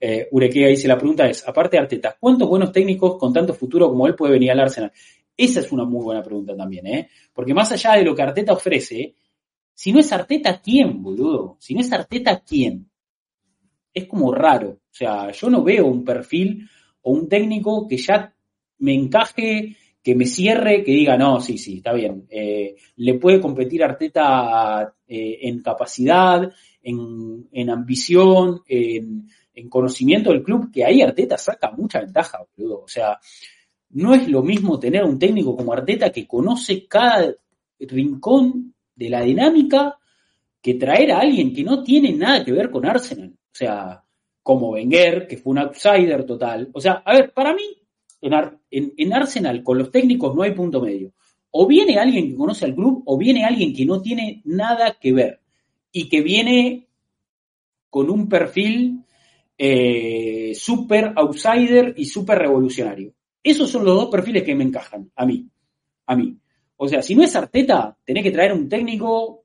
Eh, 0.01 0.29
Urequea 0.31 0.69
dice, 0.69 0.87
la 0.87 0.97
pregunta 0.97 1.29
es, 1.29 1.47
aparte 1.47 1.77
de 1.77 1.83
Arteta, 1.83 2.17
¿cuántos 2.19 2.49
buenos 2.49 2.71
técnicos 2.73 3.17
con 3.17 3.33
tanto 3.33 3.53
futuro 3.55 3.89
como 3.89 4.07
él 4.07 4.15
puede 4.15 4.35
venir 4.35 4.53
al 4.53 4.61
Arsenal? 4.61 4.93
Esa 5.37 5.61
es 5.61 5.73
una 5.73 5.85
muy 5.85 6.03
buena 6.03 6.23
pregunta 6.23 6.57
también, 6.57 6.87
¿eh? 6.87 7.09
Porque 7.33 7.55
más 7.55 7.71
allá 7.73 7.93
de 7.93 8.05
lo 8.05 8.15
que 8.15 8.23
Arteta 8.23 8.53
ofrece, 8.53 9.15
si 9.73 9.93
no 9.93 10.01
es 10.01 10.13
Arteta, 10.13 10.61
¿quién, 10.61 11.03
boludo? 11.03 11.57
Si 11.61 11.75
no 11.75 11.81
es 11.81 11.93
Arteta, 11.93 12.43
¿quién? 12.45 12.91
Es 13.95 14.07
como 14.07 14.33
raro. 14.33 14.71
O 14.71 14.95
sea, 14.95 15.31
yo 15.31 15.49
no 15.49 15.63
veo 15.63 15.87
un 15.87 16.05
perfil 16.05 16.69
o 17.03 17.13
un 17.13 17.29
técnico 17.29 17.87
que 17.87 17.97
ya 17.97 18.35
me 18.79 18.95
encaje, 18.95 19.77
que 20.03 20.15
me 20.15 20.27
cierre, 20.27 20.83
que 20.83 20.93
diga, 20.93 21.17
no, 21.17 21.41
sí, 21.41 21.59
sí, 21.59 21.77
está 21.77 21.93
bien. 21.93 22.27
Eh, 22.29 22.75
le 22.97 23.15
puede 23.15 23.41
competir 23.41 23.85
Arteta 23.85 24.95
eh, 25.07 25.39
en 25.43 25.63
capacidad, 25.63 26.53
en, 26.83 27.49
en 27.53 27.71
ambición, 27.71 28.63
en, 28.67 29.29
en, 29.59 29.69
conocimiento 29.69 30.31
del 30.31 30.43
club, 30.43 30.71
que 30.73 30.85
ahí 30.85 31.03
Arteta 31.03 31.37
saca 31.37 31.71
mucha 31.73 32.01
ventaja, 32.01 32.39
boludo. 32.57 32.83
O 32.83 32.89
sea, 32.89 33.19
no 33.91 34.15
es 34.15 34.29
lo 34.29 34.43
mismo 34.43 34.79
tener 34.79 35.05
un 35.05 35.19
técnico 35.19 35.57
como 35.57 35.73
Arteta 35.73 36.11
que 36.11 36.27
conoce 36.27 36.87
cada 36.87 37.35
rincón 37.79 38.75
de 38.95 39.11
la 39.11 39.23
dinámica 39.23 39.99
que 40.61 40.75
traer 40.75 41.13
a 41.13 41.21
alguien 41.21 41.55
que 41.55 41.63
no 41.63 41.83
tiene 41.83 42.13
nada 42.13 42.45
que 42.45 42.53
ver 42.53 42.71
con 42.71 42.87
Arsenal. 42.87 43.31
O 43.31 43.55
sea, 43.55 44.05
como 44.43 44.71
Wenger, 44.71 45.27
que 45.27 45.37
fue 45.37 45.53
un 45.53 45.59
outsider 45.59 46.25
total. 46.25 46.71
O 46.73 46.81
sea, 46.81 47.03
a 47.05 47.13
ver, 47.15 47.33
para 47.33 47.55
mí, 47.55 47.65
en, 48.21 48.93
en, 48.97 49.13
Arsenal 49.13 49.63
con 49.63 49.79
los 49.79 49.91
técnicos 49.91 50.35
no 50.35 50.43
hay 50.43 50.53
punto 50.53 50.81
medio. 50.81 51.13
O 51.51 51.67
viene 51.67 51.99
alguien 51.99 52.29
que 52.29 52.37
conoce 52.37 52.65
al 52.65 52.75
club, 52.75 53.03
o 53.07 53.17
viene 53.17 53.45
alguien 53.45 53.75
que 53.75 53.87
no 53.87 54.01
tiene 54.03 54.43
nada 54.45 54.97
que 55.01 55.13
ver 55.13 55.41
y 55.93 56.09
que 56.09 56.21
viene 56.21 56.89
con 57.91 58.11
un 58.11 58.29
perfil 58.29 59.05
eh, 59.59 60.53
súper 60.55 61.13
outsider 61.17 61.93
y 61.97 62.05
súper 62.05 62.39
revolucionario. 62.39 63.13
Esos 63.43 63.69
son 63.71 63.85
los 63.85 63.95
dos 63.97 64.09
perfiles 64.09 64.45
que 64.45 64.55
me 64.55 64.65
encajan, 64.65 65.11
a 65.17 65.27
mí. 65.27 65.49
A 66.07 66.17
mí. 66.17 66.39
O 66.77 66.89
sea, 66.89 67.03
si 67.03 67.15
no 67.15 67.25
es 67.25 67.35
Arteta, 67.35 67.97
tenés 68.05 68.23
que 68.23 68.31
traer 68.31 68.53
un 68.53 68.69
técnico, 68.69 69.45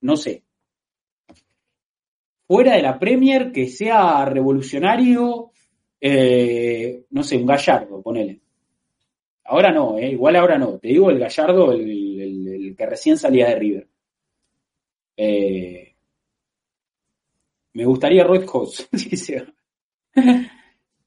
no 0.00 0.16
sé, 0.16 0.42
fuera 2.46 2.74
de 2.74 2.82
la 2.82 2.98
Premier, 2.98 3.52
que 3.52 3.68
sea 3.68 4.24
revolucionario, 4.24 5.52
eh, 6.00 7.04
no 7.10 7.22
sé, 7.22 7.36
un 7.36 7.46
gallardo, 7.46 8.02
ponele. 8.02 8.40
Ahora 9.44 9.70
no, 9.70 9.98
eh, 9.98 10.10
igual 10.10 10.36
ahora 10.36 10.58
no. 10.58 10.78
Te 10.78 10.88
digo 10.88 11.10
el 11.10 11.18
gallardo, 11.18 11.72
el, 11.72 12.20
el, 12.20 12.48
el 12.48 12.76
que 12.76 12.86
recién 12.86 13.18
salía 13.18 13.48
de 13.48 13.54
River. 13.56 13.88
Eh, 15.16 15.89
me 17.72 17.84
gustaría 17.84 18.26
Hoss, 18.26 18.88
dice 18.92 19.46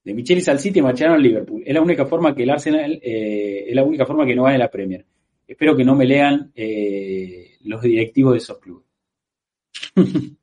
de 0.03 0.13
Michelis 0.13 0.49
al 0.49 0.59
City 0.59 0.81
marcharon 0.81 1.15
al 1.15 1.23
Liverpool. 1.23 1.63
Es 1.65 1.73
la 1.73 1.81
única 1.81 2.05
forma 2.05 2.35
que 2.35 2.43
el 2.43 2.49
Arsenal, 2.49 2.99
eh, 3.01 3.65
es 3.67 3.75
la 3.75 3.83
única 3.83 4.05
forma 4.05 4.25
que 4.25 4.35
no 4.35 4.43
gane 4.43 4.57
la 4.57 4.69
Premier. 4.69 5.05
Espero 5.47 5.75
que 5.75 5.85
no 5.85 5.95
me 5.95 6.05
lean 6.05 6.51
eh, 6.55 7.57
los 7.61 7.81
directivos 7.81 8.33
de 8.33 8.37
esos 8.37 8.59
clubes. 8.59 8.85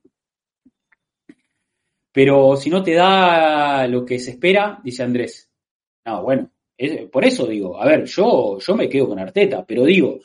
Pero 2.13 2.57
si 2.57 2.71
no 2.71 2.83
te 2.83 2.95
da 2.95 3.87
lo 3.87 4.05
que 4.05 4.19
se 4.19 4.33
espera, 4.33 4.81
dice 4.83 5.03
Andrés. 5.03 5.49
No, 6.05 6.25
bueno, 6.25 6.51
por 7.13 7.25
eso 7.25 7.47
digo, 7.47 7.81
a 7.81 7.87
ver, 7.87 8.05
yo, 8.05 8.59
yo 8.59 8.75
me 8.75 8.89
quedo 8.89 9.09
con 9.09 9.19
Arteta, 9.21 9.65
pero 9.65 9.85
digo, 9.85 10.19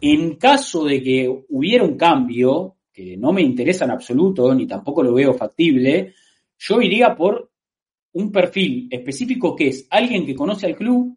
en 0.00 0.34
caso 0.34 0.84
de 0.84 1.00
que 1.00 1.44
hubiera 1.50 1.84
un 1.84 1.96
cambio, 1.96 2.76
que 2.92 3.16
no 3.16 3.32
me 3.32 3.42
interesa 3.42 3.84
en 3.84 3.92
absoluto, 3.92 4.54
ni 4.54 4.66
tampoco 4.66 5.02
lo 5.02 5.14
veo 5.14 5.34
factible, 5.34 6.14
yo 6.58 6.80
iría 6.80 7.14
por 7.16 7.50
un 8.12 8.30
perfil 8.30 8.88
específico 8.90 9.56
que 9.56 9.68
es 9.68 9.86
alguien 9.90 10.26
que 10.26 10.34
conoce 10.34 10.66
al 10.66 10.76
club 10.76 11.16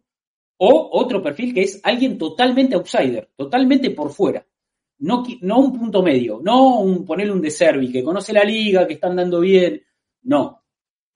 o 0.58 0.88
otro 0.92 1.22
perfil 1.22 1.52
que 1.52 1.62
es 1.62 1.80
alguien 1.84 2.16
totalmente 2.16 2.74
outsider, 2.74 3.30
totalmente 3.36 3.90
por 3.90 4.10
fuera. 4.10 4.46
No, 4.98 5.22
no 5.42 5.58
un 5.58 5.78
punto 5.78 6.02
medio, 6.02 6.40
no 6.42 6.80
un 6.80 7.04
ponerle 7.04 7.32
un 7.32 7.42
de 7.42 7.50
Servi 7.50 7.92
que 7.92 8.02
conoce 8.02 8.32
la 8.32 8.44
liga, 8.44 8.86
que 8.86 8.94
está 8.94 9.08
andando 9.08 9.40
bien. 9.40 9.82
No, 10.22 10.62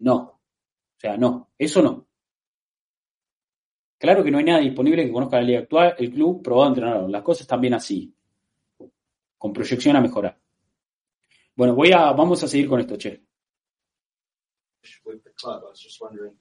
no. 0.01 0.17
O 0.17 1.01
sea, 1.01 1.17
no, 1.17 1.53
eso 1.57 1.81
no. 1.81 2.07
Claro 3.99 4.23
que 4.23 4.31
no 4.31 4.39
hay 4.39 4.45
nada 4.45 4.61
disponible 4.61 5.05
que 5.05 5.13
conozca 5.13 5.37
la 5.37 5.43
liga 5.43 5.61
actual, 5.61 5.95
el 5.99 6.11
club 6.11 6.43
probado 6.43 6.69
entrenador. 6.69 7.11
Las 7.11 7.23
cosas 7.23 7.43
están 7.43 7.61
bien 7.61 7.75
así, 7.75 8.15
con 9.39 9.53
proyección 9.53 9.97
a 9.97 10.01
mejorar. 10.01 10.39
Bueno, 11.61 11.75
voy 11.75 11.93
a, 11.93 12.11
vamos 12.13 12.43
a 12.43 12.49
seguir 12.49 12.71
con 12.71 12.81
esto, 12.81 12.97
Che. 12.97 13.21
with 15.05 15.23
the 15.25 15.31
club. 15.39 15.63
I 15.63 15.69
was 15.69 15.79
just 15.79 16.01
wondering, 16.01 16.33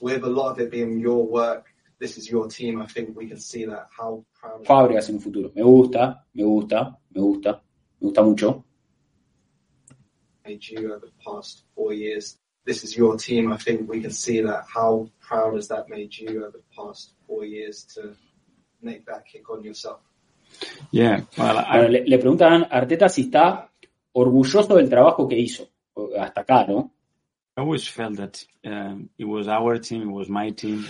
with 0.00 0.24
a 0.24 0.30
lot 0.30 0.52
of 0.52 0.60
it 0.60 0.70
being 0.70 0.98
your 0.98 1.26
work, 1.26 1.66
this 1.98 2.16
is 2.16 2.26
your 2.26 2.48
team. 2.48 2.80
I 2.80 2.86
think 2.86 3.14
we 3.14 3.28
can 3.28 3.38
see 3.38 3.66
that. 3.66 3.88
How 3.94 4.24
proud. 4.32 4.64
Fábregas 4.64 5.10
en 5.10 5.16
un 5.16 5.20
futuro. 5.20 5.52
Me 5.54 5.62
gusta, 5.62 6.24
me 6.32 6.42
gusta, 6.42 6.98
me 7.10 7.20
gusta, 7.20 7.62
me 8.00 8.06
gusta 8.08 8.22
mucho. 8.22 8.64
Made 10.46 10.66
you 10.70 10.90
over 10.90 11.00
the 11.00 11.12
past 11.22 11.64
four 11.74 11.92
years. 11.92 12.38
This 12.64 12.82
is 12.82 12.96
your 12.96 13.18
team. 13.18 13.52
I 13.52 13.58
think 13.58 13.90
we 13.90 14.00
can 14.00 14.10
see 14.10 14.40
that. 14.40 14.64
How 14.74 15.10
proud 15.20 15.54
has 15.56 15.68
that 15.68 15.90
made 15.90 16.16
you 16.16 16.38
over 16.46 16.52
the 16.52 16.64
past 16.74 17.12
four 17.26 17.44
years 17.44 17.84
to 17.94 18.16
make 18.80 19.04
that 19.04 19.26
kick 19.30 19.50
on 19.50 19.62
yourself? 19.62 20.00
Yeah, 20.92 21.24
well, 21.36 21.58
I, 21.58 21.76
Bueno, 21.76 21.88
le, 21.90 22.04
le 22.06 22.18
preguntan 22.18 22.62
a 22.62 22.78
Arteta 22.78 23.10
si 23.10 23.24
está 23.24 23.69
orgulloso 24.12 24.76
del 24.76 24.88
trabajo 24.88 25.28
que 25.28 25.38
hizo. 25.38 25.68
Hasta 26.18 26.42
acá, 26.42 26.66
¿no? 26.66 26.92
I 27.56 27.62
always 27.62 27.88
felt 27.88 28.16
that 28.16 28.38
um, 28.64 29.08
it 29.18 29.26
was 29.26 29.48
our 29.48 29.78
team, 29.78 30.02
it 30.02 30.12
was 30.12 30.28
my 30.28 30.52
team. 30.52 30.84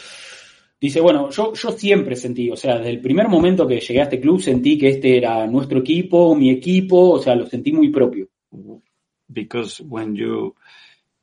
Dice, 0.81 1.00
bueno, 1.00 1.31
yo, 1.31 1.52
yo 1.52 1.73
siempre 1.73 2.16
sentí, 2.16 2.50
o 2.50 2.57
sea, 2.57 2.78
desde 2.78 2.90
el 2.90 3.00
primer 3.00 3.28
momento 3.28 3.66
que 3.66 3.81
llegué 3.81 4.00
a 4.00 4.05
este 4.05 4.20
club 4.20 4.40
sentí 4.40 4.78
que 4.78 4.89
este 4.89 5.18
era 5.18 5.47
nuestro 5.47 5.81
equipo, 5.81 6.34
mi 6.34 6.50
equipo, 6.50 7.10
o 7.10 7.18
sea, 7.18 7.34
lo 7.34 7.47
sentí 7.47 7.73
muy 7.73 7.90
propio. 7.90 8.28
Because 9.28 9.82
when 9.82 10.15
you 10.15 10.55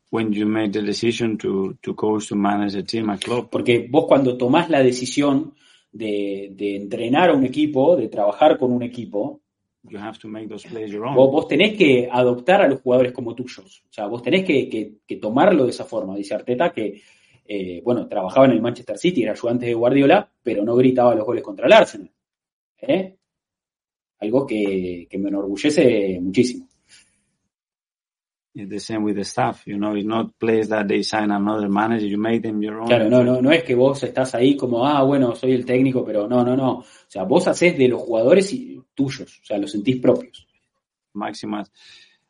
when 0.10 0.32
you 0.32 0.46
made 0.46 0.72
the 0.72 0.82
decision 0.82 1.38
to 1.38 1.76
to 1.82 1.96
coach 1.96 2.30
to 2.30 2.36
manage 2.36 2.78
a 2.78 2.84
team, 2.84 3.10
a 3.10 3.18
club, 3.18 3.50
Porque 3.50 3.88
vos 3.90 4.06
cuando 4.08 4.38
tomás 4.38 4.70
la 4.70 4.84
decisión 4.84 5.54
de, 5.92 6.52
de 6.54 6.76
entrenar 6.76 7.30
a 7.30 7.34
un 7.34 7.44
equipo, 7.44 7.96
de 7.96 8.10
trabajar 8.10 8.58
con 8.58 8.72
un 8.72 8.84
equipo, 8.84 9.42
vos, 11.16 11.48
tenés 11.48 11.78
que 11.78 12.08
adoptar 12.12 12.62
a 12.62 12.68
los 12.68 12.82
jugadores 12.82 13.12
como 13.12 13.34
tuyos. 13.36 13.84
O 13.90 13.94
sea, 13.94 14.08
vos 14.08 14.22
tenés 14.22 14.44
que, 14.44 14.68
que- 14.70 14.94
que 15.08 15.16
tomarlo 15.18 15.64
de 15.64 15.70
esa 15.72 15.86
forma. 15.86 16.16
Dice 16.16 16.34
Arteta 16.36 16.72
que, 16.72 17.02
eh, 17.46 17.82
bueno, 17.84 18.08
trabajaba 18.08 18.46
en 18.46 18.52
el 18.54 18.62
Manchester 18.62 18.98
City, 18.98 19.24
era 19.24 19.32
ayudante 19.34 19.66
de 19.66 19.74
Guardiola, 19.74 20.30
pero 20.44 20.64
no 20.64 20.76
gritaba 20.76 21.16
los 21.16 21.26
goles 21.26 21.44
contra 21.44 21.66
el 21.68 21.74
Arsenal. 21.74 22.12
¿Eh? 22.82 23.14
algo 24.20 24.48
que, 24.48 25.08
que 25.10 25.18
me 25.20 25.30
enorgullece 25.30 26.20
muchísimo. 26.20 26.67
The 28.66 28.80
same 28.80 29.04
with 29.04 29.16
the 29.18 29.24
staff, 29.24 29.68
you 29.68 29.78
know, 29.78 29.94
it's 29.96 30.04
not 30.08 30.32
players 30.40 30.70
that 30.70 30.88
they 30.88 31.04
sign 31.04 31.30
another 31.30 31.70
manager, 31.70 32.08
you 32.08 32.18
make 32.18 32.42
them 32.42 32.60
your 32.64 32.80
own. 32.80 32.88
Claro, 32.88 33.08
no, 33.08 33.24
no, 33.24 33.40
no 33.40 33.52
es 33.52 33.64
que 33.64 33.76
vos 33.76 34.02
estás 34.02 34.34
ahí 34.34 34.58
como, 34.58 34.84
ah, 34.88 35.04
bueno, 35.04 35.36
soy 35.36 35.52
el 35.52 35.64
técnico, 35.64 36.04
pero 36.04 36.28
no, 36.28 36.44
no, 36.44 36.56
no. 36.56 36.80
O 36.80 36.86
sea, 37.08 37.24
vos 37.24 37.48
haces 37.48 37.78
de 37.78 37.88
los 37.88 38.02
jugadores 38.02 38.52
y- 38.54 38.82
tuyos, 38.96 39.40
o 39.44 39.46
sea, 39.46 39.60
los 39.60 39.72
sentís 39.72 39.98
propios. 39.98 40.48
Maximize 41.14 41.70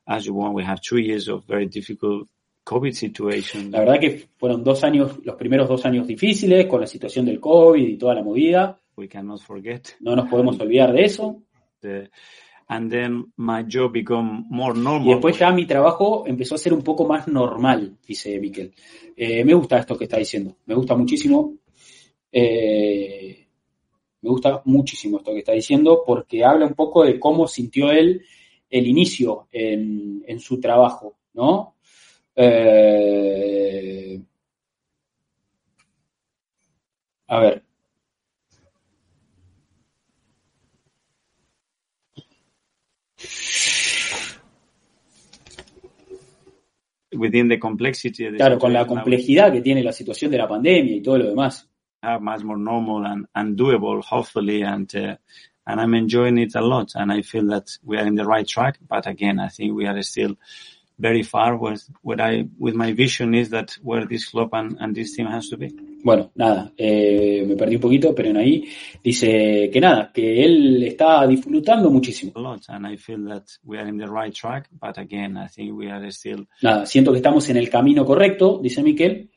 as 0.06 0.26
you 0.26 0.34
want. 0.34 0.54
We 0.54 0.64
have 0.66 0.82
two 0.82 0.98
years 0.98 1.30
of 1.30 1.46
very 1.48 1.68
difficult 1.68 2.28
COVID 2.66 2.92
situation. 2.94 3.72
La 3.72 3.80
verdad 3.80 4.00
que 4.00 4.28
fueron 4.38 4.64
dos 4.64 4.84
años, 4.84 5.20
los 5.24 5.36
primeros 5.38 5.70
dos 5.70 5.86
años 5.86 6.06
difíciles 6.08 6.66
con 6.66 6.82
la 6.82 6.88
situación 6.88 7.26
del 7.26 7.40
COVID 7.40 7.82
y 7.88 7.98
toda 7.98 8.16
la 8.16 8.22
movida. 8.24 8.78
We 8.98 9.08
cannot 9.08 9.40
forget. 9.40 9.90
No 10.02 10.16
nos 10.16 10.28
podemos 10.28 10.60
olvidar 10.60 10.92
de 10.92 11.06
eso. 11.06 11.42
The, 11.80 12.10
Y 15.06 15.10
después 15.14 15.38
ya 15.38 15.52
mi 15.52 15.66
trabajo 15.66 16.26
empezó 16.28 16.56
a 16.56 16.58
ser 16.58 16.74
un 16.74 16.82
poco 16.82 17.06
más 17.06 17.28
normal, 17.28 17.98
dice 18.06 18.40
Miquel. 18.40 18.74
Eh, 19.16 19.44
me 19.44 19.54
gusta 19.54 19.80
esto 19.80 19.98
que 19.98 20.04
está 20.04 20.18
diciendo, 20.18 20.58
me 20.66 20.76
gusta 20.76 20.96
muchísimo. 20.96 21.56
Eh, 22.32 23.48
me 24.22 24.30
gusta 24.30 24.62
muchísimo 24.66 25.18
esto 25.18 25.32
que 25.32 25.40
está 25.40 25.54
diciendo 25.54 26.04
porque 26.06 26.44
habla 26.44 26.66
un 26.66 26.74
poco 26.74 27.04
de 27.04 27.20
cómo 27.20 27.48
sintió 27.48 27.92
él 27.92 28.22
el 28.70 28.88
inicio 28.88 29.48
en, 29.52 30.24
en 30.28 30.40
su 30.40 30.60
trabajo, 30.60 31.18
¿no? 31.34 31.76
Eh, 32.36 34.22
a 37.28 37.40
ver, 37.40 37.64
within 47.18 47.48
the 47.48 47.58
complexity 47.60 48.26
of 48.26 48.34
the 48.34 48.38
claro, 48.38 48.58
con 48.58 48.74
la 48.74 48.80
situation, 48.80 48.98
I 48.98 49.02
would 49.02 49.04
complejidad 49.04 49.52
que 49.52 49.62
tiene 49.62 49.84
la 49.84 49.92
situación 49.92 50.32
de 50.32 50.38
la 50.38 50.48
pandemia 50.48 50.96
y 50.96 51.02
todo 51.02 51.18
lo 51.18 51.26
demás. 51.30 51.68
have 52.04 52.22
much 52.22 52.44
more 52.44 52.58
normal 52.58 53.06
and, 53.06 53.26
and 53.36 53.58
doable, 53.58 54.04
hopefully, 54.04 54.62
and 54.62 54.94
uh, 54.96 55.16
and 55.66 55.82
I'm 55.82 55.94
enjoying 55.96 56.38
it 56.38 56.56
a 56.56 56.62
lot, 56.62 56.94
and 56.96 57.12
I 57.12 57.22
feel 57.22 57.48
that 57.48 57.78
we 57.84 57.98
are 57.98 58.06
in 58.06 58.16
the 58.16 58.26
right 58.26 58.48
track. 58.48 58.78
But 58.88 59.06
again, 59.06 59.40
I 59.40 59.50
think 59.50 59.74
we 59.74 59.86
are 59.86 60.02
still 60.02 60.38
very 60.98 61.24
far 61.24 61.58
with 61.58 61.88
what 62.02 62.22
I 62.22 62.48
with 62.58 62.76
my 62.76 62.94
vision 62.94 63.36
is 63.36 63.50
that 63.50 63.78
where 63.82 64.06
this 64.06 64.30
club 64.30 64.50
and, 64.54 64.78
and 64.80 64.96
this 64.96 65.16
team 65.16 65.28
has 65.28 65.50
to 65.50 65.58
be. 65.58 65.68
Bueno, 66.08 66.32
nada, 66.36 66.72
eh, 66.78 67.44
me 67.46 67.58
perdí 67.58 67.76
un 67.76 67.82
poquito, 67.82 68.16
pero 68.16 68.30
en 68.30 68.38
ahí 68.38 68.64
dice 69.04 69.70
que 69.70 69.82
nada, 69.82 70.10
que 70.14 70.42
él 70.42 70.82
está 70.84 71.28
disfrutando 71.28 71.92
muchísimo. 71.92 72.32
Nada, 76.62 76.86
siento 76.86 77.12
que 77.12 77.18
estamos 77.18 77.50
en 77.50 77.58
el 77.58 77.70
camino 77.70 78.06
correcto, 78.06 78.58
dice 78.64 78.82
Miquel, 78.84 79.30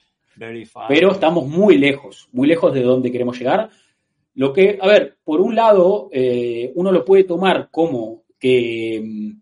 pero 0.87 1.11
estamos 1.11 1.49
muy 1.49 1.77
lejos, 1.77 2.29
muy 2.31 2.47
lejos 2.47 2.73
de 2.73 2.83
donde 2.83 3.11
queremos 3.11 3.37
llegar. 3.37 3.69
Lo 4.35 4.53
que, 4.53 4.79
a 4.81 4.87
ver, 4.87 5.17
por 5.25 5.41
un 5.41 5.57
lado, 5.57 6.09
eh, 6.13 6.71
uno 6.77 6.93
lo 6.93 7.05
puede 7.05 7.25
tomar 7.25 7.69
como 7.69 8.23
que, 8.39 9.33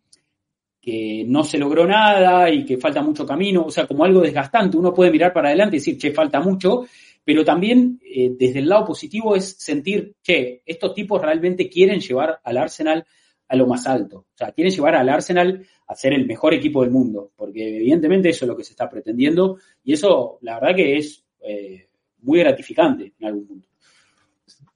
que 0.81 1.25
no 1.29 1.45
se 1.45 1.59
logró 1.59 1.87
nada 1.87 2.49
y 2.49 2.65
que 2.65 2.79
falta 2.79 3.03
mucho 3.03 3.27
camino, 3.27 3.65
o 3.67 3.71
sea, 3.71 3.87
como 3.87 4.03
algo 4.03 4.23
desgastante. 4.23 4.79
Uno 4.79 4.95
puede 4.95 5.11
mirar 5.11 5.35
para 5.35 5.49
adelante 5.49 5.77
y 5.77 5.81
decir, 5.81 5.99
che, 5.99 6.13
falta 6.13 6.41
mucho, 6.41 6.87
pero 7.29 7.45
también 7.45 8.01
eh, 8.03 8.31
desde 8.39 8.61
el 8.61 8.71
lado 8.71 8.87
positivo 8.87 9.37
es 9.37 9.51
sentir, 9.59 10.15
che, 10.23 10.63
estos 10.65 10.95
tipos 10.95 11.21
realmente 11.21 11.69
quieren 11.69 12.01
llevar 12.01 12.41
al 12.43 12.57
Arsenal 12.57 13.05
a 13.49 13.55
lo 13.55 13.67
más 13.67 13.87
alto. 13.87 14.21
O 14.33 14.35
sea, 14.35 14.51
quieren 14.53 14.73
llevar 14.73 14.95
al 14.95 15.11
Arsenal 15.11 15.63
a 15.87 15.95
ser 15.95 16.15
el 16.15 16.25
mejor 16.27 16.55
equipo 16.55 16.81
del 16.81 16.91
mundo, 16.91 17.31
porque 17.37 17.77
evidentemente 17.77 18.31
eso 18.31 18.47
es 18.47 18.49
lo 18.49 18.57
que 18.57 18.65
se 18.65 18.71
está 18.73 18.89
pretendiendo 18.89 19.59
y 19.85 19.93
eso, 19.93 20.39
la 20.41 20.59
verdad 20.59 20.75
que 20.75 20.97
es 20.97 21.23
eh, 21.43 21.89
muy 22.23 22.39
gratificante 22.39 23.13
en 23.21 23.27
algún 23.27 23.47
punto. 23.47 23.69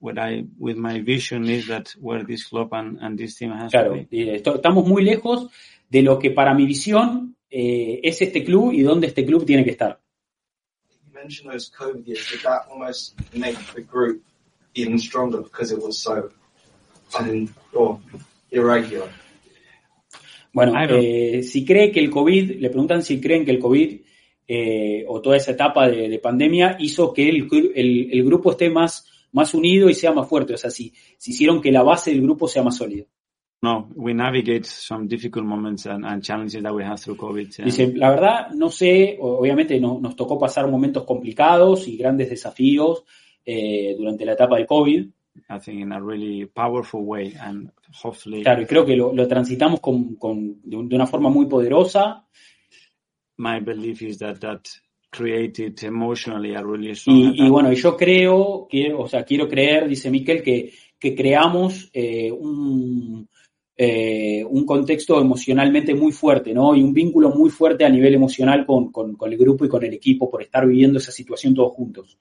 what 0.00 0.16
I 0.18 0.44
with 0.58 0.76
my 0.76 1.00
vision 1.00 1.48
is 1.48 1.66
that 1.68 1.86
where 2.00 2.22
this 2.22 2.46
club 2.48 2.68
and, 2.74 2.98
and 3.00 3.16
this 3.18 3.34
team 3.36 3.50
has 3.52 3.70
Claro, 3.72 3.94
to 3.94 4.06
be. 4.10 4.34
esto- 4.34 4.56
estamos 4.56 4.86
muy 4.86 5.02
lejos 5.04 5.48
de 5.88 6.02
lo 6.02 6.18
que 6.18 6.30
para 6.32 6.52
mi 6.52 6.66
visión 6.66 7.34
eh, 7.48 7.98
es 8.02 8.20
este 8.20 8.44
club 8.44 8.72
y 8.74 8.82
dónde 8.82 9.06
este 9.06 9.24
club 9.24 9.46
tiene 9.46 9.64
que 9.64 9.70
estar. 9.70 10.01
You 11.22 11.28
mentioned 11.28 11.52
those 11.52 11.70
COVID 11.70 12.04
years. 12.06 12.28
Did 12.30 12.40
that 12.42 12.62
almost 12.68 13.14
make 13.32 13.56
the 13.74 13.82
group 13.82 14.22
even 14.74 14.98
stronger 14.98 15.40
because 15.42 15.70
it 15.70 15.80
was 15.80 15.96
so 15.98 16.30
un 17.18 17.48
or 17.72 18.00
irregular? 18.50 19.08
Bueno, 20.52 20.72
eh, 20.98 21.42
si 21.44 21.64
cree 21.64 21.92
que 21.92 22.00
el 22.00 22.10
COVID, 22.10 22.58
le 22.60 22.68
preguntan 22.70 23.02
si 23.02 23.20
creen 23.20 23.44
que 23.44 23.52
el 23.52 23.58
COVID 23.60 24.00
eh, 24.48 25.04
o 25.08 25.20
toda 25.22 25.36
esa 25.36 25.52
etapa 25.52 25.88
de, 25.88 26.08
de 26.08 26.18
pandemia 26.18 26.76
hizo 26.80 27.12
que 27.12 27.28
el, 27.28 27.48
gru- 27.48 27.70
el- 27.74 28.10
el 28.12 28.24
grupo 28.24 28.50
esté 28.50 28.68
más, 28.68 29.06
más 29.32 29.54
unido 29.54 29.88
y 29.88 29.94
sea 29.94 30.12
más 30.12 30.28
fuerte. 30.28 30.54
O 30.54 30.58
sea, 30.58 30.70
si, 30.70 30.92
si 31.18 31.30
hicieron 31.30 31.62
que 31.62 31.70
la 31.72 31.82
base 31.82 32.10
del 32.10 32.22
grupo 32.22 32.48
sea 32.48 32.62
más 32.62 32.76
sólida. 32.76 33.04
No, 33.62 33.88
we 33.94 34.12
navigate 34.12 34.66
some 34.66 35.06
difficult 35.06 35.44
moments 35.46 35.86
and, 35.86 36.04
and 36.04 36.20
challenges 36.22 36.62
that 36.64 36.74
we 36.74 36.82
have 36.82 36.98
through 37.00 37.16
COVID. 37.16 37.58
and 37.60 37.66
Dice, 37.70 37.92
la 37.94 38.10
verdad, 38.10 38.50
no 38.54 38.70
sé, 38.70 39.16
obviamente 39.20 39.78
no- 39.78 40.00
nos 40.00 40.16
tocó 40.16 40.36
pasar 40.38 40.68
momentos 40.68 41.04
complicados 41.04 41.86
y 41.86 41.96
grandes 41.96 42.28
desafíos 42.30 43.04
eh, 43.46 43.94
durante 43.96 44.24
la 44.24 44.32
etapa 44.32 44.56
de 44.56 44.66
COVID. 44.66 45.06
I 45.48 45.58
think 45.60 45.80
in 45.80 45.92
a 45.92 46.00
really 46.00 46.44
powerful 46.46 47.02
way 47.04 47.34
and 47.40 47.70
hopefully 48.02 48.42
Claro, 48.42 48.62
y 48.62 48.66
creo 48.66 48.84
que 48.84 48.96
lo, 48.96 49.12
lo 49.14 49.26
transitamos 49.28 49.80
con, 49.80 50.16
con- 50.16 50.60
de, 50.62 50.76
un- 50.76 50.88
de 50.88 50.96
una 50.96 51.06
forma 51.06 51.30
muy 51.30 51.46
poderosa 51.46 52.26
my 53.38 53.60
belief 53.60 54.02
is 54.02 54.18
that 54.18 54.38
that 54.40 54.60
created 55.10 55.82
emotionally 55.84 56.54
a 56.54 56.62
really 56.64 56.94
strong 56.94 57.16
y, 57.16 57.46
y 57.46 57.48
bueno, 57.48 57.72
yo 57.72 57.96
creo, 57.96 58.66
que, 58.68 58.92
o 58.92 59.06
sea, 59.08 59.24
quiero 59.24 59.48
creer, 59.48 59.88
dice 59.88 60.10
Miquel, 60.10 60.42
que, 60.42 60.72
que 60.98 61.14
creamos 61.14 61.90
eh, 61.92 62.30
un, 62.32 63.28
eh, 63.84 64.44
un 64.48 64.64
contexto 64.64 65.20
emocionalmente 65.20 65.92
muy 65.94 66.12
fuerte, 66.12 66.52
¿no? 66.54 66.74
Y 66.76 66.82
un 66.82 66.92
vínculo 66.92 67.30
muy 67.30 67.50
fuerte 67.50 67.84
a 67.84 67.88
nivel 67.88 68.14
emocional 68.14 68.64
con, 68.64 68.92
con- 68.92 69.16
con 69.16 69.32
el 69.32 69.38
grupo 69.38 69.64
y 69.64 69.68
con 69.68 69.82
el 69.84 69.92
equipo 69.92 70.30
por 70.30 70.40
estar 70.42 70.66
viviendo 70.66 70.98
esa 70.98 71.10
situación 71.10 71.54
todos 71.54 71.72
juntos. 71.72 72.16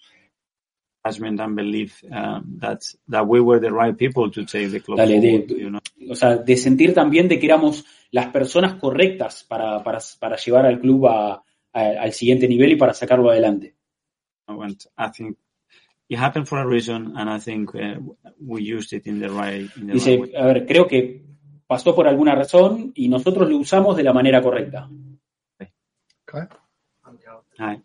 and 1.04 1.56
belief 1.56 2.04
um, 2.04 2.60
that 2.60 2.80
that 3.10 3.26
we 3.28 3.40
were 3.40 3.60
the 3.60 3.72
right 3.72 3.98
people 3.98 4.30
to 4.30 4.46
take 4.46 4.70
the 4.72 4.80
club 4.80 4.98
Dale, 4.98 5.20
de- 5.20 5.32
forward, 5.40 5.60
you 5.60 5.70
know. 5.70 5.82
o 6.12 6.16
sea, 6.16 6.38
de 6.38 6.56
sentir 6.58 6.94
también 6.94 7.28
de 7.28 7.40
que 7.40 7.46
éramos 7.48 7.84
las 8.12 8.28
personas 8.28 8.76
correctas 8.76 9.44
para, 9.48 9.84
para, 9.84 10.00
para 10.20 10.38
llevar 10.38 10.66
al 10.68 10.80
club 10.80 11.08
a- 11.08 11.44
a- 11.74 12.02
al 12.04 12.12
siguiente 12.14 12.48
nivel 12.48 12.72
y 12.72 12.76
para 12.76 12.94
sacarlo 12.94 13.30
adelante. 13.32 13.76
And 14.48 14.76
I 14.98 15.10
think 15.16 15.38
it 16.10 16.20
happened 16.20 16.46
for 16.48 16.60
a 16.60 16.66
reason, 16.66 17.14
and 17.16 17.30
I 17.30 17.40
think 17.40 17.74
uh, 17.74 18.00
we 18.40 18.62
used 18.62 18.92
it 18.94 19.08
in 19.08 19.20
the 19.20 19.30
right 19.30 19.70
in 19.78 19.88
the 19.88 19.94
Dice, 19.94 20.08
right 20.18 20.22
way. 20.22 20.36
a 20.36 20.46
ver, 20.46 20.66
creo 20.68 20.86
que 20.88 21.31
pasó 21.72 21.96
por 21.96 22.06
alguna 22.06 22.36
razón 22.36 22.92
y 22.96 23.08
nosotros 23.08 23.50
lo 23.50 23.56
usamos 23.56 23.96
de 23.96 24.04
la 24.04 24.12
manera 24.12 24.42
correcta. 24.42 24.90
Hi. 27.60 27.82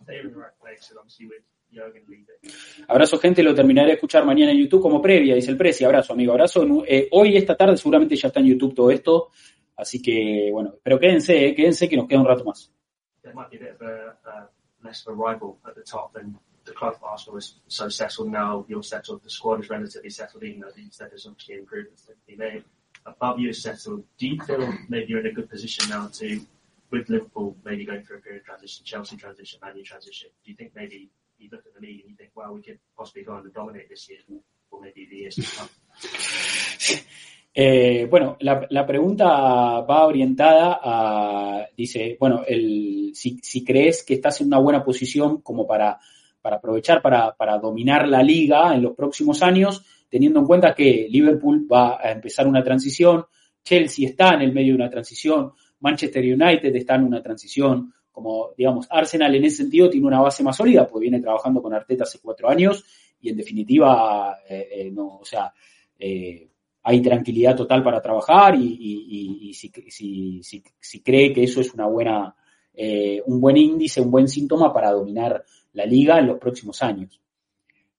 Abrazo, 2.89 3.17
gente, 3.19 3.45
lo 3.45 3.55
terminaré 3.55 3.91
de 3.91 3.95
escuchar 3.95 4.25
mañana 4.25 4.51
en 4.51 4.59
YouTube 4.59 4.83
como 4.83 5.01
previa, 5.01 5.37
dice 5.37 5.53
el 5.53 5.57
Prezi. 5.57 5.85
Abrazo, 5.85 6.15
amigo, 6.15 6.33
abrazo. 6.33 6.67
Eh, 6.85 7.07
hoy, 7.13 7.37
esta 7.37 7.57
tarde, 7.57 7.77
seguramente 7.77 8.17
ya 8.17 8.27
está 8.27 8.41
en 8.41 8.47
YouTube 8.47 8.75
todo 8.75 8.91
esto. 8.91 9.31
Así 9.77 10.03
que, 10.03 10.49
bueno, 10.51 10.75
pero 10.83 10.99
quédense, 10.99 11.47
eh, 11.47 11.55
quédense 11.55 11.89
que 11.89 11.97
nos 11.97 12.09
queda 12.09 12.19
un 12.19 12.27
rato 12.27 12.43
más. 12.43 12.73
Above 23.07 23.39
you 23.39 23.53
settled. 23.53 24.05
Do 24.19 24.27
you 24.27 24.43
feel 24.43 24.73
maybe 24.89 25.07
you're 25.09 25.21
in 25.21 25.27
a 25.27 25.33
good 25.33 25.49
position 25.49 25.89
now 25.89 26.09
to, 26.15 26.41
with 26.91 27.09
Liverpool 27.09 27.57
maybe 27.65 27.87
going 27.87 28.03
through 28.03 28.19
a 28.19 28.21
period 28.21 28.41
of 28.41 28.47
transition, 28.47 28.85
Chelsea 28.85 29.17
transition, 29.17 29.61
Man 29.63 29.77
U 29.77 29.85
transition? 29.85 30.29
Do 30.45 30.51
you 30.51 30.57
think 30.57 30.73
maybe 30.75 31.09
you 31.39 31.49
look 31.53 31.65
at 31.67 31.75
the 31.75 31.81
league 31.81 32.01
and 32.01 32.11
you 32.11 32.17
think, 32.17 32.31
well, 32.35 32.53
we 32.53 32.63
could 32.63 32.79
possibly 32.97 33.23
go 33.23 33.35
on 33.35 33.45
and 33.45 33.55
dominate 33.55 33.89
this 33.89 34.09
year, 34.09 34.19
or 34.71 34.81
maybe 34.81 35.07
the 35.09 35.17
years 35.17 35.37
to 35.37 35.43
come? 35.43 35.69
Eh, 37.59 38.07
bueno, 38.11 38.37
la, 38.41 38.67
la 38.69 38.87
pregunta 38.87 39.25
va 39.81 40.05
orientada 40.05 40.79
a, 40.83 41.67
dice, 41.75 42.19
bueno, 42.21 42.43
el, 42.47 43.13
si, 43.15 43.39
si 43.43 43.65
crees 43.65 44.03
que 44.03 44.13
estás 44.13 44.43
en 44.43 44.49
una 44.49 44.59
buena 44.59 44.85
posición 44.85 45.41
como 45.41 45.67
para, 45.67 45.99
para 46.43 46.57
aprovechar, 46.57 47.01
para, 47.01 47.35
para 47.35 47.57
dominar 47.59 48.07
la 48.09 48.23
liga 48.23 48.75
en 48.75 48.83
los 48.83 48.95
próximos 48.95 49.43
años, 49.43 49.83
teniendo 50.09 50.41
en 50.41 50.47
cuenta 50.47 50.75
que 50.75 51.07
Liverpool 51.11 51.67
va 51.71 51.99
a 52.01 52.13
empezar 52.13 52.47
una 52.47 52.63
transición, 52.63 53.25
Chelsea 53.63 54.09
está 54.09 54.35
en 54.35 54.43
el 54.43 54.53
medio 54.53 54.73
de 54.73 54.83
una 54.83 54.91
transición, 54.91 55.53
Manchester 55.81 56.23
United 56.23 56.75
está 56.75 56.95
en 56.95 57.05
una 57.05 57.23
transición, 57.23 57.93
como 58.13 58.53
digamos, 58.57 58.87
Arsenal 58.91 59.35
en 59.35 59.45
ese 59.45 59.59
sentido 59.59 59.91
tiene 59.91 60.07
una 60.07 60.21
base 60.21 60.43
más 60.43 60.57
sólida, 60.57 60.87
porque 60.89 61.03
viene 61.03 61.21
trabajando 61.21 61.61
con 61.61 61.75
Arteta 61.75 62.05
hace 62.05 62.19
cuatro 62.19 62.49
años 62.49 62.85
y 63.21 63.31
en 63.31 63.37
definitiva, 63.37 64.39
eh, 64.49 64.69
eh, 64.73 64.91
no, 64.91 65.19
o 65.19 65.25
sea, 65.25 65.53
eh, 65.99 66.49
hay 66.83 67.03
tranquilidad 67.03 67.57
total 67.57 67.83
para 67.83 68.01
trabajar 68.01 68.55
y, 68.57 69.53
si, 69.53 69.71
si, 70.81 71.01
cree 71.03 71.33
que 71.33 71.43
eso 71.43 71.61
es 71.61 71.75
una 71.75 71.87
buena, 71.87 72.35
un 73.27 73.41
buen 73.41 73.57
índice, 73.57 74.01
un 74.01 74.11
buen 74.11 74.29
síntoma 74.29 74.73
para 74.73 74.93
dominar 74.93 75.45
la 75.73 75.85
liga 75.85 76.19
en 76.19 76.29
los 76.29 76.39
próximos 76.39 76.81
años. 76.83 77.21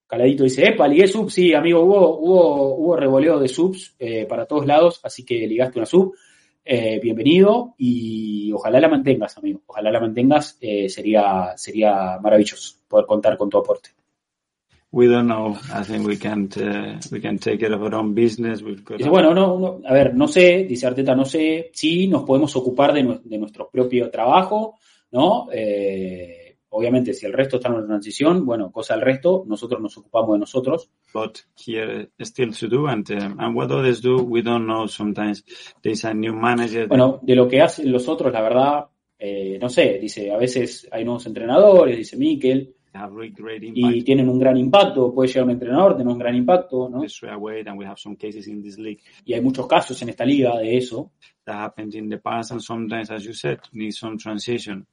Caladito 0.08 0.46
dice, 0.46 0.66
epa, 0.66 0.88
ligué 0.88 1.06
sub, 1.06 1.30
sí, 1.30 1.54
amigo, 1.54 1.82
hubo, 1.82 2.18
hubo, 2.18 2.76
hubo 2.76 2.96
revoleo 2.96 3.40
de 3.40 3.50
subs 3.50 3.94
eh, 4.00 4.26
para 4.26 4.46
todos 4.46 4.66
lados, 4.66 5.02
así 5.04 5.26
que 5.26 5.46
ligaste 5.46 5.80
una 5.80 5.86
sub. 5.86 6.16
Eh, 6.64 7.00
bienvenido 7.02 7.76
y 7.78 8.52
ojalá 8.52 8.80
la 8.80 8.90
mantengas, 8.90 9.38
amigo. 9.38 9.62
Ojalá 9.68 9.92
la 9.92 10.00
mantengas, 10.00 10.58
eh, 10.60 10.90
sería, 10.90 11.54
sería 11.56 12.20
maravilloso 12.22 12.78
poder 12.88 13.06
contar 13.06 13.38
con 13.38 13.50
tu 13.50 13.58
aporte. 13.58 13.90
We 14.92 15.08
don't 15.08 15.28
know. 15.28 15.58
I 15.74 15.84
think 15.84 16.08
we 16.08 16.18
can't, 16.18 16.56
uh, 16.58 16.98
we 17.12 17.20
can 17.20 17.38
take 17.38 17.60
care 17.60 17.74
of 17.74 17.82
our 17.82 17.96
own 17.96 18.16
business. 18.16 18.62
Got... 18.62 18.98
Dice, 18.98 19.10
bueno, 19.10 19.34
no, 19.34 19.60
no, 19.60 19.82
a 19.86 19.94
ver, 19.94 20.16
no 20.16 20.28
sé, 20.28 20.66
dice 20.68 20.88
Arteta, 20.88 21.14
no 21.14 21.26
sé, 21.26 21.70
sí, 21.74 22.08
nos 22.08 22.24
podemos 22.24 22.56
ocupar 22.56 22.94
de, 22.94 23.20
de 23.24 23.38
nuestro 23.38 23.70
propio 23.70 24.10
trabajo, 24.10 24.76
¿no? 25.12 25.48
Eh, 25.52 26.47
Obviamente, 26.70 27.14
si 27.14 27.26
el 27.26 27.34
resto 27.34 27.58
está 27.58 27.70
en 27.70 27.82
la 27.82 27.86
transición, 27.86 28.46
bueno, 28.46 28.72
cosa 28.72 28.96
del 28.96 29.04
resto, 29.04 29.46
nosotros 29.48 29.82
nos 29.82 29.98
ocupamos 29.98 30.34
de 30.34 30.40
nosotros. 30.40 30.90
But 31.14 31.40
here 31.56 32.10
still 32.20 32.54
to 32.58 32.68
do, 32.68 32.88
and, 32.88 33.10
um, 33.12 33.40
and 33.40 33.56
what 33.56 33.72
others 33.72 34.02
do, 34.02 34.18
we 34.18 34.42
don't 34.42 34.66
know. 34.66 34.88
Sometimes 34.88 35.44
there's 35.82 36.04
a 36.06 36.14
new 36.14 36.34
manager. 36.34 36.88
Bueno, 36.88 37.20
de 37.22 37.36
lo 37.36 37.48
que 37.48 37.62
hacen 37.62 37.92
los 37.92 38.08
otros, 38.08 38.34
la 38.34 38.42
verdad, 38.42 38.86
eh, 39.18 39.58
no 39.62 39.70
sé, 39.70 39.98
dice, 40.00 40.32
a 40.32 40.38
veces 40.38 40.88
hay 40.92 41.04
nuevos 41.06 41.26
entrenadores, 41.26 41.98
dice 41.98 42.18
Mikel, 42.18 42.76
y 43.74 44.04
tienen 44.04 44.30
un 44.30 44.40
gran 44.40 44.58
impacto, 44.58 45.14
puede 45.14 45.28
llegar 45.28 45.46
un 45.46 45.52
entrenador, 45.52 45.98
tener 45.98 46.12
un 46.12 46.20
gran 46.20 46.36
impacto, 46.36 46.90
¿no? 46.90 47.04
Y 49.26 49.34
hay 49.34 49.42
muchos 49.42 49.68
casos 49.68 50.02
en 50.02 50.10
esta 50.10 50.26
liga 50.26 50.58
de 50.58 50.78
eso. 50.78 51.12
That 51.46 51.64
happened 51.64 51.96
in 51.96 52.10
the 52.10 52.18
past, 52.18 52.52
and 52.52 52.62
sometimes, 52.62 53.10
as 53.10 53.24
you 53.24 53.34
said, 53.34 53.60
need 53.72 53.92
some 53.92 54.18
transition. 54.18 54.86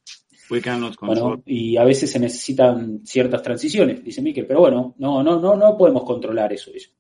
Bueno, 1.01 1.43
y 1.47 1.77
a 1.77 1.85
veces 1.85 2.11
se 2.11 2.19
necesitan 2.19 3.07
ciertas 3.07 3.43
transiciones, 3.43 4.05
dice 4.05 4.23
Mikel, 4.23 4.47
pero 4.47 4.61
bueno, 4.61 4.95
no, 4.99 5.23
no, 5.23 5.41
no, 5.41 5.57
no 5.57 5.77
podemos 5.77 6.05
controlar 6.05 6.53
eso. 6.53 6.71
eso. 6.73 6.91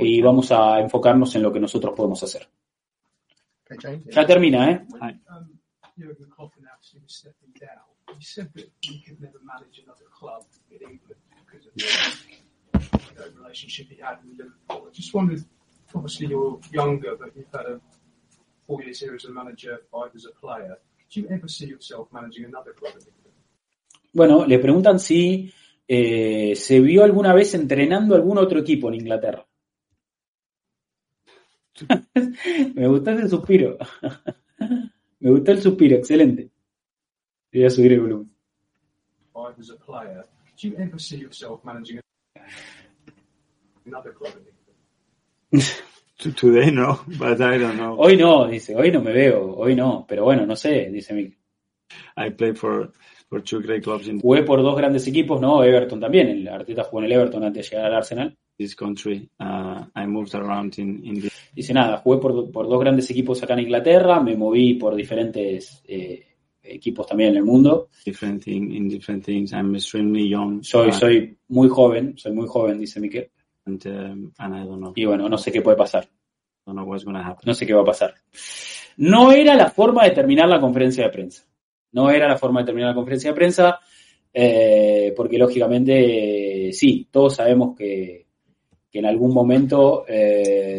Y 0.00 0.20
vamos 0.22 0.50
a 0.52 0.80
enfocarnos 0.80 1.34
en 1.36 1.42
lo 1.42 1.52
que 1.52 1.60
nosotros 1.60 1.94
podemos 1.96 2.22
hacer. 2.22 2.48
Ya 4.10 4.26
termina, 4.26 4.70
¿eh? 4.70 4.86
obviously 15.94 16.26
you're 16.28 16.58
younger, 16.70 17.16
but 17.16 17.34
you've 17.36 17.46
had 17.52 17.66
a 17.66 17.80
four-year 18.66 18.94
series 18.94 19.24
as 19.24 19.30
a 19.30 19.32
manager, 19.32 19.80
five 19.90 20.10
as 20.14 20.26
a 20.26 20.40
player. 20.40 20.78
Bueno, 24.12 24.46
le 24.46 24.58
preguntan 24.58 24.98
si 24.98 25.52
eh, 25.86 26.54
se 26.54 26.80
vio 26.80 27.02
alguna 27.02 27.34
vez 27.34 27.52
entrenando 27.54 28.14
algún 28.14 28.38
otro 28.38 28.60
equipo 28.60 28.88
en 28.88 28.94
Inglaterra. 28.94 29.46
Me 32.74 32.86
gustó 32.86 33.10
ese 33.10 33.28
suspiro. 33.28 33.76
Me 35.20 35.30
gustó 35.30 35.52
el 35.52 35.60
suspiro, 35.60 35.96
excelente. 35.96 36.50
Voy 37.52 37.64
a 37.64 37.70
subir 37.70 37.92
el 37.92 38.00
volumen. 38.00 38.30
Today 46.20 46.70
no, 46.70 47.00
but 47.18 47.40
I 47.40 47.58
don't 47.58 47.76
know. 47.76 47.96
Hoy 47.98 48.16
no, 48.16 48.46
dice, 48.46 48.76
hoy 48.76 48.90
no 48.92 49.00
me 49.00 49.12
veo, 49.12 49.54
hoy 49.56 49.74
no, 49.74 50.04
pero 50.06 50.24
bueno, 50.24 50.44
no 50.44 50.54
sé, 50.54 50.90
dice 50.90 51.14
Mick. 51.14 51.38
I 52.16 52.30
played 52.30 52.58
for, 52.58 52.92
for 53.28 53.42
two 53.42 53.60
great 53.60 53.82
clubs 53.82 54.06
in 54.06 54.20
Jugué 54.20 54.42
por 54.42 54.62
dos 54.62 54.76
grandes 54.76 55.06
equipos, 55.06 55.40
¿no? 55.40 55.64
Everton 55.64 55.98
también, 55.98 56.28
el 56.28 56.48
Arteta 56.48 56.84
jugó 56.84 57.00
en 57.00 57.06
el 57.06 57.12
Everton 57.12 57.44
antes 57.44 57.70
de 57.70 57.76
llegar 57.76 57.90
al 57.90 57.96
Arsenal. 57.96 58.36
this 58.60 58.74
country. 58.74 59.30
Uh, 59.40 59.86
I 59.96 60.04
moved 60.04 60.34
around 60.34 60.78
in, 60.78 61.02
in. 61.04 61.30
Dice 61.54 61.72
nada, 61.72 61.96
jugué 61.96 62.18
por, 62.20 62.52
por 62.52 62.68
dos 62.68 62.78
grandes 62.78 63.10
equipos 63.10 63.42
acá 63.42 63.54
en 63.54 63.60
Inglaterra, 63.60 64.20
me 64.20 64.36
moví 64.36 64.74
por 64.74 64.94
diferentes 64.94 65.82
eh, 65.88 66.26
equipos 66.62 67.06
también 67.06 67.30
en 67.30 67.36
el 67.38 67.44
mundo. 67.44 67.88
different 68.04 68.44
thing, 68.44 68.70
in 68.72 68.88
different 68.88 69.24
things. 69.24 69.52
I'm 69.52 69.74
extremely 69.74 70.28
young. 70.28 70.62
Soy, 70.62 70.90
uh, 70.90 70.92
soy 70.92 71.38
muy 71.48 71.68
joven, 71.70 72.18
soy 72.18 72.32
muy 72.32 72.46
joven, 72.46 72.78
dice 72.78 73.00
Miquel. 73.00 73.30
And, 73.70 73.86
um, 73.86 74.32
and 74.38 74.54
I 74.56 74.64
don't 74.66 74.78
know. 74.80 74.92
Y 74.96 75.04
bueno, 75.04 75.28
no 75.28 75.38
sé 75.38 75.52
qué 75.52 75.62
puede 75.62 75.76
pasar. 75.76 76.08
don't 76.66 76.76
know 76.76 76.84
what's 76.86 77.04
gonna 77.04 77.24
happen. 77.26 77.42
No 77.46 77.54
sé 77.54 77.66
qué 77.66 77.72
va 77.74 77.82
a 77.82 77.84
pasar. 77.84 78.14
No 78.98 79.32
era 79.32 79.54
la 79.54 79.70
forma 79.70 80.04
de 80.04 80.10
terminar 80.10 80.48
la 80.48 80.60
conferencia 80.60 81.04
de 81.04 81.10
prensa. 81.10 81.44
No 81.92 82.10
era 82.10 82.28
la 82.28 82.36
forma 82.36 82.60
de 82.60 82.66
terminar 82.66 82.90
la 82.90 82.94
conferencia 82.94 83.30
de 83.30 83.36
prensa, 83.36 83.78
eh, 84.32 85.12
porque 85.16 85.38
lógicamente 85.38 86.68
eh, 86.68 86.72
sí, 86.72 87.08
todos 87.10 87.34
sabemos 87.34 87.74
que, 87.76 88.26
que 88.90 88.98
en 88.98 89.06
algún 89.06 89.32
momento 89.34 90.04
eh, 90.06 90.76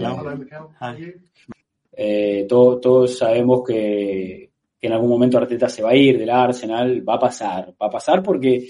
eh, 1.94 2.46
to- 2.48 2.80
todos 2.80 3.18
sabemos 3.18 3.64
que, 3.68 4.52
que 4.80 4.88
en 4.88 4.94
algún 4.94 5.10
momento 5.10 5.38
Arteta 5.38 5.68
se 5.68 5.84
va 5.84 5.90
a 5.92 5.96
ir 5.96 6.18
del 6.18 6.30
Arsenal, 6.30 7.08
va 7.08 7.16
a 7.16 7.20
pasar, 7.20 7.74
va 7.82 7.88
a 7.88 7.90
pasar 7.90 8.24
porque 8.24 8.70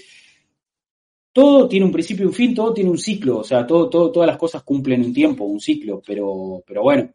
todo 1.32 1.68
tiene 1.68 1.86
un 1.86 1.92
principio 1.92 2.24
y 2.24 2.28
un 2.28 2.34
fin, 2.34 2.54
todo 2.54 2.74
tiene 2.74 2.90
un 2.90 2.98
ciclo, 2.98 3.38
o 3.38 3.44
sea, 3.44 3.66
todo, 3.66 3.88
todo, 3.88 4.12
todas 4.12 4.26
las 4.26 4.36
cosas 4.36 4.62
cumplen 4.62 5.04
un 5.04 5.12
tiempo, 5.12 5.44
un 5.44 5.60
ciclo, 5.60 6.02
pero, 6.06 6.62
pero 6.66 6.82
bueno, 6.82 7.10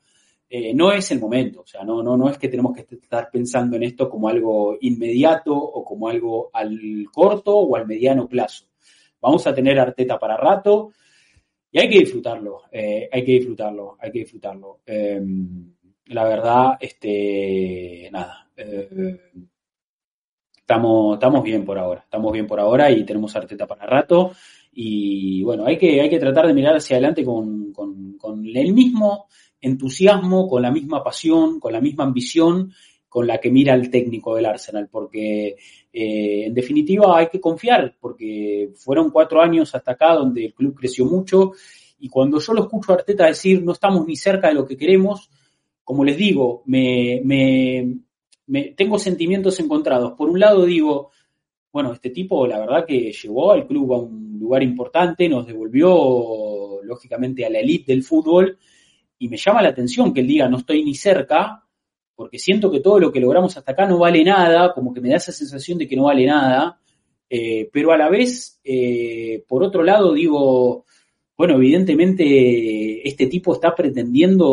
eh, 0.49 0.73
no 0.73 0.91
es 0.91 1.11
el 1.11 1.19
momento, 1.19 1.61
o 1.61 1.67
sea, 1.67 1.83
no, 1.83 2.01
no, 2.01 2.17
no 2.17 2.29
es 2.29 2.37
que 2.37 2.47
tenemos 2.47 2.75
que 2.75 2.85
estar 2.95 3.29
pensando 3.31 3.75
en 3.75 3.83
esto 3.83 4.09
como 4.09 4.29
algo 4.29 4.77
inmediato 4.81 5.53
o 5.55 5.83
como 5.83 6.07
algo 6.07 6.49
al 6.53 6.79
corto 7.11 7.55
o 7.55 7.75
al 7.75 7.85
mediano 7.85 8.27
plazo. 8.27 8.65
Vamos 9.21 9.45
a 9.45 9.53
tener 9.53 9.79
Arteta 9.79 10.17
para 10.17 10.37
rato 10.37 10.91
y 11.71 11.79
hay 11.79 11.89
que 11.89 11.99
disfrutarlo, 11.99 12.63
eh, 12.71 13.09
hay 13.11 13.23
que 13.23 13.33
disfrutarlo, 13.33 13.97
hay 13.99 14.11
que 14.11 14.19
disfrutarlo. 14.19 14.79
Eh, 14.85 15.21
la 16.07 16.23
verdad, 16.23 16.77
este, 16.79 18.09
nada, 18.11 18.49
eh, 18.55 19.19
estamos, 20.67 21.13
estamos 21.13 21.43
bien 21.43 21.63
por 21.63 21.79
ahora, 21.79 22.01
estamos 22.01 22.33
bien 22.33 22.45
por 22.45 22.59
ahora 22.59 22.91
y 22.91 23.05
tenemos 23.05 23.33
Arteta 23.33 23.65
para 23.65 23.85
rato. 23.85 24.33
Y 24.73 25.41
bueno, 25.43 25.65
hay 25.65 25.77
que, 25.77 26.01
hay 26.01 26.09
que 26.09 26.19
tratar 26.19 26.45
de 26.45 26.53
mirar 26.53 26.75
hacia 26.75 26.97
adelante 26.97 27.23
con, 27.23 27.71
con, 27.71 28.17
con 28.17 28.45
el 28.45 28.73
mismo 28.73 29.27
entusiasmo, 29.61 30.45
con 30.45 30.61
la 30.61 30.69
misma 30.69 31.01
pasión, 31.01 31.57
con 31.61 31.71
la 31.71 31.79
misma 31.79 32.03
ambición 32.03 32.73
con 33.07 33.25
la 33.25 33.39
que 33.39 33.49
mira 33.49 33.73
el 33.73 33.89
técnico 33.89 34.35
del 34.35 34.45
Arsenal, 34.45 34.89
porque 34.91 35.55
eh, 35.93 36.45
en 36.45 36.53
definitiva 36.53 37.17
hay 37.17 37.29
que 37.29 37.39
confiar, 37.39 37.95
porque 37.97 38.71
fueron 38.75 39.09
cuatro 39.09 39.41
años 39.41 39.73
hasta 39.73 39.93
acá 39.93 40.13
donde 40.13 40.47
el 40.47 40.53
club 40.53 40.75
creció 40.75 41.05
mucho 41.05 41.53
y 41.97 42.09
cuando 42.09 42.39
yo 42.39 42.53
lo 42.53 42.63
escucho 42.63 42.91
a 42.91 42.95
Arteta 42.95 43.25
decir 43.25 43.63
no 43.63 43.71
estamos 43.71 44.05
ni 44.05 44.17
cerca 44.17 44.49
de 44.49 44.55
lo 44.55 44.65
que 44.67 44.75
queremos, 44.75 45.29
como 45.85 46.03
les 46.03 46.17
digo, 46.17 46.63
me, 46.65 47.21
me, 47.23 47.95
me- 48.47 48.73
tengo 48.75 48.97
sentimientos 48.99 49.59
encontrados. 49.59 50.13
Por 50.13 50.29
un 50.29 50.39
lado 50.39 50.65
digo, 50.65 51.11
bueno, 51.71 51.93
este 51.93 52.09
tipo 52.09 52.47
la 52.47 52.59
verdad 52.59 52.85
que 52.85 53.11
llevó 53.11 53.51
al 53.51 53.67
club 53.67 53.93
a 53.93 53.97
un 53.99 54.37
lugar 54.39 54.63
importante, 54.63 55.29
nos 55.29 55.45
devolvió 55.45 56.81
lógicamente 56.83 57.45
a 57.45 57.49
la 57.49 57.59
elite 57.59 57.91
del 57.91 58.03
fútbol 58.03 58.57
y 59.19 59.27
me 59.29 59.37
llama 59.37 59.61
la 59.61 59.69
atención 59.69 60.13
que 60.13 60.21
él 60.21 60.27
diga 60.27 60.47
no 60.49 60.57
estoy 60.57 60.83
ni 60.83 60.95
cerca, 60.95 61.63
porque 62.15 62.39
siento 62.39 62.71
que 62.71 62.79
todo 62.79 62.99
lo 62.99 63.11
que 63.11 63.19
logramos 63.19 63.55
hasta 63.57 63.73
acá 63.73 63.85
no 63.85 63.99
vale 63.99 64.23
nada, 64.23 64.73
como 64.73 64.93
que 64.93 65.01
me 65.01 65.09
da 65.09 65.17
esa 65.17 65.31
sensación 65.31 65.77
de 65.77 65.87
que 65.87 65.95
no 65.95 66.03
vale 66.05 66.25
nada, 66.25 66.79
eh, 67.29 67.69
pero 67.71 67.91
a 67.91 67.97
la 67.97 68.09
vez, 68.09 68.59
eh, 68.63 69.43
por 69.47 69.61
otro 69.63 69.83
lado, 69.83 70.13
digo, 70.13 70.85
bueno, 71.37 71.55
evidentemente 71.55 73.07
este 73.07 73.27
tipo 73.27 73.53
está 73.53 73.75
pretendiendo 73.75 74.47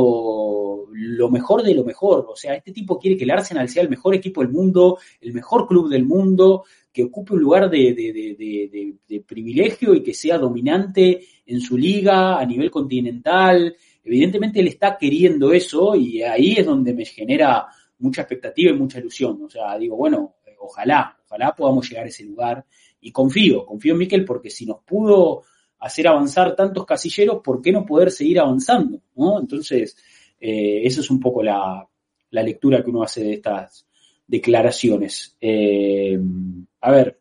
lo 0.97 1.29
mejor 1.29 1.63
de 1.63 1.75
lo 1.75 1.85
mejor, 1.85 2.27
o 2.29 2.37
sea, 2.37 2.55
este 2.55 2.71
tipo 2.71 2.99
quiere 2.99 3.17
que 3.17 3.25
el 3.25 3.31
Arsenal 3.33 3.69
sea 3.69 3.83
el 3.83 3.89
mejor 3.89 4.15
equipo 4.15 4.43
del 4.43 4.53
mundo, 4.53 4.99
el 5.21 5.33
mejor 5.33 5.67
club 5.67 5.89
del 5.89 6.05
mundo, 6.05 6.65
que 6.93 7.03
ocupe 7.03 7.35
un 7.35 7.41
lugar 7.41 7.69
de, 7.69 8.95
privilegio 9.27 9.95
y 9.95 10.03
que 10.03 10.15
sea 10.15 10.39
dominante 10.39 11.21
en 11.45 11.61
su 11.61 11.77
liga 11.77 12.39
a 12.39 12.47
nivel 12.47 12.71
continental. 12.71 13.75
Evidentemente 14.05 14.61
él 14.61 14.69
está 14.69 14.97
queriendo 14.97 15.53
eso 15.53 15.97
y 15.97 16.23
ahí 16.23 16.55
es 16.57 16.65
donde 16.65 16.95
me 16.95 17.05
genera 17.05 17.67
mucha 17.99 18.23
expectativa 18.23 18.71
y 18.71 18.79
mucha 18.79 19.01
ilusión. 19.01 19.43
O 19.43 19.51
sea, 19.51 19.77
digo, 19.77 19.97
bueno, 19.97 20.37
ojalá, 20.61 21.19
ojalá 21.27 21.55
podamos 21.57 21.89
llegar 21.89 22.05
a 22.05 22.09
ese 22.09 22.25
lugar 22.25 22.65
y 23.01 23.11
confío, 23.11 23.67
confío 23.67 23.95
en 23.95 23.99
Miquel 23.99 24.25
porque 24.25 24.51
si 24.51 24.65
nos 24.65 24.81
pudo 24.85 25.43
hacer 25.81 26.07
avanzar 26.07 26.55
tantos 26.55 26.87
casilleros, 26.87 27.43
¿por 27.43 27.61
qué 27.61 27.73
no 27.73 27.85
poder 27.85 28.13
seguir 28.13 28.39
avanzando? 28.39 29.01
¿no? 29.17 29.41
Entonces, 29.41 29.97
eh, 30.41 30.83
esa 30.85 31.01
es 31.01 31.11
un 31.11 31.21
poco 31.21 31.43
la, 31.43 31.87
la 32.31 32.43
lectura 32.43 32.83
que 32.83 32.91
uno 32.91 33.03
hace 33.03 33.25
de 33.25 33.35
estas 33.35 33.87
declaraciones. 34.27 35.37
Eh, 35.41 36.19
a 36.81 36.91
ver, 36.91 37.21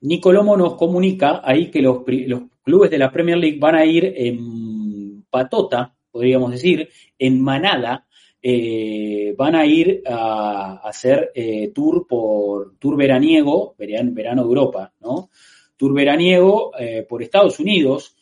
Nicolomo 0.00 0.56
nos 0.56 0.74
comunica 0.74 1.40
ahí 1.44 1.70
que 1.70 1.80
los, 1.80 2.02
los 2.06 2.42
clubes 2.62 2.90
de 2.90 2.98
la 2.98 3.10
Premier 3.10 3.38
League 3.38 3.58
van 3.58 3.74
a 3.76 3.84
ir 3.84 4.12
en 4.16 5.24
patota, 5.30 5.94
podríamos 6.10 6.50
decir, 6.52 6.88
en 7.18 7.40
manada, 7.40 8.06
eh, 8.42 9.34
van 9.38 9.54
a 9.54 9.64
ir 9.64 10.02
a, 10.06 10.80
hacer 10.84 11.32
tour 11.74 12.06
por 12.06 12.76
tour 12.78 12.96
veraniego, 12.96 13.74
verano, 13.78 14.42
de 14.42 14.48
Europa, 14.48 14.92
¿no? 15.00 15.30
Tour 15.76 15.94
veraniego 15.94 16.72
por 17.08 17.22
Estados 17.22 17.58
Unidos, 17.58 18.13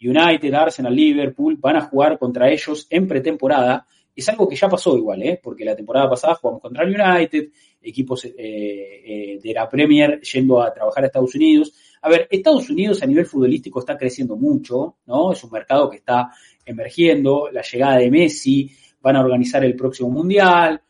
United, 0.00 0.52
Arsenal, 0.54 0.94
Liverpool, 0.94 1.56
van 1.58 1.76
a 1.76 1.82
jugar 1.82 2.18
contra 2.18 2.50
ellos 2.50 2.86
en 2.90 3.06
pretemporada. 3.06 3.86
Es 4.14 4.28
algo 4.28 4.48
que 4.48 4.56
ya 4.56 4.68
pasó 4.68 4.96
igual, 4.96 5.22
¿eh? 5.22 5.40
porque 5.42 5.64
la 5.64 5.76
temporada 5.76 6.08
pasada 6.08 6.34
jugamos 6.36 6.62
contra 6.62 6.84
el 6.84 6.98
United, 6.98 7.48
equipos 7.82 8.22
de 8.22 9.52
la 9.54 9.68
Premier 9.68 10.20
yendo 10.20 10.62
a 10.62 10.72
trabajar 10.72 11.04
a 11.04 11.06
Estados 11.06 11.34
Unidos. 11.34 11.72
A 12.02 12.08
ver, 12.08 12.28
Estados 12.30 12.70
Unidos 12.70 13.02
a 13.02 13.06
nivel 13.06 13.26
futbolístico 13.26 13.80
está 13.80 13.96
creciendo 13.96 14.36
mucho, 14.36 14.96
¿no? 15.06 15.32
Es 15.32 15.42
un 15.44 15.50
mercado 15.50 15.90
que 15.90 15.96
está 15.96 16.30
emergiendo, 16.64 17.50
la 17.52 17.62
llegada 17.62 17.98
de 17.98 18.10
Messi, 18.10 18.70
van 19.00 19.16
a 19.16 19.20
organizar 19.20 19.64
el 19.64 19.76
próximo 19.76 20.10
Mundial. 20.10 20.80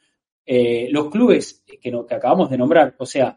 Eh, 0.44 0.88
los 0.90 1.10
clubes 1.10 1.64
que, 1.66 1.78
que 1.78 2.14
acabamos 2.14 2.50
de 2.50 2.58
nombrar, 2.58 2.94
o 2.98 3.06
sea, 3.06 3.36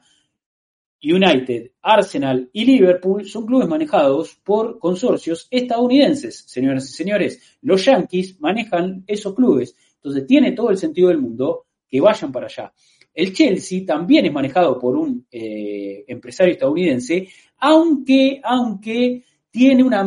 United, 1.02 1.72
Arsenal 1.82 2.50
y 2.52 2.66
Liverpool 2.66 3.26
son 3.26 3.46
clubes 3.46 3.68
manejados 3.68 4.36
por 4.44 4.80
consorcios 4.80 5.48
estadounidenses, 5.50 6.44
señoras 6.48 6.90
y 6.90 6.94
señores. 6.94 7.58
Los 7.62 7.86
Yankees 7.86 8.40
manejan 8.40 9.04
esos 9.08 9.34
clubes. 9.34 9.76
Entonces 9.96 10.28
tiene 10.28 10.52
todo 10.52 10.70
el 10.70 10.78
sentido 10.78 11.10
del 11.10 11.20
mundo 11.20 11.66
que 11.88 12.02
vayan 12.02 12.32
para 12.32 12.48
allá. 12.48 12.74
El 13.14 13.34
Chelsea 13.34 13.86
también 13.86 14.26
es 14.26 14.34
manejado 14.34 14.78
por 14.78 14.96
un 14.96 15.26
eh, 15.32 16.04
empresario 16.08 16.54
estadounidense, 16.54 17.28
aunque, 17.58 18.40
aunque 18.44 19.24
tiene 19.52 19.84
una 19.84 20.06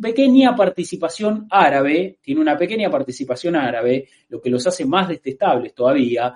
pequeña 0.00 0.54
participación 0.54 1.46
árabe, 1.50 2.18
tiene 2.22 2.40
una 2.40 2.56
pequeña 2.56 2.88
participación 2.90 3.56
árabe, 3.56 4.08
lo 4.28 4.40
que 4.40 4.50
los 4.50 4.66
hace 4.66 4.86
más 4.86 5.08
detestables 5.08 5.74
todavía. 5.74 6.34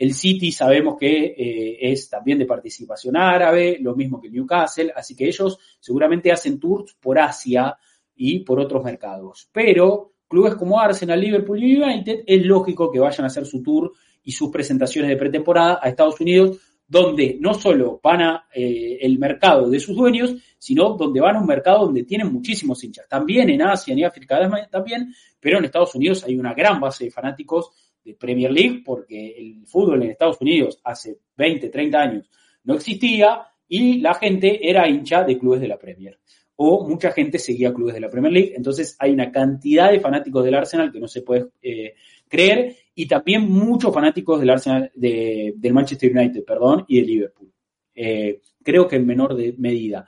El 0.00 0.14
City 0.14 0.50
sabemos 0.50 0.96
que 0.98 1.34
eh, 1.36 1.92
es 1.92 2.08
también 2.08 2.38
de 2.38 2.46
participación 2.46 3.18
árabe, 3.18 3.76
lo 3.82 3.94
mismo 3.94 4.18
que 4.18 4.28
el 4.28 4.32
Newcastle, 4.32 4.94
así 4.96 5.14
que 5.14 5.26
ellos 5.26 5.58
seguramente 5.78 6.32
hacen 6.32 6.58
tours 6.58 6.96
por 6.98 7.18
Asia 7.18 7.76
y 8.16 8.38
por 8.38 8.58
otros 8.60 8.82
mercados. 8.82 9.50
Pero 9.52 10.14
clubes 10.26 10.54
como 10.54 10.80
Arsenal, 10.80 11.20
Liverpool 11.20 11.62
y 11.62 11.76
United 11.76 12.20
es 12.26 12.46
lógico 12.46 12.90
que 12.90 12.98
vayan 12.98 13.24
a 13.24 13.26
hacer 13.26 13.44
su 13.44 13.62
tour 13.62 13.92
y 14.24 14.32
sus 14.32 14.48
presentaciones 14.50 15.10
de 15.10 15.18
pretemporada 15.18 15.80
a 15.82 15.90
Estados 15.90 16.18
Unidos 16.18 16.58
donde 16.88 17.36
no 17.38 17.52
solo 17.52 18.00
van 18.02 18.22
a 18.22 18.48
eh, 18.54 19.00
el 19.02 19.18
mercado 19.18 19.68
de 19.68 19.80
sus 19.80 19.94
dueños, 19.94 20.34
sino 20.58 20.94
donde 20.94 21.20
van 21.20 21.36
a 21.36 21.40
un 21.40 21.46
mercado 21.46 21.84
donde 21.84 22.04
tienen 22.04 22.32
muchísimos 22.32 22.82
hinchas. 22.82 23.06
También 23.06 23.50
en 23.50 23.60
Asia 23.60 23.94
y 23.94 24.02
África 24.02 24.40
también, 24.70 25.14
pero 25.38 25.58
en 25.58 25.66
Estados 25.66 25.94
Unidos 25.94 26.24
hay 26.24 26.38
una 26.38 26.54
gran 26.54 26.80
base 26.80 27.04
de 27.04 27.10
fanáticos 27.10 27.70
de 28.04 28.14
Premier 28.14 28.52
League, 28.52 28.82
porque 28.84 29.34
el 29.38 29.66
fútbol 29.66 30.02
en 30.02 30.10
Estados 30.10 30.40
Unidos 30.40 30.80
hace 30.84 31.18
20, 31.36 31.68
30 31.68 31.98
años 31.98 32.30
no 32.64 32.74
existía 32.74 33.42
y 33.68 33.98
la 33.98 34.14
gente 34.14 34.68
era 34.68 34.88
hincha 34.88 35.24
de 35.24 35.38
clubes 35.38 35.60
de 35.60 35.68
la 35.68 35.78
Premier. 35.78 36.18
O 36.56 36.86
mucha 36.86 37.10
gente 37.12 37.38
seguía 37.38 37.72
clubes 37.72 37.94
de 37.94 38.00
la 38.00 38.10
Premier 38.10 38.32
League. 38.32 38.52
Entonces 38.54 38.96
hay 38.98 39.12
una 39.12 39.32
cantidad 39.32 39.90
de 39.90 40.00
fanáticos 40.00 40.44
del 40.44 40.54
Arsenal 40.54 40.92
que 40.92 41.00
no 41.00 41.08
se 41.08 41.22
puede 41.22 41.46
eh, 41.62 41.94
creer 42.28 42.76
y 42.94 43.06
también 43.06 43.50
muchos 43.50 43.94
fanáticos 43.94 44.40
del 44.40 44.50
Arsenal, 44.50 44.90
de, 44.94 45.54
del 45.56 45.72
Manchester 45.72 46.14
United, 46.14 46.44
perdón, 46.44 46.84
y 46.86 47.00
de 47.00 47.06
Liverpool. 47.06 47.52
Eh, 47.94 48.40
creo 48.62 48.86
que 48.86 48.96
en 48.96 49.06
menor 49.06 49.34
de 49.34 49.54
medida. 49.56 50.06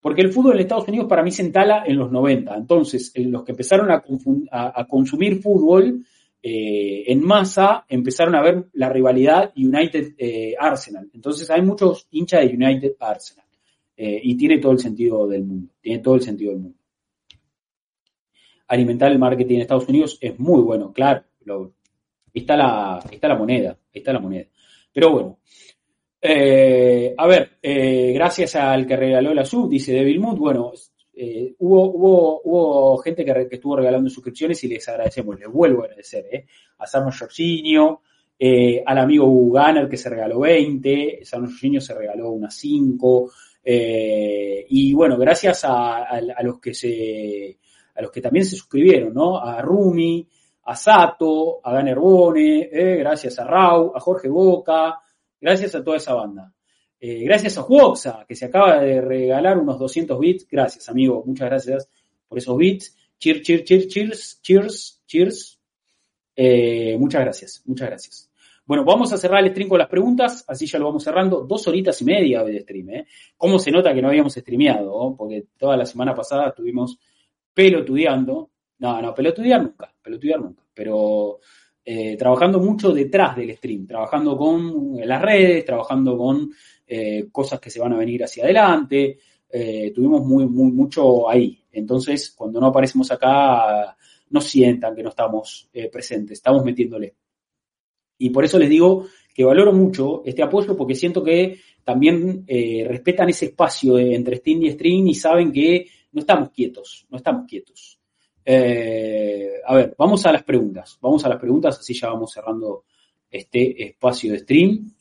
Porque 0.00 0.22
el 0.22 0.32
fútbol 0.32 0.54
en 0.54 0.60
Estados 0.60 0.88
Unidos 0.88 1.08
para 1.08 1.22
mí 1.22 1.30
se 1.30 1.42
entala 1.42 1.84
en 1.84 1.96
los 1.96 2.10
90. 2.10 2.54
Entonces, 2.56 3.12
los 3.16 3.42
que 3.42 3.52
empezaron 3.52 3.90
a, 3.90 4.02
a, 4.50 4.86
consumir 4.86 5.42
fútbol 5.42 6.04
eh, 6.42 7.04
en 7.06 7.24
masa 7.24 7.84
empezaron 7.88 8.34
a 8.34 8.42
ver 8.42 8.66
la 8.74 8.88
rivalidad 8.88 9.52
United-Arsenal. 9.56 11.06
Eh, 11.06 11.10
Entonces, 11.14 11.50
hay 11.50 11.62
muchos 11.62 12.06
hinchas 12.10 12.42
de 12.42 12.54
United-Arsenal. 12.54 13.46
y 13.98 14.36
tiene 14.36 14.58
todo 14.58 14.72
el 14.72 14.78
sentido 14.78 15.26
del 15.26 15.44
mundo. 15.44 15.72
Tiene 15.80 16.02
todo 16.02 16.16
el 16.16 16.22
sentido 16.22 16.52
del 16.52 16.60
mundo. 16.60 16.78
Alimentar 18.68 19.10
el 19.10 19.18
marketing 19.18 19.56
en 19.56 19.60
Estados 19.62 19.88
Unidos 19.88 20.18
es 20.20 20.38
muy 20.38 20.60
bueno, 20.60 20.92
claro 20.92 21.24
está 22.40 22.56
la, 22.56 23.02
está 23.10 23.28
la 23.28 23.36
moneda, 23.36 23.78
está 23.92 24.12
la 24.12 24.20
moneda. 24.20 24.44
Pero 24.92 25.10
bueno, 25.10 25.38
eh, 26.20 27.14
a 27.16 27.26
ver, 27.26 27.58
eh, 27.62 28.12
gracias 28.12 28.56
al 28.56 28.86
que 28.86 28.96
regaló 28.96 29.32
la 29.34 29.44
sub, 29.44 29.68
dice 29.68 29.92
Devil 29.92 30.20
Mood, 30.20 30.38
bueno, 30.38 30.72
eh, 31.16 31.54
hubo, 31.58 31.90
hubo, 31.90 32.40
hubo 32.44 32.98
gente 32.98 33.24
que, 33.24 33.48
estuvo 33.50 33.76
regalando 33.76 34.10
suscripciones 34.10 34.62
y 34.64 34.68
les 34.68 34.88
agradecemos, 34.88 35.38
les 35.38 35.48
vuelvo 35.48 35.82
a 35.82 35.86
agradecer, 35.86 36.44
a 36.78 36.86
Sarno 36.86 37.10
Jorginho, 37.10 38.02
al 38.84 38.98
amigo 38.98 39.26
Gunner 39.26 39.88
que 39.88 39.96
se 39.96 40.10
regaló 40.10 40.40
20, 40.40 41.20
Sarno 41.24 41.48
Jorginho 41.48 41.80
se 41.80 41.94
regaló 41.94 42.32
unas 42.32 42.54
5, 42.54 43.30
y 43.64 44.92
bueno, 44.92 45.16
gracias 45.16 45.64
a, 45.64 46.20
los 46.42 46.60
que 46.60 46.74
se, 46.74 47.58
a 47.94 48.02
los 48.02 48.10
que 48.10 48.20
también 48.20 48.44
se 48.44 48.56
suscribieron, 48.56 49.14
¿no? 49.14 49.38
A 49.38 49.62
Rumi, 49.62 50.28
a 50.66 50.74
Sato, 50.74 51.60
a 51.62 51.72
Dan 51.72 51.88
Herbone, 51.88 52.68
eh, 52.72 52.96
gracias 52.96 53.38
a 53.38 53.44
Rau, 53.44 53.92
a 53.94 54.00
Jorge 54.00 54.28
Boca, 54.28 55.00
gracias 55.40 55.74
a 55.76 55.84
toda 55.84 55.96
esa 55.96 56.14
banda. 56.14 56.52
Eh, 57.00 57.24
gracias 57.24 57.58
a 57.58 57.62
Juoxa, 57.62 58.24
que 58.26 58.34
se 58.34 58.46
acaba 58.46 58.80
de 58.80 59.00
regalar 59.00 59.58
unos 59.58 59.78
200 59.78 60.18
bits. 60.18 60.46
Gracias, 60.50 60.88
amigo. 60.88 61.22
Muchas 61.26 61.48
gracias 61.48 61.88
por 62.28 62.38
esos 62.38 62.56
bits. 62.56 62.96
Cheers, 63.18 63.42
cheers, 63.42 63.64
cheers, 63.64 63.88
cheers, 63.88 64.40
cheers, 64.42 65.02
cheers. 65.06 65.60
Eh, 66.34 66.96
muchas 66.98 67.22
gracias, 67.22 67.62
muchas 67.64 67.88
gracias. 67.88 68.30
Bueno, 68.64 68.84
vamos 68.84 69.12
a 69.12 69.16
cerrar 69.16 69.44
el 69.44 69.50
stream 69.50 69.68
con 69.68 69.78
las 69.78 69.88
preguntas, 69.88 70.44
así 70.48 70.66
ya 70.66 70.78
lo 70.78 70.86
vamos 70.86 71.04
cerrando. 71.04 71.42
Dos 71.42 71.68
horitas 71.68 72.00
y 72.02 72.04
media 72.04 72.42
de 72.42 72.60
stream, 72.60 72.90
¿eh? 72.90 73.06
¿Cómo 73.36 73.58
se 73.58 73.70
nota 73.70 73.94
que 73.94 74.02
no 74.02 74.08
habíamos 74.08 74.34
streameado? 74.34 75.14
Porque 75.16 75.46
toda 75.56 75.76
la 75.76 75.86
semana 75.86 76.14
pasada 76.14 76.48
estuvimos 76.48 76.98
pelotudeando 77.54 78.50
no, 78.78 79.00
no, 79.00 79.14
pelotudear 79.14 79.62
nunca, 79.62 79.92
pelotudear 80.02 80.40
nunca. 80.40 80.62
Pero 80.74 81.40
eh, 81.84 82.16
trabajando 82.16 82.58
mucho 82.58 82.92
detrás 82.92 83.36
del 83.36 83.56
stream, 83.56 83.86
trabajando 83.86 84.36
con 84.36 84.96
las 84.96 85.22
redes, 85.22 85.64
trabajando 85.64 86.18
con 86.18 86.50
eh, 86.86 87.26
cosas 87.30 87.60
que 87.60 87.70
se 87.70 87.80
van 87.80 87.92
a 87.92 87.98
venir 87.98 88.24
hacia 88.24 88.44
adelante. 88.44 89.18
Eh, 89.48 89.92
tuvimos 89.94 90.24
muy, 90.24 90.46
muy, 90.46 90.70
mucho 90.72 91.28
ahí. 91.28 91.58
Entonces, 91.72 92.30
cuando 92.30 92.60
no 92.60 92.66
aparecemos 92.66 93.10
acá, 93.10 93.96
no 94.30 94.40
sientan 94.40 94.94
que 94.94 95.02
no 95.02 95.10
estamos 95.10 95.68
presentes, 95.92 96.38
estamos 96.38 96.64
metiéndole. 96.64 97.14
Y 98.18 98.30
por 98.30 98.44
eso 98.44 98.58
les 98.58 98.68
digo 98.68 99.06
que 99.34 99.44
valoro 99.44 99.72
mucho 99.72 100.22
este 100.24 100.42
apoyo 100.42 100.76
porque 100.76 100.94
siento 100.94 101.22
que 101.22 101.60
también 101.84 102.44
respetan 102.46 103.28
ese 103.28 103.46
espacio 103.46 103.98
entre 103.98 104.36
stream 104.36 104.62
y 104.64 104.70
stream 104.72 105.06
y 105.08 105.14
saben 105.14 105.52
que 105.52 105.86
no 106.12 106.20
estamos 106.20 106.50
quietos, 106.50 107.06
no 107.10 107.18
estamos 107.18 107.46
quietos. 107.46 108.00
Eh, 108.48 109.54
a 109.66 109.74
ver, 109.74 109.94
vamos 109.98 110.24
a 110.24 110.30
las 110.30 110.44
preguntas. 110.44 110.98
Vamos 111.00 111.24
a 111.24 111.28
las 111.28 111.40
preguntas, 111.40 111.80
así 111.80 111.94
ya 111.94 112.08
vamos 112.08 112.32
cerrando 112.32 112.84
este 113.28 113.88
espacio 113.88 114.32
de 114.32 114.38
stream. 114.38 114.92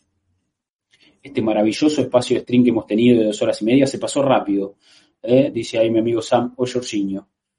Este 1.26 1.42
maravilloso 1.42 2.02
espacio 2.02 2.36
de 2.36 2.44
stream 2.44 2.64
que 2.64 2.70
hemos 2.70 2.86
tenido 2.86 3.20
de 3.20 3.26
dos 3.26 3.42
horas 3.42 3.60
y 3.64 3.66
media. 3.66 3.88
Se 3.88 3.98
pasó 3.98 4.22
rápido, 4.22 4.76
eh, 5.24 5.50
dice 5.52 5.80
ahí 5.80 5.90
mi 5.90 5.98
amigo 5.98 6.22
Sam 6.22 6.54
o 6.56 6.66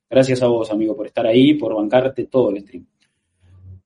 Gracias 0.09 0.41
a 0.41 0.47
vos, 0.47 0.70
amigo, 0.70 0.95
por 0.95 1.09
estar 1.09 1.27
ahí, 1.27 1.55
por 1.55 1.75
bancarte 1.75 2.27
todo 2.27 2.51
el 2.51 2.62
stream. 2.62 2.86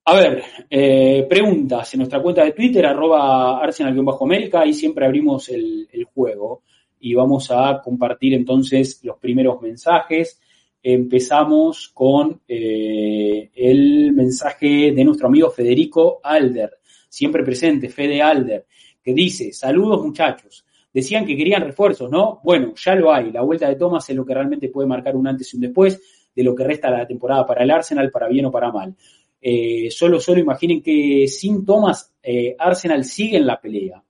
A 0.05 0.15
ver, 0.17 0.43
eh, 0.69 1.25
preguntas 1.27 1.95
en 1.95 1.99
nuestra 1.99 2.21
cuenta 2.21 2.45
de 2.45 2.53
Twitter, 2.53 2.85
arroba 2.85 3.59
arsenal-américa, 3.63 4.61
ahí 4.61 4.75
siempre 4.75 5.07
abrimos 5.07 5.49
el, 5.49 5.89
el 5.91 6.05
juego 6.05 6.63
y 6.99 7.15
vamos 7.15 7.51
a 7.51 7.81
compartir 7.83 8.35
entonces 8.35 9.01
los 9.03 9.17
primeros 9.17 9.63
mensajes 9.63 10.39
empezamos 10.83 11.89
con 11.95 12.43
eh, 12.47 13.51
el 13.55 14.13
mensaje 14.13 14.93
de 14.93 15.05
nuestro 15.05 15.29
amigo 15.29 15.51
Federico 15.51 16.21
Alder, 16.23 16.73
siempre 17.09 17.43
presente, 17.43 17.89
Fede 17.89 18.21
Alder, 18.21 18.67
dice, 19.15 19.53
saludos 19.53 20.03
muchachos, 20.05 20.65
decían 20.93 21.27
que 21.27 21.37
querían 21.37 21.63
refuerzos, 21.63 22.11
¿no? 22.11 22.41
Bueno, 22.43 22.75
ya 22.75 22.95
lo 22.95 23.13
hay, 23.13 23.31
la 23.31 23.43
vuelta 23.43 23.69
de 23.69 23.77
Thomas 23.77 24.09
es 24.09 24.17
lo 24.17 24.25
que 24.25 24.35
realmente 24.35 24.69
puede 24.69 24.89
marcar 24.89 25.17
un 25.17 25.27
antes 25.27 25.53
y 25.53 25.57
un 25.57 25.63
después 25.63 26.01
de 26.35 26.43
lo 26.43 26.55
que 26.55 26.65
resta 26.65 26.91
la 26.91 27.07
temporada 27.07 27.47
para 27.47 27.65
el 27.65 27.71
Arsenal, 27.71 28.11
para 28.11 28.29
bien 28.29 28.47
o 28.47 28.51
para 28.51 28.71
mal. 28.71 28.95
Eh, 29.41 29.91
solo, 29.91 30.21
solo 30.21 30.41
imaginen 30.41 30.83
que 30.83 31.27
sin 31.27 31.65
Thomas, 31.65 32.15
eh, 32.23 32.55
Arsenal 32.59 33.05
sigue 33.05 33.39
en 33.39 33.47
la 33.47 33.61
pelea 33.61 34.03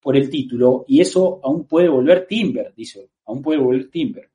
por 0.00 0.16
el 0.16 0.30
título 0.30 0.84
y 0.88 1.00
eso 1.00 1.40
aún 1.42 1.66
puede 1.66 1.88
volver 1.88 2.26
Timber, 2.26 2.72
dice, 2.74 3.10
aún 3.26 3.42
puede 3.42 3.58
volver 3.58 3.90
Timber 3.90 4.30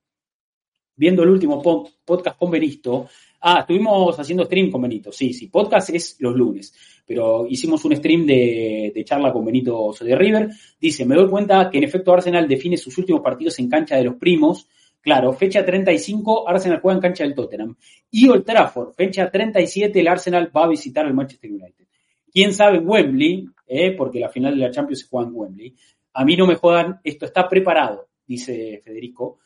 viendo 1.02 1.24
el 1.24 1.30
último 1.30 1.60
podcast 2.06 2.38
con 2.38 2.52
Benito. 2.52 3.10
Ah, 3.42 3.62
estuvimos 3.62 4.20
haciendo 4.20 4.46
stream 4.46 4.70
con 4.70 4.84
Benito, 4.84 5.12
sí, 5.12 5.34
sí, 5.34 5.48
podcast 5.48 5.90
es 5.90 6.16
los 6.20 6.36
lunes, 6.36 6.76
pero 7.08 7.48
hicimos 7.48 7.84
un 7.86 7.96
stream 7.96 8.24
de, 8.28 9.02
charla 9.04 9.34
con 9.34 9.44
Benito 9.44 9.96
de 10.00 10.16
River. 10.16 10.50
Dice, 10.80 11.04
me 11.06 11.16
doy 11.16 11.28
cuenta 11.28 11.72
que 11.72 11.80
en 11.80 11.86
efecto 11.86 12.14
Arsenal 12.14 12.48
define 12.48 12.78
sus 12.78 12.96
últimos 13.00 13.22
partidos 13.22 13.58
en 13.58 13.68
cancha 13.68 13.98
de 13.98 14.04
los 14.04 14.16
primos, 14.16 14.68
Claro, 15.04 15.34
fecha 15.34 15.66
35, 15.66 16.48
Arsenal 16.48 16.80
juega 16.80 16.98
en 16.98 17.02
cancha 17.02 17.24
del 17.24 17.34
Tottenham. 17.34 17.76
Y 18.12 18.28
Old 18.28 18.46
Trafford, 18.46 18.94
fecha 18.94 19.32
37, 19.32 20.00
el 20.00 20.08
Arsenal 20.08 20.56
va 20.56 20.66
a 20.66 20.68
visitar 20.68 21.08
al 21.08 21.16
Manchester 21.16 21.50
United. 21.50 21.88
¿Quién 22.32 22.54
sabe 22.54 22.78
Wembley? 22.78 23.50
Eh, 23.66 23.96
porque 23.98 24.20
la 24.20 24.30
final 24.30 24.54
de 24.54 24.68
la 24.68 24.70
Champions 24.70 25.00
se 25.00 25.08
juega 25.08 25.28
en 25.28 25.34
Wembley. 25.36 25.76
A 26.14 26.24
mí 26.24 26.38
no 26.38 26.46
me 26.46 26.54
jodan, 26.54 27.00
esto 27.04 27.26
está 27.26 27.50
preparado, 27.50 28.10
dice 28.28 28.80
Federico. 28.86 29.40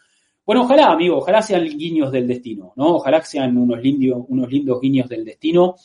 Bueno, 0.45 0.61
ojalá, 0.61 0.91
amigo, 0.91 1.17
ojalá 1.17 1.41
sean 1.41 1.65
guiños 1.65 2.11
del 2.11 2.27
destino, 2.27 2.73
¿no? 2.75 2.97
Ojalá 2.97 3.21
sean 3.23 3.57
unos, 3.57 3.81
lindos, 3.81 4.25
unos 4.27 4.51
lindos 4.51 4.79
guiños 4.79 5.09
del 5.09 5.25
destino 5.25 5.75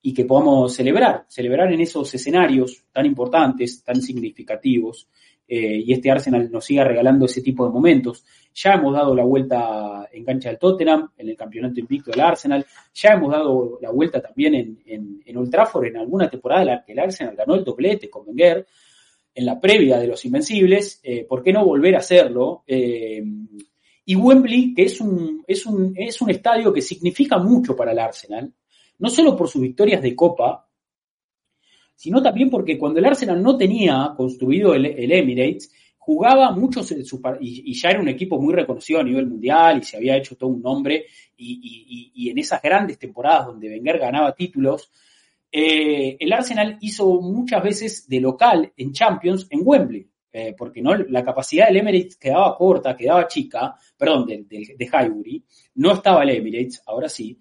y 0.00 0.14
que 0.14 0.24
podamos 0.24 0.72
celebrar, 0.72 1.26
celebrar 1.28 1.70
en 1.70 1.82
esos 1.82 2.14
escenarios 2.14 2.84
tan 2.92 3.04
importantes, 3.04 3.84
tan 3.84 4.00
significativos, 4.00 5.06
eh, 5.46 5.82
y 5.84 5.92
este 5.92 6.10
Arsenal 6.10 6.50
nos 6.50 6.64
siga 6.64 6.84
regalando 6.84 7.26
ese 7.26 7.42
tipo 7.42 7.66
de 7.66 7.72
momentos. 7.72 8.24
Ya 8.54 8.72
hemos 8.72 8.94
dado 8.94 9.14
la 9.14 9.24
vuelta 9.24 10.08
en 10.10 10.24
cancha 10.24 10.48
del 10.48 10.58
Tottenham, 10.58 11.10
en 11.18 11.28
el 11.28 11.36
campeonato 11.36 11.80
invicto 11.80 12.10
del 12.10 12.20
Arsenal, 12.20 12.64
ya 12.94 13.10
hemos 13.10 13.30
dado 13.30 13.78
la 13.82 13.90
vuelta 13.90 14.22
también 14.22 14.54
en, 14.54 14.78
en, 14.86 15.22
en 15.26 15.36
Old 15.36 15.50
Trafford 15.50 15.86
en 15.86 15.98
alguna 15.98 16.30
temporada 16.30 16.62
en 16.62 16.68
la 16.68 16.84
que 16.84 16.92
el 16.92 17.00
Arsenal 17.00 17.36
ganó 17.36 17.54
el 17.54 17.64
doblete 17.64 18.08
con 18.08 18.26
Wenger, 18.26 18.66
en 19.34 19.46
la 19.46 19.60
previa 19.60 19.98
de 19.98 20.06
los 20.06 20.24
Invencibles, 20.24 21.00
eh, 21.02 21.24
¿por 21.28 21.42
qué 21.42 21.52
no 21.52 21.64
volver 21.64 21.94
a 21.94 21.98
hacerlo? 21.98 22.64
Eh, 22.66 23.22
y 24.04 24.16
Wembley, 24.16 24.74
que 24.74 24.84
es 24.84 25.00
un, 25.00 25.44
es, 25.46 25.66
un, 25.66 25.94
es 25.96 26.20
un 26.20 26.30
estadio 26.30 26.72
que 26.72 26.80
significa 26.80 27.38
mucho 27.38 27.76
para 27.76 27.92
el 27.92 27.98
Arsenal, 27.98 28.52
no 28.98 29.08
solo 29.08 29.36
por 29.36 29.48
sus 29.48 29.62
victorias 29.62 30.02
de 30.02 30.14
Copa, 30.14 30.68
sino 31.94 32.22
también 32.22 32.50
porque 32.50 32.78
cuando 32.78 32.98
el 32.98 33.06
Arsenal 33.06 33.42
no 33.42 33.56
tenía 33.56 34.14
construido 34.16 34.74
el, 34.74 34.86
Emirates, 34.86 35.70
jugaba 35.98 36.50
muchos 36.52 36.90
y, 36.92 37.70
y, 37.70 37.74
ya 37.74 37.90
era 37.90 38.00
un 38.00 38.08
equipo 38.08 38.40
muy 38.40 38.54
reconocido 38.54 39.00
a 39.00 39.04
nivel 39.04 39.26
mundial 39.26 39.78
y 39.78 39.84
se 39.84 39.98
había 39.98 40.16
hecho 40.16 40.34
todo 40.36 40.50
un 40.50 40.62
nombre 40.62 41.06
y, 41.36 42.10
y 42.14 42.30
en 42.30 42.38
esas 42.38 42.60
grandes 42.62 42.98
temporadas 42.98 43.46
donde 43.46 43.68
Wenger 43.68 43.98
ganaba 43.98 44.34
títulos, 44.34 44.90
eh, 45.52 46.16
el 46.20 46.32
Arsenal 46.32 46.78
hizo 46.80 47.20
muchas 47.20 47.62
veces 47.62 48.08
de 48.08 48.20
local 48.20 48.72
en 48.76 48.92
Champions 48.92 49.48
en 49.50 49.60
Wembley, 49.64 50.08
eh, 50.32 50.54
porque 50.56 50.80
no 50.80 50.94
la 50.94 51.24
capacidad 51.24 51.66
del 51.66 51.78
Emirates 51.78 52.16
quedaba 52.16 52.56
corta, 52.56 52.96
quedaba 52.96 53.26
chica, 53.26 53.74
perdón, 53.96 54.26
de, 54.26 54.44
de, 54.44 54.74
de 54.76 54.84
Highbury, 54.84 55.44
no 55.74 55.92
estaba 55.92 56.22
el 56.22 56.30
Emirates, 56.30 56.82
ahora 56.86 57.08
sí, 57.08 57.38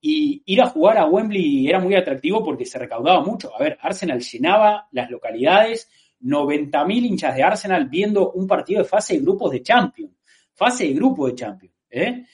y 0.00 0.42
ir 0.46 0.60
a 0.60 0.68
jugar 0.68 0.98
a 0.98 1.06
Wembley 1.06 1.68
era 1.68 1.80
muy 1.80 1.94
atractivo 1.94 2.44
porque 2.44 2.64
se 2.64 2.78
recaudaba 2.78 3.20
mucho. 3.20 3.54
A 3.54 3.58
ver, 3.58 3.78
Arsenal 3.80 4.20
llenaba 4.20 4.88
las 4.92 5.10
localidades, 5.10 5.90
90.000 6.22 7.06
hinchas 7.06 7.34
de 7.34 7.42
Arsenal 7.42 7.88
viendo 7.88 8.32
un 8.32 8.46
partido 8.46 8.82
de 8.82 8.88
fase 8.88 9.14
de 9.14 9.20
grupos 9.20 9.50
de 9.52 9.62
Champions, 9.62 10.12
fase 10.54 10.84
de 10.84 10.94
grupo 10.94 11.26
de 11.26 11.34
Champions, 11.34 11.74
¿eh? 11.90 12.24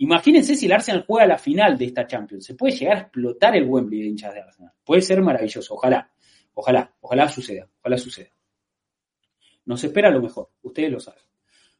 Imagínense 0.00 0.54
si 0.54 0.66
el 0.66 0.72
Arsenal 0.72 1.04
juega 1.04 1.26
la 1.26 1.38
final 1.38 1.76
de 1.76 1.86
esta 1.86 2.06
Champions. 2.06 2.44
Se 2.44 2.54
puede 2.54 2.72
llegar 2.72 2.96
a 2.96 3.00
explotar 3.00 3.56
el 3.56 3.64
Wembley 3.64 4.00
de 4.00 4.06
hinchas 4.06 4.32
de 4.32 4.40
Arsenal. 4.40 4.72
Puede 4.84 5.02
ser 5.02 5.20
maravilloso. 5.20 5.74
Ojalá. 5.74 6.08
Ojalá. 6.54 6.94
Ojalá 7.00 7.28
suceda. 7.28 7.68
Ojalá 7.80 7.98
suceda. 7.98 8.28
Nos 9.68 9.84
espera 9.84 10.10
lo 10.10 10.22
mejor. 10.22 10.48
Ustedes 10.62 10.90
lo 10.90 10.98
saben. 10.98 11.20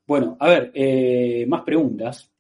Bueno, 0.07 0.37
a 0.39 0.49
ver, 0.51 0.71
eh, 0.75 1.47
más 1.49 1.63
preguntas. 1.63 2.31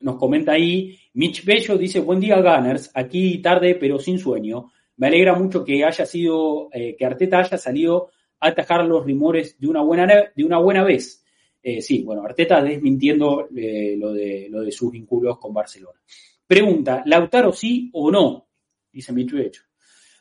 Nos 0.00 0.16
comenta 0.16 0.52
ahí 0.52 0.98
Mitch 1.12 1.44
Bello, 1.44 1.76
dice, 1.76 2.00
buen 2.00 2.18
día 2.18 2.40
Gunners, 2.40 2.90
aquí 2.94 3.42
tarde 3.42 3.74
pero 3.74 3.98
sin 3.98 4.18
sueño. 4.18 4.72
Me 4.96 5.08
alegra 5.08 5.34
mucho 5.34 5.62
que 5.62 5.84
haya 5.84 6.06
sido, 6.06 6.70
eh, 6.72 6.96
que 6.96 7.04
Arteta 7.04 7.40
haya 7.40 7.58
salido 7.58 8.08
a 8.40 8.48
atajar 8.48 8.86
los 8.86 9.04
rumores 9.04 9.60
de 9.60 9.68
una 9.68 9.82
buena, 9.82 10.06
de 10.34 10.44
una 10.44 10.58
buena 10.58 10.82
vez. 10.82 11.22
Eh, 11.62 11.82
sí, 11.82 12.02
bueno, 12.02 12.22
Arteta 12.22 12.62
desmintiendo 12.62 13.46
lo, 13.50 14.12
de, 14.14 14.48
lo 14.50 14.62
de 14.62 14.72
sus 14.72 14.90
vínculos 14.90 15.38
con 15.38 15.52
Barcelona. 15.52 16.00
Pregunta, 16.46 17.02
¿Lautaro 17.04 17.52
sí 17.52 17.90
o 17.92 18.10
no? 18.10 18.48
Dice 18.90 19.12
Michu 19.12 19.36
Hecho. 19.36 19.62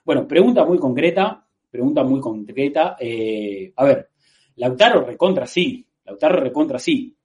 Bueno, 0.03 0.27
pregunta 0.27 0.65
muy 0.65 0.80
concreta, 0.80 1.47
pregunta 1.72 2.03
muy 2.03 2.19
concreta. 2.19 2.97
A 3.75 3.85
ver, 3.85 4.09
Lautaro 4.56 5.03
recontra 5.06 5.45
sí, 5.45 5.85
Lautaro 6.06 6.40
recontra 6.40 6.80
sí. 6.80 7.15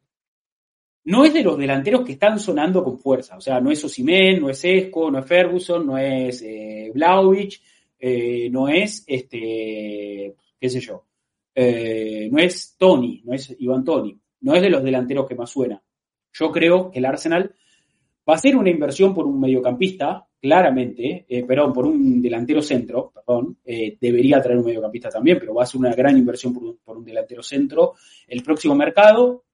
No 1.05 1.24
es 1.24 1.32
de 1.32 1.42
los 1.42 1.57
delanteros 1.57 2.05
que 2.05 2.12
están 2.12 2.39
sonando 2.39 2.84
con 2.84 2.98
fuerza, 2.98 3.36
o 3.36 3.40
sea, 3.40 3.60
no 3.60 3.70
es 3.70 3.82
Osimen, 3.82 4.40
no 4.40 4.50
es 4.50 4.65
Esco, 4.65 5.10
no 5.10 5.18
es 5.18 5.26
Ferguson, 5.26 5.86
no 5.86 5.97
es 5.97 6.42
eh, 6.42 6.92
eh, 8.00 8.48
no 8.50 8.68
es 8.68 9.05
este, 9.07 10.34
qué 10.60 10.68
sé 10.68 10.81
yo, 10.81 11.05
eh, 11.55 12.28
no 12.31 12.39
es 12.39 12.76
Tony, 12.76 13.23
no 13.24 13.32
es 13.32 13.57
Iván 13.58 13.84
Tony, 13.84 14.18
no 14.40 14.55
es 14.55 14.62
de 14.62 14.70
los 14.70 14.84
delanteros 14.84 15.26
que 15.26 15.34
más 15.34 15.50
suena. 15.50 15.82
Yo 16.32 16.52
creo 16.52 16.90
que 16.90 16.98
el 16.98 17.07
Arsenal 17.07 17.55
va 18.28 18.34
a 18.34 18.36
hacer 18.36 18.57
una 18.57 18.68
inversión 18.68 19.15
por 19.15 19.26
un 19.26 19.40
mediocampista, 19.40 20.26
claramente, 20.40 21.24
eh, 21.28 21.44
perdón, 21.44 21.73
por 21.73 21.86
un 21.86 22.20
delantero 22.20 22.60
centro, 22.60 23.10
perdón, 23.15 23.58
eh, 23.65 23.97
debería 23.98 24.40
traer 24.42 24.58
un 24.58 24.66
mediocampista 24.66 25.08
también, 25.08 25.39
pero 25.39 25.55
va 25.55 25.62
a 25.62 25.66
ser 25.66 25.81
una 25.81 25.94
gran 25.94 26.16
inversión 26.16 26.52
por 26.52 26.65
un, 26.65 26.78
por 26.84 26.98
un 26.98 27.05
delantero 27.05 27.42
centro 27.42 27.94
el 28.26 28.42
próximo 28.42 28.74
mercado. 28.74 29.44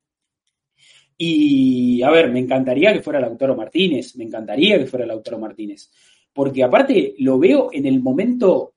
Y, 1.17 2.03
a 2.03 2.11
ver, 2.11 2.33
me 2.33 2.41
encantaría 2.41 2.93
que 2.93 3.01
fuera 3.01 3.21
Lautaro 3.21 3.55
Martínez, 3.55 4.17
me 4.17 4.25
encantaría 4.25 4.79
que 4.79 4.87
fuera 4.87 5.07
Lautaro 5.07 5.39
Martínez, 5.39 5.91
porque 6.33 6.65
aparte 6.65 7.15
lo 7.19 7.39
veo 7.39 7.69
en 7.73 7.87
el 7.87 8.01
momento 8.01 8.73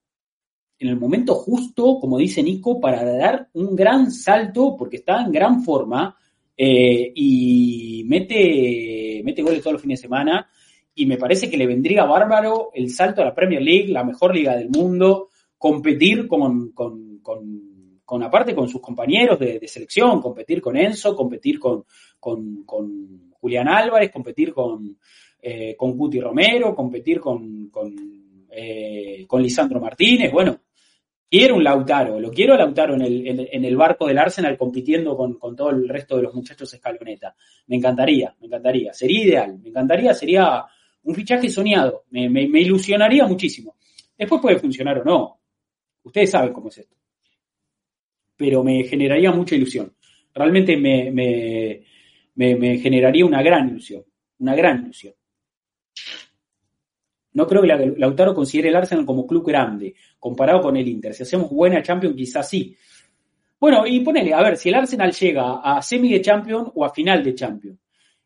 en 0.80 0.90
el 0.90 1.00
momento 1.00 1.34
justo, 1.34 1.98
como 2.00 2.20
dice 2.20 2.44
Nico, 2.44 2.80
para 2.80 3.04
dar 3.04 3.50
un 3.54 3.76
gran 3.76 4.12
salto, 4.12 4.76
porque 4.78 4.98
está 4.98 5.24
en 5.24 5.32
gran 5.32 5.64
forma 5.64 6.16
eh, 6.58 7.12
y 7.14 8.04
mete, 8.08 9.22
mete 9.24 9.44
goles 9.44 9.62
todos 9.62 9.74
los 9.74 9.82
fines 9.82 10.00
de 10.00 10.08
semana. 10.08 10.50
Y 10.96 11.06
me 11.06 11.18
parece 11.18 11.50
que 11.50 11.58
le 11.58 11.68
vendría 11.68 12.06
bárbaro 12.06 12.72
el 12.74 12.90
salto 12.90 13.22
a 13.22 13.26
la 13.26 13.36
Premier 13.36 13.62
League, 13.62 13.90
la 13.90 14.04
mejor 14.04 14.36
liga 14.36 14.56
del 14.56 14.70
mundo, 14.70 15.30
competir 15.58 16.28
con, 16.28 16.72
con, 16.72 17.20
con, 17.20 18.02
con 18.04 18.24
aparte 18.24 18.56
con 18.56 18.68
sus 18.68 18.82
compañeros 18.82 19.38
de, 19.38 19.68
selección, 19.68 20.20
competir 20.22 20.60
con 20.60 20.76
Enzo, 20.76 21.16
competir 21.16 21.60
con, 21.60 21.86
con, 22.20 22.64
con 22.66 23.32
Julián 23.40 23.68
Álvarez, 23.68 24.12
competir 24.12 24.54
con, 24.54 24.98
eh, 25.40 25.76
con 25.78 25.96
Guti 25.96 26.20
Romero, 26.20 26.74
competir 26.74 27.20
con, 27.20 27.70
con, 27.70 27.94
eh, 28.50 29.26
con 29.28 29.44
Lisandro 29.44 29.80
Martínez. 29.80 30.32
Bueno, 30.32 30.62
quiero 31.30 31.56
un 31.56 31.64
Lautaro, 31.64 32.20
lo 32.20 32.32
quiero 32.32 32.54
a 32.54 32.58
Lautaro 32.58 32.96
en 32.96 33.02
el, 33.02 33.48
en, 33.52 33.66
el 33.66 33.76
barco 33.76 34.08
del 34.08 34.18
Arsenal 34.18 34.58
compitiendo 34.58 35.16
con, 35.16 35.38
con, 35.38 35.56
todo 35.56 35.70
el 35.72 35.88
resto 35.88 36.18
de 36.18 36.24
los 36.24 36.34
muchachos 36.34 36.74
escaloneta. 36.74 37.36
Me 37.68 37.76
encantaría, 37.76 38.36
me 38.40 38.48
encantaría, 38.48 38.94
sería 38.94 39.24
ideal, 39.24 39.60
me 39.60 39.70
encantaría, 39.70 40.14
sería 40.14 40.66
un 41.04 41.16
fichaje 41.16 41.50
soñado, 41.50 42.06
me, 42.10 42.30
me, 42.30 42.60
ilusionaría 42.60 43.26
muchísimo. 43.26 43.76
Después 44.18 44.42
puede 44.42 44.60
funcionar 44.60 45.00
o 45.00 45.04
no, 45.04 45.40
ustedes 46.04 46.32
saben 46.32 46.54
cómo 46.54 46.70
es 46.70 46.80
esto, 46.80 46.96
pero 48.36 48.64
me 48.64 48.84
generaría 48.84 49.32
mucha 49.32 49.56
ilusión. 49.56 49.94
Realmente 50.34 50.78
me, 50.78 51.12
me, 51.12 52.56
me 52.56 52.78
generaría 52.78 53.26
una 53.26 53.42
gran 53.42 53.70
ilusión, 53.70 54.04
una 54.40 54.56
gran 54.56 54.84
ilusión. 54.84 55.14
No 57.38 57.46
creo 57.46 57.62
que 57.62 57.94
Lautaro 57.98 58.34
considere 58.34 58.70
el 58.70 58.76
Arsenal 58.76 59.06
como 59.06 59.28
club 59.28 59.46
grande, 59.46 59.94
comparado 60.20 60.60
con 60.60 60.76
el 60.76 60.88
Inter. 60.88 61.14
Si 61.14 61.22
hacemos 61.22 61.52
buena 61.52 61.84
Champions, 61.84 62.16
quizás 62.16 62.50
sí. 62.50 62.76
Bueno, 63.60 63.86
y 63.86 64.00
ponele, 64.00 64.34
a 64.34 64.42
ver, 64.42 64.58
si 64.58 64.70
el 64.70 64.76
Arsenal 64.76 65.12
llega 65.12 65.62
a 65.62 65.80
semi 65.84 66.12
de 66.12 66.20
Champions 66.20 66.72
o 66.74 66.84
a 66.84 66.90
final 66.90 67.24
de 67.24 67.36
Champions 67.36 67.78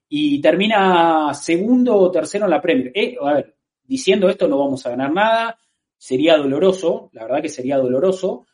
y 0.08 0.40
termina 0.40 1.34
segundo 1.34 1.98
o 1.98 2.10
tercero 2.10 2.46
en 2.46 2.52
la 2.52 2.62
Premier, 2.62 2.94
eh, 2.96 3.18
a 3.22 3.34
ver, 3.34 3.54
diciendo 3.84 4.30
esto 4.30 4.48
no 4.48 4.58
vamos 4.58 4.86
a 4.86 4.92
ganar 4.92 5.12
nada, 5.12 5.58
sería 5.98 6.38
doloroso, 6.38 7.10
la 7.12 7.24
verdad 7.24 7.42
que 7.42 7.50
sería 7.50 7.80
doloroso, 7.80 8.46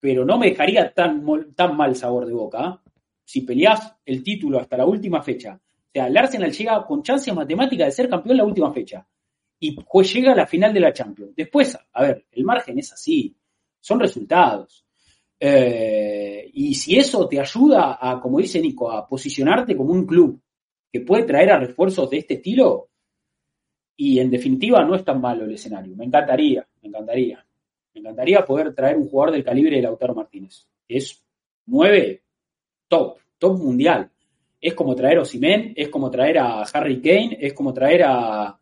pero 0.00 0.24
no 0.24 0.38
me 0.38 0.46
dejaría 0.46 0.92
tan, 0.92 1.24
tan 1.54 1.76
mal 1.76 1.94
sabor 1.94 2.26
de 2.26 2.32
boca. 2.32 2.64
¿eh? 2.84 2.90
Si 3.24 3.42
peleás 3.42 3.94
el 4.04 4.24
título 4.24 4.58
hasta 4.58 4.76
la 4.76 4.86
última 4.86 5.22
fecha, 5.22 5.54
o 5.54 5.90
sea, 5.92 6.08
el 6.08 6.16
Arsenal 6.16 6.50
llega 6.50 6.84
con 6.84 7.00
chance 7.00 7.32
matemática 7.32 7.84
de 7.84 7.92
ser 7.92 8.08
campeón 8.08 8.38
la 8.38 8.44
última 8.44 8.72
fecha 8.72 9.06
y 9.60 9.72
pues 9.72 10.12
llega 10.12 10.32
a 10.32 10.36
la 10.36 10.46
final 10.46 10.72
de 10.72 10.80
la 10.80 10.92
Champions. 10.92 11.34
Después, 11.34 11.76
a 11.92 12.02
ver, 12.02 12.26
el 12.32 12.44
margen 12.44 12.78
es 12.78 12.92
así, 12.92 13.34
son 13.80 14.00
resultados. 14.00 14.84
Eh, 15.40 16.50
y 16.52 16.74
si 16.74 16.98
eso 16.98 17.28
te 17.28 17.40
ayuda 17.40 17.98
a, 18.00 18.20
como 18.20 18.38
dice 18.38 18.60
Nico, 18.60 18.90
a 18.90 19.06
posicionarte 19.06 19.76
como 19.76 19.92
un 19.92 20.06
club 20.06 20.40
que 20.90 21.00
puede 21.00 21.24
traer 21.24 21.50
a 21.50 21.58
refuerzos 21.58 22.08
de 22.10 22.18
este 22.18 22.34
estilo, 22.34 22.88
y 24.00 24.20
en 24.20 24.30
definitiva 24.30 24.84
no 24.84 24.94
es 24.94 25.04
tan 25.04 25.20
malo 25.20 25.44
el 25.44 25.52
escenario. 25.52 25.96
Me 25.96 26.04
encantaría, 26.04 26.66
me 26.82 26.88
encantaría. 26.88 27.44
Me 27.92 28.00
encantaría 28.00 28.44
poder 28.44 28.72
traer 28.72 28.96
un 28.96 29.08
jugador 29.08 29.34
del 29.34 29.44
calibre 29.44 29.76
de 29.76 29.82
Lautaro 29.82 30.14
Martínez. 30.14 30.68
Es 30.86 31.20
nueve, 31.66 32.22
top, 32.86 33.18
top 33.38 33.58
mundial. 33.58 34.08
Es 34.60 34.74
como 34.74 34.94
traer 34.94 35.18
a 35.18 35.22
Osimen, 35.22 35.72
es 35.76 35.88
como 35.88 36.10
traer 36.10 36.38
a 36.38 36.62
Harry 36.62 37.00
Kane, 37.00 37.38
es 37.40 37.52
como 37.54 37.74
traer 37.74 38.04
a, 38.04 38.58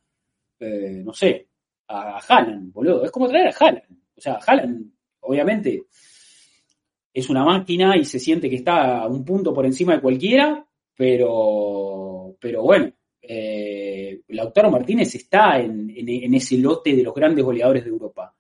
eh, 0.60 1.02
no 1.04 1.12
sé, 1.12 1.48
a 1.88 2.18
Haaland, 2.18 2.72
boludo. 2.72 3.04
Es 3.04 3.10
como 3.10 3.28
traer 3.28 3.48
a 3.48 3.54
Haaland. 3.58 3.98
O 4.16 4.20
sea, 4.20 4.38
Haaland, 4.44 4.90
obviamente, 5.20 5.84
es 7.12 7.30
una 7.30 7.44
máquina 7.44 7.96
y 7.96 8.04
se 8.04 8.18
siente 8.18 8.50
que 8.50 8.56
está 8.56 8.98
a 8.98 9.06
un 9.06 9.24
punto 9.24 9.54
por 9.54 9.64
encima 9.66 9.94
de 9.94 10.00
cualquiera, 10.00 10.66
pero, 10.94 12.36
pero 12.40 12.62
bueno, 12.62 12.92
eh, 13.22 14.20
Lautaro 14.28 14.70
Martínez 14.70 15.14
está 15.14 15.58
en, 15.58 15.90
en, 15.90 16.08
en, 16.08 16.34
ese 16.34 16.58
lote 16.58 16.94
de 16.94 17.02
los 17.02 17.14
grandes 17.14 17.44
goleadores 17.44 17.84
de 17.84 17.90
Europa. 17.90 18.34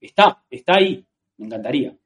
Está, 0.00 0.44
está 0.50 0.76
ahí, 0.76 1.04
me 1.38 1.46
encantaría. 1.46 1.96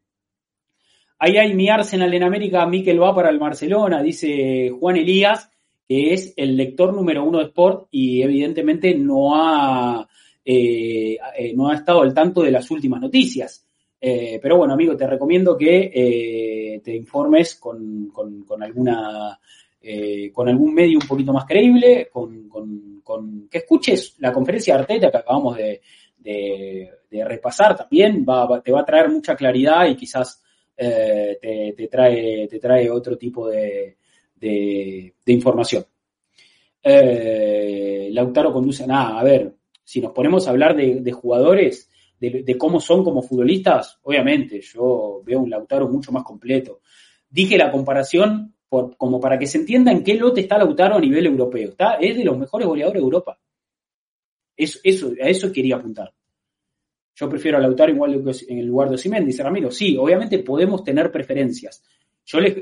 Ahí 1.18 1.36
hay 1.36 1.55
mi 1.55 1.68
Arsenal 1.68 2.15
en 2.15 2.23
América, 2.23 2.65
Miquel 2.67 3.02
va 3.02 3.15
para 3.15 3.31
el 3.31 3.39
Barcelona, 3.39 4.02
dice 4.02 4.70
Juan 4.70 4.97
Elías, 4.97 5.50
que 5.89 6.12
es 6.12 6.34
el 6.36 6.55
lector 6.55 6.92
número 6.92 7.25
uno 7.25 7.39
de 7.39 7.44
Sport 7.44 7.89
y 7.91 8.20
evidentemente 8.20 8.94
no 8.94 9.34
ha, 9.34 10.07
eh, 10.44 11.17
eh, 11.39 11.55
no 11.57 11.70
ha 11.70 11.76
estado 11.76 12.02
al 12.02 12.12
tanto 12.12 12.42
de 12.42 12.50
las 12.50 12.70
últimas 12.70 13.00
noticias. 13.00 13.67
Eh, 13.99 14.39
pero 14.41 14.58
bueno, 14.58 14.75
amigo, 14.75 14.94
te 14.97 15.07
recomiendo 15.07 15.57
que 15.57 15.91
eh, 15.92 16.81
te 16.84 16.94
informes 16.94 17.55
con, 17.57 18.10
con, 18.12 18.62
alguna 18.62 19.41
con 20.34 20.49
algún 20.49 20.75
medio 20.75 20.99
un 20.99 21.08
poquito 21.08 21.33
más 21.33 21.47
creíble, 21.47 22.08
con, 22.12 22.49
con, 23.02 23.49
que 23.50 23.58
escuches 23.58 24.17
la 24.18 24.31
conferencia 24.31 24.75
de 24.75 24.81
Arteta 24.81 25.10
que 25.10 25.17
acabamos 25.17 25.57
de, 25.57 25.81
de, 26.18 27.25
repasar 27.25 27.75
también, 27.75 28.26
va, 28.28 28.60
te 28.60 28.70
va 28.70 28.81
a 28.81 28.84
traer 28.84 29.08
mucha 29.08 29.34
claridad 29.34 29.86
y 29.86 29.97
quizás 29.97 30.42
te, 30.76 31.39
te, 31.75 31.89
trae, 31.89 32.47
te 32.47 32.58
trae 32.58 32.91
otro 32.91 33.17
tipo 33.17 33.49
de, 33.49 33.97
de, 34.39 35.15
información. 35.26 35.84
Eh, 36.83 38.08
Lautaro 38.12 38.52
conduce 38.52 38.86
nada, 38.86 39.18
a 39.18 39.25
ver, 39.25 39.55
si 39.84 40.00
nos 40.00 40.12
ponemos 40.12 40.47
a 40.47 40.50
hablar 40.50 40.76
de, 40.76 41.12
jugadores, 41.12 41.91
de, 42.20 42.57
cómo 42.58 42.81
son 42.81 43.05
como 43.05 43.23
futbolistas, 43.23 43.99
obviamente, 44.02 44.60
yo 44.60 45.23
veo 45.25 45.41
un 45.41 45.50
Lautaro 45.50 45.89
mucho 45.89 46.12
más 46.12 46.25
completo. 46.25 46.81
Dije 47.31 47.58
la 47.58 47.70
comparación 47.70 48.55
por, 48.68 48.97
como 48.97 49.20
para 49.20 49.39
que 49.39 49.47
se 49.47 49.58
entienda 49.58 49.92
en 49.92 50.02
qué 50.02 50.15
lote 50.15 50.42
está 50.42 50.58
Lautaro 50.58 50.97
a 50.97 51.00
nivel 51.00 51.26
europeo. 51.26 51.70
Está, 51.70 51.94
es 51.94 52.17
de 52.17 52.25
los 52.25 52.36
mejores 52.36 52.67
goleadores 52.67 53.00
de 53.00 53.05
Europa. 53.05 53.39
Eso, 54.57 55.12
a 55.23 55.28
eso 55.28 55.52
quería 55.52 55.76
apuntar. 55.76 56.12
Yo 57.15 57.28
prefiero 57.28 57.58
a 57.58 57.60
Lautaro 57.60 57.92
igual 57.92 58.23
en 58.49 58.58
el 58.58 58.67
lugar 58.67 58.89
de 58.89 58.94
Osimhen, 58.94 59.26
dice 59.26 59.42
Ramiro. 59.42 59.70
Sí, 59.70 59.97
obviamente 59.97 60.39
podemos 60.41 60.84
tener 60.84 61.10
preferencias. 61.10 61.83
Yo 62.31 62.41
les, 62.41 62.59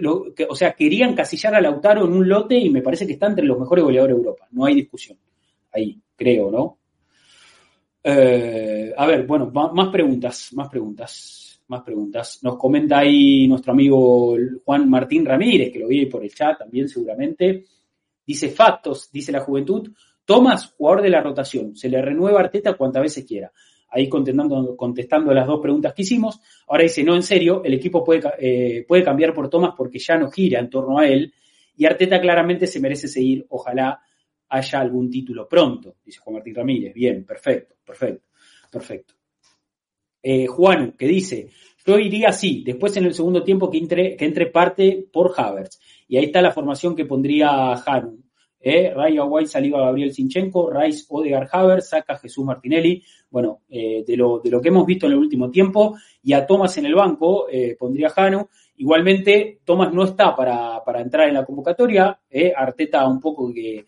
o 0.48 0.54
sea, 0.54 0.74
querían 0.74 1.12
casillar 1.12 1.56
a 1.56 1.60
Lautaro 1.60 2.04
en 2.04 2.12
un 2.12 2.28
lote 2.28 2.56
y 2.56 2.70
me 2.70 2.82
parece 2.82 3.04
que 3.04 3.14
está 3.14 3.26
entre 3.26 3.44
los 3.44 3.58
mejores 3.58 3.82
goleadores 3.82 4.14
de 4.14 4.22
Europa. 4.22 4.46
No 4.52 4.64
hay 4.64 4.76
discusión. 4.76 5.18
Ahí, 5.72 6.00
creo, 6.14 6.52
¿no? 6.52 6.78
Eh, 8.04 8.94
a 8.96 9.06
ver, 9.06 9.26
bueno, 9.26 9.50
más 9.50 9.88
preguntas, 9.88 10.50
más 10.52 10.68
preguntas, 10.68 11.60
más 11.66 11.82
preguntas. 11.82 12.38
Nos 12.44 12.56
comenta 12.56 12.98
ahí 12.98 13.48
nuestro 13.48 13.72
amigo 13.72 14.36
Juan 14.64 14.88
Martín 14.88 15.26
Ramírez, 15.26 15.72
que 15.72 15.80
lo 15.80 15.88
vi 15.88 16.06
por 16.06 16.22
el 16.22 16.32
chat 16.32 16.58
también 16.58 16.88
seguramente. 16.88 17.64
Dice 18.24 18.50
factos, 18.50 19.10
dice 19.10 19.32
la 19.32 19.40
juventud. 19.40 19.90
Tomás, 20.24 20.74
jugador 20.78 21.02
de 21.02 21.10
la 21.10 21.20
rotación, 21.20 21.74
se 21.74 21.88
le 21.88 22.00
renueva 22.00 22.38
Arteta 22.38 22.74
cuantas 22.74 23.02
veces 23.02 23.24
quiera. 23.24 23.50
Ahí 23.88 24.08
contestando, 24.08 25.32
las 25.32 25.46
dos 25.46 25.60
preguntas 25.60 25.94
que 25.94 26.02
hicimos. 26.02 26.40
Ahora 26.66 26.82
dice, 26.82 27.02
no, 27.02 27.14
en 27.14 27.22
serio, 27.22 27.62
el 27.64 27.74
equipo 27.74 28.04
puede, 28.04 28.22
eh, 28.38 28.84
puede 28.86 29.04
cambiar 29.04 29.32
por 29.32 29.48
Tomás 29.48 29.74
porque 29.76 29.98
ya 29.98 30.18
no 30.18 30.30
gira 30.30 30.60
en 30.60 30.68
torno 30.68 30.98
a 30.98 31.06
él. 31.06 31.32
Y 31.76 31.86
Arteta 31.86 32.20
claramente 32.20 32.66
se 32.66 32.80
merece 32.80 33.08
seguir. 33.08 33.46
Ojalá 33.50 34.00
haya 34.48 34.80
algún 34.80 35.10
título 35.10 35.48
pronto, 35.48 35.96
dice 36.04 36.20
Juan 36.20 36.34
Martín 36.34 36.54
Ramírez. 36.54 36.94
Bien, 36.94 37.24
perfecto, 37.24 37.76
perfecto, 37.84 38.26
perfecto. 38.70 39.14
Eh, 40.22 40.46
Juan, 40.46 40.92
que 40.98 41.06
dice, 41.06 41.50
yo 41.86 41.98
iría 41.98 42.30
así, 42.30 42.62
después 42.64 42.96
en 42.96 43.04
el 43.04 43.14
segundo 43.14 43.44
tiempo 43.44 43.70
que 43.70 43.78
entre, 43.78 44.16
que 44.16 44.24
entre 44.24 44.46
parte 44.46 45.06
por 45.12 45.32
Havertz. 45.36 45.78
Y 46.08 46.16
ahí 46.16 46.24
está 46.26 46.42
la 46.42 46.52
formación 46.52 46.96
que 46.96 47.04
pondría 47.04 47.72
Harun. 47.72 48.24
Eh, 48.60 48.92
Raya 48.94 49.24
White, 49.24 49.48
Saliva 49.48 49.80
Gabriel 49.80 50.12
Sinchenko, 50.12 50.70
Rice, 50.70 51.04
Odegar 51.08 51.48
Havertz, 51.50 51.90
saca 51.90 52.16
Jesús 52.18 52.44
Martinelli. 52.44 53.02
Bueno, 53.30 53.60
eh, 53.68 54.04
de, 54.06 54.16
lo, 54.16 54.40
de 54.40 54.50
lo 54.50 54.60
que 54.60 54.68
hemos 54.68 54.86
visto 54.86 55.06
en 55.06 55.12
el 55.12 55.18
último 55.18 55.50
tiempo. 55.50 55.96
Y 56.22 56.32
a 56.32 56.46
Thomas 56.46 56.76
en 56.78 56.86
el 56.86 56.94
banco 56.94 57.48
eh, 57.50 57.76
pondría 57.78 58.12
Hanu. 58.14 58.48
Igualmente, 58.78 59.60
Thomas 59.64 59.92
no 59.92 60.04
está 60.04 60.34
para, 60.34 60.82
para 60.84 61.00
entrar 61.00 61.28
en 61.28 61.34
la 61.34 61.44
convocatoria. 61.44 62.18
Eh, 62.28 62.52
Arteta 62.54 63.06
un 63.06 63.20
poco 63.20 63.52
que 63.52 63.86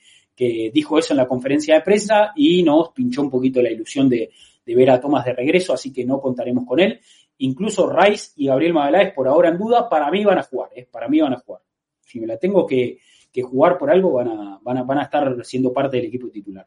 dijo 0.72 0.96
eso 0.96 1.14
en 1.14 1.16
la 1.16 1.26
conferencia 1.26 1.74
de 1.74 1.80
prensa 1.80 2.32
y 2.36 2.62
nos 2.62 2.90
pinchó 2.90 3.22
un 3.22 3.30
poquito 3.30 3.60
la 3.60 3.72
ilusión 3.72 4.08
de, 4.08 4.30
de 4.68 4.74
ver 4.74 4.90
a 4.90 5.00
Tomás 5.00 5.24
de 5.24 5.32
regreso, 5.32 5.72
así 5.72 5.90
que 5.92 6.04
no 6.04 6.20
contaremos 6.20 6.66
con 6.66 6.78
él. 6.78 7.00
Incluso 7.38 7.90
Rice 7.90 8.32
y 8.36 8.46
Gabriel 8.48 8.74
Magaláes 8.74 9.14
por 9.14 9.26
ahora 9.26 9.48
en 9.48 9.56
duda, 9.56 9.88
para 9.88 10.10
mí 10.10 10.22
van 10.24 10.38
a 10.38 10.42
jugar, 10.42 10.68
para 10.90 11.08
mí 11.08 11.20
van 11.20 11.32
a 11.32 11.38
jugar. 11.38 11.62
Si 12.04 12.20
me 12.20 12.26
la 12.26 12.36
tengo 12.36 12.66
que, 12.66 12.98
que 13.32 13.42
jugar 13.42 13.78
por 13.78 13.90
algo, 13.90 14.12
van 14.12 14.28
a, 14.28 14.58
van, 14.62 14.78
a, 14.78 14.82
van 14.82 14.98
a 14.98 15.02
estar 15.02 15.44
siendo 15.44 15.72
parte 15.72 15.96
del 15.96 16.06
equipo 16.06 16.28
titular. 16.28 16.66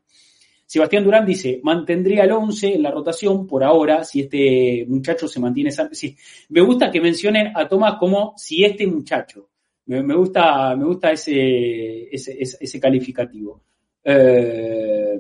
Sebastián 0.72 1.04
Durán 1.04 1.26
dice, 1.26 1.60
mantendría 1.64 2.24
el 2.24 2.32
11 2.32 2.76
en 2.76 2.84
la 2.84 2.92
rotación 2.92 3.46
por 3.46 3.62
ahora 3.62 4.06
si 4.06 4.22
este 4.22 4.86
muchacho 4.88 5.28
se 5.28 5.42
mantiene... 5.42 5.70
Sí. 5.92 6.16
Me 6.48 6.62
gusta 6.62 6.90
que 6.90 7.02
mencionen 7.02 7.52
a 7.54 7.68
Tomás 7.68 7.96
como 8.00 8.36
si 8.38 8.64
este 8.64 8.88
muchacho. 8.88 9.50
Me, 9.88 10.16
gusta, 10.16 10.74
me 10.78 10.86
gusta 10.86 11.12
ese, 11.12 12.04
ese, 12.10 12.38
ese 12.40 12.80
calificativo. 12.80 13.62
Eh, 14.02 15.20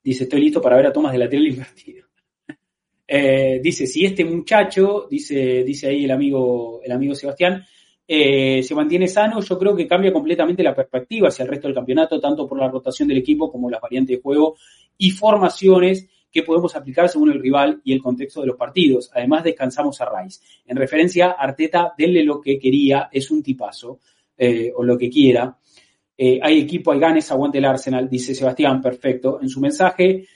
dice, 0.00 0.22
estoy 0.22 0.40
listo 0.42 0.62
para 0.62 0.76
ver 0.76 0.86
a 0.86 0.92
Tomás 0.92 1.10
de 1.10 1.18
lateral 1.18 1.46
invertido. 1.48 2.06
Eh, 3.08 3.58
dice, 3.60 3.88
si 3.88 4.04
este 4.04 4.24
muchacho, 4.24 5.08
dice, 5.10 5.64
dice 5.64 5.88
ahí 5.88 6.04
el 6.04 6.10
amigo, 6.12 6.80
el 6.84 6.92
amigo 6.92 7.16
Sebastián, 7.16 7.64
eh, 8.08 8.62
se 8.62 8.74
mantiene 8.74 9.08
sano, 9.08 9.40
yo 9.40 9.58
creo 9.58 9.74
que 9.74 9.88
cambia 9.88 10.12
completamente 10.12 10.62
la 10.62 10.74
perspectiva 10.74 11.28
hacia 11.28 11.42
el 11.42 11.48
resto 11.48 11.66
del 11.66 11.74
campeonato, 11.74 12.20
tanto 12.20 12.46
por 12.46 12.58
la 12.58 12.68
rotación 12.68 13.08
del 13.08 13.18
equipo 13.18 13.50
como 13.50 13.68
las 13.68 13.80
variantes 13.80 14.16
de 14.16 14.22
juego 14.22 14.56
y 14.96 15.10
formaciones 15.10 16.08
que 16.30 16.42
podemos 16.42 16.76
aplicar 16.76 17.08
según 17.08 17.32
el 17.32 17.40
rival 17.40 17.80
y 17.82 17.92
el 17.92 18.02
contexto 18.02 18.42
de 18.42 18.48
los 18.48 18.56
partidos. 18.56 19.10
Además, 19.12 19.42
descansamos 19.42 20.00
a 20.00 20.08
Rice. 20.08 20.40
En 20.66 20.76
referencia, 20.76 21.32
Arteta, 21.32 21.94
denle 21.98 22.22
lo 22.22 22.40
que 22.40 22.58
quería, 22.58 23.08
es 23.10 23.30
un 23.30 23.42
tipazo, 23.42 23.98
eh, 24.36 24.70
o 24.74 24.84
lo 24.84 24.96
que 24.96 25.10
quiera. 25.10 25.56
Eh, 26.16 26.38
hay 26.40 26.60
equipo, 26.60 26.92
hay 26.92 27.00
ganes, 27.00 27.30
aguante 27.32 27.58
el 27.58 27.64
Arsenal, 27.64 28.08
dice 28.08 28.34
Sebastián, 28.34 28.80
perfecto. 28.80 29.40
En 29.40 29.48
su 29.48 29.60
mensaje, 29.60 30.26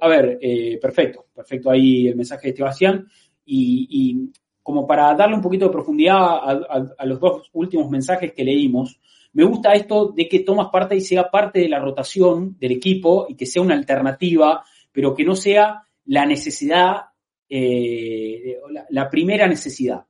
a 0.00 0.08
ver, 0.08 0.38
perfecto, 0.80 1.26
perfecto 1.34 1.70
ahí 1.70 2.08
el 2.08 2.16
mensaje 2.16 2.50
de 2.50 2.56
Sebastián. 2.56 3.06
Y, 3.44 4.30
como 4.66 4.84
para 4.84 5.14
darle 5.14 5.36
un 5.36 5.42
poquito 5.42 5.66
de 5.66 5.70
profundidad 5.70 6.16
a, 6.18 7.06
los 7.06 7.20
dos 7.20 7.48
últimos 7.52 7.88
mensajes 7.88 8.32
que 8.32 8.42
leímos, 8.42 8.98
me 9.32 9.44
gusta 9.44 9.74
esto 9.74 10.08
de 10.10 10.26
que 10.28 10.40
tomas 10.40 10.70
parte 10.72 10.96
y 10.96 11.00
sea 11.00 11.30
parte 11.30 11.60
de 11.60 11.68
la 11.68 11.78
rotación 11.78 12.56
del 12.58 12.72
equipo 12.72 13.26
y 13.28 13.36
que 13.36 13.46
sea 13.46 13.62
una 13.62 13.76
alternativa 13.76 14.64
pero 14.90 15.14
que 15.14 15.24
no 15.24 15.36
sea 15.36 15.84
la 16.06 16.26
necesidad, 16.26 17.02
eh, 17.48 18.56
la, 18.90 19.08
primera 19.08 19.46
necesidad. 19.46 20.04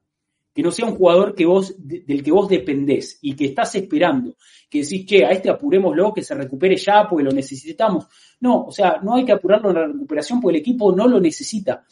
Que 0.54 0.62
no 0.62 0.70
sea 0.70 0.86
un 0.86 0.94
jugador 0.94 1.34
del 1.34 2.22
que 2.22 2.30
vos 2.30 2.48
dependés 2.48 3.18
y 3.20 3.36
que 3.36 3.44
estás 3.44 3.74
esperando, 3.74 4.36
que 4.70 4.82
decís, 4.82 5.04
che, 5.04 5.24
a 5.26 5.32
este 5.32 5.50
apurémoslo, 5.50 6.14
que 6.14 6.22
se 6.22 6.34
recupere 6.34 6.76
ya 6.76 7.06
porque 7.06 7.24
lo 7.24 7.32
necesitamos. 7.32 8.06
No, 8.40 8.62
o 8.62 8.70
sea, 8.70 9.00
no 9.02 9.16
hay 9.16 9.24
que 9.26 9.32
apurarlo 9.32 9.68
en 9.68 9.74
la 9.74 9.86
recuperación 9.88 10.40
porque 10.40 10.56
el 10.56 10.62
equipo 10.62 10.92
no 10.92 11.06
lo 11.08 11.20
necesita. 11.20 11.84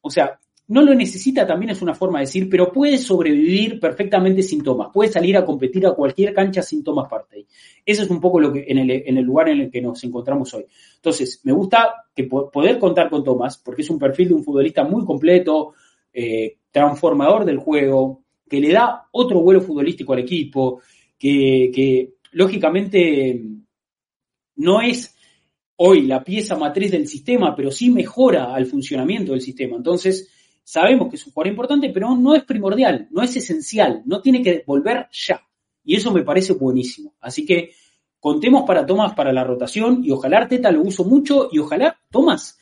O 0.00 0.10
sea, 0.10 0.40
no 0.72 0.80
lo 0.80 0.94
necesita 0.94 1.46
también 1.46 1.68
es 1.68 1.82
una 1.82 1.94
forma 1.94 2.18
de 2.18 2.24
decir, 2.24 2.48
pero 2.48 2.72
puede 2.72 2.96
sobrevivir 2.96 3.78
perfectamente 3.78 4.42
sin 4.42 4.62
Thomas, 4.62 4.88
puede 4.90 5.12
salir 5.12 5.36
a 5.36 5.44
competir 5.44 5.86
a 5.86 5.92
cualquier 5.92 6.32
cancha 6.32 6.62
sin 6.62 6.82
Thomas 6.82 7.10
Partey. 7.10 7.46
Eso 7.84 8.04
es 8.04 8.08
un 8.08 8.18
poco 8.18 8.40
lo 8.40 8.50
que 8.50 8.64
en 8.66 8.78
el, 8.78 9.22
lugar 9.22 9.50
en 9.50 9.60
el 9.60 9.70
que 9.70 9.82
nos 9.82 10.02
encontramos 10.02 10.54
hoy. 10.54 10.64
Entonces, 10.96 11.42
me 11.44 11.52
gusta 11.52 12.06
que 12.16 12.24
poder 12.24 12.78
contar 12.78 13.10
con 13.10 13.22
Thomas, 13.22 13.58
porque 13.58 13.82
es 13.82 13.90
un 13.90 13.98
perfil 13.98 14.28
de 14.28 14.34
un 14.34 14.44
futbolista 14.44 14.82
muy 14.82 15.04
completo, 15.04 15.74
eh, 16.10 16.56
transformador 16.70 17.44
del 17.44 17.58
juego, 17.58 18.22
que 18.48 18.58
le 18.58 18.72
da 18.72 19.08
otro 19.12 19.40
vuelo 19.40 19.60
futbolístico 19.60 20.14
al 20.14 20.20
equipo, 20.20 20.80
que, 21.18 21.70
que 21.74 22.14
lógicamente 22.30 23.42
no 24.56 24.80
es 24.80 25.14
hoy 25.76 26.06
la 26.06 26.24
pieza 26.24 26.56
matriz 26.56 26.92
del 26.92 27.06
sistema, 27.06 27.54
pero 27.54 27.70
sí 27.70 27.90
mejora 27.90 28.54
al 28.54 28.64
funcionamiento 28.64 29.32
del 29.32 29.42
sistema. 29.42 29.76
Entonces, 29.76 30.31
sabemos 30.62 31.08
que 31.08 31.16
es 31.16 31.26
un 31.26 31.32
jugador 31.32 31.52
importante, 31.52 31.90
pero 31.90 32.14
no 32.16 32.34
es 32.34 32.44
primordial, 32.44 33.08
no 33.10 33.22
es 33.22 33.36
esencial, 33.36 34.02
no 34.06 34.20
tiene 34.20 34.42
que 34.42 34.62
volver 34.66 35.08
ya. 35.12 35.40
Y 35.84 35.96
eso 35.96 36.12
me 36.12 36.22
parece 36.22 36.52
buenísimo. 36.54 37.14
Así 37.20 37.44
que 37.44 37.72
contemos 38.20 38.64
para 38.64 38.86
Tomás 38.86 39.14
para 39.14 39.32
la 39.32 39.44
rotación 39.44 40.00
y 40.04 40.10
ojalá 40.10 40.38
Arteta 40.38 40.70
lo 40.70 40.82
uso 40.82 41.04
mucho 41.04 41.48
y 41.50 41.58
ojalá 41.58 41.98
Tomás 42.10 42.58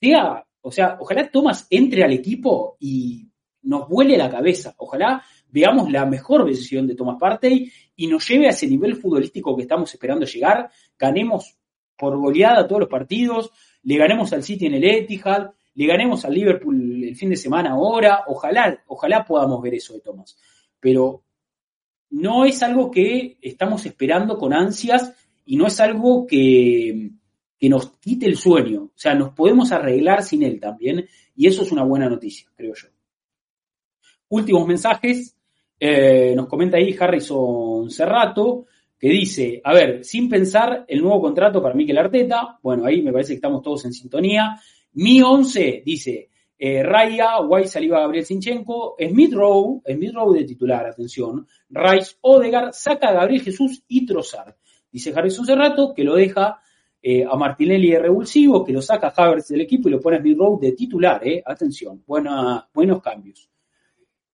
sea, 0.00 0.44
o 0.60 0.70
sea, 0.70 0.96
ojalá 1.00 1.30
Tomás 1.30 1.66
entre 1.70 2.04
al 2.04 2.12
equipo 2.12 2.76
y 2.80 3.28
nos 3.62 3.88
vuele 3.88 4.16
la 4.16 4.30
cabeza. 4.30 4.74
Ojalá 4.78 5.22
veamos 5.48 5.90
la 5.90 6.06
mejor 6.06 6.44
versión 6.44 6.86
de 6.86 6.94
Tomás 6.94 7.16
Partey 7.18 7.70
y 7.96 8.06
nos 8.06 8.28
lleve 8.28 8.46
a 8.46 8.50
ese 8.50 8.66
nivel 8.66 8.96
futbolístico 8.96 9.56
que 9.56 9.62
estamos 9.62 9.92
esperando 9.92 10.26
llegar, 10.26 10.70
ganemos 10.98 11.56
por 11.96 12.16
goleada 12.16 12.66
todos 12.66 12.82
los 12.82 12.88
partidos, 12.88 13.50
le 13.82 13.96
ganemos 13.96 14.32
al 14.32 14.42
City 14.42 14.66
en 14.66 14.74
el 14.74 14.84
Etihad, 14.84 15.50
le 15.78 15.86
ganemos 15.86 16.24
al 16.24 16.34
Liverpool 16.34 17.04
el 17.04 17.14
fin 17.14 17.30
de 17.30 17.36
semana 17.36 17.70
ahora, 17.70 18.24
ojalá, 18.26 18.82
ojalá 18.88 19.24
podamos 19.24 19.62
ver 19.62 19.74
eso 19.74 19.94
de 19.94 20.00
Tomás. 20.00 20.36
Pero 20.80 21.22
no 22.10 22.44
es 22.44 22.60
algo 22.64 22.90
que 22.90 23.38
estamos 23.40 23.86
esperando 23.86 24.36
con 24.38 24.52
ansias 24.52 25.14
y 25.46 25.56
no 25.56 25.68
es 25.68 25.78
algo 25.78 26.26
que, 26.26 27.12
que 27.56 27.68
nos 27.68 27.92
quite 28.00 28.26
el 28.26 28.36
sueño. 28.36 28.86
O 28.86 28.92
sea, 28.96 29.14
nos 29.14 29.32
podemos 29.34 29.70
arreglar 29.70 30.24
sin 30.24 30.42
él 30.42 30.58
también 30.58 31.06
y 31.36 31.46
eso 31.46 31.62
es 31.62 31.70
una 31.70 31.84
buena 31.84 32.08
noticia, 32.08 32.50
creo 32.56 32.74
yo. 32.74 32.88
Últimos 34.30 34.66
mensajes. 34.66 35.36
Eh, 35.78 36.32
nos 36.34 36.48
comenta 36.48 36.76
ahí 36.76 36.96
Harrison 36.98 37.88
Cerrato, 37.88 38.66
que 38.98 39.10
dice, 39.10 39.60
a 39.62 39.72
ver, 39.72 40.04
sin 40.04 40.28
pensar 40.28 40.84
el 40.88 41.00
nuevo 41.00 41.20
contrato 41.20 41.62
para 41.62 41.76
Mikel 41.76 41.98
Arteta, 41.98 42.58
bueno, 42.64 42.84
ahí 42.84 43.00
me 43.00 43.12
parece 43.12 43.28
que 43.28 43.36
estamos 43.36 43.62
todos 43.62 43.84
en 43.84 43.92
sintonía. 43.92 44.60
Mi 44.92 45.22
11 45.22 45.82
dice, 45.84 46.30
eh, 46.58 46.82
Raya, 46.82 47.40
White, 47.40 47.68
Saliba, 47.68 48.00
Gabriel 48.00 48.24
Sinchenko, 48.24 48.96
Smith 48.98 49.32
Rowe, 49.32 49.80
Smith 49.86 50.12
Rowe 50.12 50.38
de 50.38 50.44
titular, 50.44 50.86
atención, 50.86 51.46
Rice, 51.70 52.16
Odegar, 52.22 52.72
saca 52.72 53.08
a 53.08 53.12
Gabriel 53.12 53.42
Jesús 53.42 53.84
y 53.86 54.04
Trozar. 54.04 54.56
Dice 54.90 55.12
Harrison 55.14 55.46
Cerrato 55.46 55.94
que 55.94 56.02
lo 56.02 56.14
deja 56.16 56.60
eh, 57.00 57.24
a 57.24 57.36
Martinelli 57.36 57.90
de 57.92 58.00
revulsivo, 58.00 58.64
que 58.64 58.72
lo 58.72 58.82
saca 58.82 59.12
a 59.14 59.22
Havertz 59.22 59.48
del 59.48 59.60
equipo 59.60 59.88
y 59.88 59.92
lo 59.92 60.00
pone 60.00 60.16
a 60.16 60.20
Smith 60.20 60.36
Rowe 60.36 60.58
de 60.60 60.72
titular, 60.72 61.26
eh, 61.26 61.42
atención, 61.46 62.02
buenos 62.06 63.02
cambios. 63.02 63.48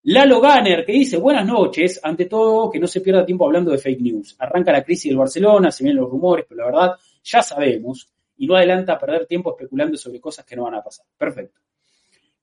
Lalo 0.06 0.40
Ganner, 0.40 0.84
que 0.84 0.92
dice, 0.92 1.16
buenas 1.16 1.46
noches, 1.46 1.98
ante 2.02 2.26
todo, 2.26 2.70
que 2.70 2.78
no 2.78 2.86
se 2.86 3.00
pierda 3.00 3.24
tiempo 3.24 3.46
hablando 3.46 3.70
de 3.70 3.78
fake 3.78 4.00
news. 4.02 4.36
Arranca 4.38 4.70
la 4.70 4.84
crisis 4.84 5.10
del 5.10 5.16
Barcelona, 5.16 5.70
se 5.70 5.82
vienen 5.82 6.02
los 6.02 6.10
rumores, 6.10 6.44
pero 6.46 6.60
la 6.60 6.66
verdad, 6.66 6.96
ya 7.22 7.42
sabemos, 7.42 8.12
y 8.36 8.46
no 8.46 8.56
adelanta 8.56 8.94
a 8.94 8.98
perder 8.98 9.26
tiempo 9.26 9.50
especulando 9.50 9.96
sobre 9.96 10.20
cosas 10.20 10.44
que 10.44 10.56
no 10.56 10.64
van 10.64 10.74
a 10.74 10.82
pasar. 10.82 11.06
Perfecto. 11.16 11.60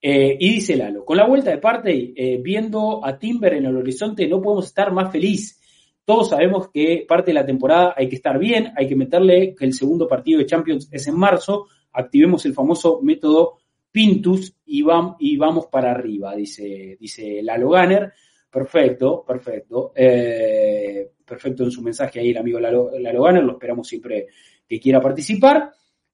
Eh, 0.01 0.35
y 0.39 0.53
dice 0.53 0.75
Lalo, 0.75 1.05
con 1.05 1.17
la 1.17 1.27
vuelta 1.27 1.51
de 1.51 1.59
parte, 1.59 2.13
eh, 2.15 2.39
viendo 2.41 3.05
a 3.05 3.19
Timber 3.19 3.53
en 3.53 3.65
el 3.65 3.77
horizonte, 3.77 4.27
no 4.27 4.41
podemos 4.41 4.65
estar 4.65 4.91
más 4.91 5.11
feliz. 5.11 5.59
Todos 6.03 6.29
sabemos 6.29 6.69
que 6.69 7.05
parte 7.07 7.29
de 7.29 7.35
la 7.35 7.45
temporada 7.45 7.93
hay 7.95 8.09
que 8.09 8.15
estar 8.15 8.39
bien, 8.39 8.73
hay 8.75 8.87
que 8.87 8.95
meterle 8.95 9.53
que 9.53 9.65
el 9.65 9.73
segundo 9.73 10.07
partido 10.07 10.39
de 10.39 10.47
Champions 10.47 10.89
es 10.91 11.07
en 11.07 11.15
marzo, 11.15 11.67
activemos 11.93 12.45
el 12.45 12.53
famoso 12.53 12.99
método 13.03 13.59
Pintus 13.91 14.55
y, 14.65 14.83
y 15.19 15.37
vamos 15.37 15.67
para 15.67 15.91
arriba, 15.91 16.35
dice, 16.35 16.97
dice 16.99 17.43
Lalo 17.43 17.69
Ganner. 17.69 18.13
Perfecto, 18.49 19.23
perfecto. 19.25 19.93
Eh, 19.95 21.11
perfecto 21.25 21.63
en 21.63 21.71
su 21.71 21.81
mensaje 21.81 22.19
ahí 22.19 22.31
el 22.31 22.37
amigo 22.37 22.59
Lalo 22.59 23.23
Ganner, 23.23 23.43
lo 23.43 23.53
esperamos 23.53 23.87
siempre 23.87 24.27
que 24.67 24.79
quiera 24.79 24.99
participar. 24.99 25.71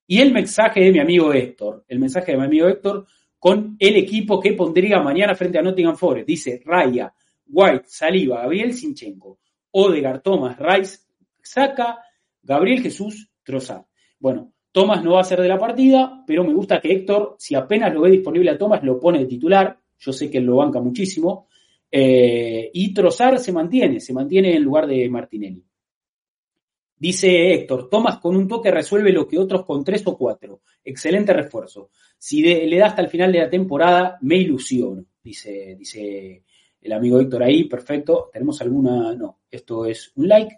Y 0.08 0.22
el 0.22 0.32
mensaje 0.32 0.80
de 0.80 0.92
mi 0.92 1.00
amigo 1.00 1.34
Héctor, 1.34 1.84
el 1.88 2.00
mensaje 2.00 2.32
de 2.32 2.38
mi 2.38 2.46
amigo 2.46 2.68
Héctor 2.68 3.06
con 3.38 3.76
el 3.78 3.96
equipo 3.98 4.40
que 4.40 4.54
pondría 4.54 5.02
mañana 5.02 5.36
frente 5.36 5.60
a 5.60 5.62
Nottingham 5.62 5.98
Forest. 5.98 6.28
Dice 6.28 6.62
Raya, 6.66 7.14
White, 7.48 7.84
Saliba, 7.88 8.42
Gabriel 8.42 8.74
Sinchenko, 8.74 9.40
Odegar, 9.72 10.22
Thomas, 10.22 10.58
Rice, 10.58 11.00
Saca, 11.42 12.00
Gabriel 12.42 12.82
Jesús, 12.82 13.30
Trozar. 13.44 13.86
Bueno, 14.20 14.54
Thomas 14.72 15.04
no 15.04 15.14
va 15.14 15.22
a 15.22 15.26
ser 15.26 15.42
de 15.42 15.48
la 15.48 15.58
partida, 15.58 16.24
pero 16.26 16.44
me 16.44 16.54
gusta 16.54 16.80
que 16.80 16.92
Héctor, 16.92 17.36
si 17.38 17.56
apenas 17.56 17.94
lo 17.94 18.02
ve 18.02 18.12
disponible 18.12 18.52
a 18.52 18.58
Thomas, 18.58 18.84
lo 18.84 19.00
pone 19.00 19.20
de 19.20 19.26
titular. 19.26 19.78
Yo 20.00 20.14
sé 20.14 20.30
que 20.30 20.38
él 20.38 20.46
lo 20.46 20.58
banca 20.58 20.80
muchísimo. 20.80 21.48
Eh, 21.92 22.70
y 22.74 22.94
Trozar 22.94 23.40
se 23.40 23.52
mantiene, 23.52 24.00
se 24.00 24.14
mantiene 24.14 24.56
en 24.56 24.64
lugar 24.64 24.88
de 24.88 25.10
Martinelli. 25.10 25.64
Dice 27.00 27.54
Héctor, 27.54 27.90
Thomas 27.90 28.18
con 28.18 28.36
un 28.36 28.48
toque 28.48 28.72
resuelve 28.72 29.12
lo 29.12 29.28
que 29.28 29.38
otros 29.38 29.64
con 29.66 29.84
tres 29.84 30.02
o 30.06 30.18
cuatro. 30.18 30.62
Excelente 30.84 31.32
refuerzo. 31.32 31.92
Si 32.18 32.42
le 32.42 32.78
da 32.78 32.88
hasta 32.88 33.02
el 33.02 33.10
final 33.10 33.32
de 33.32 33.40
la 33.40 33.50
temporada, 33.50 34.18
me 34.22 34.38
ilusiono, 34.38 35.06
dice, 35.24 35.76
dice 35.78 36.44
el 36.82 36.94
amigo 36.94 37.20
Héctor 37.20 37.44
ahí, 37.44 37.66
perfecto. 37.66 38.30
¿Tenemos 38.34 38.60
alguna? 38.62 39.14
No, 39.14 39.42
esto 39.52 39.86
es 39.86 40.12
un 40.16 40.28
like. 40.28 40.58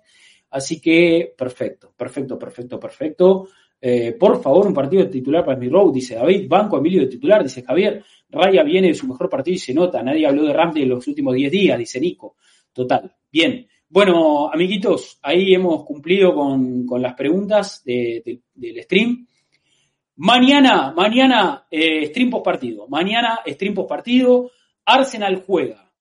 Así 0.51 0.79
que 0.79 1.33
perfecto, 1.37 1.93
perfecto, 1.95 2.39
perfecto, 2.39 2.79
perfecto. 2.79 3.47
Eh, 3.81 4.13
por 4.13 4.41
favor, 4.41 4.67
un 4.67 4.73
partido 4.73 5.03
de 5.03 5.09
titular 5.09 5.45
para 5.45 5.57
Smith 5.57 5.71
Rowe, 5.71 5.91
dice 5.91 6.15
David. 6.15 6.47
Banco 6.47 6.77
Emilio 6.77 7.01
de 7.01 7.07
titular, 7.07 7.43
dice 7.43 7.63
Javier. 7.63 8.03
Raya 8.29 8.63
viene 8.63 8.89
de 8.89 8.93
su 8.93 9.07
mejor 9.07 9.29
partido 9.29 9.55
y 9.55 9.59
se 9.59 9.73
nota. 9.73 10.01
Nadie 10.03 10.27
habló 10.27 10.43
de 10.43 10.53
Ramsey 10.53 10.83
en 10.83 10.89
los 10.89 11.07
últimos 11.07 11.33
10 11.33 11.51
días, 11.51 11.77
dice 11.77 11.99
Nico. 11.99 12.35
Total. 12.73 13.13
Bien. 13.31 13.67
Bueno, 13.91 14.51
amiguitos, 14.53 15.17
ahí 15.23 15.55
hemos 15.55 15.83
cumplido 15.83 16.35
con, 16.35 16.85
las 17.01 17.15
preguntas 17.15 17.83
del 17.83 18.83
stream. 18.83 19.25
Mañana, 20.17 20.93
mañana, 20.95 21.65
eh, 21.71 22.05
stream 22.05 22.29
post 22.29 22.45
partido. 22.45 22.87
Mañana, 22.87 23.39
stream 23.47 23.73
post 23.73 23.89
partido. 23.89 24.51
Arsenal 24.85 25.43
juega 25.43 25.91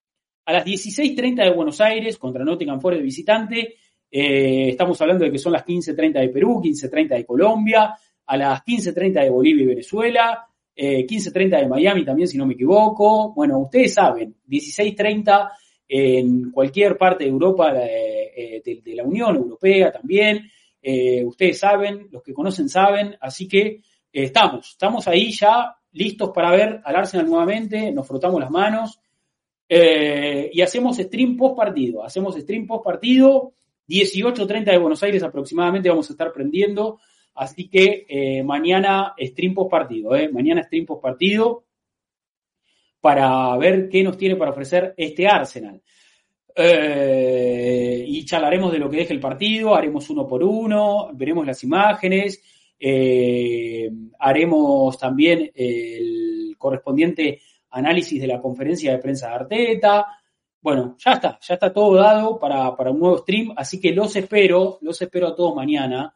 a 0.45 0.53
las 0.53 0.67
16.30 0.67 1.45
de 1.45 1.51
Buenos 1.51 1.81
Aires 1.81 2.19
contra 2.19 2.45
Nottingham 2.45 2.79
Forest 2.79 3.03
visitante. 3.03 3.77
Eh, 4.11 4.69
estamos 4.69 5.01
hablando 5.01 5.25
de 5.25 5.31
que 5.31 5.39
son 5.39 5.53
las 5.53 5.65
15.30 5.65 6.21
de 6.21 6.29
Perú, 6.29 6.61
15.30 6.63 7.17
de 7.17 7.25
Colombia, 7.25 7.95
a 8.27 8.37
las 8.37 8.63
15.30 8.67 9.23
de 9.23 9.31
Bolivia 9.31 9.63
y 9.63 9.69
Venezuela, 9.69 10.47
15.30 10.77 11.57
eh, 11.57 11.63
de 11.63 11.69
Miami 11.69 12.05
también, 12.05 12.29
si 12.29 12.37
no 12.37 12.45
me 12.45 12.53
equivoco. 12.53 13.33
Bueno, 13.33 13.59
ustedes 13.61 13.95
saben, 13.95 14.37
16.30 14.47 15.49
en 15.89 16.51
cualquier 16.51 16.99
parte 16.99 17.25
de 17.25 17.31
Europa, 17.31 17.73
eh, 17.75 18.63
de, 18.65 18.95
la 18.95 19.05
Unión 19.05 19.37
Europea 19.37 19.91
también. 19.91 20.51
Eh, 20.83 21.25
ustedes 21.25 21.59
saben, 21.59 22.09
los 22.11 22.23
que 22.23 22.35
conocen 22.35 22.69
saben, 22.69 23.17
así 23.21 23.49
que 23.49 23.67
eh, 23.67 23.81
estamos, 24.13 24.71
estamos 24.71 25.09
ahí 25.09 25.33
ya 25.33 25.75
listos 25.93 26.31
para 26.31 26.51
ver 26.51 26.81
al 26.85 26.97
Arsenal 26.97 27.27
nuevamente, 27.27 27.91
nos 27.91 28.07
frotamos 28.07 28.41
las 28.41 28.51
manos 28.51 29.01
y 29.71 30.63
hacemos 30.63 30.97
stream 30.97 31.37
post 31.37 31.55
partido, 31.55 32.03
hacemos 32.03 32.35
stream 32.37 32.67
post 32.67 32.85
partido, 32.85 33.53
18.30 33.87 34.65
de 34.65 34.79
Buenos 34.79 35.03
Aires 35.03 35.23
aproximadamente 35.23 35.91
vamos 35.91 36.09
a 36.09 36.13
estar 36.15 36.33
prendiendo, 36.33 37.01
así 37.35 37.69
que 37.69 38.43
mañana 38.47 39.15
stream 39.19 39.53
post 39.53 39.71
partido, 39.71 40.13
mañana 40.33 40.63
stream 40.63 40.87
post 40.87 41.03
partido 41.03 41.65
para 43.01 43.57
ver 43.57 43.89
qué 43.89 44.03
nos 44.03 44.17
tiene 44.17 44.37
para 44.37 44.51
ofrecer 44.51 44.95
este 44.97 45.27
Arsenal. 45.27 45.81
Eh, 46.55 48.05
y 48.07 48.25
charlaremos 48.25 48.73
de 48.73 48.79
lo 48.79 48.91
que 48.91 48.97
deje 48.97 49.15
el 49.15 49.21
partido, 49.21 49.75
haremos 49.77 50.11
uno 50.11 50.27
por 50.27 50.43
uno, 50.43 51.11
veremos 51.15 51.47
las 51.47 51.63
imágenes, 51.63 52.43
eh, 52.81 53.89
haremos 54.19 54.99
también 54.99 55.51
el 55.55 56.57
correspondiente 56.59 57.41
análisis 57.71 58.21
de 58.21 58.27
la 58.27 58.41
conferencia 58.41 58.93
de 58.93 58.99
prensa 58.99 59.29
de 59.29 59.35
Arteta. 59.35 60.07
Bueno, 60.61 60.97
ya 60.99 61.13
está, 61.13 61.39
ya 61.41 61.55
está 61.55 61.73
todo 61.73 61.95
dado 61.95 62.39
para, 62.41 62.75
para 62.75 62.91
un 62.91 62.99
nuevo 62.99 63.19
stream, 63.19 63.53
así 63.57 63.81
que 63.81 63.93
los 63.93 64.17
espero, 64.17 64.79
los 64.81 65.01
espero 65.01 65.29
a 65.29 65.37
todos 65.37 65.55
mañana, 65.55 66.13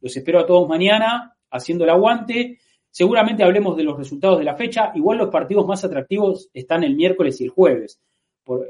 los 0.00 0.16
espero 0.16 0.40
a 0.40 0.46
todos 0.46 0.68
mañana 0.68 1.36
haciendo 1.50 1.84
el 1.84 1.90
aguante. 1.90 2.58
Seguramente 2.94 3.42
hablemos 3.42 3.76
de 3.76 3.82
los 3.82 3.98
resultados 3.98 4.38
de 4.38 4.44
la 4.44 4.54
fecha. 4.54 4.92
Igual 4.94 5.18
los 5.18 5.28
partidos 5.28 5.66
más 5.66 5.84
atractivos 5.84 6.48
están 6.54 6.84
el 6.84 6.94
miércoles 6.94 7.40
y 7.40 7.44
el 7.44 7.50
jueves. 7.50 8.00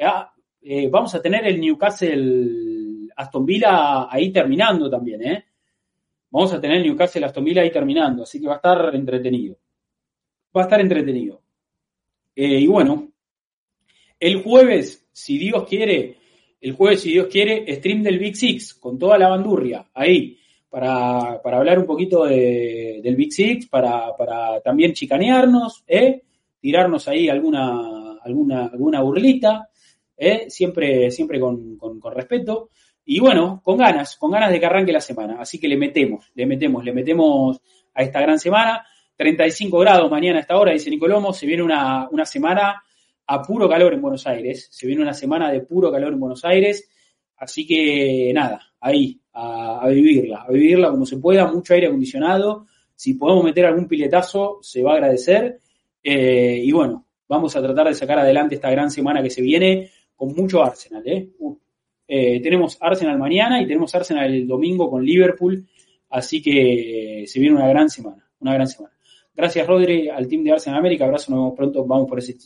Ah, 0.01 0.33
eh, 0.63 0.89
vamos 0.89 1.15
a 1.15 1.21
tener 1.21 1.47
el 1.47 1.61
Newcastle 1.61 3.11
Aston 3.15 3.45
Villa 3.45 4.11
ahí 4.11 4.33
terminando 4.33 4.89
también, 4.89 5.23
¿eh? 5.27 5.45
Vamos 6.31 6.55
a 6.55 6.59
tener 6.59 6.79
el 6.79 6.85
Newcastle 6.85 7.23
Aston 7.23 7.45
Villa 7.45 7.61
ahí 7.61 7.71
terminando, 7.71 8.23
así 8.23 8.41
que 8.41 8.47
va 8.47 8.55
a 8.55 8.57
estar 8.57 8.95
entretenido. 8.95 9.59
Va 10.57 10.63
a 10.63 10.65
estar 10.65 10.81
entretenido. 10.81 11.43
Eh, 12.35 12.61
y 12.61 12.67
bueno, 12.67 13.13
el 14.19 14.43
jueves, 14.43 15.07
si 15.13 15.37
Dios 15.37 15.69
quiere, 15.69 16.17
el 16.63 16.73
jueves, 16.73 17.03
si 17.03 17.11
Dios 17.11 17.27
quiere, 17.27 17.71
stream 17.75 18.03
del 18.03 18.19
Big 18.19 18.37
Six 18.37 18.73
con 18.73 18.99
toda 18.99 19.19
la 19.19 19.29
bandurria 19.29 19.85
ahí 19.93 20.39
para, 20.75 21.41
para 21.41 21.59
hablar 21.59 21.79
un 21.79 21.87
poquito 21.87 22.25
de, 22.25 22.99
del 23.01 23.15
Big 23.15 23.33
Six, 23.33 23.69
para, 23.69 24.17
para 24.17 24.61
también 24.61 24.93
chicanearnos, 24.93 25.85
¿eh? 25.87 26.23
tirarnos 26.59 27.07
ahí 27.07 27.29
alguna, 27.29 28.19
alguna, 28.21 28.67
alguna 28.67 29.01
burlita, 29.01 29.69
¿eh? 30.17 30.47
siempre, 30.49 31.13
siempre 31.13 31.39
con, 31.39 31.77
con, 31.79 32.01
respeto. 32.13 32.71
Y 33.05 33.21
bueno, 33.21 33.61
con 33.63 33.77
ganas, 33.77 34.17
con 34.17 34.33
ganas 34.33 34.51
de 34.51 34.59
que 34.59 34.67
arranque 34.67 34.91
la 34.91 35.01
semana. 35.01 35.37
Así 35.39 35.61
que 35.61 35.69
le 35.69 35.77
metemos, 35.77 36.33
le 36.35 36.45
metemos, 36.45 36.85
le 36.85 36.93
metemos 36.93 37.61
a 37.95 38.03
esta 38.03 38.21
gran 38.21 38.41
semana. 38.41 38.85
35 39.17 39.79
grados 39.79 40.11
mañana 40.11 40.39
a 40.39 40.41
esta 40.41 40.59
hora, 40.59 40.73
dice 40.73 40.91
Nicolomo. 40.91 41.33
Se 41.33 41.47
viene 41.47 41.63
una, 41.63 42.09
una 42.11 42.27
semana 42.27 42.83
a 43.29 43.43
puro 43.43 43.69
calor 43.69 43.95
en 43.95 44.03
Buenos 44.03 44.27
Aires. 44.27 44.67
Se 44.73 44.89
viene 44.89 45.03
una 45.03 45.15
semana 45.15 45.53
de 45.53 45.61
puro 45.61 45.93
calor 45.93 46.15
en 46.15 46.19
Buenos 46.19 46.45
Aires. 46.45 46.91
Así 47.37 47.65
que 47.65 48.33
nada, 48.35 48.74
ahí, 48.85 49.19
a, 49.33 49.89
vivirla, 49.89 50.43
a 50.43 50.53
vivirla 50.53 50.91
como 50.91 51.07
se 51.07 51.17
pueda, 51.17 51.51
mucho 51.51 51.75
aire 51.75 51.87
acondicionado. 51.87 52.67
Si 52.95 53.15
podemos 53.15 53.43
meter 53.43 53.65
algún 53.65 53.89
piletazo, 53.89 54.59
se 54.61 54.83
va 54.83 54.93
a 54.93 54.95
agradecer. 54.95 55.59
Eh, 56.03 56.61
y 56.63 56.71
bueno, 56.71 57.07
vamos 57.27 57.57
a 57.57 57.63
tratar 57.63 57.89
de 57.89 57.95
sacar 57.95 58.19
adelante 58.19 58.57
esta 58.57 58.71
gran 58.71 58.91
semana 58.91 59.23
que 59.23 59.31
se 59.31 59.41
viene 59.41 59.91
con 60.15 60.35
mucho 60.35 60.63
Arsenal. 60.63 61.03
¿eh? 61.07 61.31
eh 62.07 62.41
tenemos 62.43 62.77
Arsenal 62.79 63.19
mañana 63.19 63.61
y 63.61 63.67
tenemos 63.67 63.95
Arsenal 63.95 64.33
el 64.33 64.47
domingo 64.47 64.91
con 64.91 65.03
Liverpool. 65.03 65.67
Así 66.11 66.43
que 66.43 67.25
se 67.27 67.41
viene 67.41 67.57
una 67.57 67.67
gran 67.67 67.89
semana, 67.89 68.29
una 68.41 68.53
gran 68.53 68.69
semana. 68.69 68.95
Gracias, 69.35 69.67
Rodri, 69.67 70.09
al 70.09 70.29
team 70.29 70.45
de 70.45 70.53
Arsenal 70.53 70.79
América. 70.79 71.07
Abrazo, 71.07 71.33
nos 71.33 71.41
vemos 71.41 71.57
pronto. 71.57 71.85
Vamos 71.87 72.09
por 72.09 72.19
ese, 72.19 72.37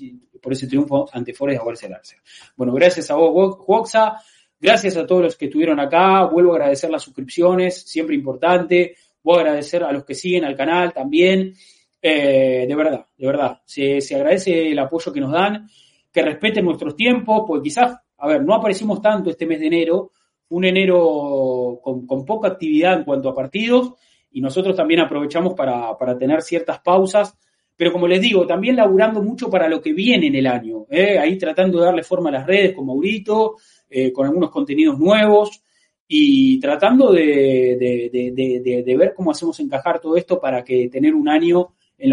por 0.41 0.52
ese 0.52 0.68
triunfo 0.68 1.07
ante 1.12 1.34
Forest 1.34 1.60
a 1.60 1.86
el 1.86 1.92
Arsenal. 1.92 2.25
Bueno, 2.57 2.73
gracias 2.73 3.10
a 3.10 3.17
vos, 3.17 3.58
Woxa. 3.67 4.17
Gracias 4.61 4.97
a 4.97 5.07
todos 5.07 5.23
los 5.23 5.37
que 5.37 5.45
estuvieron 5.45 5.78
acá. 5.78 6.25
Vuelvo 6.25 6.53
a 6.53 6.57
agradecer 6.57 6.91
las 6.91 7.03
suscripciones, 7.03 7.83
siempre 7.83 8.17
importante. 8.17 8.97
Voy 9.23 9.37
a 9.37 9.41
agradecer 9.41 9.85
a 9.85 9.93
los 9.93 10.05
que 10.05 10.15
siguen 10.15 10.45
al 10.45 10.57
canal 10.57 10.93
también. 10.93 11.55
Eh, 12.03 12.65
de 12.67 12.75
verdad, 12.75 13.07
de 13.17 13.27
verdad. 13.27 13.62
Se, 13.65 14.01
se 14.01 14.17
agradece 14.17 14.73
el 14.73 14.78
apoyo 14.81 15.12
que 15.12 15.20
nos 15.20 15.31
dan, 15.31 15.69
que 16.12 16.23
respeten 16.23 16.65
nuestros 16.65 16.97
tiempos, 16.97 17.45
porque 17.47 17.69
quizás, 17.69 17.97
a 18.17 18.27
ver, 18.27 18.43
no 18.45 18.55
aparecimos 18.55 19.01
tanto 19.01 19.31
este 19.31 19.47
mes 19.47 19.61
de 19.61 19.67
enero, 19.67 20.11
un 20.49 20.65
enero 20.65 21.78
con, 21.83 22.05
con 22.05 22.25
poca 22.25 22.49
actividad 22.49 22.99
en 22.99 23.05
cuanto 23.05 23.28
a 23.28 23.35
partidos, 23.35 23.93
y 24.33 24.41
nosotros 24.41 24.75
también 24.75 25.01
aprovechamos 25.01 25.55
para, 25.55 25.97
para 25.97 26.19
tener 26.19 26.43
ciertas 26.43 26.81
pausas 26.81 27.37
pero 27.78 27.93
como 27.93 28.09
les 28.09 28.20
digo, 28.20 28.45
también 28.45 28.75
laburando 28.75 29.23
mucho 29.23 29.49
para 29.49 29.69
lo 29.69 29.81
que 29.81 29.93
viene 29.93 30.27
en 30.27 30.35
el 30.35 30.49
año, 30.49 30.87
¿eh? 30.91 31.17
ahí 31.17 31.39
tratando 31.39 31.78
de 31.78 31.85
darle 31.85 32.03
forma 32.03 32.28
a 32.28 32.33
las 32.33 32.45
redes 32.45 32.75
con 32.75 32.85
Maurito, 32.85 33.55
eh, 33.91 34.12
con 34.12 34.26
algunos 34.26 34.50
contenidos 34.50 34.99
nuevos 34.99 35.62
y 36.07 36.58
tratando 36.58 37.12
de, 37.12 37.76
de, 37.78 38.83
de, 38.83 38.97
ver 38.97 39.12
cómo 39.15 39.31
hacemos 39.31 39.60
encajar 39.60 40.00
todo 40.00 40.17
esto 40.17 40.41
para 40.41 40.65
que 40.65 40.89
tener 40.89 41.15
un 41.15 41.28
año 41.28 41.75
en, 41.99 42.12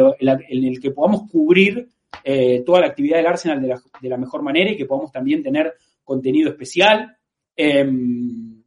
el 0.50 0.80
que 0.82 0.92
podamos 0.92 1.30
cubrir 1.32 1.88
eh, 2.24 2.64
toda 2.66 2.82
la 2.82 2.88
actividad 2.88 3.18
del 3.18 3.28
Arsenal 3.28 3.62
de 3.62 3.68
la, 3.70 3.82
de 4.02 4.10
la, 4.10 4.18
mejor 4.18 4.42
manera 4.42 4.72
y 4.72 4.76
que 4.76 4.86
podamos 4.86 5.12
también 5.12 5.42
tener 5.42 5.74
contenido 6.04 6.50
especial. 6.50 7.16
Em, 7.56 8.64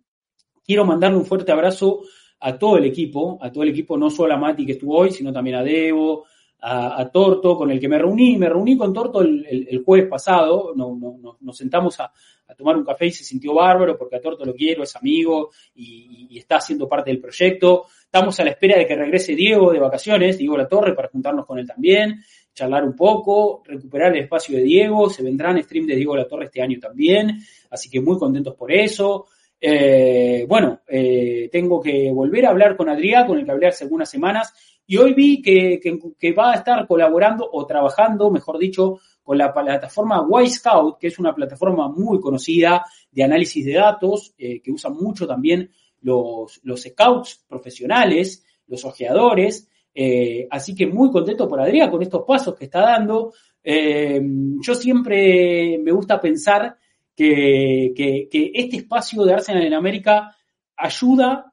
quiero 0.64 0.84
mandarle 0.84 1.18
un 1.18 1.26
fuerte 1.26 1.52
abrazo 1.52 2.02
a 2.40 2.58
todo 2.58 2.78
el 2.78 2.84
equipo, 2.84 3.38
a 3.42 3.50
todo 3.50 3.64
el 3.64 3.70
equipo, 3.70 3.98
no 3.98 4.10
solo 4.10 4.32
a 4.32 4.38
Mati 4.38 4.64
que 4.64 4.72
estuvo 4.72 4.96
hoy, 4.96 5.10
sino 5.10 5.32
también 5.32 5.56
a 5.56 5.62
Debo, 5.62 6.24
a, 6.60 7.08
Torto, 7.12 7.56
con 7.56 7.70
el 7.70 7.78
que 7.78 7.88
me 7.88 7.98
reuní. 7.98 8.36
Me 8.36 8.48
reuní 8.48 8.76
con 8.76 8.92
Torto 8.92 9.20
el, 9.20 9.66
el, 9.68 9.82
jueves 9.84 10.08
pasado, 10.08 10.72
no, 10.74 10.96
no, 10.96 11.38
nos 11.40 11.56
sentamos 11.56 11.98
a, 12.00 12.12
tomar 12.56 12.76
un 12.76 12.84
café 12.84 13.06
y 13.06 13.10
se 13.12 13.24
sintió 13.24 13.54
bárbaro 13.54 13.96
porque 13.98 14.16
a 14.16 14.20
Torto 14.20 14.44
lo 14.44 14.54
quiero, 14.54 14.82
es 14.82 14.96
amigo 14.96 15.50
y, 15.74 16.28
y, 16.30 16.38
está 16.38 16.56
haciendo 16.56 16.88
parte 16.88 17.10
del 17.10 17.20
proyecto. 17.20 17.84
Estamos 18.04 18.40
a 18.40 18.44
la 18.44 18.50
espera 18.50 18.78
de 18.78 18.86
que 18.86 18.96
regrese 18.96 19.34
Diego 19.34 19.70
de 19.70 19.78
vacaciones, 19.78 20.38
Diego 20.38 20.56
La 20.56 20.66
Torre, 20.66 20.94
para 20.94 21.08
juntarnos 21.08 21.44
con 21.46 21.58
él 21.58 21.66
también, 21.66 22.24
charlar 22.54 22.84
un 22.84 22.96
poco, 22.96 23.62
recuperar 23.64 24.16
el 24.16 24.22
espacio 24.22 24.56
de 24.56 24.62
Diego. 24.62 25.10
Se 25.10 25.22
vendrán 25.22 25.62
stream 25.62 25.86
de 25.86 25.94
Diego 25.94 26.16
La 26.16 26.26
Torre 26.26 26.46
este 26.46 26.62
año 26.62 26.78
también, 26.80 27.38
así 27.70 27.90
que 27.90 28.00
muy 28.00 28.18
contentos 28.18 28.54
por 28.54 28.72
eso. 28.72 29.26
Eh, 29.60 30.46
bueno, 30.48 30.80
eh, 30.86 31.48
tengo 31.50 31.80
que 31.80 32.10
volver 32.12 32.46
a 32.46 32.50
hablar 32.50 32.76
con 32.76 32.88
Adrián, 32.88 33.26
con 33.26 33.38
el 33.38 33.44
que 33.44 33.50
hablé 33.50 33.66
hace 33.66 33.84
algunas 33.84 34.08
semanas, 34.08 34.52
y 34.91 34.97
hoy 34.97 35.12
vi 35.12 35.42
que, 35.42 36.33
va 36.33 36.52
a 36.52 36.55
estar 36.55 36.86
colaborando 36.86 37.47
o 37.52 37.67
trabajando, 37.67 38.31
mejor 38.31 38.58
dicho, 38.58 38.99
con 39.23 39.36
la 39.36 39.52
plataforma 39.52 40.26
Y-Scout, 40.42 40.99
que 40.99 41.08
es 41.08 41.18
una 41.18 41.34
plataforma 41.34 41.89
muy 41.91 42.18
conocida 42.18 42.86
de 43.10 43.23
análisis 43.23 43.67
de 43.67 43.75
datos, 43.75 44.34
eh, 44.39 44.62
que 44.62 44.73
usan 44.73 44.94
mucho 44.94 45.26
también 45.26 45.70
los, 46.00 46.58
scouts 46.75 47.44
profesionales, 47.47 48.42
los 48.67 48.83
ojeadores. 48.86 49.68
Eh, 49.94 50.49
así 50.50 50.75
que 50.75 50.86
muy 50.86 51.10
contento 51.10 51.47
por 51.47 51.60
Adrián 51.60 51.91
con 51.91 52.00
estos 52.00 52.25
pasos 52.26 52.55
que 52.55 52.65
está 52.65 52.81
dando. 52.81 53.34
Eh, 53.62 54.23
yo 54.62 54.75
siempre 54.75 55.78
me 55.84 55.92
gusta 55.92 56.18
pensar 56.18 56.78
que 57.15 57.92
este 58.33 58.76
espacio 58.78 59.23
de 59.25 59.34
Arsenal 59.34 59.65
en 59.65 59.75
América 59.75 60.34
ayuda 60.75 61.52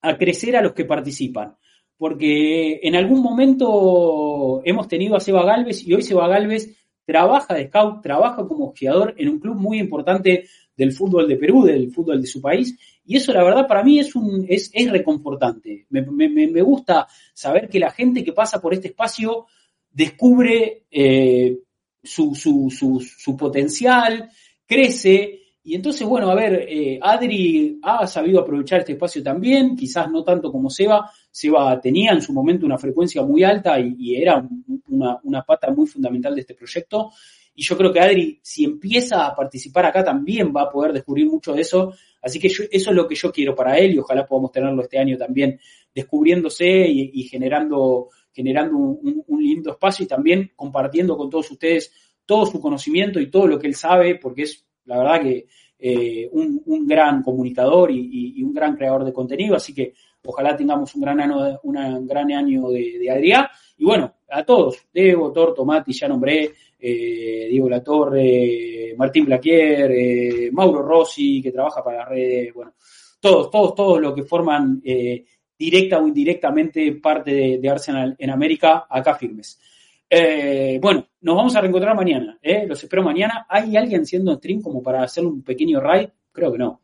a 0.00 0.16
crecer 0.18 0.56
a 0.56 0.62
los 0.62 0.72
que 0.72 0.84
participan 0.84 1.56
porque 1.98 2.80
en 2.82 2.94
algún 2.94 3.20
momento 3.20 4.62
hemos 4.64 4.88
tenido 4.88 5.16
a 5.16 5.20
Seba 5.20 5.44
Galvez 5.44 5.86
y 5.86 5.92
hoy 5.92 6.02
Seba 6.02 6.28
Galvez 6.28 6.74
trabaja 7.04 7.54
de 7.54 7.66
scout, 7.66 8.02
trabaja 8.02 8.46
como 8.46 8.66
ojeador 8.66 9.14
en 9.18 9.28
un 9.28 9.40
club 9.40 9.56
muy 9.56 9.80
importante 9.80 10.44
del 10.76 10.92
fútbol 10.92 11.26
de 11.26 11.36
Perú, 11.36 11.64
del 11.64 11.90
fútbol 11.90 12.20
de 12.20 12.26
su 12.28 12.40
país, 12.40 12.78
y 13.04 13.16
eso 13.16 13.32
la 13.32 13.42
verdad 13.42 13.66
para 13.66 13.82
mí 13.82 13.98
es, 13.98 14.14
un, 14.14 14.46
es, 14.48 14.70
reconfortante. 14.90 15.86
Me, 15.90 16.62
gusta 16.62 17.08
saber 17.34 17.68
que 17.68 17.80
la 17.80 17.90
gente 17.90 18.22
que 18.22 18.32
pasa 18.32 18.60
por 18.60 18.74
este 18.74 18.88
espacio 18.88 19.46
descubre 19.90 20.84
eh, 20.90 21.58
su, 22.02 22.34
su, 22.34 22.70
su, 22.70 23.00
su 23.00 23.36
potencial, 23.36 24.28
crece, 24.66 25.40
y 25.68 25.74
entonces, 25.74 26.06
bueno, 26.06 26.30
a 26.30 26.34
ver, 26.34 26.66
eh, 26.66 26.98
Adri 27.02 27.78
ha 27.82 28.06
sabido 28.06 28.40
aprovechar 28.40 28.80
este 28.80 28.92
espacio 28.92 29.22
también, 29.22 29.76
quizás 29.76 30.10
no 30.10 30.24
tanto 30.24 30.50
como 30.50 30.70
Seba. 30.70 31.10
Seba 31.30 31.80
tenía 31.80 32.12
en 32.12 32.22
su 32.22 32.32
momento 32.32 32.66
una 32.66 32.78
frecuencia 32.78 33.22
muy 33.22 33.44
alta 33.44 33.78
y, 33.80 34.16
era 34.16 34.46
una, 34.88 35.42
pata 35.42 35.70
muy 35.70 35.86
fundamental 35.86 36.34
de 36.34 36.40
este 36.40 36.54
proyecto. 36.54 37.10
Y 37.54 37.62
yo 37.62 37.76
creo 37.76 37.92
que 37.92 38.00
Adri, 38.00 38.38
si 38.42 38.64
empieza 38.64 39.26
a 39.26 39.34
participar 39.34 39.86
acá, 39.86 40.04
también 40.04 40.52
va 40.54 40.62
a 40.62 40.70
poder 40.70 40.92
descubrir 40.92 41.26
mucho 41.26 41.52
de 41.52 41.62
eso. 41.62 41.92
Así 42.22 42.38
que 42.38 42.48
eso 42.48 42.64
es 42.70 42.86
lo 42.88 43.06
que 43.06 43.14
yo 43.14 43.32
quiero 43.32 43.54
para 43.54 43.78
él 43.78 43.94
y 43.94 43.98
ojalá 43.98 44.26
podamos 44.26 44.52
tenerlo 44.52 44.82
este 44.82 44.98
año 44.98 45.16
también 45.16 45.58
descubriéndose 45.94 46.66
y, 46.66 47.22
generando, 47.24 48.08
generando 48.32 48.76
un, 48.76 49.24
lindo 49.42 49.72
espacio 49.72 50.04
y 50.04 50.08
también 50.08 50.52
compartiendo 50.54 51.16
con 51.16 51.30
todos 51.30 51.50
ustedes 51.50 51.92
todo 52.24 52.44
su 52.44 52.60
conocimiento 52.60 53.18
y 53.20 53.30
todo 53.30 53.46
lo 53.46 53.58
que 53.58 53.66
él 53.66 53.74
sabe, 53.74 54.16
porque 54.16 54.42
es 54.42 54.64
la 54.84 54.98
verdad 54.98 55.22
que 55.22 55.46
eh, 55.78 56.28
un, 56.32 56.86
gran 56.86 57.22
comunicador 57.22 57.90
y, 57.90 58.42
un 58.42 58.52
gran 58.52 58.76
creador 58.76 59.04
de 59.04 59.12
contenido, 59.12 59.56
así 59.56 59.72
que 59.72 59.94
ojalá 60.24 60.56
tengamos 60.56 60.94
un 60.94 61.02
gran 61.02 61.20
año, 61.20 61.60
un 61.62 62.06
gran 62.06 62.32
año 62.32 62.68
de, 62.70 62.98
de, 62.98 63.10
Adrián. 63.10 63.46
Y 63.76 63.84
bueno, 63.84 64.14
a 64.28 64.44
todos, 64.44 64.86
Diego, 64.92 65.32
Torto, 65.32 65.64
Mati, 65.64 65.92
ya 65.92 66.08
nombré, 66.08 66.52
eh, 66.78 67.48
Diego 67.50 67.68
Latorre, 67.68 68.94
Martín 68.96 69.24
Blaquier, 69.24 69.90
eh, 69.90 70.50
Mauro 70.52 70.82
Rossi, 70.82 71.40
que 71.42 71.52
trabaja 71.52 71.82
para 71.82 71.98
las 71.98 72.08
redes, 72.08 72.52
bueno, 72.52 72.74
todos, 73.20 73.50
todos, 73.50 73.74
todos 73.74 74.00
los 74.00 74.14
que 74.14 74.22
forman 74.22 74.80
eh, 74.84 75.24
directa 75.58 75.98
o 75.98 76.06
indirectamente 76.06 76.92
parte 76.94 77.58
de, 77.58 77.68
Arsenal 77.68 78.14
en 78.18 78.30
América, 78.30 78.86
acá 78.88 79.14
firmes. 79.14 79.60
Eh, 80.08 80.78
bueno, 80.80 81.06
nos 81.20 81.36
vamos 81.36 81.56
a 81.56 81.60
reencontrar 81.60 81.96
mañana. 81.96 82.38
¿eh? 82.40 82.64
Los 82.66 82.82
espero 82.82 83.02
mañana. 83.02 83.46
¿Hay 83.48 83.76
alguien 83.76 84.02
haciendo 84.02 84.36
stream 84.36 84.62
como 84.62 84.82
para 84.82 85.02
hacer 85.02 85.26
un 85.26 85.42
pequeño 85.42 85.80
raid? 85.80 86.08
Creo 86.32 86.52
que 86.52 86.58
no. 86.58 86.82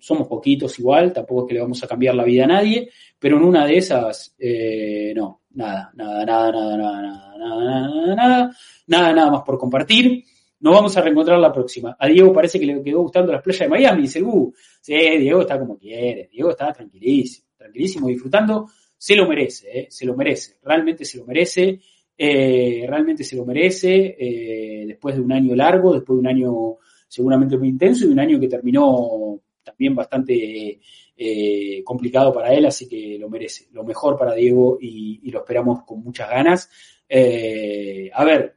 Somos 0.00 0.26
poquitos 0.26 0.78
igual, 0.78 1.12
tampoco 1.12 1.42
es 1.42 1.48
que 1.48 1.54
le 1.54 1.60
vamos 1.60 1.82
a 1.84 1.86
cambiar 1.86 2.14
la 2.14 2.24
vida 2.24 2.44
a 2.44 2.48
nadie, 2.48 2.90
pero 3.18 3.36
en 3.36 3.44
una 3.44 3.66
de 3.66 3.76
esas, 3.76 4.34
eh, 4.38 5.12
no, 5.14 5.42
nada, 5.52 5.90
nada, 5.94 6.24
nada, 6.24 6.52
nada, 6.52 6.76
nada, 6.76 7.38
nada, 7.38 7.88
nada, 7.88 8.14
nada, 8.16 8.56
nada, 8.86 9.12
nada 9.12 9.30
más 9.30 9.42
por 9.42 9.58
compartir. 9.58 10.24
Nos 10.60 10.74
vamos 10.74 10.96
a 10.96 11.00
reencontrar 11.00 11.38
la 11.38 11.52
próxima. 11.52 11.96
A 11.98 12.06
Diego 12.06 12.32
parece 12.32 12.60
que 12.60 12.66
le 12.66 12.82
quedó 12.82 13.00
gustando 13.00 13.32
las 13.32 13.42
playas 13.42 13.60
de 13.60 13.68
Miami, 13.68 14.02
dice 14.02 14.22
uh, 14.22 14.52
Sí, 14.80 14.94
Diego 14.94 15.40
está 15.40 15.58
como 15.58 15.78
quiere, 15.78 16.28
Diego 16.30 16.50
está 16.50 16.72
tranquilísimo, 16.72 17.48
tranquilísimo, 17.56 18.08
disfrutando. 18.08 18.66
Se 18.96 19.14
lo 19.14 19.26
merece, 19.26 19.86
se 19.90 20.04
lo 20.04 20.14
merece, 20.14 20.58
realmente 20.62 21.04
se 21.04 21.18
lo 21.18 21.24
merece. 21.24 21.80
Eh, 22.22 22.84
realmente 22.86 23.24
se 23.24 23.34
lo 23.34 23.46
merece, 23.46 24.14
eh, 24.18 24.84
después 24.86 25.14
de 25.14 25.22
un 25.22 25.32
año 25.32 25.54
largo, 25.56 25.94
después 25.94 26.16
de 26.16 26.20
un 26.20 26.26
año 26.26 26.76
seguramente 27.08 27.56
muy 27.56 27.68
intenso 27.68 28.04
y 28.04 28.08
un 28.08 28.20
año 28.20 28.38
que 28.38 28.46
terminó 28.46 29.40
también 29.62 29.94
bastante 29.94 30.80
eh, 31.16 31.82
complicado 31.84 32.32
para 32.32 32.52
él, 32.52 32.66
así 32.66 32.88
que 32.88 33.18
lo 33.18 33.28
merece. 33.28 33.68
Lo 33.72 33.84
mejor 33.84 34.18
para 34.18 34.34
Diego 34.34 34.78
y, 34.80 35.30
lo 35.30 35.40
esperamos 35.40 35.84
con 35.84 36.02
muchas 36.02 36.28
ganas. 36.30 36.70
Eh, 37.08 38.10
a 38.12 38.24
ver, 38.24 38.56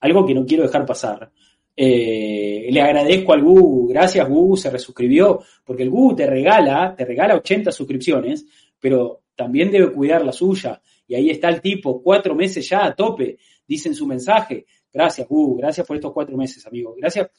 algo 0.00 0.26
que 0.26 0.34
no 0.34 0.44
quiero 0.46 0.64
dejar 0.64 0.84
pasar. 0.86 1.30
Eh, 1.74 2.68
le 2.70 2.80
agradezco 2.80 3.32
al 3.32 3.42
Google, 3.42 3.94
gracias 3.94 4.28
Google, 4.28 4.60
se 4.60 4.70
resuscribió, 4.70 5.40
porque 5.64 5.84
el 5.84 5.90
Google 5.90 6.16
te 6.16 6.26
regala, 6.26 6.94
te 6.96 7.04
regala 7.04 7.36
80 7.36 7.72
suscripciones, 7.72 8.46
pero 8.78 9.22
también 9.34 9.70
debe 9.70 9.92
cuidar 9.92 10.24
la 10.24 10.32
suya. 10.32 10.80
Y 11.06 11.14
ahí 11.14 11.30
está 11.30 11.48
el 11.48 11.60
tipo, 11.60 12.02
cuatro 12.02 12.34
meses 12.34 12.68
ya 12.68 12.84
a 12.84 12.94
tope, 12.94 13.38
dice 13.66 13.88
en 13.88 13.94
su 13.94 14.06
mensaje. 14.06 14.66
Gracias, 14.92 15.26
uh, 15.30 15.56
gracias 15.56 15.86
por 15.86 15.96
estos 15.96 16.12
cuatro 16.12 16.36
meses, 16.36 16.66
amigo. 16.66 16.94
Gracias, 16.96 17.30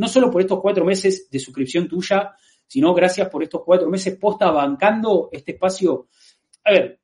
no 0.00 0.08
solo 0.08 0.30
por 0.30 0.40
estos 0.40 0.60
cuatro 0.60 0.82
meses 0.82 1.28
de 1.30 1.38
suscripción 1.38 1.86
tuya, 1.86 2.34
sino 2.66 2.94
gracias 2.94 3.28
por 3.28 3.42
estos 3.42 3.62
cuatro 3.62 3.90
meses 3.90 4.16
posta 4.16 4.50
bancando 4.50 5.28
este 5.30 5.52
espacio. 5.52 6.08
A 6.64 6.72
ver, 6.72 6.98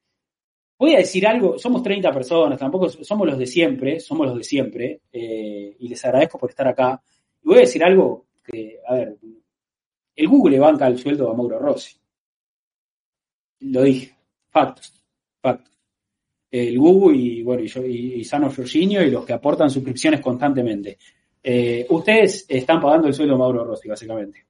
voy 0.79 0.95
a 0.95 0.99
decir 0.99 1.27
algo, 1.27 1.59
somos 1.59 1.83
30 1.83 2.11
personas, 2.11 2.59
tampoco 2.59 2.89
somos 2.89 3.27
los 3.27 3.37
de 3.37 3.47
siempre, 3.47 4.01
somos 4.01 4.29
los 4.29 4.39
de 4.39 4.45
siempre, 4.45 5.03
eh, 5.13 5.77
y 5.79 5.89
les 5.89 6.03
agradezco 6.07 6.39
por 6.39 6.49
estar 6.49 6.69
acá. 6.69 7.03
Y 7.43 7.49
voy 7.49 7.59
a 7.59 7.61
decir 7.61 7.85
algo 7.85 8.29
que, 8.43 8.81
a 8.89 8.95
ver, 8.95 9.19
el 10.15 10.29
Google 10.29 10.59
banca 10.59 10.87
el 10.87 10.97
sueldo 10.99 11.31
a 11.31 11.35
Mauro 11.35 11.59
Rossi. 11.59 11.99
Lo 13.61 13.83
dije, 13.83 14.17
factos, 14.49 15.05
factos 15.43 15.77
el 16.51 16.79
Google 16.79 17.19
y 17.19 17.43
bueno 17.43 17.63
y, 17.63 17.67
yo, 17.67 17.85
y, 17.85 18.25
Sano 18.25 18.51
y 18.57 19.11
los 19.11 19.27
que 19.27 19.33
aportan 19.33 19.71
suscripciones 19.71 20.21
constantemente. 20.21 20.99
Eh, 21.49 21.87
ustedes 21.91 22.45
están 22.49 22.81
pagando 22.81 23.07
el 23.07 23.15
sueldo 23.15 23.35
de 23.35 23.39
Mauro 23.39 23.65
Rossi, 23.65 23.89
básicamente. 23.89 24.45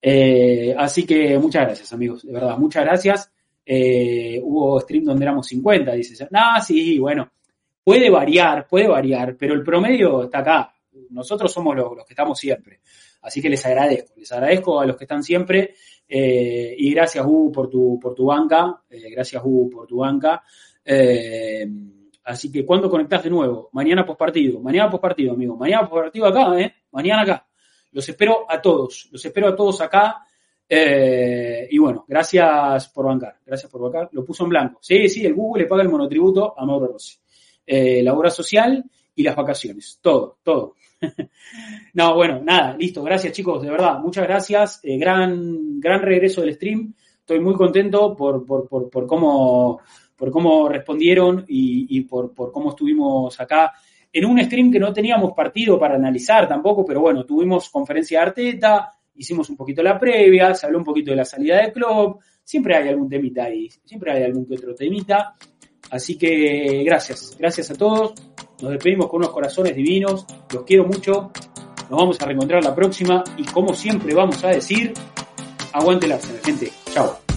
Eh, 0.00 0.72
así 0.78 1.04
que 1.04 1.36
muchas 1.40 1.66
gracias, 1.66 1.92
amigos, 1.92 2.24
de 2.24 2.32
verdad, 2.32 2.56
muchas 2.56 2.84
gracias. 2.84 3.32
Eh, 3.66 4.40
hubo 4.40 4.80
stream 4.80 5.06
donde 5.06 5.24
éramos 5.24 5.48
50, 5.48 5.90
dice. 5.90 6.28
No, 6.30 6.62
sí, 6.64 7.00
bueno, 7.00 7.32
puede 7.82 8.08
variar, 8.10 8.68
puede 8.68 8.86
variar, 8.86 9.36
pero 9.36 9.54
el 9.54 9.64
promedio 9.64 10.22
está 10.22 10.38
acá. 10.38 10.72
nosotros 11.10 11.52
somos 11.52 11.74
los, 11.74 12.06
que 12.06 12.12
estamos 12.12 12.38
siempre. 12.38 12.78
Así 13.22 13.42
que 13.42 13.50
les 13.50 13.66
agradezco, 13.66 14.12
les 14.16 14.30
agradezco 14.30 14.78
a 14.78 14.86
los 14.86 14.96
que 14.96 15.04
están 15.04 15.24
siempre 15.24 15.74
y 16.06 16.94
gracias 16.94 17.26
Hugo 17.26 17.50
por 17.50 17.68
tu, 17.68 17.98
por 18.00 18.14
tu 18.14 18.26
banca, 18.26 18.80
gracias 18.88 19.42
Hugo 19.44 19.68
por 19.68 19.86
tu 19.88 19.96
banca. 19.96 20.44
Eh, 20.84 21.66
así 22.24 22.50
que 22.50 22.64
cuando 22.64 22.90
conectás 22.90 23.24
de 23.24 23.30
nuevo, 23.30 23.68
mañana 23.72 24.06
partido, 24.06 24.60
mañana 24.60 24.90
partido, 24.90 25.32
amigo, 25.32 25.56
mañana 25.56 25.88
partido 25.88 26.26
acá, 26.26 26.58
¿eh? 26.60 26.74
Mañana 26.92 27.22
acá. 27.22 27.46
Los 27.92 28.08
espero 28.08 28.46
a 28.48 28.60
todos, 28.60 29.08
los 29.10 29.24
espero 29.24 29.48
a 29.48 29.56
todos 29.56 29.80
acá. 29.80 30.24
Eh, 30.68 31.66
y 31.68 31.78
bueno, 31.78 32.04
gracias 32.06 32.88
por 32.90 33.06
bancar, 33.06 33.38
gracias 33.44 33.70
por 33.70 33.82
bancar. 33.82 34.08
Lo 34.12 34.24
puso 34.24 34.44
en 34.44 34.50
blanco. 34.50 34.78
Sí, 34.80 35.08
sí, 35.08 35.26
el 35.26 35.34
Google 35.34 35.64
le 35.64 35.68
paga 35.68 35.82
el 35.82 35.88
monotributo 35.88 36.54
a 36.56 36.64
Mauro 36.64 36.86
Rossi. 36.92 37.18
Eh, 37.66 38.02
la 38.02 38.14
obra 38.14 38.30
social 38.30 38.84
y 39.14 39.22
las 39.22 39.34
vacaciones, 39.34 39.98
todo, 40.00 40.38
todo. 40.42 40.74
no, 41.94 42.14
bueno, 42.14 42.40
nada, 42.42 42.76
listo, 42.76 43.02
gracias 43.02 43.32
chicos, 43.32 43.62
de 43.62 43.70
verdad, 43.70 43.98
muchas 43.98 44.24
gracias. 44.24 44.80
Eh, 44.84 44.96
gran, 44.96 45.80
gran 45.80 46.00
regreso 46.02 46.40
del 46.40 46.54
stream. 46.54 46.94
Estoy 47.18 47.40
muy 47.40 47.54
contento 47.54 48.16
por, 48.16 48.44
por, 48.44 48.68
por, 48.68 48.88
por 48.90 49.06
cómo, 49.06 49.80
por 50.20 50.30
cómo 50.30 50.68
respondieron 50.68 51.46
y, 51.48 52.02
por, 52.02 52.34
cómo 52.34 52.70
estuvimos 52.70 53.40
acá 53.40 53.72
en 54.12 54.26
un 54.26 54.38
stream 54.44 54.70
que 54.70 54.78
no 54.78 54.92
teníamos 54.92 55.32
partido 55.32 55.78
para 55.78 55.94
analizar 55.94 56.46
tampoco, 56.46 56.84
pero 56.84 57.00
bueno, 57.00 57.24
tuvimos 57.24 57.70
conferencia 57.70 58.20
de 58.20 58.26
Arteta, 58.26 58.92
hicimos 59.14 59.48
un 59.48 59.56
poquito 59.56 59.82
la 59.82 59.98
previa, 59.98 60.52
se 60.54 60.66
habló 60.66 60.76
un 60.76 60.84
poquito 60.84 61.12
de 61.12 61.16
la 61.16 61.24
salida 61.24 61.56
del 61.56 61.72
club, 61.72 62.18
siempre 62.44 62.76
hay 62.76 62.90
algún 62.90 63.08
temita 63.08 63.44
ahí, 63.44 63.70
siempre 63.82 64.12
hay 64.12 64.24
algún 64.24 64.46
otro 64.52 64.74
temita. 64.74 65.36
Así 65.90 66.18
que 66.18 66.82
gracias, 66.84 67.34
gracias 67.38 67.70
a 67.70 67.74
todos. 67.74 68.12
Nos 68.60 68.72
despedimos 68.72 69.08
con 69.08 69.20
unos 69.20 69.30
corazones 69.30 69.74
divinos, 69.74 70.26
los 70.52 70.64
quiero 70.64 70.84
mucho. 70.84 71.30
Nos 71.88 71.98
vamos 71.98 72.20
a 72.20 72.26
reencontrar 72.26 72.62
la 72.62 72.74
próxima 72.74 73.24
y 73.38 73.44
como 73.44 73.72
siempre 73.72 74.14
vamos 74.14 74.44
a 74.44 74.48
decir, 74.48 74.92
aguante 75.72 76.06
la 76.06 76.18
gente. 76.18 76.70
Chao. 76.92 77.29